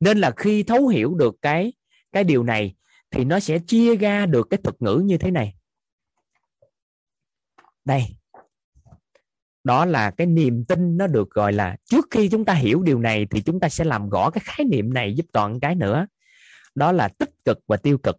Nên 0.00 0.18
là 0.18 0.30
khi 0.36 0.62
thấu 0.62 0.88
hiểu 0.88 1.14
được 1.14 1.34
cái 1.42 1.72
cái 2.12 2.24
điều 2.24 2.42
này 2.42 2.74
thì 3.10 3.24
nó 3.24 3.40
sẽ 3.40 3.58
chia 3.58 3.96
ra 3.96 4.26
được 4.26 4.46
cái 4.50 4.58
thuật 4.64 4.82
ngữ 4.82 5.02
như 5.04 5.18
thế 5.18 5.30
này. 5.30 5.54
Đây. 7.84 8.02
Đó 9.64 9.84
là 9.84 10.10
cái 10.10 10.26
niềm 10.26 10.64
tin 10.64 10.96
nó 10.96 11.06
được 11.06 11.30
gọi 11.30 11.52
là 11.52 11.76
trước 11.84 12.06
khi 12.10 12.28
chúng 12.28 12.44
ta 12.44 12.54
hiểu 12.54 12.82
điều 12.82 12.98
này 12.98 13.26
thì 13.30 13.42
chúng 13.42 13.60
ta 13.60 13.68
sẽ 13.68 13.84
làm 13.84 14.10
rõ 14.10 14.30
cái 14.30 14.42
khái 14.44 14.66
niệm 14.66 14.94
này 14.94 15.14
giúp 15.14 15.26
toàn 15.32 15.60
cái 15.60 15.74
nữa 15.74 16.06
đó 16.74 16.92
là 16.92 17.08
tích 17.08 17.30
cực 17.44 17.58
và 17.66 17.76
tiêu 17.76 17.98
cực. 17.98 18.16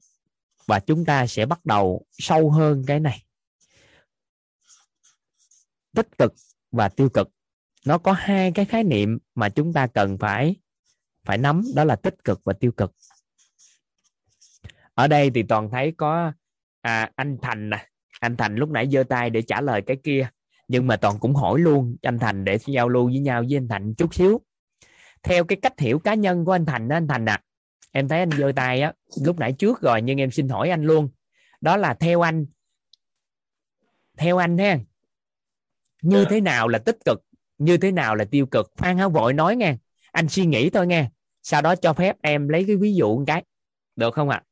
Và 0.67 0.79
chúng 0.79 1.05
ta 1.05 1.27
sẽ 1.27 1.45
bắt 1.45 1.65
đầu 1.65 2.05
sâu 2.11 2.51
hơn 2.51 2.83
cái 2.87 2.99
này. 2.99 3.23
Tích 5.95 6.17
cực 6.17 6.33
và 6.71 6.89
tiêu 6.89 7.09
cực. 7.09 7.29
Nó 7.85 7.97
có 7.97 8.11
hai 8.11 8.51
cái 8.51 8.65
khái 8.65 8.83
niệm 8.83 9.17
mà 9.35 9.49
chúng 9.49 9.73
ta 9.73 9.87
cần 9.87 10.17
phải 10.17 10.55
phải 11.23 11.37
nắm. 11.37 11.63
Đó 11.75 11.83
là 11.83 11.95
tích 11.95 12.23
cực 12.23 12.41
và 12.43 12.53
tiêu 12.53 12.71
cực. 12.71 12.91
Ở 14.93 15.07
đây 15.07 15.31
thì 15.35 15.43
toàn 15.43 15.69
thấy 15.71 15.93
có 15.97 16.31
à, 16.81 17.11
anh 17.15 17.37
thành 17.41 17.69
nè. 17.69 17.87
Anh 18.19 18.37
thành 18.37 18.55
lúc 18.55 18.69
nãy 18.69 18.89
giơ 18.91 19.03
tay 19.03 19.29
để 19.29 19.41
trả 19.41 19.61
lời 19.61 19.81
cái 19.81 19.97
kia. 20.03 20.29
Nhưng 20.67 20.87
mà 20.87 20.95
toàn 20.95 21.19
cũng 21.19 21.35
hỏi 21.35 21.59
luôn 21.59 21.95
anh 22.01 22.19
thành 22.19 22.43
để 22.43 22.57
giao 22.65 22.89
lưu 22.89 23.05
với 23.05 23.19
nhau 23.19 23.41
với 23.41 23.57
anh 23.57 23.67
thành 23.67 23.93
chút 23.97 24.15
xíu. 24.15 24.41
Theo 25.23 25.43
cái 25.43 25.57
cách 25.61 25.79
hiểu 25.79 25.99
cá 25.99 26.13
nhân 26.13 26.45
của 26.45 26.51
anh 26.51 26.65
thành 26.65 26.87
đó 26.87 26.95
anh 26.95 27.07
thành 27.07 27.29
à 27.29 27.41
em 27.95 28.07
thấy 28.07 28.19
anh 28.19 28.29
giơ 28.37 28.51
tay 28.55 28.81
á 28.81 28.93
lúc 29.25 29.39
nãy 29.39 29.53
trước 29.53 29.81
rồi 29.81 30.01
nhưng 30.01 30.21
em 30.21 30.31
xin 30.31 30.49
hỏi 30.49 30.69
anh 30.69 30.83
luôn. 30.83 31.09
Đó 31.61 31.77
là 31.77 31.93
theo 31.93 32.21
anh 32.21 32.45
theo 34.17 34.37
anh 34.37 34.57
ha 34.57 34.79
như 36.01 36.23
Dạ. 36.23 36.29
thế 36.29 36.41
nào 36.41 36.67
là 36.67 36.79
tích 36.79 36.97
cực 37.05 37.21
như 37.57 37.77
thế 37.77 37.91
nào 37.91 38.15
là 38.15 38.25
tiêu 38.25 38.45
cực? 38.45 38.71
Phan 38.77 38.97
háo 38.97 39.09
vội 39.09 39.33
nói 39.33 39.55
nghe 39.55 39.75
anh 40.11 40.29
suy 40.29 40.45
nghĩ 40.45 40.69
thôi 40.69 40.87
nghe 40.87 41.09
sau 41.43 41.61
đó 41.61 41.75
cho 41.75 41.93
phép 41.93 42.15
em 42.21 42.49
lấy 42.49 42.63
cái 42.67 42.75
ví 42.75 42.93
dụ 42.95 43.17
một 43.17 43.23
cái 43.27 43.43
được 43.95 44.13
không 44.13 44.29
ạ? 44.29 44.43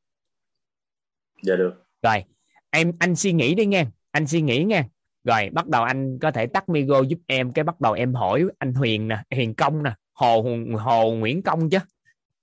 Dạ 1.44 1.56
được. 1.56 1.74
Rồi 2.02 2.24
em 2.70 2.91
anh 2.99 3.15
suy 3.15 3.34
nghĩ 3.34 3.56
đi 3.56 3.65
nghe 3.65 3.86
anh 4.11 4.28
suy 4.28 4.41
nghĩ 4.41 4.64
nghe. 4.64 4.84
Rồi 5.24 5.49
bắt 5.53 5.68
đầu 5.68 5.84
anh 5.84 6.20
có 6.20 6.32
thể 6.32 6.48
tắt 6.48 6.70
micro 6.70 7.02
giúp 7.02 7.20
em 7.28 7.53
cái 7.53 7.64
bắt 7.64 7.82
đầu 7.82 7.94
em 7.94 8.14
hỏi 8.14 8.44
anh 8.57 8.74
Huyền 8.74 9.07
nè 9.07 9.24
Huyền 9.32 9.56
Công 9.56 9.84
nè 9.84 9.91
Hồ 10.14 10.45
Hồ 10.80 11.11
Nguyễn 11.11 11.41
Công 11.41 11.70
chứ 11.70 11.78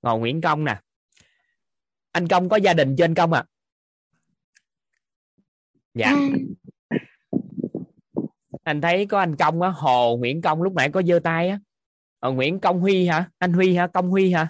Hồ 0.03 0.19
Nguyễn 0.19 0.41
Công 0.41 0.65
nè 0.65 0.81
anh 2.13 2.29
Công 2.29 2.49
có 2.49 2.57
gia 2.57 2.75
đình 2.75 2.97
trên 2.99 3.15
Công 3.15 3.33
à 3.33 3.45
dạ. 5.95 6.13
Anh 8.63 8.81
thấy 8.81 9.07
có 9.07 9.19
anh 9.19 9.37
Công 9.37 9.63
á 9.63 9.69
Hồ 9.69 10.17
Nguyễn 10.17 10.43
Công 10.43 10.63
lúc 10.63 10.75
nãy 10.75 10.91
có 10.91 11.03
giơ 11.03 11.21
tay 11.25 11.49
á. 11.49 11.59
Ờ, 12.19 12.31
Nguyễn 12.31 12.61
Công 12.61 12.81
Huy 12.81 13.07
hả? 13.07 13.31
Anh 13.39 13.53
Huy 13.53 13.75
hả? 13.75 13.87
Công 13.87 14.11
Huy 14.11 14.33
hả? 14.33 14.49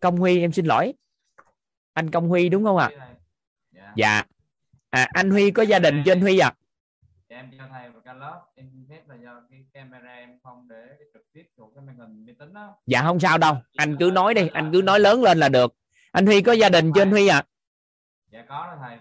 Công 0.00 0.16
Huy 0.16 0.40
em 0.40 0.52
xin 0.52 0.66
lỗi. 0.66 0.94
Anh 1.92 2.10
Công 2.10 2.28
Huy 2.28 2.48
đúng 2.48 2.64
không 2.64 2.76
ạ? 2.76 2.90
Dạ. 3.72 3.92
dạ 3.96 4.24
à, 4.90 5.08
anh 5.12 5.30
Huy 5.30 5.50
có 5.50 5.62
gia 5.62 5.78
đình 5.78 6.02
trên 6.04 6.20
Huy 6.20 6.38
à 6.38 6.54
Dạ, 7.28 7.36
em 7.36 7.50
cho 7.58 7.64
thầy 7.70 7.90
vào 7.90 8.02
cả 8.04 8.12
lớp 8.12 8.42
em 8.54 8.68
xin 8.72 8.86
phép 8.90 9.08
là 9.08 9.16
do 9.24 9.42
cái 9.50 9.64
camera 9.72 10.14
em 10.14 10.38
không 10.42 10.68
để 10.68 10.96
trực 11.12 11.22
tiếp 11.32 11.42
của 11.56 11.70
cái 11.74 11.84
màn 11.84 11.96
hình 11.96 12.26
máy 12.26 12.34
tính 12.38 12.54
đó. 12.54 12.76
Dạ 12.86 13.02
không 13.02 13.20
sao 13.20 13.38
đâu. 13.38 13.56
Anh 13.76 13.96
cứ 14.00 14.10
nói 14.14 14.34
đi. 14.34 14.48
Anh 14.52 14.70
cứ 14.72 14.82
nói 14.82 15.00
lớn 15.00 15.22
lên 15.22 15.38
là 15.38 15.48
được 15.48 15.74
anh 16.14 16.26
Huy 16.26 16.42
có 16.42 16.52
gia 16.52 16.68
đình 16.68 16.92
trên 16.94 17.10
Huy 17.10 17.26
à 17.26 17.42
dạ 18.32 18.44
có 18.48 18.66
đó 18.66 18.76
thầy. 18.80 18.98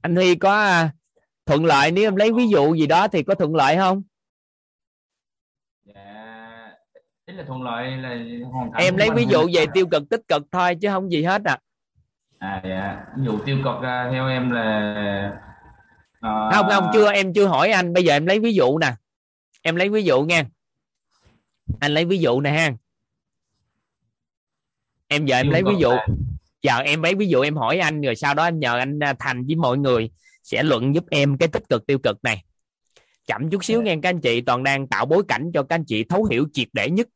Anh 0.00 0.16
Huy 0.16 0.34
có 0.34 0.52
à, 0.60 0.90
thuận 1.46 1.64
lợi 1.64 1.90
nếu 1.92 2.04
em 2.04 2.16
lấy 2.16 2.32
ví 2.32 2.48
dụ 2.48 2.74
gì 2.74 2.86
đó 2.86 3.08
thì 3.08 3.22
có 3.22 3.34
thuận 3.34 3.54
lợi 3.54 3.76
không? 3.76 4.02
Dạ 5.84 6.70
ý 7.26 7.34
là 7.34 7.44
thuận 7.46 7.62
lợi 7.62 7.90
là 7.96 8.08
hoàn 8.52 8.72
cảnh 8.72 8.82
em 8.82 8.96
lấy 8.96 9.10
ví 9.10 9.26
dụ 9.30 9.48
về 9.54 9.66
tiêu 9.74 9.86
cực 9.90 10.02
tích 10.10 10.20
cực 10.28 10.42
thôi 10.52 10.74
chứ 10.80 10.88
không 10.88 11.10
gì 11.10 11.22
hết 11.24 11.42
à 11.44 11.58
à 12.38 12.62
dạ. 12.64 13.04
Ví 13.16 13.24
dụ 13.24 13.38
tiêu 13.46 13.58
cực 13.64 13.82
à, 13.82 14.08
theo 14.12 14.28
em 14.28 14.50
là 14.50 14.62
à, 16.20 16.50
không 16.54 16.66
không 16.70 16.90
chưa 16.92 17.12
em 17.12 17.34
chưa 17.34 17.46
hỏi 17.46 17.70
anh. 17.70 17.92
Bây 17.92 18.04
giờ 18.04 18.16
em 18.16 18.26
lấy 18.26 18.40
ví 18.40 18.54
dụ 18.54 18.78
nè. 18.78 18.94
Em 19.62 19.76
lấy 19.76 19.88
ví 19.88 20.02
dụ 20.04 20.22
nha. 20.22 20.44
Anh 21.80 21.94
lấy 21.94 22.04
ví 22.04 22.18
dụ 22.18 22.40
nè 22.40 22.50
ha. 22.50 22.72
Em 25.08 25.26
giờ 25.26 25.36
em 25.36 25.44
tiêu 25.46 25.52
lấy 25.52 25.62
ví 25.62 25.74
dụ. 25.80 25.90
là- 25.90 26.06
giờ 26.62 26.78
em 26.78 27.02
lấy 27.02 27.14
ví 27.14 27.28
dụ 27.28 27.40
em 27.40 27.56
hỏi 27.56 27.78
anh 27.78 28.00
rồi 28.00 28.16
sau 28.16 28.34
đó 28.34 28.44
em 28.44 28.58
nhờ 28.58 28.78
anh 28.78 28.98
à, 28.98 29.14
thành 29.18 29.46
với 29.46 29.56
mọi 29.56 29.78
người 29.78 30.10
sẽ 30.42 30.62
luận 30.62 30.94
giúp 30.94 31.04
em 31.10 31.38
cái 31.38 31.48
tích 31.48 31.68
cực 31.68 31.86
tiêu 31.86 31.98
cực 31.98 32.24
này. 32.24 32.44
Chậm 33.26 33.50
chút 33.50 33.64
xíu 33.64 33.80
Dạ. 33.80 33.84
nghe 33.84 34.00
các 34.02 34.08
anh 34.08 34.20
chị 34.20 34.40
toàn 34.40 34.62
đang 34.62 34.86
tạo 34.86 35.06
bối 35.06 35.22
cảnh 35.28 35.50
cho 35.54 35.62
các 35.62 35.74
anh 35.74 35.84
chị 35.84 36.04
thấu 36.04 36.24
hiểu 36.24 36.46
triệt 36.52 36.68
để 36.72 36.90
nhất. 36.90 37.08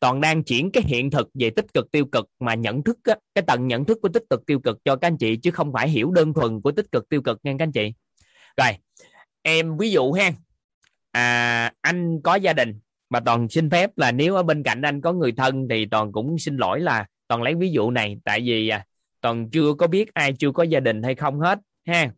Toàn 0.00 0.20
đang 0.20 0.44
chuyển 0.44 0.70
cái 0.70 0.82
hiện 0.86 1.10
thực 1.10 1.28
về 1.34 1.50
tích 1.50 1.74
cực 1.74 1.90
tiêu 1.90 2.04
cực 2.12 2.26
mà 2.40 2.54
nhận 2.54 2.82
thức 2.82 2.98
á, 3.04 3.16
cái 3.34 3.42
tầng 3.46 3.66
nhận 3.66 3.84
thức 3.84 3.98
của 4.02 4.08
tích 4.08 4.24
cực 4.30 4.46
tiêu 4.46 4.60
cực 4.60 4.84
cho 4.84 4.96
các 4.96 5.06
anh 5.06 5.16
chị 5.16 5.36
chứ 5.36 5.50
không 5.50 5.72
phải 5.72 5.88
hiểu 5.88 6.10
đơn 6.10 6.34
thuần 6.34 6.60
của 6.60 6.72
tích 6.72 6.92
cực 6.92 7.08
tiêu 7.08 7.22
cực 7.22 7.40
nha 7.42 7.52
các 7.58 7.64
anh 7.64 7.72
chị. 7.72 7.94
Rồi 8.56 8.72
em 9.42 9.78
ví 9.78 9.90
dụ 9.90 10.12
ha. 10.12 10.32
À, 11.10 11.72
anh 11.80 12.20
có 12.24 12.34
gia 12.34 12.52
đình 12.52 12.78
mà 13.10 13.20
toàn 13.20 13.48
xin 13.48 13.70
phép 13.70 13.98
là 13.98 14.12
nếu 14.12 14.34
ở 14.34 14.42
bên 14.42 14.62
cạnh 14.62 14.82
anh 14.82 15.00
có 15.00 15.12
người 15.12 15.32
thân 15.32 15.66
thì 15.70 15.86
toàn 15.86 16.12
cũng 16.12 16.38
xin 16.38 16.56
lỗi 16.56 16.80
là 16.80 17.06
toàn 17.32 17.42
lấy 17.42 17.54
ví 17.54 17.70
dụ 17.70 17.90
này 17.90 18.18
tại 18.24 18.40
vì 18.40 18.68
à, 18.68 18.86
toàn 19.20 19.50
chưa 19.50 19.74
có 19.74 19.86
biết 19.86 20.14
ai 20.14 20.32
chưa 20.32 20.52
có 20.52 20.62
gia 20.62 20.80
đình 20.80 21.02
hay 21.02 21.14
không 21.14 21.40
hết 21.40 21.58
ha. 21.86 22.10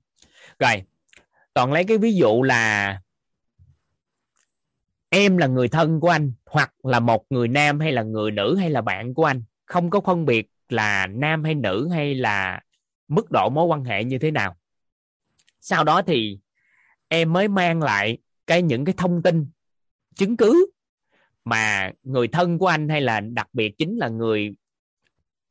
Rồi 0.58 0.82
toàn 1.52 1.72
lấy 1.72 1.84
cái 1.84 1.98
ví 1.98 2.14
dụ 2.14 2.42
là 2.42 3.00
em 5.08 5.36
là 5.36 5.46
người 5.46 5.68
thân 5.68 6.00
của 6.00 6.08
anh 6.08 6.32
hoặc 6.46 6.74
là 6.82 7.00
một 7.00 7.26
người 7.30 7.48
nam 7.48 7.80
hay 7.80 7.92
là 7.92 8.02
người 8.02 8.30
nữ 8.30 8.56
hay 8.56 8.70
là 8.70 8.80
bạn 8.80 9.14
của 9.14 9.24
anh. 9.24 9.42
Không 9.66 9.90
có 9.90 10.00
phân 10.00 10.24
biệt 10.24 10.48
là 10.68 11.06
nam 11.06 11.44
hay 11.44 11.54
nữ 11.54 11.88
hay 11.88 12.14
là 12.14 12.60
mức 13.08 13.30
độ 13.30 13.50
mối 13.50 13.66
quan 13.66 13.84
hệ 13.84 14.04
như 14.04 14.18
thế 14.18 14.30
nào. 14.30 14.56
Sau 15.60 15.84
đó 15.84 16.02
thì 16.02 16.38
em 17.08 17.32
mới 17.32 17.48
mang 17.48 17.82
lại 17.82 18.18
cái 18.46 18.62
những 18.62 18.84
cái 18.84 18.94
thông 18.98 19.22
tin 19.22 19.46
chứng 20.14 20.36
cứ 20.36 20.66
mà 21.44 21.92
người 22.02 22.28
thân 22.28 22.58
của 22.58 22.66
anh 22.66 22.88
hay 22.88 23.00
là 23.00 23.20
đặc 23.20 23.48
biệt 23.52 23.78
chính 23.78 23.96
là 23.96 24.08
người 24.08 24.54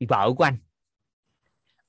vợ 0.05 0.33
của 0.37 0.43
anh. 0.43 0.57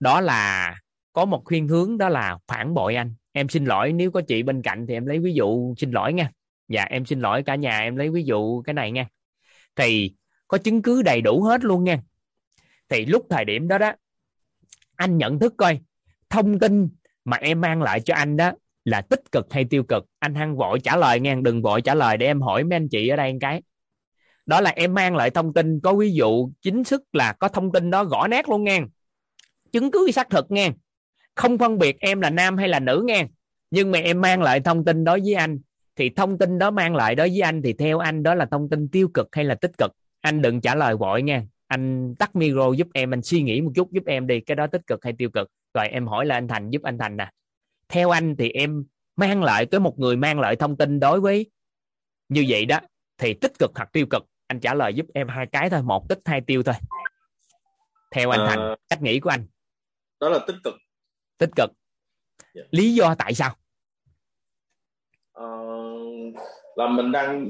Đó 0.01 0.21
là 0.21 0.75
có 1.13 1.25
một 1.25 1.43
khuyên 1.45 1.69
hướng, 1.69 1.99
đó 1.99 2.09
là 2.09 2.39
phản 2.47 2.75
bội 2.75 2.95
anh. 2.95 3.15
Em 3.33 3.49
xin 3.49 3.65
lỗi, 3.65 3.93
nếu 3.93 4.11
có 4.11 4.23
chị 4.29 4.43
bên 4.43 4.63
cạnh 4.63 4.87
thì 4.89 4.95
em 4.95 5.07
lấy 5.07 5.19
ví 5.19 5.35
dụ, 5.35 5.75
xin 5.77 5.91
lỗi 5.91 6.13
nha. 6.13 6.31
Dạ 6.69 6.85
em 6.85 7.05
xin 7.05 7.21
lỗi 7.21 7.43
cả 7.43 7.55
nhà, 7.55 7.81
em 7.81 7.97
lấy 7.97 8.11
ví 8.11 8.23
dụ 8.25 8.63
cái 8.63 8.75
này 8.75 8.93
nha. 8.93 9.07
Thì 9.77 10.15
có 10.49 10.59
chứng 10.59 10.83
cứ 10.83 11.03
đầy 11.03 11.21
đủ 11.21 11.43
hết 11.43 11.65
luôn 11.65 11.85
nha. 11.85 11.99
Thì 12.89 13.07
lúc 13.07 13.27
thời 13.31 13.45
điểm 13.45 13.69
đó 13.69 13.79
đó, 13.79 13.93
anh 14.97 15.19
nhận 15.19 15.39
thức 15.39 15.55
coi, 15.59 15.81
thông 16.31 16.59
tin 16.59 16.89
mà 17.25 17.37
em 17.37 17.61
mang 17.61 17.83
lại 17.83 18.01
cho 18.01 18.15
anh 18.15 18.37
đó 18.37 18.53
là 18.85 19.01
tích 19.01 19.33
cực 19.33 19.53
hay 19.53 19.65
tiêu 19.65 19.85
cực. 19.85 20.05
Anh 20.19 20.35
hăng 20.35 20.57
vội 20.57 20.81
trả 20.81 20.97
lời 20.97 21.21
nghe 21.21 21.35
đừng 21.43 21.63
vội 21.63 21.83
trả 21.83 21.95
lời 21.95 22.17
để 22.17 22.27
em 22.27 22.41
hỏi 22.41 22.65
mấy 22.65 22.77
anh 22.77 22.89
chị 22.89 23.09
ở 23.09 23.17
đây 23.17 23.33
một 23.33 23.39
cái 23.41 23.63
đó 24.47 24.61
là 24.61 24.71
em 24.71 24.95
mang 24.95 25.17
lại 25.17 25.31
thông 25.31 25.53
tin, 25.53 25.81
có 25.81 25.95
ví 25.95 26.13
dụ 26.13 26.51
chính 26.63 26.85
thức 26.85 27.03
là 27.13 27.33
có 27.33 27.49
thông 27.49 27.73
tin 27.73 27.91
đó 27.91 28.05
gõ 28.05 28.27
nét 28.27 28.49
luôn 28.49 28.65
nghe. 28.65 28.81
Chứng 29.73 29.91
cứ 29.91 30.11
xác 30.11 30.31
thực 30.31 30.51
nghe. 30.51 30.71
Không 31.35 31.59
phân 31.59 31.79
biệt 31.79 32.01
em 32.01 32.21
là 32.21 32.31
nam 32.31 32.57
hay 32.57 32.69
là 32.69 32.81
nữ 32.81 33.05
nghe. 33.07 33.27
Nhưng 33.71 33.91
mà 33.91 33.99
em 33.99 34.21
mang 34.21 34.43
lại 34.43 34.61
thông 34.61 34.85
tin 34.85 35.05
đó 35.05 35.17
với 35.25 35.35
anh. 35.35 35.59
Thì 35.97 36.11
thông 36.11 36.39
tin 36.39 36.59
đó 36.59 36.71
mang 36.71 36.97
lại 36.97 37.15
đối 37.15 37.29
với 37.29 37.41
anh 37.41 37.63
thì 37.63 37.73
theo 37.73 37.99
anh 37.99 38.23
đó 38.23 38.35
là 38.35 38.47
thông 38.47 38.69
tin 38.69 38.89
tiêu 38.89 39.09
cực 39.15 39.29
hay 39.33 39.45
là 39.45 39.55
tích 39.55 39.73
cực? 39.79 39.93
Anh 40.21 40.43
đừng 40.43 40.61
trả 40.61 40.75
lời 40.75 40.97
vội 40.97 41.23
nghe. 41.23 41.43
Anh 41.67 42.15
tắt 42.19 42.37
micro 42.37 42.73
giúp 42.73 42.89
em, 42.95 43.13
anh 43.13 43.23
suy 43.23 43.43
nghĩ 43.43 43.61
một 43.61 43.73
chút 43.75 43.93
giúp 43.93 44.03
em 44.07 44.27
đi. 44.27 44.41
Cái 44.41 44.55
đó 44.55 44.67
tích 44.67 44.87
cực 44.87 45.05
hay 45.05 45.13
tiêu 45.19 45.31
cực? 45.31 45.49
Rồi 45.75 45.89
em 45.89 46.07
hỏi 46.07 46.27
là 46.27 46.35
anh 46.35 46.49
thành, 46.49 46.71
giúp 46.71 46.83
anh 46.83 46.99
thành 46.99 47.17
nè. 47.17 47.31
Theo 47.89 48.11
anh 48.11 48.37
thì 48.37 48.51
em 48.51 48.85
mang 49.17 49.43
lại 49.43 49.67
tới 49.67 49.81
một 49.81 49.99
người 49.99 50.17
mang 50.17 50.41
lại 50.41 50.57
thông 50.57 50.77
tin 50.77 51.01
đối 51.01 51.21
với 51.21 51.51
như 52.29 52.45
vậy 52.49 52.65
đó, 52.65 52.81
thì 53.19 53.35
tích 53.35 53.53
cực 53.59 53.71
hoặc 53.75 53.89
tiêu 53.93 54.07
cực? 54.11 54.27
Anh 54.55 54.61
trả 54.61 54.75
lời 54.75 54.95
giúp 54.95 55.07
em 55.15 55.29
hai 55.29 55.47
cái 55.53 55.71
thôi 55.71 55.83
một 55.83 56.09
tích 56.09 56.19
hai 56.25 56.41
tiêu 56.41 56.63
thôi. 56.63 56.75
Theo 58.11 58.31
anh 58.31 58.41
Ờ. 58.41 58.47
thành 58.47 58.75
cách 58.89 59.03
nghĩ 59.03 59.21
của 59.21 59.31
anh. 59.31 59.47
đó 60.21 60.29
là 60.29 60.39
tích 60.47 60.57
cực. 60.65 60.75
Tích 61.39 61.51
cực. 61.57 61.71
Dạ. 62.55 62.63
lý 62.71 62.95
do 62.95 63.15
tại 63.19 63.35
sao? 63.35 63.55
Ờ, 65.33 65.47
là 66.77 66.89
mình 66.89 67.13
đang 67.13 67.49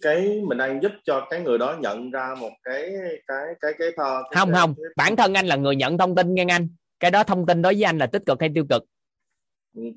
cái 0.00 0.40
mình 0.48 0.58
đang 0.58 0.82
giúp 0.82 0.92
cho 1.04 1.26
cái 1.30 1.40
người 1.40 1.58
đó 1.58 1.76
nhận 1.80 2.10
ra 2.10 2.34
một 2.40 2.50
cái 2.62 2.92
cái 3.26 3.46
cái 3.60 3.72
cái 3.78 3.88
thơ 3.96 4.22
cái, 4.30 4.38
không 4.40 4.52
cái, 4.52 4.60
không. 4.60 4.74
cái, 4.76 4.84
bản 4.96 5.16
thân 5.16 5.34
anh 5.34 5.46
là 5.46 5.56
người 5.56 5.76
nhận 5.76 5.98
thông 5.98 6.14
tin 6.14 6.34
nghe 6.34 6.44
anh. 6.48 6.68
Cái 7.00 7.10
đó 7.10 7.24
thông 7.24 7.46
tin 7.46 7.62
đối 7.62 7.74
với 7.74 7.82
anh 7.82 7.98
là 7.98 8.06
tích 8.06 8.22
cực 8.26 8.40
hay 8.40 8.50
tiêu 8.54 8.66
cực? 8.70 8.82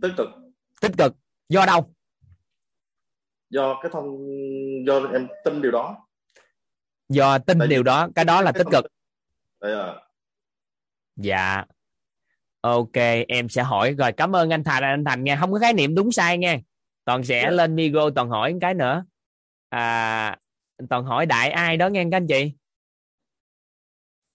Tích 0.02 0.14
cực. 0.18 0.28
Tích 0.82 0.92
cực. 0.98 1.16
Do 1.50 1.66
đâu? 1.66 1.94
Do 3.50 3.80
cái 3.82 3.92
thông 3.94 4.18
do 4.88 5.00
em 5.14 5.28
tin 5.46 5.62
điều 5.62 5.72
đó 5.72 6.07
do 7.10 7.38
tin 7.38 7.60
điều 7.70 7.84
đó 7.84 8.10
cái 8.16 8.26
đó 8.26 8.42
là 8.42 8.52
tích 8.52 8.68
cực. 8.72 8.86
Đây 9.62 9.76
là 9.76 10.02
dạ. 11.16 11.66
Ok 12.62 12.94
em 13.28 13.50
sẽ 13.50 13.64
hỏi 13.64 13.94
rồi. 13.98 14.12
Cảm 14.12 14.36
ơn 14.36 14.50
anh 14.50 14.64
thành 14.64 14.84
anh 14.84 15.06
thành 15.06 15.24
nha 15.24 15.36
không 15.40 15.52
có 15.52 15.60
khái 15.60 15.74
niệm 15.74 15.96
đúng 15.96 16.12
sai 16.12 16.38
nha 16.38 16.60
toàn 17.06 17.24
sẽ 17.24 17.42
Dạ. 17.44 17.50
lên 17.50 17.76
micro 17.76 18.10
toàn 18.16 18.30
hỏi 18.30 18.54
một 18.54 18.60
cái 18.62 18.74
nữa. 18.74 19.06
À 19.70 20.38
toàn 20.90 21.06
hỏi 21.06 21.26
đại 21.26 21.52
ai 21.52 21.78
đó 21.78 21.88
nghe 21.88 22.04
các 22.12 22.18
anh 22.18 22.28
chị? 22.28 22.52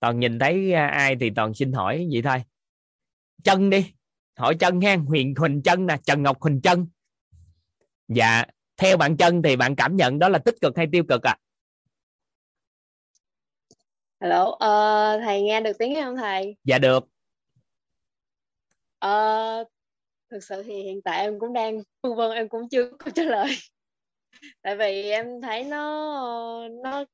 Toàn 0.00 0.20
nhìn 0.20 0.38
thấy 0.38 0.72
à, 0.72 0.86
ai 0.86 1.16
thì 1.20 1.30
toàn 1.30 1.54
xin 1.54 1.72
hỏi 1.72 2.08
vậy 2.12 2.22
thôi. 2.22 2.38
Chân 3.44 3.70
đi. 3.70 3.92
Hỏi 4.36 4.56
chân 4.60 4.80
ha 4.80 4.96
huyền 4.96 5.34
huỳnh 5.38 5.62
chân 5.62 5.86
nè 5.86 5.96
trần 6.04 6.22
ngọc 6.22 6.36
huỳnh 6.40 6.60
chân 6.60 6.86
dạ. 8.08 8.44
Theo 8.76 8.96
bạn 8.96 9.16
chân 9.16 9.42
thì 9.42 9.56
bạn 9.56 9.76
cảm 9.76 9.96
nhận 9.96 10.18
đó 10.18 10.28
là 10.28 10.38
tích 10.38 10.54
cực 10.60 10.76
hay 10.76 10.86
tiêu 10.92 11.04
cực 11.08 11.22
à 11.22 11.36
Hello, 14.22 14.50
ờ, 14.50 15.18
thầy 15.24 15.42
nghe 15.42 15.60
được 15.60 15.72
tiếng 15.78 15.94
không 16.02 16.16
thầy? 16.16 16.56
dạ 16.64 16.78
được 16.78 17.08
Ờ, 18.98 19.64
thực 20.30 20.44
sự 20.44 20.62
thì 20.62 20.82
hiện 20.82 21.02
tại 21.02 21.20
em 21.20 21.38
cũng 21.40 21.52
đang 21.52 21.82
phân 22.02 22.16
vân, 22.16 22.30
em 22.30 22.48
cũng 22.48 22.68
chưa 22.68 22.90
có 22.98 23.10
trả 23.14 23.22
lời. 23.22 23.46
Tại 24.62 24.76
vì 24.76 25.10
em 25.10 25.26
thấy 25.42 25.64
nó 25.64 26.68
nó 26.84 27.04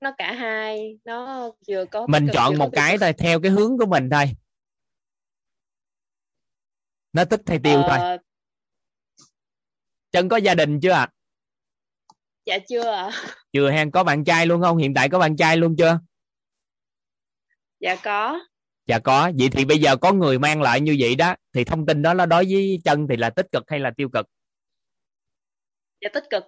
nó 0.00 0.12
cả 0.18 0.32
hai, 0.32 0.98
nó 1.04 1.50
vừa 1.68 1.84
có 1.84 2.06
mình 2.06 2.26
cực, 2.26 2.34
chọn 2.34 2.58
một 2.58 2.70
cái 2.72 2.92
cực. 2.92 3.00
thôi 3.00 3.12
theo 3.12 3.40
cái 3.40 3.50
hướng 3.50 3.78
của 3.78 3.86
mình 3.86 4.10
thôi 4.10 4.24
nó 7.12 7.24
tích 7.24 7.40
hay 7.46 7.58
tiêu 7.58 7.82
thôi 7.86 7.98
Ờ, 7.98 8.18
chân 10.12 10.28
có 10.28 10.36
gia 10.36 10.54
đình 10.54 10.80
chưa 10.80 10.92
ạ 10.92 11.08
dạ 12.44 12.58
chưa 12.68 12.90
ạ. 12.90 13.10
chưa 13.52 13.70
hen 13.70 13.90
có 13.90 14.04
bạn 14.04 14.24
trai 14.24 14.46
luôn 14.46 14.62
không 14.62 14.76
hiện 14.76 14.94
tại 14.94 15.08
có 15.08 15.18
bạn 15.18 15.36
trai 15.36 15.56
luôn 15.56 15.76
chưa 15.78 15.98
Dạ 17.80 17.96
có. 18.04 18.40
dạ 18.86 18.98
có. 18.98 19.30
Vậy 19.38 19.48
thì 19.52 19.64
bây 19.64 19.78
giờ 19.78 19.96
có 19.96 20.12
người 20.12 20.38
mang 20.38 20.62
lại 20.62 20.80
như 20.80 20.96
vậy 20.98 21.16
đó 21.16 21.34
thì 21.52 21.64
thông 21.64 21.86
tin 21.86 22.02
đó 22.02 22.14
nó 22.14 22.26
đối 22.26 22.44
với 22.44 22.80
chân 22.84 23.08
thì 23.08 23.16
là 23.16 23.30
tích 23.30 23.46
cực 23.52 23.64
hay 23.66 23.80
là 23.80 23.90
tiêu 23.96 24.08
cực? 24.08 24.26
Dạ 26.00 26.08
tích 26.14 26.24
cực. 26.30 26.44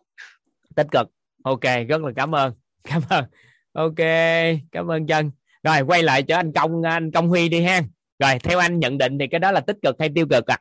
Tích 0.75 0.87
cực. 0.91 1.07
Ok 1.45 1.63
rất 1.89 2.01
là 2.01 2.13
cảm 2.17 2.35
ơn. 2.35 2.55
Cảm 2.85 3.03
ơn. 3.09 3.25
Ok 3.73 3.97
cảm 4.73 4.91
ơn 4.91 5.07
chân 5.07 5.31
rồi 5.63 5.81
quay 5.81 6.03
lại 6.03 6.23
cho 6.23 6.37
anh 6.37 6.53
công 6.53 6.83
anh 6.83 7.11
công 7.11 7.29
huy 7.29 7.49
đi 7.49 7.63
ha. 7.63 7.83
Rồi 8.19 8.39
theo 8.39 8.59
anh 8.59 8.79
nhận 8.79 8.99
định 8.99 9.19
thì 9.19 9.27
cái 9.27 9.41
đó 9.41 9.51
là 9.53 9.61
tích 9.61 9.77
cực 9.83 9.97
hay 9.99 10.11
tiêu 10.15 10.27
cực 10.31 10.47
à 10.47 10.59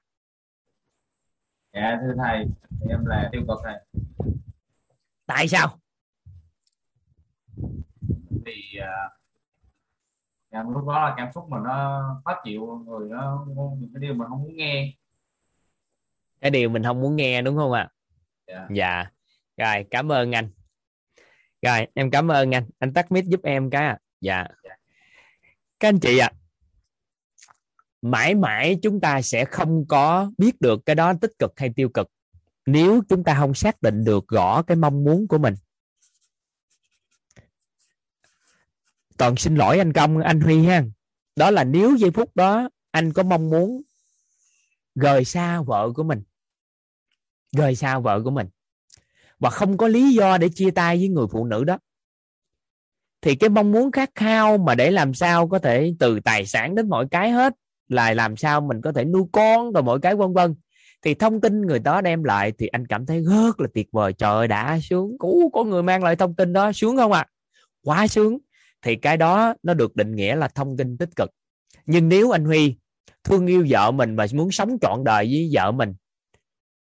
dạ 1.74 1.98
thưa 2.02 2.14
thầy 2.18 2.46
em 2.90 3.06
là 3.06 3.30
tiêu 3.32 3.42
cực 3.48 3.58
thầy 3.64 3.76
tại 5.26 5.48
sao? 5.48 5.80
Thì 8.46 8.80
uh, 8.80 9.19
dạ, 10.52 10.64
lúc 10.64 10.88
đó 10.88 11.10
là 11.10 11.14
cảm 11.18 11.28
xúc 11.36 11.44
mình 11.50 11.64
nó 11.64 12.04
khó 12.26 12.42
chịu 12.44 12.84
người 12.86 13.10
nó 13.10 13.46
những 13.80 13.90
cái 13.94 14.02
điều 14.02 14.14
mình 14.14 14.28
không 14.30 14.44
muốn 14.44 14.56
nghe. 14.56 14.94
Cái 16.42 16.52
điều 16.52 16.70
mình 16.70 16.84
không 16.84 17.02
muốn 17.02 17.16
nghe 17.16 17.42
đúng 17.42 17.58
không 17.58 17.72
ạ? 17.72 17.90
Dạ. 18.48 18.68
dạ. 18.72 19.06
Rồi 19.58 19.86
cảm 19.92 20.12
ơn 20.12 20.36
anh. 20.36 20.50
Rồi 21.62 21.88
em 21.94 22.12
cảm 22.12 22.32
ơn 22.32 22.56
anh. 22.56 22.70
Anh 22.80 22.94
tắt 22.94 23.12
mic 23.12 23.26
giúp 23.26 23.40
em 23.44 23.70
cái 23.70 23.86
à 23.86 24.00
dạ. 24.22 24.48
Các 25.80 25.90
anh 25.90 26.00
chị 26.00 26.18
ạ 26.18 26.32
à, 26.34 26.38
mãi 28.02 28.36
mãi 28.36 28.80
chúng 28.82 29.02
ta 29.02 29.22
sẽ 29.22 29.46
không 29.46 29.86
có 29.88 30.32
biết 30.38 30.62
được 30.62 30.86
cái 30.86 30.96
đó 30.96 31.14
tích 31.22 31.32
cực 31.40 31.54
hay 31.60 31.74
tiêu 31.76 31.90
cực 31.90 32.12
nếu 32.66 33.02
chúng 33.10 33.24
ta 33.24 33.36
không 33.40 33.54
xác 33.54 33.82
định 33.82 34.04
được 34.04 34.28
rõ 34.28 34.62
cái 34.62 34.78
mong 34.78 35.04
muốn 35.04 35.28
của 35.28 35.38
mình 35.38 35.54
toàn 39.20 39.36
xin 39.36 39.56
lỗi 39.56 39.78
anh 39.78 39.94
công, 39.94 40.18
anh 40.18 40.42
huy 40.42 40.66
ha. 40.66 40.84
Đó 41.36 41.52
là 41.52 41.64
nếu 41.64 41.96
giây 41.96 42.12
phút 42.12 42.36
đó 42.36 42.70
anh 42.92 43.14
có 43.14 43.24
mong 43.24 43.50
muốn 43.50 43.82
rời 44.96 45.26
xa 45.26 45.62
vợ 45.62 45.92
của 45.96 46.04
mình, 46.04 46.24
rời 47.58 47.76
xa 47.76 48.00
vợ 48.00 48.22
của 48.24 48.30
mình, 48.30 48.48
và 49.40 49.50
không 49.50 49.78
có 49.78 49.88
lý 49.88 50.14
do 50.14 50.38
để 50.38 50.50
chia 50.50 50.72
tay 50.72 50.98
với 50.98 51.08
người 51.08 51.26
phụ 51.32 51.46
nữ 51.46 51.64
đó, 51.64 51.78
thì 53.22 53.36
cái 53.36 53.50
mong 53.50 53.72
muốn 53.72 53.92
khát 53.92 54.10
khao 54.16 54.58
mà 54.58 54.76
để 54.76 54.92
làm 54.92 55.14
sao 55.14 55.48
có 55.48 55.60
thể 55.60 55.94
từ 56.00 56.20
tài 56.20 56.46
sản 56.46 56.76
đến 56.76 56.90
mọi 56.90 57.08
cái 57.12 57.32
hết 57.32 57.54
là 57.88 58.14
làm 58.14 58.38
sao 58.38 58.62
mình 58.62 58.82
có 58.82 58.92
thể 58.92 59.06
nuôi 59.06 59.24
con 59.32 59.72
rồi 59.72 59.84
mọi 59.84 60.00
cái 60.00 60.16
vân 60.16 60.34
vân. 60.34 60.56
Thì 61.02 61.14
thông 61.14 61.42
tin 61.42 61.62
người 61.62 61.80
đó 61.80 62.02
đem 62.02 62.24
lại 62.24 62.54
thì 62.58 62.68
anh 62.68 62.88
cảm 62.88 63.06
thấy 63.06 63.24
rất 63.24 63.60
là 63.60 63.68
tuyệt 63.74 63.88
vời. 63.92 64.14
Trời 64.14 64.48
đã 64.48 64.80
sướng 64.84 65.18
cú 65.18 65.50
có 65.54 65.64
người 65.64 65.84
mang 65.84 66.04
lại 66.04 66.16
thông 66.16 66.36
tin 66.36 66.54
đó. 66.54 66.72
Sướng 66.72 66.98
không 66.98 67.12
ạ? 67.12 67.20
À? 67.20 67.30
quá 67.84 68.08
sướng 68.08 68.38
thì 68.82 68.96
cái 68.96 69.18
đó 69.18 69.54
nó 69.64 69.74
được 69.74 69.96
định 69.96 70.16
nghĩa 70.16 70.36
là 70.36 70.48
thông 70.48 70.78
tin 70.78 70.98
tích 70.98 71.10
cực. 71.16 71.30
Nhưng 71.86 72.10
nếu 72.10 72.32
anh 72.32 72.46
huy 72.46 72.76
thương 73.24 73.48
yêu 73.48 73.66
vợ 73.70 73.92
mình 73.92 74.16
và 74.16 74.28
muốn 74.34 74.52
sống 74.52 74.78
trọn 74.82 75.04
đời 75.04 75.26
với 75.32 75.50
vợ 75.54 75.72
mình, 75.72 75.94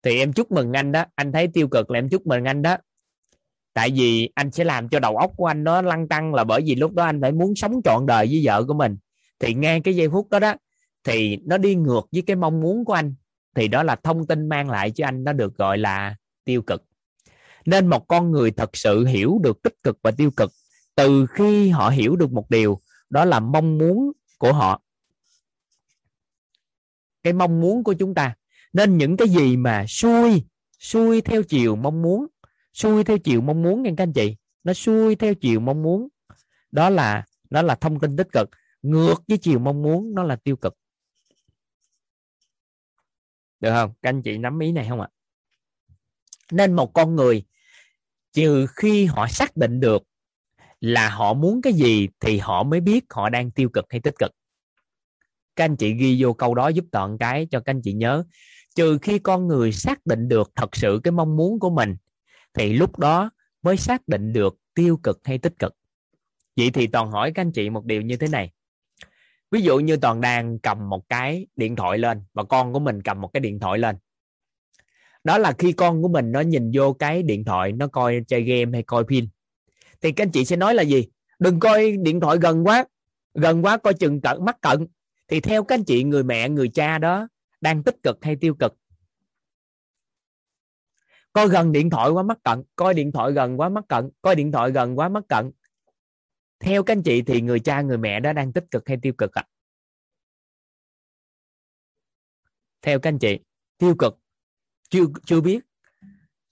thì 0.04 0.20
em 0.20 0.34
chúc 0.34 0.52
mừng 0.52 0.74
anh 0.74 0.92
đó. 0.92 1.06
Anh 1.16 1.32
thấy 1.32 1.48
tiêu 1.48 1.68
cực 1.68 1.92
là 1.92 2.00
em 2.00 2.10
chúc 2.10 2.28
mừng 2.28 2.46
anh 2.46 2.62
đó. 2.62 2.78
Tại 3.74 3.90
vì 3.96 4.30
anh 4.36 4.52
sẽ 4.52 4.64
làm 4.64 4.90
cho 4.90 5.00
đầu 5.00 5.18
óc 5.18 5.32
của 5.38 5.46
anh 5.46 5.64
nó 5.64 5.82
lăn 5.82 6.08
tăng 6.08 6.34
là 6.34 6.44
bởi 6.44 6.62
vì 6.66 6.76
lúc 6.76 6.94
đó 6.94 7.04
anh 7.04 7.22
phải 7.22 7.32
muốn 7.32 7.56
sống 7.56 7.82
trọn 7.84 8.06
đời 8.06 8.28
với 8.28 8.42
vợ 8.44 8.64
của 8.64 8.74
mình. 8.74 8.98
Thì 9.40 9.54
ngay 9.54 9.80
cái 9.80 9.96
giây 9.96 10.10
phút 10.10 10.30
đó 10.30 10.40
đó, 10.40 10.56
thì 11.04 11.38
nó 11.46 11.58
đi 11.58 11.76
ngược 11.76 12.08
với 12.12 12.22
cái 12.22 12.36
mong 12.36 12.62
muốn 12.62 12.86
của 12.86 12.94
anh. 12.94 13.16
Thì 13.56 13.68
đó 13.68 13.84
là 13.84 13.96
thông 13.96 14.28
tin 14.28 14.50
mang 14.50 14.70
lại 14.70 14.92
cho 14.92 15.06
anh, 15.06 15.24
nó 15.24 15.34
được 15.34 15.58
gọi 15.58 15.78
là 15.78 16.16
tiêu 16.46 16.62
cực. 16.62 16.84
Nên 17.66 17.88
một 17.88 18.08
con 18.08 18.32
người 18.32 18.52
thật 18.52 18.78
sự 18.78 19.06
hiểu 19.06 19.40
được 19.44 19.62
tích 19.64 19.76
cực 19.84 20.00
và 20.04 20.12
tiêu 20.12 20.32
cực 20.38 20.52
từ 20.98 21.26
khi 21.26 21.70
họ 21.70 21.90
hiểu 21.90 22.16
được 22.16 22.32
một 22.32 22.50
điều, 22.50 22.82
đó 23.10 23.26
là 23.26 23.40
mong 23.40 23.78
muốn 23.78 24.12
của 24.38 24.54
họ. 24.54 24.82
Cái 27.24 27.34
mong 27.34 27.62
muốn 27.62 27.84
của 27.84 27.94
chúng 27.94 28.14
ta. 28.14 28.36
Nên 28.74 28.98
những 28.98 29.18
cái 29.18 29.30
gì 29.30 29.58
mà 29.58 29.86
xuôi 29.88 30.46
xuôi 30.80 31.22
theo 31.22 31.44
chiều 31.44 31.76
mong 31.76 32.02
muốn 32.02 32.28
xuôi 32.74 33.04
theo 33.04 33.18
chiều 33.18 33.42
mong 33.42 33.62
muốn 33.62 33.84
nha 33.84 33.92
các 33.98 34.04
anh 34.04 34.14
chị, 34.14 34.36
nó 34.64 34.74
xuôi 34.74 35.16
theo 35.16 35.34
chiều 35.34 35.60
mong 35.60 35.84
muốn, 35.84 36.08
đó 36.72 36.90
là 36.90 37.26
đó 37.50 37.62
là 37.62 37.76
thông 37.76 38.00
tin 38.00 38.18
tích 38.18 38.28
cực. 38.32 38.50
Ngược 38.82 39.16
với 39.28 39.38
chiều 39.38 39.60
mong 39.60 39.82
muốn, 39.82 40.16
nó 40.16 40.24
là 40.24 40.36
tiêu 40.36 40.56
cực. 40.56 40.78
Được 43.60 43.72
không? 43.72 43.94
Các 44.02 44.10
anh 44.10 44.22
chị 44.22 44.38
nắm 44.38 44.60
ý 44.60 44.72
này 44.72 44.86
không 44.90 45.02
ạ? 45.02 45.10
Nên 46.52 46.74
một 46.74 46.94
con 46.94 47.16
người, 47.16 47.44
trừ 48.34 48.68
khi 48.76 49.06
họ 49.06 49.28
xác 49.28 49.58
định 49.58 49.80
được 49.80 50.04
là 50.82 51.10
họ 51.10 51.34
muốn 51.34 51.62
cái 51.62 51.74
gì 51.74 52.08
thì 52.20 52.38
họ 52.38 52.64
mới 52.64 52.82
biết 52.82 53.06
họ 53.10 53.30
đang 53.30 53.52
tiêu 53.52 53.70
cực 53.70 53.86
hay 53.90 54.00
tích 54.02 54.16
cực. 54.20 54.32
Các 55.56 55.66
anh 55.66 55.76
chị 55.76 55.94
ghi 55.94 56.24
vô 56.24 56.34
câu 56.34 56.56
đó 56.56 56.68
giúp 56.68 56.86
toàn 56.92 57.18
cái 57.18 57.48
cho 57.52 57.60
các 57.60 57.72
anh 57.72 57.82
chị 57.82 57.94
nhớ. 57.94 58.24
Trừ 58.76 58.98
khi 59.02 59.20
con 59.20 59.48
người 59.48 59.72
xác 59.72 60.06
định 60.06 60.28
được 60.28 60.52
thật 60.56 60.76
sự 60.76 61.00
cái 61.04 61.12
mong 61.12 61.36
muốn 61.38 61.60
của 61.60 61.70
mình, 61.70 61.96
thì 62.54 62.74
lúc 62.74 63.00
đó 63.00 63.30
mới 63.62 63.78
xác 63.78 64.08
định 64.08 64.34
được 64.34 64.58
tiêu 64.74 65.00
cực 65.04 65.20
hay 65.24 65.38
tích 65.38 65.54
cực. 65.60 65.76
Vậy 66.56 66.72
thì 66.72 66.88
toàn 66.88 67.12
hỏi 67.12 67.32
các 67.32 67.42
anh 67.42 67.52
chị 67.52 67.70
một 67.70 67.86
điều 67.86 68.02
như 68.02 68.18
thế 68.18 68.28
này. 68.28 68.52
Ví 69.52 69.62
dụ 69.62 69.80
như 69.80 69.98
toàn 69.98 70.22
đang 70.22 70.60
cầm 70.60 70.90
một 70.90 71.10
cái 71.10 71.48
điện 71.56 71.76
thoại 71.76 71.98
lên 71.98 72.24
và 72.34 72.44
con 72.44 72.74
của 72.74 72.80
mình 72.80 73.02
cầm 73.02 73.22
một 73.22 73.28
cái 73.34 73.42
điện 73.42 73.60
thoại 73.60 73.80
lên. 73.80 73.96
Đó 75.24 75.38
là 75.38 75.52
khi 75.52 75.72
con 75.72 76.02
của 76.02 76.08
mình 76.08 76.32
nó 76.32 76.40
nhìn 76.40 76.72
vô 76.74 76.94
cái 76.94 77.24
điện 77.24 77.46
thoại, 77.46 77.72
nó 77.72 77.88
coi 77.88 78.22
chơi 78.28 78.42
game 78.42 78.72
hay 78.74 78.84
coi 78.84 79.04
phim 79.08 79.28
thì 80.02 80.12
các 80.12 80.24
anh 80.24 80.32
chị 80.32 80.46
sẽ 80.46 80.56
nói 80.56 80.76
là 80.76 80.84
gì? 80.84 81.08
Đừng 81.40 81.60
coi 81.60 81.98
điện 81.98 82.20
thoại 82.20 82.38
gần 82.42 82.68
quá 82.68 82.86
gần 83.34 83.66
quá 83.66 83.78
coi 83.78 83.94
chừng 83.94 84.22
cận, 84.22 84.46
mắt 84.46 84.62
cận. 84.62 84.88
Thì 85.28 85.40
theo 85.40 85.64
các 85.64 85.76
anh 85.76 85.84
chị 85.84 86.04
người 86.04 86.24
mẹ, 86.24 86.50
người 86.50 86.70
cha 86.70 86.98
đó, 86.98 87.28
đang 87.62 87.84
tích 87.84 87.96
cực 88.04 88.18
hay 88.22 88.36
tiêu 88.36 88.56
cực? 88.60 88.74
Coi 91.34 91.48
gần 91.48 91.72
điện 91.72 91.90
thoại 91.90 92.10
quá, 92.10 92.24
mắt 92.24 92.38
cận. 92.44 92.64
Coi 92.76 92.94
điện 92.94 93.12
thoại 93.12 93.32
gần 93.32 93.60
quá, 93.60 93.70
mắt 93.70 93.86
cận. 93.90 94.10
Coi 94.22 94.36
điện 94.36 94.52
thoại 94.52 94.72
gần 94.72 95.00
quá, 95.00 95.10
mắt 95.10 95.24
cận. 95.30 95.52
Theo 96.60 96.84
các 96.84 96.94
anh 96.94 97.04
chị 97.04 97.22
thì 97.22 97.42
người 97.42 97.60
cha, 97.60 97.82
người 97.82 97.98
mẹ 97.98 98.20
đó 98.20 98.34
đang 98.34 98.54
tích 98.54 98.66
cực 98.72 98.88
hay 98.88 98.98
tiêu 99.02 99.14
cực 99.14 99.32
ạ? 99.34 99.44
À? 99.46 99.50
theo 102.88 103.00
các 103.00 103.10
anh 103.10 103.20
chị, 103.20 103.40
tiêu 103.78 103.96
cực. 104.00 104.20
Chưa 104.90 105.04
chưa 105.26 105.42
biết. 105.42 105.60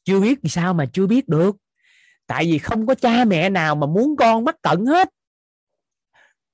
Chưa 0.04 0.20
biết 0.20 0.40
sao 0.44 0.74
mà 0.74 0.86
chưa 0.94 1.08
biết 1.08 1.28
được 1.28 1.56
tại 2.28 2.46
vì 2.46 2.58
không 2.58 2.88
có 2.88 2.96
cha 2.96 3.26
mẹ 3.26 3.50
nào 3.50 3.76
mà 3.76 3.88
muốn 3.88 4.16
con 4.16 4.44
mắc 4.44 4.56
cận 4.62 4.86
hết. 4.86 5.10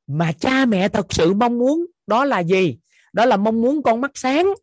Mà 0.08 0.32
cha 0.32 0.66
mẹ 0.66 0.90
thật 0.90 1.06
sự 1.10 1.34
mong 1.34 1.58
muốn, 1.58 1.86
đó 2.08 2.26
là 2.26 2.40
gì? 2.40 2.78
Đó 3.14 3.26
là 3.26 3.38
mong 3.38 3.62
muốn 3.62 3.84
con 3.84 4.02
mắt 4.02 4.12
sáng. 4.14 4.54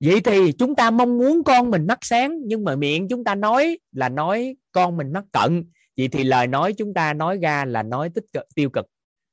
Vậy 0.00 0.20
thì 0.20 0.52
chúng 0.52 0.74
ta 0.74 0.90
mong 0.90 1.18
muốn 1.18 1.44
con 1.44 1.70
mình 1.70 1.86
mắt 1.86 1.98
sáng, 2.02 2.38
nhưng 2.44 2.64
mà 2.64 2.76
miệng 2.76 3.08
chúng 3.08 3.24
ta 3.24 3.34
nói 3.34 3.78
là 3.92 4.08
nói 4.08 4.56
con 4.72 4.96
mình 4.96 5.12
mắc 5.12 5.24
cận. 5.32 5.64
Vậy 5.96 6.08
thì 6.08 6.24
lời 6.24 6.46
nói 6.46 6.72
chúng 6.72 6.94
ta 6.94 7.12
nói 7.12 7.38
ra 7.42 7.64
là 7.64 7.82
nói 7.82 8.10
tích 8.14 8.24
cực, 8.32 8.44
tiêu 8.54 8.70
cực. 8.70 8.86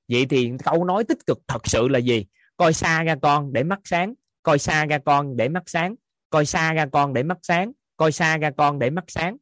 Vậy 0.07 0.25
thì 0.25 0.51
câu 0.63 0.85
nói 0.85 1.03
tích 1.03 1.25
cực 1.25 1.39
thật 1.47 1.61
sự 1.67 1.87
là 1.87 1.99
gì? 1.99 2.25
Coi 2.57 2.73
xa 2.73 3.03
ra 3.03 3.15
con 3.21 3.53
để 3.53 3.63
mắt 3.63 3.79
sáng, 3.83 4.13
coi 4.43 4.59
xa 4.59 4.85
ra 4.85 4.97
con 4.97 5.37
để 5.37 5.49
mắt 5.49 5.63
sáng, 5.65 5.95
coi 6.29 6.45
xa 6.45 6.73
ra 6.73 6.85
con 6.91 7.13
để 7.13 7.23
mắt 7.23 7.37
sáng, 7.41 7.71
coi 7.97 8.11
xa 8.11 8.37
ra 8.37 8.51
con 8.57 8.79
để 8.79 8.89
mắt 8.89 9.03
sáng 9.07 9.37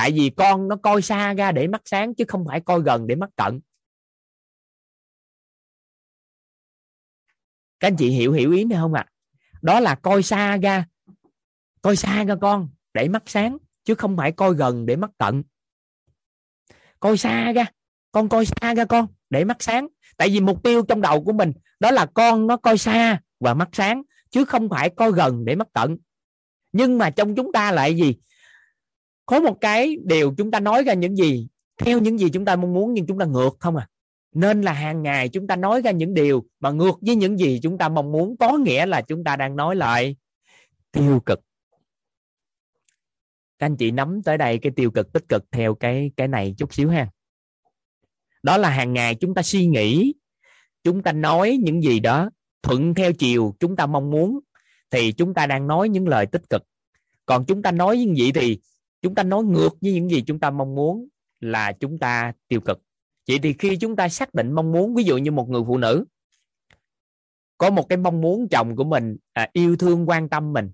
tại 0.00 0.12
vì 0.12 0.30
con 0.36 0.68
nó 0.68 0.76
coi 0.76 1.02
xa 1.02 1.34
ra 1.34 1.52
để 1.52 1.68
mắt 1.68 1.82
sáng 1.84 2.14
chứ 2.14 2.24
không 2.28 2.44
phải 2.48 2.60
coi 2.60 2.82
gần 2.82 3.06
để 3.06 3.14
mắt 3.14 3.30
cận. 3.36 3.60
Các 7.80 7.88
anh 7.88 7.96
chị 7.96 8.10
hiểu 8.10 8.32
hiểu 8.32 8.52
ý 8.52 8.64
này 8.64 8.78
không 8.78 8.94
ạ? 8.94 9.06
À? 9.06 9.12
đó 9.62 9.80
là 9.80 9.94
coi 9.94 10.22
xa 10.22 10.56
ra, 10.56 10.84
coi 11.82 11.96
xa 11.96 12.24
ra 12.24 12.34
con 12.40 12.68
để 12.94 13.08
mắt 13.08 13.22
sáng 13.26 13.58
chứ 13.84 13.94
không 13.94 14.16
phải 14.16 14.32
coi 14.32 14.54
gần 14.54 14.86
để 14.86 14.96
mắt 14.96 15.10
cận. 15.18 15.42
Coi 17.00 17.16
xa 17.16 17.52
ra, 17.52 17.64
con 18.12 18.28
coi 18.28 18.44
xa 18.44 18.74
ra 18.74 18.84
con 18.84 19.06
để 19.30 19.44
mắt 19.44 19.56
sáng. 19.60 19.88
Tại 20.16 20.28
vì 20.28 20.40
mục 20.40 20.62
tiêu 20.62 20.82
trong 20.88 21.00
đầu 21.00 21.24
của 21.24 21.32
mình 21.32 21.52
đó 21.80 21.90
là 21.90 22.06
con 22.06 22.46
nó 22.46 22.56
coi 22.56 22.78
xa 22.78 23.20
và 23.40 23.54
mắt 23.54 23.68
sáng 23.72 24.02
chứ 24.30 24.44
không 24.44 24.68
phải 24.68 24.90
coi 24.90 25.12
gần 25.12 25.44
để 25.44 25.54
mắt 25.54 25.68
cận. 25.72 25.98
Nhưng 26.72 26.98
mà 26.98 27.10
trong 27.10 27.34
chúng 27.34 27.52
ta 27.52 27.72
lại 27.72 27.96
gì? 27.96 28.14
Có 29.30 29.40
một 29.40 29.60
cái 29.60 29.96
điều 30.04 30.34
chúng 30.38 30.50
ta 30.50 30.60
nói 30.60 30.84
ra 30.84 30.94
những 30.94 31.16
gì 31.16 31.48
theo 31.78 31.98
những 31.98 32.18
gì 32.18 32.30
chúng 32.32 32.44
ta 32.44 32.56
mong 32.56 32.72
muốn 32.72 32.94
nhưng 32.94 33.06
chúng 33.06 33.18
ta 33.18 33.24
ngược 33.24 33.56
không 33.60 33.76
à 33.76 33.88
nên 34.32 34.62
là 34.62 34.72
hàng 34.72 35.02
ngày 35.02 35.28
chúng 35.28 35.46
ta 35.46 35.56
nói 35.56 35.82
ra 35.82 35.90
những 35.90 36.14
điều 36.14 36.44
mà 36.60 36.70
ngược 36.70 36.98
với 37.00 37.16
những 37.16 37.38
gì 37.38 37.60
chúng 37.62 37.78
ta 37.78 37.88
mong 37.88 38.12
muốn 38.12 38.36
có 38.36 38.58
nghĩa 38.58 38.86
là 38.86 39.00
chúng 39.00 39.24
ta 39.24 39.36
đang 39.36 39.56
nói 39.56 39.76
lại 39.76 40.16
tiêu 40.92 41.20
cực 41.26 41.40
các 43.58 43.66
anh 43.66 43.76
chị 43.76 43.90
nắm 43.90 44.22
tới 44.24 44.38
đây 44.38 44.58
cái 44.58 44.72
tiêu 44.76 44.90
cực 44.90 45.12
tích 45.12 45.28
cực 45.28 45.44
theo 45.50 45.74
cái 45.74 46.10
cái 46.16 46.28
này 46.28 46.54
chút 46.58 46.74
xíu 46.74 46.90
ha 46.90 47.08
đó 48.42 48.56
là 48.56 48.70
hàng 48.70 48.92
ngày 48.92 49.14
chúng 49.14 49.34
ta 49.34 49.42
suy 49.42 49.66
nghĩ 49.66 50.14
chúng 50.82 51.02
ta 51.02 51.12
nói 51.12 51.58
những 51.62 51.82
gì 51.82 52.00
đó 52.00 52.30
thuận 52.62 52.94
theo 52.94 53.12
chiều 53.12 53.54
chúng 53.60 53.76
ta 53.76 53.86
mong 53.86 54.10
muốn 54.10 54.40
thì 54.90 55.12
chúng 55.12 55.34
ta 55.34 55.46
đang 55.46 55.66
nói 55.66 55.88
những 55.88 56.08
lời 56.08 56.26
tích 56.26 56.50
cực 56.50 56.62
còn 57.26 57.44
chúng 57.46 57.62
ta 57.62 57.72
nói 57.72 57.98
những 57.98 58.16
gì 58.16 58.32
thì 58.32 58.60
chúng 59.02 59.14
ta 59.14 59.22
nói 59.22 59.44
ngược 59.44 59.70
với 59.80 59.92
những 59.92 60.10
gì 60.10 60.22
chúng 60.26 60.40
ta 60.40 60.50
mong 60.50 60.74
muốn 60.74 61.08
là 61.40 61.72
chúng 61.72 61.98
ta 61.98 62.32
tiêu 62.48 62.60
cực. 62.60 62.82
Vậy 63.28 63.38
thì 63.42 63.52
khi 63.52 63.76
chúng 63.76 63.96
ta 63.96 64.08
xác 64.08 64.34
định 64.34 64.52
mong 64.52 64.72
muốn 64.72 64.94
ví 64.94 65.04
dụ 65.04 65.16
như 65.16 65.30
một 65.30 65.48
người 65.48 65.62
phụ 65.66 65.78
nữ 65.78 66.04
có 67.58 67.70
một 67.70 67.88
cái 67.88 67.96
mong 67.96 68.20
muốn 68.20 68.48
chồng 68.48 68.76
của 68.76 68.84
mình 68.84 69.16
à, 69.32 69.48
yêu 69.52 69.76
thương 69.76 70.08
quan 70.08 70.28
tâm 70.28 70.52
mình 70.52 70.70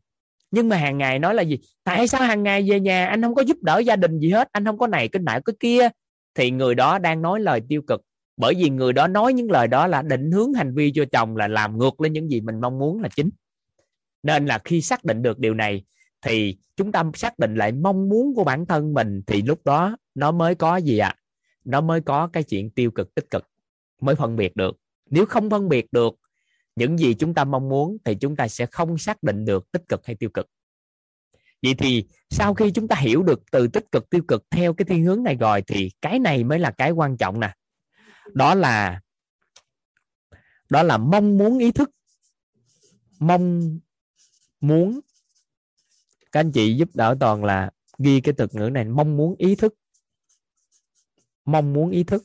nhưng 0.50 0.68
mà 0.68 0.76
hàng 0.76 0.98
ngày 0.98 1.18
nói 1.18 1.34
là 1.34 1.42
gì? 1.42 1.58
Tại 1.84 2.08
sao 2.08 2.22
hàng 2.22 2.42
ngày 2.42 2.66
về 2.70 2.80
nhà 2.80 3.06
anh 3.06 3.22
không 3.22 3.34
có 3.34 3.42
giúp 3.42 3.62
đỡ 3.62 3.78
gia 3.78 3.96
đình 3.96 4.18
gì 4.18 4.30
hết? 4.30 4.48
Anh 4.52 4.64
không 4.64 4.78
có 4.78 4.86
này 4.86 5.08
cái 5.08 5.22
nại 5.22 5.40
cái 5.44 5.56
kia. 5.60 5.88
Thì 6.34 6.50
người 6.50 6.74
đó 6.74 6.98
đang 6.98 7.22
nói 7.22 7.40
lời 7.40 7.60
tiêu 7.68 7.82
cực. 7.82 8.00
Bởi 8.36 8.54
vì 8.54 8.70
người 8.70 8.92
đó 8.92 9.06
nói 9.06 9.32
những 9.32 9.50
lời 9.50 9.68
đó 9.68 9.86
là 9.86 10.02
định 10.02 10.30
hướng 10.32 10.52
hành 10.52 10.74
vi 10.74 10.92
cho 10.94 11.04
chồng 11.12 11.36
là 11.36 11.48
làm 11.48 11.78
ngược 11.78 12.00
lên 12.00 12.12
những 12.12 12.28
gì 12.28 12.40
mình 12.40 12.60
mong 12.60 12.78
muốn 12.78 13.02
là 13.02 13.08
chính. 13.16 13.30
Nên 14.22 14.46
là 14.46 14.58
khi 14.64 14.82
xác 14.82 15.04
định 15.04 15.22
được 15.22 15.38
điều 15.38 15.54
này 15.54 15.84
thì 16.26 16.56
chúng 16.76 16.92
ta 16.92 17.04
xác 17.14 17.38
định 17.38 17.54
lại 17.54 17.72
mong 17.72 18.08
muốn 18.08 18.34
của 18.34 18.44
bản 18.44 18.66
thân 18.66 18.94
mình 18.94 19.22
thì 19.26 19.42
lúc 19.42 19.60
đó 19.64 19.96
nó 20.14 20.32
mới 20.32 20.54
có 20.54 20.76
gì 20.76 20.98
ạ? 20.98 21.08
À? 21.08 21.20
nó 21.66 21.80
mới 21.80 22.00
có 22.00 22.28
cái 22.32 22.42
chuyện 22.42 22.70
tiêu 22.70 22.90
cực, 22.90 23.14
tích 23.14 23.30
cực, 23.30 23.44
mới 24.00 24.14
phân 24.14 24.36
biệt 24.36 24.56
được. 24.56 24.76
Nếu 25.10 25.26
không 25.26 25.50
phân 25.50 25.68
biệt 25.68 25.92
được, 25.92 26.14
những 26.76 26.98
gì 26.98 27.14
chúng 27.14 27.34
ta 27.34 27.44
mong 27.44 27.68
muốn 27.68 27.96
thì 28.04 28.14
chúng 28.14 28.36
ta 28.36 28.48
sẽ 28.48 28.66
không 28.66 28.98
xác 28.98 29.22
định 29.22 29.44
được 29.44 29.72
tích 29.72 29.82
cực 29.88 30.06
hay 30.06 30.16
tiêu 30.16 30.30
cực. 30.34 30.48
Vậy 31.62 31.74
thì 31.74 32.04
sau 32.30 32.54
khi 32.54 32.70
chúng 32.70 32.88
ta 32.88 32.96
hiểu 32.96 33.22
được 33.22 33.42
từ 33.50 33.68
tích 33.68 33.92
cực, 33.92 34.10
tiêu 34.10 34.22
cực 34.28 34.44
theo 34.50 34.74
cái 34.74 34.84
thiên 34.84 35.04
hướng 35.04 35.22
này 35.22 35.34
rồi 35.34 35.62
thì 35.62 35.90
cái 36.02 36.18
này 36.18 36.44
mới 36.44 36.58
là 36.58 36.70
cái 36.70 36.90
quan 36.90 37.16
trọng 37.16 37.40
nè. 37.40 37.54
Đó 38.32 38.54
là 38.54 39.00
đó 40.70 40.82
là 40.82 40.96
mong 40.96 41.38
muốn 41.38 41.58
ý 41.58 41.72
thức. 41.72 41.90
Mong 43.18 43.78
muốn 44.60 45.00
các 46.36 46.40
anh 46.40 46.52
chị 46.52 46.76
giúp 46.76 46.88
đỡ 46.94 47.16
toàn 47.20 47.44
là 47.44 47.70
ghi 47.98 48.20
cái 48.20 48.34
từ 48.38 48.46
ngữ 48.52 48.70
này 48.70 48.84
mong 48.84 49.16
muốn 49.16 49.34
ý 49.38 49.54
thức. 49.54 49.74
Mong 51.44 51.72
muốn 51.72 51.90
ý 51.90 52.04
thức. 52.04 52.24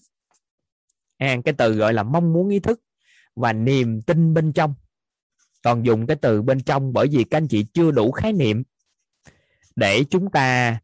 À, 1.18 1.38
cái 1.46 1.54
từ 1.58 1.74
gọi 1.74 1.94
là 1.94 2.04
mong 2.04 2.34
muốn 2.34 2.50
ý 2.50 2.60
thức 2.60 2.82
và 3.36 3.54
niềm 3.54 4.02
tin 4.02 4.34
bên 4.34 4.54
trong. 4.54 4.76
Toàn 5.64 5.86
dùng 5.86 6.08
cái 6.08 6.18
từ 6.22 6.42
bên 6.42 6.64
trong 6.64 6.94
bởi 6.94 7.08
vì 7.12 7.24
các 7.24 7.38
anh 7.38 7.48
chị 7.48 7.66
chưa 7.74 7.92
đủ 7.92 8.12
khái 8.12 8.34
niệm. 8.34 8.64
Để 9.76 10.04
chúng 10.10 10.32
ta 10.32 10.80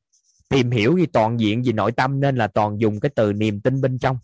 tìm 0.49 0.71
hiểu 0.71 0.97
gì 0.97 1.05
toàn 1.05 1.39
diện 1.39 1.63
về 1.63 1.71
nội 1.73 1.91
tâm 1.91 2.19
nên 2.19 2.35
là 2.35 2.47
toàn 2.47 2.81
dùng 2.81 2.99
cái 2.99 3.11
từ 3.15 3.33
niềm 3.33 3.61
tin 3.61 3.81
bên 3.81 3.99
trong. 3.99 4.17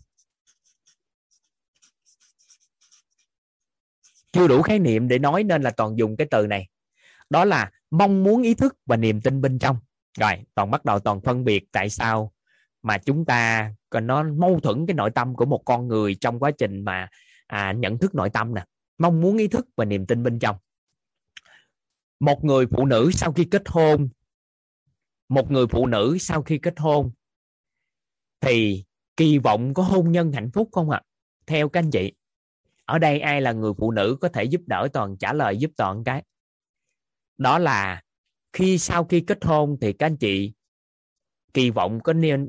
Chưa 4.32 4.48
đủ 4.48 4.62
khái 4.62 4.78
niệm 4.78 5.08
để 5.08 5.18
nói 5.18 5.44
nên 5.44 5.62
là 5.62 5.70
toàn 5.70 5.98
dùng 5.98 6.16
cái 6.16 6.26
từ 6.30 6.46
này. 6.46 6.68
Đó 7.30 7.44
là 7.44 7.70
mong 7.98 8.24
muốn 8.24 8.42
ý 8.42 8.54
thức 8.54 8.76
và 8.86 8.96
niềm 8.96 9.20
tin 9.20 9.40
bên 9.40 9.58
trong. 9.58 9.76
Rồi 10.18 10.32
toàn 10.54 10.70
bắt 10.70 10.84
đầu 10.84 10.98
toàn 10.98 11.20
phân 11.20 11.44
biệt 11.44 11.72
tại 11.72 11.90
sao 11.90 12.32
mà 12.82 12.98
chúng 12.98 13.24
ta 13.24 13.72
còn 13.90 14.06
nó 14.06 14.22
mâu 14.22 14.60
thuẫn 14.60 14.86
cái 14.86 14.94
nội 14.94 15.10
tâm 15.10 15.34
của 15.34 15.44
một 15.44 15.62
con 15.64 15.88
người 15.88 16.14
trong 16.14 16.40
quá 16.40 16.50
trình 16.50 16.84
mà 16.84 17.08
à, 17.46 17.72
nhận 17.72 17.98
thức 17.98 18.14
nội 18.14 18.30
tâm 18.30 18.54
nè. 18.54 18.64
Mong 18.98 19.20
muốn 19.20 19.36
ý 19.36 19.48
thức 19.48 19.68
và 19.76 19.84
niềm 19.84 20.06
tin 20.06 20.22
bên 20.22 20.38
trong. 20.38 20.56
Một 22.20 22.44
người 22.44 22.66
phụ 22.66 22.86
nữ 22.86 23.10
sau 23.14 23.32
khi 23.32 23.44
kết 23.44 23.62
hôn 23.66 24.08
một 25.28 25.50
người 25.50 25.66
phụ 25.66 25.86
nữ 25.86 26.16
sau 26.20 26.42
khi 26.42 26.58
kết 26.58 26.74
hôn 26.78 27.10
thì 28.40 28.84
kỳ 29.16 29.38
vọng 29.38 29.74
có 29.74 29.82
hôn 29.82 30.12
nhân 30.12 30.32
hạnh 30.32 30.50
phúc 30.50 30.68
không 30.72 30.90
ạ? 30.90 31.02
À? 31.04 31.06
theo 31.46 31.68
các 31.68 31.80
anh 31.80 31.90
chị 31.90 32.12
ở 32.84 32.98
đây 32.98 33.20
ai 33.20 33.40
là 33.40 33.52
người 33.52 33.72
phụ 33.78 33.90
nữ 33.90 34.16
có 34.20 34.28
thể 34.28 34.44
giúp 34.44 34.60
đỡ 34.66 34.88
toàn 34.92 35.16
trả 35.16 35.32
lời 35.32 35.56
giúp 35.56 35.70
toàn 35.76 36.04
cái 36.04 36.22
đó 37.38 37.58
là 37.58 38.02
khi 38.52 38.78
sau 38.78 39.04
khi 39.04 39.20
kết 39.20 39.44
hôn 39.44 39.76
thì 39.80 39.92
các 39.92 40.06
anh 40.06 40.16
chị 40.16 40.52
kỳ 41.54 41.70
vọng 41.70 42.00
có 42.04 42.12
nên 42.12 42.48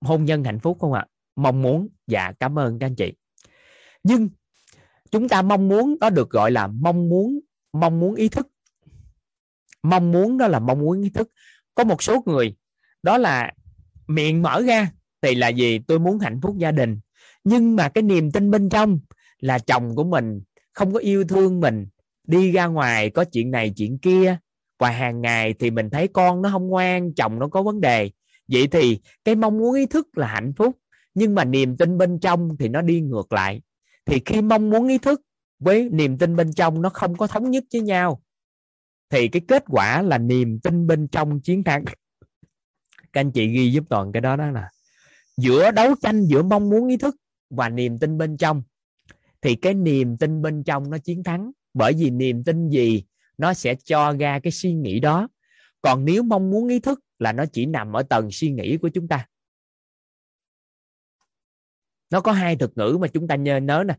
hôn 0.00 0.24
nhân 0.24 0.44
hạnh 0.44 0.58
phúc 0.58 0.78
không 0.80 0.92
ạ? 0.92 1.06
Mong 1.36 1.62
muốn. 1.62 1.88
Dạ 2.06 2.32
cảm 2.40 2.58
ơn 2.58 2.78
các 2.78 2.86
anh 2.86 2.94
chị. 2.94 3.12
Nhưng 4.02 4.28
chúng 5.10 5.28
ta 5.28 5.42
mong 5.42 5.68
muốn, 5.68 5.98
đó 6.00 6.10
được 6.10 6.30
gọi 6.30 6.50
là 6.50 6.66
mong 6.66 7.08
muốn 7.08 7.40
mong 7.72 8.00
muốn 8.00 8.14
ý 8.14 8.28
thức. 8.28 8.48
Mong 9.82 10.12
muốn 10.12 10.38
đó 10.38 10.48
là 10.48 10.58
mong 10.58 10.78
muốn 10.78 11.02
ý 11.02 11.10
thức. 11.10 11.30
Có 11.74 11.84
một 11.84 12.02
số 12.02 12.22
người, 12.26 12.56
đó 13.02 13.18
là 13.18 13.52
miệng 14.06 14.42
mở 14.42 14.62
ra 14.62 14.90
thì 15.22 15.34
là 15.34 15.48
gì? 15.48 15.78
Tôi 15.78 15.98
muốn 15.98 16.18
hạnh 16.18 16.40
phúc 16.42 16.56
gia 16.58 16.70
đình. 16.70 17.00
Nhưng 17.44 17.76
mà 17.76 17.88
cái 17.88 18.02
niềm 18.02 18.32
tin 18.32 18.50
bên 18.50 18.68
trong 18.68 19.00
là 19.38 19.58
chồng 19.58 19.96
của 19.96 20.04
mình 20.04 20.42
không 20.72 20.92
có 20.92 20.98
yêu 20.98 21.24
thương 21.24 21.60
mình 21.60 21.86
đi 22.30 22.52
ra 22.52 22.66
ngoài 22.66 23.10
có 23.10 23.24
chuyện 23.24 23.50
này, 23.50 23.72
chuyện 23.76 23.98
kia. 23.98 24.36
Và 24.78 24.90
hàng 24.90 25.20
ngày 25.20 25.54
thì 25.58 25.70
mình 25.70 25.90
thấy 25.90 26.08
con 26.08 26.42
nó 26.42 26.50
không 26.50 26.68
ngoan, 26.68 27.14
chồng 27.14 27.38
nó 27.38 27.48
có 27.48 27.62
vấn 27.62 27.80
đề. 27.80 28.10
Vậy 28.48 28.66
thì 28.66 29.00
cái 29.24 29.34
mong 29.34 29.58
muốn, 29.58 29.74
ý 29.74 29.86
thức 29.86 30.18
là 30.18 30.26
hạnh 30.26 30.52
phúc. 30.56 30.78
Nhưng 31.14 31.34
mà 31.34 31.44
niềm 31.44 31.76
tin 31.76 31.98
bên 31.98 32.18
trong 32.20 32.56
thì 32.58 32.68
nó 32.68 32.82
đi 32.82 33.00
ngược 33.00 33.32
lại. 33.32 33.62
Thì 34.06 34.20
khi 34.26 34.42
mong 34.42 34.70
muốn, 34.70 34.88
ý 34.88 34.98
thức 34.98 35.22
với 35.58 35.88
niềm 35.92 36.18
tin 36.18 36.36
bên 36.36 36.52
trong 36.52 36.82
nó 36.82 36.88
không 36.88 37.16
có 37.16 37.26
thống 37.26 37.50
nhất 37.50 37.64
với 37.72 37.82
nhau, 37.82 38.22
thì 39.10 39.28
cái 39.28 39.42
kết 39.48 39.64
quả 39.68 40.02
là 40.02 40.18
niềm 40.18 40.60
tin 40.60 40.86
bên 40.86 41.08
trong 41.08 41.40
chiến 41.40 41.64
thắng. 41.64 41.84
Các 43.12 43.20
anh 43.20 43.30
chị 43.32 43.46
ghi 43.46 43.72
giúp 43.72 43.84
toàn 43.88 44.12
cái 44.12 44.20
đó 44.20 44.36
đó 44.36 44.50
là 44.50 44.70
giữa 45.36 45.70
đấu 45.70 45.94
tranh, 46.02 46.26
giữa 46.26 46.42
mong 46.42 46.70
muốn, 46.70 46.88
ý 46.88 46.96
thức 46.96 47.16
và 47.50 47.68
niềm 47.68 47.98
tin 47.98 48.18
bên 48.18 48.36
trong, 48.36 48.62
thì 49.42 49.54
cái 49.54 49.74
niềm 49.74 50.16
tin 50.16 50.42
bên 50.42 50.64
trong 50.64 50.90
nó 50.90 50.98
chiến 50.98 51.22
thắng 51.24 51.50
bởi 51.74 51.92
vì 51.92 52.10
niềm 52.10 52.44
tin 52.44 52.68
gì 52.68 53.04
nó 53.38 53.54
sẽ 53.54 53.74
cho 53.84 54.12
ra 54.12 54.38
cái 54.38 54.50
suy 54.50 54.74
nghĩ 54.74 55.00
đó. 55.00 55.28
Còn 55.82 56.04
nếu 56.04 56.22
mong 56.22 56.50
muốn 56.50 56.68
ý 56.68 56.80
thức 56.80 57.00
là 57.18 57.32
nó 57.32 57.44
chỉ 57.52 57.66
nằm 57.66 57.92
ở 57.92 58.02
tầng 58.02 58.28
suy 58.30 58.50
nghĩ 58.50 58.76
của 58.76 58.88
chúng 58.88 59.08
ta. 59.08 59.26
Nó 62.10 62.20
có 62.20 62.32
hai 62.32 62.56
thuật 62.56 62.70
ngữ 62.76 62.98
mà 63.00 63.08
chúng 63.08 63.28
ta 63.28 63.34
nhớ 63.34 63.56
nhớ 63.56 63.84
nè. 63.86 63.94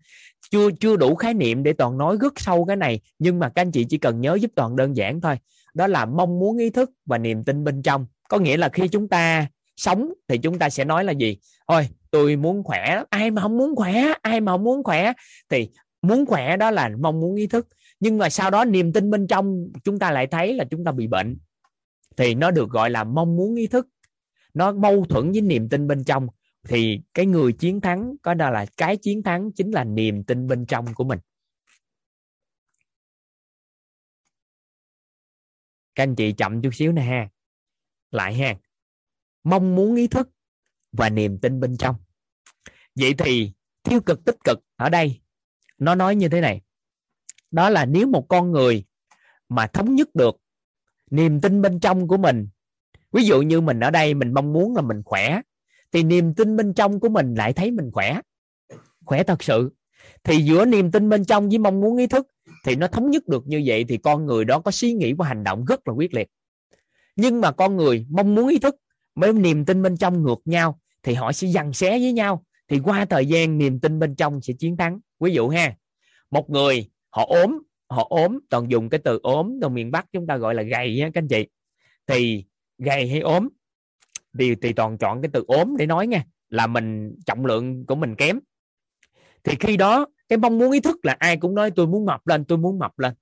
Chưa 0.51 0.69
chưa 0.79 0.95
đủ 0.95 1.15
khái 1.15 1.33
niệm 1.33 1.63
để 1.63 1.73
toàn 1.73 1.97
nói 1.97 2.17
rất 2.21 2.33
sâu 2.39 2.65
cái 2.65 2.75
này, 2.75 2.99
nhưng 3.19 3.39
mà 3.39 3.49
các 3.49 3.61
anh 3.61 3.71
chị 3.71 3.85
chỉ 3.89 3.97
cần 3.97 4.21
nhớ 4.21 4.35
giúp 4.35 4.51
toàn 4.55 4.75
đơn 4.75 4.95
giản 4.95 5.21
thôi. 5.21 5.37
Đó 5.73 5.87
là 5.87 6.05
mong 6.05 6.39
muốn 6.39 6.57
ý 6.57 6.69
thức 6.69 6.91
và 7.05 7.17
niềm 7.17 7.43
tin 7.43 7.63
bên 7.63 7.81
trong. 7.81 8.07
Có 8.29 8.39
nghĩa 8.39 8.57
là 8.57 8.69
khi 8.69 8.87
chúng 8.87 9.07
ta 9.07 9.47
sống 9.77 10.13
thì 10.27 10.37
chúng 10.37 10.59
ta 10.59 10.69
sẽ 10.69 10.85
nói 10.85 11.03
là 11.03 11.11
gì? 11.11 11.37
Thôi 11.67 11.89
tôi 12.11 12.35
muốn 12.35 12.63
khỏe. 12.63 13.03
Ai 13.09 13.31
mà 13.31 13.41
không 13.41 13.57
muốn 13.57 13.75
khỏe? 13.75 14.13
Ai 14.21 14.41
mà 14.41 14.51
không 14.51 14.63
muốn 14.63 14.83
khỏe? 14.83 15.13
Thì 15.49 15.69
muốn 16.01 16.25
khỏe 16.25 16.57
đó 16.57 16.71
là 16.71 16.89
mong 16.99 17.19
muốn 17.19 17.35
ý 17.35 17.47
thức. 17.47 17.67
Nhưng 17.99 18.17
mà 18.17 18.29
sau 18.29 18.49
đó 18.49 18.65
niềm 18.65 18.93
tin 18.93 19.09
bên 19.09 19.27
trong 19.27 19.71
chúng 19.83 19.99
ta 19.99 20.11
lại 20.11 20.27
thấy 20.27 20.53
là 20.53 20.65
chúng 20.71 20.83
ta 20.83 20.91
bị 20.91 21.07
bệnh. 21.07 21.37
Thì 22.17 22.35
nó 22.35 22.51
được 22.51 22.69
gọi 22.69 22.89
là 22.89 23.03
mong 23.03 23.35
muốn 23.35 23.55
ý 23.55 23.67
thức. 23.67 23.87
Nó 24.53 24.71
mâu 24.71 25.05
thuẫn 25.05 25.31
với 25.31 25.41
niềm 25.41 25.69
tin 25.69 25.87
bên 25.87 26.03
trong. 26.03 26.27
Thì 26.67 27.01
cái 27.13 27.25
người 27.25 27.53
chiến 27.53 27.81
thắng, 27.81 28.15
có 28.21 28.33
đó 28.33 28.49
là 28.49 28.65
cái 28.77 28.97
chiến 28.97 29.23
thắng 29.23 29.51
chính 29.51 29.71
là 29.71 29.83
niềm 29.83 30.23
tin 30.23 30.47
bên 30.47 30.65
trong 30.65 30.93
của 30.93 31.03
mình. 31.03 31.19
Các 35.95 36.03
anh 36.03 36.15
chị 36.15 36.33
chậm 36.33 36.61
chút 36.61 36.69
xíu 36.73 36.91
nè 36.91 37.01
ha. 37.01 37.29
Lại 38.11 38.33
ha. 38.33 38.55
Mong 39.43 39.75
muốn 39.75 39.95
ý 39.95 40.07
thức 40.07 40.29
và 40.91 41.09
niềm 41.09 41.39
tin 41.41 41.59
bên 41.59 41.77
trong. 41.77 41.95
Vậy 42.95 43.13
thì, 43.17 43.51
tiêu 43.83 44.01
cực, 44.01 44.25
tích 44.25 44.37
cực 44.43 44.59
ở 44.75 44.89
đây 44.89 45.20
nó 45.81 45.95
nói 45.95 46.15
như 46.15 46.29
thế 46.29 46.41
này. 46.41 46.61
Đó 47.51 47.69
là 47.69 47.85
nếu 47.85 48.07
một 48.07 48.25
con 48.29 48.51
người 48.51 48.83
mà 49.49 49.67
thống 49.67 49.95
nhất 49.95 50.15
được 50.15 50.37
niềm 51.11 51.41
tin 51.41 51.61
bên 51.61 51.79
trong 51.79 52.07
của 52.07 52.17
mình, 52.17 52.47
ví 53.11 53.23
dụ 53.23 53.41
như 53.41 53.61
mình 53.61 53.79
ở 53.79 53.91
đây 53.91 54.13
mình 54.13 54.33
mong 54.33 54.53
muốn 54.53 54.75
là 54.75 54.81
mình 54.81 55.01
khỏe, 55.05 55.41
thì 55.91 56.03
niềm 56.03 56.35
tin 56.35 56.57
bên 56.57 56.73
trong 56.73 56.99
của 56.99 57.09
mình 57.09 57.35
lại 57.35 57.53
thấy 57.53 57.71
mình 57.71 57.91
khỏe. 57.93 58.19
Khỏe 59.05 59.23
thật 59.23 59.43
sự. 59.43 59.71
Thì 60.23 60.37
giữa 60.37 60.65
niềm 60.65 60.91
tin 60.91 61.09
bên 61.09 61.25
trong 61.25 61.49
với 61.49 61.57
mong 61.57 61.81
muốn 61.81 61.97
ý 61.97 62.07
thức 62.07 62.27
thì 62.65 62.75
nó 62.75 62.87
thống 62.87 63.09
nhất 63.09 63.27
được 63.27 63.47
như 63.47 63.63
vậy 63.65 63.85
thì 63.89 63.97
con 63.97 64.25
người 64.25 64.45
đó 64.45 64.59
có 64.59 64.71
suy 64.71 64.93
nghĩ 64.93 65.13
và 65.13 65.27
hành 65.27 65.43
động 65.43 65.65
rất 65.65 65.87
là 65.87 65.93
quyết 65.93 66.13
liệt. 66.13 66.27
Nhưng 67.15 67.41
mà 67.41 67.51
con 67.51 67.77
người 67.77 68.05
mong 68.09 68.35
muốn 68.35 68.47
ý 68.47 68.59
thức 68.59 68.75
với 69.15 69.33
niềm 69.33 69.65
tin 69.65 69.81
bên 69.81 69.97
trong 69.97 70.23
ngược 70.23 70.41
nhau 70.45 70.79
thì 71.03 71.13
họ 71.13 71.31
sẽ 71.31 71.47
dằn 71.47 71.73
xé 71.73 71.89
với 71.89 72.13
nhau 72.13 72.45
thì 72.71 72.79
qua 72.79 73.05
thời 73.05 73.25
gian, 73.25 73.57
niềm 73.57 73.79
tin 73.79 73.99
bên 73.99 74.15
trong 74.15 74.41
sẽ 74.41 74.53
chiến 74.53 74.77
thắng. 74.77 74.99
Ví 75.19 75.33
dụ 75.33 75.49
ha, 75.49 75.75
một 76.31 76.49
người, 76.49 76.89
họ 77.09 77.25
ốm 77.25 77.59
họ 77.89 78.07
ốm, 78.09 78.39
toàn 78.49 78.71
dùng 78.71 78.89
cái 78.89 78.99
từ 79.03 79.19
ốm 79.23 79.59
từ 79.61 79.69
miền 79.69 79.91
bắc 79.91 80.05
chúng 80.11 80.27
ta 80.27 80.37
gọi 80.37 80.55
là 80.55 80.63
gầy 80.63 80.95
nha 80.95 81.09
các 81.13 81.21
anh 81.21 81.27
chị. 81.27 81.47
Thì 82.07 82.45
gầy 82.77 83.09
hay 83.09 83.19
ốm, 83.19 83.47
thì 84.39 84.55
thì 84.55 84.73
toàn 84.73 84.97
chọn 84.97 85.21
cái 85.21 85.29
từ 85.33 85.43
ốm 85.47 85.77
để 85.77 85.85
nói 85.85 86.07
nha, 86.07 86.23
là 86.49 86.67
mình, 86.67 87.15
trọng 87.25 87.45
lượng 87.45 87.85
của 87.85 87.95
mình 87.95 88.15
kém. 88.15 88.39
Thì 89.43 89.55
khi 89.59 89.77
đó, 89.77 90.05
cái 90.29 90.37
mong 90.37 90.57
muốn, 90.57 90.71
ý 90.71 90.79
thức 90.79 91.05
là 91.05 91.15
ai 91.19 91.37
cũng 91.37 91.55
nói, 91.55 91.71
tôi 91.71 91.87
muốn 91.87 92.05
mập 92.05 92.27
lên, 92.27 92.45
tôi 92.45 92.57
muốn 92.57 92.79
mập 92.79 92.99
lên. 92.99 93.13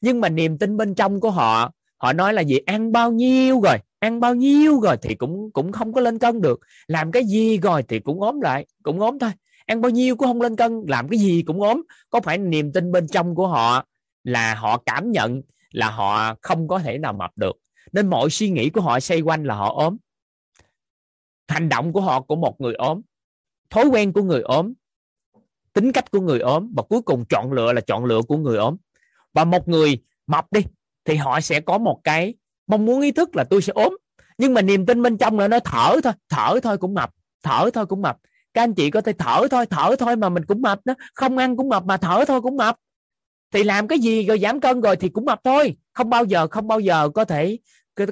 Nhưng 0.00 0.20
mà 0.20 0.28
niềm 0.28 0.58
tin 0.58 0.76
bên 0.76 0.94
trong 0.94 1.20
của 1.20 1.30
họ 1.30 1.72
họ 1.96 2.12
nói 2.12 2.34
là 2.34 2.42
gì? 2.42 2.58
Ăn 2.58 2.92
bao 2.92 3.12
nhiêu 3.12 3.60
rồi? 3.60 3.76
Ăn 4.06 4.20
bao 4.20 4.34
nhiêu 4.34 4.80
rồi 4.80 4.96
thì 5.02 5.14
cũng 5.14 5.50
cũng 5.52 5.72
không 5.72 5.92
có 5.92 6.00
lên 6.00 6.18
cân 6.18 6.40
được. 6.40 6.60
Làm 6.86 7.12
cái 7.12 7.24
gì 7.24 7.58
rồi 7.58 7.82
thì 7.82 8.00
cũng 8.00 8.22
ốm 8.22 8.40
lại, 8.40 8.66
cũng 8.82 9.00
ốm 9.00 9.18
thôi. 9.18 9.30
Ăn 9.66 9.80
bao 9.80 9.90
nhiêu 9.90 10.16
cũng 10.16 10.28
không 10.28 10.40
lên 10.40 10.56
cân, 10.56 10.84
làm 10.88 11.08
cái 11.08 11.18
gì 11.18 11.42
cũng 11.42 11.62
ốm. 11.62 11.82
Có 12.10 12.20
phải 12.20 12.38
niềm 12.38 12.72
tin 12.72 12.92
bên 12.92 13.08
trong 13.08 13.34
của 13.34 13.48
họ 13.48 13.86
là 14.24 14.54
họ 14.54 14.82
cảm 14.86 15.12
nhận 15.12 15.42
là 15.70 15.90
họ 15.90 16.34
không 16.42 16.68
có 16.68 16.78
thể 16.78 16.98
nào 16.98 17.12
mập 17.12 17.30
được? 17.36 17.56
Nên 17.92 18.06
mọi 18.06 18.30
suy 18.30 18.50
nghĩ 18.50 18.70
của 18.70 18.80
họ 18.80 19.00
xoay 19.00 19.20
quanh 19.20 19.44
là 19.44 19.54
họ 19.54 19.74
ốm. 19.74 19.96
Hành 21.48 21.68
động 21.68 21.92
của 21.92 22.00
họ 22.00 22.20
của 22.20 22.36
một 22.36 22.60
người 22.60 22.74
ốm, 22.74 23.00
thói 23.70 23.86
quen 23.86 24.12
của 24.12 24.22
người 24.22 24.40
ốm, 24.40 24.72
tính 25.72 25.92
cách 25.92 26.10
của 26.10 26.20
người 26.20 26.40
ốm 26.40 26.72
và 26.76 26.82
cuối 26.82 27.02
cùng 27.02 27.24
chọn 27.28 27.52
lựa 27.52 27.72
là 27.72 27.80
chọn 27.80 28.04
lựa 28.04 28.22
của 28.22 28.36
người 28.36 28.56
ốm. 28.56 28.76
Và 29.32 29.44
một 29.44 29.68
người 29.68 30.02
mập 30.26 30.52
đi 30.52 30.60
thì 31.04 31.14
họ 31.14 31.40
sẽ 31.40 31.60
có 31.60 31.78
một 31.78 32.00
cái 32.04 32.34
mong 32.66 32.84
muốn 32.84 33.00
ý 33.00 33.12
thức 33.12 33.36
là 33.36 33.44
tôi 33.44 33.62
sẽ 33.62 33.72
ốm. 33.76 33.96
Nhưng 34.38 34.54
mà 34.54 34.62
niềm 34.62 34.86
tin 34.86 35.02
bên 35.02 35.18
trong 35.18 35.38
là 35.38 35.48
nó 35.48 35.60
thở 35.60 35.96
thôi 36.02 36.12
thở 36.28 36.60
thôi 36.62 36.78
cũng 36.78 36.94
mập, 36.94 37.10
thở 37.42 37.70
thôi 37.74 37.86
cũng 37.86 38.02
mập. 38.02 38.16
Các 38.54 38.62
anh 38.62 38.74
chị 38.74 38.90
có 38.90 39.00
thể 39.00 39.12
thở 39.12 39.46
thôi 39.50 39.66
thở 39.66 39.96
thôi 39.98 40.16
mà 40.16 40.28
mình 40.28 40.44
cũng 40.44 40.62
mập 40.62 40.80
đó. 40.84 40.94
Không 41.14 41.38
ăn 41.38 41.56
cũng 41.56 41.68
mập 41.68 41.84
mà 41.84 41.96
thở 41.96 42.24
thôi 42.26 42.40
cũng 42.40 42.56
mập. 42.56 42.76
Thì 43.52 43.64
làm 43.64 43.88
cái 43.88 43.98
gì 43.98 44.26
rồi 44.26 44.38
giảm 44.38 44.60
cân 44.60 44.80
rồi 44.80 44.96
thì 44.96 45.08
cũng 45.08 45.24
mập 45.24 45.40
thôi. 45.44 45.76
Không 45.92 46.10
bao 46.10 46.24
giờ, 46.24 46.46
không 46.46 46.68
bao 46.68 46.80
giờ 46.80 47.08
có 47.08 47.24
thể 47.24 47.58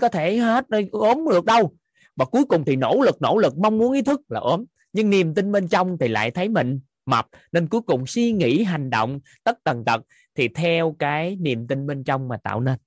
có 0.01 0.09
thể 0.09 0.37
hết 0.37 0.67
ốm 0.93 1.29
được 1.31 1.45
đâu. 1.45 1.75
Và 2.17 2.25
cuối 2.25 2.45
cùng 2.45 2.65
thì 2.65 2.77
nỗ 2.77 3.01
lực 3.01 3.23
nỗ 3.23 3.39
lực, 3.39 3.59
mong 3.59 3.79
muốn 3.79 3.93
ý 3.93 4.03
thức 4.03 4.21
là 4.29 4.41
ốm. 4.41 4.65
Nhưng 4.93 5.11
niềm 5.11 5.35
tin 5.35 5.53
bên 5.53 5.69
trong 5.69 5.99
thì 5.99 6.09
lại 6.09 6.31
thấy 6.31 6.49
mình 6.49 6.81
mập. 7.07 7.27
Nên 7.53 7.69
cuối 7.69 7.81
cùng 7.81 8.07
suy 8.07 8.33
nghĩ, 8.33 8.63
hành 8.65 8.91
động 8.91 9.21
tất 9.45 9.59
tần 9.65 9.85
tật 9.85 10.01
thì 10.35 10.49
theo 10.49 10.97
cái 10.99 11.37
niềm 11.41 11.67
tin 11.67 11.87
bên 11.87 12.05
trong 12.05 12.29
mà 12.29 12.37
tạo 12.37 12.61
nên 12.61 12.79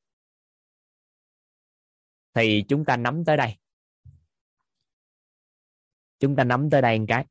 thì 2.38 2.66
chúng 2.68 2.86
ta 2.86 2.98
nắm 2.98 3.26
tới 3.26 3.38
đây. 3.38 3.56
Chúng 6.20 6.36
ta 6.36 6.44
nắm 6.44 6.70
tới 6.70 6.82
đây 6.82 7.00
một 7.00 7.06
cái. 7.08 7.26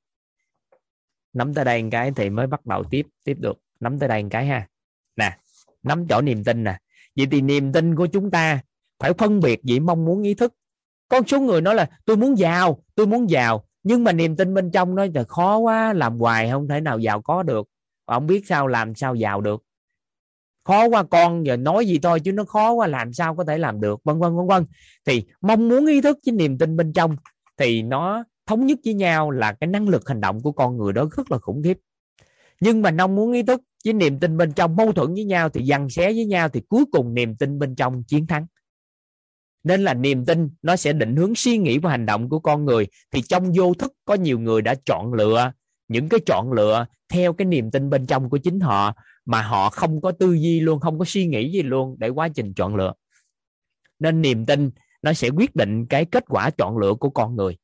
Nắm 1.32 1.54
tới 1.54 1.64
đây 1.64 1.82
một 1.82 1.88
cái 1.92 2.12
thì 2.16 2.30
mới 2.30 2.46
bắt 2.46 2.66
đầu 2.66 2.84
tiếp 2.90 3.06
tiếp 3.24 3.36
được. 3.40 3.58
Nắm 3.80 3.98
tới 3.98 4.08
đây 4.08 4.22
một 4.22 4.28
cái 4.32 4.46
ha. 4.46 4.68
Nè, 5.16 5.38
nắm 5.82 6.06
chỗ 6.08 6.20
niềm 6.20 6.44
tin 6.44 6.64
nè. 6.64 6.78
Vậy 7.16 7.26
thì 7.30 7.40
niềm 7.40 7.72
tin 7.72 7.96
của 7.96 8.06
chúng 8.06 8.30
ta 8.30 8.60
phải 8.98 9.12
phân 9.12 9.40
biệt 9.40 9.60
giữa 9.62 9.80
mong 9.80 10.04
muốn 10.04 10.22
ý 10.22 10.34
thức. 10.34 10.54
Có 11.08 11.22
số 11.26 11.40
người 11.40 11.60
nói 11.60 11.74
là, 11.74 11.90
tôi 12.04 12.16
muốn 12.16 12.38
giàu, 12.38 12.84
tôi 12.94 13.06
muốn 13.06 13.30
giàu. 13.30 13.68
Nhưng 13.82 14.04
mà 14.04 14.12
niềm 14.12 14.36
tin 14.36 14.54
bên 14.54 14.70
trong 14.70 14.94
nói 14.94 15.10
là 15.14 15.24
khó 15.24 15.56
quá, 15.56 15.92
làm 15.92 16.18
hoài 16.18 16.50
không 16.50 16.68
thể 16.68 16.80
nào 16.80 16.98
giàu 16.98 17.22
có 17.22 17.42
được. 17.42 17.68
Không 18.06 18.26
biết 18.26 18.46
sao 18.46 18.66
làm 18.66 18.94
sao 18.94 19.14
giàu 19.14 19.40
được 19.40 19.62
khó 20.66 20.84
quá, 20.88 21.02
con 21.02 21.46
giờ 21.46 21.56
nói 21.56 21.86
gì 21.86 21.98
thôi 21.98 22.20
chứ 22.20 22.32
nó 22.32 22.44
khó 22.44 22.72
quá, 22.72 22.86
làm 22.86 23.12
sao 23.12 23.34
có 23.34 23.44
thể 23.44 23.58
làm 23.58 23.80
được, 23.80 24.00
vân 24.04 24.18
vân 24.18 24.36
vân 24.36 24.46
vân. 24.46 24.64
Thì 25.06 25.24
mong 25.40 25.68
muốn 25.68 25.86
ý 25.86 26.00
thức 26.00 26.18
với 26.26 26.32
niềm 26.32 26.58
tin 26.58 26.76
bên 26.76 26.92
trong 26.92 27.16
thì 27.56 27.82
nó 27.82 28.24
thống 28.46 28.66
nhất 28.66 28.78
với 28.84 28.94
nhau 28.94 29.30
là 29.30 29.52
cái 29.52 29.68
năng 29.68 29.88
lực 29.88 30.08
hành 30.08 30.20
động 30.20 30.40
của 30.42 30.52
con 30.52 30.76
người 30.76 30.92
đó 30.92 31.08
rất 31.16 31.30
là 31.30 31.38
khủng 31.38 31.62
khiếp. 31.62 31.78
Nhưng 32.60 32.82
mà 32.82 32.90
mong 32.90 33.16
muốn 33.16 33.32
ý 33.32 33.42
thức 33.42 33.60
với 33.84 33.94
niềm 33.94 34.18
tin 34.18 34.36
bên 34.36 34.52
trong, 34.52 34.76
mâu 34.76 34.92
thuẫn 34.92 35.14
với 35.14 35.24
nhau 35.24 35.48
thì 35.48 35.64
dằn 35.64 35.90
xé 35.90 36.12
với 36.12 36.24
nhau 36.24 36.48
thì 36.48 36.60
cuối 36.68 36.84
cùng 36.92 37.14
niềm 37.14 37.36
tin 37.36 37.58
bên 37.58 37.74
trong 37.74 38.02
chiến 38.02 38.26
thắng. 38.26 38.46
Nên 39.64 39.84
là 39.84 39.94
niềm 39.94 40.24
tin 40.24 40.50
nó 40.62 40.76
sẽ 40.76 40.92
định 40.92 41.16
hướng 41.16 41.34
suy 41.34 41.58
nghĩ 41.58 41.78
và 41.78 41.90
hành 41.90 42.06
động 42.06 42.28
của 42.28 42.40
con 42.40 42.64
người. 42.64 42.86
Thì 43.10 43.22
trong 43.22 43.52
vô 43.56 43.74
thức 43.74 43.92
có 44.04 44.14
nhiều 44.14 44.38
người 44.38 44.62
đã 44.62 44.74
chọn 44.86 45.14
lựa 45.14 45.52
những 45.88 46.08
cái 46.08 46.20
chọn 46.26 46.52
lựa 46.52 46.86
theo 47.08 47.32
cái 47.32 47.46
niềm 47.46 47.70
tin 47.70 47.90
bên 47.90 48.06
trong 48.06 48.30
của 48.30 48.38
chính 48.38 48.60
họ 48.60 48.94
mà 49.26 49.42
họ 49.42 49.70
không 49.70 50.00
có 50.00 50.12
tư 50.12 50.32
duy 50.32 50.60
luôn, 50.60 50.80
không 50.80 50.98
có 50.98 51.04
suy 51.08 51.26
nghĩ 51.26 51.52
gì 51.52 51.62
luôn 51.62 51.96
để 51.98 52.08
quá 52.08 52.28
trình 52.34 52.54
chọn 52.54 52.76
lựa. 52.76 52.92
Nên 53.98 54.22
niềm 54.22 54.46
tin 54.46 54.70
nó 55.02 55.12
sẽ 55.12 55.28
quyết 55.28 55.56
định 55.56 55.86
cái 55.86 56.04
kết 56.04 56.24
quả 56.28 56.50
chọn 56.50 56.78
lựa 56.78 56.94
của 56.94 57.10
con 57.10 57.36
người. 57.36 57.56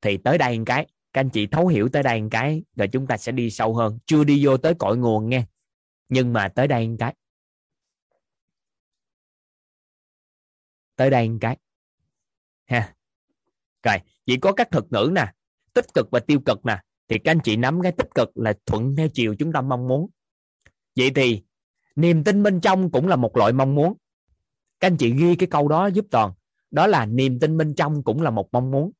Thì 0.00 0.16
tới 0.16 0.38
đây 0.38 0.58
một 0.58 0.64
cái, 0.66 0.86
các 1.12 1.20
anh 1.20 1.30
chị 1.30 1.46
thấu 1.46 1.66
hiểu 1.66 1.88
tới 1.92 2.02
đây 2.02 2.22
một 2.22 2.28
cái, 2.30 2.62
rồi 2.76 2.88
chúng 2.92 3.06
ta 3.06 3.16
sẽ 3.16 3.32
đi 3.32 3.50
sâu 3.50 3.74
hơn. 3.74 3.98
Chưa 4.06 4.24
đi 4.24 4.46
vô 4.46 4.56
tới 4.56 4.74
cội 4.74 4.96
nguồn 4.96 5.28
nghe 5.28 5.46
nhưng 6.08 6.32
mà 6.32 6.48
tới 6.48 6.68
đây 6.68 6.88
một 6.88 6.96
cái. 6.98 7.14
Tới 10.96 11.10
đây 11.10 11.28
một 11.28 11.38
cái. 11.40 11.56
Ha. 12.64 12.94
Rồi, 13.82 13.96
chỉ 14.26 14.36
có 14.36 14.52
các 14.52 14.70
thuật 14.70 14.84
ngữ 14.90 15.10
nè, 15.12 15.32
tích 15.72 15.86
cực 15.94 16.10
và 16.10 16.20
tiêu 16.20 16.40
cực 16.46 16.66
nè 16.66 16.80
thì 17.08 17.18
các 17.18 17.30
anh 17.30 17.40
chị 17.44 17.56
nắm 17.56 17.80
cái 17.82 17.92
tích 17.92 18.08
cực 18.14 18.38
là 18.38 18.54
thuận 18.66 18.96
theo 18.96 19.08
chiều 19.08 19.34
chúng 19.38 19.52
ta 19.52 19.60
mong 19.60 19.88
muốn. 19.88 20.10
Vậy 20.96 21.10
thì 21.14 21.42
niềm 21.96 22.24
tin 22.24 22.42
bên 22.42 22.60
trong 22.60 22.90
cũng 22.90 23.08
là 23.08 23.16
một 23.16 23.36
loại 23.36 23.52
mong 23.52 23.74
muốn. 23.74 23.94
Các 24.80 24.86
anh 24.86 24.96
chị 24.96 25.10
ghi 25.10 25.36
cái 25.36 25.46
câu 25.46 25.68
đó 25.68 25.86
giúp 25.86 26.06
toàn. 26.10 26.32
Đó 26.70 26.86
là 26.86 27.06
niềm 27.06 27.38
tin 27.40 27.56
bên 27.56 27.74
trong 27.74 28.02
cũng 28.02 28.22
là 28.22 28.30
một 28.30 28.48
mong 28.52 28.70
muốn. 28.70 28.90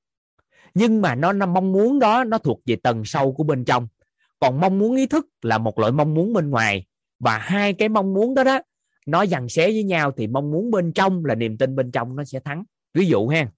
Nhưng 0.74 1.02
mà 1.02 1.14
nó, 1.14 1.32
nó 1.32 1.47
mong 1.47 1.72
muốn 1.72 1.98
đó 1.98 2.24
nó 2.24 2.39
thuộc 2.39 2.60
về 2.66 2.76
tầng 2.76 3.05
sâu 3.05 3.32
của 3.32 3.44
bên 3.44 3.64
trong. 3.64 3.89
Còn 4.40 4.60
mong 4.60 4.78
muốn 4.78 4.97
ý 4.97 5.06
thức 5.06 5.28
là 5.43 5.59
một 5.59 5.78
loại 5.78 5.93
mong 5.93 6.14
muốn 6.14 6.32
bên 6.32 6.51
ngoài. 6.51 6.86
Và 7.18 7.39
hai 7.39 7.72
cái 7.72 7.89
mong 7.89 8.14
muốn 8.14 8.35
đó 8.35 8.44
đó 8.44 8.60
nó 9.06 9.22
dằn 9.22 9.48
xé 9.48 9.66
với 9.66 9.85
nhau 9.85 10.12
thì 10.16 10.26
mong 10.26 10.51
muốn 10.51 10.70
bên 10.70 10.93
trong 10.93 11.24
là 11.24 11.35
niềm 11.35 11.59
tin 11.59 11.76
bên 11.76 11.90
trong 11.90 12.16
nó 12.16 12.24
sẽ 12.24 12.40
thắng. 12.40 12.64
Ví 12.94 13.06
dụ 13.06 13.28
ha 13.28 13.48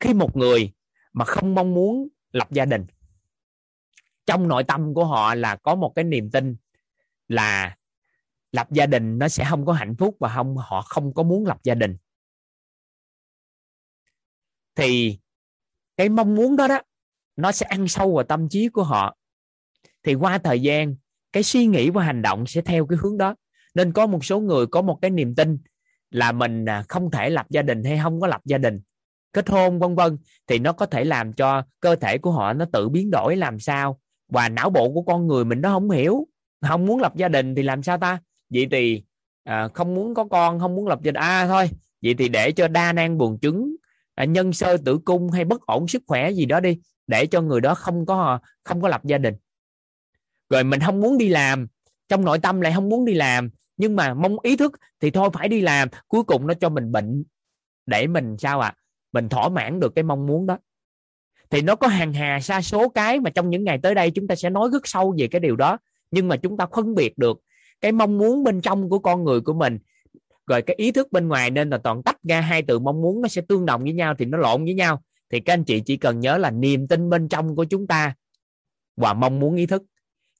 khi 0.00 0.14
một 0.14 0.36
người 0.36 0.72
mà 1.12 1.24
không 1.24 1.54
mong 1.54 1.74
muốn 1.74 2.08
lập 2.32 2.48
gia 2.50 2.64
đình 2.64 2.86
trong 4.32 4.48
nội 4.48 4.64
tâm 4.64 4.94
của 4.94 5.04
họ 5.04 5.34
là 5.34 5.56
có 5.56 5.74
một 5.74 5.92
cái 5.94 6.04
niềm 6.04 6.30
tin 6.30 6.56
là 7.28 7.76
lập 8.52 8.68
gia 8.70 8.86
đình 8.86 9.18
nó 9.18 9.28
sẽ 9.28 9.46
không 9.50 9.66
có 9.66 9.72
hạnh 9.72 9.94
phúc 9.96 10.16
và 10.20 10.28
không, 10.34 10.56
họ 10.56 10.82
không 10.82 11.14
có 11.14 11.22
muốn 11.22 11.46
lập 11.46 11.58
gia 11.62 11.74
đình. 11.74 11.96
Thì 14.74 15.18
cái 15.96 16.08
mong 16.08 16.34
muốn 16.34 16.56
đó 16.56 16.68
đó, 16.68 16.80
nó 17.36 17.52
sẽ 17.52 17.66
ăn 17.66 17.88
sâu 17.88 18.14
vào 18.14 18.24
tâm 18.24 18.48
trí 18.48 18.68
của 18.68 18.82
họ. 18.82 19.16
Thì 20.02 20.14
qua 20.14 20.38
thời 20.38 20.60
gian, 20.60 20.96
cái 21.32 21.42
suy 21.42 21.66
nghĩ 21.66 21.90
và 21.90 22.04
hành 22.04 22.22
động 22.22 22.46
sẽ 22.46 22.60
theo 22.60 22.86
cái 22.86 22.98
hướng 23.02 23.18
đó. 23.18 23.34
Nên 23.74 23.92
có 23.92 24.06
một 24.06 24.24
số 24.24 24.40
người 24.40 24.66
có 24.66 24.82
một 24.82 24.98
cái 25.02 25.10
niềm 25.10 25.34
tin 25.34 25.58
là 26.10 26.32
mình 26.32 26.64
à, 26.64 26.84
không 26.88 27.10
thể 27.10 27.30
lập 27.30 27.46
gia 27.50 27.62
đình 27.62 27.84
hay 27.84 27.98
không 28.02 28.20
có 28.20 28.26
lập 28.26 28.40
gia 28.44 28.58
đình. 28.58 28.80
Kết 29.32 29.48
hôn, 29.48 29.78
vân 29.78 29.94
vân, 29.94 30.18
thì 30.46 30.58
nó 30.58 30.72
có 30.72 30.86
thể 30.86 31.04
làm 31.04 31.32
cho 31.32 31.62
cơ 31.80 31.96
thể 31.96 32.18
của 32.18 32.30
họ 32.30 32.52
nó 32.52 32.64
tự 32.72 32.88
biến 32.88 33.10
đổi, 33.10 33.36
làm 33.36 33.60
sao 33.60 34.01
và 34.32 34.48
não 34.48 34.70
bộ 34.70 34.92
của 34.92 35.02
con 35.02 35.26
người 35.26 35.44
mình 35.44 35.60
nó 35.60 35.72
không 35.72 35.90
hiểu 35.90 36.28
không 36.60 36.86
muốn 36.86 37.00
lập 37.00 37.16
gia 37.16 37.28
đình 37.28 37.54
thì 37.54 37.62
làm 37.62 37.82
sao 37.82 37.98
ta? 37.98 38.20
Vậy 38.50 38.68
thì 38.70 39.02
à, 39.44 39.68
không 39.74 39.94
muốn 39.94 40.14
có 40.14 40.24
con 40.24 40.60
không 40.60 40.74
muốn 40.74 40.86
lập 40.86 40.98
gia 41.02 41.12
đình. 41.12 41.20
À 41.20 41.46
thôi 41.46 41.70
vậy 42.02 42.14
thì 42.18 42.28
để 42.28 42.52
cho 42.52 42.68
đa 42.68 42.92
năng 42.92 43.18
buồn 43.18 43.38
trứng 43.42 43.76
à, 44.14 44.24
nhân 44.24 44.52
sơ 44.52 44.76
tử 44.76 44.98
cung 45.04 45.30
hay 45.30 45.44
bất 45.44 45.66
ổn 45.66 45.88
sức 45.88 46.02
khỏe 46.06 46.30
gì 46.30 46.46
đó 46.46 46.60
đi 46.60 46.80
để 47.06 47.26
cho 47.26 47.40
người 47.40 47.60
đó 47.60 47.74
không 47.74 48.06
có 48.06 48.38
không 48.64 48.82
có 48.82 48.88
lập 48.88 49.04
gia 49.04 49.18
đình. 49.18 49.34
Rồi 50.50 50.64
mình 50.64 50.80
không 50.80 51.00
muốn 51.00 51.18
đi 51.18 51.28
làm 51.28 51.66
trong 52.08 52.24
nội 52.24 52.38
tâm 52.38 52.60
lại 52.60 52.72
không 52.74 52.88
muốn 52.88 53.04
đi 53.04 53.14
làm 53.14 53.50
nhưng 53.76 53.96
mà 53.96 54.14
mong 54.14 54.36
ý 54.42 54.56
thức 54.56 54.72
thì 55.00 55.10
thôi 55.10 55.30
phải 55.32 55.48
đi 55.48 55.60
làm 55.60 55.88
cuối 56.08 56.22
cùng 56.24 56.46
nó 56.46 56.54
cho 56.54 56.68
mình 56.68 56.92
bệnh 56.92 57.24
để 57.86 58.06
mình 58.06 58.36
sao 58.38 58.60
ạ? 58.60 58.68
À? 58.68 58.78
mình 59.12 59.28
thỏa 59.28 59.48
mãn 59.48 59.80
được 59.80 59.92
cái 59.94 60.02
mong 60.02 60.26
muốn 60.26 60.46
đó 60.46 60.58
thì 61.52 61.62
nó 61.62 61.76
có 61.76 61.86
hàng 61.86 62.12
hà 62.12 62.40
sa 62.40 62.62
số 62.62 62.88
cái 62.88 63.20
mà 63.20 63.30
trong 63.30 63.50
những 63.50 63.64
ngày 63.64 63.78
tới 63.82 63.94
đây 63.94 64.10
chúng 64.10 64.26
ta 64.26 64.34
sẽ 64.34 64.50
nói 64.50 64.68
rất 64.72 64.86
sâu 64.86 65.14
về 65.18 65.28
cái 65.28 65.40
điều 65.40 65.56
đó. 65.56 65.78
Nhưng 66.10 66.28
mà 66.28 66.36
chúng 66.36 66.56
ta 66.56 66.66
phân 66.76 66.94
biệt 66.94 67.18
được 67.18 67.40
cái 67.80 67.92
mong 67.92 68.18
muốn 68.18 68.44
bên 68.44 68.60
trong 68.60 68.88
của 68.88 68.98
con 68.98 69.24
người 69.24 69.40
của 69.40 69.54
mình 69.54 69.78
rồi 70.46 70.62
cái 70.62 70.76
ý 70.76 70.92
thức 70.92 71.12
bên 71.12 71.28
ngoài 71.28 71.50
nên 71.50 71.70
là 71.70 71.78
toàn 71.78 72.02
tách 72.02 72.16
ra 72.22 72.40
hai 72.40 72.62
từ 72.62 72.78
mong 72.78 73.02
muốn 73.02 73.22
nó 73.22 73.28
sẽ 73.28 73.42
tương 73.48 73.66
đồng 73.66 73.82
với 73.82 73.92
nhau 73.92 74.14
thì 74.18 74.24
nó 74.24 74.38
lộn 74.38 74.64
với 74.64 74.74
nhau. 74.74 75.02
Thì 75.30 75.40
các 75.40 75.52
anh 75.52 75.64
chị 75.64 75.80
chỉ 75.80 75.96
cần 75.96 76.20
nhớ 76.20 76.38
là 76.38 76.50
niềm 76.50 76.88
tin 76.88 77.10
bên 77.10 77.28
trong 77.28 77.56
của 77.56 77.64
chúng 77.64 77.86
ta 77.86 78.14
và 78.96 79.14
mong 79.14 79.40
muốn 79.40 79.56
ý 79.56 79.66
thức. 79.66 79.82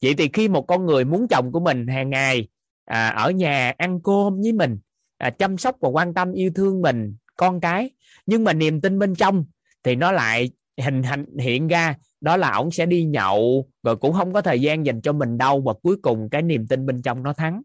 Vậy 0.03 0.15
thì 0.15 0.29
khi 0.33 0.49
một 0.49 0.63
con 0.63 0.87
người 0.87 1.05
muốn 1.05 1.29
chồng 1.29 1.53
của 1.53 1.61
mình 1.61 1.87
hàng 1.87 2.11
ngày 2.11 2.49
à, 2.85 3.09
ở 3.09 3.31
nhà 3.31 3.73
ăn 3.79 4.01
cơm 4.05 4.41
với 4.43 4.53
mình 4.53 4.79
à, 5.19 5.31
chăm 5.31 5.59
sóc 5.59 5.77
và 5.81 5.89
quan 5.89 6.15
tâm 6.15 6.33
yêu 6.33 6.51
thương 6.55 6.83
mình 6.83 7.17
con 7.37 7.61
cái 7.61 7.91
nhưng 8.27 8.45
mà 8.45 8.53
niềm 8.53 8.81
tin 8.81 8.99
bên 8.99 9.15
trong 9.15 9.45
thì 9.83 9.97
nó 9.97 10.13
lại 10.13 10.51
hình 10.81 11.03
thành 11.03 11.27
hiện 11.39 11.69
ra 11.69 11.97
đó 12.21 12.37
là 12.37 12.53
ổng 12.53 12.71
sẽ 12.71 12.87
đi 12.87 13.05
nhậu 13.05 13.69
rồi 13.83 13.97
cũng 13.97 14.13
không 14.13 14.33
có 14.33 14.43
thời 14.43 14.61
gian 14.61 14.87
dành 14.87 15.01
cho 15.01 15.13
mình 15.13 15.39
đâu 15.39 15.61
và 15.61 15.73
cuối 15.83 15.97
cùng 16.03 16.29
cái 16.31 16.43
niềm 16.43 16.67
tin 16.67 16.87
bên 16.87 17.03
trong 17.03 17.23
nó 17.23 17.33
thắng. 17.33 17.63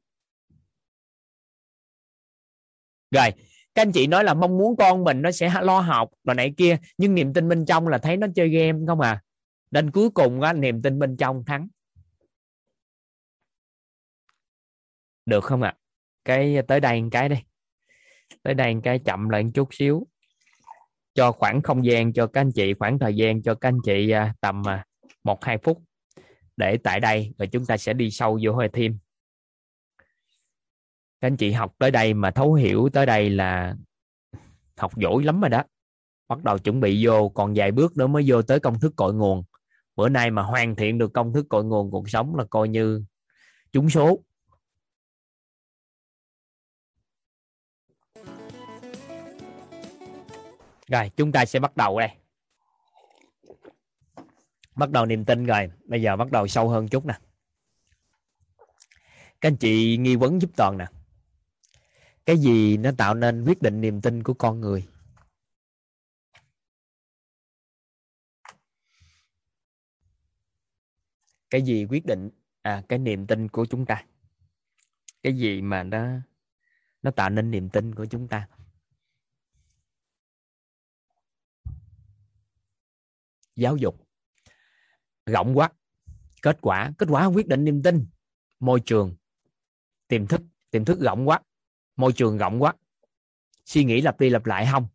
Rồi 3.12 3.30
các 3.76 3.82
anh 3.82 3.92
chị 3.92 4.08
nói 4.08 4.24
là 4.24 4.34
mong 4.34 4.58
muốn 4.58 4.78
con 4.78 5.04
mình 5.04 5.22
nó 5.22 5.32
sẽ 5.32 5.52
lo 5.62 5.80
học 5.80 6.10
và 6.24 6.34
này 6.34 6.54
kia 6.58 6.78
nhưng 6.98 7.16
niềm 7.16 7.34
tin 7.34 7.50
bên 7.50 7.66
trong 7.66 7.88
là 7.88 7.98
thấy 7.98 8.18
nó 8.18 8.28
chơi 8.36 8.50
game 8.50 8.80
không 8.88 9.02
à? 9.02 9.24
Nên 9.72 9.92
cuối 9.92 10.10
cùng 10.10 10.42
á, 10.42 10.54
niềm 10.54 10.82
tin 10.82 11.00
bên 11.00 11.18
trong 11.18 11.46
thắng. 11.46 11.68
Được 15.26 15.44
không 15.44 15.62
ạ? 15.62 15.70
À? 15.70 15.80
cái 16.28 16.58
tới 16.68 16.80
đây 16.80 17.02
một 17.02 17.10
cái 17.12 17.30
đi. 17.30 17.36
Tới 18.44 18.54
đây 18.54 18.76
một 18.76 18.82
cái 18.84 19.00
chậm 19.00 19.30
lại 19.30 19.44
một 19.44 19.50
chút 19.54 19.70
xíu 19.72 20.08
cho 21.18 21.32
khoảng 21.32 21.62
không 21.62 21.86
gian, 21.86 22.14
cho 22.14 22.28
các 22.28 22.42
anh 22.42 22.52
chị 22.52 22.74
khoảng 22.74 23.00
thời 23.00 23.16
gian, 23.16 23.42
cho 23.42 23.56
các 23.56 23.70
anh 23.70 23.80
chị 23.86 24.10
à, 24.10 24.34
tầm 24.42 24.68
à, 24.68 24.86
một, 25.24 25.44
hai 25.44 25.58
phút 25.58 25.84
để 26.58 26.78
tại 26.78 27.00
đây 27.00 27.34
và 27.38 27.46
chúng 27.46 27.66
ta 27.66 27.78
sẽ 27.78 27.94
đi 27.94 28.12
sâu 28.12 28.40
vô 28.44 28.54
hơi 28.54 28.70
thêm 28.74 28.98
các 31.22 31.28
anh 31.28 31.38
chị 31.38 31.52
học 31.52 31.74
tới 31.78 31.92
đây 31.92 32.14
mà 32.14 32.32
thấu 32.32 32.54
hiểu 32.54 32.90
tới 32.94 33.06
đây 33.06 33.30
là 33.30 33.76
học 34.78 34.98
giỏi 34.98 35.24
lắm 35.24 35.42
rồi 35.42 35.50
đó. 35.50 35.64
Bắt 36.28 36.44
đầu 36.44 36.58
chuẩn 36.58 36.80
bị 36.80 37.06
vô, 37.06 37.30
còn 37.30 37.54
vài 37.56 37.72
bước 37.72 37.98
nữa 37.98 38.08
mới 38.08 38.24
vô 38.28 38.42
tới 38.42 38.60
công 38.60 38.80
thức 38.80 38.94
cội 38.96 39.14
nguồn. 39.14 39.44
Bữa 39.96 40.10
nay 40.10 40.32
mà 40.32 40.42
hoàn 40.42 40.76
thiện 40.76 40.98
được 40.98 41.14
công 41.14 41.34
thức 41.34 41.46
cội 41.50 41.64
nguồn 41.64 41.92
cuộc 41.92 42.10
sống 42.10 42.36
là 42.36 42.44
coi 42.50 42.70
như 42.70 43.04
trúng 43.72 43.90
số. 43.90 44.20
Rồi, 50.88 51.12
chúng 51.18 51.32
ta 51.32 51.46
sẽ 51.46 51.60
bắt 51.60 51.78
đầu 51.78 52.00
đây. 52.00 52.10
Bắt 54.76 54.90
đầu 54.92 55.06
niềm 55.06 55.26
tin 55.26 55.46
rồi. 55.46 55.72
Bây 55.86 56.02
giờ 56.02 56.16
bắt 56.16 56.32
đầu 56.32 56.48
sâu 56.48 56.70
hơn 56.70 56.88
chút 56.88 57.06
nè. 57.06 57.20
Các 59.42 59.48
anh 59.50 59.58
chị 59.58 59.98
nghi 59.98 60.16
vấn 60.16 60.42
giúp 60.42 60.52
toàn 60.56 60.78
nè. 60.78 60.86
Cái 62.26 62.38
gì 62.38 62.78
nó 62.78 62.92
tạo 62.98 63.14
nên 63.14 63.44
quyết 63.44 63.62
định 63.62 63.82
niềm 63.82 64.02
tin 64.02 64.24
của 64.24 64.34
con 64.34 64.62
người? 64.62 64.88
Cái 71.50 71.62
gì 71.62 71.86
quyết 71.86 72.06
định 72.06 72.30
à 72.62 72.84
cái 72.90 73.00
niềm 73.00 73.28
tin 73.28 73.50
của 73.50 73.66
chúng 73.66 73.86
ta? 73.86 74.06
Cái 75.24 75.38
gì 75.38 75.62
mà 75.62 75.84
nó 75.84 76.08
nó 77.02 77.12
tạo 77.12 77.30
nên 77.30 77.52
niềm 77.52 77.70
tin 77.70 77.96
của 77.96 78.06
chúng 78.06 78.28
ta? 78.28 78.48
Giáo 83.58 83.78
dục, 83.78 84.08
rộng 85.26 85.58
quá, 85.58 85.70
kết 86.42 86.58
quả 86.62 86.92
kết 86.98 87.10
quả 87.12 87.26
quyết 87.26 87.48
định 87.48 87.64
niềm 87.64 87.84
tin, 87.84 88.06
môi 88.60 88.80
trường, 88.80 89.16
tiềm 90.08 90.28
thức 90.28 90.42
tiềm 90.72 90.86
thức 90.86 91.00
rộng 91.00 91.28
quá, 91.28 91.40
môi 91.96 92.14
trường 92.14 92.38
rộng 92.38 92.64
quá. 92.64 92.74
Suy 93.66 93.84
nghĩ 93.84 94.02
lặp 94.02 94.20
đi 94.20 94.30
lặp 94.30 94.46
lại 94.46 94.68
không? 94.72 94.88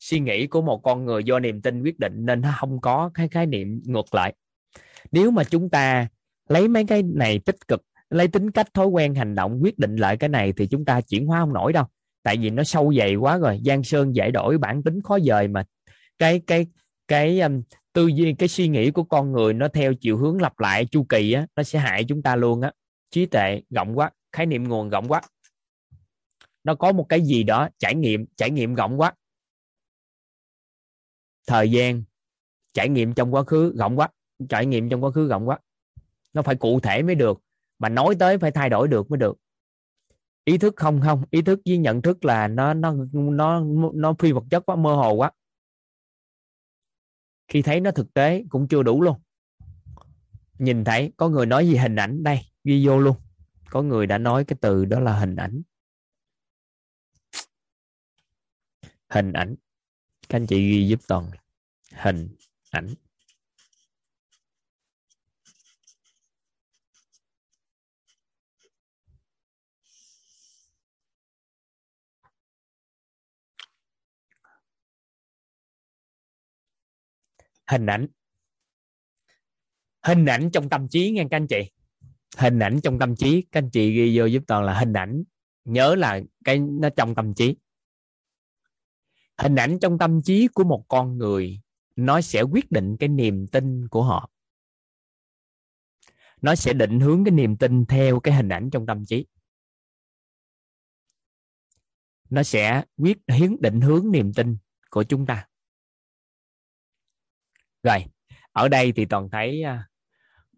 Suy 0.00 0.20
nghĩ 0.20 0.46
của 0.46 0.62
một 0.62 0.80
con 0.82 1.04
người 1.04 1.24
do 1.24 1.38
niềm 1.38 1.62
tin 1.62 1.82
quyết 1.82 1.98
định 1.98 2.26
nên 2.26 2.40
nó 2.40 2.54
không 2.58 2.80
có 2.80 3.10
cái 3.14 3.28
khái 3.28 3.46
niệm 3.46 3.82
ngược 3.84 4.14
lại. 4.14 4.34
Nếu 5.12 5.30
mà 5.30 5.44
chúng 5.44 5.70
ta 5.70 6.08
lấy 6.48 6.68
mấy 6.68 6.84
cái 6.84 7.02
này 7.02 7.38
tích 7.38 7.68
cực, 7.68 7.82
lấy 8.10 8.28
tính 8.28 8.50
cách, 8.50 8.74
thói 8.74 8.86
quen, 8.86 9.14
hành 9.14 9.34
động 9.34 9.58
quyết 9.62 9.78
định 9.78 9.96
lại 9.96 10.16
cái 10.16 10.28
này 10.28 10.52
thì 10.56 10.66
chúng 10.66 10.84
ta 10.84 11.00
chuyển 11.00 11.26
hóa 11.26 11.40
không 11.40 11.52
nổi 11.52 11.72
đâu. 11.72 11.84
Tại 12.22 12.36
vì 12.36 12.50
nó 12.50 12.64
sâu 12.64 12.92
dày 12.98 13.14
quá 13.14 13.38
rồi, 13.38 13.60
giang 13.64 13.84
sơn 13.84 14.14
giải 14.14 14.30
đổi 14.30 14.58
bản 14.58 14.82
tính 14.82 15.02
khó 15.02 15.18
dời 15.20 15.48
mà. 15.48 15.64
Cái 16.18 16.40
cái 16.46 16.66
cái 17.08 17.40
um, 17.40 17.62
tư 17.92 18.06
duy 18.06 18.34
cái 18.34 18.48
suy 18.48 18.68
nghĩ 18.68 18.90
của 18.90 19.04
con 19.04 19.32
người 19.32 19.54
nó 19.54 19.68
theo 19.68 19.94
chiều 19.94 20.16
hướng 20.16 20.40
lặp 20.40 20.60
lại 20.60 20.86
chu 20.86 21.06
kỳ 21.08 21.32
á 21.32 21.46
nó 21.56 21.62
sẽ 21.62 21.78
hại 21.78 22.04
chúng 22.04 22.22
ta 22.22 22.36
luôn 22.36 22.60
á. 22.60 22.72
Trí 23.10 23.26
tuệ 23.26 23.62
rộng 23.70 23.98
quá 23.98 24.10
khái 24.32 24.46
niệm 24.46 24.68
nguồn 24.68 24.90
rộng 24.90 25.08
quá. 25.08 25.22
Nó 26.64 26.74
có 26.74 26.92
một 26.92 27.06
cái 27.08 27.20
gì 27.20 27.42
đó 27.42 27.68
trải 27.78 27.94
nghiệm 27.94 28.26
trải 28.36 28.50
nghiệm 28.50 28.74
rộng 28.74 29.00
quá. 29.00 29.14
Thời 31.46 31.70
gian 31.70 32.02
trải 32.72 32.88
nghiệm 32.88 33.14
trong 33.14 33.34
quá 33.34 33.42
khứ 33.42 33.74
rộng 33.76 33.98
quá 33.98 34.08
trải 34.48 34.66
nghiệm 34.66 34.88
trong 34.88 35.04
quá 35.04 35.10
khứ 35.10 35.28
rộng 35.28 35.48
quá. 35.48 35.58
Nó 36.32 36.42
phải 36.42 36.54
cụ 36.54 36.80
thể 36.80 37.02
mới 37.02 37.14
được 37.14 37.40
mà 37.78 37.88
nói 37.88 38.14
tới 38.18 38.38
phải 38.38 38.50
thay 38.50 38.70
đổi 38.70 38.88
được 38.88 39.10
mới 39.10 39.18
được. 39.18 39.38
Ý 40.44 40.58
thức 40.58 40.74
không 40.76 41.00
không 41.00 41.22
ý 41.30 41.42
thức 41.42 41.60
với 41.66 41.78
nhận 41.78 42.02
thức 42.02 42.24
là 42.24 42.48
nó 42.48 42.74
nó 42.74 42.94
nó 43.12 43.62
nó 43.94 44.14
phi 44.18 44.32
vật 44.32 44.44
chất 44.50 44.66
quá 44.66 44.76
mơ 44.76 44.94
hồ 44.94 45.12
quá 45.12 45.30
khi 47.48 47.62
thấy 47.62 47.80
nó 47.80 47.90
thực 47.90 48.14
tế 48.14 48.44
cũng 48.48 48.68
chưa 48.68 48.82
đủ 48.82 49.02
luôn. 49.02 49.20
Nhìn 50.58 50.84
thấy 50.84 51.12
có 51.16 51.28
người 51.28 51.46
nói 51.46 51.68
gì 51.68 51.76
hình 51.76 51.96
ảnh 51.96 52.22
đây, 52.22 52.40
ghi 52.64 52.86
vô 52.86 52.98
luôn. 52.98 53.16
Có 53.70 53.82
người 53.82 54.06
đã 54.06 54.18
nói 54.18 54.44
cái 54.44 54.56
từ 54.60 54.84
đó 54.84 55.00
là 55.00 55.18
hình 55.18 55.36
ảnh. 55.36 55.62
Hình 59.08 59.32
ảnh. 59.32 59.54
Các 60.28 60.36
anh 60.36 60.46
chị 60.46 60.70
ghi 60.70 60.88
giúp 60.88 61.00
toàn. 61.08 61.30
Hình 61.92 62.28
ảnh. 62.70 62.94
Hình 77.70 77.86
ảnh. 77.86 78.06
Hình 80.02 80.26
ảnh 80.26 80.50
trong 80.52 80.68
tâm 80.68 80.88
trí 80.88 81.10
nghe 81.10 81.26
các 81.30 81.36
anh 81.36 81.46
chị. 81.46 81.70
Hình 82.36 82.58
ảnh 82.58 82.80
trong 82.82 82.98
tâm 82.98 83.16
trí, 83.16 83.42
các 83.52 83.58
anh 83.58 83.70
chị 83.70 83.92
ghi 83.92 84.18
vô 84.18 84.24
giúp 84.24 84.42
toàn 84.46 84.64
là 84.64 84.78
hình 84.78 84.92
ảnh. 84.92 85.22
Nhớ 85.64 85.94
là 85.94 86.20
cái 86.44 86.58
nó 86.58 86.88
trong 86.96 87.14
tâm 87.14 87.34
trí. 87.34 87.56
Hình 89.38 89.56
ảnh 89.56 89.78
trong 89.80 89.98
tâm 89.98 90.22
trí 90.22 90.48
của 90.48 90.64
một 90.64 90.84
con 90.88 91.18
người, 91.18 91.60
nó 91.96 92.20
sẽ 92.20 92.42
quyết 92.42 92.70
định 92.70 92.96
cái 93.00 93.08
niềm 93.08 93.46
tin 93.46 93.88
của 93.88 94.02
họ. 94.02 94.30
Nó 96.42 96.54
sẽ 96.54 96.72
định 96.72 97.00
hướng 97.00 97.24
cái 97.24 97.32
niềm 97.32 97.56
tin 97.56 97.86
theo 97.86 98.20
cái 98.20 98.34
hình 98.34 98.48
ảnh 98.48 98.70
trong 98.70 98.86
tâm 98.86 99.04
trí. 99.06 99.26
Nó 102.30 102.42
sẽ 102.42 102.84
quyết 102.96 103.18
hiến 103.28 103.56
định 103.60 103.80
hướng 103.80 104.10
niềm 104.10 104.32
tin 104.32 104.56
của 104.90 105.02
chúng 105.02 105.26
ta 105.26 105.48
rồi 107.82 108.04
ở 108.52 108.68
đây 108.68 108.92
thì 108.92 109.04
toàn 109.04 109.30
thấy 109.30 109.62
à, 109.62 109.88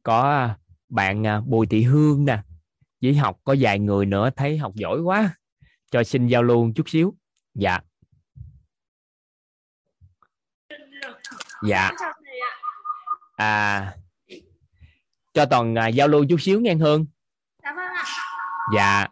có 0.02 0.30
à, 0.30 0.59
bạn 0.88 1.26
à, 1.26 1.40
bùi 1.40 1.66
thị 1.66 1.82
hương 1.82 2.24
nè 2.24 2.38
với 3.02 3.14
học 3.14 3.40
có 3.44 3.56
vài 3.60 3.78
người 3.78 4.06
nữa 4.06 4.30
thấy 4.36 4.59
học 4.59 4.72
giỏi 4.74 5.01
quá 5.01 5.36
cho 5.90 6.05
xin 6.05 6.26
giao 6.26 6.42
lưu 6.42 6.72
chút 6.76 6.88
xíu. 6.88 7.14
Dạ. 7.55 7.80
Dạ. 11.62 11.90
À 13.36 13.94
cho 15.34 15.47
toàn 15.47 15.74
à, 15.74 15.88
giao 15.88 16.09
lưu 16.09 16.24
chút 16.28 16.40
xíu 16.40 16.60
nghe 16.60 16.74
hương. 16.74 17.06
Dạ. 18.74 19.06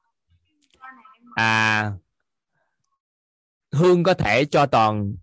À 1.34 1.92
hương 3.72 4.02
có 4.02 4.14
thể 4.14 4.44
cho 4.44 4.66
toàn 4.66 5.14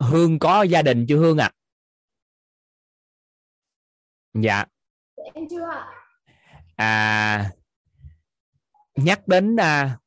hương 0.00 0.38
có 0.38 0.62
gia 0.62 0.82
đình 0.82 1.06
chưa 1.08 1.16
hương 1.16 1.38
ạ? 1.38 1.50
à? 1.54 1.63
Dạ. 4.34 4.64
Em 5.34 5.48
chưa 5.50 5.68
à 6.76 7.50
nhắc 8.94 9.28
đến 9.28 9.56
à, 9.56 9.98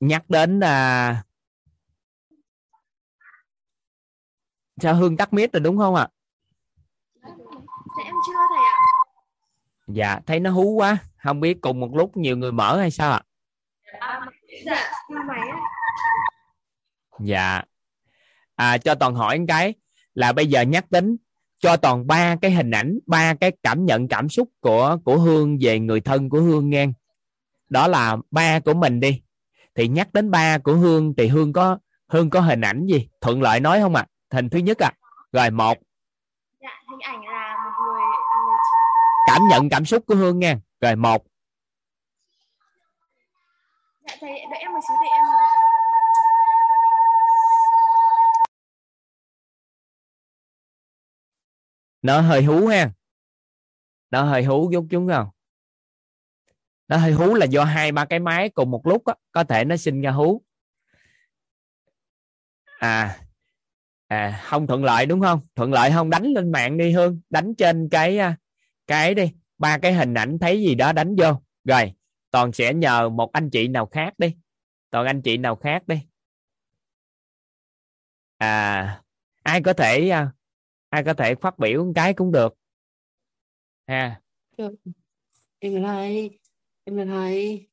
nhắc 0.00 0.30
đến 0.30 0.60
à, 0.60 1.24
sao 4.82 4.94
hương 4.94 5.16
tắt 5.16 5.32
mic 5.32 5.52
rồi 5.52 5.60
đúng 5.60 5.78
không 5.78 5.94
ạ? 5.94 6.08
Dạ 7.96 8.04
em 8.04 8.14
chưa 8.26 8.32
thầy 8.48 8.64
ạ. 8.64 8.78
Dạ 9.86 10.20
thấy 10.26 10.40
nó 10.40 10.50
hú 10.50 10.70
quá. 10.70 10.98
Không 11.16 11.40
biết 11.40 11.58
cùng 11.60 11.80
một 11.80 11.90
lúc 11.94 12.16
nhiều 12.16 12.36
người 12.36 12.52
mở 12.52 12.78
hay 12.78 12.90
sao 12.90 13.12
ạ? 13.12 13.22
Dạ 14.64 14.92
mày 15.08 15.48
á 15.48 15.58
dạ. 17.20 17.62
À, 18.54 18.78
cho 18.78 18.94
toàn 18.94 19.14
hỏi 19.14 19.38
một 19.38 19.44
cái 19.48 19.74
là 20.14 20.32
bây 20.32 20.46
giờ 20.46 20.62
nhắc 20.62 20.90
đến 20.90 21.16
cho 21.62 21.76
toàn 21.76 22.06
ba 22.06 22.36
cái 22.42 22.50
hình 22.50 22.70
ảnh 22.70 22.98
ba 23.06 23.34
cái 23.34 23.52
cảm 23.62 23.84
nhận 23.84 24.08
cảm 24.08 24.28
xúc 24.28 24.48
của 24.60 24.98
của 25.04 25.18
hương 25.18 25.58
về 25.60 25.78
người 25.78 26.00
thân 26.00 26.28
của 26.28 26.40
hương 26.40 26.70
nghe. 26.70 26.86
Đó 27.68 27.88
là 27.88 28.16
ba 28.30 28.60
của 28.60 28.74
mình 28.74 29.00
đi. 29.00 29.22
Thì 29.74 29.88
nhắc 29.88 30.12
đến 30.12 30.30
ba 30.30 30.58
của 30.58 30.74
hương 30.74 31.14
thì 31.16 31.28
hương 31.28 31.52
có 31.52 31.78
hương 32.08 32.30
có 32.30 32.40
hình 32.40 32.60
ảnh 32.60 32.86
gì? 32.86 33.08
Thuận 33.20 33.42
lợi 33.42 33.60
nói 33.60 33.80
không 33.80 33.94
ạ? 33.94 34.06
À? 34.08 34.12
hình 34.32 34.50
thứ 34.50 34.58
nhất 34.58 34.78
à 34.78 34.92
rồi 35.32 35.50
một. 35.50 35.78
Dạ 36.60 36.82
hình 36.90 37.00
ảnh 37.00 37.24
là 37.24 37.56
một 37.64 37.84
người 37.84 38.02
à, 38.30 38.38
cảm 39.26 39.40
nhận 39.50 39.68
cảm 39.68 39.84
xúc 39.84 40.04
của 40.06 40.14
hương 40.14 40.38
nha 40.38 40.56
rồi 40.80 40.96
một. 40.96 41.22
Dạ 44.08 44.16
thầy 44.20 44.30
đợi 44.50 44.60
em 44.60 44.72
một 44.72 44.80
xíu 44.88 44.96
thì 45.02 45.08
em 45.16 45.24
nó 52.02 52.20
hơi 52.20 52.42
hú 52.42 52.66
ha. 52.66 52.90
Nó 54.10 54.22
hơi 54.22 54.44
hú 54.44 54.70
giúp 54.72 54.84
chúng 54.90 55.08
không 55.08 55.28
nó 56.92 56.98
hơi 56.98 57.12
hú 57.12 57.34
là 57.34 57.46
do 57.46 57.64
hai 57.64 57.92
ba 57.92 58.04
cái 58.04 58.18
máy 58.18 58.48
cùng 58.48 58.70
một 58.70 58.86
lúc 58.86 59.04
á, 59.04 59.14
có 59.32 59.44
thể 59.44 59.64
nó 59.64 59.76
sinh 59.76 60.00
ra 60.02 60.10
hú. 60.10 60.42
À 62.78 63.18
à 64.06 64.40
không 64.44 64.66
thuận 64.66 64.84
lợi 64.84 65.06
đúng 65.06 65.20
không? 65.20 65.40
Thuận 65.54 65.72
lợi 65.72 65.90
không? 65.90 66.10
Đánh 66.10 66.24
lên 66.24 66.52
mạng 66.52 66.78
đi 66.78 66.92
hương. 66.92 67.20
Đánh 67.30 67.54
trên 67.54 67.88
cái 67.88 68.18
à, 68.18 68.36
cái 68.86 69.14
đi. 69.14 69.32
Ba 69.58 69.78
cái 69.78 69.92
hình 69.92 70.14
ảnh 70.14 70.38
thấy 70.38 70.62
gì 70.62 70.74
đó 70.74 70.92
đánh 70.92 71.16
vô. 71.16 71.42
Rồi 71.64 71.92
toàn 72.30 72.52
sẽ 72.52 72.74
nhờ 72.74 73.08
một 73.08 73.32
anh 73.32 73.50
chị 73.50 73.68
nào 73.68 73.86
khác 73.86 74.14
đi. 74.18 74.36
Toàn 74.90 75.06
anh 75.06 75.22
chị 75.22 75.36
nào 75.36 75.56
khác 75.56 75.82
đi. 75.88 76.00
À 78.38 79.02
ai 79.42 79.62
có 79.62 79.72
thể 79.72 80.08
à, 80.08 80.30
à, 80.92 80.96
ai 80.96 81.04
có 81.04 81.14
thể 81.14 81.34
phát 81.34 81.58
biểu 81.58 81.84
một 81.84 81.92
cái 81.94 82.14
cũng 82.14 82.32
được. 82.32 82.54
Ha. 83.86 84.20
Em 85.58 85.74
là 85.74 85.88
thầy 85.88 86.30
em 86.84 86.96
là 86.96 87.04
thầy 87.04 87.66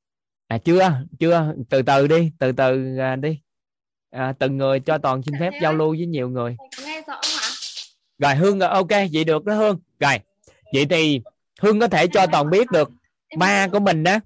à 0.48 0.58
chưa 0.58 1.02
chưa. 1.20 1.54
Từ 1.70 1.82
từ 1.82 2.08
đi 2.08 2.32
từ 2.40 2.52
từ 2.52 2.98
à, 2.98 3.16
đi. 3.16 3.40
À, 4.10 4.34
từng 4.40 4.58
người 4.58 4.80
cho 4.80 4.98
toàn 4.98 5.22
xin 5.24 5.36
phép 5.40 5.52
giao 5.62 5.74
lưu 5.74 5.90
với 5.90 6.06
nhiều 6.06 6.30
người. 6.30 6.58
Nghe 6.86 7.02
rõ 7.08 7.14
ạ 7.14 7.50
rồi 8.18 8.36
hương 8.36 8.60
ok 8.60 8.90
vậy 8.90 9.24
được 9.24 9.46
đó 9.46 9.56
hương. 9.56 9.80
Rồi 10.00 10.20
vậy 10.74 10.86
thì 10.90 11.22
hương 11.62 11.80
có 11.80 11.88
thể 11.88 12.08
cho 12.08 12.28
toàn 12.32 12.50
biết 12.50 12.72
được 12.72 12.92
ba 13.38 13.68
của 13.68 13.80
mình 13.80 14.04
đó 14.04 14.20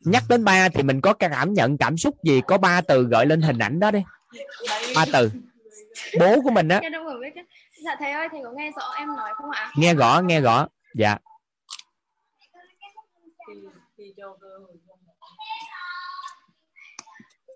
nhắc 0.00 0.22
đến 0.28 0.44
ba 0.44 0.68
thì 0.68 0.82
mình 0.82 1.00
có 1.00 1.12
cảm 1.12 1.52
nhận 1.52 1.78
cảm 1.78 1.96
xúc 1.96 2.24
gì 2.24 2.40
có 2.46 2.58
ba 2.58 2.80
từ 2.80 3.02
gọi 3.02 3.26
lên 3.26 3.42
hình 3.42 3.58
ảnh 3.58 3.80
đó 3.80 3.90
đi. 3.90 4.02
Ba 4.94 5.04
từ. 5.12 5.30
Bố 6.18 6.42
của 6.42 6.50
mình 6.50 6.68
á 6.68 6.80
Dạ 7.84 7.96
thầy 7.98 8.12
ơi 8.12 8.28
thầy 8.30 8.40
có 8.44 8.50
nghe 8.50 8.70
rõ 8.70 8.94
em 8.98 9.08
nói 9.16 9.30
không 9.34 9.50
ạ? 9.50 9.72
Nghe 9.76 9.94
rõ 9.94 10.20
nghe 10.24 10.40
rõ. 10.40 10.66
Dạ. 10.94 11.18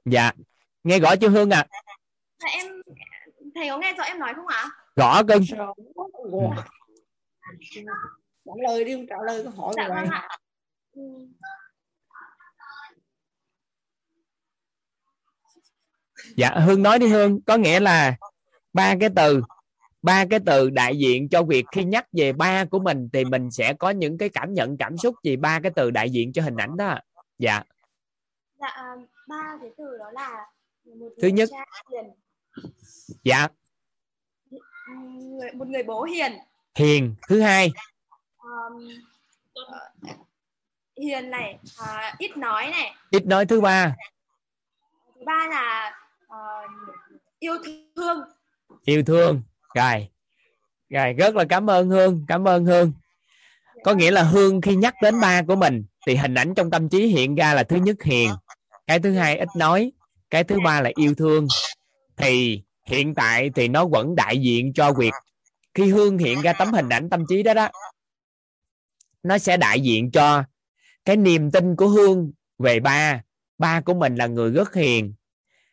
Dạ. 0.05 0.33
Nghe 0.85 0.99
rõ 0.99 1.17
chưa 1.21 1.29
hương 1.29 1.51
ạ? 1.51 1.67
À? 1.71 1.81
dạ 2.41 2.49
em 2.49 2.67
thầy 3.55 3.69
có 3.69 3.79
nghe 3.79 3.93
rõ 3.93 4.05
em 4.05 4.19
nói 4.19 4.35
không 4.35 4.47
ạ? 4.47 4.71
Rõ 4.97 5.23
cưng. 5.29 5.43
Rồi, 6.33 6.55
trả 8.45 8.53
lời 8.63 8.85
đi 8.85 8.95
không 8.95 9.07
trả 9.09 9.17
lời 9.27 9.45
câu 9.45 9.53
hỏi 9.53 9.75
dạ 9.77 9.89
của 9.89 9.95
vâng 9.95 10.09
dạ 16.37 16.51
hương 16.51 16.83
nói 16.83 16.99
đi 16.99 17.09
hương. 17.09 17.43
Có 17.43 17.57
nghĩa 17.57 17.81
là 17.81 18.17
ba 18.73 18.95
cái 19.01 19.09
từ 19.17 19.43
ba 20.03 20.25
cái 20.31 20.41
từ 20.47 20.71
đại 20.71 20.99
diện 20.99 21.29
cho 21.29 21.43
việc 21.43 21.65
khi 21.73 21.85
nhắc 21.85 22.07
về 22.13 22.33
ba 22.33 22.65
của 22.65 22.79
mình 22.79 23.09
thì 23.13 23.25
mình 23.25 23.51
sẽ 23.51 23.75
có 23.75 23.91
những 23.91 24.19
cái 24.19 24.29
cảm 24.29 24.55
nhận 24.55 24.77
cảm 24.77 24.99
xúc 24.99 25.15
gì 25.25 25.37
ba 25.37 25.61
cái 25.63 25.73
từ 25.77 25.91
đại 25.91 26.11
diện 26.11 26.33
cho 26.33 26.43
hình 26.43 26.57
ảnh 26.57 26.77
đó 26.77 26.99
dạ. 27.39 27.63
Dạ 28.61 28.97
ba 29.29 29.59
cái 29.61 29.71
từ 29.77 29.99
đó 29.99 30.11
là 30.13 30.47
một 30.85 31.09
Thứ 31.23 31.29
nhất. 31.29 31.49
hiền. 31.93 32.05
Dạ. 33.25 33.49
Một 35.55 35.69
người 35.69 35.83
bố 35.83 36.03
hiền. 36.03 36.33
Hiền. 36.75 37.15
Thứ 37.29 37.41
hai. 37.41 37.71
Um, 38.39 38.89
hiền 40.97 41.31
này 41.31 41.59
à, 41.79 42.15
ít 42.19 42.37
nói 42.37 42.71
này. 42.71 42.95
Ít 43.11 43.27
nói 43.27 43.47
thứ 43.47 43.61
ba. 43.61 43.97
Thứ 45.15 45.21
ba 45.27 45.47
là 45.51 45.97
ờ, 46.27 46.39
yêu 47.39 47.55
thương. 47.97 48.19
Yêu 48.85 49.03
thương 49.07 49.43
rồi. 49.77 50.09
Rồi, 50.91 51.13
rất 51.13 51.37
là 51.37 51.45
cảm 51.45 51.71
ơn 51.71 51.89
hương, 51.89 52.25
cảm 52.29 52.49
ơn 52.49 52.65
hương. 52.65 52.93
Có 53.85 53.95
nghĩa 53.95 54.11
là 54.11 54.23
hương 54.23 54.61
khi 54.61 54.77
nhắc 54.77 54.95
đến 55.03 55.21
ba 55.21 55.43
của 55.43 55.57
mình 55.57 55.85
thì 56.07 56.17
hình 56.17 56.35
ảnh 56.35 56.55
trong 56.55 56.71
tâm 56.71 56.89
trí 56.89 57.07
hiện 57.07 57.35
ra 57.35 57.55
là 57.55 57.63
thứ 57.63 57.77
nhất 57.77 58.03
hiền, 58.03 58.31
cái 58.87 59.01
thứ 59.01 59.13
hai 59.13 59.39
ít 59.39 59.49
nói, 59.57 59.93
cái 60.31 60.45
thứ 60.45 60.59
ba 60.65 60.81
là 60.81 60.91
yêu 60.95 61.15
thương. 61.15 61.47
Thì 62.17 62.63
hiện 62.87 63.15
tại 63.15 63.51
thì 63.55 63.69
nó 63.69 63.87
vẫn 63.87 64.15
đại 64.15 64.39
diện 64.39 64.73
cho 64.73 64.93
việc 64.93 65.13
khi 65.75 65.89
hương 65.89 66.19
hiện 66.19 66.43
ra 66.43 66.53
tấm 66.53 66.73
hình 66.73 66.89
ảnh 66.89 67.11
tâm 67.11 67.25
trí 67.29 67.43
đó 67.43 67.55
đó, 67.55 67.69
nó 69.23 69.39
sẽ 69.39 69.57
đại 69.57 69.81
diện 69.81 70.11
cho 70.11 70.45
cái 71.05 71.17
niềm 71.17 71.51
tin 71.51 71.77
của 71.77 71.89
hương 71.89 72.33
về 72.59 72.81
ba. 72.81 73.23
Ba 73.59 73.81
của 73.81 73.95
mình 73.95 74.17
là 74.17 74.27
người 74.27 74.51
rất 74.51 74.75
hiền, 74.75 75.15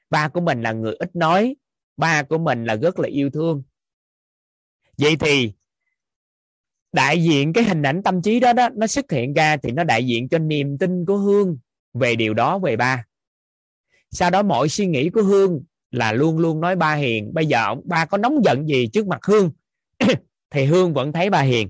ba 0.09 0.27
của 0.27 0.41
mình 0.41 0.61
là 0.61 0.71
người 0.71 0.95
ít 0.99 1.15
nói, 1.15 1.55
ba 1.97 2.23
của 2.23 2.37
mình 2.37 2.65
là 2.65 2.75
rất 2.75 2.99
là 2.99 3.07
yêu 3.07 3.29
thương 3.29 3.63
vậy 4.99 5.15
thì 5.19 5.51
đại 6.91 7.23
diện 7.23 7.53
cái 7.53 7.63
hình 7.63 7.81
ảnh 7.81 8.03
tâm 8.03 8.21
trí 8.21 8.39
đó 8.39 8.53
đó, 8.53 8.69
nó 8.75 8.87
xuất 8.87 9.11
hiện 9.11 9.33
ra 9.33 9.57
thì 9.57 9.71
nó 9.71 9.83
đại 9.83 10.05
diện 10.05 10.29
cho 10.29 10.37
niềm 10.37 10.77
tin 10.77 11.05
của 11.05 11.17
hương 11.17 11.57
về 11.93 12.15
điều 12.15 12.33
đó, 12.33 12.59
về 12.59 12.75
ba. 12.75 13.05
Sau 14.11 14.29
đó 14.29 14.43
mọi 14.43 14.69
suy 14.69 14.85
nghĩ 14.85 15.09
của 15.09 15.23
hương 15.23 15.63
là 15.91 16.11
luôn 16.11 16.37
luôn 16.37 16.61
nói 16.61 16.75
ba 16.75 16.93
hiền. 16.93 17.33
Bây 17.33 17.45
giờ 17.45 17.63
ông, 17.65 17.81
ba 17.85 18.05
có 18.05 18.17
nóng 18.17 18.43
giận 18.43 18.67
gì 18.67 18.87
trước 18.87 19.07
mặt 19.07 19.19
hương? 19.25 19.51
Thì 20.51 20.65
hương 20.65 20.93
vẫn 20.93 21.11
thấy 21.11 21.29
ba 21.29 21.41
hiền. 21.41 21.69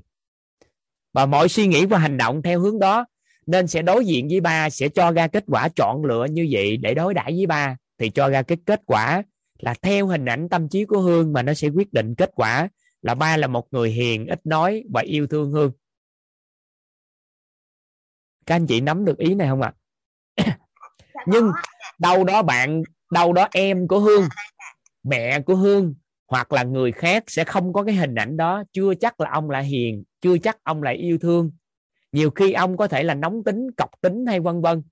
Và 1.14 1.26
mọi 1.26 1.50
suy 1.50 1.68
nghĩ 1.68 1.86
và 1.86 1.98
hành 1.98 2.18
động 2.18 2.42
theo 2.42 2.60
hướng 2.60 2.80
đó 2.80 3.06
nên 3.46 3.68
sẽ 3.68 3.82
đối 3.82 4.06
diện 4.06 4.28
với 4.28 4.42
ba, 4.42 4.70
sẽ 4.70 4.90
cho 4.90 5.12
ra 5.12 5.28
kết 5.28 5.44
quả 5.48 5.70
chọn 5.76 6.06
lựa 6.06 6.26
như 6.32 6.48
vậy. 6.52 6.78
Để 6.78 6.94
đối 6.94 7.14
đãi 7.14 7.34
với 7.34 7.46
ba 7.46 7.78
thì 7.98 8.10
cho 8.10 8.30
ra 8.30 8.42
cái 8.42 8.58
kết 8.66 8.82
quả 8.86 9.24
là 9.60 9.74
theo 9.82 10.08
hình 10.08 10.26
ảnh 10.26 10.50
tâm 10.50 10.70
trí 10.70 10.86
của 10.86 11.00
hương 11.00 11.34
mà 11.34 11.44
nó 11.44 11.54
sẽ 11.54 11.68
quyết 11.68 11.94
định 11.94 12.16
kết 12.16 12.32
quả 12.36 12.70
là 13.02 13.16
ba 13.16 13.38
là 13.38 13.48
một 13.48 13.68
người 13.72 13.90
hiền 13.90 14.28
ít 14.28 14.46
nói 14.46 14.84
và 14.94 15.02
yêu 15.02 15.28
thương 15.28 15.52
hương 15.52 15.72
các 18.46 18.56
anh 18.56 18.68
chị 18.68 18.82
nắm 18.82 19.06
được 19.06 19.18
ý 19.18 19.36
này 19.36 19.48
không 19.48 19.62
ạ? 19.62 19.74
Dạ 20.38 21.24
nhưng 21.28 21.52
đâu 22.00 22.24
đó 22.24 22.42
bạn 22.42 22.84
đâu 23.12 23.34
đó 23.34 23.48
em 23.52 23.88
của 23.88 24.00
hương 24.00 24.24
mẹ 25.04 25.42
của 25.42 25.56
hương 25.56 25.96
hoặc 26.28 26.54
là 26.54 26.64
người 26.64 26.92
khác 26.92 27.24
sẽ 27.28 27.44
không 27.44 27.74
có 27.74 27.84
cái 27.84 27.96
hình 27.96 28.16
ảnh 28.16 28.38
đó. 28.38 28.64
Chưa 28.72 28.96
chắc 28.96 29.20
là 29.20 29.30
ông 29.32 29.50
là 29.50 29.60
hiền 29.60 30.04
chưa 30.22 30.38
chắc 30.38 30.64
ông 30.64 30.84
là 30.84 30.92
yêu 30.92 31.18
thương. 31.18 31.52
Nhiều 32.12 32.32
khi 32.32 32.54
ông 32.54 32.78
có 32.78 32.88
thể 32.88 33.04
là 33.04 33.14
nóng 33.14 33.44
tính 33.44 33.72
cọc 33.78 33.90
tính 34.02 34.26
hay 34.26 34.40
vân 34.40 34.62
vân. 34.62 34.84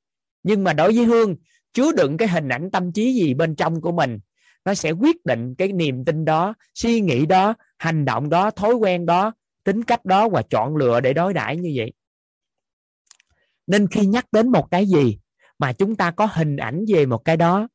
Nhưng 0.43 0.63
mà 0.63 0.73
đối 0.73 0.93
với 0.93 1.05
hương 1.05 1.35
chứa 1.73 1.91
đựng 1.91 2.17
cái 2.17 2.27
hình 2.27 2.49
ảnh 2.49 2.71
tâm 2.71 2.91
trí 2.91 3.13
gì 3.13 3.33
bên 3.33 3.55
trong 3.55 3.81
của 3.81 3.91
mình 3.91 4.19
nó 4.65 4.73
sẽ 4.73 4.91
quyết 4.91 5.25
định 5.25 5.55
cái 5.55 5.73
niềm 5.73 6.05
tin 6.05 6.25
đó 6.25 6.53
suy 6.73 7.01
nghĩ 7.01 7.25
đó 7.25 7.53
hành 7.77 8.05
động 8.05 8.29
đó, 8.29 8.51
thói 8.51 8.73
quen 8.73 9.05
đó, 9.05 9.33
tính 9.63 9.83
cách 9.83 10.05
đó 10.05 10.29
và 10.29 10.41
chọn 10.41 10.75
lựa 10.75 10.99
để 10.99 11.13
đối 11.13 11.33
đãi 11.33 11.57
như 11.57 11.73
vậy. 11.75 11.93
Nên 13.67 13.87
khi 13.87 14.05
nhắc 14.05 14.25
đến 14.31 14.51
một 14.51 14.71
cái 14.71 14.85
gì 14.85 15.19
mà 15.59 15.73
chúng 15.73 15.95
ta 15.95 16.11
có 16.11 16.25
hình 16.25 16.57
ảnh 16.57 16.85
về 16.87 17.05
một 17.05 17.25
cái 17.25 17.37
đó, 17.37 17.67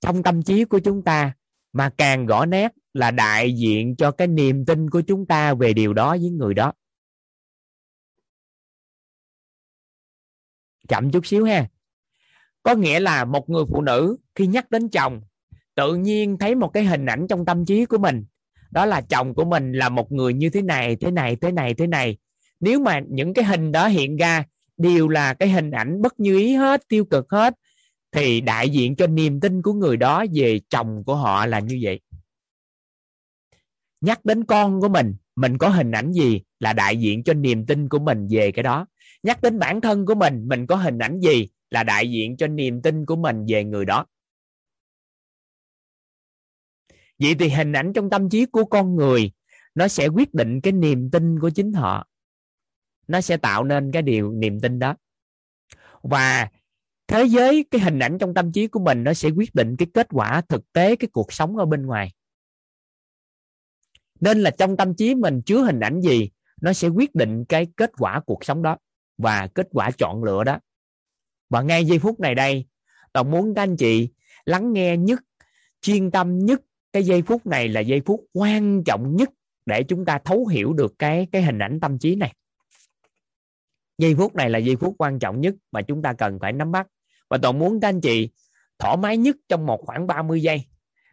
trong 0.00 0.22
tâm 0.22 0.42
trí 0.42 0.64
của 0.64 0.78
chúng 0.78 1.02
ta 1.02 1.32
mà 1.72 1.90
càng 1.98 2.26
rõ 2.26 2.46
nét 2.46 2.72
là 2.92 3.10
đại 3.10 3.54
diện 3.54 3.96
cho 3.96 4.10
cái 4.10 4.28
niềm 4.28 4.64
tin 4.64 4.90
của 4.90 5.02
chúng 5.06 5.26
ta 5.26 5.54
về 5.54 5.72
điều 5.72 5.92
đó 5.92 6.10
với 6.10 6.30
người 6.30 6.54
đó. 6.54 6.72
Chậm 10.88 11.10
chút 11.10 11.26
xíu 11.26 11.44
ha. 11.44 11.68
Có 12.62 12.74
nghĩa 12.74 13.00
là 13.00 13.24
một 13.24 13.50
người 13.50 13.64
phụ 13.72 13.82
nữ 13.82 14.16
khi 14.34 14.46
nhắc 14.46 14.70
đến 14.70 14.88
chồng, 14.88 15.20
tự 15.74 15.94
nhiên 15.94 16.38
thấy 16.38 16.54
một 16.54 16.68
cái 16.68 16.84
hình 16.84 17.06
ảnh 17.06 17.26
trong 17.28 17.44
tâm 17.44 17.64
trí 17.64 17.84
của 17.84 17.98
mình 17.98 18.24
đó 18.70 18.86
là 18.86 19.00
chồng 19.00 19.34
của 19.34 19.44
mình 19.44 19.72
là 19.72 19.88
một 19.88 20.12
người 20.12 20.34
như 20.34 20.50
thế 20.50 20.62
này 20.62 20.96
thế 20.96 21.10
này 21.10 21.36
thế 21.36 21.52
này 21.52 21.74
thế 21.74 21.86
này. 21.86 22.16
Nếu 22.60 22.80
mà 22.80 23.00
những 23.08 23.34
cái 23.34 23.44
hình 23.44 23.72
đó 23.72 23.86
hiện 23.86 24.16
ra, 24.16 24.44
đều 24.76 25.08
là 25.08 25.34
cái 25.34 25.48
hình 25.48 25.70
ảnh 25.70 26.02
bất 26.02 26.20
như 26.20 26.38
ý 26.38 26.54
hết, 26.54 26.88
tiêu 26.88 27.04
cực 27.04 27.30
hết, 27.30 27.54
thì 28.12 28.40
đại 28.40 28.70
diện 28.70 28.96
cho 28.96 29.06
niềm 29.06 29.40
tin 29.40 29.62
của 29.62 29.72
người 29.72 29.96
đó 29.96 30.24
về 30.34 30.60
chồng 30.70 31.04
của 31.06 31.16
họ 31.16 31.46
là 31.46 31.60
như 31.60 31.78
vậy. 31.82 32.00
Nhắc 34.00 34.24
đến 34.24 34.44
con 34.44 34.80
của 34.80 34.88
mình 34.88 35.14
mình 35.36 35.58
có 35.58 35.68
hình 35.68 35.92
ảnh 35.92 36.12
gì 36.12 36.40
là 36.60 36.72
đại 36.72 36.96
diện 36.96 37.22
cho 37.22 37.34
niềm 37.34 37.66
tin 37.66 37.88
của 37.88 37.98
mình 37.98 38.28
về 38.30 38.52
cái 38.52 38.62
đó? 38.62 38.86
Nhắc 39.22 39.42
đến 39.42 39.58
bản 39.58 39.80
thân 39.80 40.06
của 40.06 40.14
mình 40.14 40.48
mình 40.48 40.66
có 40.66 40.76
hình 40.76 40.98
ảnh 40.98 41.20
gì 41.20 41.48
là 41.70 41.82
đại 41.82 42.10
diện 42.10 42.36
cho 42.36 42.46
niềm 42.46 42.82
tin 42.82 43.06
của 43.06 43.16
mình 43.16 43.44
về 43.48 43.64
người 43.64 43.84
đó? 43.84 44.06
Vậy 47.20 47.34
thì 47.38 47.48
hình 47.48 47.72
ảnh 47.72 47.92
trong 47.92 48.10
tâm 48.10 48.28
trí 48.28 48.46
của 48.46 48.64
con 48.64 48.96
người, 48.96 49.32
nó 49.74 49.88
sẽ 49.88 50.06
quyết 50.06 50.34
định 50.34 50.60
cái 50.60 50.72
niềm 50.72 51.10
tin 51.10 51.40
của 51.40 51.50
chính 51.50 51.72
họ. 51.72 52.06
Nó 53.08 53.20
sẽ 53.20 53.36
tạo 53.36 53.64
nên 53.64 53.92
cái 53.92 54.02
điều, 54.02 54.32
niềm 54.32 54.60
tin 54.60 54.78
đó. 54.78 54.96
Và 56.02 56.48
thế 57.06 57.24
giới, 57.24 57.64
cái 57.70 57.80
hình 57.80 57.98
ảnh 57.98 58.18
trong 58.18 58.34
tâm 58.34 58.52
trí 58.52 58.66
của 58.66 58.80
mình, 58.80 59.04
nó 59.04 59.14
sẽ 59.14 59.28
quyết 59.28 59.54
định 59.54 59.76
cái 59.76 59.88
kết 59.94 60.06
quả 60.10 60.40
thực 60.40 60.72
tế, 60.72 60.96
cái 60.96 61.08
cuộc 61.12 61.32
sống 61.32 61.56
ở 61.56 61.66
bên 61.66 61.86
ngoài. 61.86 62.12
Nên 64.20 64.40
là 64.40 64.50
trong 64.50 64.76
tâm 64.76 64.94
trí 64.94 65.14
mình 65.14 65.42
chứa 65.42 65.62
hình 65.62 65.80
ảnh 65.80 66.00
gì, 66.00 66.30
nó 66.60 66.72
sẽ 66.72 66.88
quyết 66.88 67.14
định 67.14 67.44
cái 67.44 67.66
kết 67.76 67.90
quả 67.98 68.20
cuộc 68.26 68.44
sống 68.44 68.62
đó 68.62 68.76
và 69.18 69.46
kết 69.46 69.68
quả 69.70 69.90
chọn 69.90 70.24
lựa 70.24 70.44
đó. 70.44 70.58
Và 71.48 71.62
ngay 71.62 71.84
giây 71.84 71.98
phút 71.98 72.20
này 72.20 72.34
đây, 72.34 72.66
tôi 73.12 73.24
muốn 73.24 73.54
các 73.54 73.62
anh 73.62 73.76
chị 73.76 74.08
lắng 74.44 74.72
nghe 74.72 74.96
nhất, 74.96 75.20
chuyên 75.80 76.10
tâm 76.10 76.38
nhất 76.38 76.60
cái 76.92 77.02
giây 77.02 77.22
phút 77.22 77.46
này 77.46 77.68
là 77.68 77.80
giây 77.80 78.02
phút 78.06 78.24
quan 78.32 78.84
trọng 78.84 79.16
nhất 79.16 79.30
để 79.66 79.82
chúng 79.82 80.04
ta 80.04 80.18
thấu 80.24 80.46
hiểu 80.46 80.72
được 80.72 80.94
cái 80.98 81.26
cái 81.32 81.42
hình 81.42 81.58
ảnh 81.58 81.80
tâm 81.80 81.98
trí 81.98 82.14
này. 82.14 82.34
Giây 83.98 84.14
phút 84.14 84.34
này 84.34 84.50
là 84.50 84.58
giây 84.58 84.76
phút 84.76 84.94
quan 84.98 85.18
trọng 85.18 85.40
nhất 85.40 85.54
mà 85.72 85.82
chúng 85.82 86.02
ta 86.02 86.12
cần 86.12 86.38
phải 86.38 86.52
nắm 86.52 86.72
bắt. 86.72 86.86
Và 87.28 87.38
toàn 87.42 87.58
muốn 87.58 87.80
các 87.80 87.88
anh 87.88 88.00
chị 88.00 88.30
thoải 88.78 88.96
mái 88.96 89.16
nhất 89.16 89.36
trong 89.48 89.66
một 89.66 89.80
khoảng 89.86 90.06
30 90.06 90.42
giây 90.42 90.64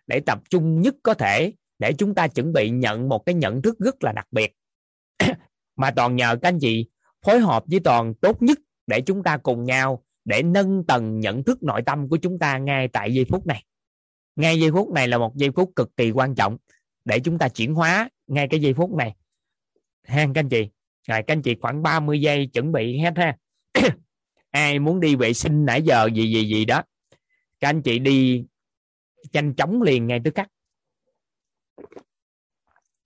để 0.07 0.19
tập 0.19 0.39
trung 0.49 0.81
nhất 0.81 0.95
có 1.03 1.13
thể 1.13 1.53
để 1.79 1.93
chúng 1.93 2.15
ta 2.15 2.27
chuẩn 2.27 2.53
bị 2.53 2.69
nhận 2.69 3.09
một 3.09 3.25
cái 3.25 3.35
nhận 3.35 3.61
thức 3.61 3.79
rất 3.79 4.03
là 4.03 4.11
đặc 4.11 4.27
biệt. 4.31 4.53
Mà 5.75 5.91
toàn 5.91 6.15
nhờ 6.15 6.37
các 6.41 6.49
anh 6.49 6.59
chị 6.59 6.89
phối 7.25 7.39
hợp 7.39 7.63
với 7.67 7.79
toàn 7.79 8.13
tốt 8.13 8.41
nhất 8.41 8.59
để 8.87 9.01
chúng 9.01 9.23
ta 9.23 9.37
cùng 9.37 9.63
nhau 9.63 10.03
để 10.25 10.43
nâng 10.43 10.83
tầng 10.85 11.19
nhận 11.19 11.43
thức 11.43 11.63
nội 11.63 11.81
tâm 11.85 12.09
của 12.09 12.17
chúng 12.17 12.39
ta 12.39 12.57
ngay 12.57 12.87
tại 12.87 13.13
giây 13.13 13.25
phút 13.29 13.47
này 13.47 13.63
ngay 14.37 14.59
giây 14.59 14.71
phút 14.71 14.91
này 14.91 15.07
là 15.07 15.17
một 15.17 15.35
giây 15.35 15.51
phút 15.51 15.71
cực 15.75 15.97
kỳ 15.97 16.11
quan 16.11 16.35
trọng 16.35 16.57
để 17.05 17.19
chúng 17.19 17.37
ta 17.37 17.49
chuyển 17.49 17.73
hóa 17.73 18.09
ngay 18.27 18.47
cái 18.47 18.59
giây 18.59 18.73
phút 18.73 18.95
này. 18.95 19.15
Ha 20.03 20.27
các 20.33 20.39
anh 20.41 20.49
chị. 20.49 20.69
Rồi 21.07 21.23
các 21.27 21.33
anh 21.33 21.41
chị 21.41 21.55
khoảng 21.61 21.83
30 21.83 22.21
giây 22.21 22.47
chuẩn 22.47 22.71
bị 22.71 22.97
hết 22.97 23.13
ha. 23.17 23.37
Ai 24.49 24.79
muốn 24.79 24.99
đi 24.99 25.15
vệ 25.15 25.33
sinh 25.33 25.65
nãy 25.65 25.81
giờ 25.81 26.09
gì 26.13 26.33
gì 26.33 26.47
gì 26.47 26.65
đó 26.65 26.83
các 27.59 27.69
anh 27.69 27.81
chị 27.81 27.99
đi 27.99 28.45
nhanh 29.33 29.53
chóng 29.53 29.81
liền 29.81 30.07
ngay 30.07 30.21
tức 30.23 30.35
khắc. 30.35 30.47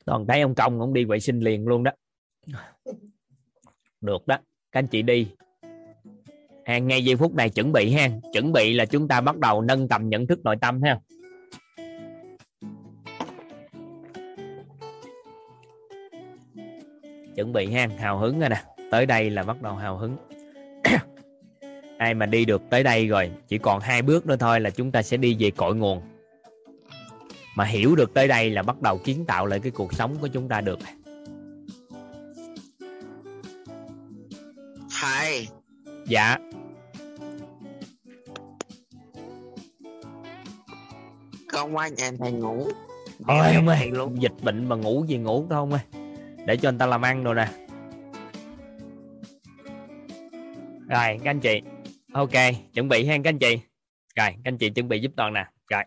Toàn 0.05 0.25
thấy 0.27 0.41
ông 0.41 0.55
công 0.55 0.79
cũng 0.79 0.93
đi 0.93 1.05
vệ 1.05 1.19
sinh 1.19 1.39
liền 1.39 1.67
luôn 1.67 1.83
đó. 1.83 1.91
Được 4.01 4.27
đó 4.27 4.37
các 4.71 4.79
anh 4.79 4.87
chị 4.87 5.01
đi. 5.01 5.27
Ha, 6.65 6.77
ngay 6.77 7.05
giây 7.05 7.15
phút 7.15 7.35
này 7.35 7.49
chuẩn 7.49 7.71
bị 7.71 7.91
ha. 7.91 8.09
Chuẩn 8.33 8.51
bị 8.51 8.73
là 8.73 8.85
chúng 8.85 9.07
ta 9.07 9.21
bắt 9.21 9.37
đầu 9.37 9.61
nâng 9.61 9.87
tầm 9.87 10.09
nhận 10.09 10.27
thức 10.27 10.39
nội 10.43 10.55
tâm 10.61 10.81
ha. 10.81 10.99
Chuẩn 17.35 17.53
bị 17.53 17.71
ha 17.71 17.87
hào 17.99 18.17
hứng 18.17 18.39
rồi 18.39 18.49
nè. 18.49 18.63
Tới 18.91 19.05
đây 19.05 19.29
là 19.29 19.43
bắt 19.43 19.61
đầu 19.61 19.75
hào 19.75 19.97
hứng. 19.97 20.17
Ai 21.97 22.13
mà 22.13 22.25
đi 22.25 22.45
được 22.45 22.61
tới 22.69 22.83
đây 22.83 23.07
rồi 23.07 23.31
chỉ 23.47 23.57
còn 23.57 23.79
hai 23.79 24.01
bước 24.01 24.25
nữa 24.25 24.35
thôi 24.39 24.59
là 24.59 24.69
chúng 24.69 24.91
ta 24.91 25.01
sẽ 25.01 25.17
đi 25.17 25.35
về 25.39 25.51
cội 25.51 25.75
nguồn. 25.75 26.01
Mà 27.55 27.65
hiểu 27.65 27.95
được 27.95 28.13
tới 28.13 28.27
đây 28.27 28.49
là 28.49 28.63
bắt 28.63 28.81
đầu 28.81 28.97
kiến 28.97 29.25
tạo 29.25 29.45
lại 29.45 29.59
cái 29.59 29.71
cuộc 29.71 29.93
sống 29.93 30.15
của 30.21 30.27
chúng 30.27 30.47
ta 30.47 30.61
được. 30.61 30.79
Thầy. 35.01 35.47
Dạ. 36.07 36.37
Con 41.51 41.75
qua 41.75 41.87
nhà 41.87 42.11
thầy 42.19 42.31
ngủ. 42.31 42.67
Thôi 43.27 43.45
không 43.55 43.67
ơi 43.67 43.91
dịch 44.15 44.33
bệnh 44.41 44.69
mà 44.69 44.75
ngủ 44.75 45.05
gì 45.07 45.17
ngủ 45.17 45.45
thôi 45.49 45.57
không 45.57 45.71
ơi 45.71 46.00
để 46.45 46.57
cho 46.57 46.69
anh 46.69 46.77
ta 46.77 46.85
làm 46.85 47.01
ăn 47.01 47.23
rồi 47.23 47.35
nè. 47.35 47.47
Rồi 50.89 51.19
các 51.23 51.29
anh 51.29 51.39
chị. 51.39 51.61
Ok 52.13 52.31
chuẩn 52.73 52.87
bị 52.87 53.05
hen, 53.05 53.23
các 53.23 53.29
anh 53.29 53.39
chị. 53.39 53.55
Rồi 54.15 54.29
các 54.31 54.41
anh 54.43 54.57
chị 54.57 54.69
chuẩn 54.69 54.87
bị 54.87 54.99
giúp 54.99 55.11
toàn 55.15 55.33
nè. 55.33 55.45
Rồi. 55.69 55.83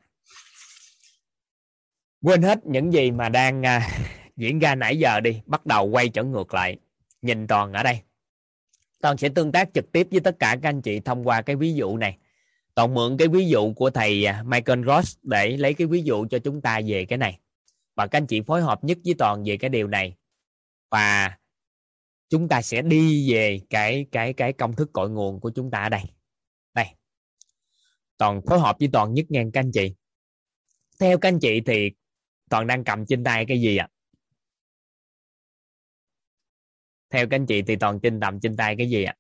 Quên 2.23 2.43
hết 2.43 2.67
những 2.67 2.93
gì 2.93 3.11
mà 3.11 3.29
đang 3.29 3.61
uh, 3.61 3.83
diễn 4.37 4.59
ra 4.59 4.75
nãy 4.75 4.99
giờ 4.99 5.21
đi 5.21 5.41
bắt 5.47 5.67
đầu 5.67 5.87
quay 5.87 6.09
trở 6.09 6.25
ngược 6.25 6.55
lại. 6.55 6.77
Nhìn 7.23 7.47
toàn 7.47 7.73
ở 7.73 7.83
đây. 7.83 8.01
Toàn 9.03 9.17
sẽ 9.17 9.29
tương 9.29 9.53
tác 9.53 9.69
trực 9.75 9.93
tiếp 9.93 10.09
với 10.11 10.21
tất 10.21 10.37
cả 10.39 10.57
các 10.63 10.69
anh 10.69 10.83
chị 10.83 11.01
thông 11.01 11.29
qua 11.29 11.43
cái 11.43 11.57
ví 11.57 11.75
dụ 11.75 11.97
này. 11.97 12.19
Toàn 12.75 12.95
mượn 12.95 13.17
cái 13.17 13.29
ví 13.29 13.47
dụ 13.49 13.73
của 13.73 13.91
thầy 13.91 14.25
à, 14.25 14.43
Michael 14.47 14.85
Ross 14.87 15.19
để 15.23 15.57
lấy 15.57 15.75
cái 15.75 15.87
ví 15.87 16.03
dụ 16.03 16.27
cho 16.31 16.39
chúng 16.39 16.61
ta 16.61 16.81
về 16.87 17.05
cái 17.05 17.19
này. 17.19 17.39
Và 17.97 18.07
các 18.07 18.19
anh 18.19 18.27
chị 18.27 18.41
phối 18.41 18.63
hợp 18.63 18.85
nhất 18.85 18.99
với 19.05 19.15
toàn 19.19 19.45
về 19.45 19.57
cái 19.57 19.71
điều 19.71 19.87
này 19.89 20.15
và 20.95 21.39
chúng 22.29 22.49
ta 22.49 22.63
sẽ 22.63 22.83
đi 22.83 23.33
về 23.33 23.61
cái 23.71 24.07
cái 24.13 24.33
cái 24.33 24.53
công 24.53 24.77
thức 24.77 24.91
cội 24.93 25.11
nguồn 25.11 25.41
của 25.41 25.51
chúng 25.55 25.71
ta 25.71 25.83
ở 25.83 25.89
đây. 25.89 26.03
Đây. 26.75 26.87
Toàn 28.17 28.41
phối 28.47 28.61
hợp 28.61 28.77
với 28.79 28.89
toàn 28.93 29.15
nhất 29.15 29.27
ngang 29.29 29.53
các 29.53 29.61
anh 29.61 29.71
chị. 29.73 29.95
Theo 31.01 31.19
các 31.19 31.29
anh 31.29 31.39
chị 31.41 31.61
thì 31.67 31.91
toàn 32.51 32.67
đang 32.67 32.85
cầm 32.85 33.07
trên 33.07 33.25
tay 33.25 33.45
cái 33.49 33.61
gì 33.61 33.77
ạ? 33.77 33.89
Theo 37.11 37.27
các 37.31 37.37
anh 37.37 37.47
chị 37.47 37.63
thì 37.63 37.77
toàn 37.77 38.01
trên 38.03 38.21
tầm 38.21 38.41
trên 38.41 38.57
tay 38.57 38.75
cái 38.79 38.91
gì 38.91 39.05
ạ? 39.05 39.17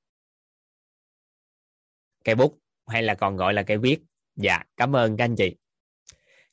Cây 2.25 2.35
bút 2.35 2.61
hay 2.87 3.03
là 3.03 3.15
còn 3.15 3.37
gọi 3.37 3.55
là 3.55 3.63
cây 3.63 3.79
viết? 3.79 3.99
Dạ 4.37 4.63
cảm 4.77 4.97
ơn 4.97 5.17
các 5.17 5.25
anh 5.25 5.37
chị. 5.37 5.57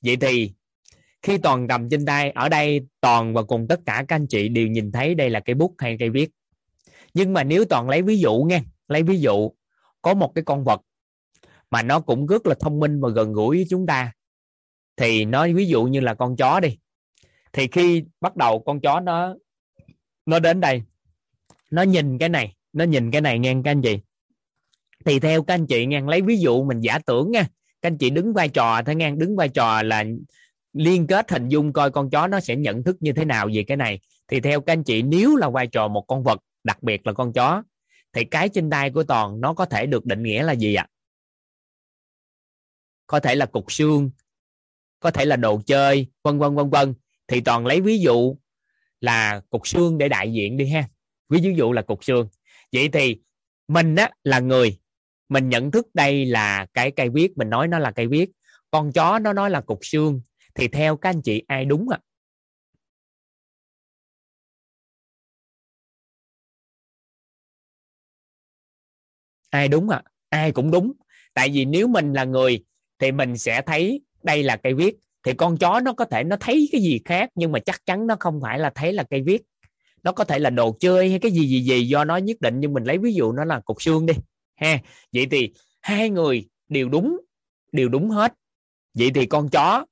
Vậy 0.02 0.18
thì 0.22 0.54
khi 1.22 1.38
toàn 1.38 1.68
cầm 1.68 1.90
trên 1.90 2.06
tay 2.06 2.32
ở 2.32 2.50
đây 2.50 2.82
toàn 3.02 3.34
và 3.34 3.44
cùng 3.44 3.68
tất 3.68 3.80
cả 3.86 4.06
các 4.08 4.16
anh 4.16 4.28
chị 4.28 4.50
đều 4.50 4.68
nhìn 4.68 4.92
thấy 4.92 5.16
đây 5.16 5.30
là 5.30 5.40
cây 5.40 5.54
bút 5.54 5.76
hay 5.78 5.96
cây 6.00 6.10
viết. 6.10 6.30
Nhưng 7.14 7.34
mà 7.34 7.44
nếu 7.44 7.66
toàn 7.66 7.90
lấy 7.90 8.02
ví 8.02 8.20
dụ 8.20 8.46
nghe, 8.50 8.62
lấy 8.88 9.04
ví 9.04 9.20
dụ, 9.20 9.52
có 10.02 10.14
một 10.14 10.32
cái 10.36 10.44
con 10.44 10.64
vật 10.64 10.82
mà 11.72 11.84
nó 11.84 12.00
cũng 12.00 12.28
rất 12.28 12.46
là 12.46 12.56
thông 12.60 12.80
minh 12.80 13.02
và 13.02 13.10
gần 13.10 13.34
gũi 13.34 13.58
với 13.58 13.66
chúng 13.70 13.86
ta, 13.86 14.12
thì 14.98 15.26
nói 15.26 15.54
ví 15.54 15.66
dụ 15.68 15.84
như 15.84 16.00
là 16.00 16.14
con 16.14 16.36
chó 16.36 16.60
đi. 16.60 16.78
Thì 17.54 17.68
khi 17.68 18.04
bắt 18.22 18.36
đầu 18.36 18.64
con 18.66 18.82
chó 18.82 19.00
nó 19.00 19.36
nó 20.26 20.40
đến 20.40 20.62
đây, 20.62 20.84
nó 21.72 21.82
nhìn 21.82 22.18
cái 22.18 22.30
này, 22.30 22.56
nó 22.74 22.84
nhìn 22.84 23.12
cái 23.12 23.22
này 23.22 23.40
nghe 23.40 23.56
các 23.64 23.72
anh 23.72 23.82
chị. 23.82 24.00
Thì 25.06 25.20
theo 25.20 25.44
các 25.44 25.54
anh 25.54 25.68
chị 25.68 25.86
nghe, 25.86 26.02
lấy 26.02 26.22
ví 26.22 26.38
dụ 26.38 26.64
mình 26.64 26.80
giả 26.80 27.00
tưởng 27.00 27.32
nha. 27.32 27.48
Các 27.82 27.88
anh 27.88 27.98
chị 27.98 28.10
đứng 28.10 28.34
vai 28.34 28.50
trò 28.50 28.82
thôi 28.86 28.96
nghe, 28.96 29.12
đứng 29.12 29.36
vai 29.36 29.50
trò 29.50 29.84
là 29.84 30.06
liên 30.74 31.08
kết 31.08 31.32
hình 31.32 31.50
dung 31.50 31.74
coi 31.74 31.92
con 31.92 32.10
chó 32.10 32.28
nó 32.28 32.40
sẽ 32.40 32.56
nhận 32.56 32.84
thức 32.84 32.98
như 33.00 33.14
thế 33.14 33.26
nào 33.26 33.50
về 33.54 33.64
cái 33.68 33.78
này. 33.78 34.00
Thì 34.28 34.40
theo 34.40 34.62
các 34.62 34.74
anh 34.74 34.84
chị, 34.84 35.02
nếu 35.02 35.36
là 35.36 35.50
vai 35.50 35.68
trò 35.68 35.88
một 35.88 36.06
con 36.08 36.24
vật, 36.24 36.40
đặc 36.64 36.84
biệt 36.84 37.08
là 37.08 37.14
con 37.14 37.34
chó, 37.34 37.64
thì 38.14 38.24
cái 38.24 38.50
trên 38.50 38.70
tay 38.70 38.90
của 38.90 39.04
toàn 39.04 39.42
nó 39.42 39.54
có 39.54 39.66
thể 39.66 39.86
được 39.86 40.06
định 40.06 40.24
nghĩa 40.24 40.44
là 40.44 40.54
gì 40.54 40.76
ạ? 40.76 40.88
Có 43.08 43.20
thể 43.20 43.36
là 43.36 43.46
cục 43.46 43.72
xương, 43.72 44.12
có 45.00 45.12
thể 45.12 45.26
là 45.26 45.36
đồ 45.36 45.62
chơi, 45.66 46.08
vân 46.24 46.40
vân 46.40 46.56
vân 46.56 46.70
vân. 46.70 46.94
Thì 47.28 47.42
toàn 47.42 47.66
lấy 47.66 47.82
ví 47.82 48.00
dụ 48.00 48.38
là 49.02 49.42
cục 49.50 49.68
xương 49.68 49.98
để 49.98 50.10
đại 50.10 50.34
diện 50.34 50.58
đi 50.58 50.68
ha. 50.68 50.90
Ví 51.30 51.54
dụ 51.56 51.72
là 51.72 51.82
cục 51.82 52.04
xương. 52.04 52.28
Vậy 52.72 52.90
thì 52.94 53.20
mình 53.68 53.96
á, 53.96 54.10
là 54.24 54.40
người, 54.40 54.80
mình 55.30 55.50
nhận 55.50 55.72
thức 55.72 55.88
đây 55.94 56.26
là 56.26 56.66
cái 56.74 56.92
cây 56.92 57.10
viết, 57.10 57.38
mình 57.38 57.50
nói 57.50 57.68
nó 57.68 57.80
là 57.80 57.92
cây 57.92 58.08
viết. 58.08 58.30
Con 58.72 58.92
chó 58.92 59.20
nó 59.20 59.34
nói 59.34 59.50
là 59.50 59.62
cục 59.62 59.80
xương 59.82 60.22
thì 60.56 60.68
theo 60.68 60.98
các 60.98 61.10
anh 61.10 61.22
chị, 61.22 61.44
ai 61.48 61.66
đúng 61.66 61.90
ạ? 61.90 62.00
Ai 69.50 69.68
đúng 69.68 69.90
ạ? 69.90 70.02
Ai 70.30 70.52
cũng 70.52 70.72
đúng. 70.72 70.92
Tại 71.34 71.50
vì 71.54 71.66
nếu 71.66 71.88
mình 71.88 72.14
là 72.14 72.24
người 72.24 72.64
thì 73.00 73.12
mình 73.12 73.38
sẽ 73.38 73.62
thấy 73.62 74.02
đây 74.24 74.44
là 74.44 74.56
cây 74.56 74.74
viết. 74.74 74.96
Thì 75.24 75.34
con 75.34 75.58
chó 75.58 75.80
nó 75.80 75.94
có 75.94 76.06
thể, 76.06 76.24
nó 76.24 76.36
thấy 76.40 76.70
cái 76.72 76.82
gì 76.82 77.00
khác, 77.06 77.30
nhưng 77.36 77.52
mà 77.52 77.60
chắc 77.60 77.86
chắn 77.86 78.08
nó 78.08 78.16
không 78.20 78.40
phải 78.42 78.60
là 78.60 78.72
thấy 78.76 78.94
là 78.94 79.04
cây 79.10 79.22
viết. 79.22 79.42
Nó 80.04 80.12
có 80.12 80.24
thể 80.24 80.40
là 80.40 80.50
đồ 80.50 80.78
chơi 80.80 81.10
hay 81.10 81.20
cái 81.20 81.32
gì 81.32 81.48
gì 81.48 81.62
gì 81.64 81.88
do 81.88 82.04
nó 82.06 82.18
nhất 82.18 82.38
định, 82.42 82.60
nhưng 82.60 82.74
mình 82.74 82.84
lấy 82.84 82.98
ví 82.98 83.14
dụ 83.14 83.32
nó 83.32 83.46
là 83.46 83.60
cục 83.60 83.82
xương 83.82 84.06
đi, 84.06 84.14
ha. 84.56 84.80
Vậy 85.14 85.28
thì 85.32 85.54
hai 85.82 86.10
người 86.10 86.50
đều 86.70 86.90
đúng 86.90 87.18
đều 87.72 87.90
đúng 87.90 88.10
hết. 88.10 88.34
Vậy 88.94 89.12
thì 89.16 89.26
con 89.26 89.50
chó 89.50 89.86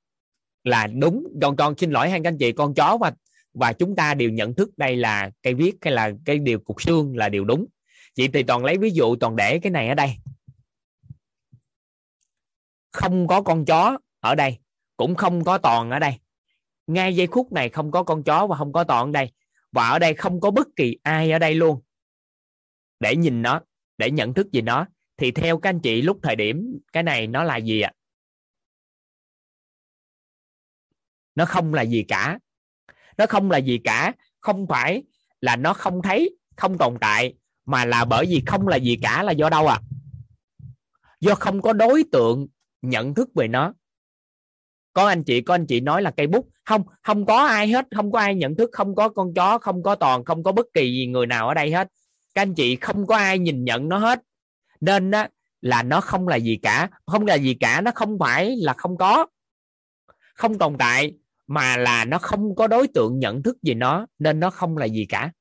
là 0.70 0.86
đúng. 0.86 1.26
Con 1.42 1.56
con 1.56 1.74
xin 1.78 1.90
lỗi 1.90 2.10
hai 2.10 2.20
anh 2.24 2.38
chị, 2.38 2.52
con 2.52 2.74
chó 2.74 2.98
và 3.00 3.12
và 3.54 3.72
chúng 3.72 3.96
ta 3.96 4.14
đều 4.14 4.30
nhận 4.30 4.54
thức 4.54 4.70
đây 4.76 4.96
là 4.96 5.30
cây 5.42 5.54
viết 5.54 5.76
hay 5.80 5.94
là 5.94 6.10
cái 6.24 6.38
điều 6.38 6.58
cục 6.58 6.82
xương 6.82 7.16
là 7.16 7.28
điều 7.28 7.44
đúng. 7.44 7.66
Vậy 8.16 8.28
thì 8.32 8.42
toàn 8.42 8.64
lấy 8.64 8.78
ví 8.78 8.90
dụ, 8.90 9.16
toàn 9.16 9.36
để 9.36 9.58
cái 9.58 9.70
này 9.70 9.88
ở 9.88 9.94
đây. 9.94 10.10
Không 12.92 13.26
có 13.26 13.42
con 13.42 13.64
chó 13.64 13.98
ở 14.20 14.34
đây, 14.34 14.58
cũng 14.96 15.14
không 15.14 15.44
có 15.44 15.58
toàn 15.58 15.90
ở 15.90 15.98
đây. 15.98 16.14
Ngay 16.86 17.16
giây 17.16 17.28
phút 17.32 17.52
này 17.52 17.68
không 17.68 17.90
có 17.90 18.02
con 18.02 18.22
chó 18.22 18.46
và 18.46 18.56
không 18.56 18.72
có 18.72 18.84
toàn 18.84 19.06
ở 19.06 19.12
đây. 19.12 19.32
Và 19.72 19.88
ở 19.88 19.98
đây 19.98 20.14
không 20.14 20.40
có 20.40 20.50
bất 20.50 20.68
kỳ 20.76 20.98
ai 21.02 21.30
ở 21.30 21.38
đây 21.38 21.54
luôn. 21.54 21.80
Để 23.00 23.16
nhìn 23.16 23.42
nó, 23.42 23.60
để 23.98 24.10
nhận 24.10 24.34
thức 24.34 24.52
gì 24.52 24.60
nó. 24.60 24.86
Thì 25.16 25.30
theo 25.30 25.58
các 25.58 25.70
anh 25.70 25.80
chị, 25.80 26.02
lúc 26.02 26.18
thời 26.22 26.36
điểm 26.36 26.78
cái 26.92 27.02
này 27.02 27.26
nó 27.26 27.44
là 27.44 27.56
gì 27.56 27.80
ạ? 27.80 27.92
Nó 31.34 31.44
không 31.44 31.74
là 31.74 31.82
gì 31.82 32.02
cả. 32.08 32.38
Nó 33.18 33.26
không 33.26 33.50
là 33.50 33.58
gì 33.58 33.78
cả, 33.84 34.12
không 34.40 34.66
phải 34.66 35.02
là 35.40 35.56
nó 35.56 35.74
không 35.74 36.02
thấy, 36.02 36.36
không 36.56 36.78
tồn 36.78 36.96
tại, 37.00 37.34
mà 37.66 37.84
là 37.84 38.04
bởi 38.04 38.26
vì 38.26 38.42
không 38.46 38.68
là 38.68 38.76
gì 38.76 38.98
cả 39.02 39.22
là 39.22 39.32
do 39.32 39.50
đâu 39.50 39.66
à? 39.66 39.80
Do 41.20 41.34
không 41.34 41.62
có 41.62 41.72
đối 41.72 42.04
tượng 42.12 42.46
nhận 42.82 43.14
thức 43.14 43.28
về 43.34 43.48
nó. 43.48 43.72
Có 44.92 45.08
anh 45.08 45.24
chị, 45.24 45.40
có 45.40 45.54
anh 45.54 45.66
chị 45.66 45.80
nói 45.80 46.02
là 46.02 46.10
cây 46.10 46.26
bút. 46.26 46.48
Không 46.64 46.82
không 47.02 47.26
có 47.26 47.46
ai 47.46 47.68
hết, 47.68 47.86
không 47.96 48.12
có 48.12 48.18
ai 48.18 48.34
nhận 48.34 48.56
thức, 48.56 48.70
không 48.72 48.94
có 48.94 49.08
con 49.08 49.34
chó, 49.34 49.58
không 49.58 49.82
có 49.82 49.94
toàn, 49.94 50.24
không 50.24 50.42
có 50.42 50.52
bất 50.52 50.66
kỳ 50.74 50.92
gì 50.92 51.06
người 51.06 51.26
nào 51.26 51.48
ở 51.48 51.54
đây 51.54 51.72
hết. 51.72 51.88
Các 52.34 52.42
anh 52.42 52.54
chị 52.54 52.76
không 52.76 53.06
có 53.06 53.16
ai 53.16 53.38
nhìn 53.38 53.64
nhận 53.64 53.88
nó 53.88 53.98
hết. 53.98 54.22
Nên 54.80 55.10
đó 55.10 55.26
là 55.60 55.82
nó 55.82 56.00
không 56.00 56.28
là 56.28 56.36
gì 56.36 56.56
cả. 56.56 56.88
Không 57.06 57.26
là 57.26 57.34
gì 57.34 57.54
cả, 57.54 57.80
nó 57.80 57.90
không 57.94 58.18
phải 58.18 58.56
là 58.56 58.74
không 58.76 58.96
có 58.96 59.26
không 60.40 60.58
tồn 60.58 60.78
tại, 60.78 61.14
mà 61.46 61.76
là 61.76 62.04
nó 62.04 62.18
không 62.18 62.54
có 62.54 62.66
đối 62.66 62.88
tượng 62.88 63.18
nhận 63.18 63.42
thức 63.42 63.62
gì 63.62 63.74
nó, 63.74 64.06
nên 64.18 64.40
nó 64.40 64.50
không 64.50 64.76
là 64.76 64.86
gì 64.86 65.06
cả. 65.08 65.32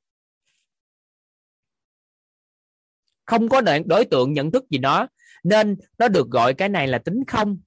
Không 3.26 3.50
có 3.50 3.62
đối 3.86 4.06
tượng 4.06 4.34
nhận 4.34 4.52
thức 4.52 4.70
gì 4.70 4.78
nó, 4.78 5.08
nên 5.44 5.78
nó 5.98 6.08
được 6.08 6.30
gọi 6.30 6.54
cái 6.54 6.70
này 6.70 6.88
là 6.88 6.98
tính 6.98 7.24
không. 7.28 7.60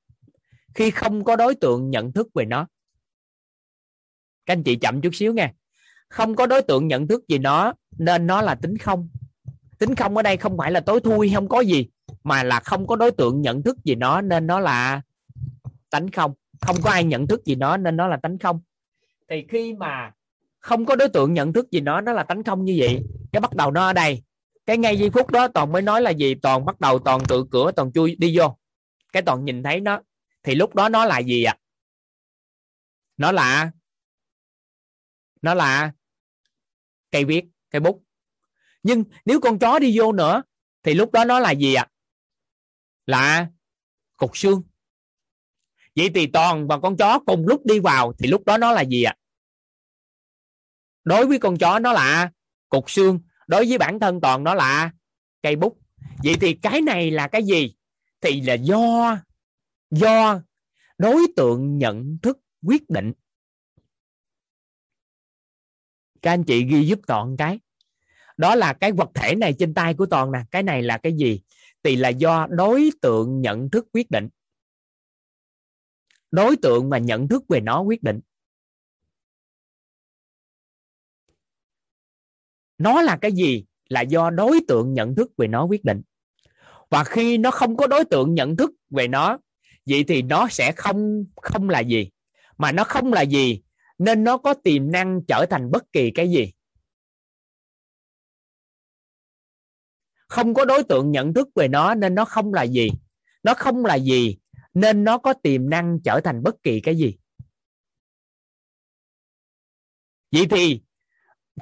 Khi 0.75 0.91
không 0.91 1.25
có 1.25 1.37
đối 1.37 1.55
tượng 1.55 1.91
nhận 1.91 2.13
thức 2.13 2.29
về 2.35 2.45
nó. 2.45 2.67
Các 4.47 4.53
anh 4.53 4.63
chị 4.63 4.77
chậm 4.77 5.01
chút 5.01 5.15
xíu 5.15 5.33
nha 5.33 5.53
không 6.09 6.37
có 6.37 6.47
đối 6.47 6.63
tượng 6.63 6.89
nhận 6.89 7.09
thức 7.09 7.29
gì 7.29 7.39
nó, 7.39 7.75
nên 7.99 8.27
nó 8.27 8.43
là 8.43 8.55
tính 8.55 8.79
không. 8.79 9.09
Tính 9.79 9.95
không 9.95 10.17
ở 10.17 10.23
đây 10.23 10.37
không 10.37 10.57
phải 10.59 10.73
là 10.73 10.81
tối 10.81 11.01
thui, 11.01 11.33
không 11.35 11.49
có 11.49 11.61
gì, 11.61 11.89
mà 12.25 12.43
là 12.43 12.61
không 12.61 12.87
có 12.87 12.97
đối 12.97 13.11
tượng 13.11 13.41
nhận 13.41 13.63
thức 13.63 13.77
gì 13.85 13.95
nó, 13.95 14.21
nên 14.21 14.47
nó 14.47 14.61
là 14.61 15.03
tánh 15.91 16.11
không 16.11 16.35
không 16.67 16.77
có 16.83 16.91
ai 16.91 17.05
nhận 17.05 17.27
thức 17.27 17.45
gì 17.45 17.55
nó, 17.55 17.77
nên 17.77 17.97
nó 17.97 18.09
là 18.09 18.17
tánh 18.17 18.39
không. 18.39 18.61
Thì 19.29 19.45
khi 19.49 19.75
mà 19.75 20.13
không 20.59 20.87
có 20.87 20.97
đối 20.97 21.09
tượng 21.09 21.35
nhận 21.35 21.53
thức 21.53 21.71
gì 21.71 21.81
nó 21.81 22.01
nó 22.01 22.13
là 22.13 22.23
tánh 22.23 22.45
không 22.45 22.65
như 22.65 22.77
vậy, 22.79 23.03
cái 23.33 23.41
bắt 23.41 23.55
đầu 23.55 23.71
nó 23.71 23.87
ở 23.87 23.93
đây. 23.93 24.23
Cái 24.67 24.79
ngay 24.79 24.99
giây 24.99 25.11
phút 25.11 25.31
đó, 25.31 25.49
toàn 25.49 25.73
mới 25.73 25.83
nói 25.83 26.03
là 26.03 26.11
gì? 26.11 26.35
Toàn 26.35 26.65
bắt 26.65 26.81
đầu 26.81 26.99
toàn 26.99 27.21
tự 27.29 27.45
cửa, 27.51 27.73
toàn 27.77 27.93
chui 27.93 28.17
đi 28.19 28.39
vô. 28.39 28.59
Cái 29.13 29.23
toàn 29.23 29.45
nhìn 29.45 29.63
thấy 29.63 29.81
nó, 29.81 30.01
thì 30.43 30.55
lúc 30.55 30.75
đó 30.75 30.89
nó 30.89 31.05
là 31.05 31.19
gì 31.19 31.45
ạ? 31.45 31.57
À? 31.59 31.59
nó 33.17 33.33
là 33.33 33.71
nó 35.43 35.55
là 35.55 35.93
cây 37.11 37.25
viết, 37.25 37.45
cây 37.71 37.81
bút. 37.81 38.03
Nhưng 38.83 39.05
nếu 39.25 39.41
con 39.41 39.59
chó 39.59 39.79
đi 39.79 39.99
vô 39.99 40.13
nữa, 40.13 40.43
thì 40.83 40.95
lúc 40.95 41.13
đó 41.13 41.25
nó 41.25 41.39
là 41.39 41.51
gì 41.51 41.75
ạ? 41.75 41.83
À? 41.83 41.93
là 43.07 43.47
cục 44.17 44.37
xương 44.37 44.63
vậy 45.97 46.11
thì 46.15 46.27
toàn 46.27 46.69
và 46.69 46.79
con 46.79 46.97
chó 46.97 47.19
cùng 47.27 47.49
lúc 47.49 47.67
đi 47.67 47.81
vào 47.81 48.13
thì 48.19 48.29
lúc 48.29 48.45
đó 48.47 48.59
nó 48.59 48.73
là 48.73 48.81
gì 48.85 49.03
ạ? 49.03 49.15
À? 49.17 49.23
đối 51.05 51.27
với 51.27 51.39
con 51.39 51.59
chó 51.59 51.79
nó 51.79 51.93
là 51.93 52.31
cục 52.69 52.91
xương, 52.91 53.21
đối 53.47 53.67
với 53.67 53.79
bản 53.79 54.01
thân 54.01 54.21
toàn 54.21 54.45
nó 54.45 54.55
là 54.55 54.91
cây 55.43 55.57
bút. 55.57 55.79
Vậy 56.25 56.35
thì 56.41 56.55
cái 56.55 56.81
này 56.81 57.11
là 57.11 57.29
cái 57.29 57.43
gì? 57.45 57.75
Thì 58.21 58.41
là 58.41 58.55
do 58.55 59.19
do 59.91 60.41
đối 60.99 61.27
tượng 61.37 61.79
nhận 61.79 62.19
thức 62.23 62.39
quyết 62.67 62.91
định. 62.91 63.13
Các 66.23 66.31
anh 66.31 66.45
chị 66.45 66.65
ghi 66.65 66.87
giúp 66.87 67.01
toàn 67.07 67.37
cái. 67.37 67.59
Đó 68.37 68.55
là 68.55 68.73
cái 68.73 68.93
vật 68.93 69.11
thể 69.15 69.35
này 69.35 69.55
trên 69.59 69.75
tay 69.75 69.95
của 69.95 70.07
toàn 70.07 70.33
nè. 70.33 70.39
Cái 70.51 70.63
này 70.63 70.83
là 70.83 70.99
cái 70.99 71.13
gì? 71.13 71.41
Thì 71.83 71.97
là 71.97 72.09
do 72.09 72.47
đối 72.51 72.91
tượng 73.03 73.41
nhận 73.41 73.71
thức 73.71 73.87
quyết 73.93 74.11
định 74.11 74.29
đối 76.33 76.57
tượng 76.57 76.91
mà 76.91 76.99
nhận 76.99 77.29
thức 77.29 77.45
về 77.49 77.61
nó 77.61 77.81
quyết 77.81 78.03
định. 78.03 78.21
Nó 82.79 83.03
là 83.03 83.19
cái 83.21 83.33
gì 83.33 83.65
là 83.89 84.01
do 84.01 84.31
đối 84.31 84.61
tượng 84.69 84.95
nhận 84.95 85.15
thức 85.15 85.31
về 85.37 85.47
nó 85.47 85.65
quyết 85.65 85.85
định. 85.85 86.03
Và 86.91 87.05
khi 87.05 87.39
nó 87.39 87.51
không 87.51 87.77
có 87.77 87.87
đối 87.87 88.05
tượng 88.05 88.35
nhận 88.35 88.57
thức 88.57 88.71
về 88.91 89.09
nó, 89.09 89.39
vậy 89.87 90.05
thì 90.09 90.23
nó 90.23 90.49
sẽ 90.51 90.73
không 90.73 91.25
không 91.43 91.71
là 91.71 91.81
gì. 91.81 92.11
Mà 92.59 92.73
nó 92.73 92.85
không 92.85 93.13
là 93.13 93.23
gì, 93.23 93.63
nên 93.99 94.25
nó 94.25 94.39
có 94.39 94.55
tiềm 94.55 94.93
năng 94.93 95.21
trở 95.29 95.47
thành 95.51 95.71
bất 95.71 95.93
kỳ 95.93 96.11
cái 96.11 96.31
gì. 96.31 96.53
Không 100.29 100.55
có 100.55 100.65
đối 100.65 100.83
tượng 100.83 101.11
nhận 101.11 101.35
thức 101.35 101.49
về 101.55 101.69
nó, 101.69 101.95
nên 101.95 102.15
nó 102.15 102.25
không 102.25 102.55
là 102.55 102.63
gì. 102.63 102.91
Nó 103.43 103.55
không 103.55 103.85
là 103.85 103.95
gì 103.95 104.39
nên 104.75 105.05
nó 105.05 105.19
có 105.19 105.33
tiềm 105.33 105.71
năng 105.71 105.99
trở 106.05 106.21
thành 106.21 106.43
bất 106.43 106.63
kỳ 106.63 106.81
cái 106.81 106.97
gì. 106.97 107.17
Vậy 110.33 110.47
thì 110.51 110.81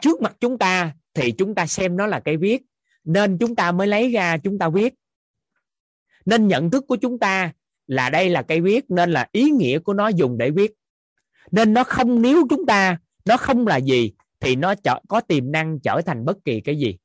trước 0.01 0.23
mặt 0.23 0.37
chúng 0.41 0.59
ta 0.59 0.95
thì 1.15 1.33
chúng 1.39 1.55
ta 1.55 1.67
xem 1.67 1.97
nó 1.97 2.07
là 2.07 2.21
cây 2.21 2.37
viết. 2.37 2.63
Nên 3.05 3.39
chúng 3.41 3.55
ta 3.57 3.73
mới 3.73 3.87
lấy 3.87 4.13
ra 4.13 4.37
chúng 4.39 4.59
ta 4.59 4.69
viết. 4.69 4.95
Nên 6.25 6.49
nhận 6.49 6.71
thức 6.71 6.85
của 6.89 6.97
chúng 6.97 7.19
ta 7.19 7.53
là 7.87 8.11
đây 8.11 8.31
là 8.31 8.43
cây 8.43 8.61
viết 8.61 8.85
nên 8.89 9.11
là 9.11 9.29
ý 9.33 9.51
nghĩa 9.51 9.79
của 9.79 9.95
nó 9.95 10.09
dùng 10.09 10.39
để 10.39 10.51
viết. 10.51 10.73
Nên 11.51 11.75
nó 11.75 11.85
không 11.85 12.23
nếu 12.23 12.47
chúng 12.51 12.67
ta 12.67 12.99
nó 13.25 13.37
không 13.37 13.67
là 13.67 13.77
gì 13.77 14.13
thì 14.41 14.57
nó 14.57 14.75
trở, 14.75 15.01
có 15.09 15.21
tiềm 15.21 15.53
năng 15.53 15.81
trở 15.81 16.01
thành 16.07 16.25
bất 16.25 16.37
kỳ 16.45 16.61
cái 16.61 16.79
gì. 16.79 16.99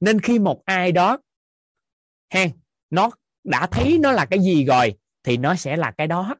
Nên 0.00 0.20
khi 0.20 0.38
một 0.38 0.62
ai 0.64 0.92
đó 0.92 1.18
hen 2.30 2.50
nó 2.90 3.10
đã 3.44 3.66
thấy 3.66 3.98
nó 3.98 4.12
là 4.12 4.24
cái 4.24 4.38
gì 4.38 4.64
rồi 4.64 4.94
thì 5.24 5.36
nó 5.36 5.54
sẽ 5.54 5.76
là 5.76 5.90
cái 5.90 6.06
đó 6.06 6.34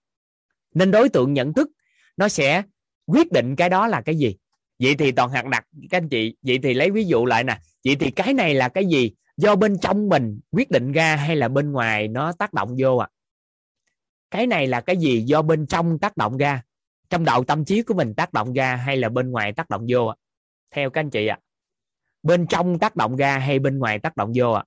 nên 0.74 0.90
đối 0.90 1.09
tượng 1.09 1.32
nhận 1.32 1.52
thức, 1.52 1.70
nó 2.16 2.28
sẽ 2.28 2.62
quyết 3.06 3.32
định 3.32 3.56
cái 3.56 3.68
đó 3.68 3.86
là 3.86 4.01
cái 4.01 4.18
gì 4.18 4.36
vậy 4.78 4.94
thì 4.98 5.12
toàn 5.12 5.31
hạt 5.31 5.47
đặt, 5.47 5.66
các 5.90 5.98
anh 5.98 6.09
chị, 6.09 6.36
vậy 6.43 6.59
thì 6.62 6.74
lấy 6.74 6.90
ví 6.90 7.05
dụ 7.05 7.27
lại 7.27 7.44
nè 7.44 7.59
vậy 7.85 7.97
thì 8.01 8.10
cái 8.10 8.35
này 8.35 8.55
là 8.55 8.68
cái 8.68 8.86
gì 8.86 9.12
do 9.36 9.56
bên 9.56 9.78
trong 9.78 10.09
mình 10.09 10.40
quyết 10.51 10.70
định 10.70 10.93
ra 10.93 11.16
hay 11.16 11.36
là 11.36 11.48
bên 11.48 11.72
ngoài 11.72 12.09
nó 12.09 12.32
tác 12.32 12.52
động 12.52 12.77
vô 12.78 12.97
à 12.97 13.09
cái 14.31 14.47
này 14.47 14.66
là 14.66 14.81
cái 14.81 14.97
gì 14.97 15.22
do 15.22 15.43
bên 15.43 15.66
trong 15.66 15.98
tác 15.98 16.16
động 16.16 16.36
ra, 16.36 16.62
trong 17.10 17.24
đầu 17.24 17.44
tâm 17.44 17.64
trí 17.64 17.82
của 17.82 17.94
mình 17.94 18.14
tác 18.14 18.32
động 18.32 18.52
ra 18.52 18.77
hay 18.77 18.97
là 18.97 19.09
bên 19.09 19.31
ngoài 19.31 19.52
tác 19.52 19.70
động 19.70 19.86
vô 19.89 20.06
à? 20.06 20.16
theo 20.70 20.90
các 20.90 21.01
anh 21.01 21.10
chị 21.10 21.27
ạ 21.27 21.39
à. 21.40 21.44
bên 22.22 22.47
trong 22.47 22.78
tác 22.78 22.97
động 22.97 23.16
ra 23.16 23.39
hay 23.39 23.59
bên 23.59 23.78
ngoài 23.78 23.98
tác 23.98 24.16
động 24.16 24.32
vô 24.35 24.52
à? 24.52 24.64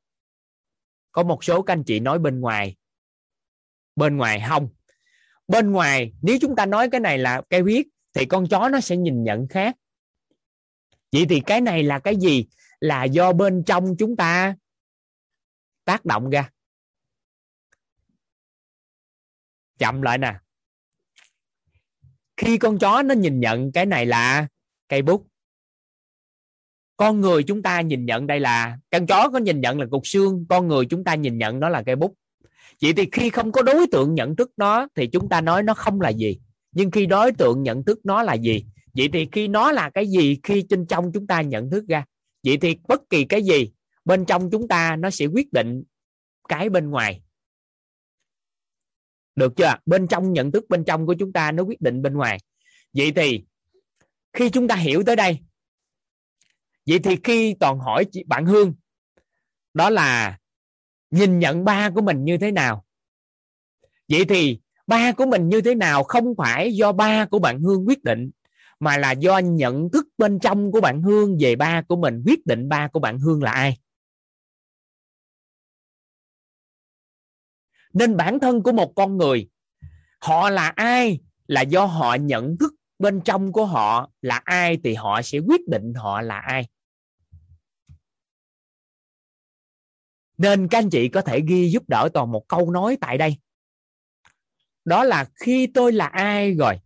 Có 1.14 1.24
một 1.24 1.44
số 1.44 1.62
các 1.62 1.74
anh 1.74 1.84
chị 1.84 2.00
nói 2.00 2.20
bên 2.20 2.40
ngoài. 2.40 2.76
Bên 3.96 4.18
ngoài 4.18 4.44
không. 4.50 4.70
Bên 5.48 5.72
ngoài, 5.72 6.14
nếu 6.22 6.38
chúng 6.42 6.56
ta 6.56 6.66
nói 6.66 6.90
cái 6.90 7.02
này 7.02 7.18
là 7.18 7.42
cây 7.50 7.64
viết, 7.64 7.88
thì 8.14 8.26
con 8.26 8.48
chó 8.48 8.70
nó 8.70 8.80
sẽ 8.80 8.98
nhìn 8.98 9.24
nhận 9.24 9.48
khác. 9.48 9.76
Vậy 11.12 11.26
thì 11.30 11.42
cái 11.46 11.62
này 11.62 11.84
là 11.84 12.00
cái 12.00 12.16
gì? 12.16 12.48
Là 12.80 13.04
do 13.04 13.34
bên 13.34 13.64
trong 13.66 13.96
chúng 14.00 14.16
ta 14.16 14.56
tác 15.86 16.06
động 16.06 16.30
ra. 16.30 16.50
Chậm 19.78 20.02
lại 20.02 20.18
nè. 20.18 20.34
Khi 22.38 22.58
con 22.58 22.80
chó 22.80 23.02
nó 23.02 23.16
nhìn 23.16 23.40
nhận 23.40 23.72
cái 23.72 23.86
này 23.86 24.06
là 24.06 24.48
cây 24.88 25.02
bút 25.02 25.28
con 26.98 27.22
người 27.22 27.44
chúng 27.44 27.64
ta 27.64 27.82
nhìn 27.82 28.06
nhận 28.06 28.28
đây 28.28 28.40
là, 28.40 28.78
con 28.92 29.08
chó 29.08 29.30
có 29.30 29.40
nhìn 29.40 29.62
nhận 29.62 29.80
là 29.80 29.86
cục 29.92 30.08
xương, 30.08 30.46
con 30.50 30.68
người 30.68 30.86
chúng 30.86 31.04
ta 31.04 31.16
nhìn 31.16 31.38
nhận 31.38 31.60
nó 31.60 31.70
là 31.70 31.84
cây 31.84 31.96
bút. 31.96 32.14
Vậy 32.82 32.94
thì 32.94 33.10
khi 33.12 33.30
không 33.30 33.52
có 33.52 33.62
đối 33.62 33.88
tượng 33.92 34.16
nhận 34.16 34.36
thức 34.36 34.52
nó, 34.58 34.88
thì 34.96 35.08
chúng 35.08 35.30
ta 35.30 35.42
nói 35.42 35.64
nó 35.64 35.74
không 35.74 36.02
là 36.02 36.10
gì. 36.10 36.40
Nhưng 36.72 36.92
khi 36.92 37.06
đối 37.06 37.32
tượng 37.32 37.64
nhận 37.64 37.86
thức 37.86 38.00
nó 38.04 38.24
là 38.24 38.34
gì? 38.34 38.66
Vậy 38.94 39.10
thì 39.14 39.28
khi 39.32 39.48
nó 39.48 39.72
là 39.72 39.90
cái 39.90 40.08
gì 40.08 40.40
khi 40.44 40.66
trên 40.70 40.86
trong 40.86 41.12
chúng 41.14 41.28
ta 41.28 41.42
nhận 41.42 41.70
thức 41.70 41.86
ra? 41.88 42.06
Vậy 42.44 42.58
thì 42.58 42.78
bất 42.88 43.02
kỳ 43.10 43.26
cái 43.26 43.44
gì, 43.44 43.72
bên 44.06 44.26
trong 44.26 44.50
chúng 44.52 44.68
ta 44.68 44.96
nó 44.96 45.10
sẽ 45.10 45.26
quyết 45.26 45.54
định 45.54 45.84
cái 46.50 46.70
bên 46.70 46.90
ngoài. 46.90 47.22
Được 49.36 49.54
chưa? 49.56 49.76
Bên 49.86 50.08
trong 50.08 50.34
nhận 50.34 50.52
thức 50.52 50.66
bên 50.70 50.84
trong 50.84 51.06
của 51.06 51.16
chúng 51.20 51.34
ta 51.34 51.52
nó 51.52 51.64
quyết 51.64 51.82
định 51.82 52.02
bên 52.02 52.14
ngoài. 52.14 52.38
Vậy 52.94 53.12
thì 53.16 53.44
khi 54.34 54.50
chúng 54.50 54.68
ta 54.68 54.76
hiểu 54.76 55.04
tới 55.06 55.16
đây 55.16 55.40
vậy 56.88 57.00
thì 57.00 57.18
khi 57.24 57.56
toàn 57.60 57.80
hỏi 57.80 58.06
chị, 58.12 58.24
bạn 58.28 58.46
hương, 58.46 58.74
đó 59.74 59.90
là 59.90 60.40
nhìn 61.12 61.40
nhận 61.40 61.66
ba 61.66 61.90
của 61.90 62.02
mình 62.02 62.24
như 62.24 62.38
thế 62.38 62.52
nào? 62.52 62.86
Vậy 64.10 64.26
thì 64.26 64.60
ba 64.88 65.12
của 65.12 65.26
mình 65.26 65.50
như 65.50 65.62
thế 65.62 65.76
nào 65.76 66.04
không 66.04 66.36
phải 66.38 66.74
do 66.74 66.92
ba 66.92 67.26
của 67.26 67.40
bạn 67.40 67.62
hương 67.62 67.88
quyết 67.88 68.04
định, 68.04 68.32
mà 68.80 68.98
là 68.98 69.12
do 69.12 69.38
nhận 69.38 69.90
thức 69.90 70.08
bên 70.18 70.40
trong 70.40 70.72
của 70.72 70.82
bạn 70.82 71.02
hương 71.02 71.38
về 71.40 71.56
ba 71.56 71.82
của 71.82 71.96
mình, 71.96 72.24
quyết 72.26 72.46
định 72.46 72.70
ba 72.70 72.88
của 72.88 73.00
bạn 73.00 73.20
hương 73.20 73.44
là 73.44 73.52
ai? 73.52 73.78
Nên 77.94 78.18
bản 78.18 78.40
thân 78.40 78.64
của 78.64 78.72
một 78.72 78.94
con 78.96 79.18
người, 79.18 79.50
họ 80.20 80.50
là 80.50 80.68
ai 80.68 81.20
là 81.48 81.62
do 81.62 81.86
họ 81.86 82.16
nhận 82.16 82.58
thức 82.58 82.74
bên 83.00 83.22
trong 83.22 83.52
của 83.52 83.66
họ 83.66 84.12
là 84.22 84.42
ai 84.44 84.78
thì 84.84 84.94
họ 84.94 85.22
sẽ 85.22 85.40
quyết 85.40 85.68
định 85.68 85.94
họ 85.94 86.22
là 86.22 86.40
ai. 86.40 86.68
Nên 90.44 90.68
các 90.68 90.78
anh 90.78 90.90
chị 90.90 91.10
có 91.10 91.22
thể 91.22 91.42
ghi 91.48 91.70
giúp 91.70 91.84
đỡ 91.90 92.10
toàn 92.14 92.32
một 92.32 92.48
câu 92.48 92.72
nói 92.72 92.98
tại 93.02 93.18
đây. 93.18 93.38
Đó 94.86 95.04
là 95.04 95.26
khi 95.36 95.68
tôi 95.68 95.92
là 95.92 96.06
ai 96.06 96.54
rồi, 96.54 96.80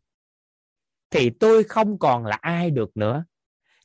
thì 1.10 1.30
tôi 1.30 1.64
không 1.64 2.00
còn 2.00 2.26
là 2.26 2.38
ai 2.42 2.72
được 2.72 2.98
nữa. 2.98 3.26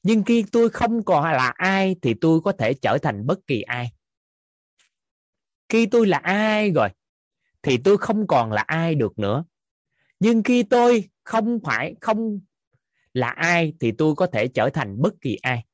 Nhưng 0.02 0.24
khi 0.24 0.44
tôi 0.52 0.70
không 0.70 1.04
còn 1.04 1.24
là 1.24 1.52
ai, 1.56 1.96
thì 2.02 2.14
tôi 2.20 2.40
có 2.40 2.52
thể 2.52 2.74
trở 2.74 2.98
thành 2.98 3.26
bất 3.26 3.46
kỳ 3.46 3.62
ai. 3.62 3.92
Khi 5.68 5.86
tôi 5.86 6.06
là 6.06 6.18
ai 6.18 6.70
rồi, 6.70 6.88
thì 7.62 7.78
tôi 7.84 7.98
không 7.98 8.26
còn 8.26 8.52
là 8.52 8.62
ai 8.62 8.94
được 8.94 9.18
nữa. 9.18 9.44
Nhưng 10.20 10.42
khi 10.42 10.62
tôi 10.62 11.08
không 11.24 11.60
phải, 11.64 11.94
không 12.00 12.40
là 13.12 13.28
ai, 13.28 13.72
thì 13.80 13.92
tôi 13.98 14.14
có 14.14 14.26
thể 14.26 14.48
trở 14.48 14.70
thành 14.70 15.02
bất 15.02 15.14
kỳ 15.20 15.36
ai. 15.42 15.64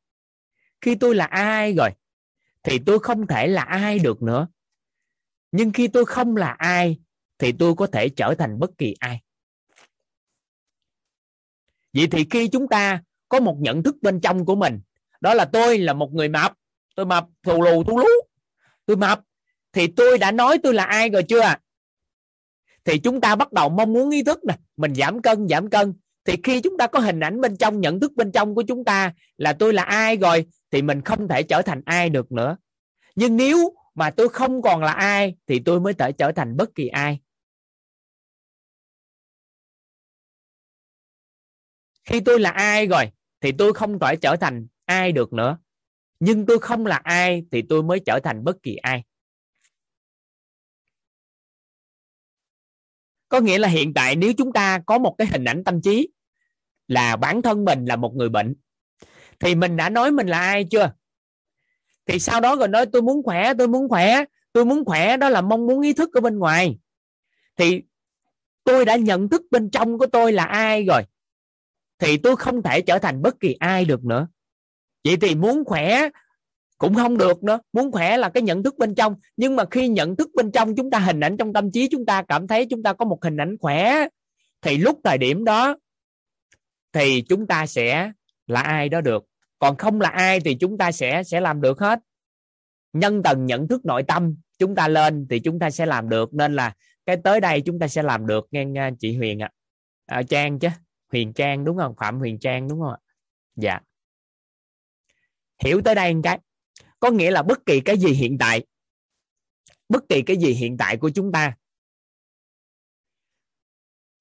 Khi 0.80 0.94
tôi 0.94 1.14
là 1.14 1.24
ai 1.24 1.74
rồi 1.74 1.90
thì 2.68 2.78
tôi 2.86 2.98
không 2.98 3.26
thể 3.26 3.46
là 3.46 3.62
ai 3.62 3.98
được 3.98 4.22
nữa. 4.22 4.48
Nhưng 5.52 5.72
khi 5.72 5.88
tôi 5.88 6.04
không 6.04 6.36
là 6.36 6.50
ai, 6.50 6.98
thì 7.38 7.52
tôi 7.52 7.74
có 7.74 7.86
thể 7.86 8.08
trở 8.08 8.34
thành 8.38 8.58
bất 8.58 8.70
kỳ 8.78 8.94
ai. 9.00 9.22
Vậy 11.92 12.08
thì 12.10 12.26
khi 12.30 12.48
chúng 12.48 12.68
ta 12.68 13.02
có 13.28 13.40
một 13.40 13.56
nhận 13.60 13.82
thức 13.82 13.96
bên 14.02 14.20
trong 14.20 14.44
của 14.44 14.54
mình, 14.54 14.80
đó 15.20 15.34
là 15.34 15.44
tôi 15.44 15.78
là 15.78 15.92
một 15.92 16.12
người 16.12 16.28
mập, 16.28 16.52
tôi 16.94 17.06
mập 17.06 17.26
thù 17.42 17.62
lù 17.62 17.84
thú 17.84 17.98
lú, 17.98 18.08
tôi 18.86 18.96
mập, 18.96 19.20
thì 19.72 19.86
tôi 19.86 20.18
đã 20.18 20.32
nói 20.32 20.58
tôi 20.62 20.74
là 20.74 20.84
ai 20.84 21.10
rồi 21.10 21.22
chưa 21.22 21.54
thì 22.84 22.98
chúng 22.98 23.20
ta 23.20 23.36
bắt 23.36 23.52
đầu 23.52 23.68
mong 23.68 23.92
muốn 23.92 24.10
ý 24.10 24.22
thức 24.22 24.44
nè, 24.44 24.54
mình 24.76 24.94
giảm 24.94 25.22
cân 25.22 25.48
giảm 25.48 25.70
cân. 25.70 25.94
Thì 26.24 26.34
khi 26.44 26.60
chúng 26.60 26.78
ta 26.78 26.86
có 26.86 26.98
hình 26.98 27.20
ảnh 27.20 27.40
bên 27.40 27.56
trong, 27.56 27.80
nhận 27.80 28.00
thức 28.00 28.12
bên 28.16 28.32
trong 28.32 28.54
của 28.54 28.62
chúng 28.62 28.84
ta 28.84 29.12
là 29.36 29.52
tôi 29.52 29.72
là 29.72 29.82
ai 29.82 30.16
rồi 30.16 30.46
thì 30.70 30.82
mình 30.82 31.02
không 31.02 31.28
thể 31.28 31.42
trở 31.42 31.62
thành 31.62 31.82
ai 31.84 32.10
được 32.10 32.32
nữa. 32.32 32.56
Nhưng 33.14 33.36
nếu 33.36 33.74
mà 33.94 34.10
tôi 34.10 34.28
không 34.28 34.62
còn 34.62 34.82
là 34.82 34.92
ai, 34.92 35.36
thì 35.46 35.60
tôi 35.64 35.80
mới 35.80 35.94
thể 35.94 36.12
trở 36.12 36.32
thành 36.32 36.56
bất 36.56 36.74
kỳ 36.74 36.88
ai. 36.88 37.20
Khi 42.04 42.20
tôi 42.20 42.40
là 42.40 42.50
ai 42.50 42.86
rồi, 42.86 43.10
thì 43.40 43.52
tôi 43.58 43.72
không 43.72 43.98
thể 43.98 44.16
trở 44.16 44.36
thành 44.36 44.66
ai 44.84 45.12
được 45.12 45.32
nữa. 45.32 45.58
Nhưng 46.20 46.46
tôi 46.46 46.58
không 46.58 46.86
là 46.86 46.96
ai, 46.96 47.44
thì 47.50 47.62
tôi 47.68 47.82
mới 47.82 48.00
trở 48.06 48.20
thành 48.24 48.44
bất 48.44 48.62
kỳ 48.62 48.76
ai. 48.76 49.04
Có 53.28 53.40
nghĩa 53.40 53.58
là 53.58 53.68
hiện 53.68 53.94
tại 53.94 54.16
nếu 54.16 54.32
chúng 54.38 54.52
ta 54.52 54.78
có 54.86 54.98
một 54.98 55.14
cái 55.18 55.26
hình 55.26 55.44
ảnh 55.44 55.64
tâm 55.64 55.80
trí 55.82 56.08
là 56.88 57.16
bản 57.16 57.42
thân 57.42 57.64
mình 57.64 57.84
là 57.84 57.96
một 57.96 58.14
người 58.14 58.28
bệnh 58.28 58.54
thì 59.40 59.54
mình 59.54 59.76
đã 59.76 59.90
nói 59.90 60.10
mình 60.10 60.26
là 60.26 60.40
ai 60.40 60.64
chưa? 60.64 60.92
Thì 62.06 62.18
sau 62.18 62.40
đó 62.40 62.56
rồi 62.56 62.68
nói, 62.68 62.86
tôi 62.86 63.02
muốn 63.02 63.22
khỏe, 63.22 63.54
tôi 63.58 63.68
muốn 63.68 63.88
khỏe, 63.88 64.24
tôi 64.52 64.64
muốn 64.64 64.84
khỏe. 64.84 65.16
Đó 65.16 65.28
là 65.28 65.40
mong 65.40 65.66
muốn 65.66 65.80
ý 65.80 65.92
thức 65.92 66.10
ở 66.14 66.20
bên 66.20 66.38
ngoài. 66.38 66.78
Thì 67.56 67.82
tôi 68.64 68.84
đã 68.84 68.96
nhận 68.96 69.28
thức 69.28 69.42
bên 69.50 69.70
trong 69.70 69.98
của 69.98 70.06
tôi 70.06 70.32
là 70.32 70.44
ai 70.44 70.84
rồi. 70.84 71.02
Thì 71.98 72.16
tôi 72.16 72.36
không 72.36 72.62
thể 72.62 72.80
trở 72.80 72.98
thành 72.98 73.22
bất 73.22 73.40
kỳ 73.40 73.52
ai 73.52 73.84
được 73.84 74.04
nữa. 74.04 74.28
Vậy 75.04 75.16
thì 75.16 75.34
muốn 75.34 75.64
khỏe 75.64 76.08
cũng 76.78 76.94
không 76.94 77.18
được 77.18 77.44
nữa. 77.44 77.58
Muốn 77.72 77.92
khỏe 77.92 78.16
là 78.16 78.28
cái 78.28 78.42
nhận 78.42 78.62
thức 78.62 78.78
bên 78.78 78.94
trong. 78.94 79.14
Nhưng 79.36 79.56
mà 79.56 79.64
khi 79.70 79.88
nhận 79.88 80.16
thức 80.16 80.30
bên 80.34 80.52
trong, 80.52 80.74
chúng 80.76 80.90
ta 80.90 80.98
hình 80.98 81.20
ảnh 81.20 81.36
trong 81.36 81.52
tâm 81.52 81.72
trí, 81.72 81.88
chúng 81.88 82.06
ta 82.06 82.22
cảm 82.22 82.46
thấy 82.46 82.66
chúng 82.66 82.82
ta 82.82 82.92
có 82.92 83.04
một 83.04 83.24
hình 83.24 83.36
ảnh 83.36 83.56
khỏe, 83.60 84.08
thì 84.62 84.78
lúc 84.78 85.00
thời 85.04 85.18
điểm 85.18 85.44
đó, 85.44 85.76
thì 86.92 87.24
chúng 87.28 87.46
ta 87.46 87.66
sẽ 87.66 88.12
là 88.46 88.60
ai 88.60 88.88
đó 88.88 89.00
được 89.00 89.24
còn 89.58 89.76
không 89.76 90.00
là 90.00 90.08
ai 90.08 90.40
thì 90.40 90.54
chúng 90.54 90.78
ta 90.78 90.92
sẽ 90.92 91.22
sẽ 91.22 91.40
làm 91.40 91.60
được 91.60 91.78
hết. 91.78 92.00
Nhân 92.92 93.22
tầng 93.22 93.46
nhận 93.46 93.68
thức 93.68 93.84
nội 93.84 94.02
tâm 94.02 94.36
chúng 94.58 94.74
ta 94.74 94.88
lên 94.88 95.26
thì 95.30 95.40
chúng 95.40 95.58
ta 95.58 95.70
sẽ 95.70 95.86
làm 95.86 96.08
được. 96.08 96.34
Nên 96.34 96.54
là 96.54 96.74
cái 97.06 97.16
tới 97.24 97.40
đây 97.40 97.60
chúng 97.60 97.78
ta 97.78 97.88
sẽ 97.88 98.02
làm 98.02 98.26
được 98.26 98.48
nghe 98.50 98.90
chị 98.98 99.16
Huyền 99.16 99.42
ạ. 99.42 99.50
À. 100.06 100.18
à, 100.18 100.22
Trang 100.22 100.58
chứ 100.58 100.68
Huyền 101.12 101.32
Trang 101.32 101.64
đúng 101.64 101.76
không? 101.76 101.94
Phạm 101.98 102.18
Huyền 102.18 102.38
Trang 102.38 102.68
đúng 102.68 102.80
không 102.80 102.90
ạ? 102.90 102.98
Dạ. 103.56 103.80
Hiểu 105.64 105.80
tới 105.84 105.94
đây 105.94 106.14
một 106.14 106.20
cái. 106.24 106.38
Có 107.00 107.10
nghĩa 107.10 107.30
là 107.30 107.42
bất 107.42 107.66
kỳ 107.66 107.80
cái 107.80 107.96
gì 107.96 108.08
hiện 108.08 108.38
tại 108.38 108.66
bất 109.88 110.08
kỳ 110.08 110.22
cái 110.22 110.36
gì 110.36 110.52
hiện 110.52 110.76
tại 110.76 110.96
của 110.96 111.10
chúng 111.10 111.32
ta 111.32 111.56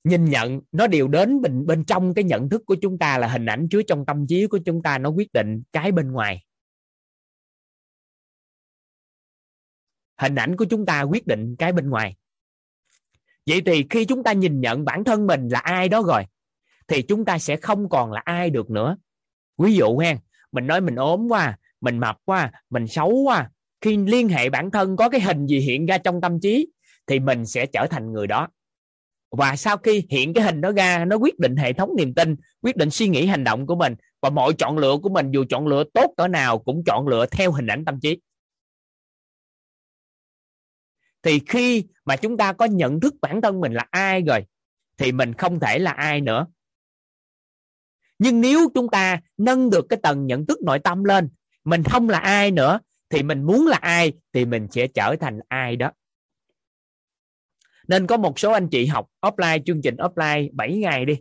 nhìn 0.07 0.25
nhận, 0.25 0.61
nó 0.71 0.87
đều 0.87 1.07
đến 1.07 1.41
bên 1.41 1.65
bên 1.65 1.85
trong 1.85 2.13
cái 2.13 2.23
nhận 2.23 2.49
thức 2.49 2.63
của 2.65 2.75
chúng 2.81 2.97
ta 2.97 3.17
là 3.17 3.27
hình 3.27 3.45
ảnh 3.45 3.67
chứa 3.69 3.81
trong 3.87 4.05
tâm 4.05 4.27
trí 4.27 4.47
của 4.47 4.59
chúng 4.65 4.81
ta, 4.81 4.97
nó 4.97 5.09
quyết 5.09 5.33
định 5.33 5.63
cái 5.71 5.91
bên 5.91 6.11
ngoài. 6.11 6.43
Hình 10.17 10.35
ảnh 10.35 10.57
của 10.57 10.65
chúng 10.65 10.85
ta 10.85 11.01
quyết 11.01 11.27
định 11.27 11.55
cái 11.55 11.71
bên 11.71 11.89
ngoài. 11.89 12.15
Vậy 13.45 13.61
thì 13.65 13.85
khi 13.89 14.05
chúng 14.05 14.23
ta 14.23 14.31
nhìn 14.33 14.61
nhận 14.61 14.85
bản 14.85 15.03
thân 15.03 15.27
mình 15.27 15.47
là 15.47 15.59
ai 15.59 15.89
đó 15.89 16.01
rồi, 16.01 16.23
thì 16.87 17.01
chúng 17.01 17.25
ta 17.25 17.39
sẽ 17.39 17.55
không 17.55 17.89
còn 17.89 18.11
là 18.11 18.21
ai 18.25 18.49
được 18.49 18.69
nữa. 18.69 18.97
Ví 19.57 19.75
dụ 19.75 19.97
ha, 19.97 20.17
mình 20.51 20.67
nói 20.67 20.81
mình 20.81 20.95
ốm 20.95 21.27
quá, 21.29 21.57
mình 21.81 21.99
mập 21.99 22.17
quá, 22.25 22.51
mình 22.69 22.87
xấu 22.87 23.11
quá, 23.11 23.51
khi 23.81 23.97
liên 23.97 24.29
hệ 24.29 24.49
bản 24.49 24.71
thân 24.71 24.95
có 24.95 25.09
cái 25.09 25.21
hình 25.21 25.45
gì 25.45 25.59
hiện 25.59 25.85
ra 25.85 25.97
trong 25.97 26.21
tâm 26.21 26.39
trí, 26.39 26.67
thì 27.07 27.19
mình 27.19 27.45
sẽ 27.45 27.65
trở 27.65 27.87
thành 27.87 28.11
người 28.13 28.27
đó 28.27 28.47
và 29.31 29.55
sau 29.55 29.77
khi 29.77 30.05
hiện 30.09 30.33
cái 30.33 30.43
hình 30.43 30.61
đó 30.61 30.71
ra, 30.71 31.05
nó 31.05 31.15
quyết 31.15 31.39
định 31.39 31.55
hệ 31.55 31.73
thống 31.73 31.89
niềm 31.97 32.13
tin, 32.13 32.35
quyết 32.61 32.77
định 32.77 32.89
suy 32.89 33.07
nghĩ 33.07 33.25
hành 33.25 33.43
động 33.43 33.67
của 33.67 33.75
mình. 33.75 33.95
Và 34.21 34.29
mọi 34.29 34.53
chọn 34.53 34.77
lựa 34.77 34.97
của 35.03 35.09
mình, 35.09 35.31
dù 35.31 35.45
chọn 35.49 35.67
lựa 35.67 35.83
tốt 35.93 36.13
cỡ 36.17 36.27
nào, 36.27 36.59
cũng 36.59 36.83
chọn 36.85 37.07
lựa 37.07 37.25
theo 37.25 37.51
hình 37.51 37.67
ảnh 37.67 37.85
tâm 37.85 37.99
trí. 37.99 38.21
Thì 41.23 41.41
khi 41.47 41.83
mà 42.05 42.15
chúng 42.15 42.37
ta 42.37 42.53
có 42.53 42.65
nhận 42.65 42.99
thức 42.99 43.15
bản 43.21 43.41
thân 43.41 43.59
mình 43.59 43.73
là 43.73 43.85
ai 43.91 44.21
rồi, 44.21 44.45
thì 44.97 45.11
mình 45.11 45.33
không 45.33 45.59
thể 45.59 45.79
là 45.79 45.91
ai 45.91 46.21
nữa. 46.21 46.47
Nhưng 48.19 48.41
nếu 48.41 48.69
chúng 48.73 48.89
ta 48.89 49.21
nâng 49.37 49.69
được 49.69 49.85
cái 49.89 49.99
tầng 50.03 50.27
nhận 50.27 50.45
thức 50.45 50.61
nội 50.61 50.79
tâm 50.79 51.03
lên, 51.03 51.29
mình 51.63 51.83
không 51.83 52.09
là 52.09 52.19
ai 52.19 52.51
nữa, 52.51 52.79
thì 53.09 53.23
mình 53.23 53.43
muốn 53.43 53.67
là 53.67 53.77
ai, 53.77 54.13
thì 54.33 54.45
mình 54.45 54.67
sẽ 54.71 54.87
trở 54.87 55.15
thành 55.19 55.39
ai 55.47 55.75
đó 55.75 55.91
nên 57.87 58.07
có 58.07 58.17
một 58.17 58.39
số 58.39 58.51
anh 58.51 58.69
chị 58.69 58.85
học 58.85 59.07
offline, 59.21 59.63
chương 59.65 59.81
trình 59.81 59.95
offline 59.95 60.49
7 60.53 60.77
ngày 60.77 61.05
đi. 61.05 61.19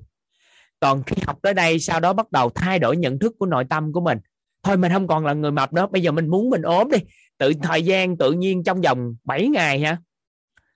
Còn 0.80 1.02
khi 1.02 1.16
học 1.26 1.38
tới 1.42 1.54
đây, 1.54 1.78
sau 1.78 2.00
đó 2.00 2.12
bắt 2.12 2.32
đầu 2.32 2.50
thay 2.50 2.78
đổi 2.78 2.96
nhận 2.96 3.18
thức 3.18 3.32
của 3.38 3.46
nội 3.46 3.64
tâm 3.70 3.92
của 3.92 4.00
mình. 4.00 4.18
Thôi 4.62 4.76
mình 4.76 4.92
không 4.92 5.06
còn 5.06 5.26
là 5.26 5.32
người 5.32 5.50
mập 5.50 5.72
nữa, 5.72 5.86
bây 5.90 6.02
giờ 6.02 6.10
mình 6.10 6.28
muốn 6.28 6.50
mình 6.50 6.62
ốm 6.62 6.90
đi. 6.90 6.98
Tự 7.38 7.52
thời 7.62 7.82
gian 7.82 8.16
tự 8.16 8.32
nhiên 8.32 8.64
trong 8.64 8.80
vòng 8.80 9.14
7 9.24 9.48
ngày 9.48 9.80
ha. 9.80 9.98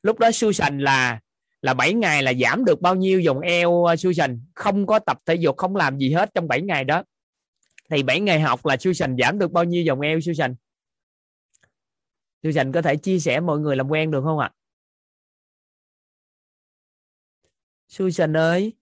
Lúc 0.03 0.19
đó 0.19 0.31
su 0.31 0.53
sành 0.53 0.81
là 0.81 1.21
là 1.63 1.75
7 1.75 1.95
ngày 1.95 2.23
là 2.23 2.33
giảm 2.35 2.65
được 2.65 2.81
bao 2.81 2.95
nhiêu 2.95 3.23
vòng 3.27 3.41
eo 3.41 3.85
à, 3.85 3.97
su 3.97 4.13
sành 4.13 4.41
không 4.55 4.87
có 4.87 4.99
tập 4.99 5.19
thể 5.27 5.35
dục, 5.35 5.57
không 5.57 5.77
làm 5.77 5.99
gì 5.99 6.13
hết 6.13 6.31
trong 6.35 6.49
7 6.49 6.63
ngày 6.63 6.85
đó. 6.85 7.03
Thì 7.91 8.03
7 8.03 8.21
ngày 8.21 8.41
học 8.41 8.67
là 8.67 8.77
su 8.77 8.93
sành 8.93 9.17
giảm 9.19 9.39
được 9.39 9.53
bao 9.53 9.65
nhiêu 9.65 9.85
vòng 9.89 10.01
eo, 10.01 10.21
Susan? 10.21 10.55
Sành 12.55 12.73
có 12.73 12.83
thể 12.83 12.97
chia 12.97 13.19
sẻ 13.19 13.41
mọi 13.41 13.59
người 13.59 13.77
làm 13.77 13.89
quen 13.89 14.11
được 14.11 14.21
không 14.25 14.39
ạ? 14.39 14.51
Susan 17.91 18.37
ơi. 18.37 18.73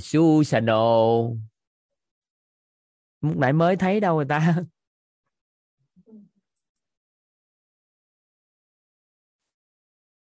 Susan 0.00 0.66
ồ. 0.66 1.36
Lúc 3.20 3.36
nãy 3.36 3.52
mới 3.52 3.76
thấy 3.76 4.00
đâu 4.00 4.16
người 4.16 4.26
ta. 4.28 4.56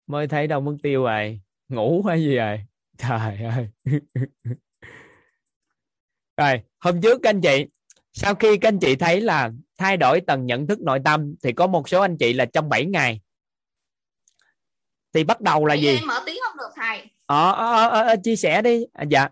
Mới 0.07 0.27
thấy 0.27 0.47
đâu 0.47 0.61
mất 0.61 0.75
tiêu 0.83 1.03
rồi. 1.03 1.41
Ngủ 1.69 2.03
hay 2.07 2.23
gì 2.23 2.35
rồi? 2.35 2.65
Trời 2.97 3.37
ơi. 3.37 3.69
Rồi 6.37 6.61
hôm 6.79 7.01
trước 7.01 7.19
các 7.23 7.29
anh 7.29 7.41
chị 7.41 7.65
sau 8.13 8.35
khi 8.35 8.57
các 8.57 8.67
anh 8.67 8.79
chị 8.79 8.95
thấy 8.95 9.21
là 9.21 9.51
thay 9.77 9.97
đổi 9.97 10.21
tầng 10.21 10.45
nhận 10.45 10.67
thức 10.67 10.81
nội 10.81 10.99
tâm 11.05 11.35
thì 11.43 11.53
có 11.53 11.67
một 11.67 11.89
số 11.89 12.01
anh 12.01 12.17
chị 12.17 12.33
là 12.33 12.45
trong 12.45 12.69
7 12.69 12.85
ngày. 12.85 13.21
Thì 15.13 15.23
bắt 15.23 15.41
đầu 15.41 15.65
là 15.65 15.75
gì? 15.75 15.87
em 15.87 16.07
mở 16.07 16.23
tiếng 16.25 16.37
không 16.43 16.57
được 16.57 16.69
thầy 16.75 17.09
ờ, 17.33 17.51
ờ, 17.51 17.87
ờ, 17.87 18.01
ờ 18.01 18.15
chia 18.23 18.35
sẻ 18.35 18.61
đi. 18.61 18.85
À, 18.93 19.05
dạ. 19.09 19.27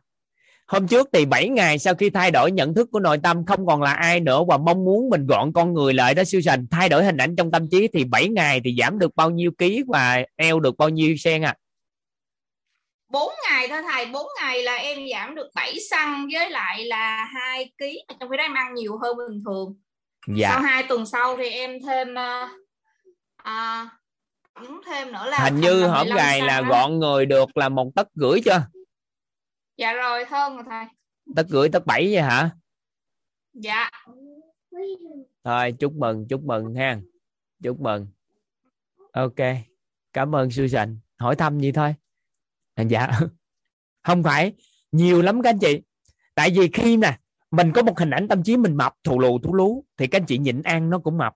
Hôm 0.67 0.87
trước 0.87 1.09
thì 1.13 1.25
7 1.25 1.49
ngày 1.49 1.79
sau 1.79 1.95
khi 1.95 2.09
thay 2.09 2.31
đổi 2.31 2.51
nhận 2.51 2.73
thức 2.73 2.89
của 2.91 2.99
nội 2.99 3.17
tâm 3.23 3.45
không 3.45 3.65
còn 3.65 3.81
là 3.81 3.93
ai 3.93 4.19
nữa 4.19 4.43
và 4.47 4.57
mong 4.57 4.85
muốn 4.85 5.09
mình 5.09 5.27
gọn 5.27 5.53
con 5.53 5.73
người 5.73 5.93
lại 5.93 6.15
đó 6.15 6.23
siêu 6.23 6.41
sành. 6.41 6.65
Thay 6.71 6.89
đổi 6.89 7.03
hình 7.03 7.17
ảnh 7.17 7.35
trong 7.35 7.51
tâm 7.51 7.69
trí 7.71 7.87
thì 7.93 8.03
7 8.03 8.27
ngày 8.29 8.61
thì 8.63 8.75
giảm 8.79 8.99
được 8.99 9.15
bao 9.15 9.29
nhiêu 9.29 9.51
ký 9.57 9.83
và 9.87 10.23
eo 10.35 10.59
được 10.59 10.77
bao 10.77 10.89
nhiêu 10.89 11.15
sen 11.17 11.41
à? 11.41 11.55
4 13.09 13.31
ngày 13.49 13.67
thôi 13.67 13.81
thầy. 13.91 14.05
4 14.05 14.27
ngày 14.41 14.63
là 14.63 14.75
em 14.75 14.97
giảm 15.11 15.35
được 15.35 15.47
7 15.55 15.79
xăng 15.89 16.27
với 16.33 16.49
lại 16.49 16.85
là 16.85 17.25
2 17.33 17.71
ký. 17.77 18.03
Trong 18.19 18.29
khi 18.29 18.37
đó 18.37 18.43
em 18.43 18.53
ăn 18.53 18.73
nhiều 18.73 18.97
hơn 19.01 19.17
bình 19.17 19.41
thường. 19.45 19.75
Dạ. 20.27 20.49
sau 20.49 20.61
hai 20.61 20.83
tuần 20.83 21.05
sau 21.05 21.37
thì 21.37 21.49
em 21.49 21.71
thêm 21.87 22.07
uh, 22.13 22.49
uh, 23.41 23.87
thêm 24.85 25.11
nữa 25.11 25.25
là 25.25 25.39
hình 25.43 25.61
như 25.61 25.87
hổm 25.87 26.07
gài 26.15 26.41
là 26.41 26.61
gọn 26.61 26.99
người 26.99 27.25
được 27.25 27.57
là 27.57 27.69
một 27.69 27.91
tấc 27.95 28.07
rưỡi 28.15 28.41
chưa? 28.45 28.65
Dạ 29.77 29.93
rồi 29.93 30.25
hơn 30.25 30.55
rồi 30.55 30.63
thầy. 30.69 30.85
Tất 31.35 31.45
gửi 31.49 31.69
tất 31.69 31.85
bảy 31.85 32.13
vậy 32.13 32.21
hả? 32.21 32.49
Dạ. 33.53 33.89
Thôi 35.43 35.73
chúc 35.79 35.93
mừng 35.93 36.27
chúc 36.29 36.43
mừng 36.43 36.75
ha. 36.75 36.99
Chúc 37.63 37.79
mừng. 37.79 38.07
Ok 39.13 39.39
cảm 40.13 40.35
ơn 40.35 40.51
Susan 40.51 40.99
hỏi 41.17 41.35
thăm 41.35 41.59
gì 41.59 41.71
thôi. 41.71 41.95
À, 42.75 42.83
dạ. 42.83 43.07
Không 44.03 44.23
phải 44.23 44.53
nhiều 44.91 45.21
lắm 45.21 45.41
các 45.41 45.49
anh 45.49 45.59
chị. 45.59 45.81
Tại 46.35 46.51
vì 46.55 46.69
khi 46.73 46.97
nè 46.97 47.19
mình 47.51 47.71
có 47.75 47.83
một 47.83 47.99
hình 47.99 48.09
ảnh 48.09 48.27
tâm 48.27 48.43
trí 48.43 48.57
mình 48.57 48.77
mập 48.77 48.93
thù 49.03 49.19
lù 49.19 49.39
thú 49.39 49.53
lú 49.53 49.85
thì 49.97 50.07
các 50.07 50.21
anh 50.21 50.25
chị 50.25 50.37
nhịn 50.37 50.61
ăn 50.61 50.89
nó 50.89 50.99
cũng 50.99 51.17
mập. 51.17 51.33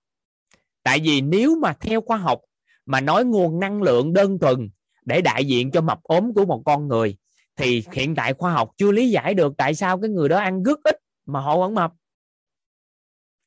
Tại 0.83 0.99
vì 1.03 1.21
nếu 1.21 1.55
mà 1.55 1.73
theo 1.73 2.01
khoa 2.01 2.17
học 2.17 2.41
mà 2.85 3.01
nói 3.01 3.25
nguồn 3.25 3.59
năng 3.59 3.81
lượng 3.81 4.13
đơn 4.13 4.39
thuần 4.39 4.69
để 5.05 5.21
đại 5.21 5.45
diện 5.45 5.71
cho 5.71 5.81
mập 5.81 6.03
ốm 6.03 6.33
của 6.33 6.45
một 6.45 6.61
con 6.65 6.87
người, 6.87 7.17
thì 7.55 7.83
hiện 7.91 8.15
tại 8.15 8.33
khoa 8.33 8.53
học 8.53 8.71
chưa 8.77 8.91
lý 8.91 9.09
giải 9.09 9.33
được 9.33 9.53
tại 9.57 9.75
sao 9.75 10.01
cái 10.01 10.09
người 10.09 10.29
đó 10.29 10.37
ăn 10.37 10.63
rất 10.63 10.79
ít 10.83 10.97
mà 11.25 11.39
họ 11.39 11.57
vẫn 11.57 11.75
mập. 11.75 11.91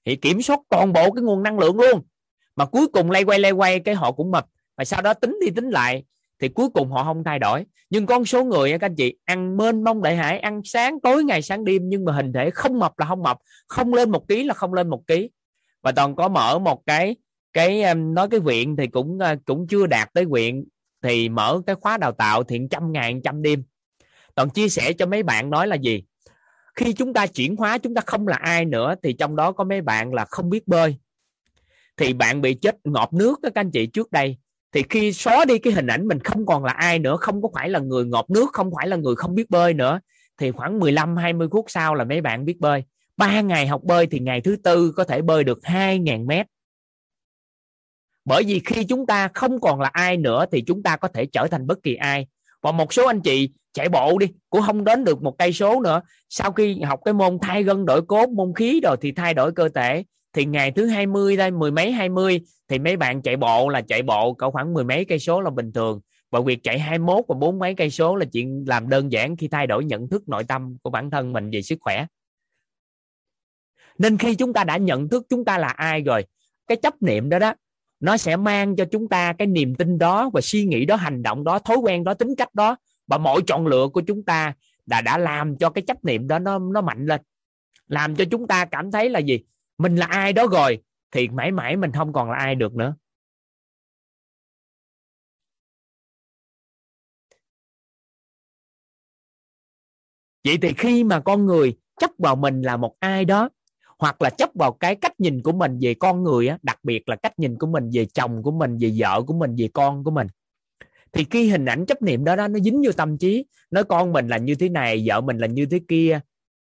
Thì 0.06 0.16
kiểm 0.16 0.42
soát 0.42 0.60
toàn 0.68 0.92
bộ 0.92 1.10
cái 1.10 1.22
nguồn 1.22 1.42
năng 1.42 1.58
lượng 1.58 1.76
luôn, 1.76 2.02
mà 2.56 2.66
cuối 2.66 2.88
cùng 2.88 3.10
lay 3.10 3.24
quay 3.24 3.38
lay 3.38 3.52
quay 3.52 3.80
cái 3.80 3.94
họ 3.94 4.12
cũng 4.12 4.30
mập, 4.30 4.46
và 4.76 4.84
sau 4.84 5.02
đó 5.02 5.14
tính 5.14 5.38
đi 5.44 5.50
tính 5.50 5.70
lại 5.70 6.04
thì 6.40 6.48
cuối 6.48 6.68
cùng 6.74 6.90
họ 6.90 7.04
không 7.04 7.24
thay 7.24 7.38
đổi. 7.38 7.64
Nhưng 7.90 8.06
con 8.06 8.24
số 8.24 8.44
người 8.44 8.70
các 8.72 8.82
anh 8.82 8.94
chị, 8.94 9.16
ăn 9.24 9.56
mênh 9.56 9.84
mông 9.84 10.02
đại 10.02 10.16
hải, 10.16 10.38
ăn 10.38 10.60
sáng, 10.64 11.00
tối, 11.00 11.24
ngày, 11.24 11.42
sáng, 11.42 11.64
đêm, 11.64 11.82
nhưng 11.84 12.04
mà 12.04 12.12
hình 12.12 12.32
thể 12.32 12.50
không 12.50 12.78
mập 12.78 12.98
là 12.98 13.06
không 13.06 13.22
mập, 13.22 13.38
không 13.66 13.94
lên 13.94 14.10
một 14.10 14.28
ký 14.28 14.44
là 14.44 14.54
không 14.54 14.74
lên 14.74 14.88
một 14.88 15.06
ký. 15.06 15.30
Và 15.82 15.92
toàn 15.92 16.16
có 16.16 16.28
mở 16.28 16.58
một 16.58 16.82
cái 16.86 17.16
cái 17.52 17.94
nói 17.94 18.28
cái 18.30 18.40
viện 18.40 18.76
thì 18.76 18.86
cũng 18.86 19.18
à, 19.18 19.36
cũng 19.44 19.66
chưa 19.66 19.86
đạt 19.86 20.08
tới 20.14 20.24
viện 20.32 20.64
thì 21.02 21.28
mở 21.28 21.60
cái 21.66 21.76
khóa 21.80 21.96
đào 21.96 22.12
tạo 22.12 22.42
thiện 22.42 22.68
trăm 22.68 22.92
ngàn 22.92 23.22
trăm 23.22 23.42
đêm. 23.42 23.62
Toàn 24.34 24.50
chia 24.50 24.68
sẻ 24.68 24.92
cho 24.92 25.06
mấy 25.06 25.22
bạn 25.22 25.50
nói 25.50 25.66
là 25.66 25.76
gì? 25.76 26.02
Khi 26.74 26.92
chúng 26.92 27.12
ta 27.12 27.26
chuyển 27.26 27.56
hóa, 27.56 27.78
chúng 27.78 27.94
ta 27.94 28.00
không 28.06 28.28
là 28.28 28.36
ai 28.36 28.64
nữa 28.64 28.94
thì 29.02 29.12
trong 29.12 29.36
đó 29.36 29.52
có 29.52 29.64
mấy 29.64 29.80
bạn 29.80 30.14
là 30.14 30.24
không 30.24 30.50
biết 30.50 30.68
bơi. 30.68 30.96
Thì 31.96 32.12
bạn 32.12 32.40
bị 32.40 32.54
chết 32.54 32.76
ngọt 32.84 33.12
nước 33.12 33.40
các 33.42 33.54
anh 33.54 33.70
chị, 33.70 33.86
trước 33.86 34.12
đây. 34.12 34.36
Thì 34.72 34.82
khi 34.90 35.12
xóa 35.12 35.44
đi 35.44 35.58
cái 35.58 35.72
hình 35.72 35.86
ảnh 35.86 36.08
mình 36.08 36.20
không 36.20 36.46
còn 36.46 36.64
là 36.64 36.72
ai 36.72 36.98
nữa, 36.98 37.16
không 37.16 37.42
có 37.42 37.48
phải 37.54 37.68
là 37.68 37.78
người 37.78 38.04
ngọt 38.04 38.30
nước, 38.30 38.46
không 38.52 38.70
phải 38.76 38.88
là 38.88 38.96
người 38.96 39.16
không 39.16 39.34
biết 39.34 39.50
bơi 39.50 39.74
nữa, 39.74 40.00
thì 40.38 40.50
khoảng 40.50 40.78
15 40.78 41.16
20 41.16 41.48
phút 41.52 41.64
sau 41.68 41.94
là 41.94 42.04
mấy 42.04 42.20
bạn 42.20 42.44
biết 42.44 42.60
bơi. 42.60 42.84
Ba 43.16 43.40
ngày 43.40 43.66
học 43.66 43.80
bơi 43.84 44.06
thì 44.06 44.18
ngày 44.18 44.40
thứ 44.40 44.56
tư 44.64 44.92
có 44.96 45.04
thể 45.04 45.22
bơi 45.22 45.44
được 45.44 45.58
2.000 45.62 46.26
mét 46.26 46.46
bởi 48.28 48.44
vì 48.46 48.60
khi 48.64 48.84
chúng 48.84 49.06
ta 49.06 49.28
không 49.34 49.60
còn 49.60 49.80
là 49.80 49.88
ai 49.92 50.16
nữa 50.16 50.44
thì 50.52 50.62
chúng 50.66 50.82
ta 50.82 50.96
có 50.96 51.08
thể 51.08 51.26
trở 51.26 51.46
thành 51.46 51.66
bất 51.66 51.82
kỳ 51.82 51.94
ai. 51.94 52.26
Và 52.62 52.72
một 52.72 52.92
số 52.92 53.06
anh 53.06 53.20
chị 53.20 53.50
chạy 53.72 53.88
bộ 53.88 54.18
đi, 54.18 54.26
cũng 54.50 54.62
không 54.62 54.84
đến 54.84 55.04
được 55.04 55.22
một 55.22 55.34
cây 55.38 55.52
số 55.52 55.80
nữa. 55.80 56.00
Sau 56.28 56.52
khi 56.52 56.80
học 56.80 57.00
cái 57.04 57.14
môn 57.14 57.38
thay 57.42 57.62
gân 57.62 57.86
đổi 57.86 58.02
cốt, 58.02 58.28
môn 58.28 58.52
khí 58.54 58.80
rồi 58.82 58.96
thì 59.00 59.12
thay 59.12 59.34
đổi 59.34 59.52
cơ 59.52 59.68
thể, 59.68 60.04
thì 60.32 60.44
ngày 60.44 60.70
thứ 60.70 60.86
20 60.86 61.36
đây, 61.36 61.50
mười 61.50 61.70
mấy 61.70 61.92
20 61.92 62.40
thì 62.68 62.78
mấy 62.78 62.96
bạn 62.96 63.22
chạy 63.22 63.36
bộ 63.36 63.68
là 63.68 63.80
chạy 63.80 64.02
bộ 64.02 64.32
cỡ 64.32 64.50
khoảng 64.50 64.74
mười 64.74 64.84
mấy 64.84 65.04
cây 65.04 65.18
số 65.18 65.40
là 65.40 65.50
bình 65.50 65.72
thường. 65.72 66.00
Và 66.30 66.40
việc 66.40 66.62
chạy 66.62 66.78
21 66.78 67.24
và 67.28 67.34
bốn 67.34 67.58
mấy 67.58 67.74
cây 67.74 67.90
số 67.90 68.16
là 68.16 68.24
chuyện 68.32 68.64
làm 68.66 68.88
đơn 68.88 69.12
giản 69.12 69.36
khi 69.36 69.48
thay 69.48 69.66
đổi 69.66 69.84
nhận 69.84 70.08
thức 70.08 70.28
nội 70.28 70.44
tâm 70.44 70.76
của 70.82 70.90
bản 70.90 71.10
thân 71.10 71.32
mình 71.32 71.50
về 71.50 71.62
sức 71.62 71.78
khỏe. 71.80 72.06
Nên 73.98 74.18
khi 74.18 74.34
chúng 74.34 74.52
ta 74.52 74.64
đã 74.64 74.76
nhận 74.76 75.08
thức 75.08 75.26
chúng 75.28 75.44
ta 75.44 75.58
là 75.58 75.68
ai 75.68 76.00
rồi, 76.02 76.24
cái 76.66 76.76
chấp 76.76 77.02
niệm 77.02 77.28
đó 77.28 77.38
đó 77.38 77.54
nó 78.00 78.16
sẽ 78.16 78.36
mang 78.36 78.76
cho 78.76 78.84
chúng 78.84 79.08
ta 79.08 79.32
cái 79.32 79.46
niềm 79.46 79.74
tin 79.74 79.98
đó 79.98 80.30
và 80.32 80.40
suy 80.40 80.64
nghĩ 80.64 80.84
đó, 80.84 80.96
hành 80.96 81.22
động 81.22 81.44
đó, 81.44 81.58
thói 81.58 81.76
quen 81.76 82.04
đó, 82.04 82.14
tính 82.14 82.34
cách 82.36 82.54
đó. 82.54 82.76
Và 83.06 83.18
mọi 83.18 83.40
chọn 83.46 83.66
lựa 83.66 83.88
của 83.88 84.00
chúng 84.00 84.22
ta 84.22 84.54
đã 84.86 85.00
đã 85.00 85.18
làm 85.18 85.56
cho 85.56 85.70
cái 85.70 85.82
chấp 85.86 86.04
niệm 86.04 86.28
đó 86.28 86.38
nó 86.38 86.58
nó 86.58 86.80
mạnh 86.80 87.06
lên. 87.06 87.20
Làm 87.86 88.16
cho 88.16 88.24
chúng 88.30 88.46
ta 88.46 88.64
cảm 88.64 88.90
thấy 88.90 89.10
là 89.10 89.18
gì? 89.18 89.44
Mình 89.78 89.96
là 89.96 90.06
ai 90.06 90.32
đó 90.32 90.46
rồi 90.46 90.82
thì 91.10 91.28
mãi 91.28 91.52
mãi 91.52 91.76
mình 91.76 91.92
không 91.92 92.12
còn 92.12 92.30
là 92.30 92.36
ai 92.36 92.54
được 92.54 92.74
nữa. 92.74 92.94
Vậy 100.44 100.58
thì 100.62 100.72
khi 100.78 101.04
mà 101.04 101.20
con 101.20 101.46
người 101.46 101.76
chấp 102.00 102.10
vào 102.18 102.36
mình 102.36 102.62
là 102.62 102.76
một 102.76 102.96
ai 103.00 103.24
đó 103.24 103.48
hoặc 103.98 104.22
là 104.22 104.30
chấp 104.30 104.50
vào 104.54 104.72
cái 104.72 104.96
cách 104.96 105.20
nhìn 105.20 105.42
của 105.42 105.52
mình 105.52 105.78
về 105.80 105.94
con 105.94 106.22
người 106.22 106.48
á, 106.48 106.58
đặc 106.62 106.78
biệt 106.82 107.08
là 107.08 107.16
cách 107.16 107.38
nhìn 107.38 107.58
của 107.58 107.66
mình 107.66 107.90
về 107.92 108.06
chồng 108.06 108.42
của 108.42 108.50
mình, 108.50 108.78
về 108.80 108.92
vợ 108.98 109.22
của 109.22 109.34
mình, 109.34 109.56
về 109.58 109.68
con 109.72 110.04
của 110.04 110.10
mình. 110.10 110.26
Thì 111.12 111.26
khi 111.30 111.48
hình 111.50 111.64
ảnh 111.64 111.86
chấp 111.86 112.02
niệm 112.02 112.24
đó 112.24 112.36
đó, 112.36 112.48
nó 112.48 112.58
dính 112.58 112.82
vô 112.84 112.92
tâm 112.92 113.18
trí, 113.18 113.44
nói 113.70 113.84
con 113.84 114.12
mình 114.12 114.28
là 114.28 114.38
như 114.38 114.54
thế 114.54 114.68
này, 114.68 115.04
vợ 115.06 115.20
mình 115.20 115.38
là 115.38 115.46
như 115.46 115.66
thế 115.66 115.80
kia, 115.88 116.20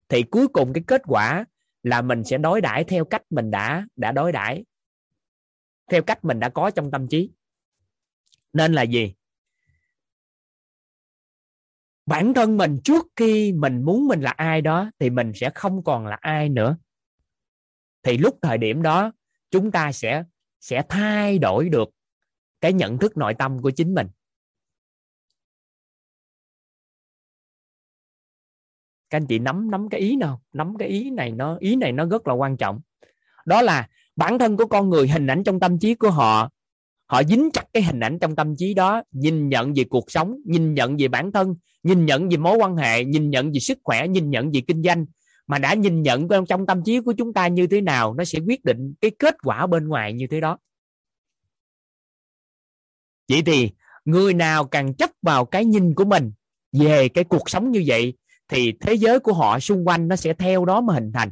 thì 0.09 0.23
cuối 0.23 0.47
cùng 0.47 0.73
cái 0.73 0.83
kết 0.87 1.01
quả 1.07 1.45
là 1.83 2.01
mình 2.01 2.23
sẽ 2.23 2.37
đối 2.37 2.61
đãi 2.61 2.83
theo 2.83 3.05
cách 3.05 3.21
mình 3.29 3.51
đã 3.51 3.87
đã 3.95 4.11
đối 4.11 4.31
đãi, 4.31 4.65
theo 5.91 6.01
cách 6.01 6.25
mình 6.25 6.39
đã 6.39 6.49
có 6.49 6.71
trong 6.71 6.91
tâm 6.91 7.07
trí. 7.07 7.31
Nên 8.53 8.73
là 8.73 8.81
gì? 8.81 9.13
Bản 12.05 12.33
thân 12.33 12.57
mình 12.57 12.79
trước 12.83 13.07
khi 13.15 13.53
mình 13.53 13.83
muốn 13.83 14.07
mình 14.07 14.21
là 14.21 14.31
ai 14.31 14.61
đó, 14.61 14.91
thì 14.99 15.09
mình 15.09 15.31
sẽ 15.35 15.49
không 15.55 15.83
còn 15.83 16.07
là 16.07 16.17
ai 16.21 16.49
nữa 16.49 16.77
thì 18.03 18.17
lúc 18.17 18.39
thời 18.41 18.57
điểm 18.57 18.81
đó, 18.81 19.11
chúng 19.51 19.71
ta 19.71 19.91
sẽ 19.91 20.23
sẽ 20.59 20.83
thay 20.89 21.39
đổi 21.39 21.69
được 21.69 21.89
cái 22.61 22.73
nhận 22.73 22.97
thức 22.97 23.17
nội 23.17 23.33
tâm 23.33 23.61
của 23.61 23.71
chính 23.71 23.93
mình. 23.93 24.07
Các 29.09 29.17
anh 29.17 29.27
chị 29.27 29.39
nắm 29.39 29.71
nắm 29.71 29.89
cái 29.89 30.01
ý 30.01 30.15
nào? 30.15 30.41
Nắm 30.53 30.75
cái 30.79 30.87
ý 30.87 31.09
này 31.09 31.31
nó, 31.31 31.57
ý 31.59 31.75
này 31.75 31.91
nó 31.91 32.05
rất 32.05 32.27
là 32.27 32.33
quan 32.33 32.57
trọng. 32.57 32.81
Đó 33.45 33.61
là 33.61 33.89
bản 34.15 34.39
thân 34.39 34.57
của 34.57 34.65
con 34.65 34.89
người, 34.89 35.07
hình 35.07 35.27
ảnh 35.27 35.43
trong 35.43 35.59
tâm 35.59 35.79
trí 35.79 35.95
của 35.95 36.11
họ 36.11 36.49
họ 37.07 37.23
dính 37.23 37.49
chặt 37.53 37.65
cái 37.73 37.83
hình 37.83 37.99
ảnh 37.99 38.19
trong 38.19 38.35
tâm 38.35 38.55
trí 38.57 38.73
đó, 38.73 39.03
nhìn 39.11 39.49
nhận 39.49 39.73
về 39.73 39.83
cuộc 39.83 40.11
sống, 40.11 40.37
nhìn 40.45 40.73
nhận 40.73 40.97
về 40.97 41.07
bản 41.07 41.31
thân, 41.31 41.55
nhìn 41.83 42.05
nhận 42.05 42.29
về 42.29 42.37
mối 42.37 42.57
quan 42.57 42.75
hệ, 42.75 43.05
nhìn 43.05 43.29
nhận 43.29 43.51
về 43.51 43.59
sức 43.59 43.77
khỏe, 43.83 44.07
nhìn 44.07 44.29
nhận 44.29 44.51
về 44.51 44.61
kinh 44.67 44.83
doanh 44.83 45.05
mà 45.47 45.59
đã 45.59 45.73
nhìn 45.73 46.01
nhận 46.01 46.27
trong 46.47 46.65
tâm 46.65 46.83
trí 46.83 46.99
của 46.99 47.13
chúng 47.17 47.33
ta 47.33 47.47
như 47.47 47.67
thế 47.67 47.81
nào, 47.81 48.13
nó 48.13 48.23
sẽ 48.23 48.39
quyết 48.47 48.65
định 48.65 48.93
cái 49.01 49.11
kết 49.19 49.35
quả 49.43 49.67
bên 49.67 49.87
ngoài 49.87 50.13
như 50.13 50.27
thế 50.27 50.41
đó. 50.41 50.57
Vậy 53.29 53.41
thì, 53.45 53.71
người 54.05 54.33
nào 54.33 54.65
càng 54.65 54.93
chấp 54.93 55.09
vào 55.21 55.45
cái 55.45 55.65
nhìn 55.65 55.95
của 55.95 56.05
mình 56.05 56.31
về 56.71 57.09
cái 57.09 57.23
cuộc 57.23 57.49
sống 57.49 57.71
như 57.71 57.83
vậy, 57.87 58.13
thì 58.47 58.73
thế 58.81 58.93
giới 58.93 59.19
của 59.19 59.33
họ 59.33 59.59
xung 59.59 59.87
quanh 59.87 60.07
nó 60.07 60.15
sẽ 60.15 60.33
theo 60.33 60.65
đó 60.65 60.81
mà 60.81 60.93
hình 60.93 61.11
thành. 61.13 61.31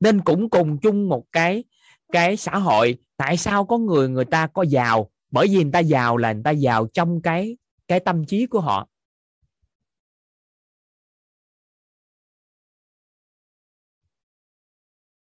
Nên 0.00 0.20
cũng 0.20 0.50
cùng 0.50 0.78
chung 0.78 1.08
một 1.08 1.24
cái 1.32 1.64
cái 2.12 2.36
xã 2.36 2.58
hội, 2.58 2.98
tại 3.16 3.36
sao 3.36 3.64
có 3.64 3.78
người 3.78 4.08
người 4.08 4.24
ta 4.24 4.46
có 4.46 4.62
giàu? 4.62 5.10
Bởi 5.30 5.46
vì 5.48 5.62
người 5.62 5.72
ta 5.72 5.78
giàu 5.78 6.16
là 6.16 6.32
người 6.32 6.42
ta 6.42 6.50
giàu 6.50 6.86
trong 6.86 7.22
cái 7.22 7.56
cái 7.88 8.00
tâm 8.00 8.24
trí 8.24 8.46
của 8.46 8.60
họ. 8.60 8.88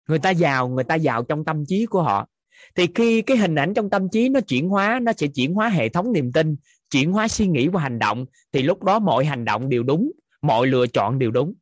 Người 0.08 0.18
ta 0.18 0.30
giàu, 0.30 0.68
người 0.68 0.84
ta 0.84 0.94
giàu 0.94 1.22
trong 1.22 1.44
tâm 1.44 1.64
trí 1.66 1.86
của 1.86 2.02
họ. 2.02 2.28
Thì 2.74 2.86
khi 2.94 3.22
cái 3.22 3.36
hình 3.36 3.54
ảnh 3.54 3.74
trong 3.74 3.90
tâm 3.90 4.08
trí 4.12 4.28
nó 4.28 4.40
chuyển 4.40 4.68
hóa, 4.68 5.00
nó 5.02 5.12
sẽ 5.16 5.26
chuyển 5.26 5.54
hóa 5.54 5.68
hệ 5.68 5.88
thống 5.88 6.12
niềm 6.12 6.32
tin, 6.32 6.56
chuyển 6.90 7.12
hóa 7.12 7.28
suy 7.28 7.46
nghĩ 7.46 7.68
và 7.68 7.80
hành 7.80 7.98
động, 7.98 8.26
thì 8.52 8.62
lúc 8.62 8.82
đó 8.82 8.98
mọi 8.98 9.24
hành 9.24 9.44
động 9.44 9.68
đều 9.68 9.82
đúng, 9.82 10.12
mọi 10.42 10.66
lựa 10.66 10.86
chọn 10.86 11.18
đều 11.18 11.30
đúng. 11.30 11.54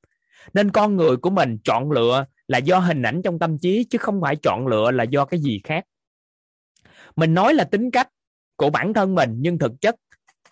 Nên 0.54 0.70
con 0.70 0.96
người 0.96 1.16
của 1.16 1.30
mình 1.30 1.58
chọn 1.64 1.90
lựa 1.90 2.26
là 2.48 2.58
do 2.58 2.78
hình 2.78 3.02
ảnh 3.02 3.20
trong 3.24 3.38
tâm 3.38 3.58
trí, 3.58 3.84
chứ 3.84 3.98
không 3.98 4.20
phải 4.20 4.36
chọn 4.36 4.66
lựa 4.66 4.90
là 4.90 5.04
do 5.04 5.24
cái 5.24 5.40
gì 5.40 5.60
khác. 5.64 5.84
Mình 7.16 7.34
nói 7.34 7.54
là 7.54 7.64
tính 7.64 7.90
cách 7.90 8.08
của 8.56 8.70
bản 8.70 8.94
thân 8.94 9.14
mình, 9.14 9.34
nhưng 9.38 9.58
thực 9.58 9.80
chất 9.80 9.96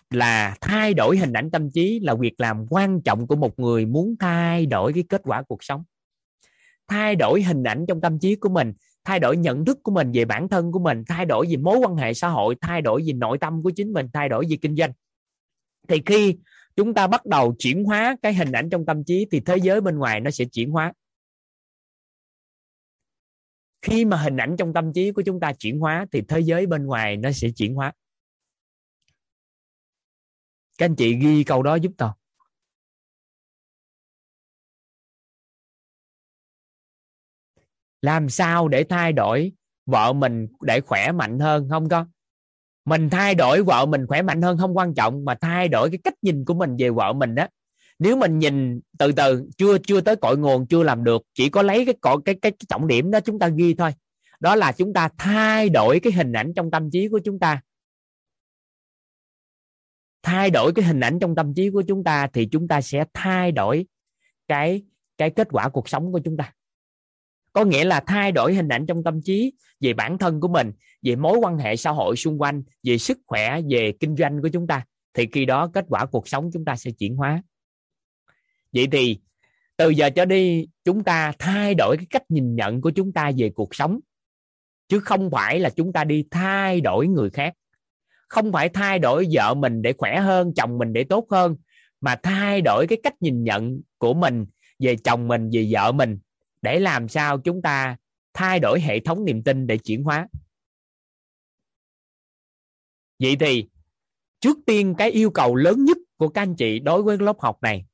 là 0.09 0.55
thay 0.61 0.93
đổi 0.93 1.17
hình 1.17 1.33
ảnh 1.33 1.51
tâm 1.51 1.71
trí 1.71 1.99
là 2.03 2.15
việc 2.15 2.33
làm 2.37 2.65
quan 2.69 3.01
trọng 3.01 3.27
của 3.27 3.35
một 3.35 3.59
người 3.59 3.85
muốn 3.85 4.15
thay 4.19 4.65
đổi 4.65 4.93
cái 4.93 5.03
kết 5.09 5.21
quả 5.23 5.41
cuộc 5.41 5.63
sống 5.63 5.83
thay 6.87 7.15
đổi 7.15 7.43
hình 7.43 7.63
ảnh 7.63 7.85
trong 7.87 8.01
tâm 8.01 8.19
trí 8.19 8.35
của 8.35 8.49
mình, 8.49 8.73
thay 9.03 9.19
đổi 9.19 9.37
nhận 9.37 9.65
thức 9.65 9.79
của 9.83 9.91
mình 9.91 10.11
về 10.13 10.25
bản 10.25 10.49
thân 10.49 10.71
của 10.71 10.79
mình, 10.79 11.03
thay 11.07 11.25
đổi 11.25 11.47
về 11.49 11.57
mối 11.57 11.77
quan 11.77 11.95
hệ 11.95 12.13
xã 12.13 12.27
hội, 12.27 12.55
thay 12.61 12.81
đổi 12.81 13.03
về 13.07 13.13
nội 13.13 13.37
tâm 13.37 13.63
của 13.63 13.71
chính 13.75 13.93
mình, 13.93 14.07
thay 14.13 14.29
đổi 14.29 14.45
về 14.49 14.57
kinh 14.61 14.75
doanh. 14.75 14.91
Thì 15.87 16.01
khi 16.05 16.37
chúng 16.75 16.93
ta 16.93 17.07
bắt 17.07 17.25
đầu 17.25 17.55
chuyển 17.59 17.83
hóa 17.83 18.15
cái 18.21 18.33
hình 18.33 18.51
ảnh 18.51 18.69
trong 18.69 18.85
tâm 18.85 19.03
trí 19.03 19.27
thì 19.31 19.39
thế 19.39 19.57
giới 19.57 19.81
bên 19.81 19.97
ngoài 19.97 20.19
nó 20.19 20.31
sẽ 20.31 20.45
chuyển 20.45 20.71
hóa. 20.71 20.93
Khi 23.81 24.05
mà 24.05 24.17
hình 24.17 24.37
ảnh 24.37 24.55
trong 24.57 24.73
tâm 24.73 24.93
trí 24.93 25.11
của 25.11 25.21
chúng 25.25 25.39
ta 25.39 25.53
chuyển 25.53 25.79
hóa 25.79 26.05
thì 26.11 26.21
thế 26.27 26.39
giới 26.39 26.65
bên 26.65 26.85
ngoài 26.85 27.17
nó 27.17 27.31
sẽ 27.31 27.49
chuyển 27.55 27.75
hóa. 27.75 27.93
Các 30.77 30.85
anh 30.85 30.95
chị 30.95 31.15
ghi 31.15 31.43
câu 31.43 31.63
đó 31.63 31.75
giúp 31.75 31.91
tao. 31.97 32.17
Làm 38.03 38.29
sao 38.29 38.67
để 38.67 38.83
thay 38.83 39.13
đổi 39.13 39.51
vợ 39.85 40.13
mình 40.13 40.47
để 40.61 40.81
khỏe 40.81 41.11
mạnh 41.11 41.39
hơn 41.39 41.67
không 41.69 41.89
con? 41.89 42.07
mình 42.85 43.09
thay 43.09 43.35
đổi 43.35 43.63
vợ 43.63 43.85
mình 43.85 44.07
khỏe 44.07 44.21
mạnh 44.21 44.41
hơn 44.41 44.57
không 44.57 44.77
quan 44.77 44.93
trọng 44.93 45.25
mà 45.25 45.35
thay 45.35 45.67
đổi 45.67 45.89
cái 45.89 45.99
cách 46.03 46.13
nhìn 46.21 46.45
của 46.45 46.53
mình 46.53 46.75
về 46.79 46.89
vợ 46.89 47.13
mình 47.13 47.35
đó 47.35 47.47
nếu 47.99 48.17
mình 48.17 48.39
nhìn 48.39 48.79
từ 48.97 49.11
từ 49.11 49.49
chưa 49.57 49.77
chưa 49.77 50.01
tới 50.01 50.15
cội 50.15 50.37
nguồn 50.37 50.67
chưa 50.67 50.83
làm 50.83 51.03
được 51.03 51.21
chỉ 51.33 51.49
có 51.49 51.61
lấy 51.61 51.85
cái 51.85 51.95
cội 52.01 52.17
cái, 52.25 52.35
cái 52.35 52.51
cái 52.51 52.65
trọng 52.69 52.87
điểm 52.87 53.11
đó 53.11 53.19
chúng 53.19 53.39
ta 53.39 53.47
ghi 53.47 53.73
thôi. 53.73 53.91
Đó 54.39 54.55
là 54.55 54.71
chúng 54.71 54.93
ta 54.93 55.09
thay 55.17 55.69
đổi 55.69 55.99
cái 55.99 56.13
hình 56.13 56.33
ảnh 56.33 56.53
trong 56.55 56.71
tâm 56.71 56.91
trí 56.91 57.07
của 57.07 57.19
chúng 57.25 57.39
ta. 57.39 57.61
Thay 60.23 60.49
đổi 60.49 60.73
cái 60.73 60.85
hình 60.85 60.99
ảnh 60.99 61.19
trong 61.19 61.35
tâm 61.35 61.53
trí 61.53 61.69
của 61.69 61.83
chúng 61.87 62.03
ta 62.03 62.27
thì 62.27 62.47
chúng 62.51 62.67
ta 62.67 62.81
sẽ 62.81 63.05
thay 63.13 63.51
đổi 63.51 63.85
cái 64.47 64.83
cái 65.17 65.29
kết 65.29 65.47
quả 65.51 65.69
cuộc 65.69 65.89
sống 65.89 66.11
của 66.11 66.19
chúng 66.23 66.37
ta 66.37 66.53
có 67.53 67.65
nghĩa 67.65 67.83
là 67.83 67.99
thay 67.99 68.31
đổi 68.31 68.53
hình 68.53 68.69
ảnh 68.69 68.85
trong 68.85 69.03
tâm 69.03 69.21
trí 69.21 69.53
về 69.81 69.93
bản 69.93 70.17
thân 70.17 70.39
của 70.39 70.47
mình, 70.47 70.71
về 71.01 71.15
mối 71.15 71.37
quan 71.37 71.57
hệ 71.57 71.75
xã 71.75 71.91
hội 71.91 72.15
xung 72.15 72.41
quanh, 72.41 72.63
về 72.83 72.97
sức 72.97 73.17
khỏe, 73.25 73.61
về 73.69 73.93
kinh 73.99 74.15
doanh 74.15 74.41
của 74.41 74.49
chúng 74.53 74.67
ta. 74.67 74.85
Thì 75.13 75.27
khi 75.31 75.45
đó 75.45 75.67
kết 75.73 75.85
quả 75.89 76.05
cuộc 76.05 76.27
sống 76.27 76.49
chúng 76.53 76.65
ta 76.65 76.75
sẽ 76.75 76.91
chuyển 76.91 77.15
hóa. 77.15 77.43
Vậy 78.73 78.87
thì 78.91 79.19
từ 79.77 79.89
giờ 79.89 80.09
cho 80.09 80.25
đi, 80.25 80.67
chúng 80.85 81.03
ta 81.03 81.33
thay 81.39 81.75
đổi 81.75 81.97
cái 81.97 82.05
cách 82.09 82.23
nhìn 82.29 82.55
nhận 82.55 82.81
của 82.81 82.91
chúng 82.91 83.13
ta 83.13 83.31
về 83.37 83.49
cuộc 83.49 83.75
sống. 83.75 83.99
Chứ 84.87 84.99
không 84.99 85.31
phải 85.31 85.59
là 85.59 85.69
chúng 85.69 85.93
ta 85.93 86.03
đi 86.03 86.25
thay 86.31 86.81
đổi 86.81 87.07
người 87.07 87.29
khác. 87.29 87.53
Không 88.27 88.51
phải 88.51 88.69
thay 88.69 88.99
đổi 88.99 89.27
vợ 89.31 89.53
mình 89.53 89.81
để 89.81 89.93
khỏe 89.97 90.19
hơn, 90.19 90.53
chồng 90.55 90.77
mình 90.77 90.93
để 90.93 91.03
tốt 91.03 91.27
hơn, 91.31 91.55
mà 92.01 92.15
thay 92.23 92.61
đổi 92.61 92.87
cái 92.87 92.97
cách 93.03 93.13
nhìn 93.19 93.43
nhận 93.43 93.81
của 93.97 94.13
mình 94.13 94.45
về 94.79 94.95
chồng 95.03 95.27
mình, 95.27 95.49
về 95.53 95.67
vợ 95.71 95.91
mình 95.91 96.19
để 96.63 96.79
làm 96.79 97.07
sao 97.09 97.39
chúng 97.39 97.61
ta 97.61 97.97
thay 98.33 98.59
đổi 98.59 98.81
hệ 98.81 98.99
thống 98.99 99.25
niềm 99.25 99.43
tin 99.43 99.67
để 99.67 99.77
chuyển 99.77 100.03
hóa? 100.03 100.27
Vậy 103.19 103.35
thì, 103.39 103.69
trước 104.39 104.57
tiên 104.65 104.95
cái 104.97 105.11
yêu 105.11 105.29
cầu 105.29 105.55
lớn 105.55 105.85
nhất 105.85 105.97
của 106.17 106.29
các 106.29 106.41
anh 106.41 106.55
chị 106.55 106.79
đối 106.79 107.03
với 107.03 107.17
lớp 107.17 107.35
học 107.39 107.57
này, 107.61 107.85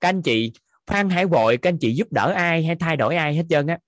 các 0.00 0.08
anh 0.08 0.22
chị 0.22 0.52
phan 0.86 1.10
hãy 1.10 1.26
vội, 1.26 1.56
các 1.56 1.68
anh 1.68 1.78
chị 1.78 1.94
giúp 1.94 2.12
đỡ 2.12 2.32
ai 2.36 2.64
hay 2.64 2.76
thay 2.76 2.96
đổi 2.96 3.16
ai 3.16 3.36
hết 3.36 3.44
trơn 3.50 3.66
á. 3.66 3.78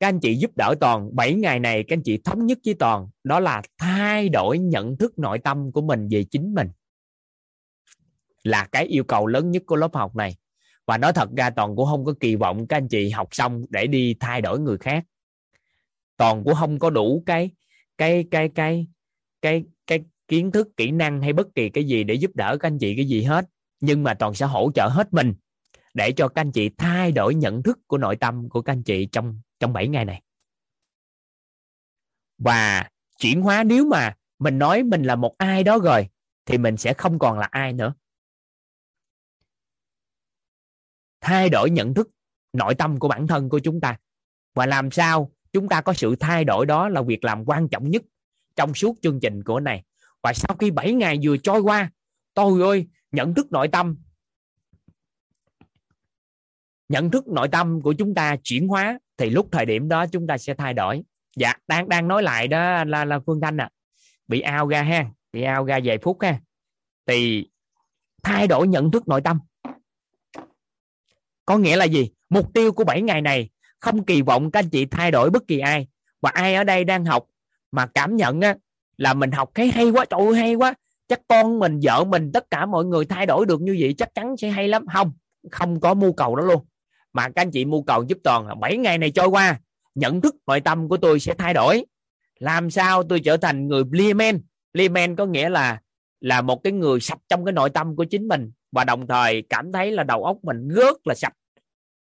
Các 0.00 0.08
anh 0.08 0.20
chị 0.20 0.34
giúp 0.34 0.50
đỡ 0.56 0.74
toàn 0.80 1.16
7 1.16 1.34
ngày 1.34 1.60
này, 1.60 1.84
các 1.88 1.96
anh 1.96 2.02
chị 2.02 2.18
thống 2.24 2.46
nhất 2.46 2.58
với 2.64 2.74
toàn, 2.74 3.08
đó 3.24 3.40
là 3.40 3.62
thay 3.78 4.28
đổi 4.28 4.58
nhận 4.58 4.96
thức 4.96 5.18
nội 5.18 5.38
tâm 5.38 5.72
của 5.72 5.82
mình 5.82 6.08
về 6.10 6.24
chính 6.30 6.54
mình. 6.54 6.68
Là 8.42 8.68
cái 8.72 8.86
yêu 8.86 9.04
cầu 9.04 9.26
lớn 9.26 9.50
nhất 9.50 9.62
của 9.66 9.76
lớp 9.76 9.94
học 9.94 10.16
này 10.16 10.36
và 10.88 10.98
nói 10.98 11.12
thật 11.12 11.28
ra 11.36 11.50
toàn 11.50 11.76
cũng 11.76 11.86
không 11.86 12.04
có 12.04 12.14
kỳ 12.20 12.36
vọng 12.36 12.66
các 12.66 12.76
anh 12.76 12.88
chị 12.88 13.10
học 13.10 13.28
xong 13.30 13.64
để 13.68 13.86
đi 13.86 14.16
thay 14.20 14.40
đổi 14.40 14.60
người 14.60 14.78
khác. 14.78 15.04
Toàn 16.16 16.44
cũng 16.44 16.54
không 16.54 16.78
có 16.78 16.90
đủ 16.90 17.22
cái 17.26 17.50
cái 17.98 18.24
cái 18.30 18.48
cái 18.48 18.86
cái 19.42 19.64
cái 19.86 20.00
kiến 20.28 20.52
thức, 20.52 20.68
kỹ 20.76 20.90
năng 20.90 21.22
hay 21.22 21.32
bất 21.32 21.46
kỳ 21.54 21.68
cái 21.68 21.84
gì 21.84 22.04
để 22.04 22.14
giúp 22.14 22.30
đỡ 22.34 22.56
các 22.60 22.68
anh 22.68 22.78
chị 22.78 22.96
cái 22.96 23.04
gì 23.04 23.22
hết. 23.22 23.46
Nhưng 23.80 24.02
mà 24.02 24.14
toàn 24.14 24.34
sẽ 24.34 24.46
hỗ 24.46 24.70
trợ 24.74 24.88
hết 24.88 25.12
mình 25.12 25.34
để 25.94 26.12
cho 26.12 26.28
các 26.28 26.40
anh 26.40 26.52
chị 26.52 26.70
thay 26.78 27.12
đổi 27.12 27.34
nhận 27.34 27.62
thức 27.62 27.78
của 27.86 27.98
nội 27.98 28.16
tâm 28.16 28.48
của 28.48 28.62
các 28.62 28.72
anh 28.72 28.82
chị 28.82 29.08
trong 29.12 29.40
trong 29.60 29.72
7 29.72 29.88
ngày 29.88 30.04
này. 30.04 30.22
Và 32.38 32.88
chuyển 33.18 33.42
hóa 33.42 33.64
nếu 33.64 33.84
mà 33.84 34.16
mình 34.38 34.58
nói 34.58 34.82
mình 34.82 35.02
là 35.02 35.16
một 35.16 35.34
ai 35.38 35.64
đó 35.64 35.78
rồi 35.78 36.08
thì 36.46 36.58
mình 36.58 36.76
sẽ 36.76 36.92
không 36.92 37.18
còn 37.18 37.38
là 37.38 37.48
ai 37.50 37.72
nữa. 37.72 37.94
Thay 41.20 41.48
đổi 41.48 41.70
nhận 41.70 41.94
thức 41.94 42.10
nội 42.52 42.74
tâm 42.74 42.98
của 42.98 43.08
bản 43.08 43.26
thân 43.26 43.48
của 43.48 43.58
chúng 43.58 43.80
ta. 43.80 43.96
Và 44.54 44.66
làm 44.66 44.90
sao 44.90 45.32
chúng 45.52 45.68
ta 45.68 45.80
có 45.80 45.92
sự 45.92 46.16
thay 46.16 46.44
đổi 46.44 46.66
đó 46.66 46.88
là 46.88 47.02
việc 47.02 47.24
làm 47.24 47.44
quan 47.44 47.68
trọng 47.68 47.90
nhất 47.90 48.02
trong 48.56 48.74
suốt 48.74 48.96
chương 49.02 49.20
trình 49.20 49.44
của 49.44 49.60
này. 49.60 49.82
Và 50.22 50.32
sau 50.32 50.56
khi 50.58 50.70
7 50.70 50.92
ngày 50.92 51.18
vừa 51.22 51.36
trôi 51.36 51.60
qua, 51.60 51.90
tôi 52.34 52.62
ơi, 52.62 52.86
nhận 53.12 53.34
thức 53.34 53.52
nội 53.52 53.68
tâm, 53.68 53.96
nhận 56.88 57.10
thức 57.10 57.28
nội 57.28 57.48
tâm 57.48 57.80
của 57.82 57.92
chúng 57.92 58.14
ta 58.14 58.36
chuyển 58.42 58.68
hóa 58.68 58.98
thì 59.16 59.30
lúc 59.30 59.48
thời 59.52 59.66
điểm 59.66 59.88
đó 59.88 60.06
chúng 60.06 60.26
ta 60.26 60.38
sẽ 60.38 60.54
thay 60.54 60.74
đổi. 60.74 61.02
Dạ 61.36 61.52
đang 61.68 61.88
đang 61.88 62.08
nói 62.08 62.22
lại 62.22 62.48
đó 62.48 62.84
là 62.84 63.04
là 63.04 63.20
phương 63.26 63.40
thanh 63.40 63.56
à 63.60 63.70
bị 64.28 64.40
ao 64.40 64.68
ra 64.68 64.82
ha, 64.82 65.06
bị 65.32 65.42
ao 65.42 65.64
ra 65.64 65.80
vài 65.84 65.98
phút 65.98 66.22
ha. 66.22 66.40
Thì 67.06 67.48
thay 68.22 68.46
đổi 68.46 68.68
nhận 68.68 68.90
thức 68.90 69.08
nội 69.08 69.20
tâm 69.20 69.38
có 71.48 71.58
nghĩa 71.58 71.76
là 71.76 71.84
gì? 71.84 72.10
Mục 72.28 72.54
tiêu 72.54 72.72
của 72.72 72.84
7 72.84 73.02
ngày 73.02 73.22
này 73.22 73.48
không 73.80 74.04
kỳ 74.04 74.22
vọng 74.22 74.50
các 74.50 74.58
anh 74.58 74.70
chị 74.70 74.86
thay 74.86 75.10
đổi 75.10 75.30
bất 75.30 75.46
kỳ 75.48 75.58
ai. 75.58 75.86
Và 76.20 76.30
ai 76.34 76.54
ở 76.54 76.64
đây 76.64 76.84
đang 76.84 77.04
học 77.04 77.26
mà 77.72 77.86
cảm 77.86 78.16
nhận 78.16 78.40
á, 78.40 78.56
là 78.96 79.14
mình 79.14 79.30
học 79.30 79.50
thấy 79.54 79.68
hay 79.68 79.90
quá 79.90 80.04
trời 80.04 80.20
ơi, 80.20 80.34
hay 80.34 80.54
quá. 80.54 80.74
Chắc 81.08 81.20
con 81.28 81.58
mình 81.58 81.80
vợ 81.82 82.04
mình 82.04 82.32
tất 82.32 82.50
cả 82.50 82.66
mọi 82.66 82.84
người 82.84 83.04
thay 83.04 83.26
đổi 83.26 83.46
được 83.46 83.60
như 83.60 83.76
vậy 83.80 83.94
chắc 83.98 84.14
chắn 84.14 84.36
sẽ 84.36 84.48
hay 84.48 84.68
lắm. 84.68 84.86
Không 84.92 85.12
không 85.50 85.80
có 85.80 85.94
mưu 85.94 86.12
cầu 86.12 86.36
đó 86.36 86.44
luôn. 86.44 86.64
Mà 87.12 87.28
các 87.28 87.42
anh 87.42 87.50
chị 87.50 87.64
mưu 87.64 87.82
cầu 87.82 88.04
giúp 88.08 88.18
toàn 88.24 88.60
7 88.60 88.76
ngày 88.76 88.98
này 88.98 89.10
trôi 89.10 89.26
qua 89.26 89.60
nhận 89.94 90.20
thức 90.20 90.36
nội 90.46 90.60
tâm 90.60 90.88
của 90.88 90.96
tôi 90.96 91.20
sẽ 91.20 91.34
thay 91.34 91.54
đổi. 91.54 91.84
Làm 92.38 92.70
sao 92.70 93.02
tôi 93.02 93.20
trở 93.20 93.36
thành 93.36 93.68
người 93.68 93.82
limen 93.92 94.40
limen 94.72 95.16
có 95.16 95.26
nghĩa 95.26 95.48
là 95.48 95.80
là 96.20 96.42
một 96.42 96.62
cái 96.64 96.72
người 96.72 97.00
sạch 97.00 97.18
trong 97.28 97.44
cái 97.44 97.52
nội 97.52 97.70
tâm 97.70 97.96
của 97.96 98.04
chính 98.04 98.28
mình 98.28 98.50
và 98.72 98.84
đồng 98.84 99.06
thời 99.06 99.42
cảm 99.42 99.72
thấy 99.72 99.92
là 99.92 100.04
đầu 100.04 100.24
óc 100.24 100.36
mình 100.42 100.68
rất 100.68 101.06
là 101.06 101.14
sạch, 101.14 101.32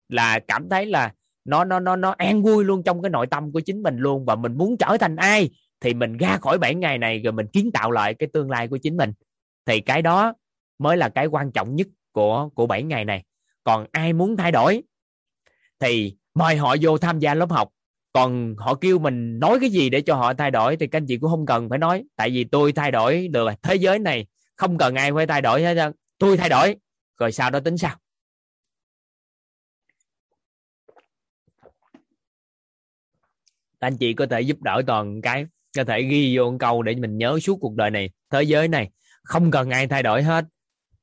là 0.08 0.38
cảm 0.38 0.68
thấy 0.68 0.86
là 0.86 1.12
nó 1.44 1.64
nó 1.64 1.80
nó 1.80 1.96
nó 1.96 2.14
an 2.18 2.42
vui 2.42 2.64
luôn 2.64 2.82
trong 2.82 3.02
cái 3.02 3.10
nội 3.10 3.26
tâm 3.26 3.52
của 3.52 3.60
chính 3.60 3.82
mình 3.82 3.96
luôn. 3.96 4.24
Và 4.24 4.34
mình 4.34 4.58
muốn 4.58 4.76
trở 4.76 4.96
thành 5.00 5.16
ai 5.16 5.50
thì 5.80 5.94
mình 5.94 6.16
ra 6.16 6.36
khỏi 6.36 6.58
bảy 6.58 6.74
ngày 6.74 6.98
này 6.98 7.18
rồi 7.18 7.32
mình 7.32 7.46
kiến 7.46 7.70
tạo 7.72 7.90
lại 7.90 8.14
cái 8.14 8.28
tương 8.32 8.50
lai 8.50 8.68
của 8.68 8.78
chính 8.78 8.96
mình. 8.96 9.12
Thì 9.66 9.80
cái 9.80 10.02
đó 10.02 10.34
mới 10.78 10.96
là 10.96 11.08
cái 11.08 11.26
quan 11.26 11.52
trọng 11.52 11.76
nhất 11.76 11.86
của 12.12 12.48
của 12.54 12.66
bảy 12.66 12.82
ngày 12.82 13.04
này. 13.04 13.24
Còn 13.64 13.86
ai 13.92 14.12
muốn 14.12 14.36
thay 14.36 14.52
đổi 14.52 14.82
thì 15.78 16.16
mời 16.34 16.56
họ 16.56 16.76
vô 16.80 16.98
tham 16.98 17.18
gia 17.18 17.34
lớp 17.34 17.50
học. 17.50 17.68
Còn 18.12 18.54
họ 18.58 18.74
kêu 18.74 18.98
mình 18.98 19.38
nói 19.38 19.58
cái 19.60 19.70
gì 19.70 19.90
để 19.90 20.00
cho 20.00 20.14
họ 20.14 20.34
thay 20.34 20.50
đổi 20.50 20.76
thì 20.76 20.86
các 20.86 20.98
anh 20.98 21.06
chị 21.06 21.18
cũng 21.18 21.30
không 21.30 21.46
cần 21.46 21.68
phải 21.68 21.78
nói. 21.78 22.04
Tại 22.16 22.30
vì 22.30 22.44
tôi 22.44 22.72
thay 22.72 22.90
đổi 22.90 23.28
được. 23.28 23.50
Thế 23.62 23.74
giới 23.74 23.98
này 23.98 24.26
không 24.56 24.78
cần 24.78 24.94
ai 24.94 25.12
phải 25.12 25.26
thay 25.26 25.42
đổi 25.42 25.62
hết 25.62 25.92
tôi 26.20 26.36
thay 26.36 26.48
đổi, 26.48 26.76
rồi 27.18 27.32
sau 27.32 27.50
đó 27.50 27.60
tính 27.60 27.78
sao 27.78 27.96
anh 33.78 33.96
chị 33.96 34.14
có 34.14 34.26
thể 34.30 34.40
giúp 34.40 34.62
đỡ 34.62 34.82
toàn 34.86 35.20
cái, 35.22 35.46
có 35.76 35.84
thể 35.84 36.02
ghi 36.02 36.36
vô 36.36 36.50
một 36.50 36.56
câu 36.60 36.82
để 36.82 36.94
mình 36.94 37.18
nhớ 37.18 37.38
suốt 37.42 37.58
cuộc 37.60 37.74
đời 37.74 37.90
này, 37.90 38.10
thế 38.30 38.42
giới 38.42 38.68
này. 38.68 38.90
Không 39.22 39.50
cần 39.50 39.70
ai 39.70 39.86
thay 39.86 40.02
đổi 40.02 40.22
hết. 40.22 40.44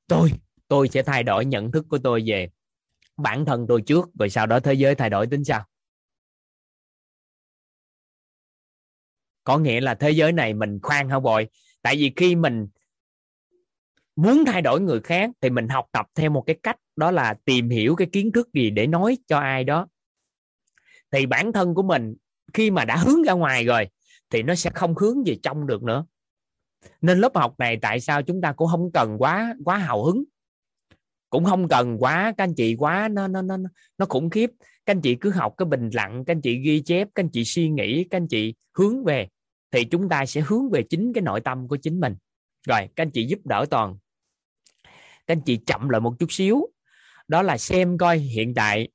Tôi 0.07 0.31
tôi 0.67 0.87
sẽ 0.87 1.03
thay 1.03 1.23
đổi 1.23 1.45
nhận 1.45 1.71
thức 1.71 1.85
của 1.89 1.97
tôi 1.97 2.23
về 2.27 2.49
bản 3.17 3.45
thân 3.45 3.65
tôi 3.67 3.81
trước, 3.81 4.09
rồi 4.19 4.29
sau 4.29 4.45
đó 4.45 4.59
thế 4.59 4.73
giới 4.73 4.95
thay 4.95 5.09
đổi 5.09 5.27
tính 5.27 5.43
sao 5.43 5.65
có 9.43 9.57
nghĩa 9.57 9.81
là 9.81 9.95
thế 9.95 10.11
giới 10.11 10.31
này 10.31 10.53
mình 10.53 10.79
khoan 10.81 11.09
hả 11.09 11.19
bội 11.19 11.47
tại 11.81 11.95
vì 11.95 12.13
khi 12.15 12.35
mình 12.35 12.67
muốn 14.17 14.45
thay 14.45 14.61
đổi 14.61 14.81
người 14.81 14.99
khác 14.99 15.29
thì 15.41 15.49
mình 15.49 15.67
học 15.67 15.85
tập 15.91 16.05
theo 16.15 16.29
một 16.29 16.41
cái 16.41 16.57
cách, 16.63 16.77
đó 16.95 17.11
là 17.11 17.35
tìm 17.45 17.69
hiểu 17.69 17.95
cái 17.95 18.07
kiến 18.11 18.31
thức 18.31 18.49
gì 18.53 18.69
để 18.69 18.87
nói 18.87 19.17
cho 19.27 19.39
ai 19.39 19.63
đó. 19.63 19.87
Thì 21.11 21.25
bản 21.25 21.53
thân 21.53 21.75
của 21.75 21.83
mình, 21.83 22.15
khi 22.53 22.71
mà 22.71 22.85
đã 22.85 22.97
hướng 22.97 23.23
ra 23.23 23.33
ngoài 23.33 23.65
rồi, 23.65 23.87
thì 24.29 24.43
nó 24.43 24.55
sẽ 24.55 24.69
không 24.73 24.95
hướng 24.95 25.23
về 25.25 25.37
trong 25.43 25.67
được 25.67 25.83
nữa. 25.83 26.05
Nên 27.01 27.19
lớp 27.19 27.35
học 27.35 27.55
này 27.57 27.77
tại 27.81 27.99
sao 27.99 28.21
chúng 28.21 28.41
ta 28.41 28.51
cũng 28.51 28.67
không 28.71 28.91
cần 28.93 29.15
quá 29.19 29.55
quá 29.65 29.77
hào 29.77 30.03
hứng? 30.03 30.23
Cũng 31.29 31.45
không 31.45 31.67
cần 31.67 31.97
quá, 31.99 32.33
các 32.37 32.43
anh 32.43 32.53
chị 32.55 32.75
quá, 32.75 33.07
nó 33.11 33.27
nó 33.27 33.41
nó 33.41 33.57
nó 33.97 34.05
khủng 34.09 34.29
khiếp. 34.29 34.51
Các 34.85 34.91
anh 34.95 35.01
chị 35.01 35.15
cứ 35.15 35.29
học 35.29 35.53
cái 35.57 35.65
bình 35.65 35.89
lặng, 35.93 36.23
các 36.25 36.35
anh 36.35 36.41
chị 36.41 36.59
ghi 36.59 36.81
chép, 36.81 37.07
các 37.15 37.23
anh 37.23 37.29
chị 37.29 37.43
suy 37.45 37.69
nghĩ, 37.69 38.03
các 38.03 38.17
anh 38.17 38.27
chị 38.27 38.53
hướng 38.77 39.03
về, 39.03 39.27
thì 39.71 39.85
chúng 39.85 40.09
ta 40.09 40.25
sẽ 40.25 40.41
hướng 40.41 40.69
về 40.69 40.83
chính 40.89 41.13
cái 41.13 41.21
nội 41.21 41.41
tâm 41.41 41.67
của 41.67 41.77
chính 41.77 41.99
mình. 41.99 42.15
Rồi, 42.67 42.89
các 42.95 43.03
anh 43.03 43.11
chị 43.11 43.25
giúp 43.25 43.39
đỡ 43.45 43.65
toàn 43.69 43.97
các 45.27 45.35
anh 45.35 45.41
chị 45.41 45.57
chậm 45.65 45.89
lại 45.89 46.01
một 46.01 46.13
chút 46.19 46.31
xíu. 46.31 46.67
Đó 47.27 47.41
là 47.41 47.57
xem 47.57 47.97
coi 47.97 48.17
hiện 48.17 48.53
tại 48.53 48.87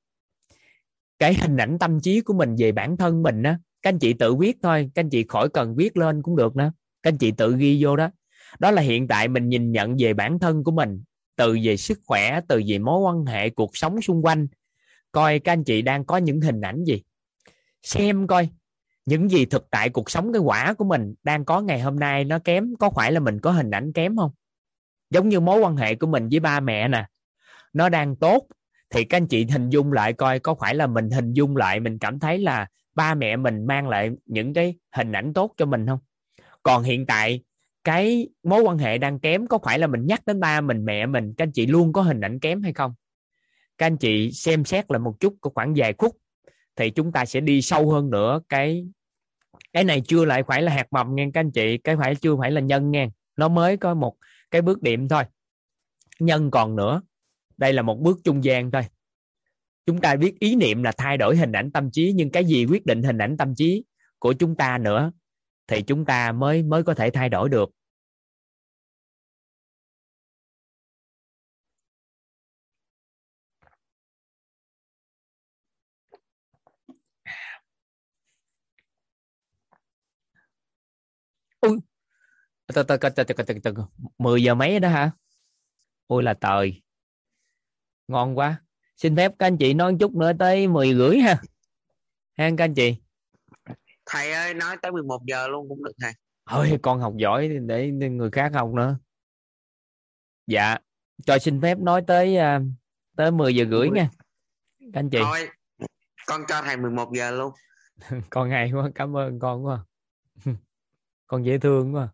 cái 1.19 1.35
hình 1.35 1.57
ảnh 1.57 1.79
tâm 1.79 2.01
trí 2.01 2.21
của 2.21 2.35
mình 2.35 2.55
về 2.59 2.73
bản 2.73 2.97
thân 2.97 3.23
mình 3.23 3.43
á. 3.43 3.59
Các 3.83 3.91
anh 3.91 3.99
chị 3.99 4.13
tự 4.13 4.35
viết 4.35 4.57
thôi, 4.63 4.91
các 4.95 5.03
anh 5.03 5.11
chị 5.11 5.25
khỏi 5.29 5.49
cần 5.49 5.77
viết 5.77 5.97
lên 5.97 6.23
cũng 6.23 6.37
được 6.37 6.57
nữa. 6.57 6.73
Các 7.03 7.13
anh 7.13 7.19
chị 7.19 7.31
tự 7.31 7.57
ghi 7.57 7.85
vô 7.85 7.97
đó. 7.97 8.11
Đó 8.59 8.71
là 8.71 8.83
hiện 8.83 9.09
tại 9.09 9.29
mình 9.29 9.49
nhìn 9.49 9.73
nhận 9.73 9.97
về 9.99 10.15
bản 10.15 10.39
thân 10.39 10.65
của 10.65 10.71
mình, 10.71 11.03
từ 11.37 11.59
về 11.63 11.77
sức 11.77 12.01
khỏe, 12.07 12.41
từ 12.49 12.63
về 12.67 12.79
mối 12.79 13.01
quan 13.01 13.27
hệ, 13.27 13.51
cuộc 13.51 13.77
sống 13.77 14.03
xung 14.03 14.25
quanh. 14.25 14.47
Coi 15.13 15.39
các 15.39 15.53
anh 15.53 15.65
chị 15.65 15.83
đang 15.83 16.05
có 16.05 16.17
những 16.17 16.41
hình 16.41 16.61
ảnh 16.61 16.85
gì. 16.85 17.03
Xem 17.83 18.27
coi 18.27 18.49
những 19.07 19.29
gì 19.29 19.45
thực 19.45 19.71
tại 19.71 19.91
cuộc 19.91 20.11
sống, 20.11 20.33
cái 20.33 20.41
quả 20.41 20.75
của 20.75 20.85
mình 20.85 21.15
đang 21.23 21.45
có 21.45 21.61
ngày 21.61 21.81
hôm 21.81 21.99
nay 21.99 22.25
nó 22.25 22.39
kém, 22.39 22.77
có 22.79 22.91
phải 22.91 23.13
là 23.13 23.21
mình 23.21 23.41
có 23.41 23.51
hình 23.51 23.71
ảnh 23.71 23.93
kém 23.93 24.17
không? 24.17 24.31
Giống 25.13 25.29
như 25.29 25.41
mối 25.41 25.61
quan 25.61 25.77
hệ 25.77 25.95
của 25.95 26.07
mình 26.07 26.29
với 26.29 26.41
ba 26.41 26.61
mẹ 26.61 26.89
nè. 26.89 27.07
Nó 27.73 27.89
đang 27.89 28.17
tốt. 28.17 28.47
Thì 28.91 29.05
các 29.05 29.17
anh 29.17 29.27
chị 29.27 29.47
hình 29.47 29.71
dung 29.71 29.93
lại 29.93 30.13
coi 30.13 30.39
có 30.39 30.55
phải 30.55 30.75
là 30.75 30.87
mình 30.87 31.11
hình 31.11 31.33
dung 31.33 31.57
lại, 31.57 31.81
mình 31.81 31.99
cảm 31.99 32.19
thấy 32.19 32.39
là 32.39 32.67
ba 32.95 33.15
mẹ 33.15 33.37
mình 33.37 33.67
mang 33.67 33.89
lại 33.89 34.11
những 34.27 34.55
cái 34.55 34.75
hình 34.93 35.13
ảnh 35.13 35.33
tốt 35.33 35.55
cho 35.57 35.67
mình 35.67 35.87
không? 35.87 35.99
Còn 36.63 36.83
hiện 36.83 37.07
tại, 37.07 37.43
cái 37.85 38.29
mối 38.43 38.63
quan 38.63 38.79
hệ 38.79 38.99
đang 38.99 39.19
kém, 39.19 39.47
có 39.47 39.59
phải 39.59 39.79
là 39.79 39.87
mình 39.87 40.07
nhắc 40.07 40.21
đến 40.27 40.41
ba 40.41 40.61
mình, 40.61 40.85
mẹ 40.85 41.07
mình, 41.07 41.35
các 41.37 41.43
anh 41.45 41.53
chị 41.53 41.67
luôn 41.67 41.93
có 41.93 42.03
hình 42.03 42.21
ảnh 42.21 42.41
kém 42.41 42.63
hay 42.63 42.73
không? 42.73 42.95
Các 43.79 43.87
anh 43.87 43.97
chị 43.97 44.33
xem 44.33 44.65
xét 44.65 44.91
lại 44.91 44.99
một 44.99 45.21
chút 45.21 45.35
có 45.41 45.51
khoảng 45.55 45.75
vài 45.77 45.95
phút 45.99 46.17
thì 46.77 46.91
chúng 46.91 47.13
ta 47.13 47.25
sẽ 47.25 47.41
đi 47.41 47.63
sâu 47.63 47.91
hơn 47.91 48.11
nữa. 48.11 48.41
Cái 48.49 48.87
cái 49.73 49.85
này 49.85 50.01
chưa 50.01 50.25
lại 50.25 50.43
phải 50.43 50.63
là 50.63 50.73
hạt 50.73 50.87
mầm 50.91 51.15
nghe 51.15 51.31
các 51.35 51.41
anh 51.41 51.51
chị, 51.51 51.79
cái 51.79 51.97
phải 51.97 52.15
chưa 52.15 52.37
phải 52.37 52.51
là 52.51 52.61
nhân 52.61 52.91
nghe. 52.91 53.09
Nó 53.37 53.49
mới 53.49 53.77
có 53.77 53.95
một 53.95 54.17
cái 54.53 54.63
bước 54.63 54.83
điểm 54.83 55.09
thôi. 55.09 55.25
Nhân 56.19 56.51
còn 56.51 56.77
nữa, 56.77 57.03
đây 57.57 57.73
là 57.73 57.83
một 57.83 57.99
bước 57.99 58.19
trung 58.25 58.45
gian 58.45 58.71
thôi. 58.71 58.83
Chúng 59.87 60.01
ta 60.01 60.17
biết 60.17 60.39
ý 60.41 60.57
niệm 60.57 60.83
là 60.83 60.93
thay 60.93 61.17
đổi 61.17 61.37
hình 61.37 61.53
ảnh 61.53 61.71
tâm 61.73 61.91
trí, 61.91 62.13
nhưng 62.13 62.31
cái 62.31 62.45
gì 62.45 62.67
quyết 62.67 62.87
định 62.87 63.03
hình 63.03 63.19
ảnh 63.19 63.37
tâm 63.37 63.55
trí 63.55 63.85
của 64.19 64.33
chúng 64.33 64.57
ta 64.57 64.79
nữa 64.79 65.13
thì 65.67 65.83
chúng 65.83 66.05
ta 66.05 66.33
mới 66.33 66.63
mới 66.63 66.83
có 66.83 66.95
thể 66.95 67.11
thay 67.11 67.29
đổi 67.29 67.49
được. 67.49 67.71
10 84.19 84.43
giờ 84.43 84.55
mấy 84.55 84.81
đó 84.81 84.89
hả? 84.89 85.11
Ôi 86.07 86.23
là 86.23 86.35
trời 86.35 86.83
ngon 88.09 88.39
quá. 88.39 88.63
Xin 88.97 89.17
phép 89.17 89.33
các 89.39 89.47
anh 89.47 89.57
chị 89.57 89.75
nói 89.75 89.97
chút 90.01 90.15
nữa 90.15 90.33
tới 90.39 90.69
10 90.69 90.95
rưỡi 90.95 91.19
ha. 91.19 91.41
Ha 92.37 92.51
các 92.59 92.65
anh 92.65 92.75
chị? 92.75 92.97
Thầy 94.07 94.33
ơi 94.33 94.55
nói 94.55 94.77
tới 94.83 94.93
11 94.93 95.23
giờ 95.27 95.49
luôn 95.49 95.69
cũng 95.69 95.85
được 95.85 95.93
thầy. 96.01 96.13
Ôi 96.45 96.79
con 96.83 97.01
học 97.01 97.15
giỏi 97.17 97.49
để 97.49 97.91
người 97.91 98.31
khác 98.31 98.53
học 98.55 98.71
nữa. 98.75 98.99
Dạ. 100.47 100.79
Cho 101.27 101.39
xin 101.39 101.61
phép 101.61 101.79
nói 101.79 102.03
tới 102.07 102.37
à, 102.37 102.61
tới 103.17 103.31
10 103.31 103.57
giờ 103.57 103.65
rưỡi 103.71 103.91
nha. 103.91 104.11
Các 104.81 105.01
anh 105.01 105.11
chị. 105.11 105.19
Thôi, 105.25 105.49
con 106.27 106.41
cho 106.49 106.63
thầy 106.63 106.77
11 106.77 107.13
giờ 107.15 107.31
luôn. 107.31 107.53
Con 108.31 108.51
hay 108.51 108.73
quá 108.73 108.91
cảm 108.95 109.17
ơn 109.17 109.39
con 109.39 109.65
quá. 109.65 109.85
Con 111.27 111.47
dễ 111.47 111.59
thương 111.59 111.95
quá 111.95 112.09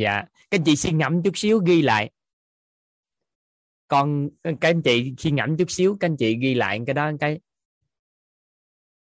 dạ. 0.00 0.24
Các 0.50 0.58
anh 0.58 0.64
chị 0.64 0.76
suy 0.76 0.92
ngẫm 0.92 1.22
chút 1.22 1.38
xíu, 1.38 1.60
ghi 1.66 1.82
lại. 1.82 2.10
Con 3.88 4.28
ờ, 4.42 4.52
các 4.60 4.68
anh 4.68 4.82
chị 4.82 5.14
suy 5.18 5.30
ngẫm 5.30 5.56
chút 5.56 5.70
xíu, 5.70 5.96
các 6.00 6.06
anh 6.06 6.16
chị 6.16 6.36
ghi 6.40 6.54
lại 6.54 6.80
cái 6.86 6.94
đó, 6.94 7.10
cái 7.20 7.40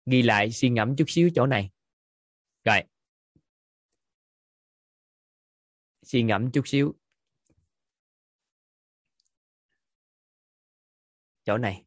ghi 0.06 0.22
lại, 0.22 0.52
suy 0.52 0.68
ngẫm 0.68 0.96
chút 0.96 1.04
xíu 1.08 1.30
chỗ 1.34 1.46
này. 1.46 1.70
Rồi. 2.64 2.82
Suy 6.02 6.22
ngẫm 6.22 6.50
chút 6.50 6.68
xíu. 6.68 6.94
Chỗ 11.44 11.58
này. 11.58 11.84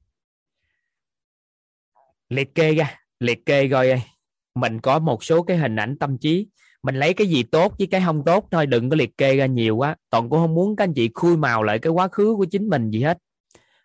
Liệt 2.29 2.55
kê 2.55 2.75
ra, 2.75 2.99
liệt 3.19 3.45
kê 3.45 3.67
rồi. 3.67 4.01
Mình 4.55 4.81
có 4.81 4.99
một 4.99 5.23
số 5.23 5.43
cái 5.43 5.57
hình 5.57 5.75
ảnh 5.75 5.97
tâm 5.99 6.17
trí 6.21 6.47
mình 6.83 6.95
lấy 6.95 7.13
cái 7.13 7.27
gì 7.27 7.43
tốt 7.43 7.73
với 7.77 7.87
cái 7.87 8.01
không 8.05 8.23
tốt 8.25 8.47
thôi, 8.51 8.65
đừng 8.65 8.89
có 8.89 8.95
liệt 8.95 9.17
kê 9.17 9.35
ra 9.35 9.45
nhiều 9.45 9.75
quá. 9.75 9.95
Toàn 10.09 10.29
cũng 10.29 10.39
không 10.39 10.53
muốn 10.55 10.75
các 10.75 10.83
anh 10.83 10.93
chị 10.93 11.09
khui 11.13 11.37
màu 11.37 11.63
lại 11.63 11.79
cái 11.79 11.91
quá 11.91 12.07
khứ 12.07 12.35
của 12.37 12.45
chính 12.45 12.69
mình 12.69 12.89
gì 12.91 13.01
hết. 13.03 13.17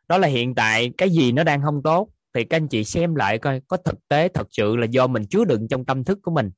Đó 0.09 0.19
là 0.19 0.29
hiện 0.29 0.55
tại, 0.55 0.93
cái 0.99 1.11
gì 1.11 1.33
nó 1.33 1.45
đang 1.45 1.63
không 1.63 1.83
tốt 1.83 2.09
thì 2.35 2.45
các 2.45 2.57
anh 2.57 2.69
chị 2.69 2.85
xem 2.85 3.15
lại 3.15 3.39
coi, 3.39 3.61
có 3.69 3.77
thực 3.77 4.09
tế, 4.09 4.29
thật 4.29 4.47
sự 4.51 4.77
là 4.77 4.87
do 4.87 5.07
mình 5.07 5.25
chứa 5.27 5.45
đựng 5.45 5.69
trong 5.69 5.85
tâm 5.85 6.05
thức 6.05 6.19
của 6.23 6.31
mình 6.31 6.51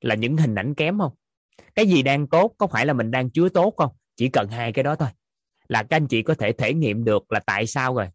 là 0.00 0.14
những 0.14 0.36
hình 0.36 0.54
ảnh 0.54 0.74
kém 0.74 0.98
không? 0.98 1.12
Cái 1.74 1.86
gì 1.86 2.02
đang 2.02 2.26
tốt, 2.26 2.54
có 2.58 2.66
phải 2.66 2.86
là 2.86 2.92
mình 2.92 3.10
đang 3.10 3.30
chứa 3.30 3.48
tốt 3.48 3.74
không? 3.76 3.92
Chỉ 4.16 4.28
cần 4.28 4.48
hai 4.48 4.72
cái 4.72 4.82
đó 4.82 4.96
thôi 4.96 5.08
là 5.68 5.82
các 5.82 5.96
anh 5.96 6.06
chị 6.06 6.22
có 6.22 6.34
thể 6.34 6.52
thể 6.52 6.74
nghiệm 6.74 7.04
được 7.04 7.32
là 7.32 7.40
tại 7.40 7.66
sao 7.66 7.94
rồi. 7.94 8.08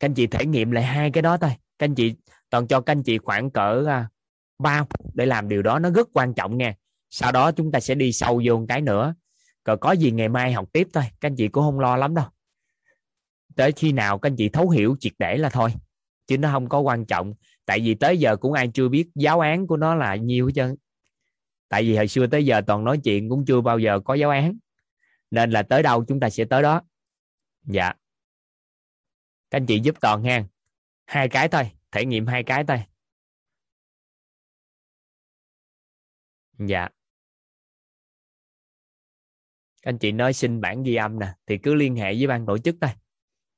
Các 0.00 0.06
anh 0.08 0.14
chị 0.14 0.26
thể 0.26 0.46
nghiệm 0.46 0.70
lại 0.70 0.84
hai 0.84 1.10
cái 1.10 1.22
đó 1.22 1.36
thôi 1.36 1.50
các 1.78 1.84
anh 1.84 1.94
chị, 1.94 2.14
toàn 2.50 2.66
cho 2.66 2.80
các 2.80 2.92
anh 2.92 3.02
chị 3.02 3.18
khoảng 3.18 3.50
cỡ 3.50 3.84
à, 3.88 4.08
3 4.58 4.84
phút 4.84 5.14
để 5.14 5.26
làm 5.26 5.48
điều 5.48 5.62
đó, 5.62 5.78
nó 5.78 5.90
rất 5.90 6.08
quan 6.12 6.34
trọng 6.34 6.58
nha 6.58 6.74
sau 7.16 7.32
đó 7.32 7.52
chúng 7.52 7.72
ta 7.72 7.80
sẽ 7.80 7.94
đi 7.94 8.12
sâu 8.12 8.42
vô 8.44 8.56
một 8.56 8.66
cái 8.68 8.80
nữa. 8.80 9.14
Còn 9.64 9.80
có 9.80 9.92
gì 9.92 10.10
ngày 10.10 10.28
mai 10.28 10.52
học 10.52 10.68
tiếp 10.72 10.88
thôi, 10.92 11.04
các 11.20 11.28
anh 11.28 11.36
chị 11.36 11.48
cũng 11.48 11.64
không 11.64 11.80
lo 11.80 11.96
lắm 11.96 12.14
đâu. 12.14 12.26
Tới 13.56 13.72
khi 13.72 13.92
nào 13.92 14.18
các 14.18 14.30
anh 14.30 14.36
chị 14.36 14.48
thấu 14.48 14.70
hiểu 14.70 14.96
triệt 15.00 15.12
để 15.18 15.36
là 15.36 15.48
thôi, 15.48 15.74
chứ 16.26 16.38
nó 16.38 16.52
không 16.52 16.68
có 16.68 16.80
quan 16.80 17.06
trọng. 17.06 17.34
Tại 17.64 17.80
vì 17.80 17.94
tới 17.94 18.18
giờ 18.18 18.36
cũng 18.36 18.52
ai 18.52 18.70
chưa 18.74 18.88
biết 18.88 19.08
giáo 19.14 19.40
án 19.40 19.66
của 19.66 19.76
nó 19.76 19.94
là 19.94 20.16
nhiêu 20.16 20.46
hết 20.46 20.52
trơn. 20.54 20.76
Tại 21.68 21.82
vì 21.82 21.96
hồi 21.96 22.08
xưa 22.08 22.26
tới 22.26 22.46
giờ 22.46 22.60
toàn 22.66 22.84
nói 22.84 23.00
chuyện 23.04 23.28
cũng 23.28 23.44
chưa 23.44 23.60
bao 23.60 23.78
giờ 23.78 24.00
có 24.04 24.14
giáo 24.14 24.30
án, 24.30 24.56
nên 25.30 25.50
là 25.50 25.62
tới 25.62 25.82
đâu 25.82 26.04
chúng 26.04 26.20
ta 26.20 26.30
sẽ 26.30 26.44
tới 26.44 26.62
đó. 26.62 26.82
Dạ. 27.62 27.92
Các 29.50 29.58
anh 29.58 29.66
chị 29.66 29.80
giúp 29.80 29.94
toàn 30.00 30.24
ha 30.24 30.44
hai 31.06 31.28
cái 31.28 31.48
thôi 31.48 31.70
thể 31.92 32.04
nghiệm 32.04 32.26
hai 32.26 32.42
cái 32.42 32.64
thôi. 32.64 32.78
Dạ. 36.58 36.88
Anh 39.82 39.98
chị 39.98 40.12
nói 40.12 40.32
xin 40.32 40.60
bản 40.60 40.82
ghi 40.82 40.94
âm 40.94 41.18
nè 41.18 41.34
thì 41.46 41.58
cứ 41.58 41.74
liên 41.74 41.96
hệ 41.96 42.14
với 42.14 42.26
ban 42.26 42.46
tổ 42.46 42.58
chức 42.58 42.76
thôi. 42.80 42.90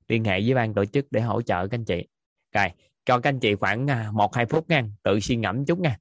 Liên 0.08 0.24
hệ 0.24 0.40
với 0.40 0.54
ban 0.54 0.74
tổ 0.74 0.84
chức 0.84 1.06
để 1.10 1.20
hỗ 1.20 1.42
trợ 1.42 1.66
các 1.68 1.78
anh 1.78 1.84
chị. 1.84 2.08
Rồi 2.52 2.68
cho 3.04 3.20
các 3.20 3.30
anh 3.30 3.40
chị 3.40 3.54
khoảng 3.54 3.90
à, 3.90 4.10
một 4.12 4.34
hai 4.34 4.46
phút 4.46 4.68
nha 4.68 4.84
tự 5.02 5.20
suy 5.20 5.36
ngẫm 5.36 5.64
chút 5.64 5.78
nha. 5.78 5.98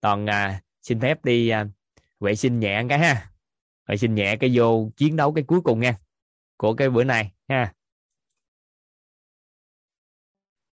Toàn 0.00 0.26
à, 0.26 0.62
xin 0.82 1.00
phép 1.00 1.24
đi 1.24 1.48
à, 1.48 1.66
vệ 2.20 2.34
sinh 2.34 2.60
nhẹ 2.60 2.82
cái 2.88 2.98
ha. 2.98 3.30
Vệ 3.88 3.96
sinh 3.96 4.14
nhẹ 4.14 4.36
cái 4.36 4.50
vô 4.54 4.90
chiến 4.96 5.16
đấu 5.16 5.32
cái 5.32 5.44
cuối 5.46 5.60
cùng 5.60 5.80
nha 5.80 5.98
của 6.56 6.74
cái 6.74 6.90
bữa 6.90 7.04
này 7.04 7.32
ha 7.48 7.72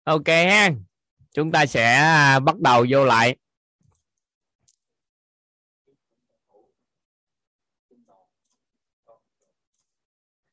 ok 0.05 0.27
ha. 0.27 0.71
Chúng 1.33 1.51
ta 1.51 1.65
sẽ 1.65 1.93
à, 1.95 2.39
bắt 2.39 2.59
đầu 2.59 2.85
vô 2.89 3.05
lại. 3.05 3.35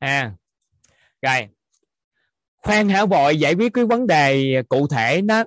Ha. 0.01 0.33
Rồi. 1.23 1.49
Khoan 2.57 2.89
hả 2.89 3.07
vội, 3.07 3.39
giải 3.39 3.55
quyết 3.55 3.74
cái 3.74 3.85
vấn 3.85 4.07
đề 4.07 4.55
cụ 4.69 4.89
thể 4.89 5.20
đó. 5.20 5.45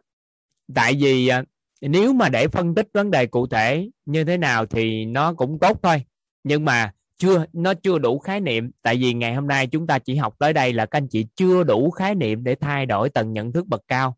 Tại 0.76 0.94
vì 1.00 1.28
à, 1.28 1.44
nếu 1.82 2.14
mà 2.14 2.30
để 2.30 2.48
phân 2.48 2.76
tích 2.76 2.88
vấn 2.94 3.12
đề 3.12 3.28
cụ 3.28 3.48
thể 3.48 3.90
như 4.06 4.24
thế 4.24 4.38
nào 4.38 4.66
thì 4.66 5.06
nó 5.06 5.34
cũng 5.34 5.60
tốt 5.60 5.80
thôi. 5.84 6.06
Nhưng 6.44 6.66
mà 6.66 6.94
chưa, 7.18 7.46
nó 7.54 7.74
chưa 7.74 7.98
đủ 7.98 8.20
khái 8.20 8.42
niệm. 8.42 8.72
Tại 8.82 8.96
vì 8.96 9.14
ngày 9.14 9.36
hôm 9.36 9.48
nay 9.48 9.68
chúng 9.68 9.88
ta 9.88 10.00
chỉ 10.00 10.16
học 10.16 10.36
tới 10.40 10.54
đây 10.54 10.74
là 10.74 10.86
các 10.86 10.98
anh 10.98 11.08
chị 11.08 11.26
chưa 11.36 11.64
đủ 11.64 11.92
khái 11.92 12.16
niệm 12.16 12.44
để 12.44 12.56
thay 12.56 12.86
đổi 12.86 13.10
tầng 13.10 13.34
nhận 13.34 13.52
thức 13.52 13.68
bậc 13.68 13.82
cao. 13.88 14.18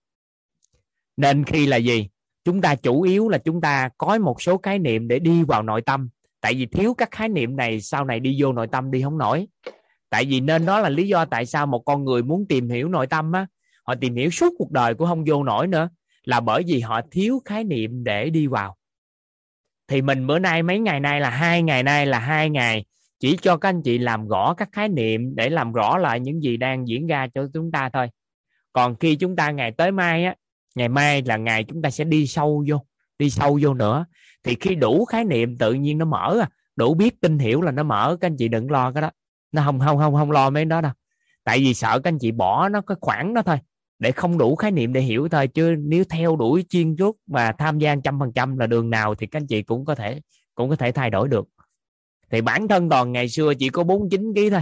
Nên 1.18 1.44
khi 1.44 1.66
là 1.66 1.78
gì? 1.78 2.10
Chúng 2.46 2.62
ta 2.62 2.76
chủ 2.76 3.02
yếu 3.02 3.30
là 3.30 3.38
chúng 3.38 3.62
ta 3.62 3.90
có 3.98 4.18
một 4.18 4.42
số 4.42 4.58
khái 4.58 4.80
niệm 4.80 5.08
để 5.08 5.20
đi 5.20 5.44
vào 5.44 5.64
nội 5.64 5.82
tâm. 5.82 6.10
Tại 6.42 6.54
vì 6.54 6.66
thiếu 6.66 6.94
các 6.94 7.12
khái 7.12 7.30
niệm 7.30 7.56
này, 7.56 7.82
sau 7.82 8.06
này 8.06 8.20
đi 8.20 8.38
vô 8.42 8.54
nội 8.54 8.68
tâm 8.68 8.92
đi 8.92 9.02
không 9.02 9.18
nổi. 9.18 9.48
Tại 10.10 10.26
vì 10.26 10.40
nên 10.40 10.66
đó 10.66 10.80
là 10.80 10.90
lý 10.90 11.08
do 11.08 11.26
tại 11.26 11.46
sao 11.46 11.68
một 11.68 11.80
con 11.86 12.04
người 12.04 12.24
muốn 12.24 12.46
tìm 12.50 12.70
hiểu 12.70 12.90
nội 12.90 13.08
tâm 13.08 13.32
á. 13.32 13.48
Họ 13.84 13.96
tìm 13.96 14.16
hiểu 14.16 14.30
suốt 14.30 14.54
cuộc 14.58 14.72
đời 14.72 14.94
cũng 14.96 15.08
không 15.08 15.24
vô 15.28 15.44
nổi 15.44 15.68
nữa. 15.68 15.90
Là 16.24 16.40
bởi 16.40 16.64
vì 16.68 16.80
họ 16.80 17.02
thiếu 17.12 17.42
khái 17.46 17.64
niệm 17.64 18.04
để 18.04 18.30
đi 18.30 18.48
vào 18.48 18.77
thì 19.88 20.02
mình 20.02 20.28
bữa 20.28 20.40
nay, 20.40 20.64
mấy 20.64 20.80
ngày 20.80 21.00
nay 21.00 21.20
là 21.20 21.30
hai 21.30 21.64
ngày 21.64 21.84
nay 21.84 22.06
là 22.06 22.20
hai 22.20 22.50
ngày. 22.50 22.86
Chỉ 23.20 23.38
cho 23.42 23.58
các 23.58 23.70
anh 23.70 23.82
chị 23.82 23.98
làm 23.98 24.28
rõ 24.28 24.54
các 24.54 24.70
khái 24.72 24.90
niệm 24.90 25.36
để 25.36 25.50
làm 25.50 25.74
rõ 25.74 25.98
lại 25.98 26.20
những 26.20 26.44
gì 26.44 26.58
đang 26.58 26.88
diễn 26.88 27.08
ra 27.08 27.28
cho 27.28 27.48
chúng 27.54 27.72
ta 27.72 27.90
thôi. 27.90 28.10
Còn 28.74 28.96
khi 28.96 29.16
chúng 29.16 29.36
ta, 29.36 29.52
ngày 29.52 29.72
tới 29.72 29.92
mai 29.92 30.26
á, 30.26 30.36
ngày 30.76 30.90
mai 30.90 31.22
là 31.26 31.38
ngày 31.38 31.64
chúng 31.64 31.82
ta 31.82 31.90
sẽ 31.90 32.04
đi 32.04 32.28
sâu 32.28 32.66
vô, 32.68 32.86
đi 33.20 33.30
sâu 33.30 33.60
vô 33.62 33.74
nữa. 33.74 34.06
Thì 34.44 34.56
khi 34.60 34.76
đủ 34.76 35.06
khái 35.06 35.24
niệm 35.26 35.58
tự 35.58 35.74
nhiên 35.74 35.98
nó 35.98 36.06
mở 36.06 36.40
à 36.42 36.50
đủ 36.76 36.94
biết 36.94 37.22
tin 37.22 37.40
hiểu 37.40 37.62
là 37.62 37.72
nó 37.72 37.84
mở, 37.84 38.18
các 38.22 38.28
anh 38.28 38.38
chị 38.38 38.48
đừng 38.48 38.72
lo 38.72 38.92
cái 38.92 39.02
đó. 39.02 39.12
Nó 39.52 39.62
không 39.66 39.80
không 39.80 39.98
không 39.98 40.14
không 40.14 40.32
lo 40.32 40.50
mấy 40.50 40.66
đó 40.66 40.82
đâu. 40.82 40.92
Tại 41.44 41.60
vì 41.60 41.74
sợ 41.74 42.00
các 42.00 42.10
anh 42.10 42.20
chị 42.20 42.32
bỏ 42.32 42.70
nó 42.70 42.82
cái 42.82 42.98
khoảng 43.02 43.34
đó 43.34 43.42
thôi 43.42 43.58
để 44.00 44.12
không 44.12 44.38
đủ 44.38 44.56
khái 44.56 44.72
niệm 44.72 44.94
để 44.94 45.02
hiểu 45.02 45.30
thôi, 45.30 45.48
chứ 45.48 45.76
nếu 45.80 46.04
theo 46.04 46.36
đuổi 46.36 46.66
chuyên 46.70 46.96
suốt 47.00 47.18
và 47.28 47.52
tham 47.52 47.80
gia 47.80 47.96
trăm 47.96 48.20
phần 48.20 48.34
trăm 48.34 48.58
là 48.58 48.68
đường 48.68 48.90
nào 48.90 49.16
thì 49.16 49.28
các 49.28 49.40
anh 49.40 49.48
chị 49.48 49.64
cũng 49.64 49.86
có 49.86 49.96
thể, 49.96 50.22
cũng 50.56 50.70
có 50.70 50.76
thể 50.76 50.92
thay 50.92 51.10
đổi 51.10 51.28
được. 51.28 51.48
Thì 52.32 52.42
bản 52.42 52.68
thân 52.68 52.90
toàn 52.90 53.12
ngày 53.12 53.30
xưa 53.30 53.54
chỉ 53.54 53.70
có 53.70 53.84
49 53.84 54.34
kg 54.34 54.50
thôi. 54.52 54.62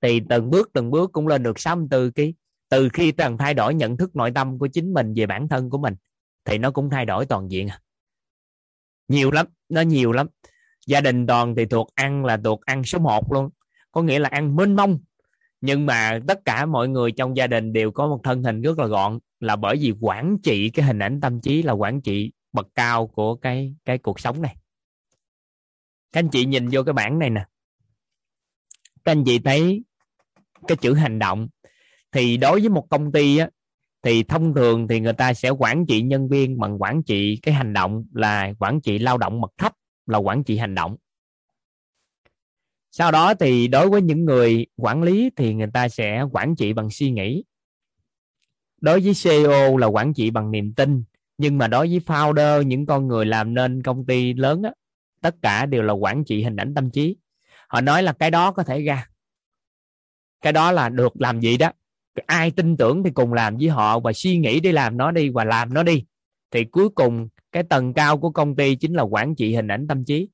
Thì 0.00 0.20
từng 0.28 0.50
bước 0.50 0.70
từng 0.72 0.90
bước 0.90 1.12
cũng 1.12 1.26
lên 1.26 1.42
được 1.42 1.60
64 1.60 2.12
kg 2.12 2.22
từ 2.68 2.88
khi 2.88 3.12
toàn 3.12 3.38
thay 3.38 3.54
đổi 3.54 3.74
nhận 3.74 3.96
thức 3.96 4.16
nội 4.16 4.30
tâm 4.34 4.58
của 4.58 4.66
chính 4.66 4.94
mình 4.94 5.14
về 5.16 5.26
bản 5.26 5.48
thân 5.48 5.70
của 5.70 5.78
mình, 5.78 5.94
thì 6.44 6.58
nó 6.58 6.70
cũng 6.70 6.90
thay 6.90 7.06
đổi 7.06 7.26
toàn 7.26 7.50
diện 7.50 7.68
à. 7.68 7.80
nhiều 9.08 9.30
lắm, 9.30 9.46
nó 9.68 9.80
nhiều 9.80 10.12
lắm. 10.12 10.26
Gia 10.86 11.00
đình 11.00 11.26
toàn 11.26 11.54
thì 11.56 11.66
thuộc 11.66 11.88
ăn 11.94 12.24
là 12.24 12.36
thuộc 12.44 12.60
ăn 12.60 12.84
số 12.84 12.98
1 12.98 13.32
luôn. 13.32 13.50
Có 13.92 14.02
nghĩa 14.02 14.18
là 14.18 14.28
ăn 14.28 14.56
mênh 14.56 14.76
mông 14.76 15.00
nhưng 15.64 15.86
mà 15.86 16.20
tất 16.28 16.44
cả 16.44 16.66
mọi 16.66 16.88
người 16.88 17.12
trong 17.12 17.36
gia 17.36 17.46
đình 17.46 17.72
đều 17.72 17.90
có 17.90 18.06
một 18.06 18.20
thân 18.24 18.42
hình 18.42 18.62
rất 18.62 18.78
là 18.78 18.86
gọn, 18.86 19.18
là 19.40 19.56
bởi 19.56 19.76
vì 19.76 19.92
quản 20.00 20.36
trị 20.42 20.70
cái 20.70 20.86
hình 20.86 20.98
ảnh 20.98 21.20
tâm 21.20 21.40
trí, 21.40 21.62
là 21.62 21.72
quản 21.72 22.00
trị 22.00 22.32
bậc 22.52 22.68
cao 22.74 23.06
của 23.06 23.34
cái 23.34 23.74
cái 23.84 23.98
cuộc 23.98 24.20
sống 24.20 24.42
này. 24.42 24.56
Các 26.12 26.18
anh 26.18 26.28
chị 26.28 26.44
nhìn 26.44 26.68
vô 26.72 26.82
cái 26.82 26.92
bảng 26.92 27.18
này 27.18 27.30
nè. 27.30 27.46
Các 29.04 29.12
anh 29.12 29.24
chị 29.24 29.38
thấy 29.38 29.84
cái 30.68 30.76
chữ 30.76 30.94
hành 30.94 31.18
động. 31.18 31.48
Thì 32.12 32.36
đối 32.36 32.60
với 32.60 32.68
một 32.68 32.86
công 32.90 33.12
ty 33.12 33.36
á, 33.36 33.48
thì 34.02 34.22
thông 34.22 34.54
thường 34.54 34.88
thì 34.88 35.00
người 35.00 35.12
ta 35.12 35.34
sẽ 35.34 35.50
quản 35.50 35.86
trị 35.86 36.02
nhân 36.02 36.28
viên 36.28 36.58
bằng 36.58 36.82
quản 36.82 37.02
trị 37.02 37.38
cái 37.42 37.54
hành 37.54 37.72
động 37.72 38.04
là 38.12 38.52
quản 38.58 38.80
trị 38.80 38.98
lao 38.98 39.18
động 39.18 39.40
mật 39.40 39.52
thấp, 39.58 39.72
là 40.06 40.18
quản 40.18 40.44
trị 40.44 40.56
hành 40.56 40.74
động 40.74 40.96
sau 42.96 43.10
đó 43.10 43.34
thì 43.34 43.68
đối 43.68 43.88
với 43.88 44.02
những 44.02 44.24
người 44.24 44.66
quản 44.76 45.02
lý 45.02 45.30
thì 45.36 45.54
người 45.54 45.66
ta 45.74 45.88
sẽ 45.88 46.22
quản 46.32 46.56
trị 46.56 46.72
bằng 46.72 46.90
suy 46.90 47.10
nghĩ. 47.10 47.44
Đối 48.80 49.00
với 49.00 49.12
CEO 49.22 49.76
là 49.76 49.86
quản 49.86 50.14
trị 50.14 50.30
bằng 50.30 50.50
niềm 50.50 50.72
tin 50.74 51.04
nhưng 51.38 51.58
mà 51.58 51.68
đối 51.68 51.88
với 51.88 52.00
founder 52.06 52.62
những 52.62 52.86
con 52.86 53.08
người 53.08 53.26
làm 53.26 53.54
nên 53.54 53.82
công 53.82 54.06
ty 54.06 54.32
lớn 54.32 54.62
á, 54.62 54.72
tất 55.20 55.34
cả 55.42 55.66
đều 55.66 55.82
là 55.82 55.92
quản 55.92 56.24
trị 56.24 56.42
hình 56.42 56.56
ảnh 56.56 56.74
tâm 56.74 56.90
trí. 56.90 57.16
Họ 57.68 57.80
nói 57.80 58.02
là 58.02 58.12
cái 58.12 58.30
đó 58.30 58.50
có 58.50 58.62
thể 58.62 58.80
ra. 58.80 59.08
Cái 60.40 60.52
đó 60.52 60.72
là 60.72 60.88
được 60.88 61.20
làm 61.20 61.40
gì 61.40 61.56
đó. 61.56 61.70
Ai 62.26 62.50
tin 62.50 62.76
tưởng 62.76 63.02
thì 63.02 63.10
cùng 63.10 63.32
làm 63.32 63.56
với 63.56 63.68
họ 63.68 64.00
và 64.00 64.12
suy 64.12 64.38
nghĩ 64.38 64.60
để 64.60 64.72
làm 64.72 64.96
nó 64.96 65.10
đi 65.10 65.28
và 65.28 65.44
làm 65.44 65.74
nó 65.74 65.82
đi. 65.82 66.04
Thì 66.50 66.64
cuối 66.64 66.88
cùng 66.88 67.28
cái 67.52 67.62
tầng 67.62 67.94
cao 67.94 68.18
của 68.18 68.30
công 68.30 68.56
ty 68.56 68.76
chính 68.76 68.94
là 68.94 69.02
quản 69.02 69.34
trị 69.34 69.54
hình 69.54 69.68
ảnh 69.68 69.86
tâm 69.86 70.04
trí 70.04 70.28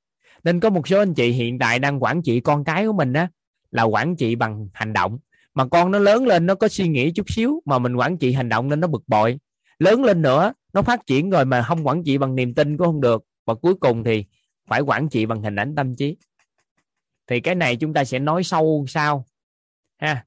nên 0.45 0.61
có 0.61 0.71
một 0.71 0.89
số 0.89 0.99
anh 0.99 1.15
chị 1.15 1.31
hiện 1.31 1.59
tại 1.59 1.79
đang 1.79 2.03
quản 2.03 2.23
trị 2.23 2.41
con 2.41 2.65
cái 2.65 2.87
của 2.87 2.93
mình 2.93 3.13
á, 3.13 3.29
là 3.71 3.83
quản 3.83 4.17
trị 4.17 4.35
bằng 4.35 4.69
hành 4.73 4.93
động. 4.93 5.19
Mà 5.55 5.67
con 5.67 5.91
nó 5.91 5.99
lớn 5.99 6.27
lên, 6.27 6.47
nó 6.47 6.55
có 6.55 6.69
suy 6.69 6.89
nghĩ 6.89 7.11
chút 7.11 7.31
xíu, 7.31 7.63
mà 7.65 7.79
mình 7.79 7.97
quản 7.97 8.19
trị 8.19 8.33
hành 8.33 8.49
động 8.49 8.69
nên 8.69 8.81
nó 8.81 8.87
bực 8.87 9.03
bội. 9.07 9.39
Lớn 9.79 10.05
lên 10.05 10.23
nữa, 10.23 10.53
nó 10.73 10.83
phát 10.83 11.07
triển 11.07 11.31
rồi 11.31 11.45
mà 11.45 11.63
không 11.63 11.87
quản 11.87 12.05
trị 12.05 12.19
bằng 12.19 12.35
niềm 12.35 12.55
tin 12.55 12.77
cũng 12.77 12.87
không 12.87 13.01
được. 13.01 13.25
Và 13.47 13.55
cuối 13.55 13.75
cùng 13.75 14.05
thì 14.05 14.25
phải 14.69 14.81
quản 14.81 15.09
trị 15.09 15.27
bằng 15.27 15.43
hình 15.43 15.57
ảnh 15.57 15.75
tâm 15.75 15.97
trí. 15.97 16.17
Thì 17.27 17.41
cái 17.41 17.55
này 17.55 17.77
chúng 17.77 17.95
ta 17.95 18.05
sẽ 18.05 18.19
nói 18.19 18.45
sâu 18.45 18.85
sau 18.89 19.27
ha? 19.99 20.25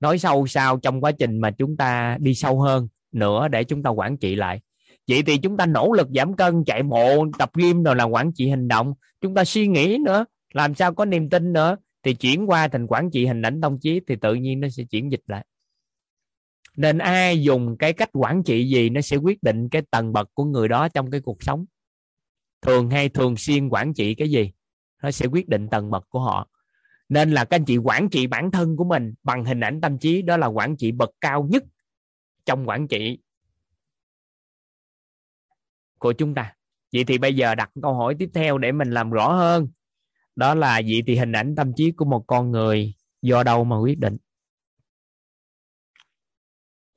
Nói 0.00 0.18
sâu 0.18 0.46
sau 0.46 0.78
trong 0.78 1.00
quá 1.00 1.12
trình 1.12 1.38
mà 1.38 1.50
chúng 1.50 1.76
ta 1.76 2.16
đi 2.20 2.34
sâu 2.34 2.60
hơn 2.60 2.88
nữa 3.12 3.48
để 3.48 3.64
chúng 3.64 3.82
ta 3.82 3.90
quản 3.90 4.16
trị 4.16 4.34
lại 4.34 4.60
vậy 5.08 5.22
thì 5.22 5.38
chúng 5.38 5.56
ta 5.56 5.66
nỗ 5.66 5.92
lực 5.92 6.08
giảm 6.14 6.36
cân, 6.36 6.64
chạy 6.64 6.82
bộ, 6.82 7.26
tập 7.38 7.50
gym 7.54 7.82
rồi 7.82 7.96
là 7.96 8.04
quản 8.04 8.32
trị 8.32 8.48
hành 8.48 8.68
động. 8.68 8.94
Chúng 9.20 9.34
ta 9.34 9.44
suy 9.44 9.66
nghĩ 9.66 9.98
nữa, 10.04 10.24
làm 10.52 10.74
sao 10.74 10.94
có 10.94 11.04
niềm 11.04 11.30
tin 11.30 11.52
nữa. 11.52 11.76
Thì 12.02 12.14
chuyển 12.14 12.50
qua 12.50 12.68
thành 12.68 12.86
quản 12.86 13.10
trị 13.10 13.26
hình 13.26 13.42
ảnh 13.42 13.60
tâm 13.60 13.78
trí 13.80 14.00
thì 14.06 14.16
tự 14.16 14.34
nhiên 14.34 14.60
nó 14.60 14.68
sẽ 14.68 14.84
chuyển 14.84 15.10
dịch 15.10 15.22
lại. 15.26 15.46
Nên 16.76 16.98
ai 16.98 17.42
dùng 17.42 17.76
cái 17.76 17.92
cách 17.92 18.10
quản 18.12 18.42
trị 18.42 18.68
gì, 18.68 18.90
nó 18.90 19.00
sẽ 19.00 19.16
quyết 19.16 19.42
định 19.42 19.68
cái 19.68 19.82
tầng 19.90 20.12
bậc 20.12 20.30
của 20.34 20.44
người 20.44 20.68
đó 20.68 20.88
trong 20.88 21.10
cái 21.10 21.20
cuộc 21.20 21.42
sống. 21.42 21.64
Thường 22.62 22.90
hay 22.90 23.08
thường 23.08 23.36
xuyên 23.36 23.68
quản 23.68 23.94
trị 23.94 24.14
cái 24.14 24.30
gì, 24.30 24.52
nó 25.02 25.10
sẽ 25.10 25.26
quyết 25.26 25.48
định 25.48 25.68
tầng 25.68 25.90
bậc 25.90 26.08
của 26.08 26.20
họ. 26.20 26.48
Nên 27.08 27.30
là 27.30 27.44
các 27.44 27.56
anh 27.56 27.64
chị 27.64 27.76
quản 27.76 28.08
trị 28.08 28.26
bản 28.26 28.50
thân 28.50 28.76
của 28.76 28.84
mình 28.84 29.14
bằng 29.22 29.44
hình 29.44 29.60
ảnh 29.60 29.80
tâm 29.80 29.98
trí 29.98 30.22
đó 30.22 30.36
là 30.36 30.46
quản 30.46 30.76
trị 30.76 30.92
bậc 30.92 31.10
cao 31.20 31.48
nhất 31.50 31.64
trong 32.44 32.68
quản 32.68 32.88
trị 32.88 33.18
của 36.02 36.12
chúng 36.12 36.34
ta. 36.34 36.54
Vậy 36.92 37.04
thì 37.04 37.18
bây 37.18 37.36
giờ 37.36 37.54
đặt 37.54 37.70
câu 37.82 37.94
hỏi 37.94 38.16
tiếp 38.18 38.30
theo 38.34 38.58
để 38.58 38.72
mình 38.72 38.90
làm 38.90 39.10
rõ 39.10 39.32
hơn. 39.32 39.68
Đó 40.36 40.54
là, 40.54 40.80
vậy 40.88 41.02
thì 41.06 41.16
hình 41.16 41.32
ảnh 41.32 41.54
tâm 41.56 41.72
trí 41.76 41.90
của 41.90 42.04
một 42.04 42.24
con 42.26 42.50
người 42.50 42.94
do 43.22 43.42
đâu 43.42 43.64
mà 43.64 43.78
quyết 43.78 43.98
định? 43.98 44.16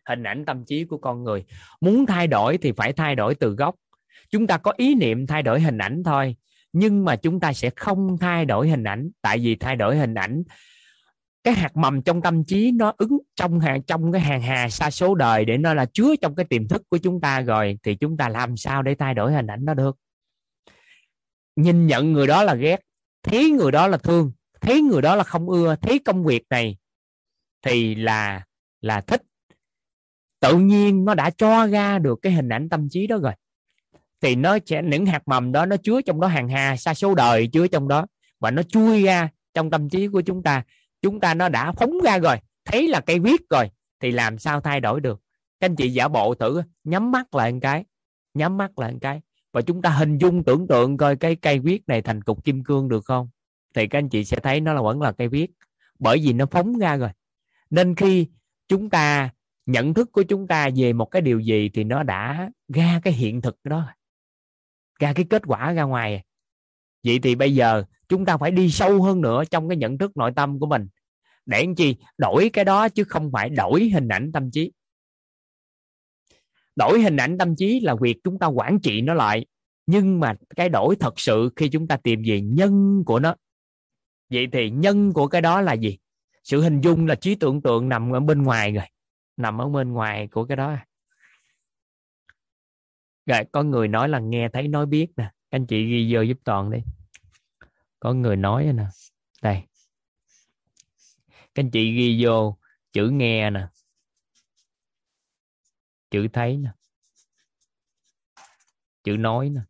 Hình 0.10 0.24
ảnh 0.24 0.46
tâm 0.46 0.66
trí 0.66 0.86
của 0.86 0.98
con 0.98 1.24
người. 1.24 1.46
Muốn 1.82 2.06
thay 2.06 2.28
đổi 2.28 2.58
thì 2.58 2.72
phải 2.72 2.94
thay 2.94 3.16
đổi 3.16 3.36
từ 3.36 3.50
gốc. 3.50 3.76
Chúng 4.30 4.48
ta 4.48 4.58
có 4.58 4.74
ý 4.78 4.96
niệm 4.96 5.28
thay 5.28 5.44
đổi 5.44 5.62
hình 5.62 5.78
ảnh 5.78 6.04
thôi, 6.04 6.36
nhưng 6.74 7.06
mà 7.06 7.16
chúng 7.16 7.40
ta 7.40 7.54
sẽ 7.54 7.70
không 7.76 8.18
thay 8.18 8.46
đổi 8.46 8.70
hình 8.70 8.84
ảnh. 8.84 9.10
Tại 9.22 9.40
vì 9.40 9.56
thay 9.56 9.76
đổi 9.76 9.98
hình 9.98 10.14
ảnh 10.14 10.44
cái 11.46 11.54
hạt 11.54 11.78
mầm 11.78 12.02
trong 12.02 12.22
tâm 12.22 12.44
trí 12.44 12.72
nó 12.72 12.94
ứng 12.98 13.18
trong 13.36 13.60
hàng, 13.60 13.84
trong 13.84 14.12
cái 14.12 14.22
hàng 14.22 14.42
hà 14.42 14.70
sa 14.70 14.92
số 14.92 15.16
đời 15.16 15.46
để 15.46 15.58
nó 15.58 15.74
là 15.74 15.86
chứa 15.86 16.16
trong 16.22 16.36
cái 16.36 16.46
tiềm 16.46 16.68
thức 16.68 16.82
của 16.90 16.98
chúng 16.98 17.22
ta 17.22 17.42
rồi, 17.42 17.80
thì 17.84 17.96
chúng 17.96 18.18
ta 18.18 18.30
làm 18.30 18.58
sao 18.58 18.84
để 18.84 18.96
thay 18.96 19.14
đổi 19.14 19.34
hình 19.34 19.48
ảnh 19.48 19.66
đó 19.66 19.74
được? 19.74 19.98
Nhìn 21.56 21.88
nhận 21.88 22.14
người 22.14 22.28
đó 22.28 22.44
là 22.44 22.56
ghét, 22.56 22.82
thấy 23.24 23.50
người 23.50 23.72
đó 23.72 23.88
là 23.88 23.98
thương, 23.98 24.32
thấy 24.62 24.82
người 24.82 25.02
đó 25.02 25.16
là 25.16 25.24
không 25.24 25.50
ưa, 25.50 25.76
thấy 25.76 26.00
công 26.00 26.26
việc 26.26 26.44
này 26.50 26.78
thì 27.62 27.96
là 27.96 28.44
là 28.82 29.02
thích. 29.02 29.22
Tự 30.40 30.58
nhiên 30.58 31.06
nó 31.06 31.14
đã 31.14 31.30
cho 31.30 31.68
ra 31.68 32.00
được 32.00 32.20
cái 32.22 32.34
hình 32.34 32.50
ảnh 32.50 32.70
tâm 32.70 32.90
trí 32.90 33.08
đó 33.08 33.18
rồi. 33.18 33.34
Thì 34.22 34.36
nó 34.36 34.58
sẽ, 34.66 34.82
những 34.84 35.06
hạt 35.06 35.28
mầm 35.28 35.52
đó 35.52 35.66
nó 35.66 35.76
chứa 35.78 36.02
trong 36.02 36.20
đó 36.20 36.28
hàng 36.28 36.50
hà 36.50 36.78
sa 36.78 36.94
số 36.94 37.16
đời, 37.16 37.48
chứa 37.48 37.68
trong 37.68 37.88
đó 37.88 38.06
và 38.40 38.52
nó 38.52 38.64
chui 38.64 39.04
ra 39.04 39.30
trong 39.54 39.70
tâm 39.70 39.90
trí 39.90 40.08
của 40.08 40.22
chúng 40.22 40.44
ta 40.44 40.64
chúng 41.06 41.20
ta 41.20 41.34
nó 41.34 41.50
đã 41.50 41.72
phóng 41.72 41.94
ra 42.04 42.20
rồi, 42.20 42.38
thấy 42.66 42.88
là 42.88 43.02
cây 43.02 43.20
viết 43.20 43.42
rồi, 43.50 43.70
thì 44.00 44.12
làm 44.12 44.38
sao 44.38 44.62
thay 44.62 44.80
đổi 44.80 45.02
được? 45.02 45.22
Các 45.60 45.66
anh 45.66 45.76
chị 45.76 45.90
giả 45.90 46.08
bộ 46.08 46.36
thử 46.36 46.62
nhắm 46.84 47.12
mắt 47.12 47.36
lại 47.36 47.52
một 47.52 47.60
cái, 47.62 47.86
nhắm 48.34 48.58
mắt 48.58 48.80
lại 48.80 48.92
một 48.92 48.98
cái. 49.02 49.22
Và 49.52 49.62
chúng 49.62 49.82
ta 49.82 49.90
hình 49.90 50.18
dung 50.18 50.44
tưởng 50.44 50.68
tượng 50.68 50.98
coi 50.98 51.16
cái 51.16 51.36
cây 51.36 51.60
viết 51.60 51.88
này 51.88 52.02
thành 52.02 52.22
cục 52.22 52.44
kim 52.44 52.64
cương 52.64 52.90
được 52.90 53.06
không? 53.06 53.30
Thì 53.76 53.88
các 53.88 54.00
anh 54.00 54.10
chị 54.10 54.26
sẽ 54.26 54.40
thấy 54.40 54.62
nó 54.62 54.74
là 54.74 54.82
vẫn 54.82 55.02
là 55.02 55.12
cây 55.12 55.28
viết, 55.28 55.52
bởi 56.00 56.18
vì 56.24 56.34
nó 56.34 56.46
phóng 56.46 56.78
ra 56.78 56.98
rồi. 56.98 57.10
Nên 57.70 57.96
khi 57.96 58.28
chúng 58.68 58.90
ta, 58.90 59.30
nhận 59.66 59.94
thức 59.94 60.12
của 60.12 60.24
chúng 60.24 60.48
ta 60.48 60.70
về 60.76 60.94
một 60.94 61.06
cái 61.06 61.22
điều 61.22 61.40
gì 61.40 61.70
thì 61.74 61.84
nó 61.84 62.04
đã 62.04 62.50
ra 62.74 63.00
cái 63.04 63.14
hiện 63.14 63.42
thực 63.42 63.58
đó, 63.64 63.88
ra 65.00 65.14
cái 65.14 65.26
kết 65.30 65.42
quả 65.46 65.72
ra 65.72 65.84
ngoài. 65.84 66.24
Vậy 67.04 67.20
thì 67.24 67.36
bây 67.36 67.56
giờ 67.56 67.84
chúng 68.10 68.26
ta 68.26 68.38
phải 68.38 68.52
đi 68.52 68.70
sâu 68.70 69.04
hơn 69.04 69.22
nữa 69.22 69.44
trong 69.52 69.70
cái 69.70 69.78
nhận 69.78 69.98
thức 69.98 70.18
nội 70.18 70.32
tâm 70.36 70.60
của 70.60 70.66
mình. 70.66 70.88
Để 71.46 71.66
làm 71.66 71.76
chi? 71.76 71.96
Đổi 72.18 72.50
cái 72.54 72.66
đó 72.66 72.90
chứ 72.90 73.04
không 73.04 73.32
phải 73.32 73.50
đổi 73.50 73.90
hình 73.94 74.08
ảnh 74.08 74.32
tâm 74.32 74.52
trí. 74.52 74.72
Đổi 76.76 77.02
hình 77.02 77.18
ảnh 77.18 77.38
tâm 77.38 77.56
trí 77.56 77.80
là 77.80 77.96
việc 78.02 78.18
chúng 78.24 78.40
ta 78.40 78.48
quản 78.48 78.80
trị 78.80 79.02
nó 79.02 79.14
lại. 79.14 79.46
Nhưng 79.88 80.20
mà 80.20 80.36
cái 80.56 80.70
đổi 80.70 80.96
thật 80.96 81.20
sự 81.20 81.50
khi 81.56 81.70
chúng 81.70 81.88
ta 81.88 81.98
tìm 81.98 82.22
về 82.26 82.42
nhân 82.42 83.04
của 83.06 83.20
nó. 83.20 83.36
Vậy 84.30 84.48
thì 84.52 84.70
nhân 84.70 85.14
của 85.14 85.28
cái 85.28 85.42
đó 85.42 85.62
là 85.62 85.74
gì? 85.74 85.98
Sự 86.44 86.62
hình 86.62 86.82
dung 86.82 87.08
là 87.08 87.16
trí 87.16 87.36
tưởng 87.36 87.62
tượng 87.62 87.90
nằm 87.90 88.12
ở 88.12 88.20
bên 88.20 88.44
ngoài 88.44 88.72
rồi. 88.72 88.86
Nằm 89.38 89.62
ở 89.62 89.70
bên 89.70 89.94
ngoài 89.94 90.28
của 90.28 90.46
cái 90.46 90.58
đó. 90.58 90.78
Rồi, 93.26 93.40
có 93.52 93.64
người 93.64 93.88
nói 93.88 94.10
là 94.10 94.20
nghe 94.20 94.50
thấy 94.54 94.68
nói 94.68 94.86
biết 94.86 95.08
nè. 95.18 95.32
Anh 95.50 95.66
chị 95.66 95.86
ghi 95.86 96.14
vô 96.14 96.22
giúp 96.22 96.38
toàn 96.44 96.72
đi 96.72 96.80
có 98.06 98.14
người 98.14 98.36
nói 98.36 98.74
nè. 98.74 98.86
Đây. 99.42 99.64
Các 101.28 101.64
anh 101.64 101.72
chị 101.72 101.96
ghi 101.96 102.26
vô 102.26 102.58
chữ 102.94 103.10
nghe 103.10 103.50
nè. 103.50 103.68
Chữ 106.12 106.28
thấy 106.34 106.58
nè. 106.58 106.70
Chữ 109.04 109.18
nói 109.18 109.50
nè. 109.50 109.62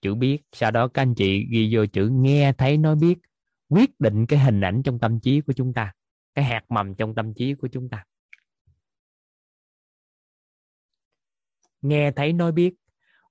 Chữ 0.00 0.14
biết. 0.14 0.38
Sau 0.52 0.70
đó 0.70 0.88
các 0.88 1.02
anh 1.02 1.14
chị 1.14 1.46
ghi 1.50 1.74
vô 1.74 1.86
chữ 1.86 2.08
nghe, 2.12 2.52
thấy, 2.52 2.78
nói, 2.78 2.96
biết. 2.96 3.18
Quyết 3.68 4.00
định 4.00 4.26
cái 4.26 4.38
hình 4.38 4.60
ảnh 4.60 4.82
trong 4.84 4.98
tâm 4.98 5.20
trí 5.20 5.40
của 5.40 5.52
chúng 5.52 5.74
ta. 5.74 5.94
Cái 6.34 6.44
hạt 6.44 6.64
mầm 6.68 6.94
trong 6.94 7.14
tâm 7.14 7.34
trí 7.34 7.54
của 7.54 7.68
chúng 7.72 7.88
ta. 7.88 8.04
Nghe, 11.82 12.10
thấy, 12.16 12.32
nói, 12.32 12.52
biết. 12.52 12.74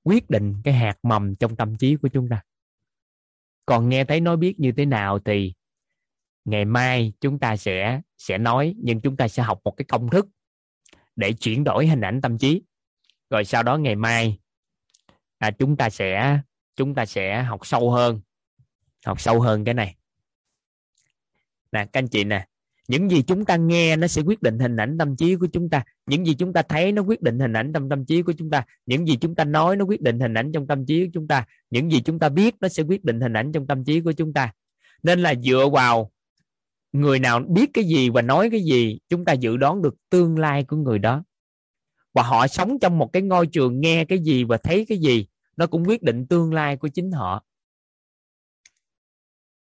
Quyết 0.04 0.30
định 0.30 0.54
cái 0.64 0.74
hạt 0.74 1.00
mầm 1.04 1.36
trong 1.36 1.56
tâm 1.56 1.78
trí 1.78 1.96
của 1.96 2.08
chúng 2.14 2.30
ta 2.30 2.44
còn 3.66 3.90
nghe 3.90 4.06
thấy 4.06 4.22
nói 4.22 4.38
biết 4.38 4.60
như 4.60 4.72
thế 4.72 4.86
nào 4.86 5.20
thì 5.20 5.54
ngày 6.46 6.66
mai 6.66 7.14
chúng 7.22 7.40
ta 7.40 7.58
sẽ 7.58 8.02
sẽ 8.18 8.38
nói 8.38 8.76
nhưng 8.78 9.02
chúng 9.02 9.18
ta 9.18 9.28
sẽ 9.28 9.44
học 9.44 9.62
một 9.64 9.72
cái 9.72 9.86
công 9.86 10.10
thức 10.10 10.28
để 11.16 11.34
chuyển 11.34 11.64
đổi 11.64 11.88
hình 11.88 12.02
ảnh 12.02 12.22
tâm 12.22 12.38
trí. 12.38 12.62
Rồi 13.30 13.46
sau 13.46 13.64
đó 13.64 13.78
ngày 13.78 13.96
mai 13.96 14.40
à, 15.38 15.52
chúng 15.52 15.78
ta 15.78 15.90
sẽ 15.90 16.40
chúng 16.76 16.96
ta 16.96 17.06
sẽ 17.06 17.44
học 17.44 17.66
sâu 17.66 17.92
hơn 17.92 18.22
học 19.06 19.22
sâu 19.22 19.42
hơn 19.42 19.66
cái 19.66 19.74
này. 19.74 19.96
Nè 21.72 21.86
các 21.86 22.00
anh 22.00 22.08
chị 22.08 22.24
nè 22.24 22.48
những 22.88 23.12
gì 23.12 23.22
chúng 23.22 23.46
ta 23.46 23.56
nghe 23.56 23.96
nó 23.96 24.08
sẽ 24.08 24.22
quyết 24.22 24.42
định 24.42 24.60
hình 24.60 24.78
ảnh 24.78 24.98
tâm 24.98 25.16
trí 25.16 25.36
của 25.36 25.48
chúng 25.54 25.70
ta. 25.70 25.84
Những 26.06 26.26
gì 26.26 26.36
chúng 26.36 26.54
ta 26.54 26.62
thấy 26.62 26.92
nó 26.92 27.02
quyết 27.02 27.22
định 27.22 27.40
hình 27.40 27.54
ảnh 27.54 27.74
trong 27.74 27.90
tâm 27.90 28.06
trí 28.06 28.22
của 28.22 28.34
chúng 28.34 28.50
ta. 28.50 28.64
Những 28.86 29.08
gì 29.08 29.18
chúng 29.22 29.36
ta 29.36 29.44
nói 29.44 29.76
nó 29.76 29.86
quyết 29.86 30.02
định 30.02 30.20
hình 30.20 30.34
ảnh 30.34 30.52
trong 30.52 30.68
tâm 30.68 30.86
trí 30.86 31.06
của 31.06 31.12
chúng 31.14 31.28
ta. 31.28 31.46
Những 31.70 31.92
gì 31.92 32.02
chúng 32.02 32.20
ta 32.20 32.30
biết 32.30 32.56
nó 32.62 32.68
sẽ 32.68 32.84
quyết 32.84 33.04
định 33.04 33.22
hình 33.22 33.34
ảnh 33.34 33.52
trong 33.52 33.68
tâm 33.68 33.84
trí 33.84 34.02
của 34.02 34.12
chúng 34.12 34.34
ta. 34.34 34.54
Nên 35.04 35.20
là 35.20 35.34
dựa 35.36 35.70
vào 35.74 36.12
người 36.92 37.20
nào 37.20 37.40
biết 37.40 37.70
cái 37.74 37.84
gì 37.84 38.10
và 38.10 38.22
nói 38.22 38.50
cái 38.50 38.64
gì, 38.64 39.00
chúng 39.10 39.26
ta 39.26 39.34
dự 39.34 39.58
đoán 39.58 39.82
được 39.82 39.96
tương 40.10 40.38
lai 40.38 40.64
của 40.64 40.78
người 40.78 41.00
đó. 41.00 41.24
Và 42.14 42.24
họ 42.24 42.48
sống 42.48 42.80
trong 42.80 42.98
một 42.98 43.14
cái 43.14 43.22
ngôi 43.22 43.48
trường 43.48 43.82
nghe 43.82 44.06
cái 44.06 44.20
gì 44.20 44.44
và 44.44 44.58
thấy 44.58 44.86
cái 44.90 44.98
gì, 44.98 45.28
nó 45.58 45.68
cũng 45.68 45.84
quyết 45.88 46.04
định 46.04 46.28
tương 46.28 46.54
lai 46.54 46.78
của 46.78 46.88
chính 46.88 47.12
họ. 47.12 47.44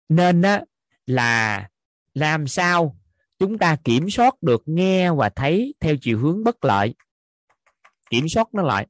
Nên 0.10 0.41
á, 0.41 0.61
là 1.06 1.69
làm 2.14 2.48
sao 2.48 2.98
chúng 3.39 3.57
ta 3.57 3.75
kiểm 3.83 4.09
soát 4.09 4.43
được 4.43 4.63
nghe 4.65 5.11
và 5.11 5.29
thấy 5.29 5.73
theo 5.79 5.95
chiều 6.01 6.19
hướng 6.19 6.43
bất 6.43 6.65
lợi. 6.65 6.95
Kiểm 8.09 8.29
soát 8.29 8.47
nó 8.53 8.63
lại. 8.63 8.87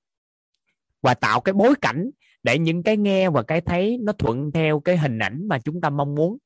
Và 1.01 1.13
tạo 1.13 1.41
cái 1.41 1.53
bối 1.53 1.73
cảnh 1.81 2.09
để 2.43 2.59
những 2.59 2.83
cái 2.83 2.97
nghe 2.97 3.29
và 3.29 3.43
cái 3.43 3.61
thấy 3.61 3.97
nó 4.01 4.13
thuận 4.13 4.51
theo 4.51 4.79
cái 4.79 4.97
hình 4.97 5.19
ảnh 5.19 5.47
mà 5.47 5.59
chúng 5.59 5.81
ta 5.81 5.89
mong 5.89 6.15
muốn. 6.15 6.37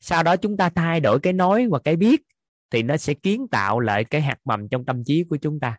Sau 0.00 0.22
đó 0.22 0.36
chúng 0.36 0.56
ta 0.56 0.70
thay 0.70 1.00
đổi 1.00 1.20
cái 1.20 1.32
nói 1.32 1.68
và 1.70 1.78
cái 1.78 1.96
biết 1.96 2.22
thì 2.70 2.82
nó 2.82 2.96
sẽ 2.96 3.14
kiến 3.14 3.48
tạo 3.50 3.80
lại 3.80 4.04
cái 4.04 4.20
hạt 4.20 4.38
mầm 4.44 4.68
trong 4.68 4.84
tâm 4.84 5.04
trí 5.04 5.24
của 5.24 5.36
chúng 5.36 5.60
ta. 5.60 5.78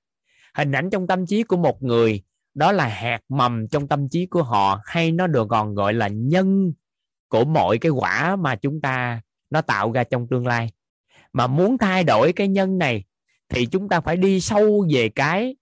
Hình 0.53 0.72
ảnh 0.72 0.90
trong 0.90 1.07
tâm 1.07 1.26
trí 1.26 1.44
của 1.44 1.57
một 1.57 1.84
người, 1.84 2.23
đó 2.53 2.72
là 2.72 2.88
hạt 2.88 3.19
mầm 3.30 3.68
trong 3.68 3.88
tâm 3.88 4.10
trí 4.10 4.26
của 4.26 4.44
họ 4.44 4.81
hay 4.86 5.11
nó 5.11 5.27
được 5.27 5.48
còn 5.49 5.76
gọi 5.76 5.94
là 5.94 6.07
nhân 6.07 6.73
của 7.27 7.45
mọi 7.45 7.77
cái 7.77 7.91
quả 7.91 8.36
mà 8.36 8.56
chúng 8.56 8.81
ta, 8.81 9.22
nó 9.49 9.61
tạo 9.61 9.91
ra 9.91 10.03
trong 10.03 10.27
tương 10.27 10.48
lai 10.48 10.69
mà 11.34 11.48
muốn 11.48 11.78
thay 11.78 12.04
đổi 12.04 12.34
cái 12.34 12.48
nhân 12.48 12.78
này, 12.78 13.04
thì 13.50 13.66
chúng 13.66 13.90
ta 13.90 14.02
phải 14.02 14.18
đi 14.18 14.42
sâu 14.42 14.88
về 14.94 15.10
cái 15.10 15.56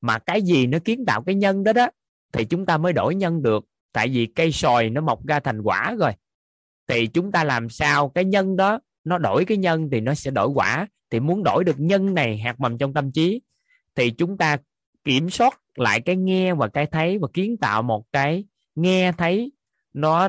mà 0.00 0.18
cái 0.18 0.42
gì 0.42 0.66
nó 0.66 0.78
kiến 0.78 1.04
tạo 1.06 1.22
cái 1.22 1.34
nhân 1.34 1.64
đó 1.64 1.72
đó, 1.72 1.88
thì 2.32 2.44
chúng 2.44 2.66
ta 2.66 2.78
mới 2.78 2.92
đổi 2.92 3.14
nhân 3.14 3.42
được. 3.42 3.64
Tại 3.92 4.08
vì 4.08 4.26
cây 4.26 4.52
sòi 4.52 4.90
nó 4.90 5.00
mọc 5.00 5.26
ra 5.26 5.40
thành 5.40 5.62
quả 5.62 5.94
rồi. 5.98 6.12
Thì 6.88 7.06
chúng 7.06 7.32
ta 7.32 7.44
làm 7.44 7.68
sao 7.68 8.08
cái 8.08 8.24
nhân 8.24 8.56
đó 8.56 8.80
nó 9.04 9.18
đổi 9.18 9.44
cái 9.44 9.56
nhân 9.56 9.88
thì 9.92 10.00
nó 10.00 10.14
sẽ 10.14 10.30
đổi 10.30 10.48
quả. 10.48 10.86
Thì 11.10 11.20
muốn 11.20 11.42
đổi 11.44 11.64
được 11.64 11.80
nhân 11.80 12.14
này 12.14 12.38
hạt 12.38 12.60
mầm 12.60 12.78
trong 12.78 12.94
tâm 12.94 13.12
trí, 13.12 13.40
thì 13.94 14.10
chúng 14.10 14.38
ta 14.38 14.56
kiểm 15.04 15.30
soát 15.30 15.60
lại 15.74 16.00
cái 16.00 16.16
nghe 16.16 16.54
và 16.54 16.68
cái 16.68 16.86
thấy 16.86 17.18
và 17.18 17.28
kiến 17.32 17.56
tạo 17.56 17.82
một 17.82 18.04
cái 18.12 18.44
nghe 18.74 19.12
thấy 19.12 19.52
nó 19.92 20.28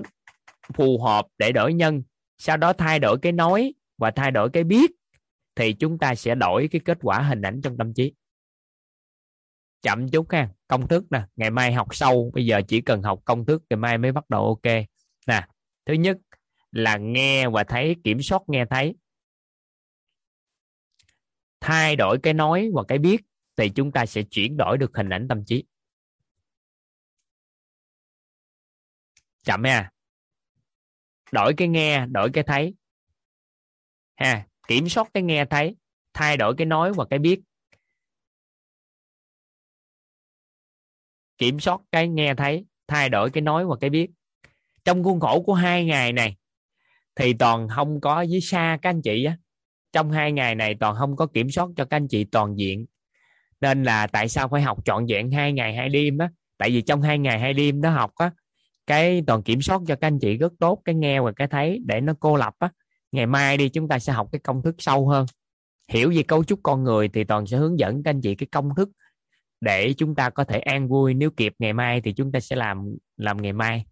phù 0.74 1.02
hợp 1.02 1.28
để 1.38 1.52
đổi 1.52 1.74
nhân. 1.74 2.04
Sau 2.38 2.58
đó 2.58 2.74
thay 2.74 3.00
đổi 3.00 3.18
cái 3.22 3.32
nói 3.32 3.74
và 3.98 4.12
thay 4.12 4.32
đổi 4.32 4.50
cái 4.54 4.64
biết, 4.64 4.92
thì 5.56 5.74
chúng 5.74 6.00
ta 6.00 6.16
sẽ 6.16 6.36
đổi 6.36 6.68
cái 6.72 6.82
kết 6.86 6.98
quả 7.02 7.22
hình 7.22 7.42
ảnh 7.42 7.62
trong 7.64 7.78
tâm 7.78 7.94
trí. 7.94 8.14
Chậm 9.82 10.10
chút 10.10 10.32
ha, 10.32 10.50
công 10.68 10.88
thức 10.88 11.06
nè, 11.12 11.26
ngày 11.36 11.52
mai 11.52 11.74
học 11.74 11.96
sâu 11.96 12.32
bây 12.34 12.46
giờ 12.46 12.62
chỉ 12.68 12.82
cần 12.82 13.02
học 13.02 13.20
công 13.26 13.46
thức 13.46 13.64
ngày 13.70 13.78
mai 13.78 13.98
mới 13.98 14.12
bắt 14.12 14.30
đầu 14.30 14.46
ok. 14.46 14.74
Nè, 15.28 15.48
thứ 15.86 15.94
nhất 15.94 16.18
là 16.72 16.98
nghe 16.98 17.50
và 17.50 17.64
thấy, 17.64 17.96
kiểm 18.04 18.22
soát 18.22 18.42
nghe 18.48 18.66
thấy. 18.70 18.96
Thay 21.60 21.96
đổi 21.96 22.20
cái 22.24 22.34
nói 22.34 22.70
và 22.74 22.84
cái 22.88 22.98
biết 22.98 23.22
thì 23.56 23.70
chúng 23.70 23.92
ta 23.92 24.06
sẽ 24.06 24.22
chuyển 24.24 24.58
đổi 24.58 24.78
được 24.78 24.98
hình 24.98 25.10
ảnh 25.10 25.28
tâm 25.28 25.46
trí. 25.46 25.64
Chậm 29.44 29.64
ha, 29.64 29.92
đổi 31.32 31.54
cái 31.58 31.68
nghe, 31.68 32.06
đổi 32.06 32.30
cái 32.34 32.44
thấy 32.44 32.76
ha, 34.18 34.46
kiểm 34.68 34.90
soát 34.90 35.08
cái 35.14 35.24
nghe 35.24 35.46
thấy, 35.46 35.76
thay 36.14 36.38
đổi 36.38 36.56
cái 36.58 36.66
nói 36.66 36.94
và 36.94 37.06
cái 37.10 37.20
biết. 37.20 37.40
Kiểm 41.38 41.60
soát 41.60 41.82
cái 41.92 42.08
nghe 42.08 42.36
thấy, 42.36 42.66
thay 42.88 43.10
đổi 43.10 43.30
cái 43.30 43.42
nói 43.42 43.66
và 43.66 43.76
cái 43.82 43.90
biết. 43.90 44.10
Trong 44.86 45.04
khuôn 45.04 45.20
khổ 45.20 45.44
của 45.46 45.54
hai 45.54 45.86
ngày 45.86 46.14
này, 46.14 46.36
thì 47.16 47.34
toàn 47.34 47.68
không 47.70 48.02
có 48.02 48.26
với 48.30 48.42
xa 48.42 48.78
các 48.82 48.90
anh 48.90 49.02
chị 49.02 49.24
á. 49.24 49.38
Trong 49.92 50.12
hai 50.12 50.32
ngày 50.32 50.56
này, 50.56 50.76
toàn 50.80 50.96
không 50.96 51.16
có 51.16 51.26
kiểm 51.28 51.52
soát 51.52 51.70
cho 51.78 51.86
các 51.86 51.98
anh 51.98 52.08
chị 52.08 52.24
toàn 52.24 52.58
diện. 52.58 52.86
Nên 53.62 53.84
là 53.84 54.08
tại 54.08 54.30
sao 54.30 54.48
phải 54.48 54.62
học 54.62 54.86
trọn 54.86 55.06
vẹn 55.10 55.32
hai 55.32 55.54
ngày, 55.54 55.76
hai 55.76 55.90
đêm 55.90 56.18
á? 56.18 56.30
Tại 56.58 56.70
vì 56.70 56.82
trong 56.82 57.02
hai 57.02 57.20
ngày, 57.20 57.40
hai 57.40 57.54
đêm 57.54 57.82
đó 57.82 57.90
học 57.90 58.12
á, 58.16 58.32
cái 58.88 59.24
toàn 59.28 59.44
kiểm 59.44 59.62
soát 59.62 59.82
cho 59.88 59.96
các 59.96 60.08
anh 60.08 60.20
chị 60.20 60.38
rất 60.38 60.54
tốt, 60.60 60.82
cái 60.86 60.96
nghe 60.96 61.22
và 61.22 61.32
cái 61.32 61.48
thấy 61.48 61.80
để 61.86 62.02
nó 62.02 62.14
cô 62.20 62.36
lập 62.36 62.54
á 62.60 62.70
ngày 63.18 63.26
mai 63.26 63.58
đi 63.58 63.70
chúng 63.70 63.88
ta 63.88 64.00
sẽ 64.00 64.14
học 64.14 64.30
cái 64.32 64.40
công 64.40 64.62
thức 64.62 64.76
sâu 64.78 65.08
hơn. 65.08 65.26
Hiểu 65.88 66.12
về 66.16 66.24
cấu 66.24 66.44
trúc 66.44 66.60
con 66.64 66.84
người 66.84 67.08
thì 67.08 67.24
toàn 67.24 67.48
sẽ 67.48 67.58
hướng 67.58 67.80
dẫn 67.80 68.04
các 68.04 68.12
anh 68.12 68.22
chị 68.22 68.36
cái 68.36 68.48
công 68.52 68.76
thức 68.76 68.90
để 69.62 69.94
chúng 69.94 70.16
ta 70.16 70.30
có 70.30 70.44
thể 70.44 70.60
an 70.60 70.88
vui. 70.88 71.14
Nếu 71.14 71.30
kịp 71.32 71.54
ngày 71.60 71.74
mai 71.74 72.02
thì 72.02 72.14
chúng 72.14 72.32
ta 72.32 72.40
sẽ 72.40 72.56
làm 72.56 72.96
làm 73.18 73.42
ngày 73.42 73.54
mai. 73.54 73.86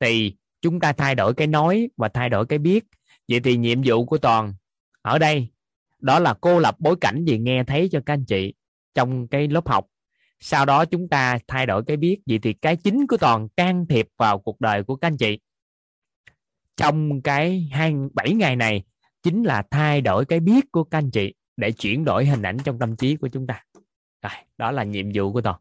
Thì 0.00 0.36
chúng 0.62 0.80
ta 0.80 0.92
thay 0.92 1.14
đổi 1.14 1.34
cái 1.34 1.46
nói 1.46 1.88
và 1.96 2.08
thay 2.08 2.28
đổi 2.28 2.46
cái 2.46 2.58
biết. 2.58 2.84
Vậy 3.28 3.40
thì 3.40 3.56
nhiệm 3.56 3.80
vụ 3.84 4.04
của 4.04 4.18
toàn 4.18 4.54
ở 5.02 5.18
đây, 5.18 5.48
đó 5.98 6.18
là 6.18 6.34
cô 6.40 6.58
lập 6.58 6.76
bối 6.78 6.96
cảnh 7.00 7.24
gì 7.24 7.38
nghe 7.38 7.64
thấy 7.64 7.88
cho 7.92 8.00
các 8.06 8.14
anh 8.14 8.24
chị 8.24 8.54
trong 8.94 9.28
cái 9.28 9.48
lớp 9.48 9.68
học. 9.68 9.86
Sau 10.40 10.64
đó 10.64 10.84
chúng 10.84 11.08
ta 11.08 11.38
thay 11.48 11.66
đổi 11.66 11.84
cái 11.84 11.96
biết. 11.96 12.20
Vậy 12.26 12.38
thì 12.42 12.52
cái 12.52 12.76
chính 12.76 13.06
của 13.06 13.16
toàn 13.16 13.48
can 13.48 13.86
thiệp 13.86 14.08
vào 14.16 14.38
cuộc 14.38 14.60
đời 14.60 14.82
của 14.82 14.96
các 14.96 15.08
anh 15.08 15.16
chị 15.16 15.38
trong 16.76 17.22
cái 17.22 17.68
hai, 17.72 17.94
bảy 18.14 18.32
ngày 18.34 18.56
này 18.56 18.84
chính 19.22 19.42
là 19.42 19.62
thay 19.70 20.00
đổi 20.00 20.24
cái 20.24 20.40
biết 20.40 20.72
của 20.72 20.84
các 20.84 20.98
anh 20.98 21.10
chị 21.10 21.34
để 21.56 21.72
chuyển 21.72 22.04
đổi 22.04 22.26
hình 22.26 22.42
ảnh 22.42 22.56
trong 22.64 22.78
tâm 22.78 22.96
trí 22.96 23.16
của 23.16 23.28
chúng 23.28 23.46
ta. 23.46 23.64
Rồi, 24.22 24.32
đó 24.58 24.70
là 24.70 24.84
nhiệm 24.84 25.06
vụ 25.14 25.32
của 25.32 25.40
toàn 25.40 25.56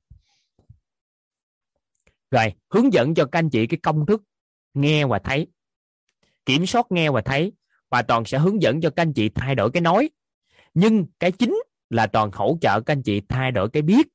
rồi, 2.34 2.54
hướng 2.70 2.94
dẫn 2.94 3.14
cho 3.14 3.26
các 3.26 3.40
anh 3.40 3.50
chị 3.50 3.68
cái 3.68 3.80
công 3.84 4.06
thức 4.06 4.24
nghe 4.74 5.06
và 5.06 5.20
thấy, 5.20 5.48
kiểm 6.46 6.66
soát 6.66 6.86
nghe 6.90 7.10
và 7.10 7.22
thấy, 7.22 7.54
và 7.90 8.02
toàn 8.02 8.26
sẽ 8.26 8.40
hướng 8.40 8.62
dẫn 8.62 8.82
cho 8.82 8.90
các 8.90 9.02
anh 9.02 9.14
chị 9.14 9.30
thay 9.30 9.56
đổi 9.56 9.72
cái 9.72 9.82
nói. 9.82 10.10
Nhưng 10.74 11.06
cái 11.20 11.32
chính 11.32 11.56
là 11.90 12.08
toàn 12.08 12.32
hỗ 12.34 12.58
trợ 12.62 12.82
các 12.82 12.94
anh 12.94 13.04
chị 13.04 13.22
thay 13.30 13.52
đổi 13.52 13.70
cái 13.70 13.82
biết 13.82 14.08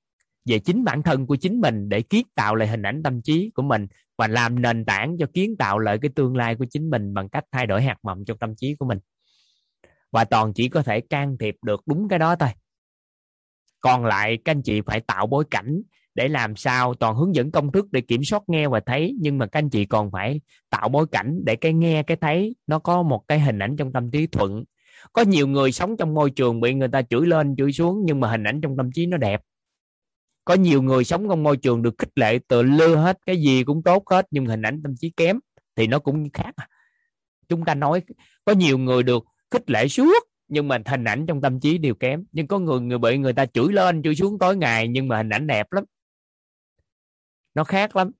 về 0.48 0.58
chính 0.58 0.84
bản 0.84 1.02
thân 1.02 1.26
của 1.26 1.36
chính 1.36 1.60
mình 1.60 1.88
để 1.88 2.02
kiến 2.02 2.26
tạo 2.34 2.54
lại 2.54 2.68
hình 2.68 2.82
ảnh 2.82 3.02
tâm 3.02 3.22
trí 3.22 3.50
của 3.54 3.62
mình 3.62 3.86
và 4.18 4.28
làm 4.28 4.62
nền 4.62 4.84
tảng 4.84 5.16
cho 5.18 5.26
kiến 5.34 5.56
tạo 5.56 5.78
lại 5.78 5.98
cái 6.02 6.10
tương 6.14 6.36
lai 6.36 6.56
của 6.56 6.66
chính 6.70 6.90
mình 6.90 7.14
bằng 7.14 7.28
cách 7.28 7.44
thay 7.52 7.66
đổi 7.66 7.82
hạt 7.82 7.96
mầm 8.02 8.24
trong 8.24 8.38
tâm 8.38 8.54
trí 8.56 8.74
của 8.74 8.86
mình. 8.86 8.98
Và 10.12 10.24
toàn 10.24 10.52
chỉ 10.52 10.68
có 10.68 10.82
thể 10.82 11.00
can 11.00 11.36
thiệp 11.38 11.56
được 11.62 11.80
đúng 11.86 12.08
cái 12.08 12.18
đó 12.18 12.36
thôi. 12.36 12.48
Còn 13.80 14.04
lại, 14.04 14.38
các 14.44 14.52
anh 14.52 14.62
chị 14.62 14.80
phải 14.80 15.00
tạo 15.00 15.26
bối 15.26 15.44
cảnh 15.50 15.82
để 16.14 16.28
làm 16.28 16.56
sao 16.56 16.94
toàn 16.94 17.16
hướng 17.16 17.34
dẫn 17.34 17.50
công 17.50 17.72
thức 17.72 17.86
để 17.90 18.00
kiểm 18.00 18.24
soát 18.24 18.42
nghe 18.46 18.68
và 18.68 18.80
thấy. 18.86 19.16
Nhưng 19.20 19.38
mà 19.38 19.46
các 19.46 19.58
anh 19.58 19.70
chị 19.70 19.84
còn 19.84 20.10
phải 20.10 20.40
tạo 20.70 20.88
bối 20.88 21.06
cảnh 21.12 21.40
để 21.44 21.56
cái 21.56 21.72
nghe, 21.72 22.02
cái 22.02 22.16
thấy 22.16 22.54
nó 22.66 22.78
có 22.78 23.02
một 23.02 23.24
cái 23.28 23.40
hình 23.40 23.58
ảnh 23.58 23.76
trong 23.76 23.92
tâm 23.92 24.10
trí 24.10 24.26
thuận. 24.26 24.64
Có 25.12 25.22
nhiều 25.22 25.48
người 25.48 25.72
sống 25.72 25.96
trong 25.96 26.14
môi 26.14 26.30
trường 26.30 26.60
bị 26.60 26.74
người 26.74 26.88
ta 26.88 27.02
chửi 27.02 27.26
lên, 27.26 27.56
chửi 27.56 27.72
xuống, 27.72 28.02
nhưng 28.04 28.20
mà 28.20 28.30
hình 28.30 28.44
ảnh 28.44 28.60
trong 28.60 28.76
tâm 28.76 28.92
trí 28.92 29.06
nó 29.06 29.16
đẹp 29.16 29.40
có 30.48 30.54
nhiều 30.54 30.82
người 30.82 31.04
sống 31.04 31.28
trong 31.28 31.42
môi 31.42 31.56
trường 31.56 31.82
được 31.82 31.94
khích 31.98 32.18
lệ 32.18 32.38
từ 32.48 32.62
lơ 32.62 32.96
hết, 32.96 33.18
cái 33.26 33.36
gì 33.36 33.64
cũng 33.64 33.82
tốt 33.82 34.02
hết, 34.10 34.26
nhưng 34.30 34.46
hình 34.46 34.62
ảnh 34.62 34.82
tâm 34.82 34.94
trí 34.96 35.10
kém, 35.10 35.38
thì 35.76 35.86
nó 35.86 35.98
cũng 35.98 36.30
khác 36.30 36.50
à. 36.56 36.68
chúng 37.48 37.64
ta 37.64 37.74
nói, 37.74 38.02
có 38.44 38.52
nhiều 38.52 38.78
người 38.78 39.02
được 39.02 39.24
khích 39.50 39.70
lệ 39.70 39.88
suốt, 39.88 40.24
nhưng 40.48 40.68
mà 40.68 40.78
hình 40.86 41.04
ảnh 41.04 41.26
trong 41.26 41.40
tâm 41.40 41.60
trí 41.60 41.78
đều 41.78 41.94
kém. 41.94 42.24
Nhưng 42.32 42.46
có 42.46 42.58
người 42.58 42.80
người 42.80 42.98
bị 42.98 43.18
người 43.18 43.32
ta 43.32 43.46
chửi 43.46 43.72
lên 43.72 44.02
chửi 44.02 44.14
xuống 44.14 44.38
tối 44.38 44.56
ngày, 44.56 44.88
nhưng 44.88 45.08
mà 45.08 45.16
hình 45.16 45.28
ảnh 45.28 45.46
đẹp 45.46 45.72
lắm. 45.72 45.84
Nó 47.54 47.64
khác 47.64 47.96
lắm. 47.96 48.10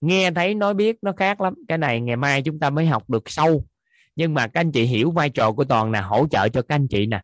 Nghe 0.00 0.30
thấy, 0.30 0.54
nói 0.54 0.74
biết, 0.74 0.96
nó 1.02 1.12
khác 1.12 1.40
lắm. 1.40 1.54
Cái 1.68 1.78
này 1.78 2.00
ngày 2.00 2.16
mai 2.16 2.42
chúng 2.42 2.58
ta 2.58 2.70
mới 2.70 2.86
học 2.86 3.10
được 3.10 3.30
sâu. 3.30 3.64
Nhưng 4.16 4.34
mà 4.34 4.46
các 4.46 4.60
anh 4.60 4.72
chị 4.72 4.84
hiểu 4.84 5.10
vai 5.10 5.30
trò 5.30 5.52
của 5.52 5.64
toàn 5.64 5.90
là 5.90 6.00
hỗ 6.00 6.26
trợ 6.30 6.48
cho 6.48 6.62
các 6.62 6.74
anh 6.74 6.88
chị 6.88 7.06
nè. 7.06 7.20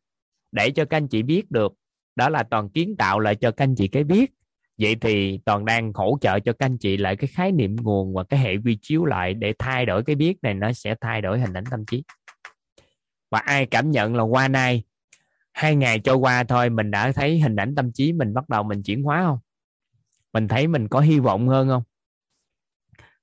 Để 0.53 0.71
cho 0.71 0.85
các 0.85 0.97
anh 0.97 1.09
chị 1.09 1.23
biết 1.23 1.51
được, 1.51 1.73
đó 2.15 2.29
là 2.29 2.43
toàn 2.43 2.69
kiến 2.69 2.97
tạo 2.99 3.21
lại 3.21 3.37
cho 3.37 3.51
các 3.51 3.65
anh 3.65 3.75
chị 3.75 3.89
cái 3.89 4.05
biết 4.05 4.33
vậy 4.79 4.97
thì 5.01 5.41
toàn 5.45 5.65
đang 5.65 5.93
hỗ 5.95 6.19
trợ 6.21 6.41
cho 6.41 6.53
các 6.53 6.67
anh 6.67 6.79
chị 6.79 6.97
lại 6.97 7.17
cái 7.17 7.29
khái 7.29 7.53
niệm 7.53 7.77
nguồn 7.77 8.15
và 8.15 8.25
cái 8.25 8.41
hệ 8.41 8.57
vi 8.57 8.79
chiếu 8.83 9.05
lại 9.05 9.35
để 9.35 9.55
thay 9.59 9.87
đổi 9.87 10.05
cái 10.05 10.17
biết 10.17 10.39
này, 10.43 10.55
nó 10.55 10.73
sẽ 10.73 10.95
thay 11.01 11.21
đổi 11.21 11.41
hình 11.41 11.53
ảnh 11.53 11.65
tâm 11.71 11.87
trí. 11.87 12.03
Và 13.31 13.39
ai 13.39 13.67
cảm 13.67 13.91
nhận 13.91 14.15
là 14.15 14.23
qua 14.23 14.49
nay, 14.49 14.85
hai 15.53 15.77
ngày 15.77 15.99
trôi 15.99 16.17
qua 16.17 16.45
thôi, 16.45 16.71
mình 16.71 16.91
đã 16.91 17.13
thấy 17.13 17.41
hình 17.41 17.57
ảnh 17.57 17.75
tâm 17.75 17.93
trí 17.93 18.13
mình 18.13 18.35
bắt 18.35 18.49
đầu 18.49 18.63
mình 18.63 18.83
chuyển 18.83 19.03
hóa 19.03 19.23
không? 19.23 19.39
Mình 20.33 20.49
thấy 20.49 20.67
mình 20.67 20.89
có 20.89 21.01
hy 21.01 21.19
vọng 21.19 21.49
hơn 21.49 21.69
không? 21.69 21.83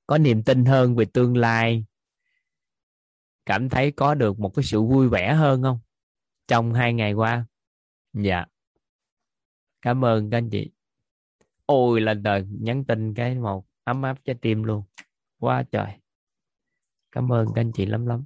Có 0.07 0.17
niềm 0.17 0.43
tin 0.43 0.65
hơn 0.65 0.95
về 0.95 1.06
tương 1.06 1.38
lai? 1.38 1.85
Cảm 3.45 3.69
thấy 3.69 3.91
có 3.91 4.15
được 4.15 4.40
một 4.40 4.49
cái 4.49 4.64
sự 4.64 4.82
vui 4.82 5.09
vẻ 5.09 5.33
hơn 5.33 5.64
không? 5.64 5.80
Trong 6.48 6.73
hai 6.73 6.93
ngày 6.93 7.14
qua? 7.14 7.45
Dạ. 8.14 8.45
Cảm 9.82 10.06
ơn 10.06 10.30
các 10.30 10.38
anh 10.38 10.49
chị 10.49 10.72
ôi 11.66 12.01
là 12.01 12.14
đời, 12.14 12.45
nhắn 12.50 12.83
tin 12.85 13.14
cái 13.14 13.35
một 13.35 13.66
ấm 13.83 14.01
áp 14.01 14.17
trái 14.25 14.35
tim 14.42 14.64
luôn. 14.64 14.83
Quá 15.40 15.64
trời. 15.72 15.88
Cảm 17.11 17.32
ơn 17.32 17.48
các 17.56 17.61
anh 17.61 17.72
chị 17.75 17.85
lắm 17.85 18.06
lắm. 18.06 18.25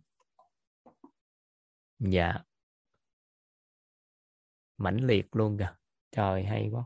Dạ. 2.00 2.34
Mãnh 4.78 4.98
liệt 4.98 5.36
luôn 5.36 5.58
kìa. 5.58 5.76
Trời, 6.12 6.46
hay 6.46 6.70
quá. 6.72 6.84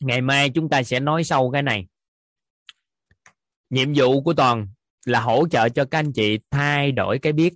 Ngày 0.00 0.20
mai 0.20 0.50
chúng 0.50 0.68
ta 0.68 0.82
sẽ 0.82 1.00
nói 1.00 1.24
sâu 1.24 1.50
cái 1.50 1.62
này. 1.62 1.88
Nhiệm 3.70 3.92
vụ 3.96 4.22
của 4.22 4.34
toàn 4.36 4.68
là 5.04 5.20
hỗ 5.20 5.48
trợ 5.48 5.68
cho 5.68 5.84
các 5.90 5.98
anh 5.98 6.12
chị 6.12 6.38
thay 6.50 6.92
đổi 6.92 7.18
cái 7.18 7.32
biết 7.32 7.54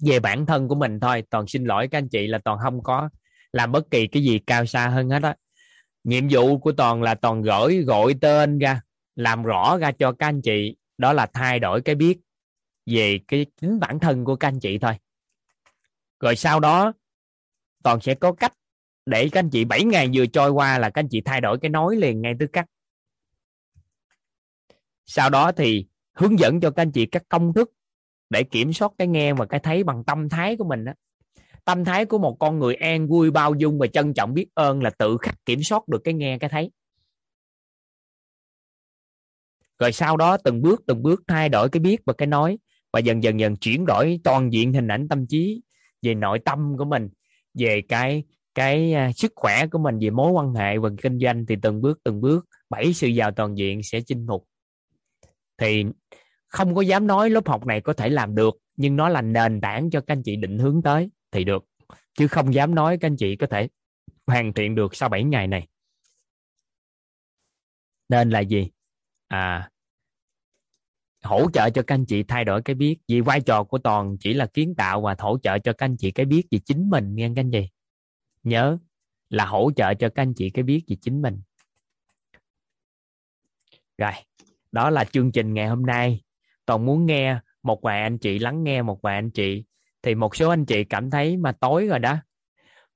về 0.00 0.20
bản 0.20 0.46
thân 0.46 0.68
của 0.68 0.74
mình 0.74 1.00
thôi. 1.00 1.24
Toàn 1.30 1.46
xin 1.46 1.64
lỗi 1.64 1.88
các 1.90 1.98
anh 1.98 2.08
chị 2.08 2.26
là 2.26 2.38
toàn 2.38 2.58
không 2.62 2.82
có 2.82 3.08
làm 3.52 3.72
bất 3.72 3.90
kỳ 3.90 4.06
cái 4.06 4.22
gì 4.22 4.38
cao 4.46 4.66
xa 4.66 4.88
hơn 4.88 5.10
hết 5.10 5.22
á. 5.22 5.36
Nhiệm 6.04 6.28
vụ 6.30 6.58
của 6.58 6.72
toàn 6.72 7.02
là 7.02 7.14
toàn 7.14 7.42
gửi 7.42 7.82
gọi 7.82 8.14
tên 8.20 8.58
ra, 8.58 8.80
làm 9.16 9.42
rõ 9.42 9.78
ra 9.78 9.92
cho 9.92 10.12
các 10.12 10.26
anh 10.26 10.42
chị. 10.42 10.76
Đó 10.98 11.12
là 11.12 11.26
thay 11.26 11.58
đổi 11.58 11.80
cái 11.80 11.94
biết 11.94 12.18
về 12.86 13.20
cái 13.28 13.46
chính 13.60 13.80
bản 13.80 13.98
thân 14.00 14.24
của 14.24 14.36
các 14.36 14.48
anh 14.48 14.60
chị 14.60 14.78
thôi. 14.78 14.92
Rồi 16.20 16.36
sau 16.36 16.60
đó, 16.60 16.92
toàn 17.82 18.00
sẽ 18.00 18.14
có 18.14 18.32
cách 18.32 18.52
để 19.06 19.28
các 19.32 19.40
anh 19.40 19.50
chị 19.50 19.64
7 19.64 19.84
ngày 19.84 20.10
vừa 20.14 20.26
trôi 20.26 20.50
qua 20.50 20.78
là 20.78 20.90
các 20.90 21.00
anh 21.00 21.08
chị 21.10 21.20
thay 21.20 21.40
đổi 21.40 21.58
cái 21.58 21.68
nói 21.68 21.96
liền 21.96 22.20
ngay 22.20 22.34
tức 22.38 22.50
khắc 22.52 22.66
sau 25.06 25.30
đó 25.30 25.52
thì 25.52 25.86
hướng 26.12 26.38
dẫn 26.38 26.60
cho 26.60 26.70
các 26.70 26.82
anh 26.82 26.92
chị 26.92 27.06
các 27.06 27.22
công 27.28 27.52
thức 27.52 27.70
để 28.30 28.42
kiểm 28.42 28.72
soát 28.72 28.92
cái 28.98 29.08
nghe 29.08 29.32
và 29.32 29.46
cái 29.46 29.60
thấy 29.60 29.84
bằng 29.84 30.04
tâm 30.04 30.28
thái 30.28 30.56
của 30.56 30.64
mình 30.64 30.84
đó 30.84 30.92
tâm 31.68 31.84
thái 31.84 32.04
của 32.04 32.18
một 32.18 32.36
con 32.40 32.58
người 32.58 32.74
an 32.74 33.08
vui, 33.08 33.30
bao 33.30 33.54
dung 33.54 33.78
và 33.78 33.86
trân 33.86 34.14
trọng 34.14 34.34
biết 34.34 34.46
ơn 34.54 34.82
là 34.82 34.90
tự 34.90 35.16
khắc 35.20 35.44
kiểm 35.46 35.62
soát 35.62 35.88
được 35.88 35.98
cái 36.04 36.14
nghe, 36.14 36.38
cái 36.38 36.50
thấy. 36.50 36.70
Rồi 39.78 39.92
sau 39.92 40.16
đó 40.16 40.36
từng 40.36 40.62
bước 40.62 40.82
từng 40.86 41.02
bước 41.02 41.22
thay 41.26 41.48
đổi 41.48 41.68
cái 41.68 41.80
biết 41.80 42.00
và 42.06 42.12
cái 42.12 42.26
nói 42.26 42.58
và 42.92 43.00
dần 43.00 43.22
dần 43.22 43.40
dần 43.40 43.56
chuyển 43.56 43.86
đổi 43.86 44.20
toàn 44.24 44.52
diện 44.52 44.72
hình 44.72 44.88
ảnh 44.88 45.08
tâm 45.08 45.26
trí 45.26 45.62
về 46.02 46.14
nội 46.14 46.38
tâm 46.38 46.76
của 46.78 46.84
mình, 46.84 47.08
về 47.54 47.82
cái 47.88 48.24
cái 48.54 48.92
à, 48.92 49.12
sức 49.12 49.32
khỏe 49.36 49.66
của 49.66 49.78
mình, 49.78 49.98
về 50.00 50.10
mối 50.10 50.32
quan 50.32 50.54
hệ 50.54 50.78
và 50.78 50.90
kinh 51.02 51.18
doanh. 51.18 51.46
Thì 51.46 51.56
từng 51.62 51.80
bước 51.80 51.98
từng 52.04 52.20
bước 52.20 52.46
bảy 52.70 52.92
sự 52.92 53.08
giàu 53.08 53.30
toàn 53.30 53.58
diện 53.58 53.82
sẽ 53.82 54.00
chinh 54.00 54.26
phục. 54.28 54.48
Thì 55.58 55.84
không 56.48 56.74
có 56.74 56.80
dám 56.80 57.06
nói 57.06 57.30
lớp 57.30 57.48
học 57.48 57.66
này 57.66 57.80
có 57.80 57.92
thể 57.92 58.08
làm 58.08 58.34
được, 58.34 58.58
nhưng 58.76 58.96
nó 58.96 59.08
là 59.08 59.22
nền 59.22 59.60
tảng 59.60 59.90
cho 59.90 60.00
các 60.00 60.12
anh 60.12 60.22
chị 60.22 60.36
định 60.36 60.58
hướng 60.58 60.82
tới 60.82 61.10
thì 61.30 61.44
được. 61.44 61.64
Chứ 62.14 62.28
không 62.28 62.54
dám 62.54 62.74
nói 62.74 62.98
các 63.00 63.08
anh 63.08 63.16
chị 63.16 63.36
có 63.36 63.46
thể 63.46 63.68
hoàn 64.26 64.52
thiện 64.52 64.74
được 64.74 64.94
sau 64.96 65.08
7 65.08 65.24
ngày 65.24 65.46
này. 65.46 65.68
Nên 68.08 68.30
là 68.30 68.40
gì? 68.40 68.70
À 69.28 69.70
hỗ 71.22 71.50
trợ 71.50 71.70
cho 71.70 71.82
các 71.82 71.94
anh 71.94 72.06
chị 72.06 72.22
thay 72.22 72.44
đổi 72.44 72.62
cái 72.62 72.74
biết. 72.74 72.98
Vì 73.08 73.20
vai 73.20 73.40
trò 73.40 73.64
của 73.64 73.78
toàn 73.78 74.16
chỉ 74.20 74.34
là 74.34 74.46
kiến 74.46 74.74
tạo 74.74 75.00
và 75.00 75.16
hỗ 75.18 75.38
trợ 75.38 75.58
cho 75.58 75.72
các 75.72 75.86
anh 75.86 75.96
chị 75.96 76.10
cái 76.10 76.26
biết 76.26 76.42
về 76.50 76.58
chính 76.58 76.90
mình, 76.90 77.14
nghe 77.14 77.30
các 77.36 77.40
anh 77.40 77.50
chị 77.50 77.68
nhớ 78.42 78.78
là 79.28 79.46
hỗ 79.46 79.70
trợ 79.76 79.94
cho 79.94 80.08
các 80.08 80.22
anh 80.22 80.34
chị 80.36 80.50
cái 80.50 80.62
biết 80.62 80.84
về 80.88 80.96
chính 81.00 81.22
mình. 81.22 81.40
Rồi, 83.98 84.12
đó 84.72 84.90
là 84.90 85.04
chương 85.04 85.32
trình 85.32 85.54
ngày 85.54 85.68
hôm 85.68 85.86
nay 85.86 86.20
toàn 86.68 86.86
muốn 86.86 87.06
nghe 87.06 87.36
một 87.62 87.82
vài 87.82 88.02
anh 88.02 88.18
chị 88.18 88.38
lắng 88.38 88.64
nghe 88.64 88.82
một 88.82 89.02
vài 89.02 89.14
anh 89.14 89.30
chị. 89.30 89.64
Thì 90.02 90.14
một 90.14 90.36
số 90.36 90.50
anh 90.50 90.64
chị 90.64 90.84
cảm 90.84 91.10
thấy 91.10 91.36
mà 91.36 91.52
tối 91.52 91.86
rồi 91.86 91.98
đó. 91.98 92.16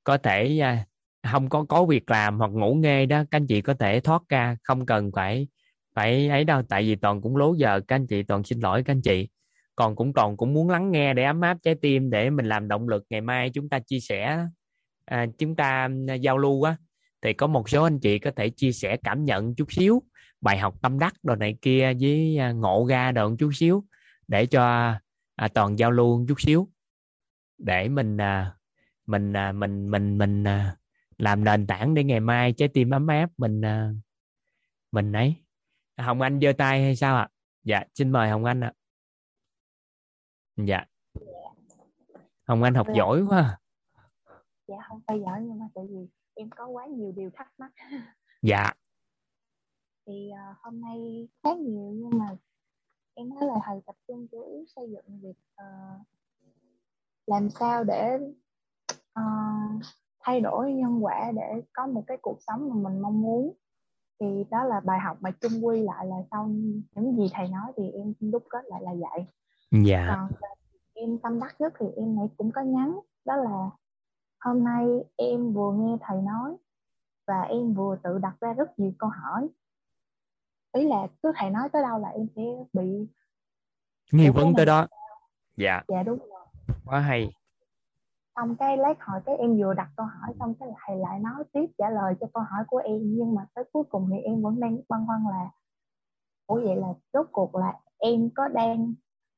Có 0.05 0.19
thể 0.19 0.59
à, 0.59 0.87
không 1.33 1.49
có 1.49 1.65
có 1.65 1.85
việc 1.85 2.11
làm 2.11 2.39
hoặc 2.39 2.51
ngủ 2.51 2.75
nghe 2.75 3.07
đó 3.07 3.25
các 3.31 3.37
anh 3.37 3.47
chị 3.47 3.61
có 3.61 3.75
thể 3.75 4.01
thoát 4.01 4.23
ra 4.29 4.57
không 4.63 4.87
cần 4.87 5.11
phải 5.15 5.49
phải 5.95 6.29
ấy 6.29 6.45
đâu. 6.45 6.63
Tại 6.69 6.83
vì 6.83 6.97
toàn 6.97 7.23
cũng 7.23 7.37
lố 7.37 7.55
giờ 7.55 7.81
các 7.89 7.97
anh 7.97 8.07
chị 8.07 8.23
toàn 8.23 8.45
xin 8.45 8.61
lỗi 8.61 8.83
các 8.83 8.93
anh 8.93 9.03
chị. 9.03 9.29
Còn 9.77 9.97
cũng 9.97 10.13
toàn 10.13 10.37
cũng 10.37 10.53
muốn 10.53 10.71
lắng 10.71 10.91
nghe 10.91 11.15
để 11.15 11.25
ấm 11.25 11.41
áp 11.41 11.59
trái 11.63 11.75
tim 11.75 12.11
để 12.11 12.31
mình 12.31 12.47
làm 12.47 12.69
động 12.69 12.89
lực 12.89 13.05
ngày 13.11 13.21
mai 13.21 13.51
chúng 13.51 13.69
ta 13.69 13.79
chia 13.79 14.01
sẻ 14.01 14.47
à, 15.05 15.27
chúng 15.39 15.57
ta 15.57 15.89
à, 16.09 16.15
giao 16.15 16.39
lưu 16.39 16.63
á. 16.63 16.77
Thì 17.23 17.33
có 17.33 17.47
một 17.47 17.69
số 17.69 17.83
anh 17.85 18.01
chị 18.01 18.19
có 18.19 18.31
thể 18.37 18.49
chia 18.49 18.73
sẻ 18.73 18.97
cảm 19.05 19.25
nhận 19.25 19.55
chút 19.55 19.73
xíu 19.73 20.03
bài 20.43 20.59
học 20.59 20.83
tâm 20.83 20.99
đắc 20.99 21.15
đồ 21.23 21.37
này 21.37 21.59
kia 21.63 21.93
với 22.01 22.39
à, 22.39 22.53
ngộ 22.53 22.87
ra 22.89 23.13
đồ 23.13 23.37
chút 23.39 23.51
xíu 23.55 23.85
để 24.29 24.47
cho 24.47 24.95
à, 25.37 25.49
toàn 25.55 25.79
giao 25.79 25.91
lưu 25.91 26.25
chút 26.29 26.41
xíu 26.41 26.69
để 27.59 27.89
mình 27.89 28.21
à, 28.21 28.57
mình 29.07 29.37
à, 29.37 29.53
mình 29.53 29.91
mình 29.91 30.19
mình 30.19 30.45
à, 30.45 30.77
làm 31.19 31.45
nền 31.45 31.67
tảng 31.67 31.95
để 31.95 32.05
ngày 32.05 32.21
mai 32.21 32.53
trái 32.53 32.69
tim 32.69 32.91
ấm 32.91 33.07
áp 33.07 33.31
mình 33.39 33.61
uh, 33.61 33.97
mình 34.93 35.13
ấy 35.13 35.35
hồng 35.97 36.21
anh 36.21 36.41
giơ 36.41 36.53
tay 36.59 36.83
hay 36.83 36.97
sao 36.97 37.17
ạ 37.17 37.23
à? 37.23 37.29
dạ 37.65 37.85
xin 37.95 38.11
mời 38.11 38.31
hồng 38.31 38.45
anh 38.45 38.65
ạ 38.65 38.73
à. 38.77 38.79
dạ 40.57 40.85
hồng 42.45 42.63
anh 42.63 42.75
học 42.75 42.87
dạ. 42.89 42.95
giỏi 42.97 43.23
quá 43.29 43.59
dạ 44.67 44.77
không 44.89 45.01
phải 45.07 45.21
giỏi 45.21 45.41
nhưng 45.43 45.59
mà 45.59 45.67
tại 45.75 45.85
vì 45.91 46.09
em 46.35 46.51
có 46.51 46.67
quá 46.67 46.87
nhiều 46.87 47.13
điều 47.17 47.31
thắc 47.35 47.49
mắc 47.59 47.73
dạ 48.43 48.73
thì 50.07 50.31
uh, 50.33 50.57
hôm 50.59 50.81
nay 50.81 51.29
khá 51.43 51.51
nhiều 51.55 51.93
nhưng 51.95 52.19
mà 52.19 52.37
em 53.15 53.29
nói 53.29 53.47
là 53.47 53.55
thầy 53.65 53.81
tập 53.87 53.97
trung 54.09 54.27
chủ 54.33 54.43
yếu 54.43 54.65
xây 54.77 54.91
dựng 54.91 55.21
việc 55.23 55.37
uh, 55.63 56.07
làm 57.27 57.51
sao 57.51 57.85
để 57.85 58.19
uh, 59.19 59.83
thay 60.21 60.41
đổi 60.41 60.73
nhân 60.73 61.05
quả 61.05 61.33
để 61.35 61.63
có 61.73 61.87
một 61.87 62.05
cái 62.07 62.17
cuộc 62.23 62.37
sống 62.41 62.69
mà 62.69 62.91
mình 62.91 63.03
mong 63.03 63.23
muốn. 63.23 63.55
Thì 64.21 64.45
đó 64.51 64.65
là 64.65 64.81
bài 64.81 65.01
học 65.01 65.17
mà 65.21 65.31
chung 65.31 65.67
quy 65.67 65.83
lại 65.83 66.07
là 66.07 66.17
sau 66.31 66.49
những 66.95 67.17
gì 67.17 67.31
thầy 67.33 67.49
nói 67.49 67.73
thì 67.77 67.91
em 67.91 68.15
đúc 68.21 68.43
kết 68.51 68.65
lại 68.65 68.83
là 68.83 68.93
vậy. 68.93 69.27
Dạ. 69.85 70.07
Còn 70.09 70.29
em 70.95 71.19
tâm 71.19 71.41
đắc 71.41 71.61
nhất 71.61 71.73
thì 71.79 71.87
em 71.97 72.17
nãy 72.17 72.29
cũng 72.37 72.53
có 72.53 72.61
nhắn 72.61 73.01
đó 73.25 73.37
là 73.37 73.71
hôm 74.41 74.65
nay 74.65 74.87
em 75.17 75.53
vừa 75.53 75.73
nghe 75.73 75.97
thầy 76.01 76.23
nói 76.23 76.57
và 77.27 77.43
em 77.43 77.75
vừa 77.75 77.97
tự 78.03 78.19
đặt 78.19 78.37
ra 78.41 78.53
rất 78.53 78.79
nhiều 78.79 78.93
câu 78.99 79.11
hỏi 79.23 79.49
ý 80.73 80.89
là 80.89 81.07
cứ 81.23 81.33
thầy 81.37 81.51
nói 81.51 81.69
tới 81.73 81.83
đâu 81.83 81.99
là 81.99 82.09
em 82.09 82.27
sẽ 82.37 82.43
bị 82.73 83.09
nghi 84.13 84.29
vấn 84.29 84.55
tới 84.57 84.67
đó. 84.67 84.87
dạ. 85.57 85.83
Dạ 85.89 86.03
đúng 86.03 86.19
rồi. 86.19 86.47
Quá 86.85 87.01
hay. 87.01 87.33
Xong 88.37 88.57
cái 88.57 88.77
lát 88.77 88.95
hỏi 89.01 89.21
cái 89.27 89.37
em 89.37 89.59
vừa 89.59 89.75
đặt 89.75 89.89
câu 89.97 90.07
hỏi 90.07 90.35
xong 90.39 90.55
cái 90.61 90.69
thầy 90.87 90.97
lại 90.97 91.19
nói 91.19 91.45
tiếp 91.53 91.67
trả 91.79 91.91
lời 91.91 92.15
cho 92.21 92.27
câu 92.35 92.43
hỏi 92.43 92.65
của 92.67 92.79
em. 92.79 93.01
Nhưng 93.03 93.35
mà 93.35 93.47
tới 93.55 93.65
cuối 93.73 93.85
cùng 93.89 94.09
thì 94.13 94.19
em 94.19 94.43
vẫn 94.43 94.61
đang 94.61 94.81
băn 94.89 95.07
khoăn 95.07 95.25
là 95.31 95.51
ủa 96.47 96.61
vậy 96.65 96.77
là 96.77 96.89
rốt 97.13 97.27
cuộc 97.33 97.55
là 97.55 97.81
em 97.99 98.31
có 98.35 98.49
đang 98.49 98.95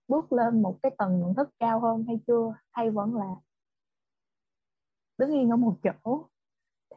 bước 0.09 0.33
lên 0.33 0.63
một 0.63 0.79
cái 0.83 0.93
tầng 0.99 1.21
nhận 1.21 1.35
thức 1.35 1.51
cao 1.59 1.81
hơn 1.81 2.05
hay 2.07 2.21
chưa? 2.27 2.55
Hay 2.71 2.91
vẫn 2.91 3.15
là 3.15 3.35
đứng 5.19 5.31
yên 5.33 5.51
ở 5.51 5.57
một 5.57 5.77
chỗ? 5.83 6.27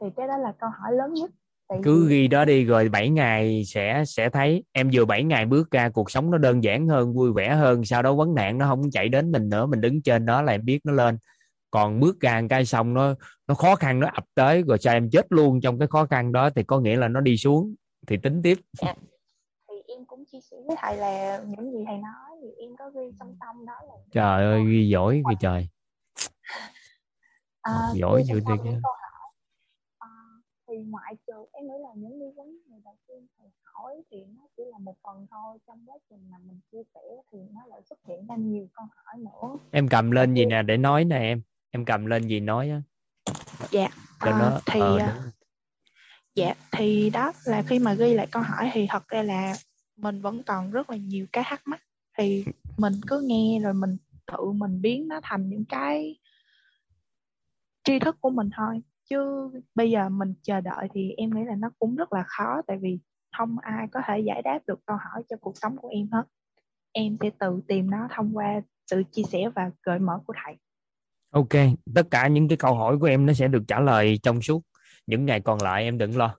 Thì 0.00 0.06
cái 0.16 0.28
đó 0.28 0.36
là 0.36 0.52
câu 0.52 0.70
hỏi 0.70 0.92
lớn 0.92 1.14
nhất 1.14 1.30
Tại 1.68 1.78
cứ 1.84 2.06
vì... 2.08 2.16
ghi 2.16 2.28
đó 2.28 2.44
đi 2.44 2.64
rồi 2.64 2.88
7 2.88 3.10
ngày 3.10 3.62
sẽ 3.66 4.04
sẽ 4.06 4.28
thấy. 4.28 4.64
Em 4.72 4.90
vừa 4.92 5.04
7 5.04 5.24
ngày 5.24 5.46
bước 5.46 5.70
ra 5.70 5.88
cuộc 5.88 6.10
sống 6.10 6.30
nó 6.30 6.38
đơn 6.38 6.64
giản 6.64 6.88
hơn 6.88 7.14
vui 7.14 7.32
vẻ 7.32 7.54
hơn. 7.54 7.84
Sau 7.84 8.02
đó 8.02 8.14
vấn 8.14 8.34
nạn 8.34 8.58
nó 8.58 8.66
không 8.66 8.90
chạy 8.90 9.08
đến 9.08 9.32
mình 9.32 9.48
nữa 9.48 9.66
mình 9.66 9.80
đứng 9.80 10.02
trên 10.02 10.26
đó 10.26 10.42
là 10.42 10.52
em 10.52 10.64
biết 10.64 10.80
nó 10.84 10.92
lên. 10.92 11.18
Còn 11.70 12.00
bước 12.00 12.20
ra 12.20 12.42
cái 12.50 12.64
xong 12.64 12.94
nó 12.94 13.14
nó 13.46 13.54
khó 13.54 13.74
khăn 13.74 14.00
nó 14.00 14.08
ập 14.14 14.24
tới 14.34 14.62
rồi 14.68 14.78
sao 14.78 14.94
em 14.94 15.10
chết 15.10 15.26
luôn 15.30 15.60
trong 15.60 15.78
cái 15.78 15.88
khó 15.88 16.06
khăn 16.06 16.32
đó 16.32 16.50
thì 16.50 16.62
có 16.62 16.80
nghĩa 16.80 16.96
là 16.96 17.08
nó 17.08 17.20
đi 17.20 17.36
xuống. 17.36 17.74
Thì 18.06 18.16
tính 18.22 18.42
tiếp. 18.42 18.58
Dạ. 18.82 18.94
thì 19.68 19.74
em 19.88 20.04
cũng 20.06 20.24
chia 20.32 20.38
sẻ 20.50 20.56
với 20.66 20.76
thầy 20.80 20.96
là 20.96 21.38
những 21.46 21.72
gì 21.72 21.84
thầy 21.86 21.96
nói 21.96 22.38
thì 22.42 22.48
em 22.64 22.70
có 22.78 22.90
ghi 22.90 23.10
song 23.18 23.34
song 23.40 23.66
đó 23.66 23.72
là 23.88 23.94
trời 24.12 24.44
ơi 24.44 24.62
ghi 24.70 24.88
giỏi 24.88 25.22
kìa 25.30 25.36
trời. 25.40 25.68
À, 27.62 27.72
giỏi 27.94 28.22
dữ 28.26 28.34
thiệt 28.34 28.58
à, 28.64 28.80
thì 30.68 30.76
ngoại 30.76 31.14
trừ 31.26 31.46
em 31.52 31.64
nghĩ 31.66 31.74
là 31.80 31.88
những 31.94 32.18
nghi 32.18 32.26
vấn 32.36 32.58
người 32.68 32.80
đầu 32.84 32.96
tiên 33.08 33.26
thầy 33.38 33.46
hỏi 33.62 34.02
thì 34.10 34.24
nó 34.36 34.42
chỉ 34.56 34.62
là 34.72 34.78
một 34.78 34.96
phần 35.02 35.26
thôi. 35.30 35.58
Trong 35.66 35.84
quá 35.86 35.96
trình 36.10 36.30
mà 36.30 36.36
mình 36.46 36.60
chia 36.72 36.82
sẻ 36.94 37.00
thì 37.32 37.38
nó 37.54 37.66
lại 37.66 37.80
xuất 37.88 37.98
hiện 38.08 38.26
ra 38.26 38.36
nhiều 38.36 38.68
câu 38.72 38.86
hỏi 38.94 39.14
nữa. 39.18 39.58
Em 39.70 39.88
cầm 39.88 40.10
lên 40.10 40.34
gì 40.34 40.46
nè 40.46 40.62
để 40.62 40.76
nói 40.76 41.04
nè 41.04 41.18
em. 41.18 41.42
Em 41.70 41.84
cầm 41.84 42.06
lên 42.06 42.28
gì 42.28 42.40
nói 42.40 42.70
á. 42.70 42.82
Dạ 43.70 43.88
cho 44.20 44.30
à, 44.30 44.38
nó 44.38 44.60
thì 44.66 44.80
ờ, 44.80 44.98
à, 44.98 45.22
dạ 46.34 46.54
thì 46.72 47.10
đó 47.10 47.32
là 47.44 47.62
khi 47.62 47.78
mà 47.78 47.94
ghi 47.94 48.14
lại 48.14 48.26
câu 48.30 48.42
hỏi 48.42 48.70
thì 48.72 48.86
thật 48.90 49.08
ra 49.08 49.22
là 49.22 49.54
mình 49.96 50.20
vẫn 50.20 50.42
còn 50.42 50.70
rất 50.70 50.90
là 50.90 50.96
nhiều 50.96 51.26
cái 51.32 51.44
thắc 51.46 51.62
mắc. 51.64 51.82
Thì 52.18 52.44
mình 52.76 52.94
cứ 53.06 53.20
nghe 53.20 53.58
rồi 53.62 53.74
mình 53.74 53.96
tự 54.26 54.52
mình 54.52 54.82
biến 54.82 55.08
nó 55.08 55.20
thành 55.22 55.48
những 55.48 55.64
cái 55.64 56.18
tri 57.84 57.98
thức 57.98 58.16
của 58.20 58.30
mình 58.30 58.50
thôi 58.56 58.82
chứ 59.10 59.50
bây 59.74 59.90
giờ 59.90 60.08
mình 60.08 60.34
chờ 60.42 60.60
đợi 60.60 60.88
thì 60.94 61.10
em 61.16 61.30
nghĩ 61.34 61.44
là 61.44 61.54
nó 61.54 61.70
cũng 61.78 61.96
rất 61.96 62.12
là 62.12 62.24
khó 62.26 62.62
tại 62.66 62.78
vì 62.80 62.98
không 63.36 63.58
ai 63.58 63.86
có 63.92 64.00
thể 64.06 64.18
giải 64.18 64.42
đáp 64.42 64.58
được 64.66 64.80
câu 64.86 64.96
hỏi 64.96 65.22
cho 65.28 65.36
cuộc 65.40 65.58
sống 65.58 65.76
của 65.76 65.88
em 65.88 66.08
hết. 66.12 66.22
Em 66.92 67.16
sẽ 67.20 67.30
tự 67.38 67.60
tìm 67.68 67.90
nó 67.90 68.08
thông 68.16 68.36
qua 68.36 68.60
sự 68.86 69.02
chia 69.12 69.22
sẻ 69.22 69.48
và 69.54 69.70
gợi 69.82 69.98
mở 69.98 70.18
của 70.26 70.34
thầy. 70.44 70.54
Ok 71.30 71.74
tất 71.94 72.06
cả 72.10 72.28
những 72.28 72.48
cái 72.48 72.56
câu 72.56 72.74
hỏi 72.74 72.98
của 72.98 73.06
em 73.06 73.26
nó 73.26 73.32
sẽ 73.32 73.48
được 73.48 73.62
trả 73.68 73.80
lời 73.80 74.18
trong 74.22 74.42
suốt. 74.42 74.62
Những 75.06 75.26
ngày 75.26 75.40
còn 75.40 75.62
lại 75.62 75.82
em 75.82 75.98
đừng 75.98 76.16
lo. 76.16 76.36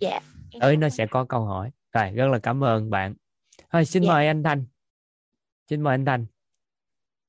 Dạ 0.00 0.20
tới 0.60 0.76
nó 0.76 0.88
sẽ 0.88 1.06
có 1.06 1.24
câu 1.24 1.44
hỏi. 1.44 1.70
Rồi 1.92 2.10
rất 2.10 2.26
là 2.26 2.38
cảm 2.38 2.64
ơn 2.64 2.90
bạn. 2.90 3.14
Thôi 3.72 3.84
xin 3.84 4.02
dạ. 4.02 4.08
mời 4.08 4.26
anh 4.26 4.42
thanh. 4.42 4.66
Xin 5.70 5.80
mời 5.80 5.94
anh 5.94 6.04
thanh. 6.04 6.26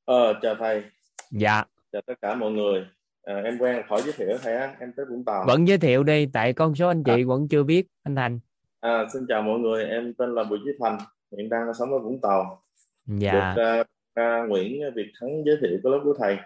Ờ 0.06 0.40
chào 0.42 0.56
thầy. 0.56 0.84
Dạ. 1.32 1.64
Chào 1.92 2.02
tất 2.06 2.14
cả 2.22 2.36
mọi 2.36 2.52
người 2.52 2.86
à, 3.28 3.42
em 3.44 3.58
quen 3.58 3.82
khỏi 3.90 4.02
giới 4.02 4.14
thiệu 4.14 4.38
thầy 4.42 4.56
á 4.56 4.76
em 4.80 4.92
tới 4.96 5.06
vũng 5.06 5.26
tàu. 5.26 5.46
Vẫn 5.48 5.68
giới 5.68 5.78
thiệu 5.78 6.04
đi 6.04 6.26
tại 6.34 6.54
con 6.54 6.76
số 6.76 6.88
anh 6.88 7.04
chị 7.04 7.12
à. 7.12 7.28
vẫn 7.28 7.48
chưa 7.48 7.64
biết 7.64 7.88
anh 8.04 8.16
thành. 8.16 8.40
À, 8.80 9.06
xin 9.14 9.26
chào 9.28 9.42
mọi 9.42 9.60
người 9.60 9.86
em 9.86 10.14
tên 10.14 10.36
là 10.36 10.44
bùi 10.44 10.60
chí 10.66 10.72
thành 10.80 10.98
hiện 11.38 11.50
đang 11.50 11.74
sống 11.80 11.92
ở 11.92 12.00
vũng 12.00 12.22
tàu. 12.22 12.64
Dạ. 13.06 13.54
Được 13.56 13.82
uh, 14.20 14.50
nguyễn 14.50 14.82
việt 14.96 15.12
thắng 15.20 15.44
giới 15.46 15.58
thiệu 15.62 15.80
cái 15.84 15.92
lớp 15.92 16.00
của 16.04 16.16
thầy. 16.20 16.38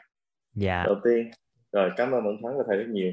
Dạ. 0.55 0.83
Đầu 0.85 0.95
tiên 1.03 1.31
rồi 1.71 1.91
cảm 1.97 2.11
ơn 2.11 2.23
bạn 2.23 2.37
thắng 2.43 2.57
và 2.57 2.63
thầy 2.67 2.77
rất 2.77 2.87
nhiều. 2.89 3.11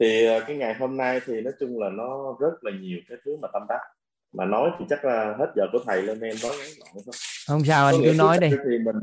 Thì 0.00 0.36
uh, 0.36 0.42
cái 0.46 0.56
ngày 0.56 0.74
hôm 0.74 0.96
nay 0.96 1.20
thì 1.26 1.40
nói 1.40 1.52
chung 1.60 1.82
là 1.82 1.88
nó 1.88 2.36
rất 2.40 2.64
là 2.64 2.70
nhiều 2.80 2.98
cái 3.08 3.18
thứ 3.24 3.36
mà 3.42 3.48
tâm 3.52 3.62
đắc 3.68 3.80
mà 4.32 4.44
nói 4.44 4.70
thì 4.78 4.84
chắc 4.90 5.04
là 5.04 5.34
hết 5.38 5.52
giờ 5.56 5.62
của 5.72 5.78
thầy 5.86 6.02
lên 6.02 6.20
em 6.20 6.36
nói 6.42 6.52
ngắn 6.58 6.68
gọn 6.78 7.02
thôi. 7.06 7.14
Không 7.48 7.64
sao 7.64 7.86
anh 7.86 7.94
cứ 8.04 8.12
nói 8.18 8.38
đi. 8.40 8.50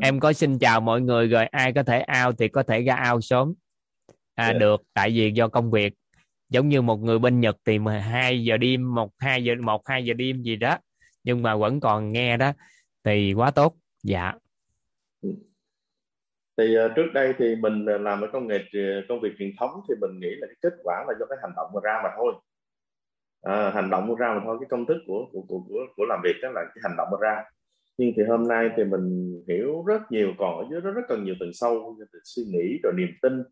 em 0.02 0.20
có 0.20 0.34
xin 0.34 0.60
chào 0.60 0.82
mọi 0.82 1.02
người 1.02 1.28
rồi 1.28 1.46
ai 1.46 1.74
có 1.74 1.84
thể 1.84 2.00
ao 2.00 2.32
thì 2.32 2.48
có 2.48 2.64
thể 2.64 2.82
ra 2.82 2.96
ao 2.96 3.22
sớm 3.22 3.54
à 4.42 4.46
yeah. 4.46 4.56
Dạ. 4.56 4.60
được 4.60 4.82
tại 4.94 5.10
vì 5.10 5.32
do 5.32 5.48
công 5.48 5.72
việc 5.72 5.94
giống 6.50 6.70
như 6.70 6.82
một 6.82 6.98
người 6.98 7.20
bên 7.20 7.40
Nhật 7.40 7.58
thì 7.66 7.80
12 7.80 8.44
giờ 8.44 8.58
đêm 8.58 8.96
một 8.96 9.12
hai 9.20 9.44
giờ 9.44 9.56
một 9.62 9.88
hai 9.88 10.06
giờ 10.06 10.14
đêm 10.14 10.42
gì 10.44 10.56
đó 10.56 10.78
nhưng 11.24 11.42
mà 11.42 11.56
vẫn 11.56 11.80
còn 11.80 12.12
nghe 12.12 12.38
đó 12.38 12.52
thì 13.04 13.34
quá 13.34 13.52
tốt 13.52 13.76
dạ 14.04 14.34
thì 16.58 16.78
uh, 16.86 16.92
trước 16.96 17.08
đây 17.14 17.34
thì 17.38 17.56
mình 17.56 17.86
làm 17.86 18.22
ở 18.22 18.28
công 18.34 18.48
nghệ 18.48 18.58
công 19.10 19.20
việc 19.22 19.32
truyền 19.40 19.52
thống 19.60 19.70
thì 19.90 19.96
mình 20.02 20.20
nghĩ 20.20 20.36
là 20.36 20.48
cái 20.48 20.56
kết 20.62 20.78
quả 20.84 21.06
là 21.08 21.14
do 21.20 21.26
cái 21.30 21.38
hành 21.42 21.54
động 21.56 21.72
mà 21.74 21.82
ra 21.84 22.02
mà 22.04 22.10
thôi 22.18 22.34
à, 23.42 23.72
hành 23.76 23.90
động 23.90 24.16
ra 24.16 24.34
mà 24.34 24.42
thôi 24.46 24.58
cái 24.60 24.68
công 24.70 24.86
thức 24.86 24.98
của 25.08 25.26
của 25.32 25.42
của 25.48 25.60
của, 25.70 25.86
của 25.96 26.06
làm 26.06 26.20
việc 26.24 26.36
đó 26.42 26.50
là 26.50 26.62
cái 26.62 26.82
hành 26.84 26.98
động 26.98 27.08
mà 27.12 27.18
ra 27.22 27.44
nhưng 27.98 28.14
thì 28.18 28.24
hôm 28.30 28.48
nay 28.48 28.70
thì 28.78 28.84
mình 28.84 29.36
hiểu 29.48 29.84
rất 29.88 30.02
nhiều 30.10 30.34
còn 30.38 30.58
ở 30.58 30.66
dưới 30.72 30.82
đó 30.82 30.92
rất 30.92 31.02
cần 31.08 31.24
nhiều 31.24 31.36
tầng 31.40 31.54
sâu 31.54 31.98
từ 32.14 32.20
suy 32.24 32.44
nghĩ 32.44 32.80
rồi 32.84 32.94
niềm 32.98 33.10
tin 33.22 33.44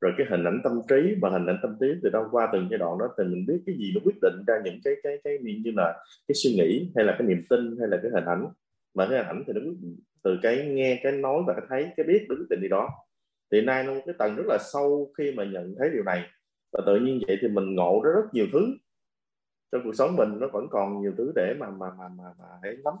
rồi 0.00 0.12
cái 0.18 0.26
hình 0.30 0.44
ảnh 0.44 0.60
tâm 0.64 0.80
trí 0.88 1.14
và 1.20 1.30
hình 1.30 1.46
ảnh 1.46 1.58
tâm 1.62 1.76
trí 1.80 1.86
từ 2.02 2.10
đâu 2.10 2.28
qua 2.30 2.48
từng 2.52 2.68
giai 2.70 2.78
đoạn 2.78 2.98
đó 2.98 3.08
thì 3.18 3.24
mình 3.24 3.46
biết 3.46 3.58
cái 3.66 3.74
gì 3.78 3.92
nó 3.94 4.00
quyết 4.04 4.16
định 4.22 4.44
ra 4.46 4.54
những 4.64 4.80
cái 4.84 4.94
cái 5.02 5.18
cái 5.24 5.38
như 5.38 5.72
là 5.76 6.04
cái 6.28 6.34
suy 6.34 6.50
nghĩ 6.54 6.90
hay 6.96 7.04
là 7.04 7.16
cái 7.18 7.28
niềm 7.28 7.44
tin 7.48 7.76
hay 7.80 7.88
là 7.88 7.98
cái 8.02 8.10
hình 8.14 8.24
ảnh. 8.24 8.46
Mà 8.94 9.06
cái 9.10 9.18
hình 9.18 9.26
ảnh 9.26 9.44
thì 9.46 9.52
nó 9.52 9.60
từ 10.22 10.38
cái 10.42 10.66
nghe 10.66 11.00
cái 11.02 11.12
nói 11.12 11.42
và 11.46 11.54
cái 11.54 11.64
thấy 11.68 11.90
cái 11.96 12.06
biết 12.06 12.26
đứng 12.28 12.46
định 12.50 12.60
đi 12.60 12.68
đó. 12.68 12.88
Thì 13.52 13.60
nay 13.60 13.84
nó 13.84 13.92
cái 14.06 14.14
tầng 14.18 14.36
rất 14.36 14.46
là 14.46 14.58
sâu 14.72 15.12
khi 15.18 15.32
mà 15.32 15.44
nhận 15.44 15.74
thấy 15.78 15.90
điều 15.92 16.02
này. 16.02 16.22
Và 16.72 16.82
tự 16.86 16.96
nhiên 16.96 17.20
vậy 17.26 17.38
thì 17.40 17.48
mình 17.48 17.74
ngộ 17.74 18.02
ra 18.04 18.10
rất 18.14 18.34
nhiều 18.34 18.46
thứ. 18.52 18.66
Trong 19.72 19.80
cuộc 19.84 19.94
sống 19.94 20.16
mình 20.16 20.38
nó 20.40 20.48
vẫn 20.52 20.66
còn 20.70 21.00
nhiều 21.00 21.12
thứ 21.18 21.32
để 21.34 21.54
mà 21.58 21.70
mà 21.70 21.86
mà 21.98 22.08
mà, 22.08 22.24
mà 22.38 22.44
hãy 22.62 22.76
lắm. 22.84 22.94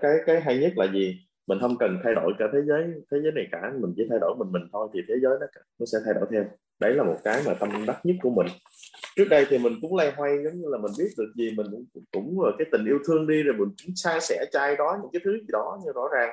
Cái 0.00 0.14
cái 0.26 0.40
hay 0.40 0.58
nhất 0.58 0.72
là 0.76 0.92
gì? 0.92 1.26
Mình 1.46 1.58
không 1.60 1.78
cần 1.78 1.98
thay 2.04 2.14
đổi 2.14 2.32
cả 2.38 2.46
thế 2.52 2.58
giới 2.66 2.84
thế 3.10 3.18
giới 3.22 3.32
này 3.32 3.46
cả 3.52 3.72
mình 3.80 3.92
chỉ 3.96 4.06
thay 4.10 4.18
đổi 4.18 4.34
mình 4.38 4.52
mình 4.52 4.62
thôi 4.72 4.88
thì 4.94 5.00
thế 5.08 5.14
giới 5.22 5.36
nó 5.40 5.46
nó 5.78 5.86
sẽ 5.86 5.98
thay 6.04 6.14
đổi 6.14 6.26
theo. 6.30 6.44
Đấy 6.80 6.94
là 6.94 7.02
một 7.02 7.16
cái 7.24 7.42
mà 7.46 7.54
tâm 7.54 7.86
đắc 7.86 8.00
nhất 8.04 8.16
của 8.22 8.30
mình. 8.30 8.46
Trước 9.16 9.24
đây 9.30 9.46
thì 9.48 9.58
mình 9.58 9.72
cũng 9.82 9.96
lay 9.96 10.12
hoay 10.12 10.32
giống 10.44 10.54
như 10.54 10.68
là 10.68 10.78
mình 10.78 10.92
biết 10.98 11.08
được 11.18 11.32
gì 11.36 11.50
mình 11.56 11.66
cũng 11.70 12.04
cũng 12.12 12.38
cái 12.58 12.66
tình 12.72 12.84
yêu 12.84 12.98
thương 13.06 13.26
đi 13.26 13.42
rồi 13.42 13.54
mình 13.58 13.68
cũng 13.84 13.96
san 13.96 14.20
sẻ 14.20 14.44
trai 14.52 14.76
đó 14.76 14.98
những 15.02 15.10
cái 15.12 15.20
thứ 15.24 15.32
gì 15.32 15.46
đó 15.48 15.78
như 15.84 15.92
rõ 15.92 16.08
ràng. 16.12 16.30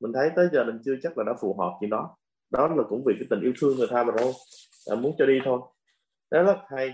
Mình 0.00 0.12
thấy 0.12 0.30
tới 0.36 0.48
giờ 0.52 0.64
mình 0.64 0.78
chưa 0.84 0.94
chắc 1.02 1.18
là 1.18 1.24
đã 1.24 1.32
phù 1.40 1.56
hợp 1.58 1.72
gì 1.82 1.88
đó 1.88 2.16
đó 2.50 2.68
là 2.76 2.82
cũng 2.88 3.04
vì 3.06 3.14
cái 3.18 3.26
tình 3.30 3.40
yêu 3.40 3.52
thương 3.60 3.76
người 3.76 3.88
ta 3.90 4.04
mà 4.04 4.12
thôi. 4.18 4.32
À, 4.86 4.94
muốn 4.94 5.14
cho 5.18 5.26
đi 5.26 5.40
thôi. 5.44 5.60
Đó 6.30 6.42
rất 6.42 6.56
hay. 6.68 6.92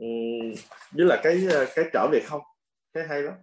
Uhm, 0.00 0.54
với 0.92 1.06
là 1.06 1.20
cái 1.22 1.46
cái 1.74 1.84
trở 1.92 2.08
về 2.12 2.20
không? 2.26 2.40
Cái 2.92 3.04
hay 3.08 3.22
lắm. 3.22 3.34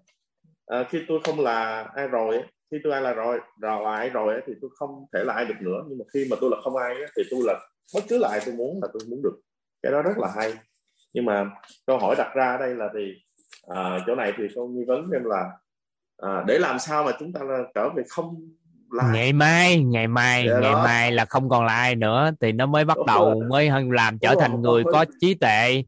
À, 0.66 0.86
khi 0.90 1.02
tôi 1.08 1.20
không 1.24 1.40
là 1.40 1.82
ai 1.96 2.08
rồi 2.08 2.44
khi 2.72 2.78
tôi 2.84 2.94
ai 2.94 3.02
là 3.02 3.14
rồi 3.14 3.40
rồi 3.62 3.84
là 3.84 3.92
ai 3.92 4.10
rồi 4.10 4.42
thì 4.48 4.54
tôi 4.62 4.70
không 4.76 5.06
thể 5.14 5.24
là 5.24 5.34
ai 5.34 5.46
được 5.46 5.56
nữa. 5.62 5.84
Nhưng 5.90 5.98
mà 5.98 6.06
khi 6.14 6.28
mà 6.32 6.38
tôi 6.42 6.50
là 6.50 6.58
không 6.64 6.76
ai 6.76 6.96
thì 7.18 7.24
tôi 7.32 7.40
là 7.44 7.60
bất 7.96 8.04
cứ 8.10 8.18
lại 8.18 8.40
tôi 8.46 8.56
muốn 8.56 8.80
là 8.82 8.88
tôi 8.94 9.02
muốn 9.10 9.22
được. 9.24 9.40
Cái 9.84 9.92
đó 9.92 10.02
rất 10.02 10.18
là 10.18 10.32
hay. 10.36 10.54
Nhưng 11.14 11.26
mà 11.26 11.46
câu 11.88 11.98
hỏi 11.98 12.16
đặt 12.18 12.32
ra 12.36 12.52
ở 12.52 12.58
đây 12.58 12.76
là 12.76 12.90
thì 12.94 13.14
à, 13.68 14.00
chỗ 14.08 14.16
này 14.16 14.34
thì 14.38 14.44
câu 14.56 14.68
nghi 14.68 14.84
vấn 14.88 15.10
em 15.14 15.24
là 15.24 15.50
à, 16.18 16.44
để 16.48 16.60
làm 16.60 16.80
sao 16.80 17.04
mà 17.04 17.12
chúng 17.20 17.34
ta 17.34 17.44
là 17.44 17.60
trở 17.76 17.90
về 17.96 18.04
không 18.10 18.36
like 18.92 19.08
ngày 19.14 19.34
mai 19.34 19.80
ngày 19.84 20.08
mai 20.08 20.46
Dạ 20.50 20.60
ngày 20.60 20.72
đó. 20.72 20.84
mai 20.84 21.12
là 21.12 21.26
không 21.26 21.50
còn 21.50 21.66
là 21.66 21.74
ai 21.74 21.96
nữa. 21.96 22.32
Thì 22.42 22.52
nó 22.52 22.66
mới 22.66 22.86
bắt 22.86 22.98
Đúng 22.98 23.06
đầu 23.06 23.26
rồi. 23.26 23.50
mới 23.50 23.70
hơn 23.70 23.92
làm 23.92 24.18
trở 24.20 24.30
Đúng 24.34 24.42
thành 24.42 24.52
rồi, 24.52 24.62
người 24.62 24.84
có 24.94 25.06
trí 25.22 25.34
tuệ 25.34 25.84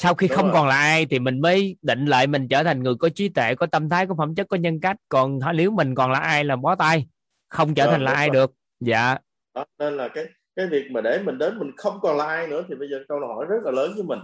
sau 0.00 0.14
khi 0.14 0.28
Đúng 0.28 0.36
không 0.36 0.46
rồi. 0.46 0.54
còn 0.54 0.68
là 0.68 0.76
ai 0.76 1.06
thì 1.06 1.18
mình 1.18 1.40
mới 1.40 1.76
định 1.82 2.06
lại 2.06 2.26
mình 2.26 2.48
trở 2.48 2.62
thành 2.64 2.82
người 2.82 2.94
có 2.94 3.08
trí 3.08 3.28
tuệ 3.28 3.54
có 3.54 3.66
tâm 3.66 3.88
thái 3.88 4.06
có 4.06 4.14
phẩm 4.18 4.34
chất 4.34 4.46
có 4.48 4.56
nhân 4.56 4.80
cách. 4.80 4.96
Còn 5.08 5.38
nếu 5.54 5.70
mình 5.70 5.94
còn 5.94 6.12
là 6.12 6.18
ai 6.18 6.44
là 6.44 6.56
bó 6.56 6.74
tay 6.74 7.06
không 7.48 7.74
trở 7.74 7.84
Rồi, 7.84 7.92
thành 7.92 8.04
là 8.04 8.12
ai 8.12 8.28
rồi. 8.28 8.34
được. 8.34 8.52
Dạ. 8.80 9.18
Đó, 9.54 9.64
nên 9.78 9.96
là 9.96 10.08
cái 10.08 10.24
cái 10.56 10.66
việc 10.66 10.90
mà 10.90 11.00
để 11.00 11.20
mình 11.24 11.38
đến 11.38 11.58
mình 11.58 11.70
không 11.76 11.98
còn 12.02 12.16
là 12.16 12.26
ai 12.26 12.46
nữa 12.46 12.64
thì 12.68 12.74
bây 12.74 12.88
giờ 12.90 13.04
câu 13.08 13.18
hỏi 13.20 13.46
rất 13.48 13.56
là 13.64 13.70
lớn 13.70 13.92
với 13.94 14.04
mình. 14.04 14.18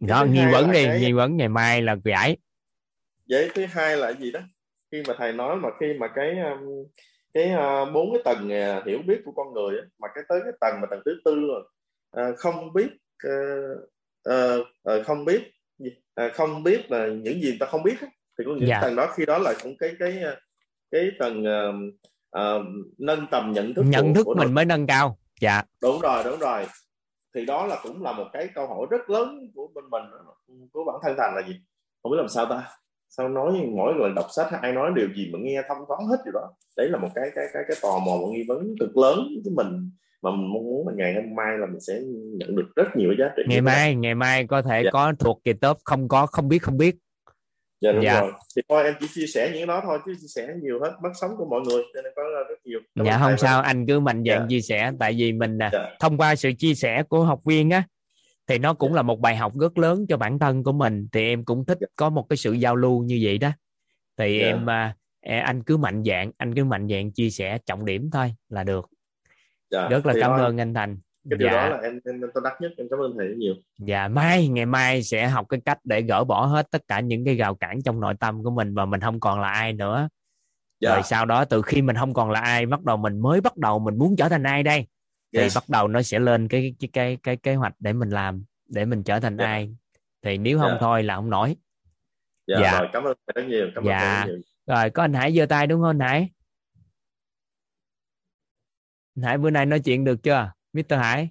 Đó 0.00 0.24
nghi 0.24 0.42
vấn 0.52 0.72
đi 0.72 0.84
cái- 0.84 1.00
nghi 1.00 1.12
vấn 1.12 1.36
ngày 1.36 1.48
mai 1.48 1.82
là 1.82 1.96
giải. 2.04 2.36
Vậy 3.28 3.50
thứ 3.54 3.66
hai 3.66 3.96
là 3.96 4.12
gì 4.12 4.32
đó? 4.32 4.40
Khi 4.92 5.02
mà 5.08 5.14
thầy 5.18 5.32
nói 5.32 5.56
mà 5.56 5.68
khi 5.80 5.86
mà 5.98 6.08
cái 6.14 6.38
um, 6.38 6.86
cái 7.34 7.52
uh, 7.54 7.92
bốn 7.94 8.12
cái 8.12 8.22
tầng 8.24 8.50
uh, 8.78 8.86
hiểu 8.86 8.98
biết 9.06 9.20
của 9.24 9.32
con 9.32 9.52
người 9.52 9.80
mà 9.98 10.08
cái 10.14 10.24
tới 10.28 10.40
cái 10.44 10.52
tầng 10.60 10.80
mà 10.80 10.86
tầng 10.90 11.00
thứ 11.04 11.20
tư 11.24 11.34
rồi 11.34 11.62
uh, 12.30 12.38
không 12.38 12.72
biết 12.72 12.88
uh, 14.28 14.66
uh, 14.94 15.06
không 15.06 15.24
biết 15.24 15.52
gì? 15.78 15.90
Uh, 16.26 16.32
không 16.34 16.62
biết 16.62 16.90
là 16.90 17.06
những 17.06 17.42
gì 17.42 17.56
ta 17.60 17.66
không 17.66 17.82
biết 17.82 17.96
thì 18.38 18.44
có 18.46 18.52
những 18.56 18.68
Dạ. 18.68 18.80
tầng 18.82 18.96
đó 18.96 19.06
khi 19.16 19.26
đó 19.26 19.38
là 19.38 19.54
cũng 19.62 19.76
cái 19.78 19.90
cái 19.98 20.22
cái 20.90 21.10
tầng 21.18 21.40
uh, 21.40 21.94
uh, 22.38 22.66
nâng 22.98 23.26
tầm 23.30 23.52
nhận 23.52 23.74
thức 23.74 23.84
nhận 23.86 24.08
của, 24.08 24.14
thức 24.14 24.24
của 24.24 24.34
mình 24.34 24.54
mới 24.54 24.64
nâng 24.64 24.86
cao 24.86 25.18
dạ 25.40 25.62
đúng 25.82 26.00
rồi 26.00 26.24
đúng 26.24 26.38
rồi 26.38 26.66
thì 27.34 27.44
đó 27.44 27.66
là 27.66 27.80
cũng 27.82 28.02
là 28.02 28.12
một 28.12 28.26
cái 28.32 28.48
câu 28.54 28.66
hỏi 28.66 28.86
rất 28.90 29.10
lớn 29.10 29.50
của 29.54 29.68
bên 29.74 29.84
mình 29.90 30.02
đó. 30.10 30.36
của 30.72 30.84
bản 30.86 30.96
thân 31.02 31.14
thành 31.18 31.34
là 31.34 31.42
gì 31.48 31.60
không 32.02 32.12
biết 32.12 32.18
làm 32.18 32.28
sao 32.28 32.46
ta 32.46 32.68
sao 33.08 33.28
nói 33.28 33.52
mỗi 33.76 33.94
lần 33.98 34.14
đọc 34.14 34.26
sách 34.36 34.48
ai 34.62 34.72
nói 34.72 34.90
điều 34.96 35.08
gì 35.16 35.30
mà 35.32 35.38
nghe 35.42 35.62
thông 35.68 35.78
thoáng 35.88 36.06
hết 36.06 36.16
điều 36.24 36.32
đó 36.32 36.52
đấy 36.76 36.88
là 36.88 36.98
một 36.98 37.08
cái 37.14 37.30
cái 37.34 37.44
cái 37.52 37.62
cái 37.68 37.76
tò 37.82 37.98
mò 37.98 38.16
một 38.16 38.30
nghi 38.32 38.44
vấn 38.48 38.74
cực 38.80 38.96
lớn 38.96 39.18
với 39.44 39.52
mình 39.56 39.90
mà 40.22 40.30
mình 40.30 40.52
mong 40.52 40.64
muốn 40.64 40.88
là 40.88 40.94
ngày 40.96 41.14
hôm 41.14 41.34
mai 41.34 41.58
là 41.58 41.66
mình 41.66 41.80
sẽ 41.80 42.00
nhận 42.38 42.56
được 42.56 42.66
rất 42.76 42.96
nhiều 42.96 43.14
giá 43.18 43.24
trị 43.36 43.42
ngày 43.48 43.60
mai 43.60 43.94
ngày 43.94 44.14
mai 44.14 44.46
có 44.46 44.62
thể 44.62 44.82
Dạ. 44.84 44.90
có 44.92 45.12
thuộc 45.18 45.40
kỳ 45.44 45.52
top 45.52 45.76
không 45.84 46.08
có 46.08 46.26
không 46.26 46.48
biết 46.48 46.58
không 46.62 46.76
biết 46.78 46.96
dạ 47.80 47.92
đúng 47.92 48.04
Dạ. 48.04 48.20
rồi 48.20 48.32
thì 48.56 48.62
thôi 48.68 48.84
em 48.84 48.94
chỉ 49.00 49.06
chia 49.14 49.26
sẻ 49.26 49.50
những 49.54 49.66
đó 49.66 49.80
thôi 49.84 49.98
chứ 50.06 50.14
chia 50.20 50.26
sẻ 50.28 50.48
nhiều 50.62 50.80
hết 50.82 50.92
mất 51.02 51.10
sống 51.20 51.30
của 51.38 51.44
mọi 51.50 51.60
người 51.60 51.82
cho 51.94 52.02
nên 52.02 52.12
có 52.16 52.22
rất 52.48 52.58
nhiều 52.64 52.80
Cảm 52.96 53.06
dạ 53.06 53.18
không 53.18 53.38
sao 53.38 53.62
anh 53.62 53.86
cứ 53.86 54.00
mạnh 54.00 54.22
dạn 54.26 54.38
Dạ. 54.40 54.46
chia 54.48 54.60
sẻ 54.60 54.92
tại 54.98 55.14
vì 55.18 55.32
mình 55.32 55.58
à, 55.58 55.70
Dạ. 55.72 55.96
thông 56.00 56.18
qua 56.18 56.34
sự 56.36 56.52
chia 56.58 56.74
sẻ 56.74 57.02
của 57.02 57.24
học 57.24 57.40
viên 57.44 57.70
á 57.70 57.82
thì 58.46 58.58
nó 58.58 58.74
cũng 58.74 58.94
là 58.94 59.02
một 59.02 59.20
bài 59.20 59.36
học 59.36 59.52
rất 59.58 59.78
lớn 59.78 60.06
cho 60.08 60.16
bản 60.16 60.38
thân 60.38 60.64
của 60.64 60.72
mình 60.72 61.08
thì 61.12 61.28
em 61.28 61.44
cũng 61.44 61.64
thích 61.64 61.78
có 61.96 62.10
một 62.10 62.26
cái 62.28 62.36
sự 62.36 62.52
giao 62.52 62.76
lưu 62.76 63.02
như 63.04 63.20
vậy 63.22 63.38
đó 63.38 63.50
thì 64.18 64.38
Dạ. 64.40 64.46
em 64.46 64.70
à, 64.70 64.94
anh 65.22 65.62
cứ 65.62 65.76
mạnh 65.76 66.02
dạn 66.06 66.30
anh 66.38 66.54
cứ 66.54 66.64
mạnh 66.64 66.88
dạn 66.88 67.10
chia 67.12 67.30
sẻ 67.30 67.58
trọng 67.66 67.84
điểm 67.84 68.10
thôi 68.12 68.34
là 68.48 68.64
được 68.64 68.86
Dạ. 69.72 69.88
rất 69.88 70.06
là 70.06 70.12
Thì 70.12 70.20
cảm 70.20 70.30
ơn 70.40 70.60
anh 70.60 70.74
Thành 70.74 70.98
cái 71.30 71.38
điều 71.38 71.48
dạ 71.48 71.68
đó 71.68 71.76
là 71.76 71.82
em 71.82 72.00
em 72.04 72.20
tôi 72.34 72.42
đắc 72.44 72.52
nhất 72.60 72.72
em 72.76 72.86
cảm 72.90 72.98
ơn 72.98 73.12
thầy 73.18 73.28
rất 73.28 73.34
nhiều 73.38 73.54
dạ 73.78 74.08
mai 74.08 74.48
ngày 74.48 74.66
mai 74.66 75.02
sẽ 75.02 75.28
học 75.28 75.46
cái 75.48 75.60
cách 75.64 75.78
để 75.84 76.02
gỡ 76.02 76.24
bỏ 76.24 76.46
hết 76.46 76.70
tất 76.70 76.82
cả 76.88 77.00
những 77.00 77.24
cái 77.24 77.34
rào 77.36 77.54
cản 77.54 77.82
trong 77.82 78.00
nội 78.00 78.14
tâm 78.20 78.42
của 78.44 78.50
mình 78.50 78.74
và 78.74 78.84
mình 78.84 79.00
không 79.00 79.20
còn 79.20 79.40
là 79.40 79.48
ai 79.48 79.72
nữa 79.72 80.08
Dạ. 80.80 80.90
rồi 80.94 81.02
sau 81.04 81.26
đó 81.26 81.44
từ 81.44 81.62
khi 81.62 81.82
mình 81.82 81.96
không 81.96 82.14
còn 82.14 82.30
là 82.30 82.40
ai 82.40 82.66
bắt 82.66 82.82
đầu 82.84 82.96
mình 82.96 83.20
mới 83.20 83.40
bắt 83.40 83.56
đầu 83.56 83.78
mình 83.78 83.98
muốn 83.98 84.16
trở 84.16 84.28
thành 84.28 84.42
ai 84.42 84.62
đây 84.62 84.86
thì 85.34 85.40
Yes. 85.40 85.56
bắt 85.56 85.64
đầu 85.68 85.88
nó 85.88 86.02
sẽ 86.02 86.18
lên 86.18 86.48
cái 86.48 86.74
cái 86.80 86.88
cái 86.92 87.16
cái 87.22 87.36
kế 87.36 87.54
hoạch 87.54 87.74
để 87.78 87.92
mình 87.92 88.10
làm 88.10 88.44
để 88.68 88.84
mình 88.84 89.02
trở 89.02 89.20
thành 89.20 89.36
Dạ. 89.36 89.44
ai 89.44 89.74
thì 90.22 90.38
nếu 90.38 90.58
không 90.58 90.70
Dạ. 90.70 90.76
thôi 90.80 91.02
là 91.02 91.16
không 91.16 91.30
nổi 91.30 91.56
dạ, 92.46 92.56
Dạ. 92.62 92.78
rồi 92.78 92.88
cảm 92.92 93.04
ơn 93.04 93.16
thầy 93.26 93.42
rất 93.42 93.48
nhiều 93.48 93.66
cảm 93.74 93.84
ơn 93.84 93.88
Dạ. 93.88 94.20
thầy 94.24 94.26
rất 94.26 94.32
nhiều 94.32 94.42
rồi 94.66 94.90
có 94.90 95.02
anh 95.02 95.12
Hải 95.12 95.34
giơ 95.36 95.46
tay 95.46 95.66
đúng 95.66 95.80
không 95.80 95.90
anh 95.90 96.00
Hải 96.00 96.30
Hải 99.20 99.38
bữa 99.38 99.50
nay 99.50 99.66
nói 99.66 99.80
chuyện 99.84 100.04
được 100.04 100.16
chưa 100.22 100.52
Mr 100.72 100.94
Hải? 100.94 101.28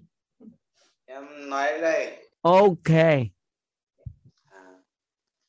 Em 1.05 1.49
nói 1.49 1.79
đây. 1.81 2.29
Ok. 2.41 2.91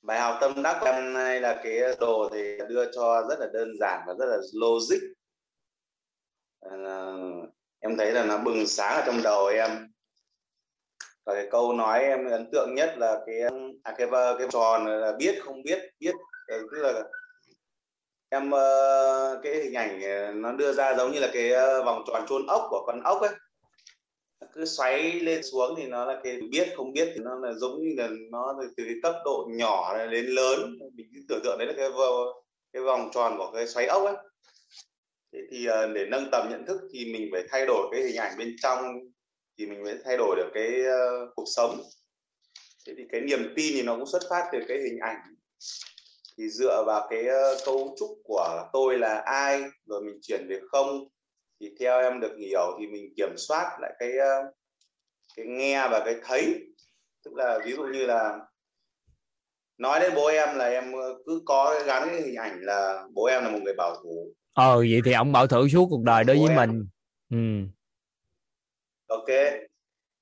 Bài 0.02 0.20
học 0.20 0.38
tâm 0.40 0.62
đắc 0.62 0.82
em 0.84 1.12
nay 1.12 1.40
là 1.40 1.60
cái 1.64 1.80
đồ 2.00 2.28
thì 2.32 2.58
đưa 2.68 2.92
cho 2.92 3.26
rất 3.28 3.40
là 3.40 3.46
đơn 3.52 3.68
giản 3.80 4.02
và 4.06 4.14
rất 4.18 4.26
là 4.26 4.36
logic. 4.52 5.02
À, 6.60 6.72
em 7.80 7.96
thấy 7.96 8.12
là 8.12 8.24
nó 8.24 8.38
bừng 8.38 8.66
sáng 8.66 8.94
ở 8.94 9.02
trong 9.06 9.22
đầu 9.22 9.46
em. 9.46 9.88
Và 11.24 11.34
cái 11.34 11.48
câu 11.50 11.72
nói 11.72 12.04
em 12.04 12.30
ấn 12.30 12.50
tượng 12.52 12.74
nhất 12.74 12.94
là 12.98 13.20
cái 13.26 13.40
à, 13.82 13.94
cái 13.98 14.08
cái 14.38 14.46
tròn 14.50 14.86
là 14.86 15.12
biết 15.18 15.38
không 15.42 15.62
biết 15.62 15.78
biết 16.00 16.14
tức 16.48 16.82
là 16.82 17.02
em 18.32 18.50
ờ, 18.50 19.40
cái 19.42 19.56
hình 19.56 19.74
ảnh 19.74 20.02
ờ, 20.02 20.32
nó 20.32 20.52
đưa 20.52 20.72
ra 20.72 20.94
giống 20.94 21.12
như 21.12 21.20
là 21.20 21.30
cái 21.32 21.50
ờ, 21.50 21.84
vòng 21.84 22.02
tròn 22.06 22.26
chôn 22.28 22.46
ốc 22.46 22.66
của 22.70 22.84
con 22.86 23.02
ốc 23.02 23.20
ấy. 23.20 23.30
Cứ 24.52 24.64
xoáy 24.64 25.12
lên 25.12 25.42
xuống 25.42 25.74
thì 25.76 25.86
nó 25.86 26.04
là 26.04 26.20
cái 26.24 26.40
biết 26.50 26.68
không 26.76 26.92
biết 26.92 27.08
thì 27.14 27.20
nó 27.24 27.34
là 27.34 27.52
giống 27.52 27.82
như 27.82 27.94
là 27.96 28.08
nó 28.30 28.54
từ 28.62 28.68
từ 28.76 28.84
cái 28.84 28.94
cấp 29.02 29.14
độ 29.24 29.48
nhỏ 29.50 30.06
đến 30.10 30.26
lớn. 30.26 30.78
Mình 30.94 31.06
cứ 31.14 31.20
tưởng 31.28 31.40
tượng 31.44 31.58
đấy 31.58 31.66
là 31.66 31.74
cái 31.76 31.90
vòng, 31.90 32.28
cái 32.72 32.82
vòng 32.82 33.10
tròn 33.14 33.38
của 33.38 33.50
cái 33.54 33.66
xoáy 33.66 33.86
ốc 33.86 34.04
ấy. 34.04 34.14
Thế 35.32 35.40
thì 35.50 35.66
để 35.94 36.06
nâng 36.10 36.28
tầm 36.32 36.48
nhận 36.50 36.66
thức 36.66 36.80
thì 36.92 37.12
mình 37.12 37.28
phải 37.32 37.42
thay 37.50 37.66
đổi 37.66 37.88
cái 37.92 38.02
hình 38.02 38.16
ảnh 38.16 38.38
bên 38.38 38.56
trong 38.62 38.98
thì 39.58 39.66
mình 39.66 39.82
mới 39.82 39.94
thay 40.04 40.16
đổi 40.16 40.36
được 40.36 40.50
cái 40.54 40.70
cuộc 41.34 41.46
sống. 41.56 41.80
Thế 42.86 42.94
thì 42.96 43.04
cái 43.12 43.20
niềm 43.20 43.52
tin 43.56 43.72
thì 43.74 43.82
nó 43.82 43.96
cũng 43.96 44.06
xuất 44.06 44.22
phát 44.30 44.48
từ 44.52 44.58
cái 44.68 44.78
hình 44.78 44.98
ảnh 44.98 45.16
thì 46.38 46.48
dựa 46.48 46.84
vào 46.86 47.06
cái 47.10 47.26
ờ, 47.26 47.56
cấu 47.66 47.96
trúc 47.98 48.10
của 48.24 48.68
tôi 48.72 48.98
là 48.98 49.22
ai 49.24 49.62
rồi 49.86 50.00
mình 50.02 50.18
chuyển 50.22 50.46
về 50.48 50.60
không 50.70 51.04
thì 51.60 51.70
theo 51.80 52.00
em 52.00 52.20
được 52.20 52.36
hiểu 52.38 52.76
thì 52.80 52.86
mình 52.86 53.12
kiểm 53.16 53.34
soát 53.36 53.78
lại 53.80 53.92
cái 53.98 54.10
ờ, 54.18 54.52
cái 55.36 55.46
nghe 55.46 55.88
và 55.90 56.02
cái 56.04 56.14
thấy. 56.24 56.66
Tức 57.24 57.34
là 57.34 57.58
ví 57.64 57.72
dụ 57.72 57.82
như 57.82 58.06
là 58.06 58.38
nói 59.78 60.00
đến 60.00 60.12
bố 60.16 60.26
em 60.26 60.56
là 60.56 60.64
em 60.68 60.92
ờ, 60.92 61.18
cứ 61.26 61.42
có 61.44 61.82
gắn 61.86 62.08
cái 62.08 62.20
hình 62.20 62.34
ảnh 62.34 62.58
là 62.60 63.04
bố 63.14 63.24
em 63.24 63.44
là 63.44 63.50
một 63.50 63.58
người 63.62 63.74
bảo 63.76 63.96
thủ. 64.02 64.34
Ờ 64.52 64.76
vậy 64.76 65.00
thì 65.04 65.12
ông 65.12 65.32
bảo 65.32 65.46
thủ 65.46 65.68
suốt 65.72 65.86
cuộc 65.90 66.02
đời 66.04 66.24
đối 66.24 66.36
Của 66.36 66.46
với 66.46 66.56
em. 66.56 66.70
mình. 66.70 66.86
Ừ. 67.30 67.36
Ok. 69.06 69.28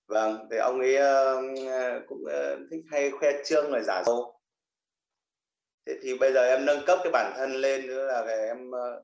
Vâng 0.07 0.49
thì 0.51 0.57
ông 0.57 0.81
ấy 0.81 0.97
ờ, 0.97 1.43
cũng 2.09 2.25
ờ, 2.25 2.59
thích 2.71 2.85
hay 2.91 3.11
khoe 3.11 3.31
trương 3.45 3.71
rồi 3.71 3.83
giả 3.83 4.03
dâu 4.07 4.40
thế 5.91 5.97
thì 6.03 6.19
bây 6.19 6.33
giờ 6.33 6.45
em 6.45 6.65
nâng 6.65 6.85
cấp 6.87 6.99
cái 7.05 7.13
bản 7.13 7.33
thân 7.37 7.53
lên 7.53 7.87
nữa 7.87 8.07
là 8.07 8.25
cái 8.27 8.39
em 8.47 8.71
ờ, 8.71 9.03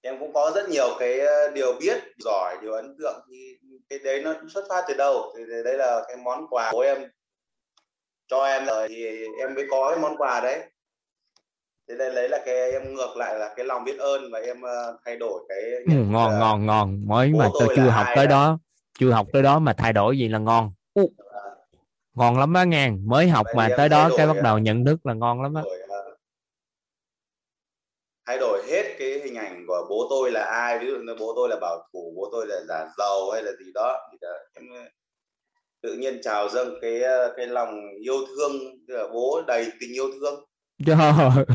em 0.00 0.18
cũng 0.20 0.32
có 0.32 0.52
rất 0.54 0.68
nhiều 0.68 0.96
cái 0.98 1.20
ờ, 1.20 1.50
điều 1.50 1.72
biết 1.80 1.98
giỏi 2.24 2.56
điều 2.62 2.72
ấn 2.72 2.96
tượng. 2.98 3.20
Thì 3.30 3.58
cái 3.88 3.98
đấy 3.98 4.22
nó 4.22 4.34
xuất 4.48 4.64
phát 4.68 4.84
từ 4.88 4.94
đâu? 4.94 5.34
Thì 5.36 5.44
đấy 5.64 5.74
là 5.78 6.04
cái 6.08 6.16
món 6.16 6.46
quà 6.50 6.68
của 6.72 6.80
em 6.80 6.98
cho 8.28 8.44
em 8.44 8.66
rồi 8.66 8.88
thì 8.88 9.24
em 9.40 9.54
mới 9.54 9.64
có 9.70 9.90
cái 9.90 9.98
món 9.98 10.16
quà 10.16 10.40
đấy. 10.40 10.60
Thế 11.88 11.94
đây 11.98 12.10
lấy 12.14 12.28
là 12.28 12.42
cái 12.46 12.70
em 12.70 12.94
ngược 12.94 13.16
lại 13.16 13.38
là 13.38 13.54
cái 13.56 13.66
lòng 13.66 13.84
biết 13.84 13.98
ơn 13.98 14.30
và 14.32 14.38
em 14.38 14.62
ờ, 14.62 14.98
thay 15.04 15.16
đổi 15.16 15.44
cái 15.48 15.58
Ừ, 15.86 16.04
ngon 16.10 16.30
là 16.32 16.38
ngon 16.38 16.66
ngon. 16.66 17.08
Mới 17.08 17.32
mà 17.32 17.50
tôi 17.54 17.68
chưa 17.76 17.88
học 17.90 18.06
tới 18.16 18.26
đã- 18.26 18.30
đó 18.30 18.58
chưa 18.98 19.10
học 19.10 19.26
tới 19.32 19.42
đó 19.42 19.58
mà 19.58 19.72
thay 19.72 19.92
đổi 19.92 20.18
gì 20.18 20.28
là 20.28 20.38
ngon. 20.38 20.72
Ú, 20.94 21.12
ngon 22.16 22.38
lắm 22.38 22.54
á 22.54 22.64
ngang 22.64 23.08
mới 23.08 23.28
học 23.28 23.46
Vậy 23.46 23.54
mà 23.56 23.74
tới 23.76 23.88
đó 23.88 24.10
cái 24.16 24.26
bắt 24.26 24.36
đầu 24.42 24.58
nhận 24.58 24.84
thức 24.84 25.06
là 25.06 25.14
ngon 25.14 25.42
lắm 25.42 25.54
á. 25.54 25.62
Ờ, 25.88 26.16
thay 28.26 28.38
đổi 28.38 28.62
hết 28.70 28.96
cái 28.98 29.20
hình 29.24 29.34
ảnh 29.34 29.64
của 29.66 29.86
bố 29.90 30.06
tôi 30.10 30.32
là 30.32 30.44
ai. 30.44 30.78
Ví 30.78 30.86
dụ 30.86 30.96
như 30.96 31.14
bố 31.20 31.32
tôi 31.36 31.48
là 31.48 31.56
bảo 31.60 31.88
thủ 31.92 32.12
bố 32.16 32.28
tôi 32.32 32.46
là 32.46 32.56
giả 32.68 32.86
giàu 32.98 33.30
hay 33.32 33.42
là 33.42 33.50
gì 33.64 33.72
đó 33.74 34.08
thì 34.12 34.18
là 34.20 34.32
em 34.54 34.64
ờ, 34.74 34.88
tự 35.82 35.94
nhiên 35.94 36.20
trào 36.22 36.48
dâng 36.48 36.74
cái 36.82 37.02
ờ, 37.02 37.34
cái 37.36 37.46
lòng 37.46 37.80
yêu 38.02 38.16
thương 38.26 38.52
là 38.86 39.04
bố 39.12 39.42
đầy 39.46 39.66
tình 39.80 39.92
yêu 39.92 40.04
thương. 40.20 40.44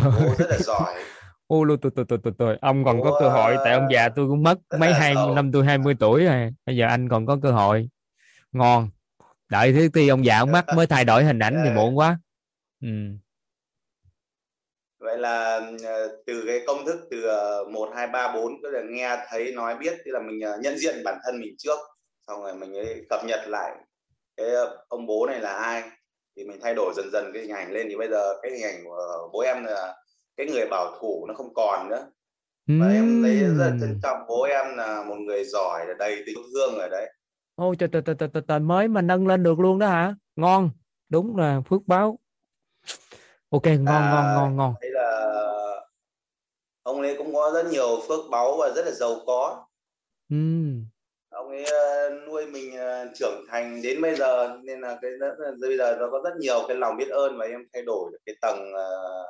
Bố 0.04 0.36
rất 0.40 0.46
là 0.50 0.58
giỏi. 0.58 1.04
Ô 1.48 1.64
lô 1.64 1.76
tôi 1.78 1.92
tôi 1.96 2.06
tôi 2.10 2.20
tôi 2.24 2.34
tôi 2.38 2.58
ông 2.62 2.86
còn 2.86 3.02
có 3.02 3.12
Bố, 3.12 3.18
cơ 3.20 3.30
hội 3.30 3.56
tại 3.64 3.74
ông 3.74 3.88
già 3.92 4.10
tôi 4.10 4.28
cũng 4.28 4.44
mất 4.44 4.58
mấy 4.80 4.94
hai 4.94 5.16
năm 5.36 5.52
tôi 5.52 5.66
20 5.66 5.96
tuổi 6.00 6.26
rồi. 6.26 6.50
Bây 6.66 6.78
giờ 6.78 6.88
anh 6.88 7.10
còn 7.10 7.26
có 7.26 7.38
cơ 7.44 7.52
hội. 7.52 7.90
Ngon 8.52 8.90
đợi 9.52 9.74
thứ 9.74 9.90
ti 9.94 10.08
ông 10.08 10.26
già 10.26 10.38
ông 10.40 10.52
mất 10.52 10.66
mới 10.76 10.88
thay 10.88 11.06
đổi 11.06 11.24
hình 11.24 11.40
ảnh 11.40 11.62
thì 11.64 11.70
Ờ. 11.70 11.76
muộn 11.76 11.98
quá. 11.98 12.20
Ừ. 12.82 12.88
Vậy 15.00 15.18
là 15.18 15.62
ờ, 15.84 16.18
từ 16.28 16.44
cái 16.48 16.60
công 16.68 16.86
thức 16.86 17.00
từ 17.12 17.24
ờ, 17.24 17.64
một 17.72 17.90
hai 17.96 18.08
ba 18.08 18.32
bốn 18.36 18.52
cứ 18.64 18.70
là 18.72 18.82
nghe 18.90 19.18
thấy 19.30 19.52
nói 19.52 19.76
biết 19.80 19.94
tức 20.06 20.12
là 20.12 20.20
mình 20.20 20.42
ờ, 20.42 20.58
nhận 20.62 20.78
diện 20.78 20.96
bản 21.06 21.20
thân 21.24 21.40
mình 21.42 21.56
trước 21.58 21.80
xong 22.28 22.44
rồi 22.44 22.56
mình 22.56 22.74
ấy 22.74 23.06
cập 23.10 23.26
nhật 23.26 23.40
lại 23.48 23.76
cái 24.38 24.48
ông 24.88 25.06
bố 25.06 25.26
này 25.28 25.40
là 25.40 25.54
ai 25.54 25.84
thì 26.38 26.44
mình 26.44 26.60
thay 26.64 26.74
đổi 26.76 26.94
dần 26.96 27.10
dần 27.14 27.32
cái 27.34 27.42
hình 27.42 27.52
ảnh 27.52 27.72
lên. 27.72 27.88
Thì 27.90 27.96
bây 27.96 28.08
giờ 28.10 28.34
cái 28.42 28.52
hình 28.52 28.64
ảnh 28.64 28.84
của 28.86 29.30
bố 29.34 29.40
em 29.40 29.64
là 29.64 29.96
cái 30.38 30.48
người 30.48 30.66
bảo 30.70 30.98
thủ 31.02 31.26
nó 31.28 31.34
không 31.34 31.54
còn 31.56 31.90
nữa. 31.90 32.06
Và 32.68 32.88
em 32.94 33.24
thấy 33.24 33.40
rất 33.40 33.54
là 33.58 33.70
trân 33.82 34.00
trọng 34.04 34.18
bố 34.28 34.44
em 34.44 34.78
là 34.78 35.04
một 35.04 35.16
người 35.16 35.44
giỏi 35.44 35.86
là 35.88 35.94
đầy 36.00 36.24
tình 36.26 36.38
thương 36.54 36.76
ở 36.80 36.90
đấy 36.92 37.14
Ôi 37.62 37.76
trời 37.80 37.90
trời 37.92 38.02
trời 38.06 38.16
trời 38.16 38.30
trời, 38.34 38.44
trời 38.48 38.60
mới 38.60 38.88
mà 38.88 39.02
nâng 39.02 39.28
lên 39.28 39.44
được 39.44 39.60
luôn 39.60 39.80
đó 39.80 39.88
hả? 39.88 40.16
Ngon. 40.36 40.70
Đúng 41.10 41.38
là 41.38 41.62
phước 41.70 41.82
báo. 41.88 42.20
Ok, 43.50 43.66
ngon 43.66 43.86
ngon 43.86 44.26
À, 44.26 44.36
ngon 44.36 44.56
ngon. 44.56 44.74
thấy 44.82 44.90
là 44.92 45.36
ông 46.84 47.02
ấy 47.02 47.16
cũng 47.18 47.34
có 47.34 47.52
rất 47.54 47.72
nhiều 47.72 48.00
phước 48.08 48.20
báu 48.32 48.58
và 48.60 48.70
rất 48.76 48.86
là 48.86 48.92
giàu 48.92 49.16
có 49.26 49.66
ừ. 50.30 50.36
ông 51.30 51.50
ấy 51.50 51.64
uh, 51.64 52.28
nuôi 52.28 52.46
mình 52.46 52.74
uh, 52.74 53.16
trưởng 53.16 53.46
thành 53.50 53.82
đến 53.82 54.02
bây 54.02 54.16
giờ 54.16 54.60
nên 54.64 54.82
là 54.82 55.00
cái 55.02 55.12
rất, 55.12 55.36
bây 55.62 55.78
giờ 55.78 55.98
nó 56.00 56.08
có 56.12 56.22
rất 56.24 56.34
nhiều 56.40 56.66
cái 56.68 56.78
lòng 56.78 56.98
biết 56.98 57.10
ơn 57.10 57.38
và 57.38 57.46
em 57.46 57.62
thay 57.74 57.84
đổi 57.84 58.12
cái 58.26 58.36
tầng 58.42 58.60
uh, 58.74 59.28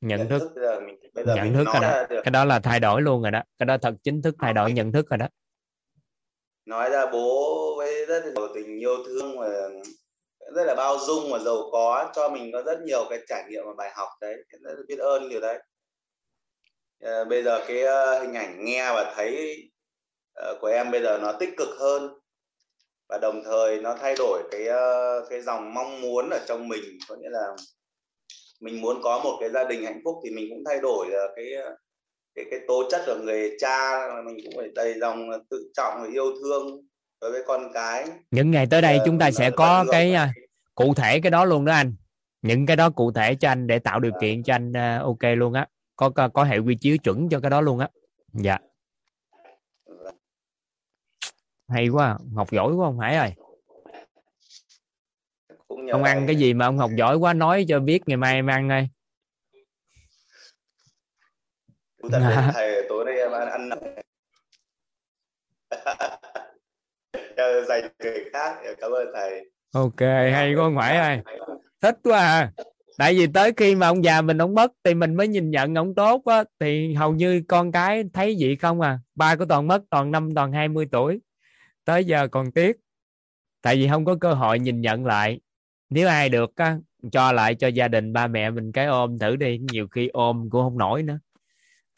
nhận, 0.00 0.18
nhận 0.18 0.28
thức, 0.28 0.38
thức 0.38 0.52
bây 0.54 0.64
giờ 0.64 0.80
mình 0.80 1.00
bây 1.14 1.24
giờ 1.24 1.34
nhận 1.34 1.44
mình 1.44 1.54
thức 1.54 1.66
rồi 1.72 1.82
đó. 1.82 2.06
được. 2.10 2.20
cái 2.24 2.30
đó 2.30 2.44
là 2.44 2.60
thay 2.60 2.80
đổi 2.80 3.02
luôn 3.02 3.22
rồi 3.22 3.30
đó 3.30 3.42
cái 3.58 3.66
đó 3.66 3.76
thật 3.82 3.94
chính 4.02 4.22
thức 4.22 4.34
thay 4.38 4.52
đổi 4.52 4.72
nhận 4.72 4.92
thức 4.92 5.10
rồi 5.10 5.18
đó 5.18 5.26
nói 6.70 6.90
ra 6.90 7.06
bố 7.06 7.74
với 7.78 8.06
rất 8.06 8.22
nhiều 8.24 8.48
tình 8.54 8.80
yêu 8.80 8.96
thương 9.06 9.38
và 9.38 9.48
rất 10.54 10.64
là 10.64 10.74
bao 10.74 10.98
dung 10.98 11.32
và 11.32 11.38
giàu 11.38 11.68
có 11.72 12.12
cho 12.14 12.28
mình 12.28 12.52
có 12.52 12.62
rất 12.62 12.78
nhiều 12.86 13.04
cái 13.10 13.18
trải 13.28 13.44
nghiệm 13.48 13.62
và 13.66 13.72
bài 13.76 13.90
học 13.94 14.08
đấy. 14.20 14.34
Rất 14.50 14.58
là 14.62 14.82
biết 14.88 14.98
ơn 14.98 15.28
điều 15.28 15.40
đấy. 15.40 15.58
À, 17.00 17.24
bây 17.24 17.42
giờ 17.42 17.64
cái 17.68 17.84
uh, 17.84 18.22
hình 18.22 18.34
ảnh 18.34 18.64
nghe 18.64 18.92
và 18.92 19.12
thấy 19.16 19.56
uh, 20.50 20.60
của 20.60 20.66
em 20.66 20.90
bây 20.90 21.02
giờ 21.02 21.18
nó 21.22 21.32
tích 21.32 21.50
cực 21.56 21.68
hơn 21.78 22.10
và 23.08 23.18
đồng 23.18 23.42
thời 23.44 23.80
nó 23.80 23.96
thay 24.00 24.14
đổi 24.18 24.42
cái 24.50 24.62
uh, 24.68 25.28
cái 25.30 25.40
dòng 25.40 25.74
mong 25.74 26.00
muốn 26.00 26.30
ở 26.30 26.38
trong 26.46 26.68
mình. 26.68 26.98
Có 27.08 27.16
nghĩa 27.16 27.30
là 27.30 27.46
mình 28.60 28.80
muốn 28.80 29.00
có 29.02 29.20
một 29.24 29.36
cái 29.40 29.50
gia 29.50 29.64
đình 29.64 29.84
hạnh 29.84 30.00
phúc 30.04 30.14
thì 30.24 30.30
mình 30.30 30.46
cũng 30.50 30.64
thay 30.66 30.78
đổi 30.82 31.06
uh, 31.06 31.30
cái 31.36 31.46
cái 32.34 32.44
cái 32.50 32.60
tố 32.68 32.88
chất 32.90 33.02
của 33.06 33.14
người 33.24 33.56
cha 33.60 33.98
mình 34.24 34.36
cũng 34.44 34.52
phải 34.56 34.68
đầy 34.74 34.94
dòng 35.00 35.30
tự 35.50 35.70
trọng 35.76 36.02
và 36.02 36.08
yêu 36.12 36.24
thương 36.42 36.86
đối 37.20 37.30
với 37.32 37.42
con 37.46 37.72
cái. 37.74 38.06
Những 38.30 38.50
ngày 38.50 38.66
tới 38.70 38.82
đây 38.82 38.98
chúng 39.04 39.18
ta 39.18 39.30
sẽ 39.30 39.50
có 39.50 39.84
cái 39.90 40.14
uh, 40.14 40.28
cụ 40.74 40.94
thể 40.94 41.20
cái 41.20 41.30
đó 41.30 41.44
luôn 41.44 41.64
đó 41.64 41.72
anh. 41.72 41.94
Những 42.42 42.66
cái 42.66 42.76
đó 42.76 42.90
cụ 42.90 43.12
thể 43.12 43.34
cho 43.34 43.48
anh 43.48 43.66
để 43.66 43.78
tạo 43.78 44.00
điều 44.00 44.12
kiện 44.20 44.42
cho 44.42 44.54
anh 44.54 44.70
uh, 44.70 45.02
ok 45.02 45.30
luôn 45.36 45.52
á. 45.52 45.66
Có, 45.96 46.10
có 46.10 46.28
có 46.28 46.44
hệ 46.44 46.58
quy 46.58 46.74
chiếu 46.80 46.96
chuẩn 46.98 47.28
cho 47.28 47.40
cái 47.40 47.50
đó 47.50 47.60
luôn 47.60 47.78
á. 47.78 47.88
Dạ. 48.32 48.58
Hay 51.68 51.88
quá 51.88 52.18
học 52.34 52.50
giỏi 52.50 52.72
quá 52.72 52.86
ông 52.86 53.00
Hải 53.00 53.16
ơi. 53.16 53.32
Ông 55.92 56.04
ăn 56.04 56.24
cái 56.26 56.36
gì 56.36 56.54
mà 56.54 56.66
ông 56.66 56.78
học 56.78 56.90
giỏi 56.96 57.16
quá 57.16 57.32
nói 57.32 57.64
cho 57.68 57.80
biết 57.80 58.00
ngày 58.06 58.16
mai 58.16 58.34
em 58.34 58.46
ăn 58.46 58.68
ơi 58.68 58.88
à. 62.12 62.50
thầy 62.54 62.86
tối 62.88 63.04
nay 63.04 63.14
em 63.14 63.32
ăn 63.32 63.48
ăn 63.50 63.70
dành 67.68 67.90
người 67.98 68.24
khác. 68.32 68.56
Cảm 68.80 68.90
ơn 68.90 69.08
thầy. 69.14 69.50
Ok 69.72 70.00
hay 70.32 70.54
quá 70.54 70.64
ông 70.64 70.76
Hải 70.76 70.96
ơi. 70.96 71.18
Thích 71.80 71.98
quá 72.02 72.18
à. 72.18 72.52
Tại 72.98 73.14
vì 73.14 73.26
tới 73.26 73.52
khi 73.56 73.74
mà 73.74 73.86
ông 73.86 74.04
già 74.04 74.22
mình 74.22 74.38
ông 74.38 74.54
mất 74.54 74.72
thì 74.84 74.94
mình 74.94 75.14
mới 75.14 75.28
nhìn 75.28 75.50
nhận 75.50 75.74
ông 75.74 75.94
tốt 75.94 76.22
á. 76.24 76.44
Thì 76.60 76.94
hầu 76.94 77.12
như 77.12 77.42
con 77.48 77.72
cái 77.72 78.04
thấy 78.12 78.36
vậy 78.40 78.56
không 78.56 78.80
à. 78.80 78.98
Ba 79.14 79.36
của 79.36 79.44
toàn 79.44 79.66
mất 79.66 79.82
toàn 79.90 80.10
năm 80.10 80.34
toàn 80.34 80.52
20 80.52 80.86
tuổi. 80.92 81.20
Tới 81.84 82.04
giờ 82.04 82.28
còn 82.28 82.52
tiếc. 82.52 82.76
Tại 83.62 83.76
vì 83.76 83.88
không 83.88 84.04
có 84.04 84.16
cơ 84.20 84.34
hội 84.34 84.58
nhìn 84.58 84.80
nhận 84.80 85.06
lại. 85.06 85.40
Nếu 85.90 86.08
ai 86.08 86.28
được 86.28 86.56
á 86.56 86.78
cho 87.12 87.32
lại 87.32 87.54
cho 87.54 87.68
gia 87.68 87.88
đình 87.88 88.12
ba 88.12 88.26
mẹ 88.26 88.50
mình 88.50 88.72
cái 88.72 88.86
ôm 88.86 89.18
thử 89.18 89.36
đi. 89.36 89.58
Nhiều 89.58 89.88
khi 89.88 90.08
ôm 90.08 90.48
cũng 90.50 90.62
không 90.62 90.78
nổi 90.78 91.02
nữa 91.02 91.18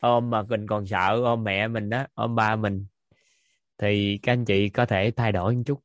ôm 0.03 0.31
mà 0.31 0.43
mình 0.43 0.67
còn 0.67 0.87
sợ 0.87 1.21
ôm 1.25 1.45
mẹ 1.45 1.69
mình 1.69 1.91
đó 1.91 2.07
ôm 2.15 2.35
ba 2.35 2.57
mình 2.57 2.87
thì 3.79 4.19
các 4.23 4.33
anh 4.33 4.45
chị 4.45 4.69
có 4.69 4.87
thể 4.87 5.13
thay 5.17 5.33
đổi 5.33 5.55
một 5.55 5.63
chút. 5.67 5.81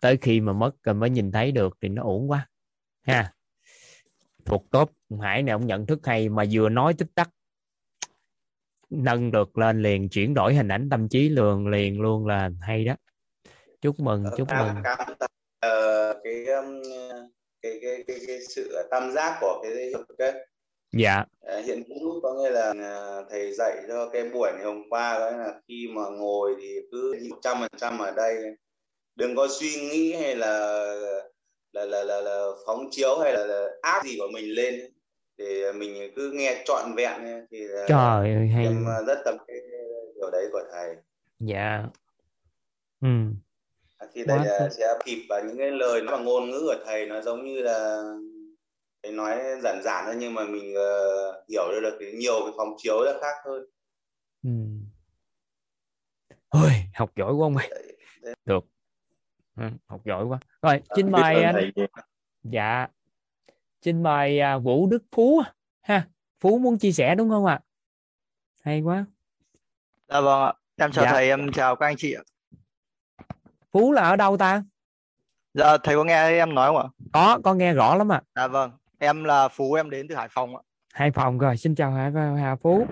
Tới 0.00 0.16
khi 0.16 0.40
mà 0.40 0.52
mất 0.52 0.82
rồi 0.82 0.94
mới 0.94 1.10
nhìn 1.10 1.32
thấy 1.32 1.52
được 1.52 1.78
thì 1.80 1.88
nó 1.88 2.02
ổn 2.02 2.30
quá 2.30 2.48
ha. 3.02 3.32
Thuộc 4.44 4.66
tốt 4.70 4.90
hải 5.20 5.42
này 5.42 5.52
ông 5.52 5.66
nhận 5.66 5.86
thức 5.86 6.06
hay 6.06 6.28
mà 6.28 6.44
vừa 6.52 6.68
nói 6.68 6.94
tích 6.94 7.08
tắc. 7.14 7.30
Nâng 8.90 9.30
được 9.30 9.58
lên 9.58 9.82
liền 9.82 10.08
chuyển 10.08 10.34
đổi 10.34 10.54
hình 10.54 10.68
ảnh 10.68 10.88
tâm 10.90 11.08
trí 11.08 11.28
lường 11.28 11.68
liền 11.68 12.00
luôn 12.00 12.26
là 12.26 12.50
hay 12.60 12.84
đó. 12.84 12.96
Chúc 13.80 14.00
mừng 14.00 14.24
chúc 14.36 14.48
cảm, 14.48 14.66
mừng. 14.66 14.82
cảm, 14.84 14.98
uh, 15.10 16.16
cái, 16.24 16.46
um, 16.46 16.82
cái, 17.62 17.78
cái 17.82 18.04
cái 18.06 18.16
cái 18.26 18.38
sự 18.48 18.88
tam 18.90 19.12
giác 19.12 19.38
của 19.40 19.60
cái 19.62 19.92
cái 20.18 20.32
dạ. 20.92 21.24
Hiện 21.64 21.82
hữu 21.88 22.20
có 22.20 22.34
nghĩa 22.34 22.50
là 22.50 22.70
uh, 22.70 23.26
thầy 23.30 23.52
dạy 23.52 23.76
cho 23.88 24.08
cái 24.12 24.24
buổi 24.24 24.50
ngày 24.54 24.64
hôm 24.64 24.82
qua 24.90 25.18
đó 25.18 25.30
là 25.30 25.60
khi 25.68 25.88
mà 25.94 26.02
ngồi 26.10 26.54
thì 26.60 26.76
cứ 26.92 27.14
trăm 27.42 27.56
phần 27.60 27.70
trăm 27.76 27.98
ở 27.98 28.10
đây. 28.10 28.56
Đừng 29.14 29.36
có 29.36 29.48
suy 29.50 29.88
nghĩ 29.90 30.12
hay 30.12 30.36
là 30.36 30.84
là 31.72 31.84
là 31.84 32.04
là, 32.04 32.20
là 32.20 32.46
phóng 32.66 32.88
chiếu 32.90 33.18
hay 33.18 33.32
là, 33.32 33.44
là 33.46 33.68
áp 33.82 34.04
gì 34.04 34.16
của 34.18 34.28
mình 34.32 34.54
lên 34.54 34.80
thì 35.38 35.72
mình 35.74 36.12
cứ 36.16 36.30
nghe 36.34 36.62
trọn 36.64 36.94
vẹn 36.96 37.46
thì 37.50 37.66
trời 37.88 38.34
ơi 38.34 38.48
hay. 38.54 38.64
em 38.64 38.86
rất 39.06 39.18
tâm 39.24 39.36
cái 39.46 39.56
điều 40.14 40.30
đấy 40.30 40.48
của 40.52 40.62
thầy. 40.72 40.96
Dạ. 41.38 41.84
Ừ. 43.00 43.08
Thì 44.14 44.24
đây 44.24 44.38
là 44.44 44.68
sẽ 44.78 44.94
kịp 45.04 45.26
vào 45.28 45.40
những 45.44 45.58
cái 45.58 45.70
lời 45.70 46.02
nó 46.02 46.18
ngôn 46.18 46.50
ngữ 46.50 46.60
của 46.60 46.84
thầy 46.86 47.06
nó 47.06 47.20
giống 47.20 47.44
như 47.44 47.60
là 47.60 48.02
nói 49.10 49.40
giản 49.62 49.82
giản 49.82 50.04
thôi 50.06 50.14
nhưng 50.18 50.34
mà 50.34 50.44
mình 50.44 50.74
uh, 50.74 51.48
hiểu 51.48 51.62
được 51.82 51.96
cái 52.00 52.12
nhiều 52.12 52.40
cái 52.44 52.52
phóng 52.56 52.74
chiếu 52.78 53.04
nó 53.04 53.12
khác 53.20 53.34
hơn. 53.44 53.64
Ừ. 54.42 54.50
Ôi, 56.48 56.72
học 56.94 57.10
giỏi 57.16 57.32
quá 57.32 57.46
ông 57.46 57.56
ơi. 57.56 57.70
Được. 58.44 58.64
Ừ, 59.56 59.64
học 59.86 60.00
giỏi 60.04 60.24
quá. 60.24 60.38
Rồi 60.62 60.80
à, 60.88 60.94
xin 60.96 61.10
mời 61.10 61.42
anh 61.42 61.70
dạ. 62.42 62.86
Xin 63.82 64.02
mời 64.02 64.40
uh, 64.56 64.62
vũ 64.62 64.86
đức 64.86 65.02
phú 65.12 65.42
ha 65.82 66.08
phú 66.40 66.58
muốn 66.58 66.78
chia 66.78 66.92
sẻ 66.92 67.14
đúng 67.14 67.30
không 67.30 67.46
ạ? 67.46 67.60
Hay 68.60 68.80
quá. 68.80 69.04
Dạ 70.08 70.20
vâng 70.20 70.42
ạ. 70.42 70.52
Em 70.76 70.92
chào 70.92 71.04
dạ. 71.04 71.12
thầy 71.12 71.28
em 71.28 71.52
chào 71.52 71.76
các 71.76 71.86
anh 71.86 71.96
chị 71.98 72.12
ạ. 72.12 72.22
Phú 73.72 73.92
là 73.92 74.02
ở 74.02 74.16
đâu 74.16 74.36
ta? 74.36 74.62
Dạ 75.54 75.76
thầy 75.82 75.96
có 75.96 76.04
nghe 76.04 76.28
em 76.28 76.54
nói 76.54 76.68
không 76.68 76.76
ạ? 76.76 76.88
Có 77.12 77.40
có 77.44 77.54
nghe 77.54 77.74
rõ 77.74 77.96
lắm 77.96 78.12
ạ. 78.12 78.22
Dạ 78.34 78.48
vâng 78.48 78.70
em 79.02 79.24
là 79.24 79.48
phú 79.48 79.74
em 79.74 79.90
đến 79.90 80.08
từ 80.08 80.14
hải 80.14 80.28
phòng 80.30 80.56
ạ. 80.56 80.62
Hải 80.94 81.10
phòng 81.10 81.38
rồi 81.38 81.56
xin 81.56 81.74
chào 81.74 81.90
hà, 81.92 82.10
hà 82.38 82.56
phú. 82.62 82.86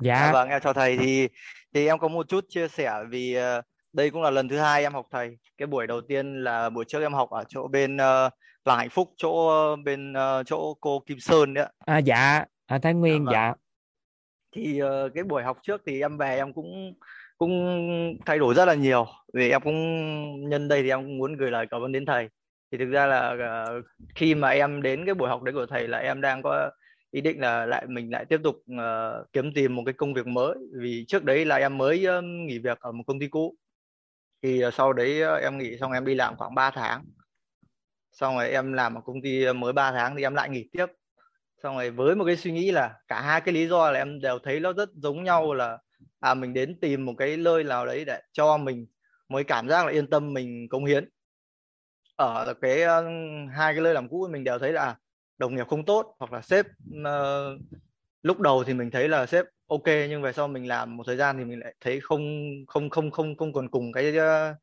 Dạ. 0.00 0.14
dạ 0.26 0.32
vâng 0.32 0.48
em 0.48 0.60
chào 0.60 0.72
thầy. 0.72 0.98
Thì 0.98 1.28
thì 1.74 1.86
em 1.86 1.98
có 1.98 2.08
một 2.08 2.28
chút 2.28 2.44
chia 2.48 2.68
sẻ 2.68 2.92
vì 3.10 3.36
uh, 3.38 3.64
đây 3.92 4.10
cũng 4.10 4.22
là 4.22 4.30
lần 4.30 4.48
thứ 4.48 4.58
hai 4.58 4.82
em 4.82 4.92
học 4.92 5.06
thầy. 5.10 5.38
Cái 5.58 5.66
buổi 5.66 5.86
đầu 5.86 6.00
tiên 6.00 6.44
là 6.44 6.70
buổi 6.70 6.84
trước 6.84 7.00
em 7.00 7.12
học 7.12 7.30
ở 7.30 7.44
chỗ 7.48 7.68
bên 7.68 7.96
uh, 7.96 8.32
làng 8.64 8.78
hạnh 8.78 8.90
phúc 8.90 9.12
chỗ 9.16 9.50
bên 9.84 10.12
uh, 10.12 10.46
chỗ 10.46 10.74
cô 10.80 11.02
kim 11.06 11.20
sơn 11.20 11.54
đấy 11.54 11.66
à 11.86 11.98
dạ. 11.98 12.44
À, 12.66 12.78
thái 12.78 12.94
nguyên 12.94 13.24
dạ, 13.24 13.24
vâng. 13.24 13.32
dạ. 13.32 13.54
thì 14.56 14.82
uh, 14.82 15.14
cái 15.14 15.24
buổi 15.24 15.42
học 15.42 15.58
trước 15.62 15.82
thì 15.86 16.00
em 16.00 16.18
về 16.18 16.36
em 16.36 16.52
cũng 16.52 16.94
cũng 17.38 17.52
thay 18.26 18.38
đổi 18.38 18.54
rất 18.54 18.64
là 18.64 18.74
nhiều. 18.74 19.06
Vì 19.34 19.50
em 19.50 19.60
cũng 19.60 20.48
nhân 20.48 20.68
đây 20.68 20.82
thì 20.82 20.88
em 20.88 21.02
cũng 21.02 21.18
muốn 21.18 21.36
gửi 21.36 21.50
lời 21.50 21.66
cảm 21.70 21.82
ơn 21.82 21.92
đến 21.92 22.06
thầy 22.06 22.28
thì 22.72 22.78
thực 22.78 22.90
ra 22.90 23.06
là 23.06 23.32
uh, 23.32 23.84
khi 24.14 24.34
mà 24.34 24.48
em 24.48 24.82
đến 24.82 25.06
cái 25.06 25.14
buổi 25.14 25.28
học 25.28 25.42
đấy 25.42 25.52
của 25.52 25.66
thầy 25.66 25.88
là 25.88 25.98
em 25.98 26.20
đang 26.20 26.42
có 26.42 26.70
ý 27.10 27.20
định 27.20 27.40
là 27.40 27.66
lại 27.66 27.86
mình 27.86 28.12
lại 28.12 28.24
tiếp 28.24 28.40
tục 28.44 28.56
uh, 28.72 29.32
kiếm 29.32 29.54
tìm 29.54 29.76
một 29.76 29.82
cái 29.86 29.92
công 29.92 30.14
việc 30.14 30.26
mới. 30.26 30.54
Vì 30.80 31.04
trước 31.08 31.24
đấy 31.24 31.44
là 31.44 31.56
em 31.56 31.78
mới 31.78 32.06
uh, 32.18 32.24
nghỉ 32.24 32.58
việc 32.58 32.80
ở 32.80 32.92
một 32.92 33.02
công 33.06 33.20
ty 33.20 33.28
cũ. 33.28 33.54
Thì 34.42 34.66
uh, 34.66 34.74
sau 34.74 34.92
đấy 34.92 35.22
uh, 35.36 35.42
em 35.42 35.58
nghỉ 35.58 35.78
xong 35.78 35.92
em 35.92 36.04
đi 36.04 36.14
làm 36.14 36.36
khoảng 36.36 36.54
3 36.54 36.70
tháng. 36.70 37.04
Xong 38.12 38.34
rồi 38.34 38.50
em 38.50 38.72
làm 38.72 38.94
ở 38.94 39.00
công 39.04 39.22
ty 39.22 39.52
mới 39.52 39.72
3 39.72 39.92
tháng 39.92 40.16
thì 40.16 40.22
em 40.22 40.34
lại 40.34 40.48
nghỉ 40.48 40.68
tiếp. 40.72 40.86
Xong 41.62 41.76
rồi 41.76 41.90
với 41.90 42.16
một 42.16 42.24
cái 42.24 42.36
suy 42.36 42.52
nghĩ 42.52 42.70
là 42.70 42.94
cả 43.08 43.20
hai 43.20 43.40
cái 43.40 43.54
lý 43.54 43.66
do 43.66 43.90
là 43.90 43.98
em 43.98 44.20
đều 44.20 44.38
thấy 44.38 44.60
nó 44.60 44.72
rất 44.72 44.88
giống 44.94 45.24
nhau 45.24 45.54
là 45.54 45.78
à 46.20 46.34
mình 46.34 46.52
đến 46.52 46.80
tìm 46.80 47.04
một 47.04 47.14
cái 47.18 47.36
nơi 47.36 47.64
nào 47.64 47.86
đấy 47.86 48.04
để 48.04 48.20
cho 48.32 48.56
mình 48.56 48.86
mới 49.28 49.44
cảm 49.44 49.68
giác 49.68 49.86
là 49.86 49.92
yên 49.92 50.10
tâm 50.10 50.32
mình 50.32 50.68
cống 50.68 50.84
hiến 50.84 51.08
ở 52.22 52.54
cái 52.54 52.82
uh, 52.82 53.04
hai 53.52 53.74
cái 53.74 53.80
nơi 53.82 53.94
làm 53.94 54.08
cũ 54.08 54.28
mình 54.30 54.44
đều 54.44 54.58
thấy 54.58 54.72
là 54.72 54.84
à, 54.84 54.96
đồng 55.38 55.56
nghiệp 55.56 55.66
không 55.68 55.84
tốt 55.84 56.16
hoặc 56.18 56.32
là 56.32 56.40
sếp 56.42 56.66
uh, 57.00 57.60
lúc 58.22 58.40
đầu 58.40 58.64
thì 58.64 58.74
mình 58.74 58.90
thấy 58.90 59.08
là 59.08 59.26
sếp 59.26 59.44
ok 59.66 59.86
nhưng 59.86 60.22
về 60.22 60.32
sau 60.32 60.48
mình 60.48 60.68
làm 60.68 60.96
một 60.96 61.04
thời 61.06 61.16
gian 61.16 61.38
thì 61.38 61.44
mình 61.44 61.60
lại 61.60 61.74
thấy 61.80 62.00
không 62.00 62.48
không 62.66 62.90
không 62.90 63.10
không 63.10 63.36
không 63.36 63.52
còn 63.52 63.68
cùng 63.68 63.92
cái 63.92 64.18
uh, 64.18 64.56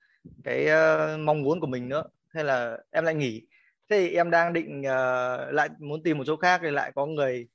cái 0.44 0.66
uh, 0.66 1.20
mong 1.20 1.42
muốn 1.42 1.60
của 1.60 1.68
mình 1.68 1.90
nữa. 1.90 2.04
Thế 2.34 2.44
là 2.44 2.78
em 2.92 3.06
lại 3.06 3.16
nghỉ. 3.16 3.42
Thế 3.90 4.00
thì 4.00 4.16
em 4.16 4.32
đang 4.32 4.54
định 4.54 4.80
uh, 4.80 5.54
lại 5.54 5.70
muốn 5.80 6.04
tìm 6.04 6.18
một 6.18 6.24
chỗ 6.28 6.36
khác 6.36 6.62
thì 6.64 6.72
lại 6.72 6.92
có 6.96 7.06
người 7.06 7.48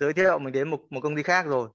giới 0.00 0.12
thiệu 0.12 0.38
mình 0.38 0.52
đến 0.52 0.68
một 0.70 0.80
một 0.90 1.00
công 1.00 1.16
ty 1.16 1.22
khác 1.22 1.46
rồi. 1.46 1.68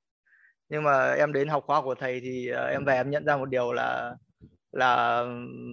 Nhưng 0.69 0.83
mà 0.83 1.11
em 1.11 1.33
đến 1.33 1.47
học 1.47 1.63
khóa 1.67 1.81
của 1.81 1.95
thầy 1.95 2.19
thì 2.19 2.51
uh, 2.51 2.71
em 2.71 2.85
về 2.85 2.95
em 2.95 3.09
nhận 3.09 3.25
ra 3.25 3.37
một 3.37 3.49
điều 3.49 3.73
là 3.73 4.15
là 4.71 5.23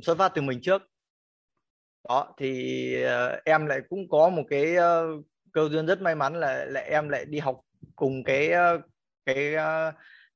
xuất 0.02 0.18
phát 0.18 0.32
từ 0.34 0.42
mình 0.42 0.60
trước 0.62 0.82
đó 2.08 2.34
thì 2.38 2.96
uh, 3.04 3.44
em 3.44 3.66
lại 3.66 3.80
cũng 3.88 4.08
có 4.08 4.28
một 4.28 4.42
cái 4.50 4.76
uh, 4.76 5.24
cơ 5.52 5.68
duyên 5.68 5.86
rất 5.86 6.00
may 6.00 6.14
mắn 6.14 6.34
là 6.34 6.64
lại 6.64 6.84
em 6.84 7.08
lại 7.08 7.24
đi 7.24 7.38
học 7.38 7.60
cùng 7.96 8.24
cái 8.24 8.50
uh, 8.74 8.80
cái 9.26 9.54
uh, 9.54 9.94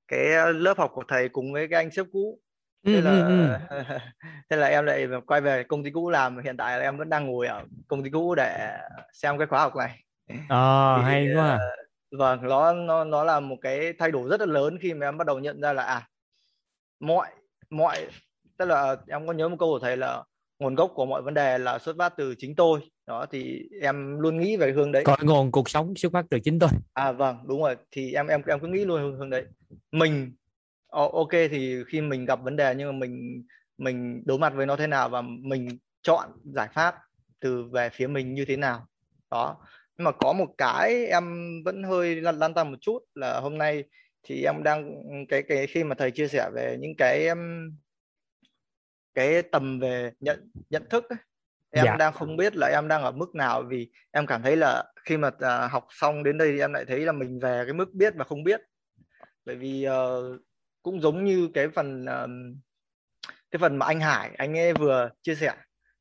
cái 0.08 0.52
lớp 0.52 0.78
học 0.78 0.90
của 0.94 1.04
thầy 1.08 1.28
cùng 1.28 1.52
với 1.52 1.68
cái 1.68 1.84
anh 1.84 1.90
sếp 1.90 2.06
cũ. 2.12 2.38
Thế 2.86 2.94
ừ, 2.94 3.00
là 3.00 3.10
ừ, 3.10 3.56
ừ. 3.68 3.82
thế 4.50 4.56
là 4.56 4.66
em 4.66 4.84
lại 4.84 5.06
quay 5.26 5.40
về 5.40 5.62
công 5.62 5.84
ty 5.84 5.90
cũ 5.90 6.10
làm 6.10 6.38
hiện 6.44 6.56
tại 6.56 6.78
là 6.78 6.84
em 6.84 6.96
vẫn 6.96 7.08
đang 7.08 7.26
ngồi 7.26 7.46
ở 7.46 7.64
công 7.88 8.04
ty 8.04 8.10
cũ 8.10 8.34
để 8.34 8.78
xem 9.12 9.38
cái 9.38 9.46
khóa 9.46 9.60
học 9.60 9.76
này. 9.76 10.02
Ờ 10.48 10.96
à, 10.96 11.02
hay 11.02 11.28
quá 11.36 11.58
vâng 12.10 12.48
nó 12.48 12.72
nó 12.72 13.04
nó 13.04 13.24
là 13.24 13.40
một 13.40 13.56
cái 13.60 13.92
thay 13.98 14.10
đổi 14.10 14.28
rất 14.30 14.40
là 14.40 14.46
lớn 14.46 14.78
khi 14.80 14.94
mà 14.94 15.08
em 15.08 15.18
bắt 15.18 15.26
đầu 15.26 15.38
nhận 15.38 15.60
ra 15.60 15.72
là 15.72 15.82
à 15.82 16.08
mọi 17.00 17.28
mọi 17.70 18.06
tức 18.56 18.64
là 18.64 18.96
em 19.08 19.26
có 19.26 19.32
nhớ 19.32 19.48
một 19.48 19.56
câu 19.58 19.68
của 19.68 19.78
thầy 19.78 19.96
là 19.96 20.24
nguồn 20.58 20.74
gốc 20.74 20.92
của 20.94 21.06
mọi 21.06 21.22
vấn 21.22 21.34
đề 21.34 21.58
là 21.58 21.78
xuất 21.78 21.96
phát 21.98 22.16
từ 22.16 22.34
chính 22.38 22.54
tôi. 22.54 22.80
Đó 23.06 23.26
thì 23.30 23.68
em 23.82 24.18
luôn 24.20 24.38
nghĩ 24.38 24.56
về 24.56 24.72
hướng 24.72 24.92
đấy. 24.92 25.04
Cội 25.04 25.16
nguồn 25.22 25.52
cuộc 25.52 25.70
sống 25.70 25.96
xuất 25.96 26.12
phát 26.12 26.26
từ 26.30 26.38
chính 26.44 26.58
tôi. 26.58 26.70
À 26.92 27.12
vâng 27.12 27.36
đúng 27.46 27.62
rồi. 27.62 27.76
Thì 27.90 28.12
em 28.12 28.26
em 28.26 28.42
em 28.46 28.60
cứ 28.60 28.66
nghĩ 28.66 28.84
luôn 28.84 29.00
hướng, 29.00 29.16
hướng 29.18 29.30
đấy. 29.30 29.44
Mình 29.92 30.32
ok 30.88 31.30
thì 31.50 31.84
khi 31.88 32.00
mình 32.00 32.24
gặp 32.24 32.42
vấn 32.42 32.56
đề 32.56 32.74
nhưng 32.74 32.88
mà 32.88 32.92
mình 32.92 33.42
mình 33.78 34.22
đối 34.26 34.38
mặt 34.38 34.52
với 34.56 34.66
nó 34.66 34.76
thế 34.76 34.86
nào 34.86 35.08
và 35.08 35.22
mình 35.22 35.68
chọn 36.02 36.28
giải 36.44 36.68
pháp 36.72 36.94
từ 37.40 37.64
về 37.72 37.88
phía 37.88 38.06
mình 38.06 38.34
như 38.34 38.44
thế 38.44 38.56
nào. 38.56 38.86
Đó. 39.30 39.56
Nhưng 39.98 40.04
mà 40.04 40.10
có 40.12 40.32
một 40.32 40.48
cái 40.58 41.06
em 41.06 41.24
vẫn 41.64 41.82
hơi 41.82 42.16
lăn, 42.16 42.38
lăn 42.38 42.54
tăn 42.54 42.70
một 42.70 42.78
chút 42.80 42.98
là 43.14 43.40
hôm 43.40 43.58
nay 43.58 43.84
thì 44.22 44.42
em 44.44 44.62
đang 44.64 45.02
cái 45.28 45.42
cái 45.42 45.66
khi 45.66 45.84
mà 45.84 45.94
thầy 45.94 46.10
chia 46.10 46.28
sẻ 46.28 46.50
về 46.54 46.76
những 46.80 46.96
cái 46.98 47.28
cái 49.18 49.42
tầm 49.42 49.80
về 49.80 50.10
nhận 50.20 50.50
nhận 50.70 50.88
thức 50.90 51.08
ấy, 51.08 51.18
em 51.70 51.84
dạ. 51.84 51.96
đang 51.96 52.12
không 52.12 52.36
biết 52.36 52.56
là 52.56 52.66
em 52.66 52.88
đang 52.88 53.02
ở 53.02 53.12
mức 53.12 53.34
nào 53.34 53.62
vì 53.62 53.90
em 54.10 54.26
cảm 54.26 54.42
thấy 54.42 54.56
là 54.56 54.84
khi 55.04 55.16
mà 55.16 55.28
uh, 55.28 55.70
học 55.70 55.86
xong 55.90 56.22
đến 56.22 56.38
đây 56.38 56.52
thì 56.52 56.60
em 56.60 56.72
lại 56.72 56.84
thấy 56.88 57.00
là 57.00 57.12
mình 57.12 57.40
về 57.40 57.62
cái 57.64 57.72
mức 57.72 57.92
biết 57.92 58.14
và 58.16 58.24
không 58.24 58.44
biết. 58.44 58.60
Bởi 59.44 59.56
vì 59.56 59.86
uh, 59.88 60.40
cũng 60.82 61.00
giống 61.00 61.24
như 61.24 61.48
cái 61.54 61.68
phần 61.68 62.04
uh, 62.04 62.30
cái 63.50 63.58
phần 63.58 63.76
mà 63.76 63.86
anh 63.86 64.00
Hải 64.00 64.30
anh 64.38 64.58
ấy 64.58 64.72
vừa 64.72 65.10
chia 65.22 65.34
sẻ 65.34 65.54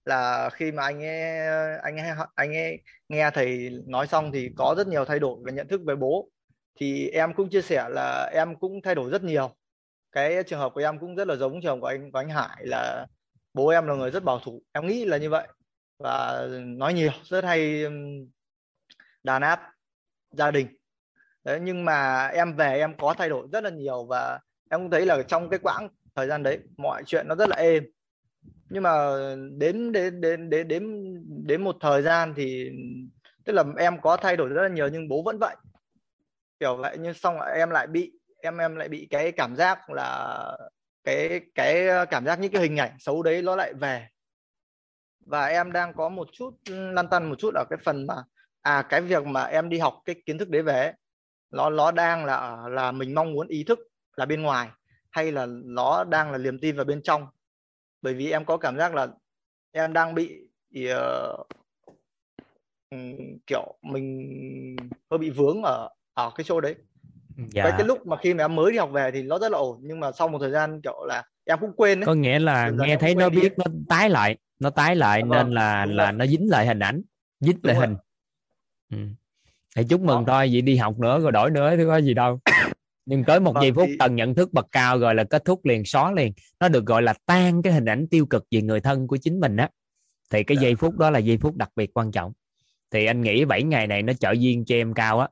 là 0.05 0.49
khi 0.49 0.71
mà 0.71 0.83
anh 0.83 1.03
ấy 1.03 1.29
anh 1.77 1.97
ấy 1.97 2.09
anh 2.35 2.55
ấy 2.55 2.81
nghe 3.09 3.31
thầy 3.31 3.69
nói 3.87 4.07
xong 4.07 4.31
thì 4.31 4.49
có 4.57 4.75
rất 4.77 4.87
nhiều 4.87 5.05
thay 5.05 5.19
đổi 5.19 5.39
về 5.45 5.51
nhận 5.51 5.67
thức 5.67 5.81
về 5.87 5.95
bố. 5.95 6.29
Thì 6.79 7.09
em 7.09 7.33
cũng 7.33 7.49
chia 7.49 7.61
sẻ 7.61 7.89
là 7.89 8.29
em 8.33 8.55
cũng 8.55 8.81
thay 8.81 8.95
đổi 8.95 9.11
rất 9.11 9.23
nhiều 9.23 9.55
cái 10.17 10.43
trường 10.43 10.59
hợp 10.59 10.73
của 10.73 10.81
em 10.81 10.99
cũng 10.99 11.15
rất 11.15 11.27
là 11.27 11.35
giống 11.35 11.61
trường 11.61 11.81
của 11.81 11.87
anh 11.87 12.11
của 12.11 12.19
anh 12.19 12.29
Hải 12.29 12.65
là 12.65 13.07
bố 13.53 13.67
em 13.67 13.87
là 13.87 13.95
người 13.95 14.11
rất 14.11 14.23
bảo 14.23 14.39
thủ. 14.39 14.61
Em 14.71 14.87
nghĩ 14.87 15.05
là 15.05 15.17
như 15.17 15.29
vậy. 15.29 15.47
Và 15.99 16.47
nói 16.65 16.93
nhiều, 16.93 17.11
rất 17.23 17.43
hay 17.43 17.83
um, 17.83 18.27
đàn 19.23 19.41
áp 19.41 19.61
gia 20.31 20.51
đình. 20.51 20.67
Đấy, 21.43 21.59
nhưng 21.63 21.85
mà 21.85 22.27
em 22.27 22.55
về 22.55 22.77
em 22.77 22.97
có 22.97 23.13
thay 23.17 23.29
đổi 23.29 23.47
rất 23.51 23.63
là 23.63 23.69
nhiều 23.69 24.05
và 24.05 24.39
em 24.69 24.79
cũng 24.79 24.91
thấy 24.91 25.05
là 25.05 25.23
trong 25.23 25.49
cái 25.49 25.59
quãng 25.59 25.89
thời 26.15 26.27
gian 26.27 26.43
đấy 26.43 26.59
mọi 26.77 27.03
chuyện 27.05 27.27
nó 27.27 27.35
rất 27.35 27.49
là 27.49 27.55
êm. 27.55 27.83
Nhưng 28.69 28.83
mà 28.83 29.17
đến 29.57 29.91
đến 29.91 30.21
đến 30.21 30.49
đến 30.49 30.67
đến 30.67 31.13
đến 31.47 31.63
một 31.63 31.75
thời 31.79 32.01
gian 32.01 32.33
thì, 32.35 32.69
tức 33.45 33.53
là 33.53 33.63
em 33.77 34.01
có 34.01 34.17
thay 34.17 34.37
đổi 34.37 34.49
rất 34.49 34.61
là 34.61 34.69
nhiều 34.69 34.87
nhưng 34.87 35.07
bố 35.07 35.21
vẫn 35.23 35.37
vậy. 35.39 35.55
Kiểu 36.59 36.75
vậy, 36.75 36.97
nhưng 36.99 37.13
xong 37.13 37.39
lại 37.39 37.57
em 37.57 37.69
lại 37.69 37.87
bị 37.87 38.11
em 38.41 38.57
em 38.57 38.75
lại 38.75 38.89
bị 38.89 39.07
cái 39.09 39.31
cảm 39.31 39.55
giác 39.55 39.89
là 39.89 40.57
cái 41.03 41.41
cái 41.55 41.87
ờ, 41.87 42.05
cảm 42.05 42.25
giác 42.25 42.39
những 42.39 42.51
cái 42.51 42.61
hình 42.61 42.77
ảnh 42.77 42.91
xấu 42.99 43.23
đấy 43.23 43.41
nó 43.41 43.55
lại 43.55 43.73
về. 43.73 44.07
Và 45.25 45.45
em 45.45 45.71
đang 45.71 45.93
có 45.93 46.09
một 46.09 46.27
chút 46.31 46.55
ừ, 46.69 46.91
lăn 46.91 47.07
tăn 47.09 47.29
một 47.29 47.35
chút 47.39 47.53
ở 47.55 47.65
cái 47.69 47.77
phần 47.83 48.07
mà 48.07 48.15
à 48.61 48.81
cái 48.89 49.01
việc 49.01 49.25
mà 49.25 49.43
em 49.43 49.69
đi 49.69 49.79
học 49.79 50.01
cái 50.05 50.15
kiến 50.25 50.37
thức 50.37 50.49
đấy 50.49 50.61
về 50.61 50.93
nó 51.51 51.69
nó 51.69 51.91
đang 51.91 52.25
là 52.25 52.67
là 52.69 52.91
mình 52.91 53.15
mong 53.15 53.33
muốn 53.33 53.47
ý 53.47 53.63
thức 53.63 53.79
là 54.15 54.25
bên 54.25 54.41
ngoài 54.41 54.69
hay 55.09 55.31
là 55.31 55.45
nó 55.49 56.03
đang 56.03 56.31
là 56.31 56.37
niềm 56.37 56.59
tin 56.59 56.75
vào 56.75 56.85
bên 56.85 57.01
trong. 57.01 57.27
Bởi 58.01 58.13
vì 58.13 58.31
em 58.31 58.45
có 58.45 58.57
cảm 58.57 58.77
giác 58.77 58.95
là 58.95 59.07
em 59.71 59.93
đang 59.93 60.15
bị 60.15 60.49
uh, 60.93 61.47
kiểu 63.47 63.77
mình 63.81 64.75
hơi 65.11 65.17
bị 65.17 65.29
vướng 65.29 65.61
ở 65.63 65.89
ở 66.13 66.31
cái 66.35 66.43
chỗ 66.43 66.61
đấy 66.61 66.75
dạ. 67.37 67.63
cái, 67.63 67.73
cái 67.77 67.87
lúc 67.87 68.07
mà 68.07 68.17
khi 68.17 68.33
mà 68.33 68.43
em 68.43 68.55
mới 68.55 68.71
đi 68.71 68.77
học 68.77 68.89
về 68.91 69.11
thì 69.11 69.23
nó 69.23 69.39
rất 69.39 69.51
là 69.51 69.57
ổn 69.57 69.79
nhưng 69.81 69.99
mà 69.99 70.11
sau 70.11 70.27
một 70.27 70.37
thời 70.41 70.51
gian 70.51 70.81
kiểu 70.81 71.05
là 71.05 71.23
em 71.45 71.57
cũng 71.61 71.71
quên 71.75 71.99
đấy. 71.99 72.05
có 72.05 72.13
nghĩa 72.13 72.39
là 72.39 72.69
nghe 72.69 72.97
thấy 72.97 73.15
nó 73.15 73.29
biết 73.29 73.57
đi. 73.57 73.63
nó 73.65 73.71
tái 73.89 74.09
lại 74.09 74.37
nó 74.59 74.69
tái 74.69 74.95
lại 74.95 75.21
dạ, 75.21 75.25
nên 75.25 75.45
vâng, 75.45 75.53
là 75.53 75.85
là 75.85 76.03
rồi. 76.03 76.13
nó 76.13 76.25
dính 76.25 76.49
lại 76.49 76.67
hình 76.67 76.79
ảnh 76.79 77.01
dính 77.39 77.59
lại 77.63 77.75
hình 77.75 77.95
ừ. 78.91 78.97
thì 79.75 79.83
chúc 79.89 80.01
mừng 80.01 80.25
Đó. 80.25 80.33
thôi 80.33 80.49
vậy 80.51 80.61
đi 80.61 80.75
học 80.75 80.99
nữa 80.99 81.19
rồi 81.19 81.31
đổi 81.31 81.51
nữa 81.51 81.75
thì 81.77 81.83
có 81.85 81.97
gì 81.97 82.13
đâu 82.13 82.39
nhưng 83.05 83.23
tới 83.23 83.39
một 83.39 83.51
vâng, 83.53 83.63
giây 83.63 83.71
phút 83.71 83.85
thì... 83.87 83.97
tầng 83.99 84.15
nhận 84.15 84.35
thức 84.35 84.53
bậc 84.53 84.67
cao 84.71 84.99
rồi 84.99 85.15
là 85.15 85.23
kết 85.23 85.45
thúc 85.45 85.65
liền 85.65 85.85
xóa 85.85 86.11
liền 86.11 86.33
nó 86.59 86.69
được 86.69 86.85
gọi 86.85 87.01
là 87.01 87.13
tan 87.25 87.61
cái 87.61 87.73
hình 87.73 87.85
ảnh 87.85 88.07
tiêu 88.07 88.25
cực 88.25 88.45
về 88.51 88.61
người 88.61 88.79
thân 88.79 89.07
của 89.07 89.17
chính 89.17 89.39
mình 89.39 89.57
á 89.57 89.69
thì 90.31 90.43
cái 90.43 90.57
dạ. 90.57 90.61
giây 90.61 90.75
phút 90.75 90.97
đó 90.97 91.09
là 91.09 91.19
giây 91.19 91.37
phút 91.37 91.55
đặc 91.55 91.69
biệt 91.75 91.93
quan 91.93 92.11
trọng 92.11 92.33
thì 92.91 93.05
anh 93.05 93.21
nghĩ 93.21 93.45
7 93.45 93.63
ngày 93.63 93.87
này 93.87 94.03
nó 94.03 94.13
trợ 94.13 94.31
duyên 94.31 94.65
cho 94.65 94.75
em 94.75 94.93
cao 94.93 95.19
á 95.19 95.27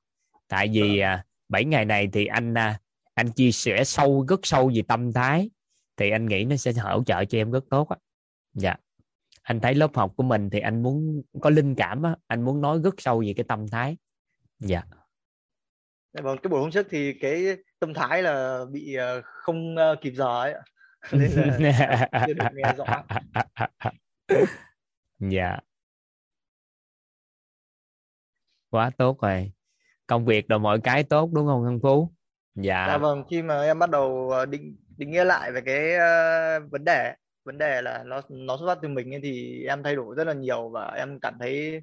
tại 0.47 0.69
vì 0.73 0.99
à, 0.99 1.23
7 1.49 1.65
ngày 1.65 1.85
này 1.85 2.09
thì 2.13 2.25
anh 2.25 2.53
à, 2.57 2.79
anh 3.13 3.31
chia 3.31 3.51
sẻ 3.51 3.83
sâu 3.83 4.25
rất 4.29 4.39
sâu 4.43 4.71
về 4.75 4.81
tâm 4.87 5.13
thái. 5.13 5.49
Thì 5.97 6.09
anh 6.09 6.25
nghĩ 6.25 6.45
nó 6.45 6.55
sẽ 6.55 6.71
hỗ 6.71 7.03
trợ 7.03 7.25
cho 7.25 7.37
em 7.37 7.51
rất 7.51 7.63
tốt 7.69 7.89
á. 7.89 7.97
Dạ. 8.53 8.75
Anh 9.41 9.59
thấy 9.59 9.75
lớp 9.75 9.91
học 9.95 10.13
của 10.17 10.23
mình 10.23 10.49
thì 10.49 10.59
anh 10.59 10.83
muốn 10.83 11.21
có 11.41 11.49
linh 11.49 11.75
cảm 11.75 12.03
á. 12.03 12.15
Anh 12.27 12.41
muốn 12.41 12.61
nói 12.61 12.79
rất 12.83 12.93
sâu 12.97 13.23
về 13.25 13.33
cái 13.37 13.43
tâm 13.47 13.67
thái. 13.67 13.97
Dạ. 14.59 14.83
Dạ 16.13 16.21
vâng 16.21 16.37
cái 16.43 16.49
buổi 16.49 16.61
hôm 16.61 16.71
trước 16.71 16.87
thì 16.89 17.13
cái 17.13 17.57
tâm 17.79 17.93
thái 17.93 18.23
là 18.23 18.65
bị 18.71 18.95
ờ, 18.95 19.21
không 19.23 19.75
ờ, 19.75 19.95
kịp 20.01 20.13
giờ 20.15 20.41
ấy 20.41 20.53
nên 21.11 21.31
là 21.31 22.09
chưa 22.27 22.33
được 22.33 22.45
nghe 22.53 22.73
rõ. 22.77 23.03
Dạ. 25.19 25.59
Quá 28.69 28.91
tốt 28.97 29.21
rồi 29.21 29.51
công 30.07 30.25
việc 30.25 30.47
rồi 30.47 30.59
mọi 30.59 30.79
cái 30.83 31.03
tốt 31.03 31.29
đúng 31.33 31.47
không 31.47 31.63
Hân 31.63 31.79
Phú 31.83 32.11
dạ 32.55 32.85
dạ 32.87 32.97
vâng 32.97 33.23
khi 33.29 33.41
mà 33.41 33.61
em 33.61 33.79
bắt 33.79 33.89
đầu 33.89 34.29
ờ, 34.31 34.45
định 34.45 34.75
định 34.97 35.11
nghĩa 35.11 35.23
lại 35.23 35.51
về 35.51 35.61
cái 35.61 35.93
uh, 35.95 36.71
vấn 36.71 36.85
đề 36.85 37.13
vấn 37.43 37.57
đề 37.57 37.81
là 37.81 38.03
nó 38.05 38.21
nó 38.29 38.57
xuất 38.57 38.67
phát 38.67 38.79
từ 38.81 38.87
mình 38.87 39.19
thì 39.23 39.63
em 39.63 39.83
thay 39.83 39.95
đổi 39.95 40.15
rất 40.15 40.27
là 40.27 40.33
nhiều 40.33 40.69
và 40.69 40.93
em 40.97 41.19
cảm 41.19 41.37
thấy 41.39 41.81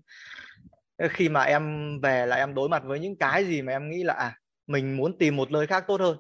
khi 1.10 1.28
mà 1.28 1.42
em 1.42 1.62
về 2.00 2.26
là 2.26 2.36
em 2.36 2.54
đối 2.54 2.68
mặt 2.68 2.82
với 2.84 3.00
những 3.00 3.16
cái 3.16 3.44
gì 3.44 3.62
mà 3.62 3.72
em 3.72 3.90
nghĩ 3.90 4.02
là 4.02 4.14
à 4.14 4.38
mình 4.66 4.96
muốn 4.96 5.18
tìm 5.18 5.36
một 5.36 5.50
nơi 5.50 5.66
khác 5.66 5.84
tốt 5.88 6.00
hơn 6.00 6.16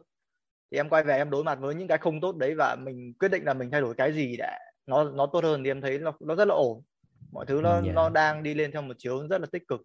thì 0.70 0.78
em 0.78 0.88
quay 0.88 1.02
về 1.04 1.16
em 1.16 1.30
đối 1.30 1.44
mặt 1.44 1.58
với 1.60 1.74
những 1.74 1.88
cái 1.88 1.98
không 1.98 2.20
tốt 2.20 2.36
đấy 2.36 2.54
và 2.54 2.76
mình 2.76 3.14
quyết 3.18 3.28
định 3.28 3.44
là 3.44 3.54
mình 3.54 3.70
thay 3.70 3.80
đổi 3.80 3.94
cái 3.94 4.12
gì 4.12 4.36
để 4.38 4.52
nó 4.86 5.04
nó 5.04 5.26
tốt 5.26 5.44
hơn 5.44 5.64
thì 5.64 5.70
em 5.70 5.80
thấy 5.80 5.98
nó 5.98 6.12
nó 6.20 6.34
rất 6.34 6.48
là 6.48 6.54
ổn 6.54 6.82
mọi 7.32 7.46
thứ 7.46 7.60
nó 7.62 7.70
yeah. 7.70 7.84
Dạ. 7.86 7.92
nó 7.92 8.08
đang 8.08 8.42
đi 8.42 8.54
lên 8.54 8.72
theo 8.72 8.82
một 8.82 8.94
chiều 8.98 9.28
rất 9.28 9.40
là 9.40 9.46
tích 9.52 9.68
cực 9.68 9.82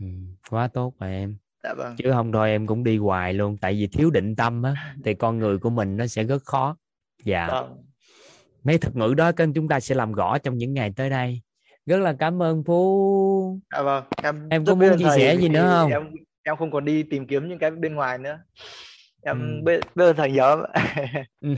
ừ, 0.00 0.06
quá 0.50 0.68
tốt 0.68 0.94
mà 0.98 1.06
em. 1.06 1.36
Dạ 1.64 1.74
vâng. 1.74 1.96
chứ 1.96 2.12
không 2.12 2.32
thôi 2.32 2.50
em 2.50 2.66
cũng 2.66 2.84
đi 2.84 2.98
hoài 2.98 3.34
luôn 3.34 3.56
tại 3.60 3.74
vì 3.74 3.86
thiếu 3.86 4.10
định 4.10 4.36
tâm 4.36 4.62
á 4.62 4.94
thì 5.04 5.14
con 5.14 5.38
người 5.38 5.58
của 5.58 5.70
mình 5.70 5.96
nó 5.96 6.06
sẽ 6.06 6.24
rất 6.24 6.44
khó. 6.44 6.76
Dạ. 7.24 7.48
Vâng. 7.52 7.76
mấy 8.64 8.78
thuật 8.78 8.96
ngữ 8.96 9.14
đó 9.16 9.32
kênh 9.32 9.52
chúng 9.52 9.68
ta 9.68 9.80
sẽ 9.80 9.94
làm 9.94 10.12
rõ 10.12 10.38
trong 10.38 10.56
những 10.56 10.74
ngày 10.74 10.92
tới 10.96 11.10
đây. 11.10 11.40
Rất 11.86 11.96
là 11.96 12.12
cảm 12.18 12.42
ơn 12.42 12.64
phú. 12.64 13.60
Dạ 13.72 13.82
vâng 13.82 14.04
em 14.22 14.48
em 14.48 14.64
có 14.64 14.74
muốn 14.74 14.98
chia 14.98 15.08
sẻ 15.16 15.36
gì 15.36 15.48
nữa 15.48 15.68
không? 15.70 15.90
em 15.90 16.02
em 16.42 16.56
không 16.56 16.70
còn 16.70 16.84
đi 16.84 17.02
tìm 17.02 17.26
kiếm 17.26 17.48
những 17.48 17.58
cái 17.58 17.70
bên 17.70 17.94
ngoài 17.94 18.18
nữa. 18.18 18.38
Em 19.22 19.40
ừ. 19.40 19.62
bây, 19.64 19.80
giờ 19.94 20.12
thầy 20.12 20.32
nhớ 20.32 20.64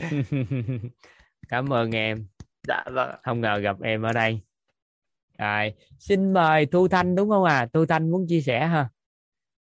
cảm 1.48 1.72
ơn 1.72 1.94
em. 1.94 2.26
Dạ 2.68 2.84
vâng. 2.92 3.10
Không 3.22 3.40
ngờ 3.40 3.58
gặp 3.58 3.76
em 3.80 4.02
ở 4.02 4.12
đây 4.12 4.40
rồi 5.38 5.72
xin 5.98 6.32
mời 6.32 6.66
thu 6.66 6.88
thanh 6.88 7.14
đúng 7.14 7.30
không 7.30 7.44
à? 7.44 7.68
Thu 7.72 7.86
thanh 7.86 8.10
muốn 8.10 8.26
chia 8.28 8.40
sẻ 8.40 8.66
ha. 8.66 8.88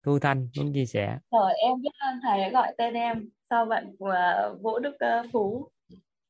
Thu 0.05 0.19
thanh 0.19 0.47
muốn 0.57 0.73
chia 0.73 0.85
sẻ. 0.85 1.17
Rồi 1.31 1.53
em 1.53 1.81
biết 1.81 1.89
ơn 1.99 2.19
thầy 2.23 2.41
đã 2.41 2.49
gọi 2.49 2.73
tên 2.77 2.93
em. 2.93 3.29
Sau 3.49 3.65
bạn 3.65 3.95
của 3.99 4.15
vũ 4.61 4.79
đức 4.79 4.95
uh, 4.95 5.31
phú. 5.33 5.69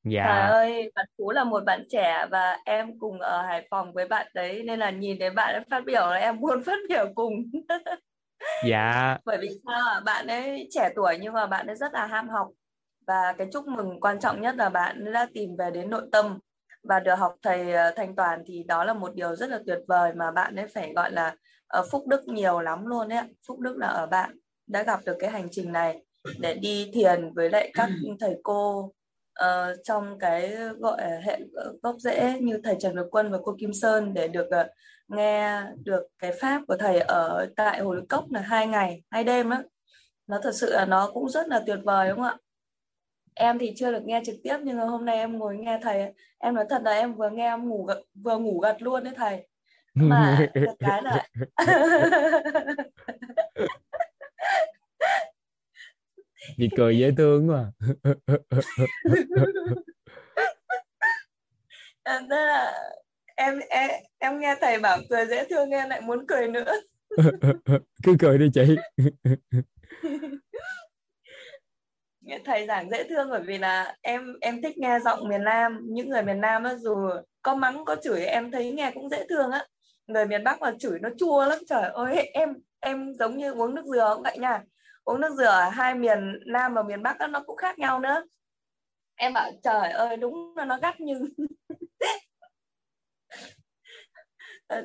Dạ. 0.04 0.26
Thầy 0.28 0.50
ơi 0.50 0.92
bạn 0.96 1.06
phú 1.18 1.32
là 1.32 1.44
một 1.44 1.64
bạn 1.66 1.84
trẻ 1.90 2.26
và 2.32 2.58
em 2.66 3.00
cùng 3.00 3.20
ở 3.20 3.42
hải 3.42 3.68
phòng 3.70 3.94
với 3.94 4.08
bạn 4.08 4.28
đấy 4.34 4.64
nên 4.64 4.80
là 4.80 4.90
nhìn 4.90 5.18
thấy 5.20 5.30
bạn 5.30 5.54
ấy 5.54 5.64
phát 5.72 5.86
biểu 5.86 6.02
là 6.02 6.16
em 6.16 6.40
muốn 6.40 6.64
phát 6.66 6.78
biểu 6.90 7.06
cùng. 7.16 7.34
Dạ. 8.66 9.18
Bởi 9.26 9.38
vì 9.42 9.50
sao 9.66 10.02
bạn 10.06 10.28
ấy 10.28 10.68
trẻ 10.72 10.90
tuổi 10.96 11.18
nhưng 11.22 11.34
mà 11.34 11.48
bạn 11.48 11.68
ấy 11.68 11.76
rất 11.76 11.94
là 11.94 12.06
ham 12.06 12.30
học. 12.30 12.48
Và 13.08 13.34
cái 13.38 13.48
chúc 13.54 13.68
mừng 13.68 14.00
quan 14.00 14.20
trọng 14.20 14.42
nhất 14.42 14.56
là 14.56 14.70
bạn 14.70 15.14
đã 15.14 15.28
tìm 15.34 15.56
về 15.58 15.72
đến 15.72 15.90
nội 15.90 16.04
tâm 16.12 16.40
và 16.88 17.00
được 17.00 17.16
học 17.16 17.36
thầy 17.42 17.74
ờ, 17.74 17.92
thanh 17.96 18.16
toàn 18.16 18.44
thì 18.46 18.64
đó 18.64 18.84
là 18.84 18.94
một 18.94 19.16
điều 19.16 19.36
rất 19.36 19.50
là 19.50 19.60
tuyệt 19.66 19.80
vời 19.88 20.14
mà 20.14 20.32
bạn 20.32 20.56
ấy 20.56 20.68
phải 20.68 20.94
gọi 20.94 21.12
là 21.12 21.36
uh, 21.80 21.86
phúc 21.92 22.08
đức 22.08 22.28
nhiều 22.28 22.60
lắm 22.60 22.86
luôn 22.86 23.10
đấy 23.10 23.24
phúc 23.48 23.60
đức 23.60 23.78
là 23.78 23.88
ở 23.88 24.06
bạn 24.06 24.38
đã 24.68 24.84
gặp 24.84 25.00
được 25.06 25.16
cái 25.20 25.32
hành 25.32 25.48
trình 25.52 25.72
này 25.72 26.02
để 26.40 26.54
đi 26.54 26.92
thiền 26.94 27.34
với 27.34 27.50
lại 27.50 27.72
các 27.74 27.90
thầy 28.20 28.40
cô 28.44 28.94
uh, 29.44 29.78
trong 29.84 30.20
cái 30.20 30.56
gọi 30.80 31.02
hệ 31.24 31.40
gốc 31.84 31.96
rễ 32.00 32.40
như 32.42 32.62
thầy 32.64 32.76
Trần 32.80 32.96
Việt 32.96 33.08
Quân 33.12 33.32
và 33.32 33.38
cô 33.44 33.56
Kim 33.60 33.74
Sơn 33.74 34.14
để 34.14 34.28
được 34.28 34.48
uh, 34.62 34.68
nghe 35.08 35.62
được 35.84 36.04
cái 36.20 36.32
pháp 36.42 36.62
của 36.68 36.78
thầy 36.78 37.00
ở 37.00 37.48
tại 37.56 37.82
hồ 37.82 37.94
Núi 37.96 38.04
Cốc 38.10 38.32
là 38.32 38.42
hai 38.42 38.68
ngày 38.68 39.04
hai 39.12 39.24
đêm 39.24 39.50
đó 39.50 39.58
nó 40.28 40.40
thật 40.44 40.56
sự 40.56 40.74
là 40.74 40.86
nó 40.86 41.12
cũng 41.14 41.30
rất 41.30 41.48
là 41.48 41.64
tuyệt 41.66 41.80
vời 41.84 42.10
đúng 42.10 42.18
không 42.18 42.26
ạ 42.26 42.38
em 43.36 43.60
thì 43.60 43.74
chưa 43.76 43.92
được 43.92 44.04
nghe 44.06 44.22
trực 44.26 44.36
tiếp 44.44 44.58
nhưng 44.64 44.78
mà 44.78 44.84
hôm 44.84 45.06
nay 45.06 45.18
em 45.18 45.40
ngồi 45.40 45.58
nghe 45.58 45.80
thầy. 45.82 46.14
Em 46.38 46.56
nói 46.56 46.66
thật 46.70 46.82
là 46.86 46.92
em 46.92 47.16
vừa 47.16 47.30
nghe 47.30 47.46
em 47.46 47.70
ngủ 47.70 47.88
vừa 48.24 48.38
ngủ 48.38 48.60
gật 48.60 48.82
luôn 48.82 49.04
đấy 49.04 49.14
thầy. 49.18 49.48
Mà 49.94 50.48
cái 50.80 51.02
là 51.04 51.28
chị 56.58 56.70
cười 56.78 56.98
dễ 56.98 57.12
thương 57.18 57.50
quá. 57.50 57.72
À, 62.04 62.20
tức 62.30 62.36
là 62.36 62.74
em, 63.36 63.60
em 63.70 63.90
em 64.20 64.40
nghe 64.40 64.56
thầy 64.62 64.80
bảo 64.80 64.98
cười 65.10 65.26
dễ 65.26 65.46
thương 65.50 65.70
em 65.70 65.90
lại 65.90 66.02
muốn 66.02 66.26
cười 66.28 66.48
nữa. 66.48 66.74
Cứ 68.04 68.16
cười 68.20 68.38
đi 68.38 68.50
chị 68.54 68.76
thầy 72.46 72.68
giảng 72.68 72.90
dễ 72.90 73.04
thương 73.10 73.30
bởi 73.30 73.42
vì 73.42 73.58
là 73.58 73.96
em 74.02 74.38
em 74.42 74.62
thích 74.62 74.78
nghe 74.78 75.00
giọng 75.00 75.28
miền 75.28 75.44
Nam. 75.44 75.80
Những 75.84 76.10
người 76.10 76.24
miền 76.24 76.42
Nam 76.42 76.64
á 76.64 76.76
dù 76.76 76.96
có 77.42 77.56
mắng 77.56 77.86
có 77.86 77.96
chửi 78.04 78.26
em 78.26 78.52
thấy 78.52 78.72
nghe 78.72 78.92
cũng 78.92 79.10
dễ 79.10 79.26
thương 79.30 79.52
á. 79.52 79.66
Người 80.08 80.26
miền 80.26 80.44
Bắc 80.44 80.62
mà 80.62 80.72
chửi 80.80 81.00
nó 81.00 81.10
chua 81.18 81.46
lắm 81.46 81.60
trời 81.68 81.92
ơi 81.94 82.30
em 82.34 82.50
em 82.80 83.14
giống 83.20 83.38
như 83.38 83.52
uống 83.54 83.76
nước 83.76 83.86
dừa 83.86 84.12
cũng 84.16 84.24
vậy 84.24 84.38
nha. 84.38 84.64
Uống 85.04 85.22
nước 85.22 85.36
dừa 85.38 85.46
ở 85.46 85.70
hai 85.70 85.96
miền 85.96 86.40
Nam 86.46 86.74
và 86.74 86.84
miền 86.84 87.04
Bắc 87.04 87.18
đó, 87.18 87.28
nó 87.28 87.44
cũng 87.46 87.58
khác 87.58 87.80
nhau 87.80 88.00
nữa. 88.00 88.24
Em 89.16 89.34
bảo 89.34 89.52
trời 89.64 89.92
ơi 89.92 90.18
đúng 90.18 90.58
là 90.58 90.66
nó 90.66 90.78
gắt 90.82 91.00
như 91.00 91.20
ờ, 94.68 94.84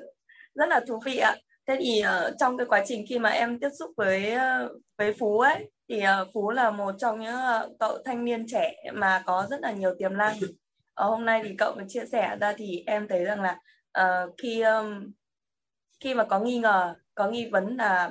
rất 0.55 0.69
là 0.69 0.81
thú 0.89 1.01
vị 1.05 1.19
ạ. 1.19 1.37
Thế 1.67 1.77
thì 1.81 2.03
uh, 2.29 2.35
trong 2.39 2.57
cái 2.59 2.67
quá 2.67 2.85
trình 2.87 3.05
khi 3.09 3.19
mà 3.19 3.31
em 3.31 3.61
tiếp 3.61 3.69
xúc 3.79 3.91
với 3.97 4.35
uh, 4.35 4.71
với 4.99 5.15
Phú 5.19 5.41
ấy 5.41 5.71
thì 5.91 6.03
uh, 6.23 6.29
Phú 6.33 6.51
là 6.51 6.71
một 6.71 6.95
trong 6.99 7.21
những 7.21 7.35
uh, 7.35 7.79
cậu 7.79 7.99
thanh 8.05 8.25
niên 8.25 8.47
trẻ 8.49 8.75
mà 8.95 9.23
có 9.27 9.47
rất 9.51 9.61
là 9.61 9.73
nhiều 9.73 9.95
tiềm 9.99 10.17
năng. 10.17 10.37
Ở 10.95 11.09
hôm 11.09 11.25
nay 11.25 11.41
thì 11.45 11.55
cậu 11.59 11.77
chia 11.89 12.05
sẻ 12.13 12.37
ra 12.41 12.53
thì 12.57 12.83
em 12.87 13.09
thấy 13.09 13.25
rằng 13.25 13.41
là 13.43 13.59
uh, 14.01 14.35
khi 14.39 14.61
um, 14.61 15.13
khi 16.01 16.15
mà 16.15 16.25
có 16.25 16.41
nghi 16.41 16.59
ngờ 16.59 16.95
có 17.15 17.29
nghi 17.29 17.49
vấn 17.51 17.77
là 17.77 18.11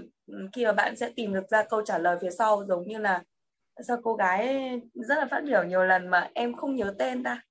khi 0.53 0.65
mà 0.65 0.71
bạn 0.71 0.95
sẽ 0.95 1.11
tìm 1.15 1.33
được 1.33 1.49
ra 1.49 1.63
câu 1.63 1.85
trả 1.85 1.97
lời 1.97 2.17
phía 2.21 2.29
sau 2.37 2.65
giống 2.65 2.87
như 2.87 2.97
là 2.97 3.23
sao 3.87 3.97
cô 4.03 4.15
gái 4.15 4.71
rất 4.93 5.15
là 5.17 5.27
phát 5.31 5.43
biểu 5.45 5.63
nhiều 5.63 5.83
lần 5.83 6.07
mà 6.07 6.29
em 6.33 6.55
không 6.55 6.75
nhớ 6.75 6.95
tên 6.99 7.23
ta. 7.23 7.41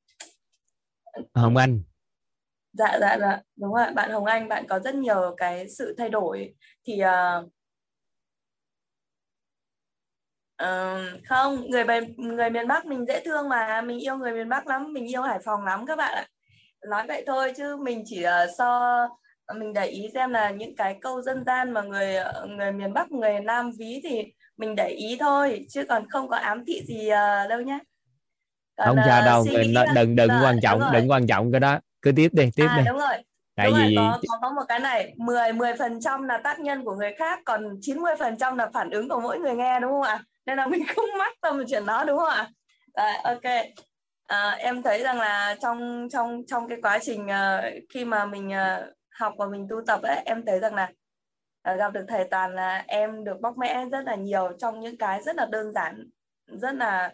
Hồng 1.35 1.57
Anh. 1.57 1.83
Dạ 2.73 2.99
dạ 3.01 3.17
dạ 3.21 3.41
đúng 3.57 3.75
rồi 3.75 3.93
bạn 3.95 4.11
Hồng 4.11 4.25
Anh 4.25 4.49
bạn 4.49 4.67
có 4.69 4.79
rất 4.79 4.95
nhiều 4.95 5.35
cái 5.37 5.69
sự 5.69 5.95
thay 5.99 6.09
đổi. 6.09 6.55
Thì 6.85 7.03
uh, 7.05 7.53
uh, 10.63 11.25
không 11.29 11.71
người 11.71 11.85
miền 11.85 12.15
người 12.17 12.51
miền 12.51 12.69
Bắc 12.69 12.87
mình 12.87 13.07
dễ 13.07 13.21
thương 13.25 13.49
mà 13.49 13.81
mình 13.81 13.99
yêu 13.99 14.17
người 14.17 14.33
miền 14.33 14.49
Bắc 14.49 14.67
lắm 14.67 14.93
mình 14.93 15.11
yêu 15.11 15.23
Hải 15.23 15.39
Phòng 15.45 15.65
lắm 15.65 15.87
các 15.87 15.97
bạn 15.97 16.15
ạ. 16.15 16.27
Nói 16.89 17.05
vậy 17.09 17.25
thôi 17.27 17.53
chứ 17.57 17.77
mình 17.77 18.03
chỉ 18.07 18.25
uh, 18.27 18.51
so 18.59 19.09
mình 19.59 19.73
để 19.73 19.87
ý 19.87 20.09
xem 20.15 20.31
là 20.31 20.51
những 20.51 20.77
cái 20.77 20.97
câu 21.01 21.23
dân 21.23 21.45
gian 21.47 21.71
mà 21.71 21.83
người 21.83 22.17
người 22.49 22.73
miền 22.73 22.93
Bắc 22.93 23.13
người 23.13 23.41
Nam 23.41 23.73
ví 23.79 24.01
thì 24.05 24.25
mình 24.57 24.77
để 24.77 24.89
ý 24.89 25.17
thôi 25.21 25.67
chứ 25.71 25.85
còn 25.89 26.09
không 26.09 26.29
có 26.29 26.37
ám 26.37 26.65
thị 26.67 26.83
gì 26.87 27.07
uh, 27.07 27.51
đâu 27.51 27.61
nhé 27.61 27.79
còn, 28.79 28.87
không 28.87 29.05
sao 29.07 29.25
đâu 29.25 29.45
đừng 29.53 29.75
đừng, 29.95 30.17
đừng 30.17 30.29
là, 30.29 30.41
quan 30.43 30.59
trọng 30.63 30.81
đừng 30.93 31.11
quan 31.11 31.27
trọng 31.27 31.53
cái 31.53 31.61
đó. 31.61 31.79
Cứ 32.03 32.13
tiếp 32.17 32.29
đi 32.33 32.51
tiếp 32.57 32.67
à, 32.69 32.77
đi. 32.79 32.85
đúng 32.87 32.99
rồi. 32.99 33.15
Tại 33.57 33.71
đúng 33.71 33.79
vì 33.79 33.97
rồi, 33.97 34.13
có, 34.29 34.39
có 34.43 34.51
một 34.51 34.63
cái 34.69 34.81
này 34.81 35.15
10 35.17 35.53
10 35.53 35.75
phần 35.79 36.01
trăm 36.01 36.23
là 36.23 36.39
tác 36.39 36.61
nhân 36.61 36.85
của 36.85 36.95
người 36.95 37.13
khác 37.19 37.41
còn 37.45 37.79
90 37.81 38.13
phần 38.19 38.37
trăm 38.39 38.59
là 38.59 38.71
phản 38.75 38.91
ứng 38.91 39.09
của 39.09 39.21
mỗi 39.21 39.39
người 39.39 39.55
nghe 39.55 39.81
đúng 39.81 39.91
không 39.91 40.03
ạ 40.03 40.21
nên 40.49 40.57
là 40.57 40.67
mình 40.67 40.83
không 40.97 41.19
mắc 41.19 41.35
tâm 41.41 41.65
chuyện 41.69 41.87
đó 41.87 42.05
đúng 42.05 42.19
không 42.19 42.29
ạ? 42.29 42.51
Đấy, 42.95 43.17
ok. 43.25 43.53
À, 44.27 44.51
em 44.51 44.83
thấy 44.83 45.03
rằng 45.03 45.19
là 45.19 45.57
trong 45.63 46.09
trong 46.13 46.43
trong 46.47 46.69
cái 46.69 46.79
quá 46.83 46.99
trình 47.03 47.27
uh, 47.27 47.65
khi 47.95 48.05
mà 48.05 48.27
mình 48.27 48.49
uh, 48.49 48.95
học 49.11 49.35
và 49.39 49.47
mình 49.47 49.67
tu 49.71 49.77
tập 49.87 50.01
ấy 50.03 50.23
em 50.25 50.45
thấy 50.47 50.61
rằng 50.61 50.75
là 50.75 50.91
uh, 51.73 51.79
gặp 51.79 51.93
được 51.93 52.05
thầy 52.09 52.25
toàn 52.31 52.55
là 52.55 52.85
em 52.87 53.25
được 53.25 53.41
bóc 53.41 53.59
mẽ 53.59 53.85
rất 53.93 54.05
là 54.07 54.15
nhiều 54.15 54.53
trong 54.59 54.81
những 54.81 54.99
cái 54.99 55.23
rất 55.23 55.37
là 55.37 55.47
đơn 55.51 55.73
giản 55.73 56.11
rất 56.47 56.75
là 56.75 57.13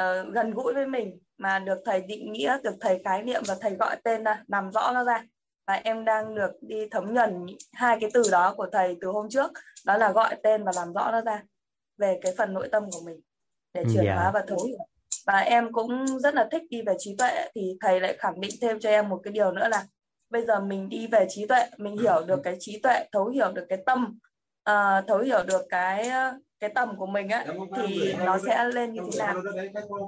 uh, 0.00 0.34
gần 0.34 0.50
gũi 0.50 0.74
với 0.74 0.86
mình 0.86 1.18
mà 1.38 1.58
được 1.58 1.78
thầy 1.84 2.00
định 2.00 2.32
nghĩa 2.32 2.58
được 2.62 2.74
thầy 2.80 3.02
khái 3.04 3.22
niệm 3.22 3.42
và 3.48 3.56
thầy 3.60 3.74
gọi 3.74 3.96
tên 4.04 4.24
ra 4.24 4.42
làm 4.48 4.72
rõ 4.72 4.92
nó 4.94 5.04
ra. 5.04 5.24
Và 5.66 5.74
em 5.74 6.04
đang 6.04 6.34
được 6.34 6.50
đi 6.60 6.88
thấm 6.90 7.14
nhuần 7.14 7.46
hai 7.72 7.98
cái 8.00 8.10
từ 8.14 8.22
đó 8.32 8.54
của 8.56 8.66
thầy 8.72 8.96
từ 9.00 9.08
hôm 9.08 9.28
trước 9.28 9.50
đó 9.86 9.96
là 9.96 10.12
gọi 10.12 10.36
tên 10.42 10.64
và 10.64 10.72
làm 10.76 10.92
rõ 10.92 11.10
nó 11.12 11.20
ra 11.20 11.42
về 12.00 12.18
cái 12.22 12.34
phần 12.38 12.54
nội 12.54 12.68
tâm 12.72 12.82
của 12.92 13.00
mình 13.04 13.20
để 13.74 13.84
chuyển 13.94 14.04
yeah. 14.04 14.18
hóa 14.18 14.30
và 14.34 14.44
thấu 14.48 14.64
hiểu. 14.66 14.78
Và 15.26 15.38
em 15.38 15.72
cũng 15.72 16.18
rất 16.18 16.34
là 16.34 16.48
thích 16.52 16.62
đi 16.70 16.82
về 16.82 16.94
trí 16.98 17.16
tuệ 17.18 17.48
thì 17.54 17.76
thầy 17.80 18.00
lại 18.00 18.16
khẳng 18.18 18.40
định 18.40 18.50
thêm 18.60 18.80
cho 18.80 18.90
em 18.90 19.08
một 19.08 19.20
cái 19.24 19.32
điều 19.32 19.52
nữa 19.52 19.68
là 19.68 19.84
bây 20.30 20.44
giờ 20.46 20.60
mình 20.60 20.88
đi 20.88 21.06
về 21.06 21.26
trí 21.28 21.46
tuệ 21.46 21.68
mình 21.78 21.96
hiểu 21.96 22.24
được 22.26 22.40
cái 22.44 22.56
trí 22.58 22.80
tuệ 22.82 23.04
thấu 23.12 23.28
hiểu 23.28 23.52
được 23.52 23.66
cái 23.68 23.78
tâm 23.86 24.18
uh, 24.70 25.04
thấu 25.08 25.18
hiểu 25.18 25.44
được 25.46 25.62
cái 25.68 26.10
cái 26.60 26.70
tầm 26.74 26.96
của 26.96 27.06
mình 27.06 27.28
á 27.28 27.46
thì 27.76 28.14
nó 28.24 28.38
sẽ 28.38 28.64
lên 28.64 28.92
như 28.92 29.00
thế 29.12 29.18
nào. 29.18 29.42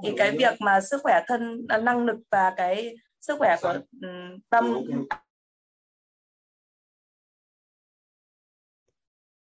thì 0.03 0.13
cái 0.17 0.37
việc 0.37 0.61
mà 0.61 0.81
sức 0.81 1.01
khỏe 1.03 1.23
thân 1.27 1.65
à, 1.69 1.77
năng 1.77 2.05
lực 2.05 2.17
và 2.31 2.53
cái 2.57 2.95
sức 3.21 3.35
khỏe 3.39 3.55
của 3.61 3.73
um, 4.01 4.39
tâm. 4.49 4.75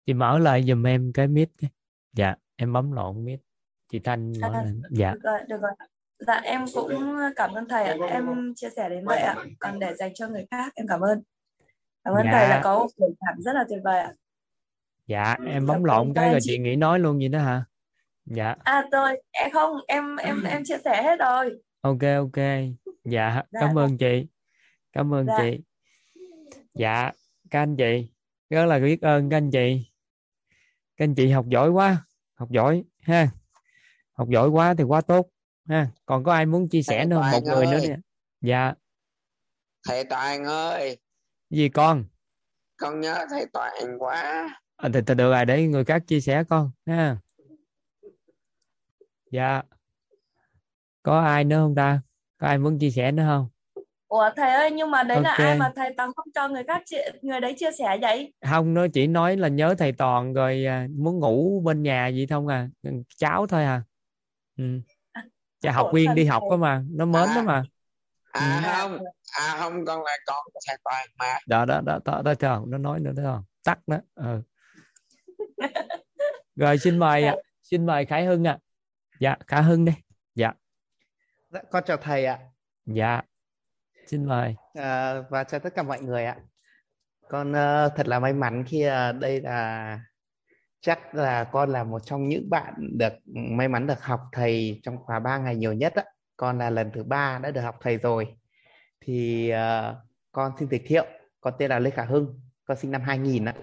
Chị 0.06 0.14
mở 0.14 0.38
lại 0.38 0.64
giùm 0.68 0.86
em 0.86 1.12
cái 1.14 1.28
mic 1.28 1.48
dạ 2.12 2.34
em 2.56 2.72
bấm 2.72 2.92
lộn 2.92 3.24
mic 3.24 3.40
chị 3.88 3.98
thanh 3.98 4.32
à, 4.42 4.48
lên 4.48 4.82
dạ. 4.90 5.12
được 5.12 5.20
rồi, 5.22 5.38
được 5.48 5.60
rồi. 5.62 5.72
Dạ 6.18 6.34
em 6.34 6.64
cũng 6.74 7.16
cảm 7.36 7.52
ơn 7.52 7.68
thầy 7.68 7.84
ạ. 7.84 7.96
Em 8.10 8.52
chia 8.56 8.70
sẻ 8.76 8.88
đến 8.88 9.04
vậy 9.04 9.20
ạ. 9.20 9.36
Còn 9.58 9.78
để 9.78 9.94
dành 9.94 10.14
cho 10.14 10.28
người 10.28 10.46
khác 10.50 10.72
em 10.74 10.86
cảm 10.88 11.00
ơn. 11.00 11.22
Cảm 12.04 12.14
ơn 12.14 12.24
dạ. 12.24 12.30
thầy 12.32 12.48
là 12.48 12.60
có 12.64 12.78
một 12.78 12.88
buổi 12.98 13.10
cảm 13.20 13.42
rất 13.42 13.52
là 13.52 13.64
tuyệt 13.68 13.78
vời 13.84 14.00
ạ. 14.00 14.12
Dạ 15.06 15.36
em 15.46 15.66
bấm 15.66 15.84
lộn 15.84 16.12
cái 16.14 16.30
rồi 16.30 16.40
chị 16.42 16.58
nghĩ 16.58 16.76
nói 16.76 16.98
luôn 16.98 17.20
gì 17.20 17.28
đó 17.28 17.38
hả? 17.38 17.64
Dạ. 18.24 18.54
À 18.64 18.84
rồi 18.92 19.22
em 19.30 19.50
không 19.50 19.76
em 19.88 20.16
em 20.16 20.42
em 20.42 20.62
chia 20.64 20.78
sẻ 20.84 21.02
hết 21.02 21.18
rồi. 21.18 21.62
Ok 21.80 22.02
ok. 22.16 22.44
Dạ, 23.04 23.42
dạ 23.50 23.60
cảm 23.60 23.78
ơn 23.78 23.98
chị. 23.98 24.26
Cảm 24.92 25.14
ơn 25.14 25.26
dạ. 25.26 25.38
chị. 25.40 25.60
Dạ 26.74 27.12
các 27.50 27.62
anh 27.62 27.76
chị. 27.76 28.08
Rất 28.50 28.66
là 28.66 28.78
biết 28.78 29.02
ơn 29.02 29.30
các 29.30 29.36
anh 29.36 29.50
chị. 29.50 29.90
Các 30.96 31.04
anh 31.04 31.14
chị 31.14 31.30
học 31.30 31.46
giỏi 31.48 31.70
quá 31.70 32.04
học 32.42 32.50
giỏi 32.50 32.84
ha. 33.00 33.28
Học 34.12 34.28
giỏi 34.28 34.48
quá 34.48 34.74
thì 34.78 34.84
quá 34.84 35.00
tốt 35.00 35.28
ha. 35.68 35.88
Còn 36.06 36.24
có 36.24 36.32
ai 36.32 36.46
muốn 36.46 36.68
chia 36.68 36.82
sẻ 36.82 37.04
nữa 37.04 37.22
một 37.32 37.42
người 37.44 37.66
nữa 37.66 37.78
nè 37.82 37.96
dạ. 38.40 38.74
Thầy 39.88 40.04
toàn 40.04 40.44
ơi. 40.44 40.98
Gì 41.50 41.68
con? 41.68 42.04
Con 42.76 43.00
nhớ 43.00 43.26
thầy 43.30 43.46
toàn 43.52 43.72
quá. 43.98 44.48
À, 44.76 44.88
thì, 44.94 45.00
thì 45.06 45.14
được 45.14 45.30
rồi 45.30 45.44
để 45.44 45.66
người 45.66 45.84
khác 45.84 46.02
chia 46.06 46.20
sẻ 46.20 46.44
con 46.48 46.70
ha. 46.86 47.16
Dạ. 49.30 49.62
Có 51.02 51.20
ai 51.20 51.44
nữa 51.44 51.56
không 51.56 51.74
ta? 51.74 52.00
Có 52.38 52.46
ai 52.46 52.58
muốn 52.58 52.78
chia 52.78 52.90
sẻ 52.90 53.12
nữa 53.12 53.24
không 53.26 53.48
Ủa 54.12 54.30
thầy 54.36 54.50
ơi 54.50 54.70
nhưng 54.70 54.90
mà 54.90 55.02
đấy 55.02 55.16
okay. 55.16 55.38
là 55.38 55.44
ai 55.44 55.58
mà 55.58 55.72
thầy 55.76 55.94
toàn 55.96 56.10
không 56.16 56.26
cho 56.34 56.48
người 56.48 56.64
khác 56.64 56.82
chia, 56.84 56.98
người 57.22 57.40
đấy 57.40 57.54
chia 57.58 57.70
sẻ 57.78 57.98
vậy? 58.00 58.32
Không 58.50 58.74
nó 58.74 58.86
chỉ 58.92 59.06
nói 59.06 59.36
là 59.36 59.48
nhớ 59.48 59.74
thầy 59.78 59.92
toàn 59.92 60.32
rồi 60.32 60.64
à, 60.66 60.86
muốn 60.98 61.18
ngủ 61.18 61.60
bên 61.64 61.82
nhà 61.82 62.08
gì 62.08 62.26
không 62.26 62.48
à. 62.48 62.68
Cháu 63.16 63.46
thôi 63.46 63.64
à. 63.64 63.82
Ừ. 64.58 64.64
Chà, 65.60 65.72
học 65.72 65.90
viên 65.94 66.14
đi 66.14 66.24
học 66.24 66.42
đó 66.50 66.56
mà 66.56 66.82
nó 66.90 67.04
mến 67.04 67.28
à, 67.28 67.34
đó 67.36 67.42
mà. 67.42 67.64
À 68.32 68.60
ừ. 68.64 68.70
không 68.72 68.98
à 69.38 69.56
không 69.58 69.84
con 69.84 70.02
là 70.04 70.16
con 70.26 70.42
của 70.52 70.60
thầy 70.68 70.76
toàn 70.84 71.06
mà. 71.18 71.38
Đó 71.46 71.64
đó 71.64 71.80
đó 71.80 71.98
đó, 72.04 72.22
đó, 72.22 72.34
đó 72.40 72.64
nó 72.66 72.78
nói 72.78 73.00
nữa 73.00 73.12
đó 73.16 73.44
tắt 73.64 73.78
đó 73.86 73.96
ừ. 74.14 74.42
Rồi 76.56 76.78
xin 76.78 76.98
mời 76.98 77.24
ạ 77.24 77.36
xin 77.62 77.86
mời 77.86 78.04
khải 78.04 78.24
hưng 78.24 78.46
ạ. 78.46 78.52
À. 78.52 78.58
dạ 79.20 79.36
khải 79.46 79.62
hưng 79.62 79.84
đi. 79.84 79.92
Dạ. 80.34 80.52
Dạ 81.50 81.60
con 81.70 81.84
chào 81.86 81.96
thầy 81.96 82.26
ạ. 82.26 82.38
Dạ 82.86 83.22
xin 84.06 84.24
mời. 84.24 84.54
À, 84.74 85.20
và 85.30 85.44
chào 85.44 85.60
tất 85.60 85.74
cả 85.74 85.82
mọi 85.82 86.00
người 86.00 86.24
ạ. 86.24 86.36
Con 87.28 87.50
uh, 87.50 87.92
thật 87.96 88.08
là 88.08 88.18
may 88.18 88.32
mắn 88.32 88.64
khi 88.66 88.86
uh, 88.86 89.20
đây 89.20 89.40
là 89.40 90.00
chắc 90.80 91.14
là 91.14 91.44
con 91.44 91.70
là 91.70 91.84
một 91.84 91.98
trong 91.98 92.28
những 92.28 92.50
bạn 92.50 92.74
được 92.78 93.12
ừ, 93.26 93.40
may 93.50 93.68
mắn 93.68 93.86
được 93.86 94.02
học 94.02 94.20
thầy 94.32 94.80
trong 94.82 94.96
khóa 94.98 95.18
3 95.18 95.38
ngày 95.38 95.56
nhiều 95.56 95.72
nhất 95.72 95.94
á. 95.94 96.04
Con 96.36 96.58
là 96.58 96.70
lần 96.70 96.90
thứ 96.94 97.04
ba 97.04 97.38
đã 97.38 97.50
được 97.50 97.60
học 97.60 97.76
thầy 97.80 97.96
rồi. 97.96 98.36
Thì 99.00 99.52
uh, 99.52 99.96
con 100.32 100.52
xin 100.58 100.68
giới 100.70 100.80
thiệu 100.86 101.04
con 101.40 101.54
tên 101.58 101.70
là 101.70 101.78
Lê 101.78 101.90
Khả 101.90 102.04
Hưng 102.04 102.40
con 102.64 102.76
sinh 102.76 102.90
năm 102.90 103.02
2000 103.02 103.44
á 103.44 103.54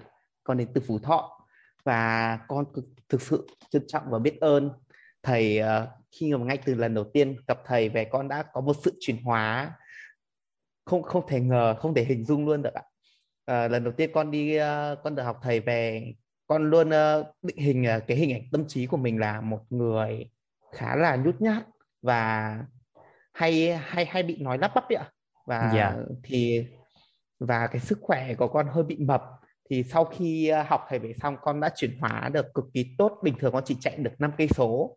con 0.44 0.56
đến 0.56 0.68
từ 0.74 0.80
Phú 0.86 0.98
Thọ. 0.98 1.46
Và 1.84 2.38
con 2.48 2.64
cực, 2.74 2.84
thực 3.08 3.22
sự 3.22 3.46
trân 3.70 3.82
trọng 3.88 4.10
và 4.10 4.18
biết 4.18 4.40
ơn 4.40 4.70
thầy 5.22 5.60
uh, 5.62 5.88
khi 6.10 6.34
mà 6.34 6.44
ngay 6.44 6.58
từ 6.64 6.74
lần 6.74 6.94
đầu 6.94 7.04
tiên 7.04 7.36
gặp 7.48 7.58
thầy 7.64 7.88
về 7.88 8.04
con 8.04 8.28
đã 8.28 8.42
có 8.52 8.60
một 8.60 8.76
sự 8.84 8.92
chuyển 9.00 9.22
hóa 9.22 9.72
không 10.84 11.02
không 11.02 11.26
thể 11.28 11.40
ngờ 11.40 11.74
không 11.78 11.94
thể 11.94 12.04
hình 12.04 12.24
dung 12.24 12.46
luôn 12.46 12.62
được 12.62 12.74
ạ. 12.74 12.82
Uh, 13.50 13.70
lần 13.70 13.84
đầu 13.84 13.92
tiên 13.96 14.10
con 14.14 14.30
đi 14.30 14.58
uh, 14.58 14.62
con 15.04 15.14
được 15.14 15.22
học 15.22 15.38
thầy 15.42 15.60
về 15.60 16.12
con 16.46 16.70
luôn 16.70 16.88
uh, 16.88 17.26
định 17.42 17.56
hình 17.56 17.86
uh, 17.96 18.02
cái 18.06 18.16
hình 18.16 18.32
ảnh 18.32 18.42
tâm 18.52 18.64
trí 18.68 18.86
của 18.86 18.96
mình 18.96 19.18
là 19.18 19.40
một 19.40 19.60
người 19.70 20.30
khá 20.72 20.96
là 20.96 21.16
nhút 21.16 21.40
nhát 21.40 21.66
và 22.02 22.58
hay 23.32 23.76
hay 23.76 24.04
hay 24.04 24.22
bị 24.22 24.36
nói 24.40 24.58
lắp 24.58 24.72
bắp 24.74 24.84
ạ. 24.88 25.10
Và 25.46 25.60
yeah. 25.60 25.72
Dạ. 25.74 25.94
thì 26.22 26.66
và 27.38 27.66
cái 27.66 27.80
sức 27.80 27.98
khỏe 28.02 28.34
của 28.34 28.48
con 28.48 28.66
hơi 28.70 28.84
bị 28.84 28.96
mập. 28.96 29.22
Thì 29.70 29.82
sau 29.82 30.04
khi 30.04 30.50
học 30.50 30.86
thầy 30.88 30.98
về 30.98 31.12
xong 31.22 31.36
con 31.42 31.60
đã 31.60 31.70
chuyển 31.76 31.98
hóa 32.00 32.30
được 32.32 32.54
cực 32.54 32.64
kỳ 32.74 32.94
tốt. 32.98 33.18
Bình 33.22 33.34
thường 33.38 33.52
con 33.52 33.64
chỉ 33.66 33.76
chạy 33.80 33.96
được 33.96 34.10
5 34.18 34.32
cây 34.38 34.48
số. 34.48 34.96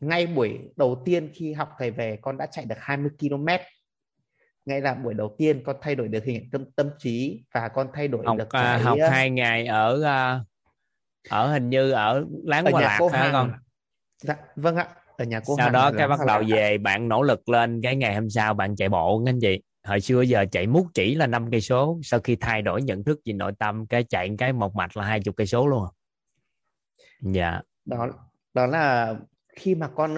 Ngay 0.00 0.26
buổi 0.26 0.58
đầu 0.76 1.02
tiên 1.04 1.30
khi 1.34 1.52
học 1.52 1.68
thầy 1.78 1.90
về 1.90 2.18
con 2.22 2.36
đã 2.36 2.46
chạy 2.46 2.64
được 2.64 2.78
20 2.78 3.10
km 3.20 3.46
ngay 4.64 4.80
là 4.80 4.94
buổi 4.94 5.14
đầu 5.14 5.34
tiên 5.38 5.62
con 5.64 5.76
thay 5.82 5.94
đổi 5.94 6.08
được 6.08 6.24
hình 6.24 6.36
ảnh 6.36 6.50
tâm 6.52 6.64
tâm 6.76 6.90
trí 6.98 7.42
và 7.54 7.68
con 7.68 7.88
thay 7.94 8.08
đổi 8.08 8.26
học 8.26 8.38
được 8.38 8.50
à, 8.50 8.62
cái, 8.62 8.80
học 8.80 8.98
ờ, 9.00 9.08
hai 9.08 9.30
ngày 9.30 9.66
ở 9.66 10.02
à, 10.02 10.40
ở 11.28 11.52
hình 11.52 11.70
như 11.70 11.90
ở 11.90 12.24
láng 12.44 12.64
nhà 12.64 12.70
Lạc 12.80 12.98
hả 13.12 13.30
con 13.32 13.52
dạ 14.22 14.36
vâng 14.56 14.76
ạ 14.76 14.88
ở 15.22 15.24
nhà 15.24 15.40
cô 15.46 15.54
sau 15.56 15.64
Hằng 15.64 15.72
đó 15.72 15.92
cái 15.98 16.08
bắt 16.08 16.20
đầu 16.26 16.42
về 16.48 16.78
bạn 16.78 17.08
nỗ 17.08 17.22
lực 17.22 17.48
lên 17.48 17.80
cái 17.82 17.96
ngày 17.96 18.14
hôm 18.14 18.30
sau 18.30 18.54
bạn 18.54 18.76
chạy 18.76 18.88
bộ 18.88 19.22
anh 19.26 19.40
chị. 19.40 19.62
Hồi 19.86 20.00
xưa 20.00 20.22
giờ 20.22 20.44
chạy 20.52 20.66
mút 20.66 20.86
chỉ 20.94 21.14
là 21.14 21.26
5 21.26 21.50
cây 21.50 21.60
số 21.60 21.98
sau 22.02 22.20
khi 22.20 22.36
thay 22.36 22.62
đổi 22.62 22.82
nhận 22.82 23.04
thức 23.04 23.20
về 23.24 23.32
nội 23.32 23.52
tâm 23.58 23.86
cái 23.86 24.04
chạy 24.04 24.30
cái 24.38 24.52
một 24.52 24.76
mạch 24.76 24.96
là 24.96 25.04
hai 25.04 25.20
chục 25.20 25.36
cây 25.36 25.46
số 25.46 25.66
luôn. 25.66 25.84
Dạ. 27.20 27.60
Đó 27.84 28.08
đó 28.54 28.66
là 28.66 29.16
khi 29.52 29.74
mà 29.74 29.88
con 29.88 30.14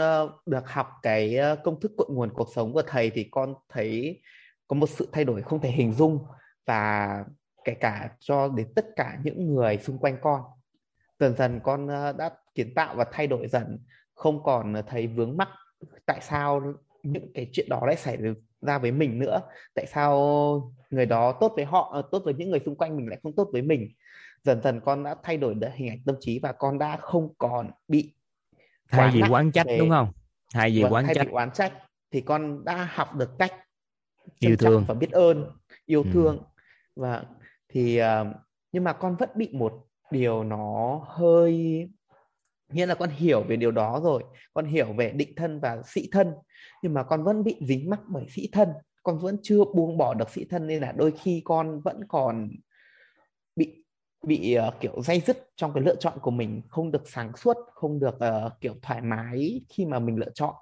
được 0.47 0.69
học 0.69 0.89
cái 1.03 1.39
công 1.65 1.81
thức 1.81 1.93
cội 1.97 2.07
nguồn 2.11 2.31
cuộc 2.35 2.49
sống 2.55 2.73
của 2.73 2.83
thầy 2.87 3.11
thì 3.11 3.29
con 3.31 3.55
thấy 3.69 4.21
có 4.69 4.77
một 4.77 4.89
sự 4.89 5.09
thay 5.13 5.25
đổi 5.25 5.43
không 5.43 5.61
thể 5.61 5.71
hình 5.71 5.93
dung 5.93 6.19
và 6.67 7.25
kể 7.65 7.75
cả 7.75 8.11
cho 8.21 8.49
đến 8.49 8.73
tất 8.75 8.87
cả 8.97 9.19
những 9.25 9.55
người 9.55 9.79
xung 9.79 9.99
quanh 9.99 10.17
con. 10.23 10.43
Dần 11.19 11.37
dần 11.37 11.61
con 11.63 11.87
đã 12.19 12.31
kiến 12.55 12.75
tạo 12.75 12.95
và 12.95 13.05
thay 13.13 13.27
đổi 13.27 13.49
dần, 13.49 13.79
không 14.15 14.43
còn 14.43 14.75
thấy 14.87 15.07
vướng 15.07 15.37
mắc 15.37 15.49
tại 16.07 16.21
sao 16.23 16.63
những 17.03 17.33
cái 17.35 17.51
chuyện 17.53 17.69
đó 17.69 17.81
lại 17.87 17.97
xảy 17.97 18.19
ra 18.61 18.79
với 18.79 18.93
mình 18.93 19.19
nữa, 19.19 19.41
tại 19.75 19.87
sao 19.87 20.75
người 20.91 21.07
đó 21.07 21.33
tốt 21.41 21.53
với 21.57 21.65
họ 21.65 21.91
ờ, 21.93 22.03
tốt 22.13 22.23
với 22.25 22.35
những 22.35 22.51
người 22.51 22.61
xung 22.65 22.77
quanh 22.77 22.97
mình 22.97 23.09
lại 23.09 23.19
không 23.23 23.35
tốt 23.37 23.49
với 23.53 23.63
mình. 23.63 23.89
Dần 24.43 24.63
dần 24.63 24.81
con 24.81 25.05
đã 25.05 25.15
thay 25.23 25.37
đổi 25.37 25.55
được 25.55 25.69
hình 25.75 25.89
ảnh 25.89 25.99
tâm 26.07 26.17
trí 26.21 26.39
và 26.39 26.53
con 26.53 26.79
đã 26.79 26.97
không 26.97 27.35
còn 27.39 27.71
bị 27.89 28.15
quá 28.97 29.11
vì 29.15 29.23
quán 29.31 29.53
trách 29.53 29.67
về- 29.67 29.79
đúng 29.79 29.91
không? 29.91 30.13
Thay 30.55 30.71
vì 30.71 30.83
Vâng, 30.83 30.93
quán 30.93 31.05
thay 31.07 31.15
trách. 31.15 31.29
oán 31.31 31.51
trách 31.53 31.73
thì 32.13 32.21
con 32.21 32.65
đã 32.65 32.89
học 32.95 33.15
được 33.15 33.31
cách 33.39 33.53
Yêu 34.39 34.57
thương. 34.57 34.85
và 34.89 34.95
biết 34.95 35.11
ơn 35.11 35.51
yêu 35.87 36.03
Ừ. 36.03 36.11
thương. 36.13 36.43
Và 36.97 37.25
thì 37.69 37.97
ờ, 37.97 38.25
nhưng 38.73 38.85
mà 38.85 38.93
con 38.93 39.17
vẫn 39.17 39.29
bị 39.37 39.49
một 39.53 39.73
điều 40.11 40.45
nó 40.45 41.01
hơi 41.09 41.85
nghĩa 42.73 42.87
là 42.87 42.95
con 42.95 43.11
hiểu 43.11 43.43
về 43.43 43.57
điều 43.57 43.71
đó 43.71 44.01
rồi. 44.05 44.25
Con 44.55 44.65
hiểu 44.67 44.93
về 44.93 45.11
định 45.11 45.33
thân 45.37 45.61
và 45.61 45.83
sĩ 45.87 46.09
thân 46.13 46.33
nhưng 46.83 46.95
mà 46.95 47.03
con 47.03 47.25
vẫn 47.25 47.45
bị 47.45 47.57
dính 47.61 47.91
mắc 47.91 48.01
bởi 48.09 48.27
sĩ 48.31 48.49
thân. 48.53 48.69
Con 49.03 49.19
vẫn 49.19 49.37
chưa 49.43 49.65
buông 49.75 49.99
bỏ 49.99 50.15
được 50.15 50.31
sĩ 50.31 50.45
thân 50.51 50.67
nên 50.67 50.81
là 50.83 50.93
đôi 50.93 51.13
khi 51.23 51.43
con 51.45 51.81
vẫn 51.81 52.01
còn 52.09 52.51
bị 54.27 54.55
ờ, 54.55 54.71
kiểu 54.81 54.93
dây 55.03 55.23
dứt 55.27 55.49
trong 55.57 55.73
cái 55.73 55.83
lựa 55.83 55.95
chọn 55.95 56.19
của 56.21 56.31
mình 56.31 56.63
không 56.69 56.91
được 56.91 57.03
sáng 57.09 57.37
suốt 57.37 57.57
không 57.75 58.01
được 58.01 58.21
ờ, 58.21 58.51
kiểu 58.61 58.75
thoải 58.83 59.01
mái 59.01 59.61
khi 59.69 59.85
mà 59.85 59.99
mình 59.99 60.17
lựa 60.17 60.31
chọn. 60.35 60.55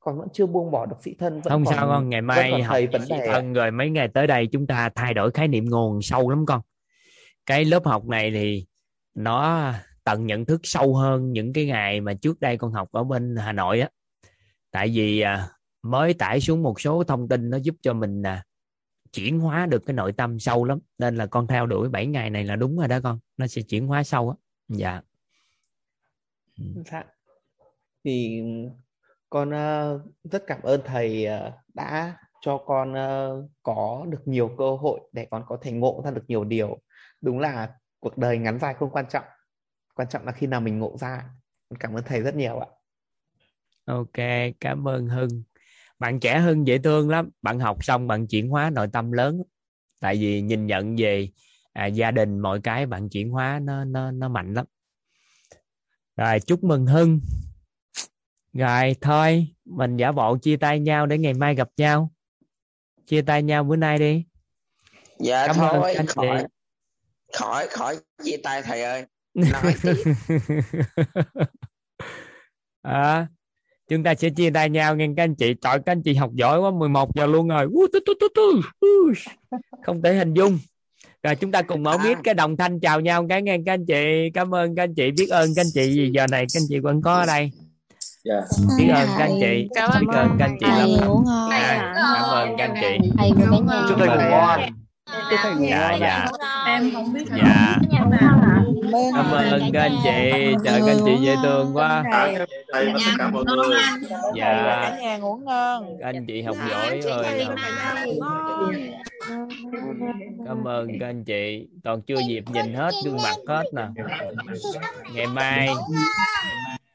Con 0.00 0.18
vẫn 0.18 0.28
chưa 0.32 0.46
buông 0.46 0.70
bỏ 0.70 0.86
được 0.86 0.96
sĩ 1.00 1.14
thân 1.14 1.40
vẫn 1.40 1.50
không 1.50 1.64
còn, 1.64 1.74
sao 1.74 1.88
con 1.88 2.08
ngày 2.08 2.22
mai 2.22 2.50
còn 2.50 2.62
học 2.62 2.78
vấn 2.92 3.06
sĩ 3.06 3.10
đề 3.10 3.26
thân 3.26 3.52
rồi 3.52 3.70
mấy 3.70 3.90
ngày 3.90 4.08
tới 4.08 4.26
đây 4.26 4.46
chúng 4.52 4.66
ta 4.66 4.88
thay 4.94 5.14
đổi 5.14 5.30
khái 5.30 5.48
niệm 5.48 5.64
nguồn 5.64 6.02
sâu 6.02 6.30
lắm 6.30 6.46
con. 6.46 6.60
Cái 7.46 7.64
lớp 7.64 7.84
học 7.84 8.06
này 8.06 8.30
thì 8.30 8.66
nó 9.14 9.72
tận 10.04 10.26
nhận 10.26 10.44
thức 10.44 10.60
sâu 10.64 10.94
hơn 10.94 11.32
những 11.32 11.52
cái 11.52 11.66
ngày 11.66 12.00
mà 12.00 12.14
trước 12.14 12.40
đây 12.40 12.56
con 12.56 12.72
học 12.72 12.88
ở 12.92 13.04
bên 13.04 13.36
Hà 13.36 13.52
Nội 13.52 13.80
á. 13.80 13.88
Tại 14.70 14.88
vì 14.88 15.20
à, 15.20 15.48
mới 15.82 16.14
tải 16.14 16.40
xuống 16.40 16.62
một 16.62 16.80
số 16.80 17.04
thông 17.04 17.28
tin 17.28 17.50
nó 17.50 17.56
giúp 17.56 17.74
cho 17.82 17.92
mình 17.92 18.22
à, 18.22 18.44
chuyển 19.14 19.40
hóa 19.40 19.66
được 19.66 19.86
cái 19.86 19.94
nội 19.94 20.12
tâm 20.12 20.38
sâu 20.38 20.64
lắm 20.64 20.78
nên 20.98 21.16
là 21.16 21.26
con 21.26 21.46
theo 21.46 21.66
đuổi 21.66 21.88
7 21.88 22.06
ngày 22.06 22.30
này 22.30 22.44
là 22.44 22.56
đúng 22.56 22.78
rồi 22.78 22.88
đó 22.88 23.00
con 23.02 23.18
nó 23.36 23.46
sẽ 23.46 23.62
chuyển 23.62 23.86
hóa 23.86 24.02
sâu 24.04 24.30
á 24.30 24.36
dạ 24.68 25.02
Dạ. 26.92 27.04
Thì 28.04 28.42
con 29.30 29.50
ờ, 29.50 30.00
rất 30.24 30.44
cảm 30.46 30.62
ơn 30.62 30.80
thầy 30.84 31.26
ờ, 31.26 31.52
đã 31.74 32.16
cho 32.40 32.58
con 32.66 32.94
ờ, 32.94 33.42
có 33.62 34.06
được 34.08 34.22
nhiều 34.24 34.54
cơ 34.58 34.76
hội 34.76 35.00
để 35.12 35.26
con 35.30 35.44
có 35.46 35.58
thể 35.62 35.72
ngộ 35.72 36.02
ra 36.04 36.10
được 36.10 36.24
nhiều 36.28 36.44
điều. 36.44 36.78
Đúng 37.20 37.38
là 37.38 37.74
cuộc 38.00 38.18
đời 38.18 38.38
ngắn 38.38 38.58
dài 38.58 38.74
không 38.74 38.90
quan 38.90 39.04
trọng. 39.08 39.24
Quan 39.94 40.08
trọng 40.08 40.24
là 40.26 40.32
khi 40.32 40.46
nào 40.46 40.60
mình 40.60 40.78
ngộ 40.78 40.96
ra. 40.98 41.30
Con 41.68 41.78
cảm 41.78 41.94
ơn 41.94 42.04
thầy 42.06 42.20
rất 42.20 42.34
nhiều 42.36 42.58
ạ. 42.58 42.66
ok 43.84 44.24
cảm 44.60 44.88
ơn 44.88 45.06
Hưng 45.06 45.42
bạn 46.04 46.20
trẻ 46.20 46.40
Hưng 46.40 46.66
dễ 46.66 46.78
thương 46.78 47.08
lắm. 47.08 47.30
Bạn 47.42 47.60
học 47.60 47.84
xong 47.84 48.08
bạn 48.08 48.26
chuyển 48.26 48.48
hóa 48.48 48.70
nội 48.70 48.88
tâm 48.92 49.12
lớn. 49.12 49.42
Tại 50.00 50.16
vì 50.16 50.42
nhìn 50.42 50.66
nhận 50.66 50.96
về 50.96 51.28
à, 51.72 51.86
gia 51.86 52.10
đình 52.10 52.38
mọi 52.38 52.60
cái 52.60 52.86
bạn 52.86 53.08
chuyển 53.08 53.30
hóa 53.30 53.60
nó 53.62 53.84
nó 53.84 54.10
nó 54.10 54.28
mạnh 54.28 54.54
lắm. 54.54 54.66
Rồi 56.16 56.40
chúc 56.40 56.64
mừng 56.64 56.86
Hưng. 56.86 57.20
Rồi 58.52 58.96
thôi 59.00 59.48
mình 59.64 59.96
giả 59.96 60.12
bộ 60.12 60.36
chia 60.38 60.56
tay 60.56 60.80
nhau 60.80 61.06
để 61.06 61.18
ngày 61.18 61.34
mai 61.34 61.54
gặp 61.54 61.68
nhau. 61.76 62.12
Chia 63.06 63.22
tay 63.22 63.42
nhau 63.42 63.64
bữa 63.64 63.76
nay 63.76 63.98
đi. 63.98 64.24
Dạ 65.18 65.46
Cảm 65.46 65.56
ơn 65.56 65.72
thôi 65.72 65.94
chị. 65.96 66.04
khỏi 66.14 66.46
khỏi 67.32 67.66
khỏi 67.70 67.96
chia 68.24 68.36
tay 68.42 68.62
thầy 68.62 68.82
ơi. 68.82 69.06
Nói 69.34 69.74
à, 72.82 73.28
chúng 73.88 74.04
ta 74.04 74.14
sẽ 74.14 74.30
chia 74.30 74.50
tay 74.50 74.70
nhau 74.70 74.96
nghe 74.96 75.08
các 75.16 75.22
anh 75.22 75.34
chị 75.34 75.54
trời 75.60 75.78
các 75.86 75.92
anh 75.92 76.02
chị 76.02 76.14
học 76.14 76.30
giỏi 76.34 76.60
quá 76.60 76.70
11 76.70 77.14
giờ 77.14 77.26
luôn 77.26 77.48
rồi. 77.48 77.66
Không 79.86 80.02
thể 80.02 80.14
hình 80.14 80.34
dung. 80.34 80.58
Rồi 81.22 81.36
chúng 81.36 81.52
ta 81.52 81.62
cùng 81.62 81.82
mở 81.82 81.98
mic 81.98 82.18
cái 82.24 82.34
đồng 82.34 82.56
thanh 82.56 82.80
chào 82.80 83.00
nhau 83.00 83.26
cái 83.28 83.42
nghe 83.42 83.58
các 83.66 83.72
anh 83.72 83.86
chị. 83.86 84.30
Cảm 84.34 84.54
ơn 84.54 84.76
các 84.76 84.82
anh 84.82 84.94
chị 84.94 85.10
biết 85.10 85.28
ơn 85.30 85.54
các 85.56 85.62
anh 85.62 85.70
chị 85.74 85.92
vì 85.96 86.10
giờ 86.14 86.26
này 86.30 86.46
các 86.54 86.60
anh 86.60 86.66
chị 86.68 86.78
vẫn 86.78 87.02
có 87.02 87.14
ở 87.14 87.26
đây. 87.26 87.50
Dạ. 88.24 88.40
biết 88.78 88.88
ơn 88.88 89.08
các 89.18 89.24
anh 89.24 89.38
chị. 89.40 89.68
Cảm 89.74 89.90
ơn 89.90 90.00
biết 90.00 90.12
ơn 90.12 90.28
các 90.38 90.44
anh 90.44 90.56
chị 90.60 90.66
lắm. 90.66 90.78
thầy 90.78 91.06
ngủ 91.06 91.22
ngon. 91.26 91.50
À, 91.50 91.92
cảm 91.94 92.22
ơn 92.30 92.56
các 92.58 92.70
anh 92.70 92.74
chị. 92.80 93.08
Chúc 93.88 93.98
thầy 93.98 94.08
ngủ 94.08 94.30
ngon 94.30 94.83
Chúc 95.06 95.38
thầy 95.42 95.54
ngủ 95.54 95.66
dạ 95.70 95.96
dạ. 96.00 96.26
em 96.66 96.90
không 96.94 97.12
biết 97.12 97.24
dạ. 97.36 97.76
cảm 99.14 99.30
ơn 99.30 99.70
các 99.72 99.82
anh 99.82 99.96
chị. 100.04 100.54
trời 100.64 100.80
các 100.86 100.92
anh 100.92 100.98
chị 101.04 101.16
dễ 101.20 101.34
thương 101.42 101.76
quá. 101.76 102.04
Thầy 102.12 102.86
và 102.86 102.98
tất 103.04 103.12
cả 103.18 103.30
mọi 103.30 103.44
người. 103.44 103.76
dạ. 104.34 104.80
cả 104.82 104.98
nhà 105.02 105.16
ngủ 105.16 105.36
ngon. 105.36 105.96
Các 106.00 106.06
anh 106.06 106.26
chị 106.26 106.42
học 106.42 106.56
giỏi 106.70 107.00
ơi 107.00 107.46
cảm 110.46 110.64
ơn 110.64 110.88
các 111.00 111.06
anh 111.06 111.24
chị. 111.24 111.66
Toàn 111.84 112.02
chưa 112.02 112.18
dịp 112.28 112.44
nhìn 112.52 112.74
hết 112.74 112.90
gương 113.04 113.16
mặt 113.22 113.36
hết 113.48 113.64
nè. 113.72 113.86
Ngày 115.14 115.26
mai 115.26 115.68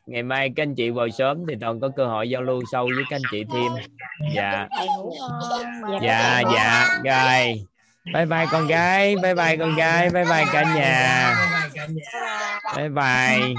ngày 0.05 0.23
mai 0.23 0.49
các 0.55 0.63
anh 0.63 0.75
chị 0.75 0.89
vào 0.89 1.09
sớm 1.09 1.45
thì 1.47 1.55
toàn 1.61 1.79
có 1.79 1.89
cơ 1.95 2.05
hội 2.05 2.29
giao 2.29 2.41
lưu 2.41 2.61
sâu 2.71 2.85
với 2.95 3.03
các 3.09 3.15
anh 3.15 3.21
chị 3.31 3.43
thêm. 3.53 3.71
Dạ. 4.35 4.67
Dạ 6.01 6.41
dạ. 6.53 6.87
Rồi 7.03 7.65
bye 8.13 8.25
bye 8.25 8.45
con 8.51 8.67
gái 8.67 9.15
bye 9.23 9.35
bye 9.35 9.57
con 9.57 9.75
gái 9.75 10.09
bye 10.09 10.25
bye 10.25 10.45
cả 10.53 10.63
nhà. 10.75 11.35
Bye 12.75 12.89
bye. 12.89 13.53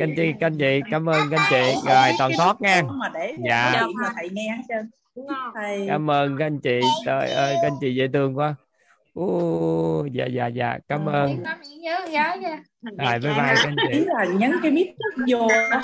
Anh 0.00 0.14
chị 0.16 0.34
anh 0.40 0.58
chị 0.58 0.80
cảm 0.90 1.08
ơn 1.08 1.30
anh 1.30 1.46
chị. 1.50 1.74
Rồi 1.86 2.08
toàn 2.18 2.32
thoát 2.38 2.60
nha. 2.60 2.82
Dạ. 3.48 3.72
chuyện 3.74 3.96
mà 4.02 4.08
thầy 4.16 4.28
nghe 4.32 4.48
hết 4.48 4.62
trơn 4.68 4.90
thầy 5.54 5.86
cảm 5.88 6.10
ơn 6.10 6.36
các 6.38 6.46
anh 6.46 6.60
chị. 6.60 6.80
Trời 7.06 7.30
ơi 7.30 7.54
các 7.62 7.66
anh 7.66 7.76
chị 7.80 7.94
dễ 7.94 8.08
thương 8.12 8.38
quá. 8.38 8.54
Ô, 9.14 10.06
dạ 10.12 10.26
dạ 10.26 10.46
dạ. 10.46 10.78
Cảm 10.88 11.06
ơn. 11.06 11.42
Nhớ 11.80 11.98
nhớ 12.10 12.36
nha. 12.40 12.62
Rồi 12.82 13.18
bye 13.18 13.18
bye 13.18 13.34
các 13.36 13.64
anh 13.64 13.76
chị. 13.92 14.04
Nhấn 14.34 14.52
cái 14.62 14.70
mic 14.70 14.94
vô 15.28 15.48
đó 15.70 15.80